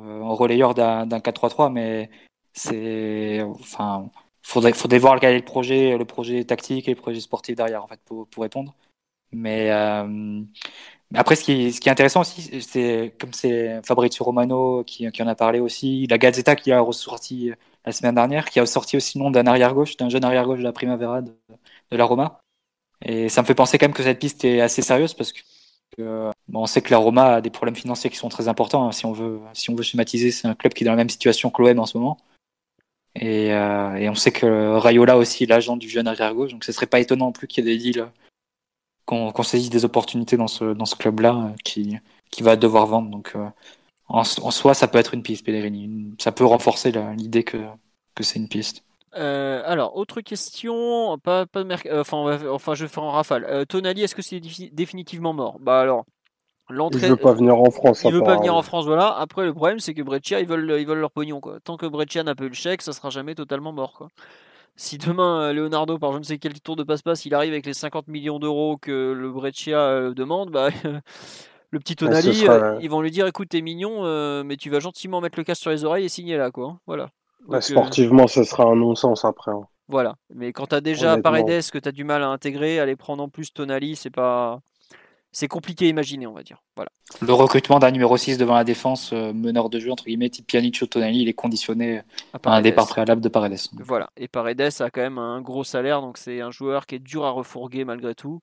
euh, 0.00 0.20
en 0.22 0.34
relayeur 0.34 0.74
d'un 0.74 1.06
d'un 1.06 1.18
4-3-3, 1.18 1.72
mais 1.72 2.10
c'est, 2.52 3.42
enfin, 3.42 4.10
faudrait, 4.42 4.72
faudrait 4.72 4.98
voir 4.98 5.18
quel 5.20 5.34
est 5.34 5.38
le 5.38 5.44
projet, 5.44 5.96
le 5.98 6.04
projet 6.04 6.44
tactique 6.44 6.88
et 6.88 6.94
le 6.94 7.00
projet 7.00 7.20
sportif 7.20 7.56
derrière 7.56 7.82
en 7.84 7.88
fait 7.88 8.00
pour, 8.04 8.26
pour 8.28 8.42
répondre. 8.42 8.74
Mais 9.32 9.70
euh, 9.70 10.06
mais 10.06 10.46
après, 11.14 11.36
ce 11.36 11.44
qui, 11.44 11.52
est, 11.52 11.88
intéressant 11.88 12.20
aussi, 12.20 12.60
c'est 12.60 13.14
comme 13.18 13.32
c'est 13.32 13.80
Fabrizio 13.86 14.24
Romano 14.24 14.84
qui, 14.84 15.08
en 15.08 15.26
a 15.26 15.34
parlé 15.34 15.58
aussi, 15.60 16.06
la 16.06 16.18
Gazzetta 16.18 16.54
qui 16.54 16.70
a 16.70 16.80
ressorti 16.80 17.52
la 17.84 17.92
semaine 17.92 18.14
dernière, 18.14 18.50
qui 18.50 18.60
a 18.60 18.66
sorti 18.66 18.96
aussi 18.96 19.18
le 19.18 19.24
nom 19.24 19.30
d'un 19.30 19.46
arrière 19.46 19.74
gauche, 19.74 19.96
d'un 19.96 20.10
jeune 20.10 20.24
arrière 20.24 20.44
gauche 20.44 20.58
de 20.58 20.64
la 20.64 20.72
Primavera 20.72 21.22
de, 21.22 21.32
de 21.90 21.96
la 21.96 22.04
Roma. 22.04 22.40
Et 23.02 23.28
ça 23.28 23.42
me 23.42 23.46
fait 23.46 23.54
penser 23.54 23.78
quand 23.78 23.86
même 23.86 23.94
que 23.94 24.02
cette 24.02 24.18
piste 24.18 24.44
est 24.44 24.60
assez 24.60 24.82
sérieuse 24.82 25.14
parce 25.14 25.32
que 25.32 25.40
euh, 26.00 26.30
on 26.52 26.66
sait 26.66 26.82
que 26.82 26.90
la 26.90 26.98
Roma 26.98 27.34
a 27.36 27.40
des 27.40 27.50
problèmes 27.50 27.76
financiers 27.76 28.10
qui 28.10 28.16
sont 28.16 28.28
très 28.28 28.48
importants. 28.48 28.86
hein. 28.86 28.92
Si 28.92 29.06
on 29.06 29.12
veut, 29.12 29.40
si 29.52 29.70
on 29.70 29.74
veut 29.74 29.82
schématiser, 29.82 30.30
c'est 30.30 30.48
un 30.48 30.54
club 30.54 30.74
qui 30.74 30.84
est 30.84 30.86
dans 30.86 30.92
la 30.92 30.96
même 30.96 31.08
situation 31.08 31.50
que 31.50 31.62
l'OM 31.62 31.78
en 31.78 31.86
ce 31.86 31.98
moment. 31.98 32.18
Et, 33.14 33.52
euh, 33.52 34.10
on 34.10 34.14
sait 34.14 34.32
que 34.32 34.76
Rayola 34.76 35.16
aussi 35.16 35.44
est 35.44 35.46
l'agent 35.46 35.76
du 35.76 35.88
jeune 35.88 36.06
arrière 36.06 36.34
gauche, 36.34 36.52
donc 36.52 36.64
ce 36.64 36.72
serait 36.72 36.86
pas 36.86 37.00
étonnant 37.00 37.26
non 37.26 37.32
plus 37.32 37.48
qu'il 37.48 37.64
y 37.64 37.68
ait 37.68 37.76
des 37.76 37.82
deals, 37.82 38.06
qu'on 39.08 39.32
qu'on 39.32 39.42
saisisse 39.42 39.70
des 39.70 39.84
opportunités 39.86 40.36
dans 40.36 40.48
ce, 40.48 40.74
dans 40.74 40.84
ce 40.84 40.94
club-là 40.94 41.34
euh, 41.34 41.56
qui, 41.64 41.96
qui 42.30 42.42
va 42.42 42.56
devoir 42.56 42.86
vendre. 42.86 43.10
Donc 43.10 43.32
euh, 43.34 43.48
en, 44.08 44.20
en 44.20 44.50
soi, 44.50 44.74
ça 44.74 44.88
peut 44.88 44.98
être 44.98 45.14
une 45.14 45.22
piste, 45.22 45.44
Pellegrini. 45.46 46.14
Ça 46.18 46.32
peut 46.32 46.44
renforcer 46.44 46.92
l'idée 47.16 47.44
que, 47.44 47.58
que 48.14 48.22
c'est 48.22 48.38
une 48.38 48.48
piste. 48.48 48.84
Euh, 49.16 49.62
alors, 49.64 49.96
autre 49.96 50.20
question, 50.20 51.18
pas, 51.18 51.46
pas 51.46 51.64
de 51.64 51.72
euh, 51.88 52.00
enfin, 52.02 52.18
on 52.18 52.24
va- 52.24 52.52
enfin, 52.52 52.74
je 52.74 52.84
vais 52.84 52.88
faire 52.88 53.02
en 53.02 53.12
rafale. 53.12 53.44
Euh, 53.48 53.64
Tonali, 53.64 54.02
est-ce 54.02 54.14
que 54.14 54.22
c'est 54.22 54.38
défi- 54.38 54.70
définitivement 54.72 55.32
mort? 55.32 55.58
Bah 55.60 55.80
alors, 55.80 56.04
Il 56.68 56.74
l'entrée. 56.76 57.08
veut 57.08 57.16
pas 57.16 57.32
venir 57.32 57.58
en 57.58 57.70
France. 57.70 58.02
Il 58.04 58.12
veut 58.12 58.22
pas 58.22 58.36
venir 58.36 58.54
en. 58.54 58.62
France, 58.62 58.84
voilà. 58.86 59.16
Après, 59.18 59.44
le 59.46 59.54
problème, 59.54 59.80
c'est 59.80 59.94
que 59.94 60.02
Breccia, 60.02 60.40
ils 60.40 60.46
veulent, 60.46 60.76
ils 60.78 60.86
veulent 60.86 61.00
leur 61.00 61.10
pognon, 61.10 61.40
quoi. 61.40 61.58
Tant 61.60 61.76
que 61.78 61.86
Breccia 61.86 62.22
n'a 62.22 62.34
pas 62.34 62.44
eu 62.44 62.48
le 62.48 62.54
chèque, 62.54 62.82
ça 62.82 62.92
sera 62.92 63.10
jamais 63.10 63.34
totalement 63.34 63.72
mort, 63.72 63.94
quoi. 63.94 64.08
Si 64.80 64.96
demain, 64.96 65.42
euh, 65.48 65.52
Leonardo, 65.52 65.98
par 65.98 66.12
je 66.12 66.18
ne 66.18 66.22
sais 66.22 66.38
quel 66.38 66.60
tour 66.60 66.76
de 66.76 66.84
passe-passe, 66.84 67.24
il 67.24 67.34
arrive 67.34 67.52
avec 67.52 67.66
les 67.66 67.74
50 67.74 68.06
millions 68.06 68.38
d'euros 68.38 68.76
que 68.76 69.12
le 69.12 69.30
Breccia 69.32 69.76
euh, 69.80 70.14
demande, 70.14 70.50
bah, 70.52 70.68
le 71.70 71.78
petit 71.80 71.94
ce 71.94 72.04
Tonali, 72.06 72.32
sera- 72.34 72.52
euh, 72.54 72.78
ils 72.80 72.88
vont 72.88 73.00
lui 73.02 73.10
dire, 73.10 73.26
écoute, 73.26 73.48
t'es 73.48 73.60
mignon, 73.60 74.04
euh, 74.04 74.44
mais 74.44 74.56
tu 74.56 74.70
vas 74.70 74.78
gentiment 74.78 75.20
mettre 75.20 75.36
le 75.36 75.42
casque 75.44 75.62
sur 75.62 75.70
les 75.72 75.84
oreilles 75.84 76.04
et 76.04 76.08
signer 76.08 76.36
là, 76.36 76.52
quoi. 76.52 76.78
Voilà. 76.86 77.10
Bah, 77.40 77.44
Donc, 77.46 77.54
euh, 77.56 77.58
sportivement, 77.58 78.28
ce 78.28 78.44
sera 78.44 78.64
un 78.64 78.76
non-sens 78.76 79.24
après. 79.24 79.50
hein. 79.50 79.66
voilà. 79.88 80.14
Mais 80.32 80.52
quand 80.52 80.68
tu 80.68 80.76
as 80.76 80.80
déjà. 80.80 81.18
Paredes 81.18 81.70
que 81.72 81.78
tu 81.78 81.88
as 81.88 81.92
du 81.92 82.04
mal 82.04 82.22
à 82.22 82.28
intégrer, 82.28 82.78
aller 82.78 82.94
prendre 82.94 83.22
en 83.22 83.28
plus 83.28 83.52
Tonali, 83.52 83.96
c'est 83.96 84.10
pas. 84.10 84.60
C'est 85.30 85.48
compliqué 85.48 85.86
à 85.86 85.88
imaginer, 85.88 86.26
on 86.26 86.32
va 86.32 86.42
dire. 86.42 86.62
Voilà. 86.74 86.90
Le 87.20 87.32
recrutement 87.32 87.78
d'un 87.78 87.90
numéro 87.90 88.16
6 88.16 88.38
devant 88.38 88.54
la 88.54 88.64
défense, 88.64 89.12
euh, 89.12 89.32
meneur 89.32 89.68
de 89.68 89.78
jeu, 89.78 89.92
entre 89.92 90.04
guillemets, 90.04 90.30
type 90.30 90.46
Pjanic 90.46 90.80
ou 90.82 90.86
Tonali, 90.86 91.22
il 91.22 91.28
est 91.28 91.34
conditionné 91.34 92.02
À 92.42 92.54
un 92.56 92.62
départ 92.62 92.88
préalable 92.88 93.20
de 93.20 93.28
Paredes. 93.28 93.58
Voilà. 93.80 94.08
Et 94.16 94.26
Paredes 94.26 94.60
a 94.80 94.90
quand 94.90 95.02
même 95.02 95.18
un 95.18 95.40
gros 95.42 95.64
salaire, 95.64 96.00
donc 96.00 96.16
c'est 96.18 96.40
un 96.40 96.50
joueur 96.50 96.86
qui 96.86 96.94
est 96.94 96.98
dur 96.98 97.24
à 97.24 97.30
refourguer 97.30 97.84
malgré 97.84 98.14
tout. 98.14 98.40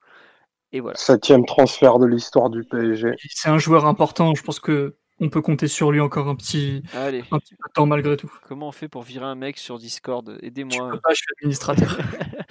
Et 0.71 0.79
voilà. 0.79 0.97
Septième 0.97 1.45
transfert 1.45 1.97
de 1.99 2.05
l'histoire 2.05 2.49
du 2.49 2.63
PSG. 2.63 3.15
C'est 3.29 3.49
un 3.49 3.57
joueur 3.57 3.85
important. 3.85 4.35
Je 4.35 4.43
pense 4.43 4.59
que 4.59 4.95
on 5.19 5.29
peut 5.29 5.41
compter 5.41 5.69
sur 5.69 5.91
lui 5.91 6.01
encore 6.01 6.27
un 6.27 6.35
petit, 6.35 6.83
Allez, 6.93 7.23
un 7.31 7.39
petit 7.39 7.55
peu 7.55 7.69
de 7.69 7.73
temps 7.73 7.85
malgré 7.85 8.17
tout. 8.17 8.29
comment 8.47 8.67
on 8.67 8.71
fait 8.73 8.89
pour 8.89 9.01
virer 9.03 9.25
un 9.25 9.35
mec 9.35 9.57
sur 9.57 9.77
Discord? 9.79 10.37
Je 10.41 10.45
Aidez-moi. 10.45 10.91
peux 10.91 10.99
pas, 10.99 11.13
je 11.13 11.15
suis 11.15 11.27
administrateur. 11.41 11.97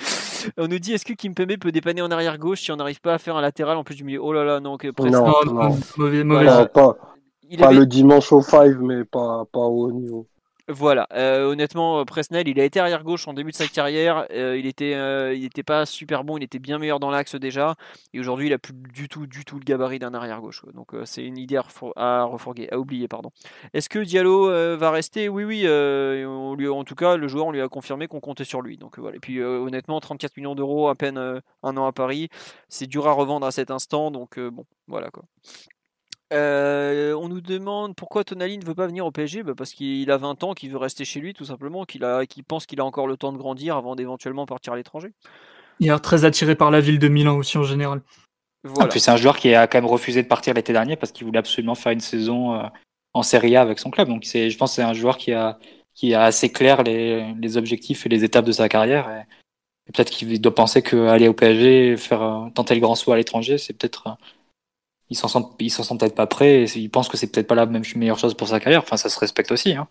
on 0.56 0.68
nous 0.68 0.78
dit 0.78 0.92
est-ce 0.92 1.04
que 1.04 1.12
Kimpembe 1.12 1.56
peut 1.58 1.72
dépanner 1.72 2.02
en 2.02 2.10
arrière 2.10 2.38
gauche 2.38 2.60
si 2.62 2.72
on 2.72 2.76
n'arrive 2.76 3.00
pas 3.00 3.14
à 3.14 3.18
faire 3.18 3.36
un 3.36 3.40
latéral 3.42 3.76
en 3.76 3.84
plus 3.84 3.94
du 3.96 4.04
milieu? 4.04 4.20
Oh 4.22 4.32
là 4.32 4.44
là, 4.44 4.60
non, 4.60 4.76
que 4.76 4.88
Presnel- 4.88 5.12
Non, 5.20 5.32
non, 5.46 5.52
non. 5.70 5.78
mauvais, 5.96 6.24
mauvais. 6.24 6.44
Voilà. 6.44 6.66
Pas 6.66 6.96
Il 7.50 7.58
pas 7.58 7.66
avait- 7.68 7.76
le 7.76 7.86
dimanche 7.86 8.32
au 8.32 8.40
5, 8.40 8.76
mais 8.80 9.04
pas, 9.04 9.44
pas 9.52 9.60
au 9.60 9.86
haut 9.86 9.92
niveau. 9.92 10.26
Voilà, 10.68 11.06
euh, 11.12 11.44
honnêtement, 11.44 12.00
euh, 12.00 12.04
Presnel, 12.06 12.48
il 12.48 12.58
a 12.58 12.64
été 12.64 12.80
arrière 12.80 13.04
gauche 13.04 13.28
en 13.28 13.34
début 13.34 13.50
de 13.50 13.56
sa 13.56 13.68
carrière. 13.68 14.26
euh, 14.30 14.56
il 14.56 14.64
était, 14.64 14.92
il 15.36 15.64
pas 15.64 15.84
super 15.84 16.24
bon, 16.24 16.38
il 16.38 16.42
était 16.42 16.58
bien 16.58 16.78
meilleur 16.78 17.00
dans 17.00 17.10
l'axe 17.10 17.34
déjà. 17.34 17.74
Et 18.14 18.20
aujourd'hui, 18.20 18.46
il 18.46 18.52
a 18.54 18.58
plus 18.58 18.72
du 18.72 19.08
tout, 19.08 19.26
du 19.26 19.44
tout 19.44 19.58
le 19.58 19.64
gabarit 19.64 19.98
d'un 19.98 20.14
arrière 20.14 20.40
gauche. 20.40 20.62
Donc 20.72 20.92
c'est 21.04 21.22
une 21.22 21.36
idée 21.36 21.58
à, 21.58 21.64
à 21.96 22.24
refourguer, 22.24 22.70
à 22.72 22.78
oublier, 22.78 23.08
pardon. 23.08 23.30
Est-ce 23.74 23.90
que 23.90 23.98
Diallo 23.98 24.48
va 24.78 24.90
rester? 24.90 25.28
Oui, 25.28 25.44
oui. 25.44 25.66
on 25.68 26.54
lui, 26.54 26.66
en 26.68 26.84
tout 26.84 26.94
cas, 26.94 27.18
le 27.18 27.28
joueur, 27.28 27.46
on 27.46 27.52
lui 27.52 27.60
a 27.60 27.68
confirmé 27.68 28.08
qu'on 28.08 28.20
comptait 28.20 28.44
sur 28.44 28.62
lui. 28.62 28.78
Donc 28.78 28.98
voilà. 28.98 29.16
Et 29.16 29.20
puis 29.20 29.42
honnêtement, 29.42 30.00
34 30.00 30.34
millions 30.38 30.54
d'euros, 30.54 30.88
à 30.88 30.94
peine 30.94 31.18
un 31.18 31.76
an 31.76 31.84
à 31.86 31.92
Paris, 31.92 32.30
c'est 32.70 32.86
dur 32.86 33.06
à 33.06 33.12
revendre 33.12 33.46
à 33.46 33.50
cet 33.50 33.70
instant. 33.70 34.10
Donc 34.10 34.40
bon, 34.40 34.64
voilà 34.88 35.10
quoi. 35.10 35.24
Euh, 36.32 37.12
on 37.14 37.28
nous 37.28 37.40
demande 37.40 37.94
pourquoi 37.94 38.24
Tonali 38.24 38.58
ne 38.58 38.64
veut 38.64 38.74
pas 38.74 38.86
venir 38.86 39.04
au 39.06 39.10
PSG 39.10 39.42
Bah, 39.42 39.52
Parce 39.56 39.72
qu'il 39.72 40.10
a 40.10 40.16
20 40.16 40.42
ans, 40.42 40.54
qu'il 40.54 40.70
veut 40.70 40.78
rester 40.78 41.04
chez 41.04 41.20
lui 41.20 41.34
tout 41.34 41.44
simplement, 41.44 41.84
qu'il 41.84 42.04
a, 42.04 42.26
qu'il 42.26 42.44
pense 42.44 42.66
qu'il 42.66 42.80
a 42.80 42.84
encore 42.84 43.06
le 43.06 43.16
temps 43.16 43.32
de 43.32 43.38
grandir 43.38 43.76
avant 43.76 43.94
d'éventuellement 43.94 44.46
partir 44.46 44.72
à 44.72 44.76
l'étranger. 44.76 45.12
Il 45.80 45.90
est 45.90 45.98
très 45.98 46.24
attiré 46.24 46.54
par 46.54 46.70
la 46.70 46.80
ville 46.80 46.98
de 46.98 47.08
Milan 47.08 47.36
aussi 47.36 47.58
en 47.58 47.64
général. 47.64 48.00
En 48.66 48.68
Voilà. 48.70 48.88
plus, 48.88 49.00
c'est 49.00 49.10
un 49.10 49.16
joueur 49.16 49.36
qui 49.36 49.54
a 49.54 49.66
quand 49.66 49.78
même 49.78 49.90
refusé 49.90 50.22
de 50.22 50.28
partir 50.28 50.54
l'été 50.54 50.72
dernier 50.72 50.96
parce 50.96 51.12
qu'il 51.12 51.26
voulait 51.26 51.38
absolument 51.38 51.74
faire 51.74 51.92
une 51.92 52.00
saison 52.00 52.54
euh, 52.54 52.62
en 53.12 53.22
Serie 53.22 53.56
A 53.56 53.60
avec 53.60 53.78
son 53.78 53.90
club. 53.90 54.08
Donc, 54.08 54.24
c'est, 54.24 54.48
je 54.50 54.56
pense 54.56 54.70
que 54.70 54.76
c'est 54.76 54.82
un 54.82 54.94
joueur 54.94 55.18
qui 55.18 55.32
a, 55.32 55.58
qui 55.92 56.14
a 56.14 56.22
assez 56.24 56.50
clair 56.50 56.82
les, 56.82 57.34
les 57.34 57.56
objectifs 57.56 58.06
et 58.06 58.08
les 58.08 58.24
étapes 58.24 58.46
de 58.46 58.52
sa 58.52 58.68
carrière. 58.68 59.08
Et, 59.10 59.20
et 59.88 59.92
peut-être 59.92 60.10
qu'il 60.10 60.40
doit 60.40 60.54
penser 60.54 60.80
qu'aller 60.82 61.28
au 61.28 61.34
PSG, 61.34 61.96
faire 61.98 62.22
euh, 62.22 62.48
tenter 62.54 62.74
le 62.74 62.80
grand 62.80 62.94
saut 62.94 63.12
à 63.12 63.16
l'étranger, 63.16 63.58
c'est 63.58 63.74
peut-être. 63.74 64.16
Il 65.10 65.16
s'en 65.16 65.28
sent, 65.28 65.40
il 65.60 65.70
s'en 65.70 65.82
sent 65.82 65.96
peut-être 65.98 66.14
pas 66.14 66.26
prêt. 66.26 66.62
Et 66.64 66.78
il 66.78 66.90
pense 66.90 67.08
que 67.08 67.16
c'est 67.16 67.26
peut-être 67.28 67.46
pas 67.46 67.54
la 67.54 67.66
même 67.66 67.82
meilleure 67.96 68.18
chose 68.18 68.34
pour 68.34 68.48
sa 68.48 68.60
carrière. 68.60 68.80
Enfin, 68.82 68.96
ça 68.96 69.08
se 69.08 69.18
respecte 69.18 69.52
aussi. 69.52 69.72
Hein. 69.72 69.88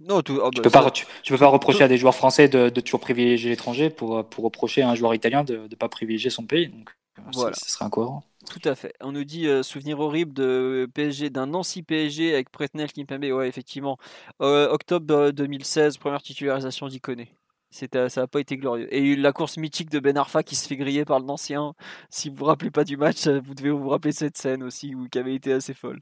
Non, 0.00 0.22
tout- 0.22 0.40
ah 0.42 0.50
Tu 0.52 0.56
bah, 0.56 0.62
peux 0.64 0.70
ça- 0.70 0.82
pas, 0.82 0.90
tu, 0.90 1.06
tu 1.22 1.32
peux 1.32 1.38
pas 1.38 1.46
reprocher 1.46 1.84
à 1.84 1.88
des 1.88 1.96
joueurs 1.98 2.14
français 2.16 2.48
de, 2.48 2.68
de 2.68 2.80
toujours 2.80 3.00
privilégier 3.00 3.50
l'étranger 3.50 3.90
pour, 3.90 4.24
pour 4.28 4.44
reprocher 4.44 4.82
à 4.82 4.90
un 4.90 4.94
joueur 4.94 5.14
italien 5.14 5.44
de 5.44 5.68
ne 5.70 5.76
pas 5.76 5.88
privilégier 5.88 6.30
son 6.30 6.44
pays. 6.44 6.68
Donc, 6.68 6.90
c'est- 7.16 7.38
Voilà. 7.38 7.54
ce 7.54 7.70
serait 7.70 7.84
incohérent. 7.84 8.24
Tout 8.50 8.68
à 8.68 8.74
fait. 8.74 8.92
On 9.00 9.12
nous 9.12 9.24
dit 9.24 9.46
euh, 9.46 9.62
souvenir 9.62 10.00
horrible 10.00 10.34
de 10.34 10.86
PSG, 10.92 11.30
d'un 11.30 11.46
Nancy 11.46 11.82
PSG 11.82 12.34
avec 12.34 12.50
Pretnel 12.50 12.92
Kimpembe. 12.92 13.24
Ouais, 13.24 13.48
effectivement. 13.48 13.96
Euh, 14.42 14.68
octobre 14.70 15.14
euh, 15.14 15.32
2016, 15.32 15.96
première 15.96 16.20
titularisation 16.22 16.88
d'Iconé. 16.88 17.32
Ça 17.74 18.20
n'a 18.20 18.26
pas 18.28 18.40
été 18.40 18.56
glorieux. 18.56 18.86
Et 18.94 19.16
la 19.16 19.32
course 19.32 19.56
mythique 19.56 19.90
de 19.90 19.98
Ben 19.98 20.16
Arfa 20.16 20.44
qui 20.44 20.54
se 20.54 20.68
fait 20.68 20.76
griller 20.76 21.04
par 21.04 21.18
le 21.18 21.26
Nancien. 21.26 21.74
Si 22.08 22.28
vous 22.28 22.36
vous 22.36 22.44
rappelez 22.44 22.70
pas 22.70 22.84
du 22.84 22.96
match, 22.96 23.26
euh, 23.26 23.40
vous 23.44 23.54
devez 23.54 23.70
vous 23.70 23.88
rappeler 23.88 24.12
cette 24.12 24.36
scène 24.36 24.62
aussi 24.62 24.94
qui 25.10 25.18
avait 25.18 25.34
été 25.34 25.52
assez 25.52 25.74
folle. 25.74 26.00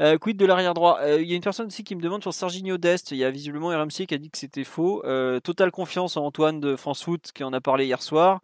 Euh, 0.00 0.18
quid 0.18 0.36
de 0.36 0.44
l'arrière 0.44 0.74
droit? 0.74 0.98
Euh, 1.02 1.22
Il 1.22 1.28
y 1.28 1.32
a 1.32 1.36
une 1.36 1.42
personne 1.42 1.66
aussi 1.66 1.84
qui 1.84 1.94
me 1.94 2.02
demande 2.02 2.22
sur 2.22 2.34
Serginho 2.34 2.78
Dest. 2.78 3.12
Il 3.12 3.18
y 3.18 3.24
a 3.24 3.30
visiblement 3.30 3.68
RMC 3.68 4.06
qui 4.08 4.14
a 4.14 4.18
dit 4.18 4.30
que 4.30 4.38
c'était 4.38 4.64
faux. 4.64 5.02
Totale 5.44 5.70
confiance 5.70 6.16
en 6.16 6.24
Antoine 6.24 6.60
de 6.60 6.74
France 6.74 7.04
Foot 7.04 7.30
qui 7.32 7.44
en 7.44 7.52
a 7.52 7.60
parlé 7.60 7.86
hier 7.86 8.02
soir 8.02 8.40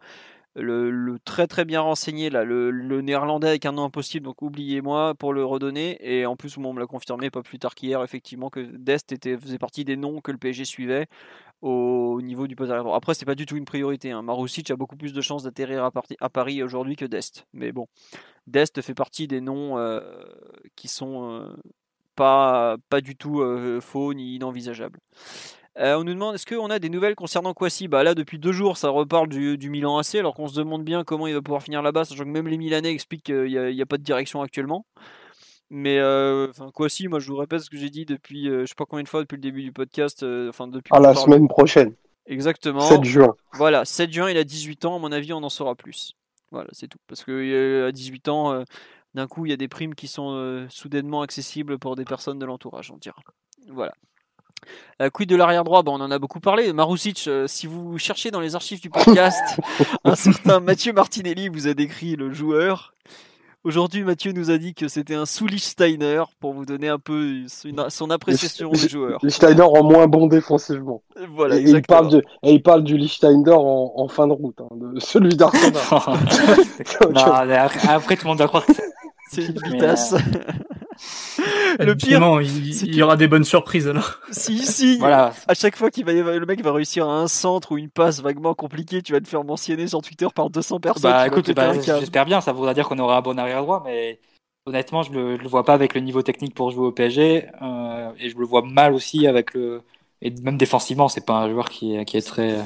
le, 0.55 1.17
très 1.23 1.47
très 1.47 1.65
bien 1.65 1.81
renseigné 1.81 2.29
là, 2.29 2.43
le, 2.43 3.01
néerlandais 3.01 3.47
avec 3.47 3.65
un 3.65 3.71
nom 3.71 3.85
impossible, 3.85 4.25
donc 4.25 4.41
oubliez-moi 4.41 5.15
pour 5.15 5.33
le 5.33 5.45
redonner. 5.45 5.97
Et 6.01 6.25
en 6.25 6.35
plus, 6.35 6.57
on 6.57 6.73
me 6.73 6.79
l'a 6.79 6.87
confirmé 6.87 7.29
pas 7.29 7.41
plus 7.41 7.59
tard 7.59 7.75
qu'hier, 7.75 8.03
effectivement, 8.03 8.49
que 8.49 8.59
Dest 8.59 9.11
était, 9.11 9.37
faisait 9.37 9.57
partie 9.57 9.85
des 9.85 9.95
noms 9.95 10.21
que 10.21 10.31
le 10.31 10.37
PSG 10.37 10.65
suivait 10.65 11.07
au, 11.61 12.15
au 12.15 12.21
niveau 12.21 12.47
du 12.47 12.55
poste 12.55 12.71
arrière 12.71 12.83
droit. 12.83 12.95
Après, 12.95 13.13
c'est 13.13 13.25
pas 13.25 13.35
du 13.35 13.45
tout 13.45 13.55
une 13.55 13.65
priorité. 13.65 14.11
Hein. 14.11 14.25
A 14.27 14.75
beaucoup 14.75 14.97
plus 14.97 15.13
de 15.13 15.21
chances 15.21 15.43
d'atterrir 15.43 15.89
à, 16.19 16.29
Paris 16.29 16.63
aujourd'hui 16.63 16.95
que 16.95 17.05
Dest. 17.05 17.45
Mais 17.53 17.71
bon, 17.71 17.87
Dest 18.47 18.81
fait 18.81 18.93
partie 18.93 19.27
des 19.27 19.41
noms 19.41 19.77
euh, 19.77 20.01
qui 20.75 20.87
sont 20.87 21.31
euh, 21.31 21.55
pas, 22.15 22.77
pas 22.89 23.01
du 23.01 23.15
tout 23.15 23.41
euh, 23.41 23.81
faux 23.81 24.13
ni 24.13 24.35
inenvisageables. 24.35 24.99
Euh, 25.77 25.95
on 25.95 26.03
nous 26.03 26.13
demande 26.13 26.35
est-ce 26.35 26.45
qu'on 26.45 26.69
a 26.69 26.79
des 26.79 26.89
nouvelles 26.89 27.15
concernant 27.15 27.53
Kwasi? 27.53 27.87
Bah 27.87 28.03
là 28.03 28.13
depuis 28.13 28.37
deux 28.39 28.51
jours 28.51 28.75
ça 28.75 28.89
reparle 28.89 29.29
du, 29.29 29.69
Milan 29.69 29.97
AC 29.97 30.15
alors 30.15 30.35
qu'on 30.35 30.49
se 30.49 30.55
demande 30.55 30.83
bien 30.83 31.05
comment 31.05 31.27
il 31.27 31.33
va 31.33 31.41
pouvoir 31.41 31.63
finir 31.63 31.81
là-bas, 31.81 32.03
sachant 32.03 32.25
que 32.25 32.29
même 32.29 32.49
les 32.49 32.57
Milanais 32.57 32.91
expliquent 32.91 33.23
qu'il 33.23 33.45
n'y 33.45 33.81
a 33.81 33.85
pas 33.85 33.97
de 33.97 34.03
direction 34.03 34.41
actuellement. 34.41 34.85
Mais 35.73 35.99
euh, 35.99 36.49
enfin 36.49 36.69
Kwasi, 36.69 37.07
moi 37.07 37.19
je 37.19 37.31
vous 37.31 37.37
répète 37.37 37.61
ce 37.61 37.69
que 37.69 37.77
j'ai 37.77 37.89
dit 37.89 38.05
depuis 38.05 38.49
euh, 38.49 38.61
je 38.61 38.65
sais 38.65 38.75
pas 38.75 38.85
combien 38.85 39.03
de 39.03 39.07
fois 39.07 39.21
depuis 39.21 39.37
le 39.37 39.41
début 39.41 39.63
du 39.63 39.71
podcast, 39.71 40.21
euh, 40.21 40.49
enfin 40.49 40.67
depuis 40.67 40.91
À 40.93 40.99
la 40.99 41.15
semaine 41.15 41.47
prochaine, 41.47 41.93
Exactement. 42.25 42.81
7 42.81 43.03
juin. 43.03 43.35
Voilà, 43.53 43.85
7 43.85 44.11
juin, 44.11 44.29
il 44.29 44.37
a 44.37 44.43
18 44.43 44.85
ans, 44.85 44.95
à 44.95 44.99
mon 44.99 45.11
avis, 45.11 45.33
on 45.33 45.43
en 45.43 45.49
saura 45.49 45.75
plus. 45.75 46.13
Voilà, 46.51 46.69
c'est 46.71 46.87
tout. 46.87 46.99
Parce 47.07 47.23
que 47.23 47.31
euh, 47.31 47.87
à 47.87 47.91
18 47.91 48.27
ans, 48.29 48.53
euh, 48.53 48.63
d'un 49.13 49.27
coup, 49.27 49.45
il 49.45 49.49
y 49.49 49.53
a 49.53 49.57
des 49.57 49.67
primes 49.67 49.95
qui 49.95 50.07
sont 50.07 50.31
euh, 50.33 50.65
soudainement 50.69 51.21
accessibles 51.21 51.79
pour 51.79 51.95
des 51.95 52.05
personnes 52.05 52.39
de 52.39 52.45
l'entourage, 52.45 52.91
on 52.91 52.97
dira. 52.97 53.21
Voilà. 53.69 53.93
Euh, 55.01 55.09
quid 55.09 55.27
de 55.27 55.35
l'arrière 55.35 55.63
droit 55.63 55.81
bon, 55.83 55.99
On 55.99 56.03
en 56.03 56.11
a 56.11 56.19
beaucoup 56.19 56.39
parlé. 56.39 56.71
Marusic, 56.71 57.27
euh, 57.27 57.47
si 57.47 57.67
vous 57.67 57.97
cherchez 57.97 58.31
dans 58.31 58.39
les 58.41 58.55
archives 58.55 58.81
du 58.81 58.89
podcast, 58.91 59.59
un 60.03 60.15
certain 60.15 60.59
Mathieu 60.59 60.93
Martinelli 60.93 61.49
vous 61.49 61.67
a 61.67 61.73
décrit 61.73 62.15
le 62.15 62.31
joueur. 62.31 62.93
Aujourd'hui, 63.63 64.03
Mathieu 64.03 64.31
nous 64.31 64.49
a 64.49 64.57
dit 64.57 64.73
que 64.73 64.87
c'était 64.87 65.13
un 65.13 65.27
Soulich 65.27 65.63
Steiner 65.63 66.23
pour 66.39 66.53
vous 66.53 66.65
donner 66.65 66.89
un 66.89 66.97
peu 66.97 67.43
une- 67.63 67.89
son 67.89 68.09
appréciation 68.09 68.71
du 68.71 68.89
joueur. 68.89 69.19
Lichtsteiner 69.21 69.61
en 69.61 69.83
moins 69.83 70.07
bon 70.07 70.25
défensivement. 70.25 71.03
Voilà, 71.29 71.57
et, 71.57 71.61
il 71.61 71.81
parle 71.83 72.09
de, 72.09 72.23
et 72.41 72.53
il 72.53 72.63
parle 72.63 72.83
du 72.83 72.97
Lichtsteiner 72.97 73.51
en, 73.51 73.93
en 73.95 74.07
fin 74.07 74.25
de 74.27 74.33
route, 74.33 74.59
hein, 74.61 74.67
de 74.75 74.99
celui 74.99 75.35
d'Arsenal. 75.35 75.73
Après, 77.15 77.87
après, 77.87 78.15
tout 78.17 78.23
le 78.23 78.29
monde 78.29 78.39
va 78.39 78.47
croire 78.47 78.65
que 78.65 78.73
c'est 79.29 79.45
une. 79.45 79.75
Et 79.75 79.79
le 81.79 81.95
pire, 81.95 82.21
il, 82.41 82.95
y 82.95 83.01
aura 83.01 83.15
des 83.17 83.27
bonnes 83.27 83.43
surprises 83.43 83.87
alors. 83.87 84.19
si, 84.31 84.59
si, 84.59 84.97
Voilà. 84.97 85.33
à 85.47 85.53
chaque 85.53 85.75
fois 85.75 85.89
qu'il 85.91 86.05
va 86.05 86.13
le 86.13 86.45
mec 86.45 86.61
va 86.63 86.71
réussir 86.71 87.07
à 87.09 87.13
un 87.13 87.27
centre 87.27 87.71
ou 87.71 87.77
une 87.77 87.89
passe 87.89 88.21
vaguement 88.21 88.53
compliquée, 88.53 89.01
tu 89.01 89.13
vas 89.13 89.19
te 89.21 89.27
faire 89.27 89.43
mentionner 89.43 89.87
sur 89.87 90.01
Twitter 90.01 90.27
par 90.33 90.49
200 90.49 90.79
personnes. 90.79 91.11
Bah 91.11 91.27
écoute, 91.27 91.45
péter 91.45 91.53
bah, 91.53 91.73
câble. 91.77 91.99
j'espère 91.99 92.25
bien, 92.25 92.41
ça 92.41 92.51
voudra 92.51 92.73
dire 92.73 92.87
qu'on 92.87 92.99
aura 92.99 93.17
un 93.17 93.21
bon 93.21 93.37
arrière 93.39 93.61
droit, 93.61 93.81
mais 93.85 94.19
honnêtement, 94.65 95.03
je 95.03 95.11
le, 95.11 95.37
je 95.37 95.41
le 95.41 95.47
vois 95.47 95.63
pas 95.65 95.73
avec 95.73 95.95
le 95.95 96.01
niveau 96.01 96.21
technique 96.21 96.53
pour 96.53 96.71
jouer 96.71 96.87
au 96.87 96.91
PSG, 96.91 97.47
euh, 97.61 98.11
et 98.19 98.29
je 98.29 98.37
le 98.37 98.45
vois 98.45 98.61
mal 98.61 98.93
aussi 98.93 99.27
avec 99.27 99.53
le, 99.53 99.81
et 100.21 100.31
même 100.43 100.57
défensivement, 100.57 101.07
c'est 101.07 101.25
pas 101.25 101.33
un 101.35 101.49
joueur 101.49 101.69
qui 101.69 101.95
est, 101.95 102.05
qui 102.05 102.17
est 102.17 102.21
très, 102.21 102.57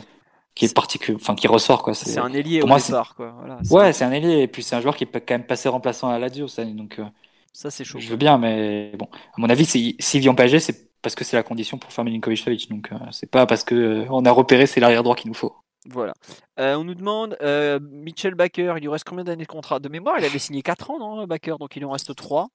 qui 0.55 0.65
est 0.65 0.73
particulier, 0.73 1.17
enfin 1.19 1.35
qui 1.35 1.47
ressort 1.47 1.83
quoi. 1.83 1.93
c'est 1.93 2.17
un 2.19 2.33
ailier 2.33 2.59
pour 2.59 2.67
au 2.67 2.69
moi, 2.69 2.79
c'est- 2.79 2.91
départ, 2.91 3.15
quoi. 3.15 3.33
Voilà, 3.39 3.59
Ouais, 3.71 3.93
c'est 3.93 4.03
un 4.05 4.11
ailier, 4.11 4.41
et 4.41 4.47
puis 4.47 4.63
c'est 4.63 4.75
un 4.75 4.81
joueur 4.81 4.95
qui 4.95 5.05
est 5.05 5.07
quand 5.07 5.33
même 5.35 5.45
passé 5.45 5.69
remplaçant 5.69 6.09
à 6.09 6.13
la 6.13 6.19
Lazio, 6.27 6.47
ça, 6.47 6.65
donc 6.65 6.99
euh, 6.99 7.03
ça 7.55 7.71
c'est 7.71 7.83
chaud. 7.83 7.99
je 7.99 8.09
veux 8.09 8.15
bien, 8.17 8.37
mais 8.37 8.91
bon, 8.97 9.07
à 9.11 9.39
mon 9.41 9.49
avis, 9.49 9.65
c'est- 9.65 9.95
s'il 9.99 10.21
vient 10.21 10.33
PSG, 10.35 10.59
c'est 10.59 10.91
parce 11.01 11.15
que 11.15 11.23
c'est 11.23 11.35
la 11.37 11.43
condition 11.43 11.77
pour 11.77 11.91
faire 11.91 12.03
Milinkovic 12.03 12.39
Savic. 12.39 12.69
Donc 12.69 12.89
c'est 13.11 13.29
pas 13.29 13.45
parce 13.45 13.63
que 13.63 14.05
on 14.09 14.25
a 14.25 14.31
repéré 14.31 14.65
c'est 14.65 14.79
l'arrière 14.79 15.03
droit 15.03 15.15
qu'il 15.15 15.29
nous 15.29 15.35
faut. 15.35 15.55
Voilà. 15.87 16.13
on 16.57 16.83
nous 16.83 16.95
demande 16.95 17.37
Mitchell 17.91 18.35
Baker, 18.35 18.73
il 18.77 18.81
lui 18.81 18.87
reste 18.89 19.05
combien 19.07 19.23
d'années 19.23 19.43
de 19.43 19.47
contrat? 19.49 19.79
De 19.79 19.89
mémoire, 19.89 20.15
il 20.19 20.25
avait 20.25 20.39
signé 20.39 20.61
4 20.61 20.89
ans, 20.91 20.99
non, 20.99 21.25
Baker, 21.27 21.55
donc 21.59 21.75
il 21.75 21.85
en 21.85 21.91
reste 21.91 22.15
3. 22.15 22.47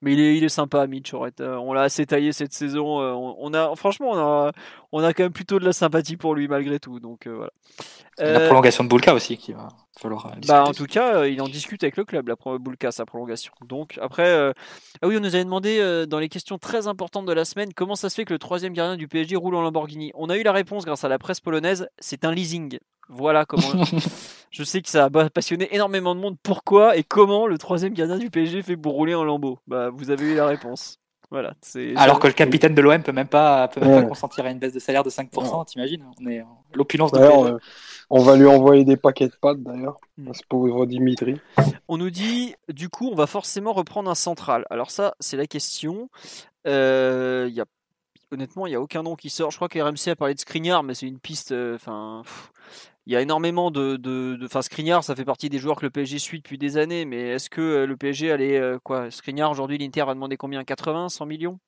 Mais 0.00 0.12
il 0.12 0.20
est, 0.20 0.36
il 0.36 0.44
est 0.44 0.48
sympa, 0.48 0.86
Mitch. 0.86 1.14
On 1.14 1.72
l'a 1.72 1.82
assez 1.82 2.06
taillé 2.06 2.32
cette 2.32 2.52
saison. 2.52 3.00
Euh, 3.00 3.12
on, 3.12 3.52
a, 3.54 3.74
franchement, 3.76 4.10
on 4.12 4.18
a, 4.18 4.52
on 4.92 5.02
a 5.02 5.12
quand 5.12 5.24
même 5.24 5.32
plutôt 5.32 5.58
de 5.58 5.64
la 5.64 5.72
sympathie 5.72 6.16
pour 6.16 6.34
lui 6.34 6.48
malgré 6.48 6.78
tout. 6.78 7.00
Donc 7.00 7.26
euh, 7.26 7.34
voilà. 7.34 7.50
La 8.18 8.40
euh, 8.40 8.46
prolongation 8.46 8.84
de 8.84 8.88
Bulka 8.88 9.14
aussi 9.14 9.36
qui 9.36 9.52
va 9.52 9.68
falloir. 9.98 10.32
Bah, 10.46 10.64
en 10.64 10.72
tout 10.72 10.86
cas, 10.86 11.26
il 11.26 11.40
en 11.42 11.48
discute 11.48 11.82
avec 11.82 11.96
le 11.96 12.04
club, 12.04 12.28
la 12.28 12.36
Bulka, 12.58 12.92
sa 12.92 13.04
prolongation. 13.04 13.52
Donc 13.66 13.98
après, 14.00 14.52
ah 15.00 15.06
oui, 15.06 15.16
on 15.16 15.20
nous 15.20 15.34
avait 15.34 15.44
demandé 15.44 16.06
dans 16.08 16.18
les 16.18 16.28
questions 16.28 16.58
très 16.58 16.86
importantes 16.86 17.26
de 17.26 17.32
la 17.32 17.44
semaine 17.44 17.72
comment 17.74 17.94
ça 17.94 18.10
se 18.10 18.14
fait 18.14 18.24
que 18.24 18.32
le 18.32 18.38
troisième 18.38 18.72
gardien 18.72 18.96
du 18.96 19.08
PSG 19.08 19.36
roule 19.36 19.54
en 19.54 19.62
Lamborghini? 19.62 20.12
On 20.14 20.30
a 20.30 20.36
eu 20.36 20.42
la 20.42 20.52
réponse 20.52 20.84
grâce 20.84 21.04
à 21.04 21.08
la 21.08 21.18
presse 21.18 21.40
polonaise. 21.40 21.88
C'est 21.98 22.24
un 22.24 22.32
leasing. 22.32 22.78
Voilà 23.08 23.44
comment. 23.44 23.84
Je 24.50 24.64
sais 24.64 24.82
que 24.82 24.88
ça 24.88 25.06
a 25.06 25.30
passionné 25.30 25.74
énormément 25.74 26.14
de 26.14 26.20
monde. 26.20 26.36
Pourquoi 26.42 26.96
et 26.96 27.04
comment 27.04 27.46
le 27.46 27.58
troisième 27.58 27.94
gardien 27.94 28.18
du 28.18 28.30
PSG 28.30 28.62
fait 28.62 28.76
pour 28.76 28.92
rouler 28.92 29.14
en 29.14 29.24
lambeau 29.24 29.58
Bah, 29.66 29.90
vous 29.90 30.10
avez 30.10 30.32
eu 30.32 30.34
la 30.34 30.46
réponse. 30.46 30.98
Voilà, 31.32 31.54
Alors 31.96 32.18
que 32.18 32.26
le 32.26 32.34
capitaine 32.34 32.74
de 32.74 32.82
l'OM 32.82 33.02
peut 33.02 33.10
même 33.10 33.26
pas, 33.26 33.66
peut 33.68 33.80
même 33.80 34.02
pas 34.02 34.06
consentir 34.06 34.44
à 34.44 34.50
une 34.50 34.58
baisse 34.58 34.74
de 34.74 34.78
salaire 34.78 35.02
de 35.02 35.08
5%, 35.08 35.64
t'imagines 35.64 36.04
On 36.20 36.26
est 36.26 36.44
l'opulence 36.74 37.10
de 37.10 37.20
on, 37.20 37.58
on 38.10 38.22
va 38.22 38.36
lui 38.36 38.44
envoyer 38.44 38.84
des 38.84 38.98
paquets 38.98 39.28
de 39.28 39.34
pâtes 39.40 39.62
d'ailleurs, 39.62 39.96
hmm. 40.18 40.34
ce 40.34 40.42
pauvre 40.46 40.84
Dimitri. 40.84 41.40
On 41.88 41.96
nous 41.96 42.10
dit, 42.10 42.54
du 42.68 42.90
coup, 42.90 43.08
on 43.10 43.14
va 43.14 43.26
forcément 43.26 43.72
reprendre 43.72 44.10
un 44.10 44.14
central. 44.14 44.66
Alors 44.68 44.90
ça, 44.90 45.14
c'est 45.20 45.38
la 45.38 45.46
question. 45.46 46.10
Euh, 46.66 47.48
y 47.50 47.62
a, 47.62 47.64
honnêtement, 48.30 48.66
il 48.66 48.70
n'y 48.70 48.76
a 48.76 48.80
aucun 48.82 49.02
nom 49.02 49.16
qui 49.16 49.30
sort. 49.30 49.50
Je 49.50 49.56
crois 49.56 49.70
que 49.70 49.78
RMC 49.78 50.10
a 50.10 50.16
parlé 50.16 50.34
de 50.34 50.40
Skriniar, 50.40 50.82
mais 50.82 50.92
c'est 50.92 51.06
une 51.06 51.18
piste. 51.18 51.52
Euh, 51.52 51.76
enfin, 51.76 52.24
il 53.06 53.12
y 53.12 53.16
a 53.16 53.20
énormément 53.20 53.70
de, 53.70 53.96
de, 53.96 54.38
enfin 54.44 54.62
ça 55.02 55.16
fait 55.16 55.24
partie 55.24 55.48
des 55.48 55.58
joueurs 55.58 55.76
que 55.76 55.86
le 55.86 55.90
PSG 55.90 56.18
suit 56.18 56.38
depuis 56.38 56.58
des 56.58 56.76
années, 56.76 57.04
mais 57.04 57.30
est-ce 57.30 57.50
que 57.50 57.60
euh, 57.60 57.86
le 57.86 57.96
PSG 57.96 58.30
allait 58.30 58.58
euh, 58.58 58.78
quoi 58.82 59.08
aujourd'hui, 59.50 59.78
l'Inter 59.78 60.04
va 60.04 60.14
demander 60.14 60.36
combien? 60.36 60.62
80, 60.62 61.08
100 61.08 61.26
millions? 61.26 61.58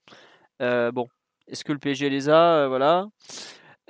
Euh, 0.62 0.92
Bon, 0.92 1.08
est-ce 1.48 1.64
que 1.64 1.72
le 1.72 1.78
PSG 1.78 2.08
les 2.08 2.28
a? 2.28 2.68
Voilà. 2.68 3.06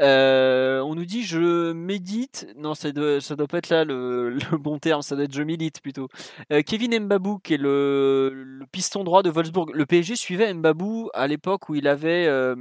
Euh, 0.00 0.80
on 0.80 0.94
nous 0.94 1.04
dit 1.04 1.22
je 1.22 1.72
médite. 1.72 2.46
Non, 2.56 2.74
ça 2.74 2.90
doit, 2.90 3.18
doit 3.18 3.46
pas 3.46 3.58
être 3.58 3.68
là 3.68 3.84
le, 3.84 4.38
bon 4.58 4.78
terme, 4.78 5.02
ça 5.02 5.14
doit 5.14 5.24
être 5.24 5.34
je 5.34 5.42
milite 5.42 5.80
plutôt. 5.80 6.08
Euh, 6.52 6.62
Kevin 6.62 6.98
Mbabou, 6.98 7.38
qui 7.38 7.54
est 7.54 7.58
le, 7.58 8.60
piston 8.72 9.04
droit 9.04 9.22
de 9.22 9.30
Wolfsburg. 9.30 9.70
Le 9.72 9.86
PSG 9.86 10.16
suivait 10.16 10.52
Mbabou 10.52 11.10
à 11.14 11.26
l'époque 11.26 11.68
où 11.68 11.74
il 11.74 11.86
avait. 11.86 12.26
Euh, 12.26 12.54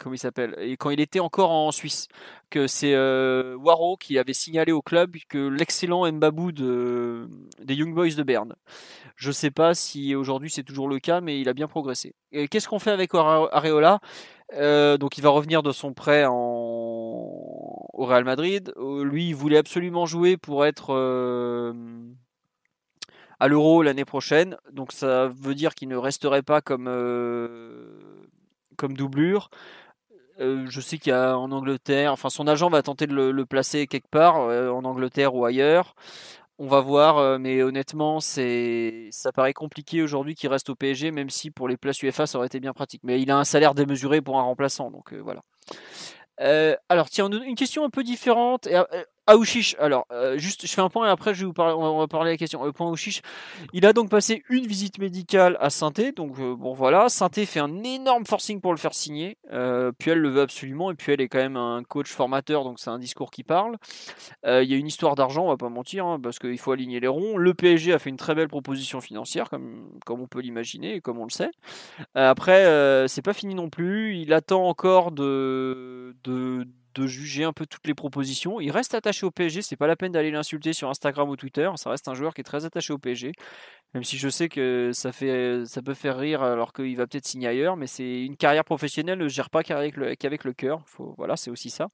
comment 0.00 0.14
il 0.14 0.18
s'appelle 0.18 0.54
Et 0.60 0.76
quand 0.76 0.90
il 0.90 1.00
était 1.00 1.20
encore 1.20 1.50
en 1.50 1.72
Suisse. 1.72 2.08
Que 2.50 2.66
c'est 2.66 2.94
Waro 2.96 3.98
qui 3.98 4.18
avait 4.18 4.32
signalé 4.32 4.72
au 4.72 4.80
club 4.80 5.16
que 5.28 5.48
l'excellent 5.48 6.10
Mbabou 6.10 6.50
de, 6.50 7.28
des 7.62 7.74
Young 7.74 7.94
Boys 7.94 8.14
de 8.14 8.22
Berne. 8.22 8.54
Je 9.16 9.30
sais 9.30 9.50
pas 9.50 9.74
si 9.74 10.14
aujourd'hui 10.14 10.48
c'est 10.48 10.62
toujours 10.62 10.88
le 10.88 10.98
cas, 10.98 11.20
mais 11.20 11.40
il 11.40 11.48
a 11.50 11.52
bien 11.52 11.68
progressé. 11.68 12.14
Qu'est-ce 12.32 12.66
qu'on 12.66 12.78
fait 12.78 12.90
avec 12.90 13.14
Areola? 13.14 14.00
Euh, 14.54 14.96
donc 14.96 15.18
il 15.18 15.22
va 15.22 15.30
revenir 15.30 15.62
de 15.62 15.72
son 15.72 15.92
prêt 15.92 16.24
en... 16.24 16.32
au 16.34 18.04
Real 18.04 18.24
Madrid. 18.24 18.72
Euh, 18.76 19.04
lui, 19.04 19.28
il 19.28 19.34
voulait 19.34 19.58
absolument 19.58 20.06
jouer 20.06 20.36
pour 20.36 20.64
être 20.64 20.94
euh, 20.94 21.72
à 23.40 23.48
l'Euro 23.48 23.82
l'année 23.82 24.04
prochaine. 24.04 24.56
Donc 24.72 24.92
ça 24.92 25.28
veut 25.28 25.54
dire 25.54 25.74
qu'il 25.74 25.88
ne 25.88 25.96
resterait 25.96 26.42
pas 26.42 26.60
comme, 26.60 26.88
comme 28.76 28.94
doublure. 28.94 29.50
je 30.38 30.80
sais 30.80 30.98
qu'il 30.98 31.10
y 31.10 31.16
a 31.16 31.36
en 31.38 31.52
Angleterre, 31.52 32.12
enfin 32.12 32.30
son 32.30 32.46
agent 32.46 32.70
va 32.70 32.82
tenter 32.82 33.06
de 33.06 33.14
le 33.14 33.46
placer 33.46 33.86
quelque 33.86 34.08
part 34.08 34.36
en 34.36 34.84
Angleterre 34.84 35.34
ou 35.34 35.44
ailleurs. 35.44 35.94
On 36.60 36.66
va 36.66 36.80
voir, 36.80 37.18
euh, 37.18 37.38
mais 37.38 37.62
honnêtement, 37.62 38.18
ça 38.18 39.32
paraît 39.32 39.52
compliqué 39.52 40.02
aujourd'hui 40.02 40.34
qu'il 40.34 40.50
reste 40.50 40.70
au 40.70 40.74
PSG, 40.74 41.12
même 41.12 41.30
si 41.30 41.52
pour 41.52 41.68
les 41.68 41.76
places 41.76 42.02
UEFA 42.02 42.26
ça 42.26 42.38
aurait 42.38 42.48
été 42.48 42.58
bien 42.58 42.72
pratique. 42.72 43.02
Mais 43.04 43.20
il 43.20 43.30
a 43.30 43.36
un 43.36 43.44
salaire 43.44 43.74
démesuré 43.74 44.20
pour 44.20 44.40
un 44.40 44.42
remplaçant, 44.42 44.90
donc 44.90 45.12
euh, 45.12 45.18
voilà. 45.18 45.42
Euh, 46.40 46.74
alors 46.88 47.10
tiens, 47.10 47.30
une 47.30 47.54
question 47.54 47.84
un 47.84 47.90
peu 47.90 48.02
différente. 48.02 48.68
Aouchiche, 49.28 49.76
alors, 49.78 50.06
euh, 50.10 50.38
juste, 50.38 50.66
je 50.66 50.72
fais 50.72 50.80
un 50.80 50.88
point 50.88 51.06
et 51.06 51.10
après, 51.10 51.34
je 51.34 51.40
vais 51.40 51.46
vous 51.46 51.52
parler, 51.52 51.74
on 51.74 51.98
va 51.98 52.08
parler 52.08 52.30
de 52.30 52.32
la 52.32 52.38
question. 52.38 52.64
Le 52.64 52.72
point 52.72 52.88
Aouchiche, 52.88 53.20
il 53.74 53.84
a 53.84 53.92
donc 53.92 54.08
passé 54.08 54.42
une 54.48 54.66
visite 54.66 54.98
médicale 54.98 55.58
à 55.60 55.68
Sainté, 55.68 56.12
donc 56.12 56.38
euh, 56.38 56.56
bon 56.56 56.72
voilà, 56.72 57.10
Sainté 57.10 57.44
fait 57.44 57.60
un 57.60 57.84
énorme 57.84 58.24
forcing 58.24 58.62
pour 58.62 58.72
le 58.72 58.78
faire 58.78 58.94
signer, 58.94 59.36
euh, 59.52 59.92
puis 59.98 60.12
elle 60.12 60.20
le 60.20 60.30
veut 60.30 60.40
absolument, 60.40 60.90
et 60.90 60.94
puis 60.94 61.12
elle 61.12 61.20
est 61.20 61.28
quand 61.28 61.40
même 61.40 61.58
un 61.58 61.82
coach 61.82 62.10
formateur, 62.10 62.64
donc 62.64 62.80
c'est 62.80 62.88
un 62.88 62.98
discours 62.98 63.30
qui 63.30 63.44
parle. 63.44 63.76
Il 64.46 64.64
y 64.64 64.72
a 64.72 64.76
une 64.78 64.86
histoire 64.86 65.14
d'argent, 65.14 65.44
on 65.44 65.48
va 65.48 65.58
pas 65.58 65.68
mentir, 65.68 66.06
hein, 66.06 66.18
parce 66.18 66.38
qu'il 66.38 66.58
faut 66.58 66.72
aligner 66.72 66.98
les 66.98 67.08
ronds. 67.08 67.36
Le 67.36 67.52
PSG 67.52 67.92
a 67.92 67.98
fait 67.98 68.08
une 68.08 68.16
très 68.16 68.34
belle 68.34 68.48
proposition 68.48 69.02
financière, 69.02 69.50
comme, 69.50 69.90
comme 70.06 70.22
on 70.22 70.26
peut 70.26 70.40
l'imaginer 70.40 70.94
et 70.94 71.00
comme 71.02 71.18
on 71.18 71.24
le 71.24 71.30
sait. 71.30 71.50
après, 72.14 72.64
c'est 73.08 73.22
pas 73.22 73.34
fini 73.34 73.54
non 73.54 73.68
plus, 73.68 74.16
il 74.16 74.32
attend 74.32 74.66
encore 74.66 75.12
de, 75.12 76.16
de 76.24 76.66
de 76.94 77.06
juger 77.06 77.44
un 77.44 77.52
peu 77.52 77.66
toutes 77.66 77.86
les 77.86 77.94
propositions. 77.94 78.60
Il 78.60 78.70
reste 78.70 78.94
attaché 78.94 79.26
au 79.26 79.30
PSG, 79.30 79.62
c'est 79.62 79.76
pas 79.76 79.86
la 79.86 79.96
peine 79.96 80.12
d'aller 80.12 80.30
l'insulter 80.30 80.72
sur 80.72 80.88
Instagram 80.88 81.28
ou 81.28 81.36
Twitter. 81.36 81.70
Ça 81.76 81.90
reste 81.90 82.08
un 82.08 82.14
joueur 82.14 82.34
qui 82.34 82.40
est 82.40 82.44
très 82.44 82.64
attaché 82.64 82.92
au 82.92 82.98
PSG, 82.98 83.32
même 83.94 84.04
si 84.04 84.18
je 84.18 84.28
sais 84.28 84.48
que 84.48 84.90
ça 84.92 85.12
fait, 85.12 85.64
ça 85.66 85.82
peut 85.82 85.94
faire 85.94 86.18
rire 86.18 86.42
alors 86.42 86.72
qu'il 86.72 86.96
va 86.96 87.06
peut-être 87.06 87.26
signer 87.26 87.48
ailleurs. 87.48 87.76
Mais 87.76 87.86
c'est 87.86 88.22
une 88.22 88.36
carrière 88.36 88.64
professionnelle, 88.64 89.18
ne 89.18 89.28
gère 89.28 89.50
pas 89.50 89.62
qu'avec 89.62 89.96
le, 89.96 90.52
cœur. 90.52 90.82
voilà, 91.16 91.36
c'est 91.36 91.50
aussi 91.50 91.70
ça. 91.70 91.88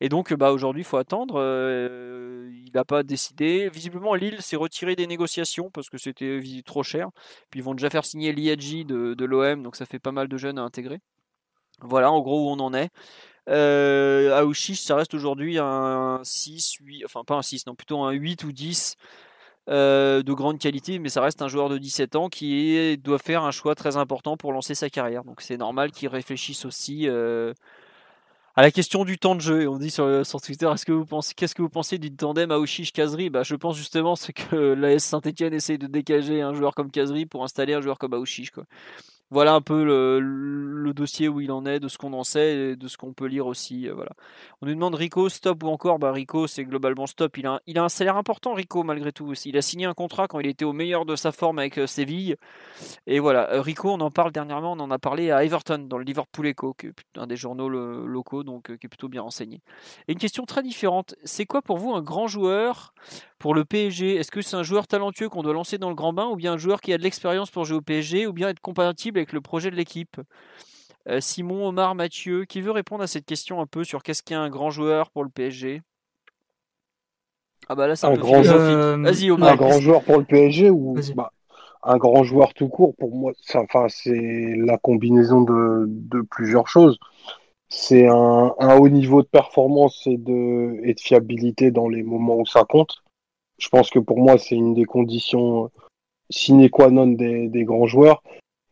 Et 0.00 0.08
donc, 0.08 0.32
bah 0.34 0.52
aujourd'hui, 0.52 0.82
il 0.82 0.86
faut 0.86 0.98
attendre. 0.98 1.36
Euh, 1.38 2.50
il 2.52 2.72
n'a 2.74 2.84
pas 2.84 3.02
décidé. 3.02 3.68
Visiblement, 3.68 4.14
Lille 4.14 4.42
s'est 4.42 4.56
retiré 4.56 4.96
des 4.96 5.06
négociations 5.06 5.70
parce 5.70 5.88
que 5.88 5.98
c'était 5.98 6.40
trop 6.64 6.82
cher. 6.82 7.08
Puis 7.50 7.60
ils 7.60 7.64
vont 7.64 7.74
déjà 7.74 7.90
faire 7.90 8.04
signer 8.04 8.32
l'IAG 8.32 8.86
de 8.86 9.24
l'OM, 9.24 9.62
donc 9.62 9.76
ça 9.76 9.86
fait 9.86 9.98
pas 9.98 10.12
mal 10.12 10.28
de 10.28 10.36
jeunes 10.36 10.58
à 10.58 10.62
intégrer. 10.62 11.00
Voilà 11.80 12.10
en 12.10 12.20
gros 12.20 12.46
où 12.46 12.50
on 12.50 12.60
en 12.60 12.72
est. 12.74 12.90
Euh, 13.48 14.34
Aouchiche, 14.38 14.80
ça 14.80 14.96
reste 14.96 15.14
aujourd'hui 15.14 15.58
un 15.58 16.20
6, 16.22 16.76
8, 16.80 17.04
enfin 17.04 17.24
pas 17.24 17.34
un 17.34 17.42
6, 17.42 17.66
non, 17.66 17.74
plutôt 17.74 18.02
un 18.02 18.12
8 18.12 18.44
ou 18.44 18.52
10 18.52 18.96
euh, 19.68 20.22
de 20.22 20.32
grande 20.32 20.58
qualité, 20.58 20.98
mais 20.98 21.08
ça 21.08 21.20
reste 21.22 21.42
un 21.42 21.48
joueur 21.48 21.68
de 21.68 21.78
17 21.78 22.16
ans 22.16 22.28
qui 22.28 22.96
doit 22.98 23.18
faire 23.18 23.44
un 23.44 23.50
choix 23.50 23.74
très 23.74 23.96
important 23.96 24.36
pour 24.36 24.52
lancer 24.52 24.74
sa 24.74 24.90
carrière. 24.90 25.24
Donc 25.24 25.40
c'est 25.42 25.56
normal 25.56 25.90
qu'il 25.92 26.08
réfléchisse 26.08 26.64
aussi 26.64 27.08
euh, 27.08 27.52
à 28.56 28.62
la 28.62 28.70
question 28.70 29.04
du 29.04 29.18
temps 29.18 29.34
de 29.34 29.40
jeu. 29.40 29.68
on 29.68 29.78
dit 29.78 29.90
sur, 29.90 30.24
sur 30.24 30.40
Twitter, 30.40 30.70
qu'est-ce 31.36 31.54
que 31.54 31.62
vous 31.62 31.68
pensez 31.68 31.98
du 31.98 32.14
tandem 32.14 32.50
Aouchiche-Kazri 32.50 33.30
bah, 33.30 33.42
Je 33.42 33.56
pense 33.56 33.76
justement 33.76 34.16
c'est 34.16 34.32
que 34.32 34.56
l'AS 34.74 35.04
Saint-Etienne 35.04 35.54
essaye 35.54 35.78
de 35.78 35.86
dégager 35.86 36.40
un 36.42 36.54
joueur 36.54 36.74
comme 36.74 36.90
Kazri 36.90 37.26
pour 37.26 37.44
installer 37.44 37.74
un 37.74 37.80
joueur 37.82 37.98
comme 37.98 38.14
Aouchiche. 38.14 38.52
Voilà 39.34 39.54
un 39.54 39.60
peu 39.60 39.84
le, 39.84 40.92
dossier 40.94 41.28
où 41.28 41.40
il 41.40 41.50
en 41.50 41.66
est, 41.66 41.80
de 41.80 41.88
ce 41.88 41.98
qu'on 41.98 42.12
en 42.12 42.22
sait 42.22 42.54
et 42.54 42.76
de 42.76 42.86
ce 42.86 42.96
qu'on 42.96 43.12
peut 43.12 43.26
lire 43.26 43.48
aussi. 43.48 43.88
Euh, 43.88 43.94
voilà. 43.94 44.12
On 44.62 44.66
nous 44.66 44.74
demande 44.74 44.94
Rico, 44.94 45.28
stop 45.28 45.64
ou 45.64 45.66
encore? 45.66 45.98
Bah, 45.98 46.12
Rico, 46.12 46.46
c'est 46.46 46.64
globalement 46.64 47.08
stop. 47.08 47.36
Il 47.36 47.48
a, 47.48 47.54
un, 47.54 47.60
il 47.66 47.76
a 47.78 47.82
un 47.82 47.88
salaire 47.88 48.16
important, 48.16 48.54
Rico, 48.54 48.84
malgré 48.84 49.10
tout. 49.10 49.32
Il 49.44 49.56
a 49.56 49.62
signé 49.62 49.86
un 49.86 49.94
contrat 49.94 50.28
quand 50.28 50.38
il 50.38 50.46
était 50.46 50.64
au 50.64 50.72
meilleur 50.72 51.04
de 51.04 51.16
sa 51.16 51.32
forme 51.32 51.58
avec 51.58 51.78
euh, 51.78 51.88
Séville. 51.88 52.36
Et 53.08 53.18
voilà, 53.18 53.50
euh, 53.50 53.60
Rico, 53.60 53.90
on 53.90 54.00
en 54.00 54.12
parle 54.12 54.30
dernièrement, 54.30 54.74
on 54.74 54.80
en 54.80 54.92
a 54.92 55.00
parlé 55.00 55.32
à 55.32 55.42
Everton, 55.42 55.78
dans 55.78 55.98
le 55.98 56.04
Liverpool 56.04 56.46
Echo, 56.46 56.72
qui 56.74 56.86
est 56.86 56.94
un 57.16 57.26
des 57.26 57.36
journaux 57.36 57.68
locaux, 57.68 58.44
donc 58.44 58.66
qui 58.66 58.86
est 58.86 58.88
plutôt 58.88 59.08
bien 59.08 59.22
renseigné. 59.22 59.62
Et 60.06 60.12
une 60.12 60.18
question 60.18 60.44
très 60.44 60.62
différente 60.62 61.16
c'est 61.24 61.46
quoi 61.46 61.62
pour 61.62 61.78
vous 61.78 61.92
un 61.92 62.02
grand 62.02 62.28
joueur 62.28 62.94
pour 63.38 63.54
le 63.54 63.64
PSG 63.64 64.16
Est-ce 64.16 64.30
que 64.30 64.40
c'est 64.40 64.56
un 64.56 64.62
joueur 64.62 64.86
talentueux 64.86 65.28
qu'on 65.28 65.42
doit 65.42 65.52
lancer 65.52 65.76
dans 65.76 65.88
le 65.88 65.94
grand 65.94 66.12
bain, 66.12 66.26
ou 66.26 66.36
bien 66.36 66.54
un 66.54 66.56
joueur 66.56 66.80
qui 66.80 66.92
a 66.92 66.98
de 66.98 67.02
l'expérience 67.02 67.50
pour 67.50 67.64
jouer 67.64 67.76
au 67.76 67.82
PSG, 67.82 68.26
ou 68.26 68.32
bien 68.32 68.48
être 68.48 68.60
compatible 68.60 69.18
avec 69.18 69.23
le 69.32 69.40
projet 69.40 69.70
de 69.70 69.76
l'équipe 69.76 70.20
euh, 71.08 71.20
Simon, 71.20 71.68
Omar, 71.68 71.94
Mathieu, 71.94 72.44
qui 72.44 72.60
veut 72.60 72.70
répondre 72.70 73.02
à 73.02 73.06
cette 73.06 73.26
question 73.26 73.60
un 73.60 73.66
peu 73.66 73.84
sur 73.84 74.02
qu'est-ce 74.02 74.22
qu'est 74.22 74.34
un 74.34 74.48
grand 74.48 74.70
joueur 74.70 75.10
pour 75.10 75.22
le 75.22 75.28
PSG 75.28 75.82
Ah 77.68 77.74
bah 77.74 77.86
là 77.86 77.94
c'est 77.94 78.06
un, 78.06 78.14
grand 78.14 78.42
joueur. 78.42 78.98
Vas-y 78.98 79.30
Omar. 79.30 79.52
Un 79.52 79.56
grand 79.56 79.80
joueur 79.80 80.02
pour 80.02 80.18
le 80.18 80.24
PSG 80.24 80.70
ou 80.70 80.96
bah, 81.14 81.30
un 81.82 81.98
grand 81.98 82.24
joueur 82.24 82.54
tout 82.54 82.68
court 82.68 82.94
pour 82.96 83.14
moi, 83.14 83.32
enfin 83.54 83.86
c'est 83.88 84.56
la 84.56 84.78
combinaison 84.78 85.42
de, 85.42 86.22
plusieurs 86.30 86.68
choses. 86.68 86.98
C'est 87.68 88.06
un, 88.06 88.54
haut 88.78 88.88
niveau 88.88 89.22
de 89.22 89.28
performance 89.28 90.06
et 90.06 90.16
de, 90.16 90.80
et 90.84 90.94
de 90.94 91.00
fiabilité 91.00 91.70
dans 91.70 91.88
les 91.88 92.02
moments 92.02 92.36
où 92.36 92.46
ça 92.46 92.64
compte. 92.64 93.02
Je 93.58 93.68
pense 93.68 93.90
que 93.90 93.98
pour 93.98 94.18
moi 94.18 94.38
c'est 94.38 94.54
une 94.54 94.74
des 94.74 94.84
conditions 94.84 95.70
sine 96.30 96.70
qua 96.70 96.90
non 96.90 97.08
des, 97.08 97.48
des 97.48 97.64
grands 97.64 97.86
joueurs. 97.86 98.22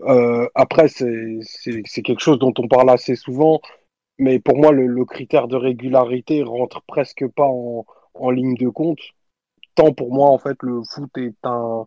Euh, 0.02 0.48
après, 0.54 0.88
c'est 0.88 2.02
quelque 2.02 2.20
chose 2.20 2.38
dont 2.38 2.54
on 2.58 2.68
parle 2.68 2.90
assez 2.90 3.16
souvent, 3.16 3.60
mais 4.18 4.38
pour 4.40 4.56
moi, 4.58 4.72
le, 4.72 5.04
critère 5.04 5.48
de 5.48 5.56
régularité 5.56 6.42
rentre 6.42 6.82
presque 6.86 7.26
pas 7.28 7.46
en, 7.46 7.86
en, 8.14 8.30
ligne 8.30 8.54
de 8.54 8.68
compte. 8.68 9.00
Tant 9.74 9.92
pour 9.92 10.12
moi, 10.12 10.28
en 10.28 10.38
fait, 10.38 10.56
le 10.62 10.82
foot 10.84 11.10
est 11.18 11.34
un 11.44 11.86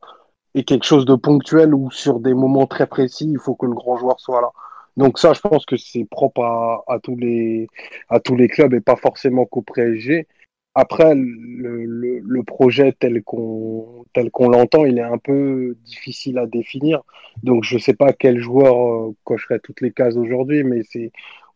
est 0.56 0.64
quelque 0.64 0.86
chose 0.86 1.06
de 1.06 1.16
ponctuel 1.16 1.74
ou 1.76 1.92
sur 1.92 2.20
des 2.20 2.34
moments 2.34 2.66
très 2.66 2.88
précis, 2.88 3.28
il 3.30 3.40
faut 3.40 3.56
que 3.56 3.66
le 3.66 3.74
grand 3.74 3.98
joueur 3.98 4.20
soit 4.20 4.42
là. 4.42 4.52
Donc 4.98 5.20
ça, 5.20 5.34
je 5.34 5.42
pense 5.42 5.66
que 5.66 5.76
c'est 5.76 6.06
propre 6.06 6.42
à, 6.44 6.84
à, 6.88 7.00
tous 7.00 7.18
les 7.18 7.68
à 8.10 8.20
tous 8.22 8.36
les 8.36 8.48
clubs 8.48 8.74
et 8.74 8.80
pas 8.80 8.96
forcément 8.96 9.46
qu'au 9.46 9.62
PSG. 9.62 10.28
Après, 10.76 11.16
le, 11.16 11.86
le, 11.86 12.20
le 12.20 12.44
projet 12.44 12.94
tel 13.00 13.24
qu'on 13.24 14.04
tel 14.14 14.30
qu'on 14.30 14.50
l'entend, 14.50 14.86
il 14.86 14.98
est 14.98 15.02
un 15.02 15.18
peu 15.18 15.76
difficile 15.86 16.38
à 16.38 16.46
définir. 16.46 17.02
Donc 17.44 17.64
je 17.64 17.78
sais 17.78 17.94
pas 17.94 18.14
quel 18.14 18.40
joueur 18.40 18.76
euh, 19.10 19.16
cocherait 19.24 19.60
toutes 19.60 19.82
les 19.82 19.92
cases 19.92 20.16
aujourd'hui, 20.16 20.64
mais 20.64 20.82
c'est 20.84 21.12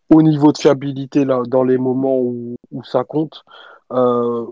au 0.09 0.21
niveau 0.21 0.51
de 0.51 0.57
fiabilité 0.57 1.25
là, 1.25 1.43
dans 1.47 1.63
les 1.63 1.77
moments 1.77 2.19
où, 2.19 2.55
où 2.71 2.83
ça 2.83 3.03
compte. 3.03 3.43
Euh, 3.91 4.45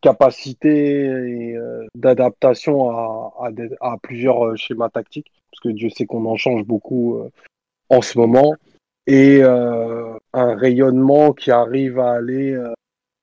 capacité 0.00 1.06
euh, 1.06 1.86
d'adaptation 1.94 2.90
à, 2.90 3.32
à, 3.40 3.50
à, 3.80 3.96
plusieurs 4.02 4.46
euh, 4.46 4.56
schémas 4.56 4.88
tactiques, 4.88 5.30
parce 5.50 5.60
que 5.60 5.68
Dieu 5.68 5.90
sait 5.90 6.06
qu'on 6.06 6.24
en 6.24 6.36
change 6.36 6.64
beaucoup 6.64 7.16
euh, 7.16 7.28
en 7.90 8.00
ce 8.00 8.16
moment, 8.18 8.54
et 9.06 9.40
euh, 9.42 10.14
un 10.32 10.54
rayonnement 10.54 11.32
qui 11.32 11.50
arrive 11.50 11.98
à 11.98 12.12
aller, 12.12 12.58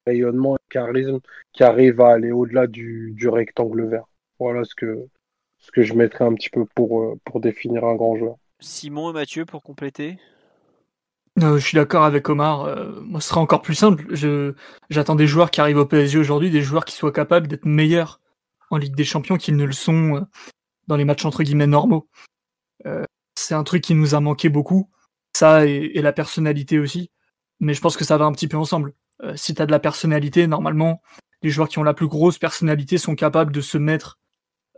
rayonnement 0.08 0.56
et 0.56 0.60
charisme 0.70 1.20
qui 1.54 1.64
arrive 1.64 2.02
à 2.02 2.14
aller 2.14 2.32
au-delà 2.32 2.68
du, 2.68 3.14
du, 3.16 3.28
rectangle 3.28 3.88
vert. 3.88 4.06
Voilà 4.40 4.64
ce 4.64 4.76
que, 4.76 5.08
ce 5.60 5.72
que 5.72 5.84
je 5.84 5.94
mettrais 5.94 6.26
un 6.26 6.34
petit 6.34 6.50
peu 6.50 6.66
pour, 6.66 7.18
pour 7.26 7.40
définir 7.40 7.84
un 7.84 7.96
grand 7.96 8.16
joueur. 8.16 8.36
Simon 8.60 9.12
et 9.12 9.14
Mathieu 9.14 9.46
pour 9.46 9.64
compléter? 9.64 10.18
Euh, 11.40 11.58
je 11.58 11.66
suis 11.66 11.76
d'accord 11.76 12.04
avec 12.04 12.28
Omar. 12.30 12.66
Euh, 12.66 13.00
moi, 13.02 13.22
ce 13.22 13.30
sera 13.30 13.42
encore 13.42 13.62
plus 13.62 13.76
simple. 13.76 14.06
Je, 14.10 14.54
j'attends 14.90 15.16
des 15.16 15.28
joueurs 15.28 15.52
qui 15.52 15.62
arrivent 15.62 15.78
au 15.78 15.86
PSG 15.86 16.18
aujourd'hui, 16.18 16.50
des 16.50 16.62
joueurs 16.62 16.86
qui 16.86 16.96
soient 16.96 17.12
capables 17.12 17.48
d'être 17.48 17.66
meilleurs 17.66 18.20
en 18.72 18.78
Ligue 18.78 18.96
des 18.96 19.04
Champions 19.04 19.38
qu'ils 19.38 19.56
ne 19.56 19.66
le 19.66 19.74
sont 19.74 20.16
euh, 20.16 20.22
dans 20.88 20.96
les 20.96 21.06
matchs 21.06 21.26
entre 21.26 21.44
guillemets 21.44 21.68
normaux. 21.68 22.10
Euh, 22.86 23.04
c'est 23.36 23.54
un 23.54 23.64
truc 23.64 23.84
qui 23.84 23.94
nous 23.94 24.16
a 24.16 24.20
manqué 24.20 24.50
beaucoup, 24.50 24.90
ça 25.36 25.66
et, 25.68 25.92
et, 25.94 26.02
la 26.02 26.12
personnalité 26.12 26.80
aussi. 26.80 27.12
Mais 27.60 27.74
je 27.74 27.82
pense 27.82 27.98
que 27.98 28.04
ça 28.04 28.18
va 28.18 28.26
un 28.26 28.32
petit 28.32 28.48
peu 28.48 28.58
ensemble. 28.58 28.94
Euh, 29.23 29.35
si 29.35 29.53
tu 29.53 29.65
de 29.65 29.72
la 29.72 29.80
personnalité, 29.80 30.48
normalement, 30.48 31.02
les 31.41 31.49
joueurs 31.49 31.69
qui 31.69 31.80
ont 31.80 31.84
la 31.84 31.94
plus 31.94 32.07
grosse 32.07 32.38
personnalité 32.38 32.98
sont 32.98 33.15
capables 33.15 33.52
de 33.52 33.61
se 33.61 33.77
mettre 33.77 34.19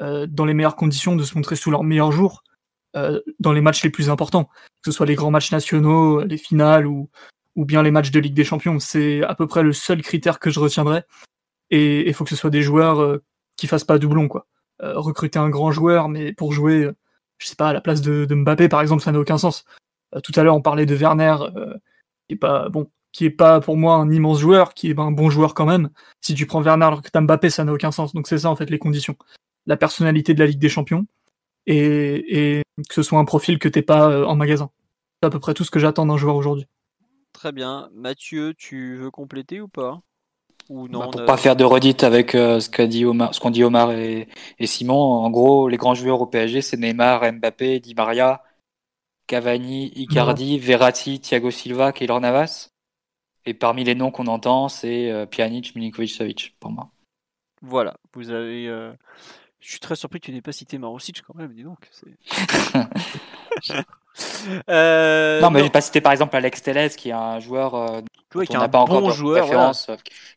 euh, 0.02 0.28
dans 0.28 0.46
les 0.46 0.54
meilleures 0.54 0.76
conditions, 0.76 1.16
de 1.16 1.24
se 1.24 1.36
montrer 1.36 1.56
sous 1.56 1.72
leur 1.72 1.84
meilleur 1.84 2.12
jour 2.12 2.44
euh, 2.96 3.20
dans 3.40 3.52
les 3.52 3.62
matchs 3.62 3.84
les 3.84 3.90
plus 3.90 4.10
importants, 4.10 4.46
que 4.46 4.86
ce 4.86 4.92
soit 4.92 5.06
les 5.06 5.16
grands 5.16 5.32
matchs 5.32 5.52
nationaux, 5.52 6.24
les 6.24 6.38
finales 6.38 6.88
ou, 6.88 7.10
ou 7.56 7.66
bien 7.66 7.84
les 7.84 7.92
matchs 7.92 8.12
de 8.12 8.20
Ligue 8.20 8.34
des 8.34 8.44
Champions. 8.44 8.80
C'est 8.80 9.24
à 9.24 9.36
peu 9.36 9.48
près 9.48 9.64
le 9.64 9.74
seul 9.74 10.02
critère 10.02 10.40
que 10.40 10.50
je 10.50 10.60
retiendrai. 10.60 11.04
Et 11.72 12.08
il 12.08 12.14
faut 12.14 12.24
que 12.24 12.32
ce 12.32 12.36
soit 12.36 12.50
des 12.50 12.64
joueurs 12.64 13.20
qui 13.56 13.68
fassent 13.68 13.84
pas 13.84 14.00
doublon, 14.00 14.28
quoi. 14.28 14.48
Recruter 14.80 15.38
un 15.38 15.50
grand 15.50 15.72
joueur, 15.72 16.10
mais 16.10 16.34
pour 16.34 16.52
jouer, 16.52 16.90
je 17.38 17.48
sais 17.48 17.56
pas, 17.56 17.70
à 17.70 17.74
la 17.74 17.82
place 17.82 18.02
de, 18.02 18.26
de 18.26 18.34
Mbappé, 18.34 18.70
par 18.70 18.82
exemple, 18.82 19.04
ça 19.04 19.12
n'a 19.12 19.20
aucun 19.20 19.38
sens. 19.38 19.66
Tout 20.24 20.32
à 20.36 20.42
l'heure, 20.42 20.56
on 20.56 20.64
parlait 20.64 20.88
de 20.88 20.96
Werner, 20.96 21.36
est 22.30 22.38
pas 22.38 22.70
bon, 22.70 22.90
qui 23.12 23.26
est 23.26 23.30
pas 23.30 23.60
pour 23.60 23.78
moi 23.78 23.96
un 23.96 24.12
immense 24.12 24.40
joueur, 24.40 24.74
qui 24.74 24.90
est 24.90 25.00
un 25.00 25.12
bon 25.12 25.30
joueur 25.30 25.54
quand 25.54 25.66
même. 25.66 25.90
Si 26.22 26.34
tu 26.36 26.46
prends 26.46 26.62
Werner 26.62 26.86
alors 26.86 27.02
que 27.02 27.10
t'as 27.10 27.22
Mbappé, 27.22 27.50
ça 27.50 27.64
n'a 27.64 27.74
aucun 27.74 27.92
sens. 27.92 28.14
Donc 28.14 28.28
c'est 28.28 28.40
ça 28.40 28.50
en 28.50 28.56
fait 28.56 28.70
les 28.70 28.80
conditions. 28.80 29.16
La 29.66 29.78
personnalité 29.78 30.34
de 30.34 30.40
la 30.40 30.46
Ligue 30.46 30.60
des 30.60 30.70
Champions, 30.70 31.06
et, 31.66 32.58
et 32.58 32.64
que 32.88 32.94
ce 32.94 33.04
soit 33.04 33.20
un 33.20 33.26
profil 33.26 33.60
que 33.60 33.70
t'es 33.70 33.82
pas 33.82 34.10
euh, 34.10 34.26
en 34.26 34.36
magasin. 34.36 34.72
C'est 35.22 35.28
à 35.28 35.30
peu 35.30 35.40
près 35.40 35.54
tout 35.54 35.64
ce 35.64 35.72
que 35.72 35.80
j'attends 35.80 36.06
d'un 36.06 36.18
joueur 36.18 36.36
aujourd'hui. 36.36 36.66
Très 37.34 37.52
bien. 37.52 37.90
Mathieu, 37.94 38.54
tu 38.58 38.98
veux 38.98 39.12
compléter 39.12 39.62
ou 39.62 39.68
pas? 39.68 40.02
Ou 40.70 40.88
non, 40.88 41.00
bah 41.00 41.10
pour 41.12 41.22
a... 41.22 41.26
pas 41.26 41.38
faire 41.38 41.56
de 41.56 41.64
redite 41.64 42.04
avec 42.04 42.36
euh, 42.36 42.60
ce 42.60 42.70
qu'a 42.70 42.88
dit 42.88 43.06
Omar, 43.06 43.34
ce 43.34 43.40
qu'ont 43.40 43.50
dit 43.50 43.64
Omar 43.64 43.92
et, 43.92 44.28
et, 44.60 44.68
Simon, 44.68 44.96
en 44.96 45.30
gros, 45.30 45.68
les 45.68 45.78
grands 45.78 45.96
joueurs 45.96 46.22
au 46.22 46.28
PSG, 46.28 46.62
c'est 46.62 46.78
Neymar, 46.78 47.32
Mbappé, 47.34 47.80
Di 47.80 47.96
Maria, 47.96 48.44
Cavani, 49.28 49.92
Icardi, 49.96 50.54
ouais. 50.54 50.60
Verratti, 50.60 51.20
Thiago 51.20 51.52
Silva, 51.52 51.92
Keylor 51.92 52.20
Navas. 52.20 52.72
Et 53.46 53.54
parmi 53.54 53.84
les 53.84 53.96
noms 53.96 54.12
qu'on 54.12 54.28
entend, 54.28 54.70
c'est 54.70 55.10
euh, 55.10 55.26
Pjanic, 55.26 55.76
Milinkovic-Savic, 55.76 56.56
pour 56.60 56.72
moi. 56.72 56.90
Voilà, 57.62 57.98
vous 58.14 58.30
avez 58.32 58.68
euh, 58.68 58.94
je 59.60 59.72
suis 59.72 59.80
très 59.80 59.96
surpris 59.96 60.20
que 60.20 60.26
tu 60.26 60.32
n'aies 60.32 60.42
pas 60.42 60.52
cité 60.52 60.78
Marossic 60.78 61.22
quand 61.22 61.36
même, 61.36 61.54
dis 61.54 61.64
donc. 61.64 61.90
euh, 64.70 65.42
non, 65.42 65.50
mais 65.52 65.64
j'ai 65.64 65.70
pas 65.70 65.82
cité 65.82 66.00
par 66.00 66.14
exemple 66.14 66.36
Alex 66.36 66.62
Telles, 66.62 66.96
qui 66.96 67.10
est 67.10 67.14
un 67.14 67.40
joueur 67.40 67.76
euh, 67.76 68.02
qui 68.46 68.54
n'a 68.54 68.70
pas 68.70 68.86
bon 68.86 68.98
encore 68.98 69.12
joueur, 69.12 69.48
voilà. 69.48 69.72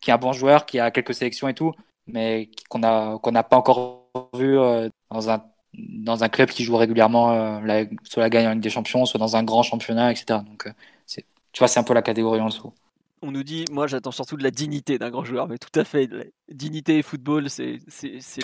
qui 0.00 0.10
est 0.10 0.12
un 0.12 0.18
bon 0.18 0.32
joueur, 0.32 0.66
qui 0.66 0.80
a 0.80 0.90
quelques 0.90 1.14
sélections 1.14 1.46
et 1.48 1.54
tout, 1.54 1.72
mais 2.08 2.50
qu'on 2.68 2.82
a 2.82 3.18
qu'on 3.18 3.30
n'a 3.30 3.44
pas 3.44 3.56
encore 3.56 4.08
vu 4.34 4.58
euh, 4.58 4.88
dans 5.10 5.30
un 5.30 5.44
dans 5.74 6.24
un 6.24 6.28
club 6.28 6.50
qui 6.50 6.64
joue 6.64 6.76
régulièrement 6.76 7.30
euh, 7.32 7.60
la, 7.60 7.84
soit 8.02 8.22
la 8.22 8.28
gagne 8.28 8.48
en 8.48 8.52
Ligue 8.52 8.60
des 8.60 8.70
Champions, 8.70 9.06
soit 9.06 9.20
dans 9.20 9.36
un 9.36 9.44
grand 9.44 9.62
championnat, 9.62 10.10
etc. 10.10 10.40
Donc, 10.44 10.66
euh, 10.66 10.72
tu 11.52 11.58
vois, 11.58 11.68
c'est 11.68 11.80
un 11.80 11.84
peu 11.84 11.94
la 11.94 12.02
catégorie 12.02 12.40
en 12.40 12.46
dessous 12.46 12.74
on 13.22 13.30
nous 13.30 13.44
dit, 13.44 13.64
moi 13.70 13.86
j'attends 13.86 14.10
surtout 14.10 14.36
de 14.36 14.42
la 14.42 14.50
dignité 14.50 14.98
d'un 14.98 15.10
grand 15.10 15.24
joueur, 15.24 15.48
mais 15.48 15.58
tout 15.58 15.78
à 15.78 15.84
fait, 15.84 16.08
dignité 16.50 16.98
et 16.98 17.02
football, 17.02 17.48
c'est. 17.48 17.78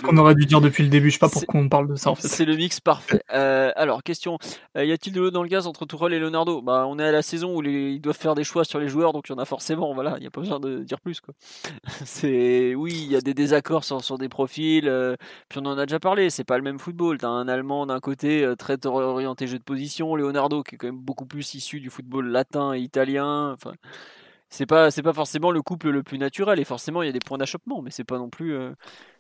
On 0.05 0.17
aurait 0.17 0.35
dû 0.35 0.47
dire 0.47 0.61
depuis 0.61 0.83
le 0.85 0.89
début, 0.89 1.11
je 1.11 1.15
sais 1.15 1.19
pas 1.19 1.29
pourquoi 1.29 1.61
on 1.61 1.69
parle 1.69 1.89
de 1.89 1.97
ça 1.97 2.11
en 2.11 2.15
fait. 2.15 2.29
C'est 2.29 2.45
le 2.45 2.57
mix 2.57 2.81
parfait. 2.81 3.21
Euh, 3.33 3.73
alors 3.77 4.03
question, 4.03 4.39
euh, 4.77 4.85
y 4.85 4.93
a-t-il 4.93 5.13
de 5.13 5.21
l'eau 5.21 5.31
dans 5.31 5.43
le 5.43 5.49
gaz 5.49 5.67
entre 5.67 5.85
Tourelle 5.85 6.13
et 6.13 6.19
Leonardo? 6.19 6.63
Bah 6.63 6.87
on 6.89 6.99
est 6.99 7.05
à 7.05 7.13
la 7.13 7.23
saison 7.23 7.55
où 7.55 7.61
les, 7.61 7.93
ils 7.93 8.01
doivent 8.01 8.17
faire 8.17 8.35
des 8.35 8.45
choix 8.45 8.65
sur 8.65 8.79
les 8.79 8.89
joueurs, 8.89 9.13
donc 9.13 9.29
il 9.29 9.33
y 9.33 9.35
en 9.35 9.39
a 9.39 9.45
forcément. 9.45 9.93
Voilà, 9.95 10.15
il 10.19 10.25
y 10.25 10.27
a 10.27 10.31
pas 10.31 10.41
besoin 10.41 10.61
de 10.61 10.83
dire 10.85 11.01
plus 11.01 11.21
quoi. 11.21 11.35
c'est 12.05 12.75
oui, 12.75 12.93
il 12.95 13.13
y 13.13 13.17
a 13.17 13.21
des 13.21 13.35
désaccords 13.35 13.85
sur, 13.85 14.03
sur 14.03 14.19
des 14.19 14.29
profils, 14.29 14.89
euh, 14.89 15.17
puis 15.49 15.61
on 15.61 15.67
en 15.67 15.77
a 15.77 15.87
déjà 15.87 15.99
parlé. 15.99 16.31
C'est 16.31 16.45
pas 16.45 16.57
le 16.57 16.65
même 16.65 16.79
football. 16.79 17.19
T'as 17.19 17.29
un 17.29 17.49
Allemand 17.49 17.87
d'un 17.87 18.01
côté 18.01 18.53
très 18.59 18.77
orienté 18.87 19.47
jeu 19.47 19.59
de 19.59 19.65
position, 19.65 20.15
Leonardo 20.15 20.63
qui 20.63 20.77
est 20.77 20.79
quand 20.79 20.87
même 20.87 20.99
beaucoup 20.99 21.27
plus 21.27 21.55
issu 21.55 21.81
du 21.81 21.91
football 21.91 22.29
latin 22.29 22.75
et 22.75 22.81
italien. 22.81 23.53
Enfin 23.53 23.73
c'est 24.51 24.67
pas 24.67 24.91
c'est 24.91 25.03
pas 25.03 25.13
forcément 25.13 25.51
le 25.51 25.63
couple 25.63 25.91
le 25.91 26.03
plus 26.03 26.19
naturel 26.19 26.59
et 26.59 26.65
forcément 26.65 27.03
il 27.03 27.07
y 27.07 27.09
a 27.09 27.13
des 27.13 27.21
points 27.21 27.39
d'achoppement 27.39 27.83
mais 27.83 27.91
c'est 27.91 28.05
pas 28.05 28.19
non 28.19 28.31
plus 28.31 28.55
euh, 28.55 28.73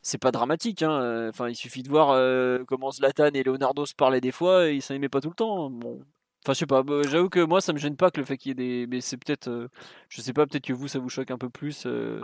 c'est 0.02 0.18
pas 0.18 0.30
dramatique 0.30 0.82
hein. 0.82 1.28
enfin 1.28 1.48
il 1.48 1.54
suffit 1.54 1.82
de 1.82 1.88
voir 1.88 2.10
euh, 2.10 2.64
comment 2.66 2.90
Zlatan 2.90 3.30
et 3.34 3.42
Leonardo 3.42 3.84
se 3.84 3.94
parlaient 3.94 4.20
des 4.20 4.32
fois 4.32 4.68
et 4.68 4.76
ils 4.76 4.82
s'en 4.82 4.94
aimaient 4.94 5.08
pas 5.08 5.20
tout 5.20 5.28
le 5.28 5.34
temps 5.34 5.70
bon 5.70 6.00
enfin 6.44 6.54
je 6.54 6.58
sais 6.60 6.66
pas 6.66 6.82
bah, 6.82 7.02
j'avoue 7.08 7.28
que 7.28 7.40
moi 7.40 7.60
ça 7.60 7.72
me 7.72 7.78
gêne 7.78 7.96
pas 7.96 8.10
que 8.10 8.18
le 8.18 8.24
fait 8.24 8.38
qu'il 8.38 8.50
y 8.50 8.52
ait 8.52 8.54
des 8.54 8.86
mais 8.86 9.00
c'est 9.00 9.18
peut-être 9.18 9.48
euh, 9.48 9.68
je 10.08 10.22
sais 10.22 10.32
pas 10.32 10.46
peut-être 10.46 10.64
que 10.64 10.72
vous 10.72 10.88
ça 10.88 10.98
vous 10.98 11.10
choque 11.10 11.30
un 11.30 11.38
peu 11.38 11.50
plus 11.50 11.84
euh. 11.84 12.22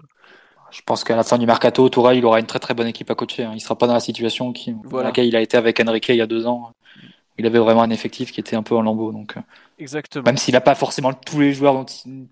je 0.70 0.80
pense 0.86 1.04
qu'à 1.04 1.16
la 1.16 1.24
fin 1.24 1.36
du 1.36 1.44
mercato 1.44 1.86
Toura 1.90 2.14
il 2.14 2.24
aura 2.24 2.40
une 2.40 2.46
très 2.46 2.58
très 2.58 2.72
bonne 2.72 2.86
équipe 2.86 3.10
à 3.10 3.14
coacher 3.14 3.44
hein. 3.44 3.52
il 3.54 3.60
sera 3.60 3.76
pas 3.76 3.86
dans 3.86 3.94
la 3.94 4.00
situation 4.00 4.52
qui 4.52 4.74
voilà. 4.84 5.02
dans 5.02 5.08
laquelle 5.08 5.26
il 5.26 5.36
a 5.36 5.42
été 5.42 5.58
avec 5.58 5.78
Enrique 5.80 6.08
il 6.08 6.16
y 6.16 6.22
a 6.22 6.26
deux 6.26 6.46
ans 6.46 6.72
il 7.36 7.46
avait 7.46 7.58
vraiment 7.58 7.82
un 7.82 7.90
effectif 7.90 8.32
qui 8.32 8.40
était 8.40 8.56
un 8.56 8.62
peu 8.62 8.74
en 8.74 8.82
lambeau 8.82 9.12
donc 9.12 9.34
exactement 9.78 10.24
même 10.24 10.38
s'il 10.38 10.56
a 10.56 10.60
pas 10.62 10.74
forcément 10.74 11.12
tous 11.12 11.40
les 11.40 11.52
joueurs 11.52 11.74
dont 11.74 11.84
il 11.84 12.28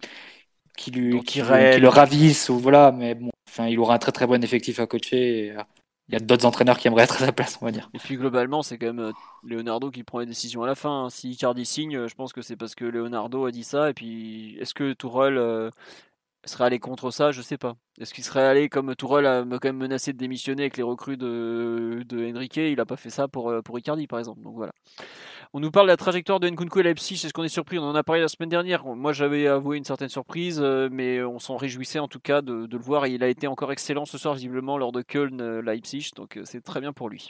qui, 0.77 0.91
lui, 0.91 1.19
qui, 1.21 1.41
qui, 1.41 1.41
le 1.41 1.89
ravissent 1.89 2.49
ou 2.49 2.59
voilà 2.59 2.93
mais 2.93 3.15
bon 3.15 3.31
enfin 3.49 3.67
il 3.67 3.79
aura 3.79 3.95
un 3.95 3.99
très 3.99 4.13
très 4.13 4.27
bon 4.27 4.43
effectif 4.43 4.81
à 4.81 4.87
coacher 4.87 5.47
et, 5.47 5.51
euh, 5.53 5.63
il 6.09 6.15
y 6.15 6.17
a 6.17 6.21
d'autres 6.21 6.47
entraîneurs 6.47 6.79
qui 6.79 6.89
aimeraient 6.89 7.05
être 7.05 7.23
à 7.23 7.27
sa 7.27 7.33
place 7.33 7.59
on 7.63 7.65
va 7.65 7.71
dire. 7.71 7.89
Et 7.95 7.99
puis 7.99 8.17
globalement 8.17 8.63
c'est 8.63 8.77
quand 8.77 8.87
même 8.87 8.99
euh, 8.99 9.13
Leonardo 9.45 9.91
qui 9.91 10.03
prend 10.03 10.19
les 10.19 10.27
décisions 10.27 10.63
à 10.63 10.67
la 10.67 10.75
fin 10.75 11.09
si 11.11 11.31
Icardi 11.31 11.65
signe 11.65 12.07
je 12.09 12.15
pense 12.15 12.33
que 12.33 12.43
c'est 12.43 12.57
parce 12.57 12.75
que 12.75 12.85
Leonardo 12.85 13.47
a 13.47 13.51
dit 13.51 13.65
ça 13.65 13.91
et 13.91 13.95
puis 13.95 14.57
est-ce 14.61 14.75
que 14.75 14.93
Tourelle 14.93 15.39
euh, 15.39 15.71
serait 16.45 16.65
allé 16.65 16.79
contre 16.79 17.11
ça 17.11 17.31
je 17.31 17.43
sais 17.43 17.59
pas 17.59 17.75
est-ce 18.01 18.13
qu'il 18.15 18.25
serait 18.25 18.43
allé 18.43 18.69
comme 18.69 18.95
Tourelle 18.97 19.27
a 19.27 19.45
quand 19.45 19.65
même 19.65 19.77
menacé 19.77 20.13
de 20.13 20.19
démissionner 20.19 20.65
avec 20.65 20.77
les 20.77 20.83
recrues 20.83 21.17
de, 21.17 22.03
de 22.07 22.33
Enrique 22.35 22.57
il 22.57 22.81
a 22.81 22.87
pas 22.87 22.97
fait 22.97 23.11
ça 23.11 23.29
pour, 23.29 23.53
pour 23.65 23.79
Icardi 23.79 24.07
par 24.07 24.19
exemple 24.19 24.43
donc 24.43 24.55
voilà 24.57 24.73
on 25.55 25.61
nous 25.61 25.71
parle 25.71 25.87
de 25.87 25.93
la 25.93 25.99
trajectoire 25.99 26.41
de 26.41 26.49
Nkunku 26.49 26.81
et 26.81 26.83
Leipzig. 26.83 27.15
Est-ce 27.15 27.35
qu'on 27.35 27.43
est 27.43 27.49
surpris 27.49 27.79
On 27.79 27.83
en 27.83 27.95
a 27.95 28.03
parlé 28.03 28.23
la 28.23 28.29
semaine 28.29 28.49
dernière. 28.49 28.87
Moi, 28.87 29.13
j'avais 29.13 29.47
avoué 29.47 29.77
une 29.77 29.85
certaine 29.85 30.09
surprise, 30.09 30.61
euh, 30.63 30.89
mais 30.91 31.23
on 31.23 31.39
s'en 31.39 31.59
réjouissait 31.59 31.99
en 31.99 32.09
tout 32.09 32.21
cas 32.21 32.41
de, 32.41 32.65
de, 32.65 32.77
le 32.79 32.83
voir. 32.83 33.05
Et 33.05 33.11
il 33.11 33.23
a 33.23 33.29
été 33.29 33.47
encore 33.47 33.71
excellent 33.71 34.07
ce 34.07 34.17
soir, 34.17 34.33
visiblement, 34.33 34.79
lors 34.79 34.93
de 34.93 35.03
Köln-Leipzig. 35.03 36.13
Donc, 36.17 36.39
euh, 36.39 36.43
c'est 36.47 36.63
très 36.63 36.81
bien 36.81 36.95
pour 36.95 37.11
lui. 37.11 37.29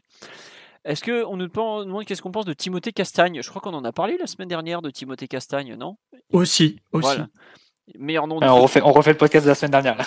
Est-ce 0.84 1.02
que 1.02 1.24
on 1.24 1.36
nous 1.36 1.48
demande 1.48 2.05
qu'est-ce 2.05 2.22
qu'on 2.22 2.30
pense 2.30 2.44
de 2.44 2.52
Timothée 2.52 2.93
Castagne? 2.93 3.40
Je 3.43 3.48
crois 3.48 3.60
qu'on 3.60 3.74
en 3.74 3.84
a 3.84 3.93
parlé 3.93 4.16
la 4.18 4.28
semaine 4.28 4.48
dernière 4.48 4.82
de 4.82 4.90
Timothée 4.90 5.26
Castagne, 5.26 5.74
non? 5.74 5.97
Aussi, 6.32 6.78
aussi. 6.93 7.02
Voilà. 7.02 7.28
Meilleur 7.98 8.26
nom. 8.26 8.38
Alors, 8.38 8.59
on, 8.59 8.62
refait, 8.62 8.80
on 8.82 8.92
refait 8.92 9.12
le 9.12 9.18
podcast 9.18 9.44
de 9.44 9.50
la 9.50 9.54
semaine 9.54 9.72
dernière. 9.72 9.98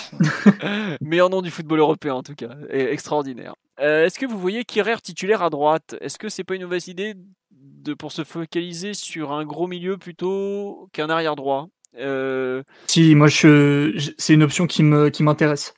Meilleur 1.00 1.30
nom 1.30 1.42
du 1.42 1.50
football 1.50 1.80
européen 1.80 2.14
en 2.14 2.22
tout 2.22 2.34
cas, 2.34 2.56
et 2.70 2.90
extraordinaire. 2.90 3.54
Euh, 3.80 4.06
Est-ce 4.06 4.18
que 4.18 4.26
vous 4.26 4.38
voyez 4.38 4.64
Kerrer 4.64 5.00
titulaire 5.02 5.42
à 5.42 5.50
droite? 5.50 5.94
Est-ce 6.00 6.18
que 6.18 6.28
c'est 6.28 6.44
pas 6.44 6.54
une 6.54 6.62
mauvaise 6.62 6.88
idée 6.88 7.14
de, 7.50 7.94
pour 7.94 8.12
se 8.12 8.24
focaliser 8.24 8.94
sur 8.94 9.32
un 9.32 9.44
gros 9.44 9.66
milieu 9.66 9.98
plutôt 9.98 10.88
qu'un 10.92 11.10
arrière 11.10 11.36
droit? 11.36 11.68
Euh... 11.98 12.62
Si, 12.86 13.14
moi, 13.14 13.28
je, 13.28 13.92
je 13.94 14.10
c'est 14.16 14.34
une 14.34 14.42
option 14.42 14.66
qui 14.66 14.82
me 14.82 15.10
qui 15.10 15.22
m'intéresse 15.22 15.74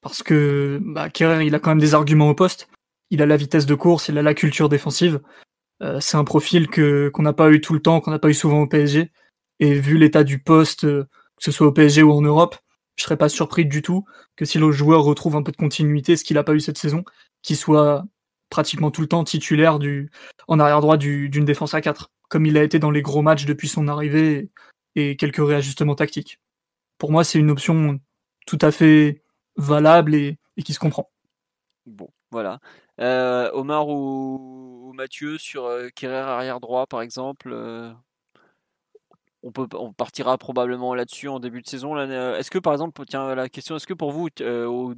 parce 0.00 0.22
que 0.22 0.80
bah, 0.82 1.10
Kerrer, 1.10 1.44
il 1.44 1.54
a 1.54 1.58
quand 1.58 1.70
même 1.70 1.80
des 1.80 1.94
arguments 1.94 2.28
au 2.28 2.34
poste. 2.34 2.68
Il 3.10 3.22
a 3.22 3.26
la 3.26 3.36
vitesse 3.36 3.66
de 3.66 3.74
course, 3.74 4.08
il 4.08 4.18
a 4.18 4.22
la 4.22 4.34
culture 4.34 4.68
défensive. 4.68 5.20
Euh, 5.82 5.98
c'est 6.00 6.16
un 6.16 6.24
profil 6.24 6.68
que 6.68 7.08
qu'on 7.08 7.22
n'a 7.22 7.32
pas 7.32 7.50
eu 7.50 7.60
tout 7.60 7.72
le 7.72 7.80
temps, 7.80 8.00
qu'on 8.00 8.10
n'a 8.10 8.18
pas 8.18 8.28
eu 8.28 8.34
souvent 8.34 8.62
au 8.62 8.66
PSG. 8.66 9.10
Et 9.60 9.74
vu 9.74 9.98
l'état 9.98 10.24
du 10.24 10.38
poste, 10.38 10.84
euh, 10.84 11.04
que 11.36 11.44
ce 11.44 11.52
soit 11.52 11.66
au 11.66 11.72
PSG 11.72 12.02
ou 12.02 12.12
en 12.12 12.22
Europe, 12.22 12.56
je 12.96 13.04
serais 13.04 13.16
pas 13.16 13.28
surpris 13.28 13.64
du 13.64 13.82
tout 13.82 14.04
que 14.36 14.44
si 14.44 14.58
le 14.58 14.70
joueur 14.72 15.02
retrouve 15.02 15.36
un 15.36 15.42
peu 15.42 15.52
de 15.52 15.56
continuité, 15.56 16.16
ce 16.16 16.24
qu'il 16.24 16.34
n'a 16.34 16.44
pas 16.44 16.54
eu 16.54 16.60
cette 16.60 16.78
saison, 16.78 17.04
qu'il 17.42 17.56
soit 17.56 18.04
pratiquement 18.50 18.90
tout 18.90 19.00
le 19.00 19.08
temps 19.08 19.24
titulaire 19.24 19.78
du, 19.78 20.10
en 20.48 20.58
arrière 20.58 20.80
droit 20.80 20.96
d'une 20.96 21.44
défense 21.44 21.74
à 21.74 21.80
4, 21.80 22.10
comme 22.28 22.46
il 22.46 22.56
a 22.56 22.62
été 22.62 22.78
dans 22.78 22.90
les 22.90 23.02
gros 23.02 23.22
matchs 23.22 23.44
depuis 23.44 23.68
son 23.68 23.88
arrivée, 23.88 24.50
et 24.94 25.16
quelques 25.16 25.46
réajustements 25.46 25.94
tactiques. 25.94 26.40
Pour 26.98 27.12
moi, 27.12 27.24
c'est 27.24 27.38
une 27.38 27.50
option 27.50 28.00
tout 28.46 28.58
à 28.60 28.72
fait 28.72 29.22
valable 29.56 30.14
et, 30.14 30.38
qui 30.64 30.72
se 30.72 30.78
comprend. 30.78 31.10
Bon, 31.86 32.08
voilà. 32.30 32.58
Euh, 33.00 33.50
Omar 33.52 33.88
ou, 33.88 34.92
Mathieu 34.94 35.38
sur 35.38 35.66
euh, 35.66 35.88
arrière 36.02 36.58
droit, 36.58 36.86
par 36.86 37.02
exemple. 37.02 37.50
Euh, 37.52 37.92
on, 39.48 39.52
peut, 39.52 39.66
on 39.76 39.92
partira 39.92 40.36
probablement 40.36 40.94
là-dessus 40.94 41.28
en 41.28 41.40
début 41.40 41.62
de 41.62 41.66
saison. 41.66 41.96
Est-ce 41.98 42.50
que, 42.50 42.58
par 42.58 42.72
exemple, 42.72 43.02
tiens, 43.06 43.34
la 43.34 43.48
question, 43.48 43.76
est-ce 43.76 43.86
que 43.86 43.94
pour 43.94 44.12
vous, 44.12 44.28
euh, 44.40 44.66
au, 44.66 44.94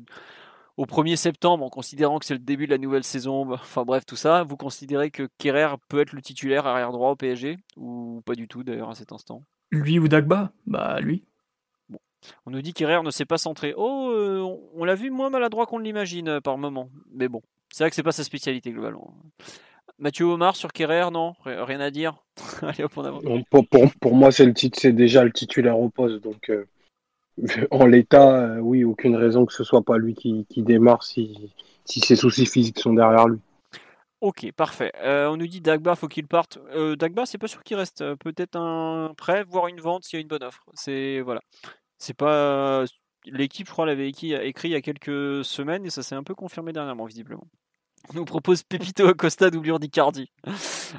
au 0.76 0.84
1er 0.84 1.16
septembre, 1.16 1.64
en 1.64 1.68
considérant 1.68 2.18
que 2.18 2.26
c'est 2.26 2.34
le 2.34 2.40
début 2.40 2.66
de 2.66 2.72
la 2.72 2.78
nouvelle 2.78 3.04
saison, 3.04 3.46
bah, 3.46 3.58
enfin 3.60 3.84
bref, 3.84 4.04
tout 4.04 4.16
ça, 4.16 4.42
vous 4.42 4.56
considérez 4.56 5.10
que 5.10 5.28
Kerrer 5.38 5.76
peut 5.88 6.00
être 6.00 6.12
le 6.12 6.20
titulaire 6.20 6.66
arrière 6.66 6.90
droit 6.90 7.10
au 7.10 7.16
PSG 7.16 7.58
Ou 7.76 8.22
pas 8.26 8.34
du 8.34 8.48
tout 8.48 8.64
d'ailleurs 8.64 8.90
à 8.90 8.94
cet 8.94 9.12
instant? 9.12 9.44
Lui 9.70 9.98
ou 9.98 10.08
Dagba? 10.08 10.50
Bah 10.66 11.00
lui. 11.00 11.24
On 12.44 12.50
nous 12.50 12.60
dit 12.60 12.74
qu'Herrera 12.74 13.02
ne 13.02 13.10
s'est 13.10 13.24
pas 13.24 13.38
centré. 13.38 13.72
Oh, 13.76 14.10
euh, 14.12 14.44
on 14.74 14.84
l'a 14.84 14.94
vu 14.94 15.10
moins 15.10 15.30
maladroit 15.30 15.64
qu'on 15.66 15.78
l'imagine 15.78 16.28
euh, 16.28 16.40
par 16.40 16.58
moment. 16.58 16.90
Mais 17.14 17.28
bon, 17.28 17.40
c'est 17.72 17.84
vrai 17.84 17.90
que 17.90 17.96
c'est 17.96 18.02
pas 18.02 18.12
sa 18.12 18.24
spécialité 18.24 18.72
globalement. 18.72 19.14
Mathieu 20.00 20.24
Omar 20.24 20.56
sur 20.56 20.72
Kerrer, 20.72 21.10
non? 21.12 21.34
Rien 21.44 21.80
à 21.80 21.90
dire? 21.90 22.16
Allez 22.62 22.84
hop, 22.84 22.92
on 22.96 23.42
Pour, 24.00 24.14
moi, 24.14 24.32
c'est 24.32 24.46
le 24.46 24.54
titre, 24.54 24.78
c'est 24.80 24.92
déjà 24.92 25.22
le 25.22 25.30
titulaire 25.30 25.78
au 25.78 25.90
poste, 25.90 26.24
donc 26.24 26.48
euh, 26.48 26.64
en 27.70 27.86
l'état, 27.86 28.34
euh, 28.34 28.58
oui, 28.58 28.82
aucune 28.82 29.14
raison 29.14 29.44
que 29.44 29.52
ce 29.52 29.62
soit 29.62 29.82
pas 29.82 29.98
lui 29.98 30.14
qui, 30.14 30.46
démarre 30.56 31.02
si, 31.02 31.52
si 31.84 32.00
ses 32.00 32.16
soucis 32.16 32.46
physiques 32.46 32.78
sont 32.78 32.94
derrière 32.94 33.28
lui. 33.28 33.38
Ok, 34.22 34.50
parfait. 34.52 34.92
Euh, 35.02 35.28
on 35.28 35.36
nous 35.36 35.46
dit 35.46 35.60
Dagba, 35.60 35.94
faut 35.96 36.08
qu'il 36.08 36.26
parte. 36.26 36.58
Euh, 36.74 36.96
Dagba, 36.96 37.26
c'est 37.26 37.38
pas 37.38 37.48
sûr 37.48 37.62
qu'il 37.62 37.76
reste. 37.76 38.04
Peut-être 38.16 38.56
un 38.56 39.14
prêt, 39.16 39.44
voire 39.44 39.68
une 39.68 39.80
vente 39.80 40.04
s'il 40.04 40.18
y 40.18 40.20
a 40.20 40.22
une 40.22 40.28
bonne 40.28 40.42
offre. 40.42 40.64
C'est 40.74 41.20
voilà. 41.20 41.40
C'est 41.98 42.16
pas 42.16 42.84
l'équipe, 43.26 43.66
je 43.66 43.72
crois, 43.72 43.86
l'avait 43.86 44.08
écrit 44.08 44.28
il 44.28 44.70
y 44.70 44.74
a 44.74 44.80
quelques 44.80 45.44
semaines 45.44 45.84
et 45.84 45.90
ça 45.90 46.02
s'est 46.02 46.14
un 46.14 46.22
peu 46.22 46.34
confirmé 46.34 46.72
dernièrement, 46.72 47.04
visiblement. 47.04 47.46
Nous 48.14 48.24
propose 48.24 48.62
Pepito 48.62 49.06
Acosta 49.06 49.50
doublure 49.50 49.78
d'Icardi. 49.78 50.30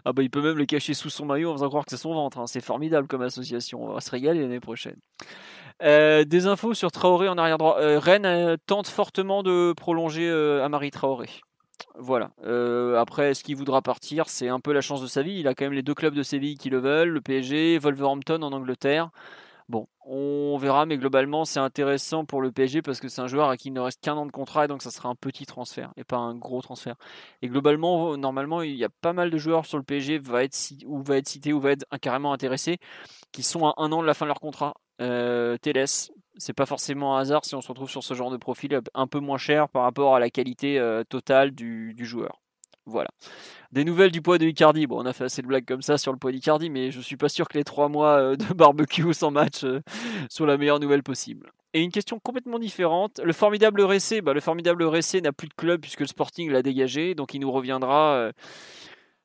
Ah 0.05 0.13
bah 0.13 0.23
il 0.23 0.29
peut 0.29 0.41
même 0.41 0.57
le 0.57 0.65
cacher 0.65 0.93
sous 0.93 1.09
son 1.09 1.25
maillot 1.25 1.49
en 1.51 1.53
faisant 1.53 1.67
croire 1.67 1.83
que 1.85 1.91
c'est 1.91 1.97
son 1.97 2.13
ventre. 2.13 2.39
Hein. 2.39 2.47
C'est 2.47 2.61
formidable 2.61 3.07
comme 3.07 3.21
association. 3.21 3.83
On 3.83 3.93
va 3.93 4.01
se 4.01 4.11
régaler 4.11 4.41
l'année 4.41 4.59
prochaine. 4.59 4.95
Euh, 5.83 6.23
des 6.23 6.47
infos 6.47 6.73
sur 6.73 6.91
Traoré 6.91 7.27
en 7.27 7.37
arrière 7.37 7.57
droit. 7.57 7.77
Euh, 7.79 7.99
Rennes 7.99 8.25
euh, 8.25 8.55
tente 8.67 8.87
fortement 8.87 9.43
de 9.43 9.73
prolonger 9.73 10.29
Amari 10.63 10.91
Traoré. 10.91 11.29
Voilà. 11.97 12.31
après, 12.99 13.31
est-ce 13.31 13.43
qu'il 13.43 13.55
voudra 13.55 13.81
partir? 13.81 14.29
C'est 14.29 14.47
un 14.47 14.59
peu 14.59 14.71
la 14.71 14.81
chance 14.81 15.01
de 15.01 15.07
sa 15.07 15.23
vie. 15.23 15.39
Il 15.39 15.47
a 15.47 15.55
quand 15.55 15.65
même 15.65 15.73
les 15.73 15.81
deux 15.81 15.93
clubs 15.93 16.13
de 16.13 16.23
Séville 16.23 16.57
qui 16.57 16.69
le 16.69 16.79
veulent, 16.79 17.09
le 17.09 17.21
PSG, 17.21 17.79
Wolverhampton 17.79 18.41
en 18.43 18.53
Angleterre. 18.53 19.09
Bon, 19.69 19.87
on 20.05 20.57
verra, 20.57 20.85
mais 20.85 20.97
globalement, 20.97 21.45
c'est 21.45 21.59
intéressant 21.59 22.25
pour 22.25 22.41
le 22.41 22.51
PSG 22.51 22.81
parce 22.81 22.99
que 22.99 23.07
c'est 23.07 23.21
un 23.21 23.27
joueur 23.27 23.49
à 23.49 23.57
qui 23.57 23.69
il 23.69 23.73
ne 23.73 23.79
reste 23.79 24.01
qu'un 24.01 24.15
an 24.15 24.25
de 24.25 24.31
contrat 24.31 24.65
et 24.65 24.67
donc 24.67 24.81
ça 24.81 24.91
sera 24.91 25.09
un 25.09 25.15
petit 25.15 25.45
transfert 25.45 25.91
et 25.95 26.03
pas 26.03 26.17
un 26.17 26.35
gros 26.35 26.61
transfert. 26.61 26.95
Et 27.41 27.47
globalement, 27.47 28.17
normalement, 28.17 28.61
il 28.61 28.75
y 28.75 28.83
a 28.83 28.89
pas 28.89 29.13
mal 29.13 29.29
de 29.29 29.37
joueurs 29.37 29.65
sur 29.65 29.77
le 29.77 29.83
PSG 29.83 30.19
va 30.19 30.43
être, 30.43 30.57
ou 30.85 31.01
va 31.01 31.17
être 31.17 31.27
cité 31.27 31.53
ou 31.53 31.59
va 31.59 31.71
être 31.71 31.85
carrément 32.01 32.33
intéressé 32.33 32.79
qui 33.31 33.43
sont 33.43 33.65
à 33.65 33.73
un 33.77 33.91
an 33.91 34.01
de 34.01 34.07
la 34.07 34.13
fin 34.13 34.25
de 34.25 34.29
leur 34.29 34.39
contrat. 34.39 34.73
Euh, 35.01 35.57
Teles, 35.57 36.11
c'est 36.37 36.53
pas 36.53 36.65
forcément 36.65 37.17
un 37.17 37.21
hasard 37.21 37.45
si 37.45 37.55
on 37.55 37.61
se 37.61 37.67
retrouve 37.67 37.89
sur 37.89 38.03
ce 38.03 38.13
genre 38.13 38.31
de 38.31 38.37
profil 38.37 38.79
un 38.93 39.07
peu 39.07 39.19
moins 39.19 39.37
cher 39.37 39.69
par 39.69 39.83
rapport 39.83 40.15
à 40.15 40.19
la 40.19 40.29
qualité 40.29 40.79
euh, 40.79 41.03
totale 41.03 41.51
du, 41.51 41.95
joueur. 42.05 42.41
Voilà. 42.85 43.09
Des 43.71 43.85
nouvelles 43.85 44.11
du 44.11 44.21
poids 44.21 44.37
de 44.37 44.45
Icardi. 44.45 44.87
Bon, 44.87 45.01
on 45.01 45.05
a 45.05 45.13
fait 45.13 45.25
assez 45.25 45.41
de 45.41 45.47
blagues 45.47 45.65
comme 45.65 45.81
ça 45.81 45.97
sur 45.97 46.11
le 46.11 46.17
poids 46.17 46.31
d'Icardi, 46.31 46.69
mais 46.69 46.91
je 46.91 46.99
suis 46.99 47.17
pas 47.17 47.29
sûr 47.29 47.47
que 47.47 47.57
les 47.57 47.63
trois 47.63 47.89
mois 47.89 48.17
euh, 48.17 48.35
de 48.35 48.45
barbecue 48.53 49.13
sans 49.13 49.31
match 49.31 49.65
soient 50.29 50.47
la 50.47 50.57
meilleure 50.57 50.79
nouvelle 50.79 51.03
possible. 51.03 51.51
Et 51.73 51.81
une 51.81 51.91
question 51.91 52.19
complètement 52.19 52.59
différente. 52.59 53.21
Le 53.23 53.31
formidable 53.31 53.81
Ressé, 53.81 54.21
bah, 54.21 54.33
le 54.33 54.41
formidable 54.41 54.83
Ressé 54.83 55.21
n'a 55.21 55.31
plus 55.31 55.47
de 55.47 55.53
club 55.53 55.79
puisque 55.79 56.01
le 56.01 56.07
Sporting 56.07 56.51
l'a 56.51 56.61
dégagé, 56.61 57.15
donc 57.15 57.33
il 57.33 57.39
nous 57.39 57.51
reviendra 57.51 58.31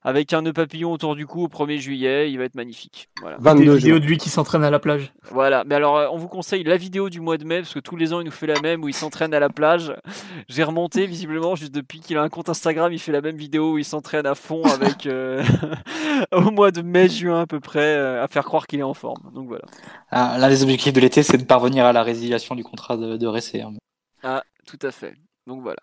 avec 0.06 0.32
un 0.32 0.42
nœud 0.42 0.52
papillon 0.52 0.92
autour 0.92 1.16
du 1.16 1.26
cou 1.26 1.42
au 1.42 1.48
1er 1.48 1.78
juillet. 1.78 2.30
Il 2.30 2.38
va 2.38 2.44
être 2.44 2.54
magnifique. 2.54 3.08
Voilà. 3.20 3.38
22 3.40 3.64
Des 3.64 3.76
vidéos 3.78 3.98
de 3.98 4.04
lui 4.04 4.18
qui 4.18 4.30
s'entraîne 4.30 4.62
à 4.62 4.70
la 4.70 4.78
plage. 4.78 5.12
Voilà. 5.32 5.64
Mais 5.66 5.74
alors, 5.74 5.96
euh, 5.96 6.06
on 6.12 6.16
vous 6.16 6.28
conseille 6.28 6.62
la 6.62 6.76
vidéo 6.76 7.10
du 7.10 7.20
mois 7.20 7.38
de 7.38 7.44
mai 7.44 7.58
parce 7.58 7.74
que 7.74 7.80
tous 7.80 7.96
les 7.96 8.12
ans, 8.12 8.20
il 8.20 8.26
nous 8.26 8.30
fait 8.30 8.46
la 8.46 8.60
même 8.60 8.84
où 8.84 8.88
il 8.88 8.94
s'entraîne 8.94 9.34
à 9.34 9.40
la 9.40 9.48
plage. 9.48 9.92
J'ai 10.48 10.62
remonté 10.62 11.06
visiblement 11.06 11.56
juste 11.56 11.74
depuis 11.74 11.98
qu'il 11.98 12.16
a 12.18 12.22
un 12.22 12.28
compte 12.28 12.48
Instagram, 12.48 12.92
il 12.92 13.00
fait 13.00 13.10
la 13.10 13.20
même 13.20 13.36
vidéo 13.36 13.72
où 13.72 13.78
il 13.78 13.84
s'entraîne 13.84 14.26
à 14.26 14.36
fond 14.36 14.62
avec 14.62 15.06
euh, 15.06 15.42
au 16.32 16.52
mois 16.52 16.70
de 16.70 16.82
mai-juin 16.82 17.40
à 17.40 17.46
peu 17.48 17.58
près 17.58 17.96
euh, 17.96 18.22
à 18.22 18.28
faire 18.28 18.44
croire 18.44 18.68
qu'il 18.68 18.78
est 18.78 18.84
en 18.84 18.94
forme. 18.94 19.32
Donc 19.34 19.48
voilà. 19.48 19.64
Ah, 20.12 20.36
l'un 20.38 20.48
des 20.48 20.62
objectifs 20.62 20.92
de 20.92 21.00
l'été, 21.00 21.24
c'est 21.24 21.38
de 21.38 21.44
parvenir 21.44 21.84
à 21.84 21.92
la 21.92 22.04
résiliation 22.04 22.54
du 22.54 22.62
contrat 22.62 22.96
de, 22.96 23.16
de 23.16 23.26
hein. 23.26 23.72
Ah, 24.22 24.44
tout 24.68 24.78
à 24.82 24.92
fait. 24.92 25.14
Donc 25.48 25.62
voilà. 25.62 25.80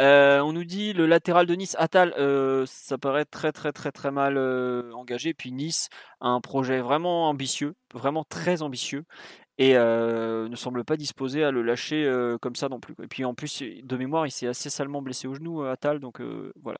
Euh, 0.00 0.40
on 0.40 0.52
nous 0.52 0.64
dit 0.64 0.92
le 0.92 1.06
latéral 1.06 1.46
de 1.46 1.54
Nice, 1.54 1.76
Atal, 1.78 2.14
euh, 2.18 2.64
ça 2.66 2.98
paraît 2.98 3.24
très 3.24 3.52
très 3.52 3.72
très 3.72 3.92
très 3.92 4.10
mal 4.10 4.36
euh, 4.36 4.90
engagé. 4.92 5.34
Puis 5.34 5.52
Nice 5.52 5.88
a 6.20 6.28
un 6.28 6.40
projet 6.40 6.80
vraiment 6.80 7.28
ambitieux, 7.28 7.74
vraiment 7.92 8.24
très 8.24 8.62
ambitieux, 8.62 9.04
et 9.58 9.74
ne 9.74 10.56
semble 10.56 10.84
pas 10.84 10.96
disposé 10.96 11.44
à 11.44 11.50
le 11.50 11.62
lâcher 11.62 12.10
comme 12.40 12.56
ça 12.56 12.68
non 12.68 12.80
plus. 12.80 12.94
Et 13.02 13.08
puis 13.08 13.24
en 13.24 13.34
plus, 13.34 13.62
de 13.62 13.96
mémoire, 13.96 14.26
il 14.26 14.30
s'est 14.30 14.48
assez 14.48 14.70
salement 14.70 15.02
blessé 15.02 15.28
au 15.28 15.34
genou, 15.34 15.62
Atal, 15.62 16.00
donc 16.00 16.20
voilà. 16.62 16.78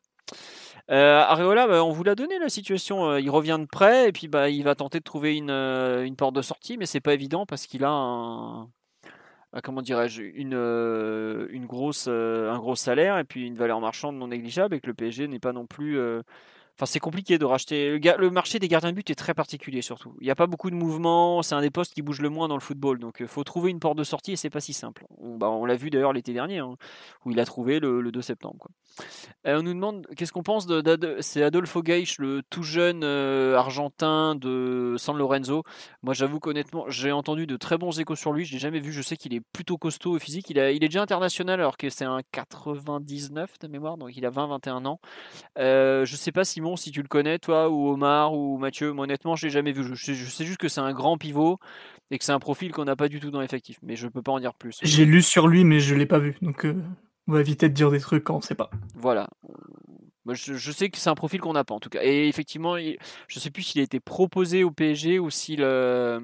Areola, 0.89 1.67
bah, 1.69 1.85
on 1.85 1.93
vous 1.93 2.05
l'a 2.05 2.15
donné 2.17 2.39
la 2.39 2.49
situation. 2.49 3.17
il 3.17 3.31
revient 3.31 3.59
de 3.61 3.67
près 3.67 4.09
et 4.09 4.13
puis 4.13 4.29
bah, 4.29 4.51
il 4.51 4.65
va 4.65 4.75
tenter 4.75 4.99
de 4.99 5.05
trouver 5.05 5.37
une, 5.37 6.17
porte 6.17 6.35
de 6.35 6.43
sortie, 6.43 6.77
mais 6.79 6.87
c'est 6.87 7.01
pas 7.01 7.15
évident 7.15 7.47
parce 7.47 7.67
qu'il 7.67 7.85
a 7.85 7.91
un, 7.91 8.69
comment 9.63 9.83
dirais-je, 9.83 10.23
une, 10.23 10.55
euh, 10.55 11.47
grosse, 11.67 12.07
euh, 12.09 12.51
un 12.51 12.59
gros 12.59 12.75
salaire 12.75 13.19
et 13.19 13.25
puis 13.25 13.47
une 13.47 13.55
valeur 13.55 13.81
marchande 13.81 14.17
non 14.17 14.29
négligeable 14.29 14.75
et 14.75 14.81
que 14.81 14.87
le 14.89 14.95
PSG 14.95 15.29
n'est 15.29 15.39
pas 15.39 15.53
non 15.53 15.67
plus 15.67 15.99
Enfin, 16.77 16.87
c'est 16.87 16.99
compliqué 16.99 17.39
de 17.39 17.45
racheter. 17.45 17.99
Le, 17.99 18.31
marché 18.31 18.59
des 18.59 18.67
gardiens 18.67 18.91
de 18.91 18.97
but 18.97 19.09
est 19.11 19.15
très 19.15 19.35
particulier 19.35 19.81
surtout. 19.81 20.15
Il 20.21 20.25
n'y 20.25 20.31
a 20.31 20.35
pas 20.35 20.49
beaucoup 20.49 20.71
de 20.71 20.75
mouvements. 20.75 21.43
C'est 21.43 21.55
un 21.55 21.61
des 21.61 21.71
postes 21.71 21.95
qui 21.95 22.03
bouge 22.03 22.21
le 22.21 22.31
moins 22.31 22.49
dans 22.49 22.57
le 22.57 22.61
football. 22.61 22.99
Donc, 22.99 23.17
il 23.21 23.29
faut 23.29 23.45
trouver 23.45 23.71
une 23.71 23.79
porte 23.79 23.97
de 23.97 24.05
sortie 24.05 24.33
et 24.33 24.37
c'est 24.37 24.51
pas 24.51 24.61
si 24.61 24.73
simple. 24.73 25.05
On, 25.19 25.37
bah, 25.37 25.53
l'a 25.67 25.77
vu 25.77 25.91
d'ailleurs 25.91 26.13
l'été 26.13 26.33
dernier, 26.33 26.59
hein, 26.59 26.75
où 27.25 27.31
il 27.31 27.39
a 27.39 27.45
trouvé 27.45 27.79
le, 27.79 28.03
2 28.11 28.23
septembre. 28.23 28.57
Quoi. 28.59 28.71
on 29.45 29.63
nous 29.63 29.75
demande 29.75 30.07
qu'est-ce 30.17 30.33
qu'on 30.33 30.43
pense 30.43 30.67
de, 30.67 31.17
c'est 31.21 31.43
Adolfo 31.43 31.83
Geich, 31.83 32.19
le 32.19 32.43
tout 32.51 32.65
jeune 32.65 33.05
argentin 33.05 34.35
de 34.35 34.97
San 34.99 35.17
Lorenzo. 35.17 35.63
Moi, 36.03 36.15
j'avoue 36.15 36.41
qu'honnêtement, 36.41 36.87
j'ai 36.89 37.13
entendu 37.13 37.47
de 37.47 37.57
très 37.57 37.79
bons 37.79 37.99
échos 38.01 38.17
sur 38.17 38.33
lui. 38.33 38.45
Je 38.45 38.53
l'ai 38.53 38.59
jamais 38.59 38.81
vu. 38.81 38.93
Je 38.93 39.03
sais 39.03 39.17
qu'il 39.17 39.33
est 39.35 39.43
plutôt 39.53 39.79
costaud 39.79 40.17
au 40.17 40.19
physique. 40.19 40.51
Il 40.51 40.59
est 40.59 40.79
déjà 40.79 41.03
international 41.03 41.61
alors 41.61 41.77
que 41.77 41.89
c'est 41.89 42.05
un 42.05 42.21
99 42.33 43.59
de 43.61 43.69
mémoire, 43.69 43.97
donc 43.97 44.17
il 44.17 44.27
a 44.27 44.31
20-21 44.31 44.87
ans. 44.87 45.01
Euh, 45.59 46.05
je 46.05 46.17
sais 46.17 46.33
pas 46.33 46.45
si 46.45 46.61
si 46.77 46.91
tu 46.91 47.03
le 47.03 47.09
connais, 47.09 47.39
toi, 47.39 47.69
ou 47.71 47.89
Omar, 47.89 48.35
ou 48.35 48.59
Mathieu. 48.59 48.91
honnêtement, 48.97 49.37
je 49.37 49.47
l'ai 49.47 49.51
jamais 49.51 49.73
vu. 49.73 49.85
Je 49.95 49.95
sais, 49.95 50.15
juste 50.45 50.59
que 50.59 50.69
c'est 50.69 50.81
un 50.81 50.93
grand 50.93 51.19
pivot 51.19 51.59
et 52.11 52.19
que 52.19 52.25
c'est 52.25 52.33
un 52.33 52.39
profil 52.39 52.73
qu'on 52.73 52.85
n'a 52.85 52.97
pas 52.97 53.09
du 53.09 53.21
tout 53.21 53.31
dans 53.31 53.41
l'effectif. 53.41 53.79
Mais 53.83 53.97
je 53.97 54.09
peux 54.09 54.23
pas 54.23 54.33
en 54.33 54.41
dire 54.41 54.55
plus. 54.55 54.79
J'ai 54.83 55.05
lu 55.05 55.23
sur 55.23 55.49
lui, 55.49 55.65
mais 55.65 55.81
je 55.81 55.95
l'ai 55.95 56.07
pas 56.07 56.19
vu. 56.19 56.37
Donc, 56.43 56.65
euh, 56.65 56.83
on 57.29 57.33
va 57.33 57.41
éviter 57.41 57.69
de 57.69 57.75
dire 57.75 57.91
des 57.91 58.01
trucs 58.01 58.25
quand 58.25 58.37
on 58.37 58.41
sait 58.41 58.55
pas. 58.55 58.71
Voilà 58.95 59.29
je, 60.33 60.73
sais 60.73 60.89
que 60.89 60.97
c'est 60.97 61.11
un 61.11 61.15
profil 61.15 61.41
qu'on 61.41 61.53
n'a 61.53 61.65
pas 61.65 61.75
en 61.75 61.81
tout 61.81 61.91
cas. 61.91 62.01
Et 62.03 62.29
effectivement, 62.29 62.79
je 62.79 62.97
ne 63.37 63.41
sais 63.41 63.51
plus 63.51 63.63
s'il 63.63 63.81
a 63.81 63.85
été 63.85 64.01
proposé 64.01 64.65
au 64.65 64.71
PSG 64.71 65.19
ou 65.19 65.31
si 65.31 65.57
le, 65.57 66.19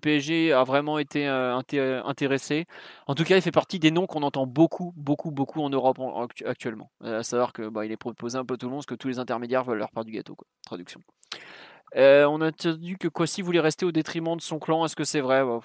PSG 0.00 0.52
a 0.52 0.64
vraiment 0.64 0.98
été 0.98 1.28
euh, 1.28 2.02
intéressé. 2.04 2.66
En 3.06 3.14
tout 3.14 3.24
cas, 3.24 3.36
il 3.36 3.42
fait 3.42 3.52
partie 3.52 3.78
des 3.78 3.92
noms 3.92 4.06
qu'on 4.06 4.22
entend 4.22 4.46
beaucoup, 4.46 4.92
beaucoup, 4.96 5.30
beaucoup 5.30 5.62
en 5.62 5.70
Europe 5.70 5.98
actuellement. 6.44 6.90
Euh, 7.04 7.20
à 7.20 7.22
savoir 7.22 7.52
que 7.52 7.68
bah, 7.68 7.86
il 7.86 7.92
est 7.92 7.96
proposé 7.96 8.36
un 8.38 8.44
peu 8.44 8.56
tout 8.56 8.66
le 8.66 8.70
monde, 8.70 8.80
parce 8.80 8.86
que 8.86 8.94
tous 8.94 9.08
les 9.08 9.18
intermédiaires 9.20 9.62
veulent 9.62 9.78
leur 9.78 9.92
part 9.92 10.04
du 10.04 10.12
gâteau. 10.12 10.34
Quoi. 10.34 10.48
Traduction. 10.66 11.00
Euh, 11.96 12.24
on 12.24 12.40
a 12.40 12.48
entendu 12.48 12.96
que 12.96 13.08
Kwasi 13.08 13.42
voulait 13.42 13.60
rester 13.60 13.84
au 13.84 13.92
détriment 13.92 14.36
de 14.36 14.40
son 14.40 14.58
clan. 14.58 14.84
Est-ce 14.84 14.96
que 14.96 15.04
c'est 15.04 15.20
vrai? 15.20 15.44
Bah, 15.44 15.60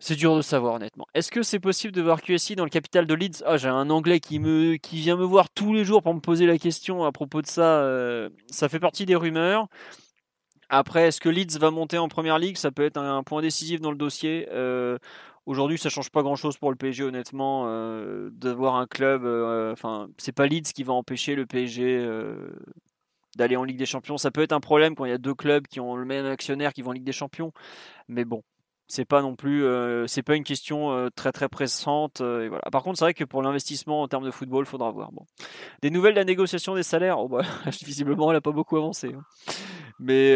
c'est 0.00 0.14
dur 0.14 0.36
de 0.36 0.42
savoir 0.42 0.74
honnêtement. 0.74 1.06
Est-ce 1.14 1.30
que 1.30 1.42
c'est 1.42 1.58
possible 1.58 1.92
de 1.92 2.02
voir 2.02 2.22
QSI 2.22 2.54
dans 2.54 2.64
le 2.64 2.70
capital 2.70 3.06
de 3.06 3.14
Leeds? 3.14 3.42
Ah, 3.44 3.56
j'ai 3.56 3.68
un 3.68 3.90
Anglais 3.90 4.20
qui 4.20 4.38
me 4.38 4.76
qui 4.76 4.96
vient 4.96 5.16
me 5.16 5.24
voir 5.24 5.50
tous 5.50 5.74
les 5.74 5.84
jours 5.84 6.02
pour 6.02 6.14
me 6.14 6.20
poser 6.20 6.46
la 6.46 6.58
question 6.58 7.04
à 7.04 7.10
propos 7.10 7.42
de 7.42 7.48
ça. 7.48 7.80
Euh, 7.80 8.30
ça 8.48 8.68
fait 8.68 8.78
partie 8.78 9.06
des 9.06 9.16
rumeurs. 9.16 9.66
Après, 10.68 11.08
est-ce 11.08 11.20
que 11.20 11.28
Leeds 11.28 11.58
va 11.58 11.70
monter 11.70 11.98
en 11.98 12.08
première 12.08 12.38
ligue? 12.38 12.56
Ça 12.58 12.70
peut 12.70 12.84
être 12.84 12.98
un, 12.98 13.22
point 13.24 13.42
décisif 13.42 13.80
dans 13.80 13.90
le 13.90 13.96
dossier. 13.96 14.48
Euh, 14.52 14.98
aujourd'hui, 15.46 15.78
ça 15.78 15.88
change 15.88 16.10
pas 16.10 16.22
grand-chose 16.22 16.58
pour 16.58 16.70
le 16.70 16.76
PSG, 16.76 17.04
honnêtement, 17.04 17.64
euh, 17.66 18.30
d'avoir 18.32 18.76
un 18.76 18.86
club. 18.86 19.24
Enfin, 19.72 20.08
c'est 20.18 20.32
pas 20.32 20.46
Leeds 20.46 20.72
qui 20.74 20.84
va 20.84 20.92
empêcher 20.92 21.34
le 21.34 21.46
PSG 21.46 22.06
d'aller 23.36 23.56
en 23.56 23.64
Ligue 23.64 23.78
des 23.78 23.86
Champions. 23.86 24.18
Ça 24.18 24.30
peut 24.30 24.42
être 24.42 24.52
un 24.52 24.60
problème 24.60 24.94
quand 24.94 25.06
il 25.06 25.10
y 25.10 25.14
a 25.14 25.18
deux 25.18 25.34
clubs 25.34 25.66
qui 25.66 25.80
ont 25.80 25.96
le 25.96 26.04
même 26.04 26.26
actionnaire 26.26 26.72
qui 26.72 26.82
vont 26.82 26.90
en 26.90 26.94
Ligue 26.94 27.04
des 27.04 27.12
Champions, 27.12 27.52
mais 28.08 28.24
bon, 28.24 28.42
c'est 28.88 29.04
pas 29.04 29.20
non 29.20 29.36
plus, 29.36 29.64
euh, 29.64 30.06
c'est 30.06 30.22
pas 30.22 30.34
une 30.34 30.44
question 30.44 30.90
euh, 30.92 31.10
très 31.14 31.30
très 31.30 31.48
pressante. 31.48 32.22
euh, 32.22 32.44
et 32.44 32.48
voilà. 32.48 32.62
Par 32.72 32.82
contre, 32.82 32.98
c'est 32.98 33.04
vrai 33.04 33.14
que 33.14 33.24
pour 33.24 33.42
l'investissement 33.42 34.00
en 34.02 34.08
termes 34.08 34.24
de 34.24 34.30
football, 34.30 34.64
il 34.66 34.68
faudra 34.68 34.90
voir. 34.90 35.12
Bon. 35.12 35.26
Des 35.82 35.90
nouvelles 35.90 36.14
de 36.14 36.18
la 36.18 36.24
négociation 36.24 36.74
des 36.74 36.82
salaires, 36.82 37.18
oh, 37.20 37.28
bah, 37.28 37.42
visiblement, 37.84 38.30
elle 38.30 38.36
n'a 38.38 38.40
pas 38.40 38.50
beaucoup 38.50 38.78
avancé. 38.78 39.14
hein. 39.14 39.22
Mais 40.00 40.34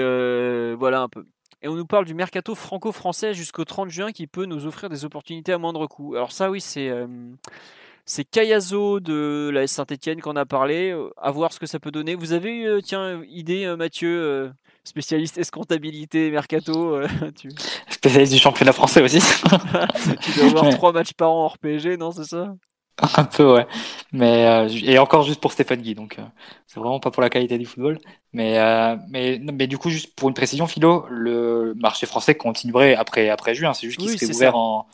voilà 0.74 1.00
un 1.00 1.08
peu. 1.08 1.24
Et 1.62 1.68
on 1.68 1.74
nous 1.76 1.86
parle 1.86 2.04
du 2.04 2.14
mercato 2.14 2.54
franco-français 2.54 3.34
jusqu'au 3.34 3.64
30 3.64 3.88
juin 3.88 4.12
qui 4.12 4.26
peut 4.26 4.44
nous 4.46 4.66
offrir 4.66 4.90
des 4.90 5.04
opportunités 5.04 5.52
à 5.52 5.58
moindre 5.58 5.86
coût. 5.86 6.14
Alors 6.16 6.32
ça, 6.32 6.50
oui, 6.50 6.60
c'est 6.60 6.90
c'est 8.04 8.24
Cayazo 8.24 8.98
de 8.98 9.48
la 9.54 9.66
Saint-Etienne 9.68 10.20
qu'on 10.20 10.34
a 10.34 10.44
parlé. 10.44 10.92
À 11.16 11.30
voir 11.30 11.52
ce 11.52 11.60
que 11.60 11.66
ça 11.66 11.78
peut 11.78 11.92
donner. 11.92 12.16
Vous 12.16 12.32
avez 12.32 12.50
eu, 12.52 12.82
tiens, 12.82 13.22
idée, 13.28 13.72
Mathieu, 13.78 14.52
spécialiste 14.84 15.38
escomptabilité, 15.38 16.30
mercato. 16.30 16.94
euh, 16.96 17.08
tu, 17.38 17.56
Spécialiste 17.88 18.32
du 18.32 18.38
championnat 18.38 18.72
français 18.72 19.02
aussi. 19.02 19.20
tu 20.20 20.32
dois 20.32 20.46
avoir 20.46 20.68
trois 20.68 20.92
matchs 20.92 21.12
par 21.14 21.30
an 21.32 21.44
hors 21.44 21.58
PSG, 21.58 21.96
non, 21.96 22.10
c'est 22.12 22.24
ça? 22.24 22.54
Un 23.16 23.24
peu, 23.24 23.54
ouais. 23.54 23.66
Mais, 24.12 24.46
euh, 24.46 24.68
et 24.68 24.98
encore 24.98 25.22
juste 25.22 25.40
pour 25.40 25.50
Stéphane 25.52 25.80
Guy, 25.80 25.94
donc 25.94 26.18
euh, 26.18 26.22
c'est 26.66 26.78
vraiment 26.78 27.00
pas 27.00 27.10
pour 27.10 27.22
la 27.22 27.30
qualité 27.30 27.58
du 27.58 27.64
football. 27.66 27.98
Mais, 28.32 28.58
euh, 28.58 28.96
mais, 29.08 29.40
mais 29.40 29.66
du 29.66 29.78
coup, 29.78 29.90
juste 29.90 30.14
pour 30.14 30.28
une 30.28 30.34
précision, 30.34 30.66
Philo, 30.66 31.06
le 31.08 31.74
marché 31.74 32.06
français 32.06 32.34
continuerait 32.36 32.94
après, 32.94 33.28
après 33.28 33.54
juin, 33.54 33.72
c'est 33.74 33.86
juste 33.88 33.98
qu'il 33.98 34.10
Oui, 34.10 34.18
serait 34.18 34.26
ouvert 34.26 34.52
ça. 34.52 34.56
en. 34.56 34.86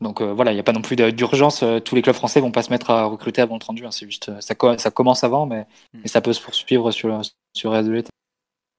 Ouais. 0.00 0.06
Donc 0.06 0.20
euh, 0.20 0.32
voilà, 0.32 0.52
il 0.52 0.54
n'y 0.54 0.60
a 0.60 0.64
pas 0.64 0.72
non 0.72 0.82
plus 0.82 0.96
d'urgence, 0.96 1.62
euh, 1.62 1.80
tous 1.80 1.94
les 1.94 2.02
clubs 2.02 2.14
français 2.14 2.40
vont 2.40 2.52
pas 2.52 2.62
se 2.62 2.70
mettre 2.70 2.90
à 2.90 3.04
recruter 3.04 3.40
avant 3.42 3.54
le 3.54 3.60
30 3.60 3.78
juin, 3.78 3.90
c'est 3.90 4.06
juste, 4.06 4.28
euh, 4.28 4.40
ça, 4.40 4.54
ça 4.78 4.90
commence 4.90 5.24
avant, 5.24 5.46
mais, 5.46 5.66
Mm. 5.94 6.00
mais 6.02 6.08
ça 6.08 6.20
peut 6.20 6.32
se 6.32 6.40
poursuivre 6.42 6.90
sur, 6.90 7.20
sur 7.54 7.70
le 7.70 7.76
reste 7.76 7.88
de 7.88 7.94
l'été. 7.94 8.10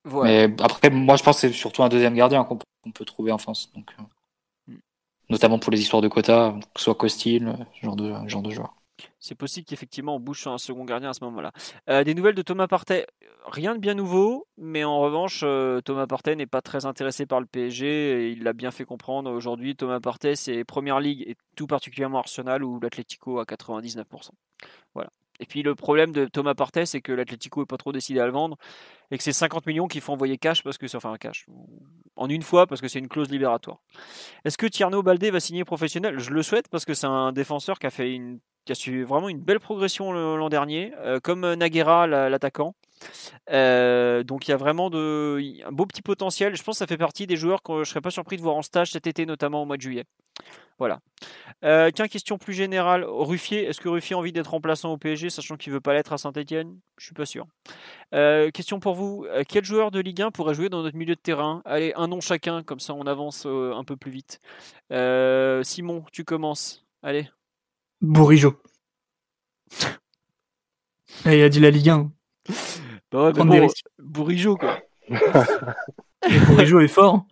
Voilà. 0.06 0.48
Mais 0.48 0.56
après, 0.64 0.89
moi 0.89 1.15
je 1.18 1.23
pense 1.23 1.41
que 1.41 1.48
c'est 1.49 1.53
surtout 1.53 1.84
un 1.84 1.89
deuxième 1.89 2.15
gardien 2.15 2.44
qu'on 2.44 2.60
peut 2.91 3.06
trouver 3.06 3.31
en 3.31 3.38
France. 3.38 3.72
Donc, 3.76 3.91
euh, 3.99 4.03
Mm. 4.68 4.77
Notamment 5.30 5.60
pour 5.60 5.72
les 5.72 5.81
histoires 5.81 6.02
de 6.02 6.07
quotas, 6.07 6.52
que 6.53 6.80
ce 6.80 6.84
soit 6.85 6.95
Costil, 6.95 7.53
ce 7.80 7.85
genre 7.85 7.95
de, 7.95 8.14
ce 8.23 8.27
genre 8.30 8.41
de 8.44 8.52
joueur. 8.52 8.77
C'est 9.28 9.36
possible 9.36 9.66
qu'effectivement 9.66 10.16
on 10.16 10.20
bouge 10.22 10.40
sur 10.40 10.52
un 10.54 10.58
second 10.58 10.86
gardien 10.86 11.10
à 11.10 11.14
ce 11.14 11.24
moment-là. 11.26 11.52
Euh, 11.90 12.06
des 12.06 12.14
nouvelles 12.14 12.36
de 12.36 12.41
Thomas 12.41 12.68
Partey, 12.68 13.06
rien 13.45 13.76
de 13.76 13.80
bien 13.80 13.94
nouveau, 13.94 14.48
mais 14.58 14.86
en 14.86 14.99
revanche, 14.99 15.41
euh, 15.44 15.82
Thomas 15.82 16.08
Partey 16.08 16.36
n'est 16.38 16.48
pas 16.48 16.62
très 16.62 16.86
intéressé 16.86 17.26
par 17.26 17.41
le 17.41 17.45
PSG 17.45 17.88
et 17.88 18.30
il 18.32 18.44
l'a 18.44 18.54
bien 18.54 18.72
fait 18.72 18.86
comprendre. 18.86 19.30
Aujourd'hui, 19.30 19.76
Thomas 19.76 19.99
Partey, 19.99 20.36
c'est 20.36 20.64
Première 20.64 21.02
Ligue 21.02 21.24
et 21.28 21.36
tout 21.58 21.68
particulièrement 21.68 22.20
Arsenal 22.20 22.64
ou 22.64 22.80
l'Atlético 22.80 23.40
à 23.40 23.44
99%. 23.44 24.06
Voilà. 24.94 25.10
Et 25.40 25.46
puis 25.46 25.62
le 25.64 25.76
problème 25.76 26.12
de 26.12 26.26
Thomas 26.26 26.56
Partey, 26.56 26.86
c'est 26.86 27.02
que 27.02 27.12
l'Atlético 27.12 27.62
n'est 27.62 27.66
pas 27.68 27.78
trop 27.78 27.92
décidé 27.92 28.20
à 28.20 28.26
le 28.26 28.32
vendre 28.32 28.58
et 29.12 29.18
que 29.18 29.24
c'est 29.24 29.34
50 29.34 29.66
millions 29.68 29.88
qu'il 29.88 30.02
faut 30.02 30.14
envoyer 30.14 30.38
cash 30.38 30.64
parce 30.64 30.78
que 30.78 30.88
un 31.08 31.18
cash 31.18 31.46
en 32.16 32.28
une 32.30 32.42
fois 32.42 32.66
parce 32.66 32.82
que 32.82 32.88
c'est 32.88 33.00
une 33.00 33.08
clause 33.08 33.30
libératoire. 33.30 33.78
Est-ce 34.46 34.58
que 34.58 34.66
Tierno 34.66 35.04
Baldé 35.04 35.30
va 35.30 35.40
signer 35.40 35.64
professionnel? 35.64 36.18
Je 36.20 36.32
le 36.32 36.42
souhaite 36.42 36.68
parce 36.70 36.86
que 36.86 36.94
c'est 36.94 37.08
un 37.08 37.32
défenseur 37.32 37.78
qui 37.80 37.86
a 37.88 37.92
fait 37.92 38.20
qui 38.66 38.72
a 38.72 38.76
suivi 38.76 39.04
vraiment 39.04 39.30
une 39.30 39.40
belle 39.40 39.62
progression 39.62 40.12
l'an 40.12 40.50
dernier, 40.50 40.92
euh, 40.98 41.20
comme 41.22 41.46
euh, 41.46 41.56
Naguera, 41.56 42.06
la- 42.06 42.30
l'attaquant. 42.30 42.76
Euh, 43.49 44.24
donc 44.24 44.48
il 44.48 44.52
y 44.52 44.53
a 44.53 44.57
vraiment 44.57 44.90
de, 44.90 45.41
un 45.65 45.72
beau 45.72 45.86
petit 45.86 46.02
potentiel. 46.02 46.56
Je 46.56 46.64
pense 46.64 46.76
que 46.76 46.80
ça 46.80 46.88
fait 46.88 46.98
partie 46.98 47.28
des 47.28 47.38
joueurs 47.38 47.64
que 47.64 47.84
je 47.84 47.90
serais 47.90 48.02
pas 48.02 48.11
surpris 48.11 48.38
de 48.38 48.41
voir 48.41 48.56
en 48.56 48.61
stage 48.61 48.91
cet 48.91 49.07
été, 49.07 49.26
notamment 49.26 49.64
au 49.64 49.65
mois 49.65 49.78
de 49.78 49.82
juillet. 49.82 50.06
Voilà. 50.80 50.99
Euh, 51.64 51.90
tiens, 51.90 52.07
question 52.07 52.38
plus 52.38 52.53
générale. 52.53 53.03
Ruffier, 53.03 53.65
est-ce 53.65 53.82
que 53.82 53.90
Ruffier 53.90 54.15
a 54.15 54.19
envie 54.19 54.32
d'être 54.32 54.52
remplaçant 54.52 54.91
au 54.91 54.98
PSG, 54.98 55.32
sachant 55.32 55.57
qu'il 55.57 55.74
veut 55.74 55.82
pas 55.82 55.94
l'être 55.94 56.14
à 56.14 56.19
Saint-Etienne? 56.19 56.78
Je 56.99 57.06
suis 57.06 57.15
pas 57.15 57.26
sûr. 57.26 57.48
Euh, 58.14 58.52
question 58.52 58.80
pour 58.80 58.94
vous. 58.94 59.26
Quel 59.49 59.65
joueur 59.65 59.90
de 59.90 59.99
Ligue 59.99 60.22
1 60.22 60.32
pourrait 60.32 60.53
jouer 60.53 60.69
dans 60.69 60.84
notre 60.84 60.95
milieu 60.95 61.15
de 61.15 61.19
terrain? 61.19 61.64
Allez, 61.65 61.94
un 61.95 62.07
nom 62.07 62.22
chacun, 62.22 62.61
comme 62.61 62.80
ça 62.80 62.94
on 62.94 63.07
avance 63.07 63.48
un 63.48 63.84
peu 63.84 63.98
plus 63.98 64.11
vite. 64.11 64.40
Simon, 65.64 66.06
tu 66.11 66.24
commences. 66.24 66.86
Allez. 67.02 67.28
Bourigeau. 68.02 68.61
Il 71.26 71.41
a 71.41 71.49
dit 71.49 71.60
la 71.60 71.72
Ligue 71.72 71.90
1. 71.90 72.11
Bah 73.12 73.24
ouais, 73.24 73.28
mais 73.28 73.34
Prendre 73.34 73.52
des 73.52 73.60
bon, 73.60 73.68
risques. 73.68 73.86
Bourigeau, 74.00 74.58
quoi. 74.58 74.80
Bourigeau 76.48 76.80
est 76.80 76.88
fort. 76.88 77.26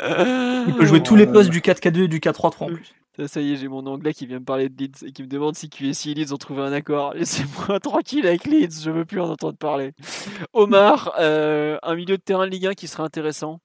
Il 0.00 0.74
peut 0.78 0.86
jouer 0.86 1.02
tous 1.02 1.16
les 1.16 1.26
postes 1.26 1.50
du 1.50 1.60
4K2 1.60 2.04
et 2.04 2.08
du 2.08 2.20
4-3-3 2.20 2.64
en 2.64 2.66
plus. 2.66 2.94
Ça, 3.16 3.26
ça 3.26 3.40
y 3.40 3.52
est, 3.52 3.56
j'ai 3.56 3.68
mon 3.68 3.86
anglais 3.86 4.14
qui 4.14 4.26
vient 4.26 4.38
me 4.38 4.44
parler 4.44 4.68
de 4.68 4.76
Leeds 4.80 5.04
et 5.04 5.12
qui 5.12 5.22
me 5.22 5.28
demande 5.28 5.56
si 5.56 5.68
QSI 5.68 6.12
et 6.12 6.14
Leeds 6.14 6.32
ont 6.32 6.38
trouvé 6.38 6.62
un 6.62 6.72
accord. 6.72 7.12
Laissez-moi 7.14 7.80
tranquille 7.80 8.26
avec 8.26 8.44
Leeds, 8.44 8.82
je 8.82 8.90
veux 8.90 9.04
plus 9.04 9.20
en 9.20 9.28
entendre 9.28 9.58
parler. 9.58 9.92
Omar, 10.52 11.14
euh, 11.18 11.76
un 11.82 11.96
milieu 11.96 12.16
de 12.16 12.22
terrain 12.22 12.46
de 12.46 12.52
Ligue 12.52 12.66
1 12.66 12.74
qui 12.74 12.86
serait 12.86 13.02
intéressant? 13.02 13.60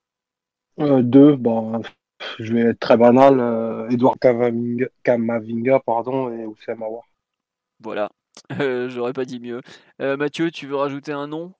Euh, 0.79 1.03
deux, 1.03 1.35
bon, 1.35 1.81
je 2.39 2.53
vais 2.53 2.61
être 2.61 2.79
très 2.79 2.97
banal. 2.97 3.39
Euh, 3.39 3.89
Edouard 3.89 4.17
Camavinga, 5.03 5.79
pardon, 5.85 6.31
et 6.31 6.45
Oussem 6.45 6.81
Aouar. 6.81 7.03
Voilà, 7.79 8.09
Euh, 8.59 8.89
j'aurais 8.89 9.13
pas 9.13 9.25
dit 9.25 9.39
mieux. 9.39 9.61
Euh, 10.01 10.17
Mathieu, 10.17 10.51
tu 10.51 10.67
veux 10.67 10.75
rajouter 10.75 11.11
un 11.11 11.27
nom? 11.27 11.53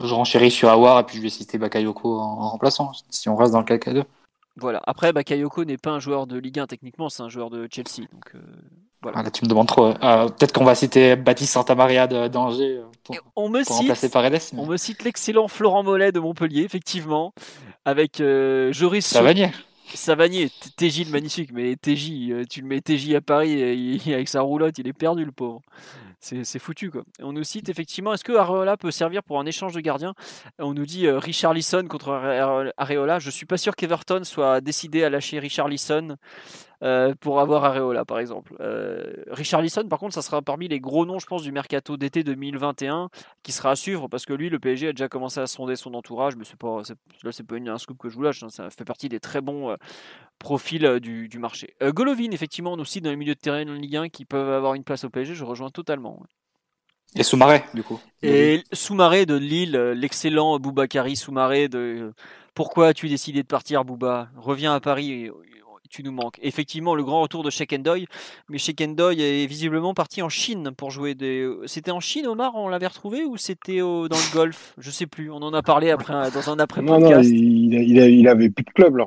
Je 0.00 0.14
renchéris 0.14 0.50
sur 0.50 0.68
Awar 0.68 1.00
et 1.00 1.04
puis 1.04 1.16
je 1.16 1.22
vais 1.22 1.28
citer 1.30 1.58
Bakayoko 1.58 2.18
en, 2.18 2.22
en 2.22 2.48
remplaçant, 2.50 2.92
si 3.10 3.28
on 3.28 3.36
reste 3.36 3.52
dans 3.52 3.58
le 3.58 3.64
4K2. 3.66 4.04
Voilà. 4.56 4.80
Après, 4.86 5.12
Bakayoko 5.12 5.64
n'est 5.64 5.78
pas 5.78 5.90
un 5.90 6.00
joueur 6.00 6.26
de 6.26 6.38
Ligue 6.38 6.58
1 6.60 6.66
techniquement, 6.66 7.08
c'est 7.08 7.22
un 7.22 7.28
joueur 7.28 7.50
de 7.50 7.66
Chelsea. 7.70 8.06
Donc, 8.12 8.32
euh, 8.34 8.40
Ah, 9.14 9.22
là, 9.22 9.30
tu 9.30 9.44
me 9.44 9.48
demandes 9.48 9.66
trop. 9.68 9.86
Euh, 10.02 10.28
Peut-être 10.28 10.52
qu'on 10.52 10.64
va 10.64 10.74
citer 10.74 11.16
Baptiste 11.16 11.52
Santamaria 11.54 12.06
de- 12.06 12.28
d'Angers 12.28 12.80
pour, 13.04 13.16
on 13.36 13.48
me 13.48 13.64
pour 13.64 13.76
remplacer 13.78 14.06
cite, 14.06 14.12
Paredes. 14.12 14.40
mais 14.52 14.60
on 14.60 14.66
me 14.66 14.76
cite 14.76 15.02
l'excellent 15.04 15.48
Florent 15.48 15.82
Mollet 15.82 16.12
de 16.12 16.20
Montpellier, 16.20 16.62
effectivement, 16.62 17.32
avec 17.84 18.20
euh, 18.20 18.72
Joris 18.72 19.06
Ça 19.06 19.22
va 19.22 19.34
nier. 19.34 19.50
Savanier, 19.94 20.50
TJ 20.76 21.04
le 21.06 21.10
magnifique, 21.12 21.50
mais 21.52 21.76
TJ, 21.76 22.30
euh, 22.30 22.44
tu 22.48 22.60
le 22.62 22.66
mets 22.66 22.80
TJ 22.80 23.14
à 23.14 23.20
Paris 23.20 23.52
et 23.60 24.14
avec 24.14 24.28
sa 24.28 24.40
roulotte, 24.42 24.78
il 24.78 24.86
est 24.88 24.92
perdu 24.92 25.24
le 25.24 25.32
pauvre. 25.32 25.60
C'est 26.22 26.58
foutu 26.58 26.90
quoi. 26.90 27.02
On 27.22 27.32
nous 27.32 27.44
cite 27.44 27.70
effectivement, 27.70 28.12
est-ce 28.12 28.24
que 28.24 28.32
Areola 28.32 28.76
peut 28.76 28.90
servir 28.90 29.22
pour 29.22 29.40
un 29.40 29.46
échange 29.46 29.72
de 29.72 29.80
gardiens? 29.80 30.12
On 30.58 30.74
nous 30.74 30.84
dit 30.84 31.06
euh, 31.06 31.18
Richard 31.18 31.54
Lisson 31.54 31.86
contre 31.88 32.10
Are- 32.10 32.66
Areola. 32.76 33.18
Je 33.18 33.30
suis 33.30 33.46
pas 33.46 33.56
sûr 33.56 33.74
qu'Everton 33.74 34.20
soit 34.24 34.60
décidé 34.60 35.02
à 35.02 35.08
lâcher 35.08 35.38
Richard 35.38 35.68
Lisson 35.68 36.16
euh, 36.82 37.14
pour 37.20 37.40
avoir 37.40 37.64
Areola 37.64 38.04
par 38.04 38.18
exemple. 38.18 38.54
Euh, 38.60 39.12
Richard 39.28 39.62
Lisson 39.62 39.84
par 39.88 39.98
contre, 39.98 40.14
ça 40.14 40.22
sera 40.22 40.42
parmi 40.42 40.68
les 40.68 40.80
gros 40.80 41.06
noms 41.06 41.18
je 41.18 41.26
pense 41.26 41.42
du 41.42 41.52
mercato 41.52 41.96
d'été 41.96 42.24
2021 42.24 43.10
qui 43.42 43.52
sera 43.52 43.72
à 43.72 43.76
suivre 43.76 44.08
parce 44.08 44.24
que 44.26 44.32
lui 44.32 44.48
le 44.48 44.58
PSG 44.58 44.88
a 44.88 44.92
déjà 44.92 45.08
commencé 45.08 45.40
à 45.40 45.46
sonder 45.46 45.76
son 45.76 45.94
entourage, 45.94 46.36
mais 46.36 46.44
c'est 46.44 46.56
pas 46.58 46.82
là 47.22 47.32
c'est 47.32 47.46
pas 47.46 47.56
une- 47.56 47.68
un 47.68 47.78
scoop 47.78 47.98
que 47.98 48.08
je 48.08 48.14
vous 48.16 48.22
lâche, 48.22 48.42
hein, 48.42 48.48
ça 48.48 48.70
fait 48.70 48.84
partie 48.84 49.08
des 49.08 49.20
très 49.20 49.40
bons 49.40 49.70
euh, 49.70 49.76
profil 50.38 50.86
euh, 50.86 51.00
du, 51.00 51.28
du 51.28 51.38
marché. 51.38 51.74
Golovin, 51.82 52.30
effectivement, 52.32 52.72
aussi 52.74 53.00
dans 53.00 53.10
les 53.10 53.16
milieux 53.16 53.34
de 53.34 53.40
terrain 53.40 53.64
de 53.64 53.72
Ligue 53.72 53.96
1 53.96 54.08
qui 54.08 54.24
peuvent 54.24 54.50
avoir 54.52 54.74
une 54.74 54.84
place 54.84 55.04
au 55.04 55.10
PSG, 55.10 55.34
je 55.34 55.44
rejoins 55.44 55.70
totalement. 55.70 56.18
ouais. 56.20 56.26
Et 57.16 57.22
Soumaré, 57.24 57.64
du 57.74 57.82
coup. 57.82 57.98
Et 58.22 58.62
Soumaré 58.72 59.26
de 59.26 59.34
Lille, 59.34 59.76
l'excellent 59.96 60.58
Boubakari 60.58 61.16
Soumaré 61.16 61.68
de 61.68 62.12
pourquoi 62.54 62.88
as-tu 62.88 63.08
décidé 63.08 63.42
de 63.42 63.48
partir 63.48 63.84
Bouba? 63.84 64.28
Reviens 64.36 64.74
à 64.74 64.80
Paris, 64.80 65.30
tu 65.90 66.02
nous 66.02 66.12
manques. 66.12 66.38
Effectivement, 66.42 66.94
le 66.94 67.02
grand 67.04 67.20
retour 67.20 67.42
de 67.42 67.50
Shekendoy, 67.50 68.06
mais 68.48 68.58
Shekendoy 68.58 69.20
est 69.20 69.46
visiblement 69.46 69.92
parti 69.92 70.22
en 70.22 70.28
Chine 70.28 70.70
pour 70.76 70.90
jouer 70.90 71.14
des. 71.14 71.50
C'était 71.66 71.90
en 71.90 72.00
Chine, 72.00 72.26
Omar, 72.26 72.52
on 72.54 72.68
l'avait 72.68 72.86
retrouvé 72.86 73.24
ou 73.24 73.36
c'était 73.36 73.80
au- 73.82 74.08
dans 74.08 74.16
le 74.16 74.32
golf? 74.34 74.74
Je 74.78 74.90
sais 74.90 75.06
plus. 75.06 75.30
On 75.30 75.36
en 75.42 75.52
a 75.52 75.62
parlé 75.62 75.90
après 75.90 76.14
dans 76.30 76.48
un 76.50 76.58
après 76.58 76.80
Non, 76.80 76.98
non, 76.98 77.08
podcast. 77.08 77.28
il, 77.30 77.74
il, 77.74 78.28
avait 78.28 78.48
plus 78.50 78.64
de 78.64 78.70
club 78.70 78.96
là. 78.96 79.06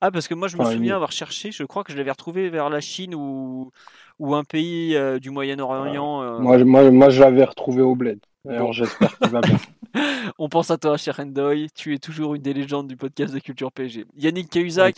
Ah, 0.00 0.10
parce 0.10 0.26
que 0.26 0.34
moi, 0.34 0.48
je 0.48 0.56
me 0.56 0.62
Enfin, 0.62 0.72
souviens 0.72 0.92
il- 0.92 0.96
avoir 0.96 1.12
cherché, 1.12 1.52
je 1.52 1.62
crois 1.64 1.84
que 1.84 1.92
je 1.92 1.96
l'avais 1.98 2.10
retrouvé 2.10 2.48
vers 2.50 2.70
la 2.70 2.80
Chine 2.80 3.14
ou, 3.14 3.70
ou 4.18 4.34
un 4.34 4.42
pays 4.44 4.96
euh, 4.96 5.18
du 5.18 5.30
Moyen-Orient. 5.30 6.22
euh. 6.22 6.38
Moi, 6.38 6.58
je- 6.58 6.64
moi, 6.64 6.90
moi, 6.90 7.10
je 7.10 7.20
l'avais 7.20 7.44
retrouvé 7.44 7.82
au 7.82 7.94
bled. 7.94 8.18
Alors, 8.48 8.66
Bon. 8.68 8.72
j'espère 8.72 9.16
qu'il 9.18 9.28
va 9.30 9.40
bien. 9.40 9.56
On 10.38 10.48
pense 10.48 10.70
à 10.72 10.78
toi, 10.78 10.96
cher 10.96 11.20
Hendoy. 11.20 11.68
Tu 11.74 11.94
es 11.94 11.98
toujours 11.98 12.34
une 12.34 12.42
des 12.42 12.52
légendes 12.54 12.88
du 12.88 12.96
podcast 12.96 13.32
de 13.32 13.38
Culture 13.38 13.70
PSG. 13.70 14.04
Yannick 14.16 14.50
Cahuzac. 14.50 14.96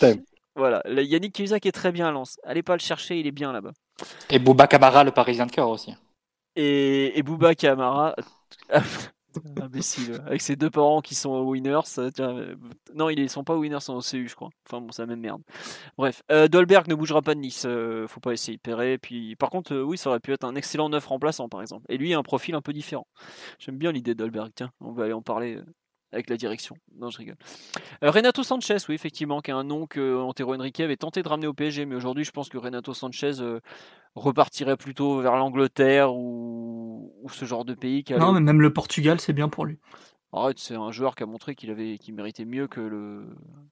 Voilà, 0.57 0.83
le- 0.85 1.03
Yannick 1.03 1.35
Cahuzac 1.35 1.67
est 1.67 1.73
très 1.73 1.93
bien 1.93 2.09
à 2.09 2.13
Lens. 2.13 2.39
Allez 2.45 2.63
pas 2.63 2.75
le 2.75 2.81
chercher, 2.81 3.19
il 3.19 3.27
est 3.27 3.33
bien 3.33 3.53
là-bas. 3.53 3.73
Et 4.31 4.39
Bouba 4.39 4.67
Camara, 4.67 5.05
le 5.05 5.11
Parisien 5.11 5.47
de 5.47 5.51
cœur 5.53 5.69
aussi. 5.69 5.95
Et, 6.57 7.19
et 7.19 7.23
Bouba 7.23 7.55
Kamara. 7.55 8.15
Imbécile. 9.61 10.23
Avec 10.27 10.41
ses 10.41 10.55
deux 10.55 10.71
parents 10.71 11.01
qui 11.01 11.17
sont 11.17 11.41
winners. 11.43 11.81
euh, 11.99 12.55
non, 12.95 13.09
ils 13.11 13.29
sont 13.29 13.43
pas 13.43 13.57
winners, 13.57 13.79
ils 13.79 13.81
sont 13.81 13.95
au 13.97 14.01
CU, 14.01 14.29
je 14.29 14.35
crois. 14.37 14.51
Enfin 14.69 14.81
bon, 14.81 14.93
c'est 14.93 15.03
la 15.03 15.07
même 15.07 15.19
merde. 15.21 15.43
Bref, 15.99 16.23
euh, 16.31 16.47
Dolberg 16.47 16.87
ne 16.87 16.95
bougera 16.95 17.21
pas 17.21 17.35
de 17.35 17.41
Nice. 17.41 17.65
euh, 17.67 18.07
faut 18.07 18.21
pas 18.21 18.33
essayer 18.33 18.57
de 18.57 18.63
pérer. 18.63 18.97
Puis, 18.99 19.35
par 19.35 19.51
contre, 19.51 19.75
euh, 19.75 19.83
oui, 19.83 19.99
ça 19.99 20.11
aurait 20.11 20.21
pu 20.21 20.33
être 20.33 20.45
un 20.45 20.55
excellent 20.55 20.89
neuf 20.89 21.07
remplaçant, 21.07 21.49
par 21.49 21.63
exemple. 21.63 21.85
Et 21.89 21.97
lui 21.99 22.15
a 22.15 22.19
un 22.19 22.23
profil 22.23 22.55
un 22.55 22.61
peu 22.63 22.73
différent. 22.73 23.09
J'aime 23.59 23.77
bien 23.77 23.91
l'idée 23.91 24.15
de 24.15 24.19
Dolberg. 24.21 24.53
Tiens, 24.55 24.71
on 24.81 24.93
va 24.93 25.05
aller 25.05 25.13
en 25.13 25.23
parler 25.23 25.59
avec 26.15 26.31
la 26.31 26.37
direction. 26.37 26.77
Non, 26.97 27.11
je 27.11 27.19
rigole. 27.19 27.37
Euh, 28.03 28.11
Renato 28.11 28.43
Sanchez, 28.43 28.77
oui, 28.89 28.95
effectivement, 28.95 29.41
qui 29.41 29.51
est 29.51 29.55
un 29.55 29.65
nom 29.65 29.87
que 29.87 30.17
Antero 30.19 30.55
Henrique 30.55 30.81
avait 30.81 30.97
tenté 30.97 31.23
de 31.23 31.29
ramener 31.29 31.47
au 31.47 31.53
PSG, 31.53 31.85
mais 31.85 31.95
aujourd'hui, 31.97 32.25
je 32.25 32.31
pense 32.31 32.49
que 32.49 32.57
Renato 32.57 32.95
Sanchez 32.95 33.41
euh, 33.41 33.61
repartirait 34.15 34.77
plutôt 34.77 35.21
vers 35.21 35.37
l'Angleterre 35.37 36.15
ou, 36.15 37.13
ou 37.23 37.29
ce 37.29 37.45
genre 37.45 37.65
de 37.65 37.75
pays. 37.75 38.05
Non, 38.19 38.33
mais 38.33 38.41
même 38.41 38.61
le 38.61 38.73
Portugal, 38.73 39.21
c'est 39.21 39.33
bien 39.33 39.49
pour 39.49 39.67
lui. 39.67 39.79
Arrête, 40.33 40.59
c'est 40.59 40.75
un 40.75 40.91
joueur 40.91 41.15
qui 41.15 41.23
a 41.23 41.27
montré 41.27 41.55
qu'il 41.55 41.71
avait, 41.71 41.99
qu'il 41.99 42.15
méritait 42.15 42.45
mieux 42.45 42.67
que 42.67 42.81
le, 42.81 43.25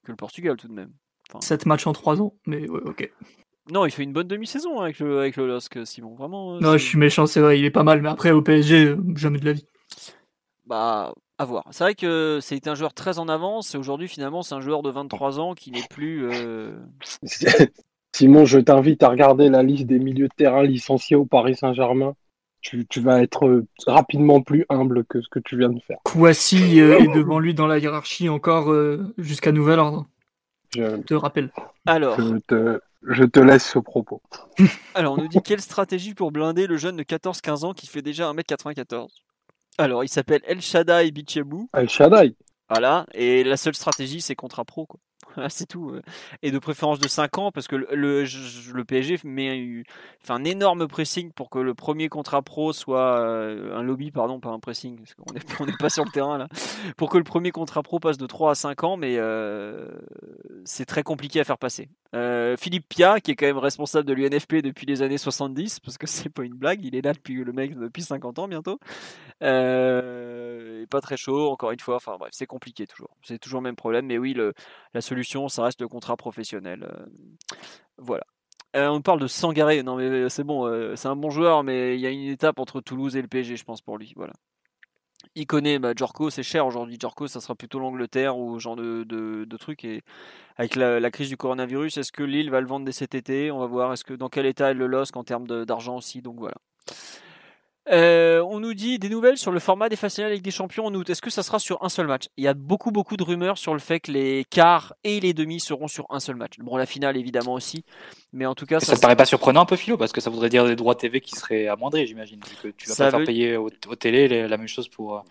que 0.03 0.11
le 0.11 0.15
Portugal 0.15 0.55
tout 0.55 0.67
de 0.67 0.73
même. 0.73 0.91
7 1.39 1.65
matchs 1.65 1.87
en 1.87 1.93
3 1.93 2.21
ans, 2.21 2.35
mais 2.45 2.69
ouais, 2.69 2.81
ok. 2.85 3.11
Non, 3.71 3.85
il 3.85 3.91
fait 3.91 4.03
une 4.03 4.13
bonne 4.13 4.27
demi-saison 4.27 4.79
avec 4.81 4.99
le, 4.99 5.19
avec 5.19 5.37
le 5.37 5.47
LOSC, 5.47 5.85
Simon. 5.85 6.15
Vraiment. 6.15 6.55
euh, 6.55 6.59
Non, 6.59 6.73
je 6.73 6.83
suis 6.83 6.97
méchant, 6.97 7.25
c'est 7.25 7.39
vrai, 7.39 7.57
il 7.59 7.65
est 7.65 7.71
pas 7.71 7.83
mal, 7.83 8.01
mais 8.01 8.09
après 8.09 8.31
au 8.31 8.41
PSG, 8.41 8.85
euh, 8.85 8.97
jamais 9.15 9.39
de 9.39 9.45
la 9.45 9.53
vie. 9.53 9.65
Bah, 10.65 11.13
à 11.43 11.45
voir. 11.45 11.65
C'est 11.71 11.83
vrai 11.83 11.95
que 11.95 12.39
c'était 12.41 12.69
un 12.69 12.75
joueur 12.75 12.93
très 12.93 13.19
en 13.19 13.27
avance 13.27 13.75
et 13.75 13.77
aujourd'hui, 13.77 14.07
finalement, 14.07 14.41
c'est 14.41 14.55
un 14.55 14.61
joueur 14.61 14.81
de 14.81 14.89
23 14.89 15.39
ans 15.39 15.53
qui 15.53 15.71
n'est 15.71 15.85
plus. 15.89 16.27
euh, 16.31 16.71
Simon, 18.15 18.45
je 18.45 18.59
t'invite 18.59 19.03
à 19.03 19.09
regarder 19.09 19.49
la 19.49 19.63
liste 19.63 19.85
des 19.85 19.99
milieux 19.99 20.27
de 20.27 20.33
terrain 20.35 20.63
licenciés 20.63 21.15
au 21.15 21.25
Paris 21.25 21.55
Saint-Germain. 21.55 22.13
Tu, 22.61 22.85
tu 22.87 23.01
vas 23.01 23.21
être 23.21 23.45
euh, 23.45 23.65
rapidement 23.87 24.41
plus 24.41 24.65
humble 24.69 25.03
que 25.03 25.19
ce 25.21 25.27
que 25.29 25.39
tu 25.39 25.57
viens 25.57 25.69
de 25.69 25.81
faire. 25.81 25.97
Kouassi 26.05 26.79
euh, 26.79 26.99
est 26.99 27.13
devant 27.13 27.39
lui 27.39 27.53
dans 27.53 27.67
la 27.67 27.77
hiérarchie 27.77 28.29
encore 28.29 28.71
euh, 28.71 29.13
jusqu'à 29.17 29.51
nouvel 29.51 29.79
ordre, 29.79 30.05
Je, 30.73 30.81
je 30.81 30.95
te 31.01 31.13
rappelle. 31.13 31.51
Alors, 31.85 32.17
je 32.21 32.37
te, 32.47 32.79
je 33.01 33.23
te 33.25 33.39
laisse 33.41 33.69
ce 33.69 33.79
propos. 33.79 34.21
alors, 34.95 35.15
on 35.15 35.17
nous 35.17 35.27
dit 35.27 35.41
quelle 35.43 35.59
stratégie 35.59 36.13
pour 36.13 36.31
blinder 36.31 36.67
le 36.67 36.77
jeune 36.77 36.95
de 36.95 37.03
14-15 37.03 37.65
ans 37.65 37.73
qui 37.73 37.87
fait 37.87 38.01
déjà 38.01 38.31
1m94 38.31 39.07
Alors, 39.77 40.03
il 40.03 40.09
s'appelle 40.09 40.41
El 40.45 40.61
Shaddai 40.61 41.11
Bichebou. 41.11 41.69
El 41.73 41.89
Shaddai. 41.89 42.35
Voilà, 42.69 43.05
et 43.13 43.43
la 43.43 43.57
seule 43.57 43.75
stratégie, 43.75 44.21
c'est 44.21 44.35
contrat 44.35 44.65
pro, 44.65 44.85
quoi. 44.85 44.99
C'est 45.49 45.65
tout. 45.67 45.89
euh. 45.89 46.01
Et 46.43 46.51
de 46.51 46.59
préférence 46.59 46.99
de 46.99 47.07
5 47.07 47.37
ans, 47.39 47.51
parce 47.51 47.67
que 47.67 47.75
le, 47.75 47.87
le, 47.93 48.25
je- 48.25 48.71
le 48.71 48.83
PSG 48.85 49.17
met, 49.23 49.83
fait 50.19 50.33
un 50.33 50.43
énorme 50.43 50.87
pressing 50.87 51.31
pour 51.31 51.49
que 51.49 51.57
le 51.59 51.73
premier 51.73 52.07
contrat 52.09 52.41
pro 52.43 52.71
soit 52.73 53.19
euh, 53.19 53.75
un 53.75 53.81
lobby, 53.83 54.11
pardon, 54.11 54.39
pas 54.39 54.49
un 54.49 54.59
pressing, 54.59 54.97
parce 54.97 55.13
qu'on 55.15 55.33
n'est 55.33 55.39
on 55.59 55.65
n'est 55.65 55.77
pas 55.79 55.89
sur 55.89 56.03
le 56.05 56.11
terrain 56.11 56.37
là. 56.37 56.47
Pour 56.97 57.09
que 57.09 57.17
le 57.17 57.23
premier 57.23 57.51
contrat 57.51 57.81
pro 57.83 57.99
passe 57.99 58.17
de 58.17 58.27
3 58.27 58.51
à 58.51 58.55
5 58.55 58.83
ans, 58.83 58.97
mais 58.97 59.15
euh, 59.17 59.87
c'est 60.65 60.85
très 60.85 61.03
compliqué 61.03 61.39
à 61.39 61.43
faire 61.43 61.57
passer. 61.57 61.89
Euh, 62.13 62.55
Philippe 62.57 62.87
Pia, 62.89 63.19
qui 63.19 63.31
est 63.31 63.35
quand 63.35 63.47
même 63.47 63.57
responsable 63.57 64.07
de 64.07 64.13
l'UNFP 64.13 64.55
depuis 64.57 64.85
les 64.85 65.01
années 65.01 65.17
70, 65.17 65.79
parce 65.79 65.97
que 65.97 66.07
c'est 66.07 66.29
pas 66.29 66.43
une 66.43 66.53
blague, 66.53 66.83
il 66.85 66.95
est 66.95 67.01
là 67.01 67.13
depuis 67.13 67.35
le 67.35 67.51
mec 67.53 67.75
depuis 67.77 68.03
50 68.03 68.39
ans 68.39 68.47
bientôt. 68.47 68.79
Euh, 69.41 70.85
pas 70.87 71.01
très 71.01 71.17
chaud, 71.17 71.49
encore 71.49 71.71
une 71.71 71.79
fois. 71.79 71.95
Enfin 71.95 72.17
bref, 72.19 72.31
c'est 72.33 72.45
compliqué 72.45 72.85
toujours. 72.87 73.17
C'est 73.23 73.39
toujours 73.39 73.61
le 73.61 73.65
même 73.65 73.75
problème. 73.75 74.05
Mais 74.05 74.17
oui, 74.17 74.33
le, 74.33 74.53
la 74.93 75.01
solution, 75.01 75.47
ça 75.49 75.63
reste 75.63 75.81
le 75.81 75.87
contrat 75.87 76.17
professionnel. 76.17 76.83
Euh, 76.83 77.05
voilà. 77.97 78.23
Euh, 78.75 78.87
on 78.87 79.01
parle 79.01 79.19
de 79.19 79.27
Sangaré. 79.27 79.83
Non, 79.83 79.95
mais 79.95 80.29
c'est 80.29 80.43
bon. 80.43 80.95
c'est 80.95 81.07
un 81.07 81.15
bon 81.15 81.29
joueur, 81.29 81.63
mais 81.63 81.95
il 81.95 82.01
y 82.01 82.07
a 82.07 82.09
une 82.09 82.29
étape 82.29 82.59
entre 82.59 82.81
Toulouse 82.81 83.15
et 83.15 83.21
le 83.21 83.27
PSG, 83.27 83.55
je 83.57 83.63
pense, 83.63 83.81
pour 83.81 83.97
lui. 83.97 84.13
Voilà. 84.15 84.33
Il 85.35 85.47
connaît 85.47 85.79
bah, 85.79 85.93
Jorko, 85.95 86.29
c'est 86.29 86.43
cher 86.43 86.67
aujourd'hui. 86.67 86.97
Jorko, 86.99 87.27
ça 87.27 87.41
sera 87.41 87.55
plutôt 87.55 87.79
l'Angleterre 87.79 88.37
ou 88.37 88.59
genre 88.59 88.75
de, 88.75 89.03
de, 89.03 89.45
de. 89.45 89.57
Et 89.83 90.03
avec 90.57 90.75
la, 90.75 91.11
crise 91.11 91.29
du 91.29 91.37
coronavirus, 91.37 91.97
est-ce 91.97 92.11
que 92.11 92.23
Lille 92.23 92.51
va 92.51 92.61
le 92.61 92.67
vendre 92.67 92.85
dès 92.85 92.91
cet 92.91 93.15
été? 93.15 93.49
On 93.49 93.59
va 93.59 93.65
voir. 93.65 93.93
Est-ce 93.93 94.03
que 94.03 94.13
dans 94.13 94.29
quel 94.29 94.45
état 94.45 94.71
est 94.71 94.75
le 94.75 94.85
LOSC 94.85 95.17
en 95.17 95.23
termes 95.23 95.47
d'argent 95.65 95.97
aussi? 95.97 96.21
Donc 96.21 96.37
voilà. 96.37 96.55
Euh, 97.91 98.41
on 98.49 98.61
nous 98.61 98.73
dit 98.73 98.97
des 98.97 99.09
nouvelles 99.09 99.37
sur 99.37 99.51
le 99.51 99.59
format 99.59 99.89
des 99.89 99.97
phases 99.97 100.15
finales 100.15 100.31
avec 100.31 100.41
des 100.41 100.51
champions 100.51 100.85
en 100.85 100.93
août. 100.93 101.09
Est-ce 101.09 101.21
que 101.21 101.29
ça 101.29 101.43
sera 101.43 101.59
sur 101.59 101.83
un 101.83 101.89
seul 101.89 102.07
match? 102.07 102.27
Il 102.37 102.43
y 102.43 102.47
a 102.47 102.53
beaucoup 102.53 102.91
beaucoup 102.91 103.17
de 103.17 103.23
rumeurs 103.23 103.57
sur 103.57 103.73
le 103.73 103.79
fait 103.79 103.99
que 103.99 104.11
les 104.11 104.45
quarts 104.49 104.93
et 105.03 105.19
les 105.19 105.33
demi 105.33 105.59
seront 105.59 105.89
sur 105.89 106.05
un 106.09 106.21
seul 106.21 106.37
match. 106.37 106.53
Bon, 106.59 106.77
la 106.77 106.85
finale 106.85 107.17
évidemment 107.17 107.53
aussi, 107.53 107.83
mais 108.31 108.45
en 108.45 108.55
tout 108.55 108.65
cas, 108.65 108.77
Et 108.77 108.85
ça 108.85 108.95
te 108.95 109.01
paraît 109.01 109.17
pas 109.17 109.25
surprenant 109.25 109.61
un 109.61 109.65
peu, 109.65 109.75
Philo? 109.75 109.97
Parce 109.97 110.13
que 110.13 110.21
ça 110.21 110.29
voudrait 110.29 110.47
dire 110.47 110.65
des 110.65 110.77
droits 110.77 110.95
TV 110.95 111.19
qui 111.19 111.35
seraient 111.35 111.67
amoindris, 111.67 112.07
j'imagine. 112.07 112.39
que 112.61 112.69
tu 112.69 112.87
vas 112.87 112.95
Ça 112.95 113.05
pas 113.05 113.17
faire 113.17 113.25
payer 113.25 113.57
au, 113.57 113.69
au 113.87 113.95
télé 113.95 114.29
les- 114.29 114.47
la 114.47 114.57
même 114.57 114.67
chose 114.67 114.87
pour. 114.87 115.17
euh, 115.17 115.21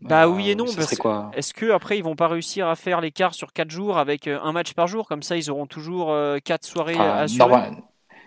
Bah 0.00 0.24
euh, 0.24 0.28
oui 0.28 0.50
et 0.50 0.54
non, 0.54 0.64
parce 0.64 0.96
quoi? 0.96 1.30
Est-ce 1.36 1.52
que 1.52 1.70
après 1.70 1.98
ils 1.98 2.04
vont 2.04 2.16
pas 2.16 2.28
réussir 2.28 2.66
à 2.66 2.76
faire 2.76 3.02
les 3.02 3.10
quarts 3.10 3.34
sur 3.34 3.52
4 3.52 3.70
jours 3.70 3.98
avec 3.98 4.26
un 4.26 4.52
match 4.52 4.72
par 4.72 4.86
jour? 4.86 5.06
Comme 5.06 5.22
ça, 5.22 5.36
ils 5.36 5.50
auront 5.50 5.66
toujours 5.66 6.14
4 6.44 6.64
soirées 6.64 6.94
Enfin, 6.94 7.16
assurées. 7.18 7.50
norma- 7.50 7.70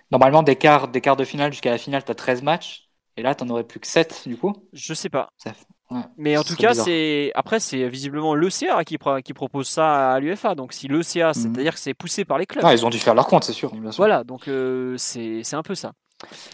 Normalement, 0.09 0.41
des 0.43 0.55
quarts, 0.55 0.87
des 0.87 1.01
quarts 1.01 1.17
de 1.17 1.25
finale 1.25 1.51
jusqu'à 1.51 1.71
la 1.71 1.77
finale, 1.77 2.03
tu 2.05 2.11
as 2.11 2.15
13 2.15 2.41
matchs. 2.41 2.86
Et 3.17 3.23
là, 3.23 3.33
t'en 3.35 3.49
aurais 3.49 3.63
plus 3.63 3.79
que 3.79 3.87
7 3.87 4.23
du 4.27 4.37
coup. 4.37 4.53
Je 4.73 4.93
sais 4.93 5.09
pas. 5.09 5.29
Ça 5.37 5.51
fait- 5.53 5.65
ouais, 5.91 6.01
Mais 6.17 6.37
en 6.37 6.43
tout 6.43 6.55
cas, 6.55 6.73
c'est 6.83 7.31
après 7.35 7.59
c'est 7.59 7.87
visiblement 7.89 8.35
l'ECA 8.35 8.83
qui, 8.85 8.97
pro- 8.99 9.21
qui 9.21 9.33
propose 9.33 9.67
ça 9.67 10.13
à 10.13 10.19
l'UFA. 10.19 10.53
Donc 10.55 10.71
si 10.73 10.87
l'ECA, 10.87 11.33
c'est-à-dire 11.33 11.73
que 11.73 11.79
c'est 11.79 11.93
poussé 11.95 12.25
par 12.25 12.37
les 12.37 12.45
clubs. 12.45 12.63
Ah, 12.65 12.73
ils 12.73 12.85
ont 12.85 12.89
dû 12.91 12.99
faire 12.99 13.15
leur 13.15 13.25
compte, 13.27 13.43
c'est 13.43 13.53
sûr. 13.53 13.71
Voilà, 13.97 14.23
donc 14.23 14.47
euh, 14.47 14.95
c'est 14.97 15.41
un 15.53 15.63
peu 15.63 15.73
ça. 15.75 15.93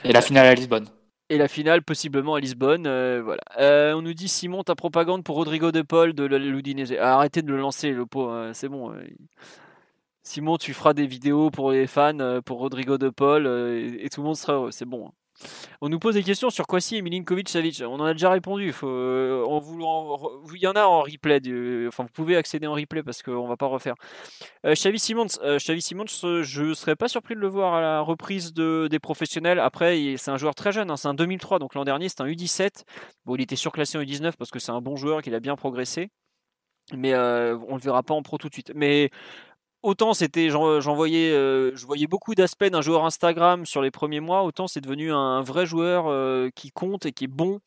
Et 0.06 0.14
la 0.14 0.22
finale 0.22 0.48
à 0.48 0.54
Lisbonne. 0.54 0.88
Et 1.30 1.38
la 1.38 1.48
finale 1.48 1.82
possiblement 1.84 2.36
à 2.36 2.40
Lisbonne. 2.40 2.86
euh, 2.86 3.22
voilà. 3.24 3.42
Euh, 3.60 3.94
on 3.94 4.02
nous 4.02 4.14
dit 4.14 4.28
Simon, 4.28 4.64
ta 4.64 4.76
propagande 4.76 5.24
pour 5.24 5.36
Rodrigo 5.36 5.72
de 5.72 5.82
Paul 5.82 6.14
de 6.14 6.24
l'Udinese. 6.26 6.94
Ah, 7.00 7.16
Arrêtez 7.16 7.42
de 7.42 7.48
le 7.52 7.58
lancer, 7.60 7.92
le 7.92 8.06
pot. 8.06 8.30
c'est 8.54 8.70
bon. 8.70 8.94
Simon, 10.26 10.58
tu 10.58 10.74
feras 10.74 10.94
des 10.94 11.06
vidéos 11.08 11.50
pour 11.52 11.72
les 11.72 11.88
fans, 11.88 12.40
pour 12.46 12.60
Rodrigo 12.60 12.98
de 12.98 13.10
Paul, 13.10 13.46
et, 13.48 14.06
et 14.06 14.10
tout 14.10 14.22
le 14.22 14.28
monde 14.28 14.38
sera 14.38 14.54
heureux. 14.54 14.72
C'est 14.72 14.86
bon. 14.86 15.12
On 15.82 15.90
nous 15.90 16.00
pose 16.00 16.16
des 16.16 16.24
questions 16.24 16.50
sur 16.50 16.66
Kwasi 16.68 16.98
et 16.98 17.02
Milinkovic 17.02 17.50
Savic. 17.50 17.82
On 17.86 17.96
en 18.00 18.06
a 18.06 18.14
déjà 18.14 18.30
répondu. 18.30 18.74
Euh, 18.84 19.44
en- 19.46 19.62
il 20.54 20.62
y 20.62 20.68
en 20.68 20.74
a 20.74 20.84
en 20.86 21.02
replay. 21.02 21.40
enfin, 21.88 22.04
vous 22.04 22.10
pouvez 22.14 22.36
accéder 22.38 22.68
en 22.68 22.74
replay 22.74 23.04
parce 23.04 23.22
qu'on 23.24 23.48
va 23.48 23.58
pas 23.58 23.66
refaire. 23.68 23.96
Euh, 24.66 24.74
Xavi 24.74 25.00
Simons, 25.00 25.28
euh, 25.44 25.58
Xavi 25.58 25.82
Simons, 25.82 26.06
je 26.08 26.74
serais 26.74 26.96
pas 26.96 27.08
surpris 27.08 27.36
de 27.36 27.40
le 27.40 27.48
voir 27.48 27.74
à 27.76 27.82
la 27.82 28.02
reprise 28.02 28.54
de, 28.54 28.88
des 28.90 29.00
professionnels. 29.00 29.60
Après, 29.60 30.16
c'est 30.18 30.32
un 30.32 30.38
joueur 30.38 30.56
très 30.56 30.72
jeune. 30.72 30.90
hein, 30.92 30.98
c'est 30.98 31.08
un 31.08 31.14
2003, 31.14 31.60
donc 31.60 31.76
l'an 31.76 31.84
dernier, 31.84 32.10
c'est 32.10 32.22
un 32.22 32.28
U17. 32.28 32.84
Bon, 33.26 33.36
il 33.36 33.42
était 33.42 33.56
surclassé 33.56 33.98
en 33.98 34.02
U19 34.02 34.34
parce 34.38 34.52
que 34.52 34.60
c'est 34.60 34.72
un 34.72 34.82
bon 34.82 34.96
joueur 34.96 35.22
qu'il 35.22 35.36
a 35.36 35.40
bien 35.40 35.56
progressé. 35.56 36.10
Mais 36.94 37.14
euh, 37.14 37.58
on 37.70 37.76
le 37.76 37.82
verra 37.82 38.04
pas 38.04 38.14
en 38.14 38.22
pro 38.22 38.38
tout 38.38 38.50
de 38.50 38.54
suite. 38.54 38.72
Mais 38.76 39.10
autant 39.84 40.14
c'était, 40.14 40.50
j'en 40.50 40.82
j'en 40.82 40.96
voyais, 40.96 41.32
euh, 41.32 41.72
je 41.76 41.86
voyais 41.86 42.08
beaucoup 42.08 42.34
d'aspects 42.36 42.64
d'un 42.66 42.82
joueur 42.82 43.06
Instagram 43.06 43.66
sur 43.66 43.82
les 43.82 43.92
premiers 43.92 44.20
mois, 44.22 44.44
autant 44.44 44.68
c'est 44.68 44.82
devenu 44.82 45.12
un 45.12 45.42
vrai 45.42 45.66
joueur 45.66 46.06
euh, 46.08 46.50
qui 46.56 46.72
compte 46.72 47.06
et 47.06 47.12
qui 47.12 47.26
est 47.26 47.28
bon 47.28 47.60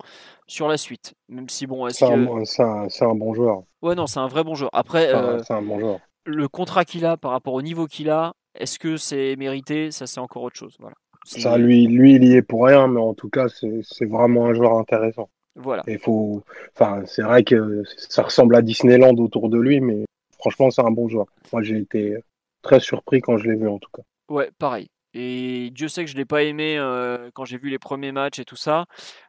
sur 0.47 0.67
la 0.69 0.77
suite. 0.77 1.15
Même 1.29 1.49
si 1.49 1.67
bon, 1.67 1.89
C'est 1.91 2.05
un, 2.07 2.27
que, 2.27 2.63
un- 2.63 3.09
un 3.11 3.15
bon 3.15 3.35
joueur. 3.35 3.63
ouais 3.83 3.95
non, 3.95 4.07
c'est 4.07 4.21
un 4.21 4.29
vrai 4.29 4.43
bon 4.43 4.55
joueur. 4.55 4.71
Après, 4.73 5.15
euh, 5.15 5.39
un 5.49 5.63
bon 5.63 5.79
joueur. 5.79 6.01
le 6.25 6.49
contrat 6.49 6.85
qu'il 6.85 7.05
a 7.05 7.17
par 7.17 7.31
rapport 7.31 7.55
au 7.55 7.63
niveau 7.63 7.87
qu'il 7.87 8.11
a, 8.11 8.33
est-ce 8.59 8.79
que 8.79 8.97
c'est 8.97 9.37
mérité? 9.37 9.91
Ça, 9.91 10.07
c'est 10.07 10.21
encore 10.21 10.43
autre 10.43 10.57
chose. 10.57 10.77
Voilà. 10.81 10.95
Ça, 11.25 11.59
lui, 11.59 11.87
lui, 11.87 12.15
il 12.15 12.25
y 12.25 12.35
est 12.37 12.43
pour 12.43 12.65
rien, 12.67 12.87
mais 12.89 13.01
en 13.01 13.13
tout 13.13 13.29
cas, 13.29 13.49
c'est 13.49 13.81
c'est 13.83 14.07
vraiment 14.07 14.47
un 14.47 14.55
joueur 14.55 14.79
intéressant. 14.79 15.29
Voilà. 15.57 15.83
Et 15.87 15.99
faut, 15.99 16.43
enfin, 16.75 17.03
c'est 17.07 17.23
vrai 17.23 17.43
que 17.45 17.83
ça 17.97 18.23
ressemble 18.23 18.57
à 18.57 18.63
Disneyland 18.63 19.15
autour 19.17 19.49
de 19.51 19.59
lui, 19.59 19.81
mais 19.81 20.06
franchement, 20.47 20.70
c'est 20.70 20.82
un 20.82 20.90
bon 20.90 21.09
joueur. 21.09 21.27
Moi, 21.52 21.62
j'ai 21.62 21.78
été 21.78 22.16
très 22.62 22.78
surpris 22.78 23.20
quand 23.20 23.36
je 23.36 23.51
l'ai 23.51 23.56
vu, 23.56 23.68
en 23.68 23.78
tout 23.78 23.90
cas. 23.93 24.02
Ouais, 24.28 24.51
pareil. 24.59 24.89
Et 25.18 25.70
Dieu 25.70 25.89
sait 25.89 26.05
que 26.05 26.10
je 26.10 26.16
l'ai 26.16 26.27
pas 26.27 26.43
aimé 26.43 26.77
euh, 26.78 27.31
quand 27.32 27.47
j'ai 27.47 27.56
vu 27.56 27.70
les 27.70 27.78
premiers 27.78 28.12
matchs 28.12 28.39
et 28.39 28.44
tout 28.44 28.56
ça. 28.56 28.85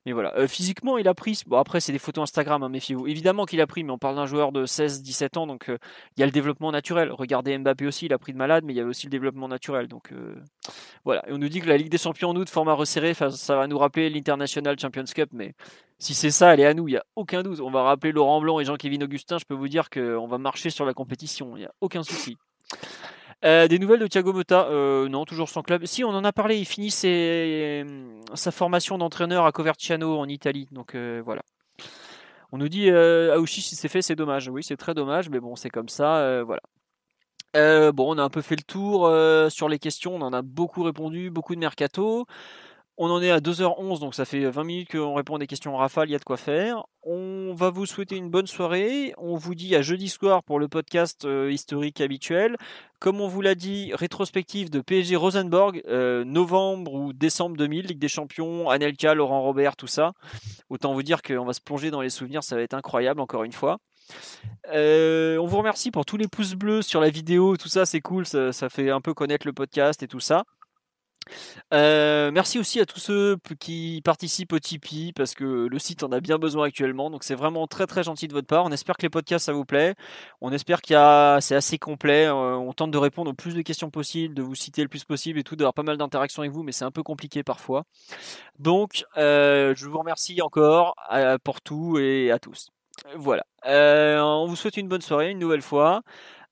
Mais 0.05 0.11
voilà. 0.11 0.35
Euh, 0.35 0.47
physiquement, 0.47 0.97
il 0.97 1.07
a 1.07 1.13
pris. 1.13 1.41
Bon, 1.47 1.57
après, 1.57 1.79
c'est 1.79 1.93
des 1.93 1.99
photos 1.99 2.23
Instagram, 2.23 2.61
hein, 2.61 2.69
méfiez-vous. 2.69 3.07
Évidemment 3.07 3.45
qu'il 3.45 3.61
a 3.61 3.67
pris, 3.67 3.83
mais 3.85 3.91
on 3.91 3.97
parle 3.97 4.17
d'un 4.17 4.25
joueur 4.25 4.51
de 4.51 4.65
16-17 4.65 5.37
ans, 5.39 5.47
donc 5.47 5.69
euh, 5.69 5.77
il 6.17 6.19
y 6.19 6.23
a 6.23 6.25
le 6.25 6.31
développement 6.31 6.71
naturel. 6.71 7.09
Regardez 7.11 7.57
Mbappé 7.57 7.87
aussi, 7.87 8.07
il 8.07 8.13
a 8.13 8.17
pris 8.17 8.33
de 8.33 8.37
malade, 8.37 8.65
mais 8.65 8.73
il 8.73 8.75
y 8.75 8.79
avait 8.81 8.89
aussi 8.89 9.05
le 9.05 9.11
développement 9.11 9.47
naturel. 9.47 9.87
Donc 9.87 10.13
voilà. 11.05 11.27
Et 11.29 11.31
on 11.31 11.37
nous 11.37 11.49
dit 11.49 11.61
que 11.61 11.69
la 11.69 11.77
Ligue 11.77 11.89
des 11.89 11.97
Champions 11.97 12.29
en 12.29 12.35
août, 12.35 12.49
format 12.49 12.73
resserré, 12.73 13.13
ça 13.13 13.55
va 13.55 13.67
nous 13.67 13.77
rappeler 13.77 14.09
l'International 14.09 14.77
Champions 14.77 15.05
Cup, 15.05 15.29
mais 15.31 15.53
si 15.99 16.13
c'est 16.13 16.31
ça, 16.31 16.53
elle 16.53 16.59
est 16.59 16.65
à 16.65 16.73
nous, 16.73 16.87
il 16.87 16.91
n'y 16.91 16.97
a 16.97 17.05
aucun 17.15 17.43
doute. 17.43 17.59
On 17.59 17.71
va 17.71 17.83
rappeler 17.83 18.11
Laurent 18.11 18.39
Blanc 18.41 18.59
et 18.59 18.65
Jean-Kévin 18.65 19.01
Augustin, 19.01 19.37
je 19.37 19.45
peux 19.45 19.55
vous 19.55 19.67
dire 19.67 19.89
qu'on 19.89 20.27
va 20.27 20.37
marcher 20.37 20.69
sur 20.69 20.85
la 20.85 20.93
compétition, 20.93 21.55
il 21.57 21.61
n'y 21.61 21.65
a 21.65 21.71
aucun 21.81 22.03
souci. 22.03 22.37
Euh, 23.45 23.67
des 23.67 23.77
nouvelles 23.77 23.99
de 23.99 24.07
Thiago 24.07 24.33
Motta? 24.33 24.67
Euh, 24.69 25.07
Non, 25.09 25.23
toujours 25.25 25.47
sans 25.49 25.61
club. 25.61 25.85
Si, 25.85 26.03
on 26.03 26.09
en 26.09 26.23
a 26.23 26.31
parlé. 26.33 26.57
Il 26.57 26.65
finit 26.65 26.89
ses- 26.89 27.85
sa 28.33 28.51
formation 28.51 28.97
d'entraîneur 28.97 29.45
à 29.45 29.51
Coverciano 29.51 30.17
en 30.17 30.27
Italie. 30.27 30.67
Donc 30.71 30.95
euh, 30.95 31.21
voilà. 31.23 31.43
On 32.51 32.57
nous 32.57 32.67
dit 32.67 32.89
euh, 32.89 33.35
Aouchi, 33.35 33.61
si 33.61 33.75
c'est 33.75 33.89
fait, 33.89 34.01
c'est 34.01 34.15
dommage. 34.15 34.49
Oui, 34.49 34.63
c'est 34.63 34.75
très 34.77 34.95
dommage, 34.95 35.29
mais 35.29 35.39
bon, 35.39 35.55
c'est 35.55 35.69
comme 35.69 35.87
ça. 35.89 36.17
euh, 36.17 36.43
voilà. 36.43 36.61
Euh, 37.55 37.91
bon, 37.91 38.15
on 38.15 38.17
a 38.17 38.23
un 38.23 38.29
peu 38.29 38.41
fait 38.41 38.55
le 38.55 38.63
tour 38.63 39.05
euh, 39.05 39.49
sur 39.49 39.69
les 39.69 39.77
questions. 39.79 40.15
On 40.15 40.21
en 40.21 40.33
a 40.33 40.41
beaucoup 40.41 40.81
répondu, 40.83 41.29
beaucoup 41.29 41.53
de 41.53 41.59
mercato. 41.59 42.25
On 42.99 43.11
en 43.11 43.21
est 43.21 43.29
à 43.29 43.39
2h11, 43.39 43.99
donc 43.99 44.15
ça 44.15 44.25
fait 44.25 44.49
20 44.49 44.63
minutes 44.63 44.91
qu'on 44.91 45.13
répond 45.13 45.35
à 45.35 45.39
des 45.39 45.45
questions 45.45 45.75
en 45.75 45.77
rafale, 45.77 46.09
il 46.09 46.13
y 46.13 46.15
a 46.15 46.19
de 46.19 46.23
quoi 46.23 46.35
faire. 46.35 46.83
On 47.03 47.53
va 47.53 47.69
vous 47.69 47.85
souhaiter 47.85 48.15
une 48.15 48.31
bonne 48.31 48.47
soirée. 48.47 49.13
On 49.19 49.35
vous 49.35 49.53
dit 49.53 49.75
à 49.75 49.83
jeudi 49.83 50.09
soir 50.09 50.41
pour 50.41 50.59
le 50.59 50.67
podcast 50.67 51.23
euh, 51.25 51.51
historique 51.51 52.01
habituel. 52.01 52.57
Comme 52.99 53.21
on 53.21 53.27
vous 53.27 53.41
l'a 53.41 53.53
dit, 53.53 53.91
rétrospective 53.93 54.71
de 54.71 54.81
PSG 54.81 55.15
Rosenborg, 55.15 55.83
euh, 55.87 56.23
novembre 56.25 56.95
ou 56.95 57.13
décembre 57.13 57.55
2000, 57.55 57.85
Ligue 57.85 57.99
des 57.99 58.07
Champions, 58.07 58.67
Anelka, 58.67 59.13
Laurent 59.13 59.43
Robert, 59.43 59.75
tout 59.75 59.85
ça. 59.85 60.13
Autant 60.71 60.95
vous 60.95 61.03
dire 61.03 61.21
qu'on 61.21 61.45
va 61.45 61.53
se 61.53 61.61
plonger 61.61 61.91
dans 61.91 62.01
les 62.01 62.09
souvenirs, 62.09 62.43
ça 62.43 62.55
va 62.55 62.63
être 62.63 62.73
incroyable 62.73 63.21
encore 63.21 63.43
une 63.43 63.53
fois. 63.53 63.77
Euh, 64.73 65.37
on 65.37 65.45
vous 65.45 65.57
remercie 65.57 65.91
pour 65.91 66.05
tous 66.05 66.17
les 66.17 66.27
pouces 66.27 66.55
bleus 66.55 66.81
sur 66.81 66.99
la 66.99 67.09
vidéo, 67.09 67.57
tout 67.57 67.67
ça 67.67 67.85
c'est 67.85 68.01
cool, 68.01 68.25
ça, 68.25 68.51
ça 68.53 68.69
fait 68.69 68.89
un 68.89 69.01
peu 69.01 69.13
connaître 69.13 69.45
le 69.45 69.53
podcast 69.53 70.01
et 70.01 70.07
tout 70.07 70.19
ça. 70.19 70.45
Euh, 71.73 72.31
merci 72.31 72.59
aussi 72.59 72.79
à 72.79 72.85
tous 72.85 72.99
ceux 72.99 73.37
qui 73.59 74.01
participent 74.03 74.53
au 74.53 74.59
Tipeee 74.59 75.13
parce 75.13 75.33
que 75.33 75.67
le 75.69 75.79
site 75.79 76.03
en 76.03 76.11
a 76.11 76.19
bien 76.19 76.37
besoin 76.37 76.67
actuellement. 76.67 77.09
Donc 77.09 77.23
c'est 77.23 77.35
vraiment 77.35 77.67
très 77.67 77.87
très 77.87 78.03
gentil 78.03 78.27
de 78.27 78.33
votre 78.33 78.47
part. 78.47 78.65
On 78.65 78.71
espère 78.71 78.97
que 78.97 79.03
les 79.03 79.09
podcasts 79.09 79.45
ça 79.45 79.53
vous 79.53 79.65
plaît. 79.65 79.95
On 80.41 80.51
espère 80.51 80.81
qu'il 80.81 80.93
y 80.93 80.97
a 80.97 81.39
c'est 81.41 81.55
assez 81.55 81.77
complet. 81.77 82.25
Euh, 82.25 82.55
on 82.55 82.73
tente 82.73 82.91
de 82.91 82.97
répondre 82.97 83.31
au 83.31 83.33
plus 83.33 83.53
de 83.55 83.61
questions 83.61 83.89
possibles, 83.89 84.33
de 84.33 84.41
vous 84.41 84.55
citer 84.55 84.81
le 84.81 84.89
plus 84.89 85.03
possible 85.03 85.39
et 85.39 85.43
tout, 85.43 85.55
d'avoir 85.55 85.73
pas 85.73 85.83
mal 85.83 85.97
d'interactions 85.97 86.41
avec 86.41 86.51
vous, 86.51 86.63
mais 86.63 86.71
c'est 86.71 86.85
un 86.85 86.91
peu 86.91 87.03
compliqué 87.03 87.43
parfois. 87.43 87.83
Donc 88.59 89.05
euh, 89.17 89.73
je 89.75 89.87
vous 89.87 89.99
remercie 89.99 90.41
encore 90.41 90.95
pour 91.43 91.61
tout 91.61 91.97
et 91.99 92.31
à 92.31 92.39
tous. 92.39 92.69
Voilà. 93.15 93.43
on 93.65 94.47
vous 94.47 94.55
souhaite 94.55 94.77
une 94.77 94.87
bonne 94.87 95.01
soirée 95.01 95.31
une 95.31 95.39
nouvelle 95.39 95.61
fois. 95.61 96.01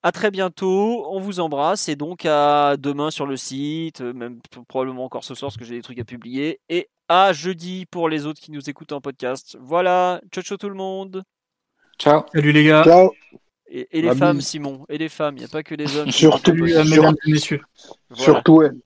À 0.06 0.12
très 0.12 0.30
bientôt, 0.30 1.04
on 1.10 1.20
vous 1.20 1.40
embrasse 1.40 1.90
et 1.90 1.96
donc 1.96 2.28
à 2.28 2.78
demain 2.78 3.10
sur 3.10 3.26
le 3.26 3.38
site, 3.38 4.02
euh, 4.02 4.14
même 4.14 4.40
probablement 4.68 5.04
encore 5.04 5.24
ce 5.24 5.34
soir 5.34 5.50
parce 5.50 5.58
que 5.58 5.66
j'ai 5.66 5.78
des 5.78 5.82
trucs 5.82 5.98
à 5.98 6.04
publier 6.04 6.60
et 6.70 6.90
à 7.08 7.34
jeudi 7.34 7.88
pour 7.88 8.08
les 8.08 8.28
autres 8.28 8.40
qui 8.40 8.52
nous 8.52 8.70
écoutent 8.70 8.92
en 8.92 9.02
podcast. 9.02 9.58
Voilà, 9.60 10.22
ciao 10.32 10.44
ciao 10.44 10.58
tout 10.58 10.70
le 10.70 10.76
monde. 10.76 11.24
Ciao. 11.98 12.22
Salut 12.32 12.52
les 12.52 12.66
gars. 12.66 12.84
Ciao. 12.84 13.14
Et, 13.68 13.88
les 14.00 14.16
femmes, 14.16 14.42
Simon, 14.42 14.86
et 14.90 15.00
les 15.00 15.10
femmes, 15.10 15.38
il 15.38 15.40
n'y 15.40 15.46
a 15.46 15.48
pas 15.48 15.64
que 15.64 15.74
les 15.74 15.98
hommes. 15.98 16.12
Surtout, 16.12 16.54
mesdames 16.54 17.16
et 17.26 17.32
messieurs. 17.32 17.62
Surtout 18.14 18.62
elle. 18.62 18.78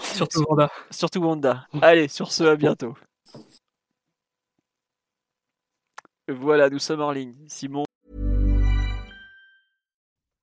Surtout 0.00 0.44
Wanda. 0.46 0.70
Surtout 0.90 1.20
Wanda. 1.20 1.66
Allez, 1.80 2.08
sur 2.08 2.30
ce, 2.30 2.44
à 2.44 2.56
bientôt. 2.56 2.94
Voilà, 6.28 6.68
nous 6.68 6.78
sommes 6.78 7.00
en 7.00 7.10
ligne. 7.10 7.34
Simon. 7.48 7.84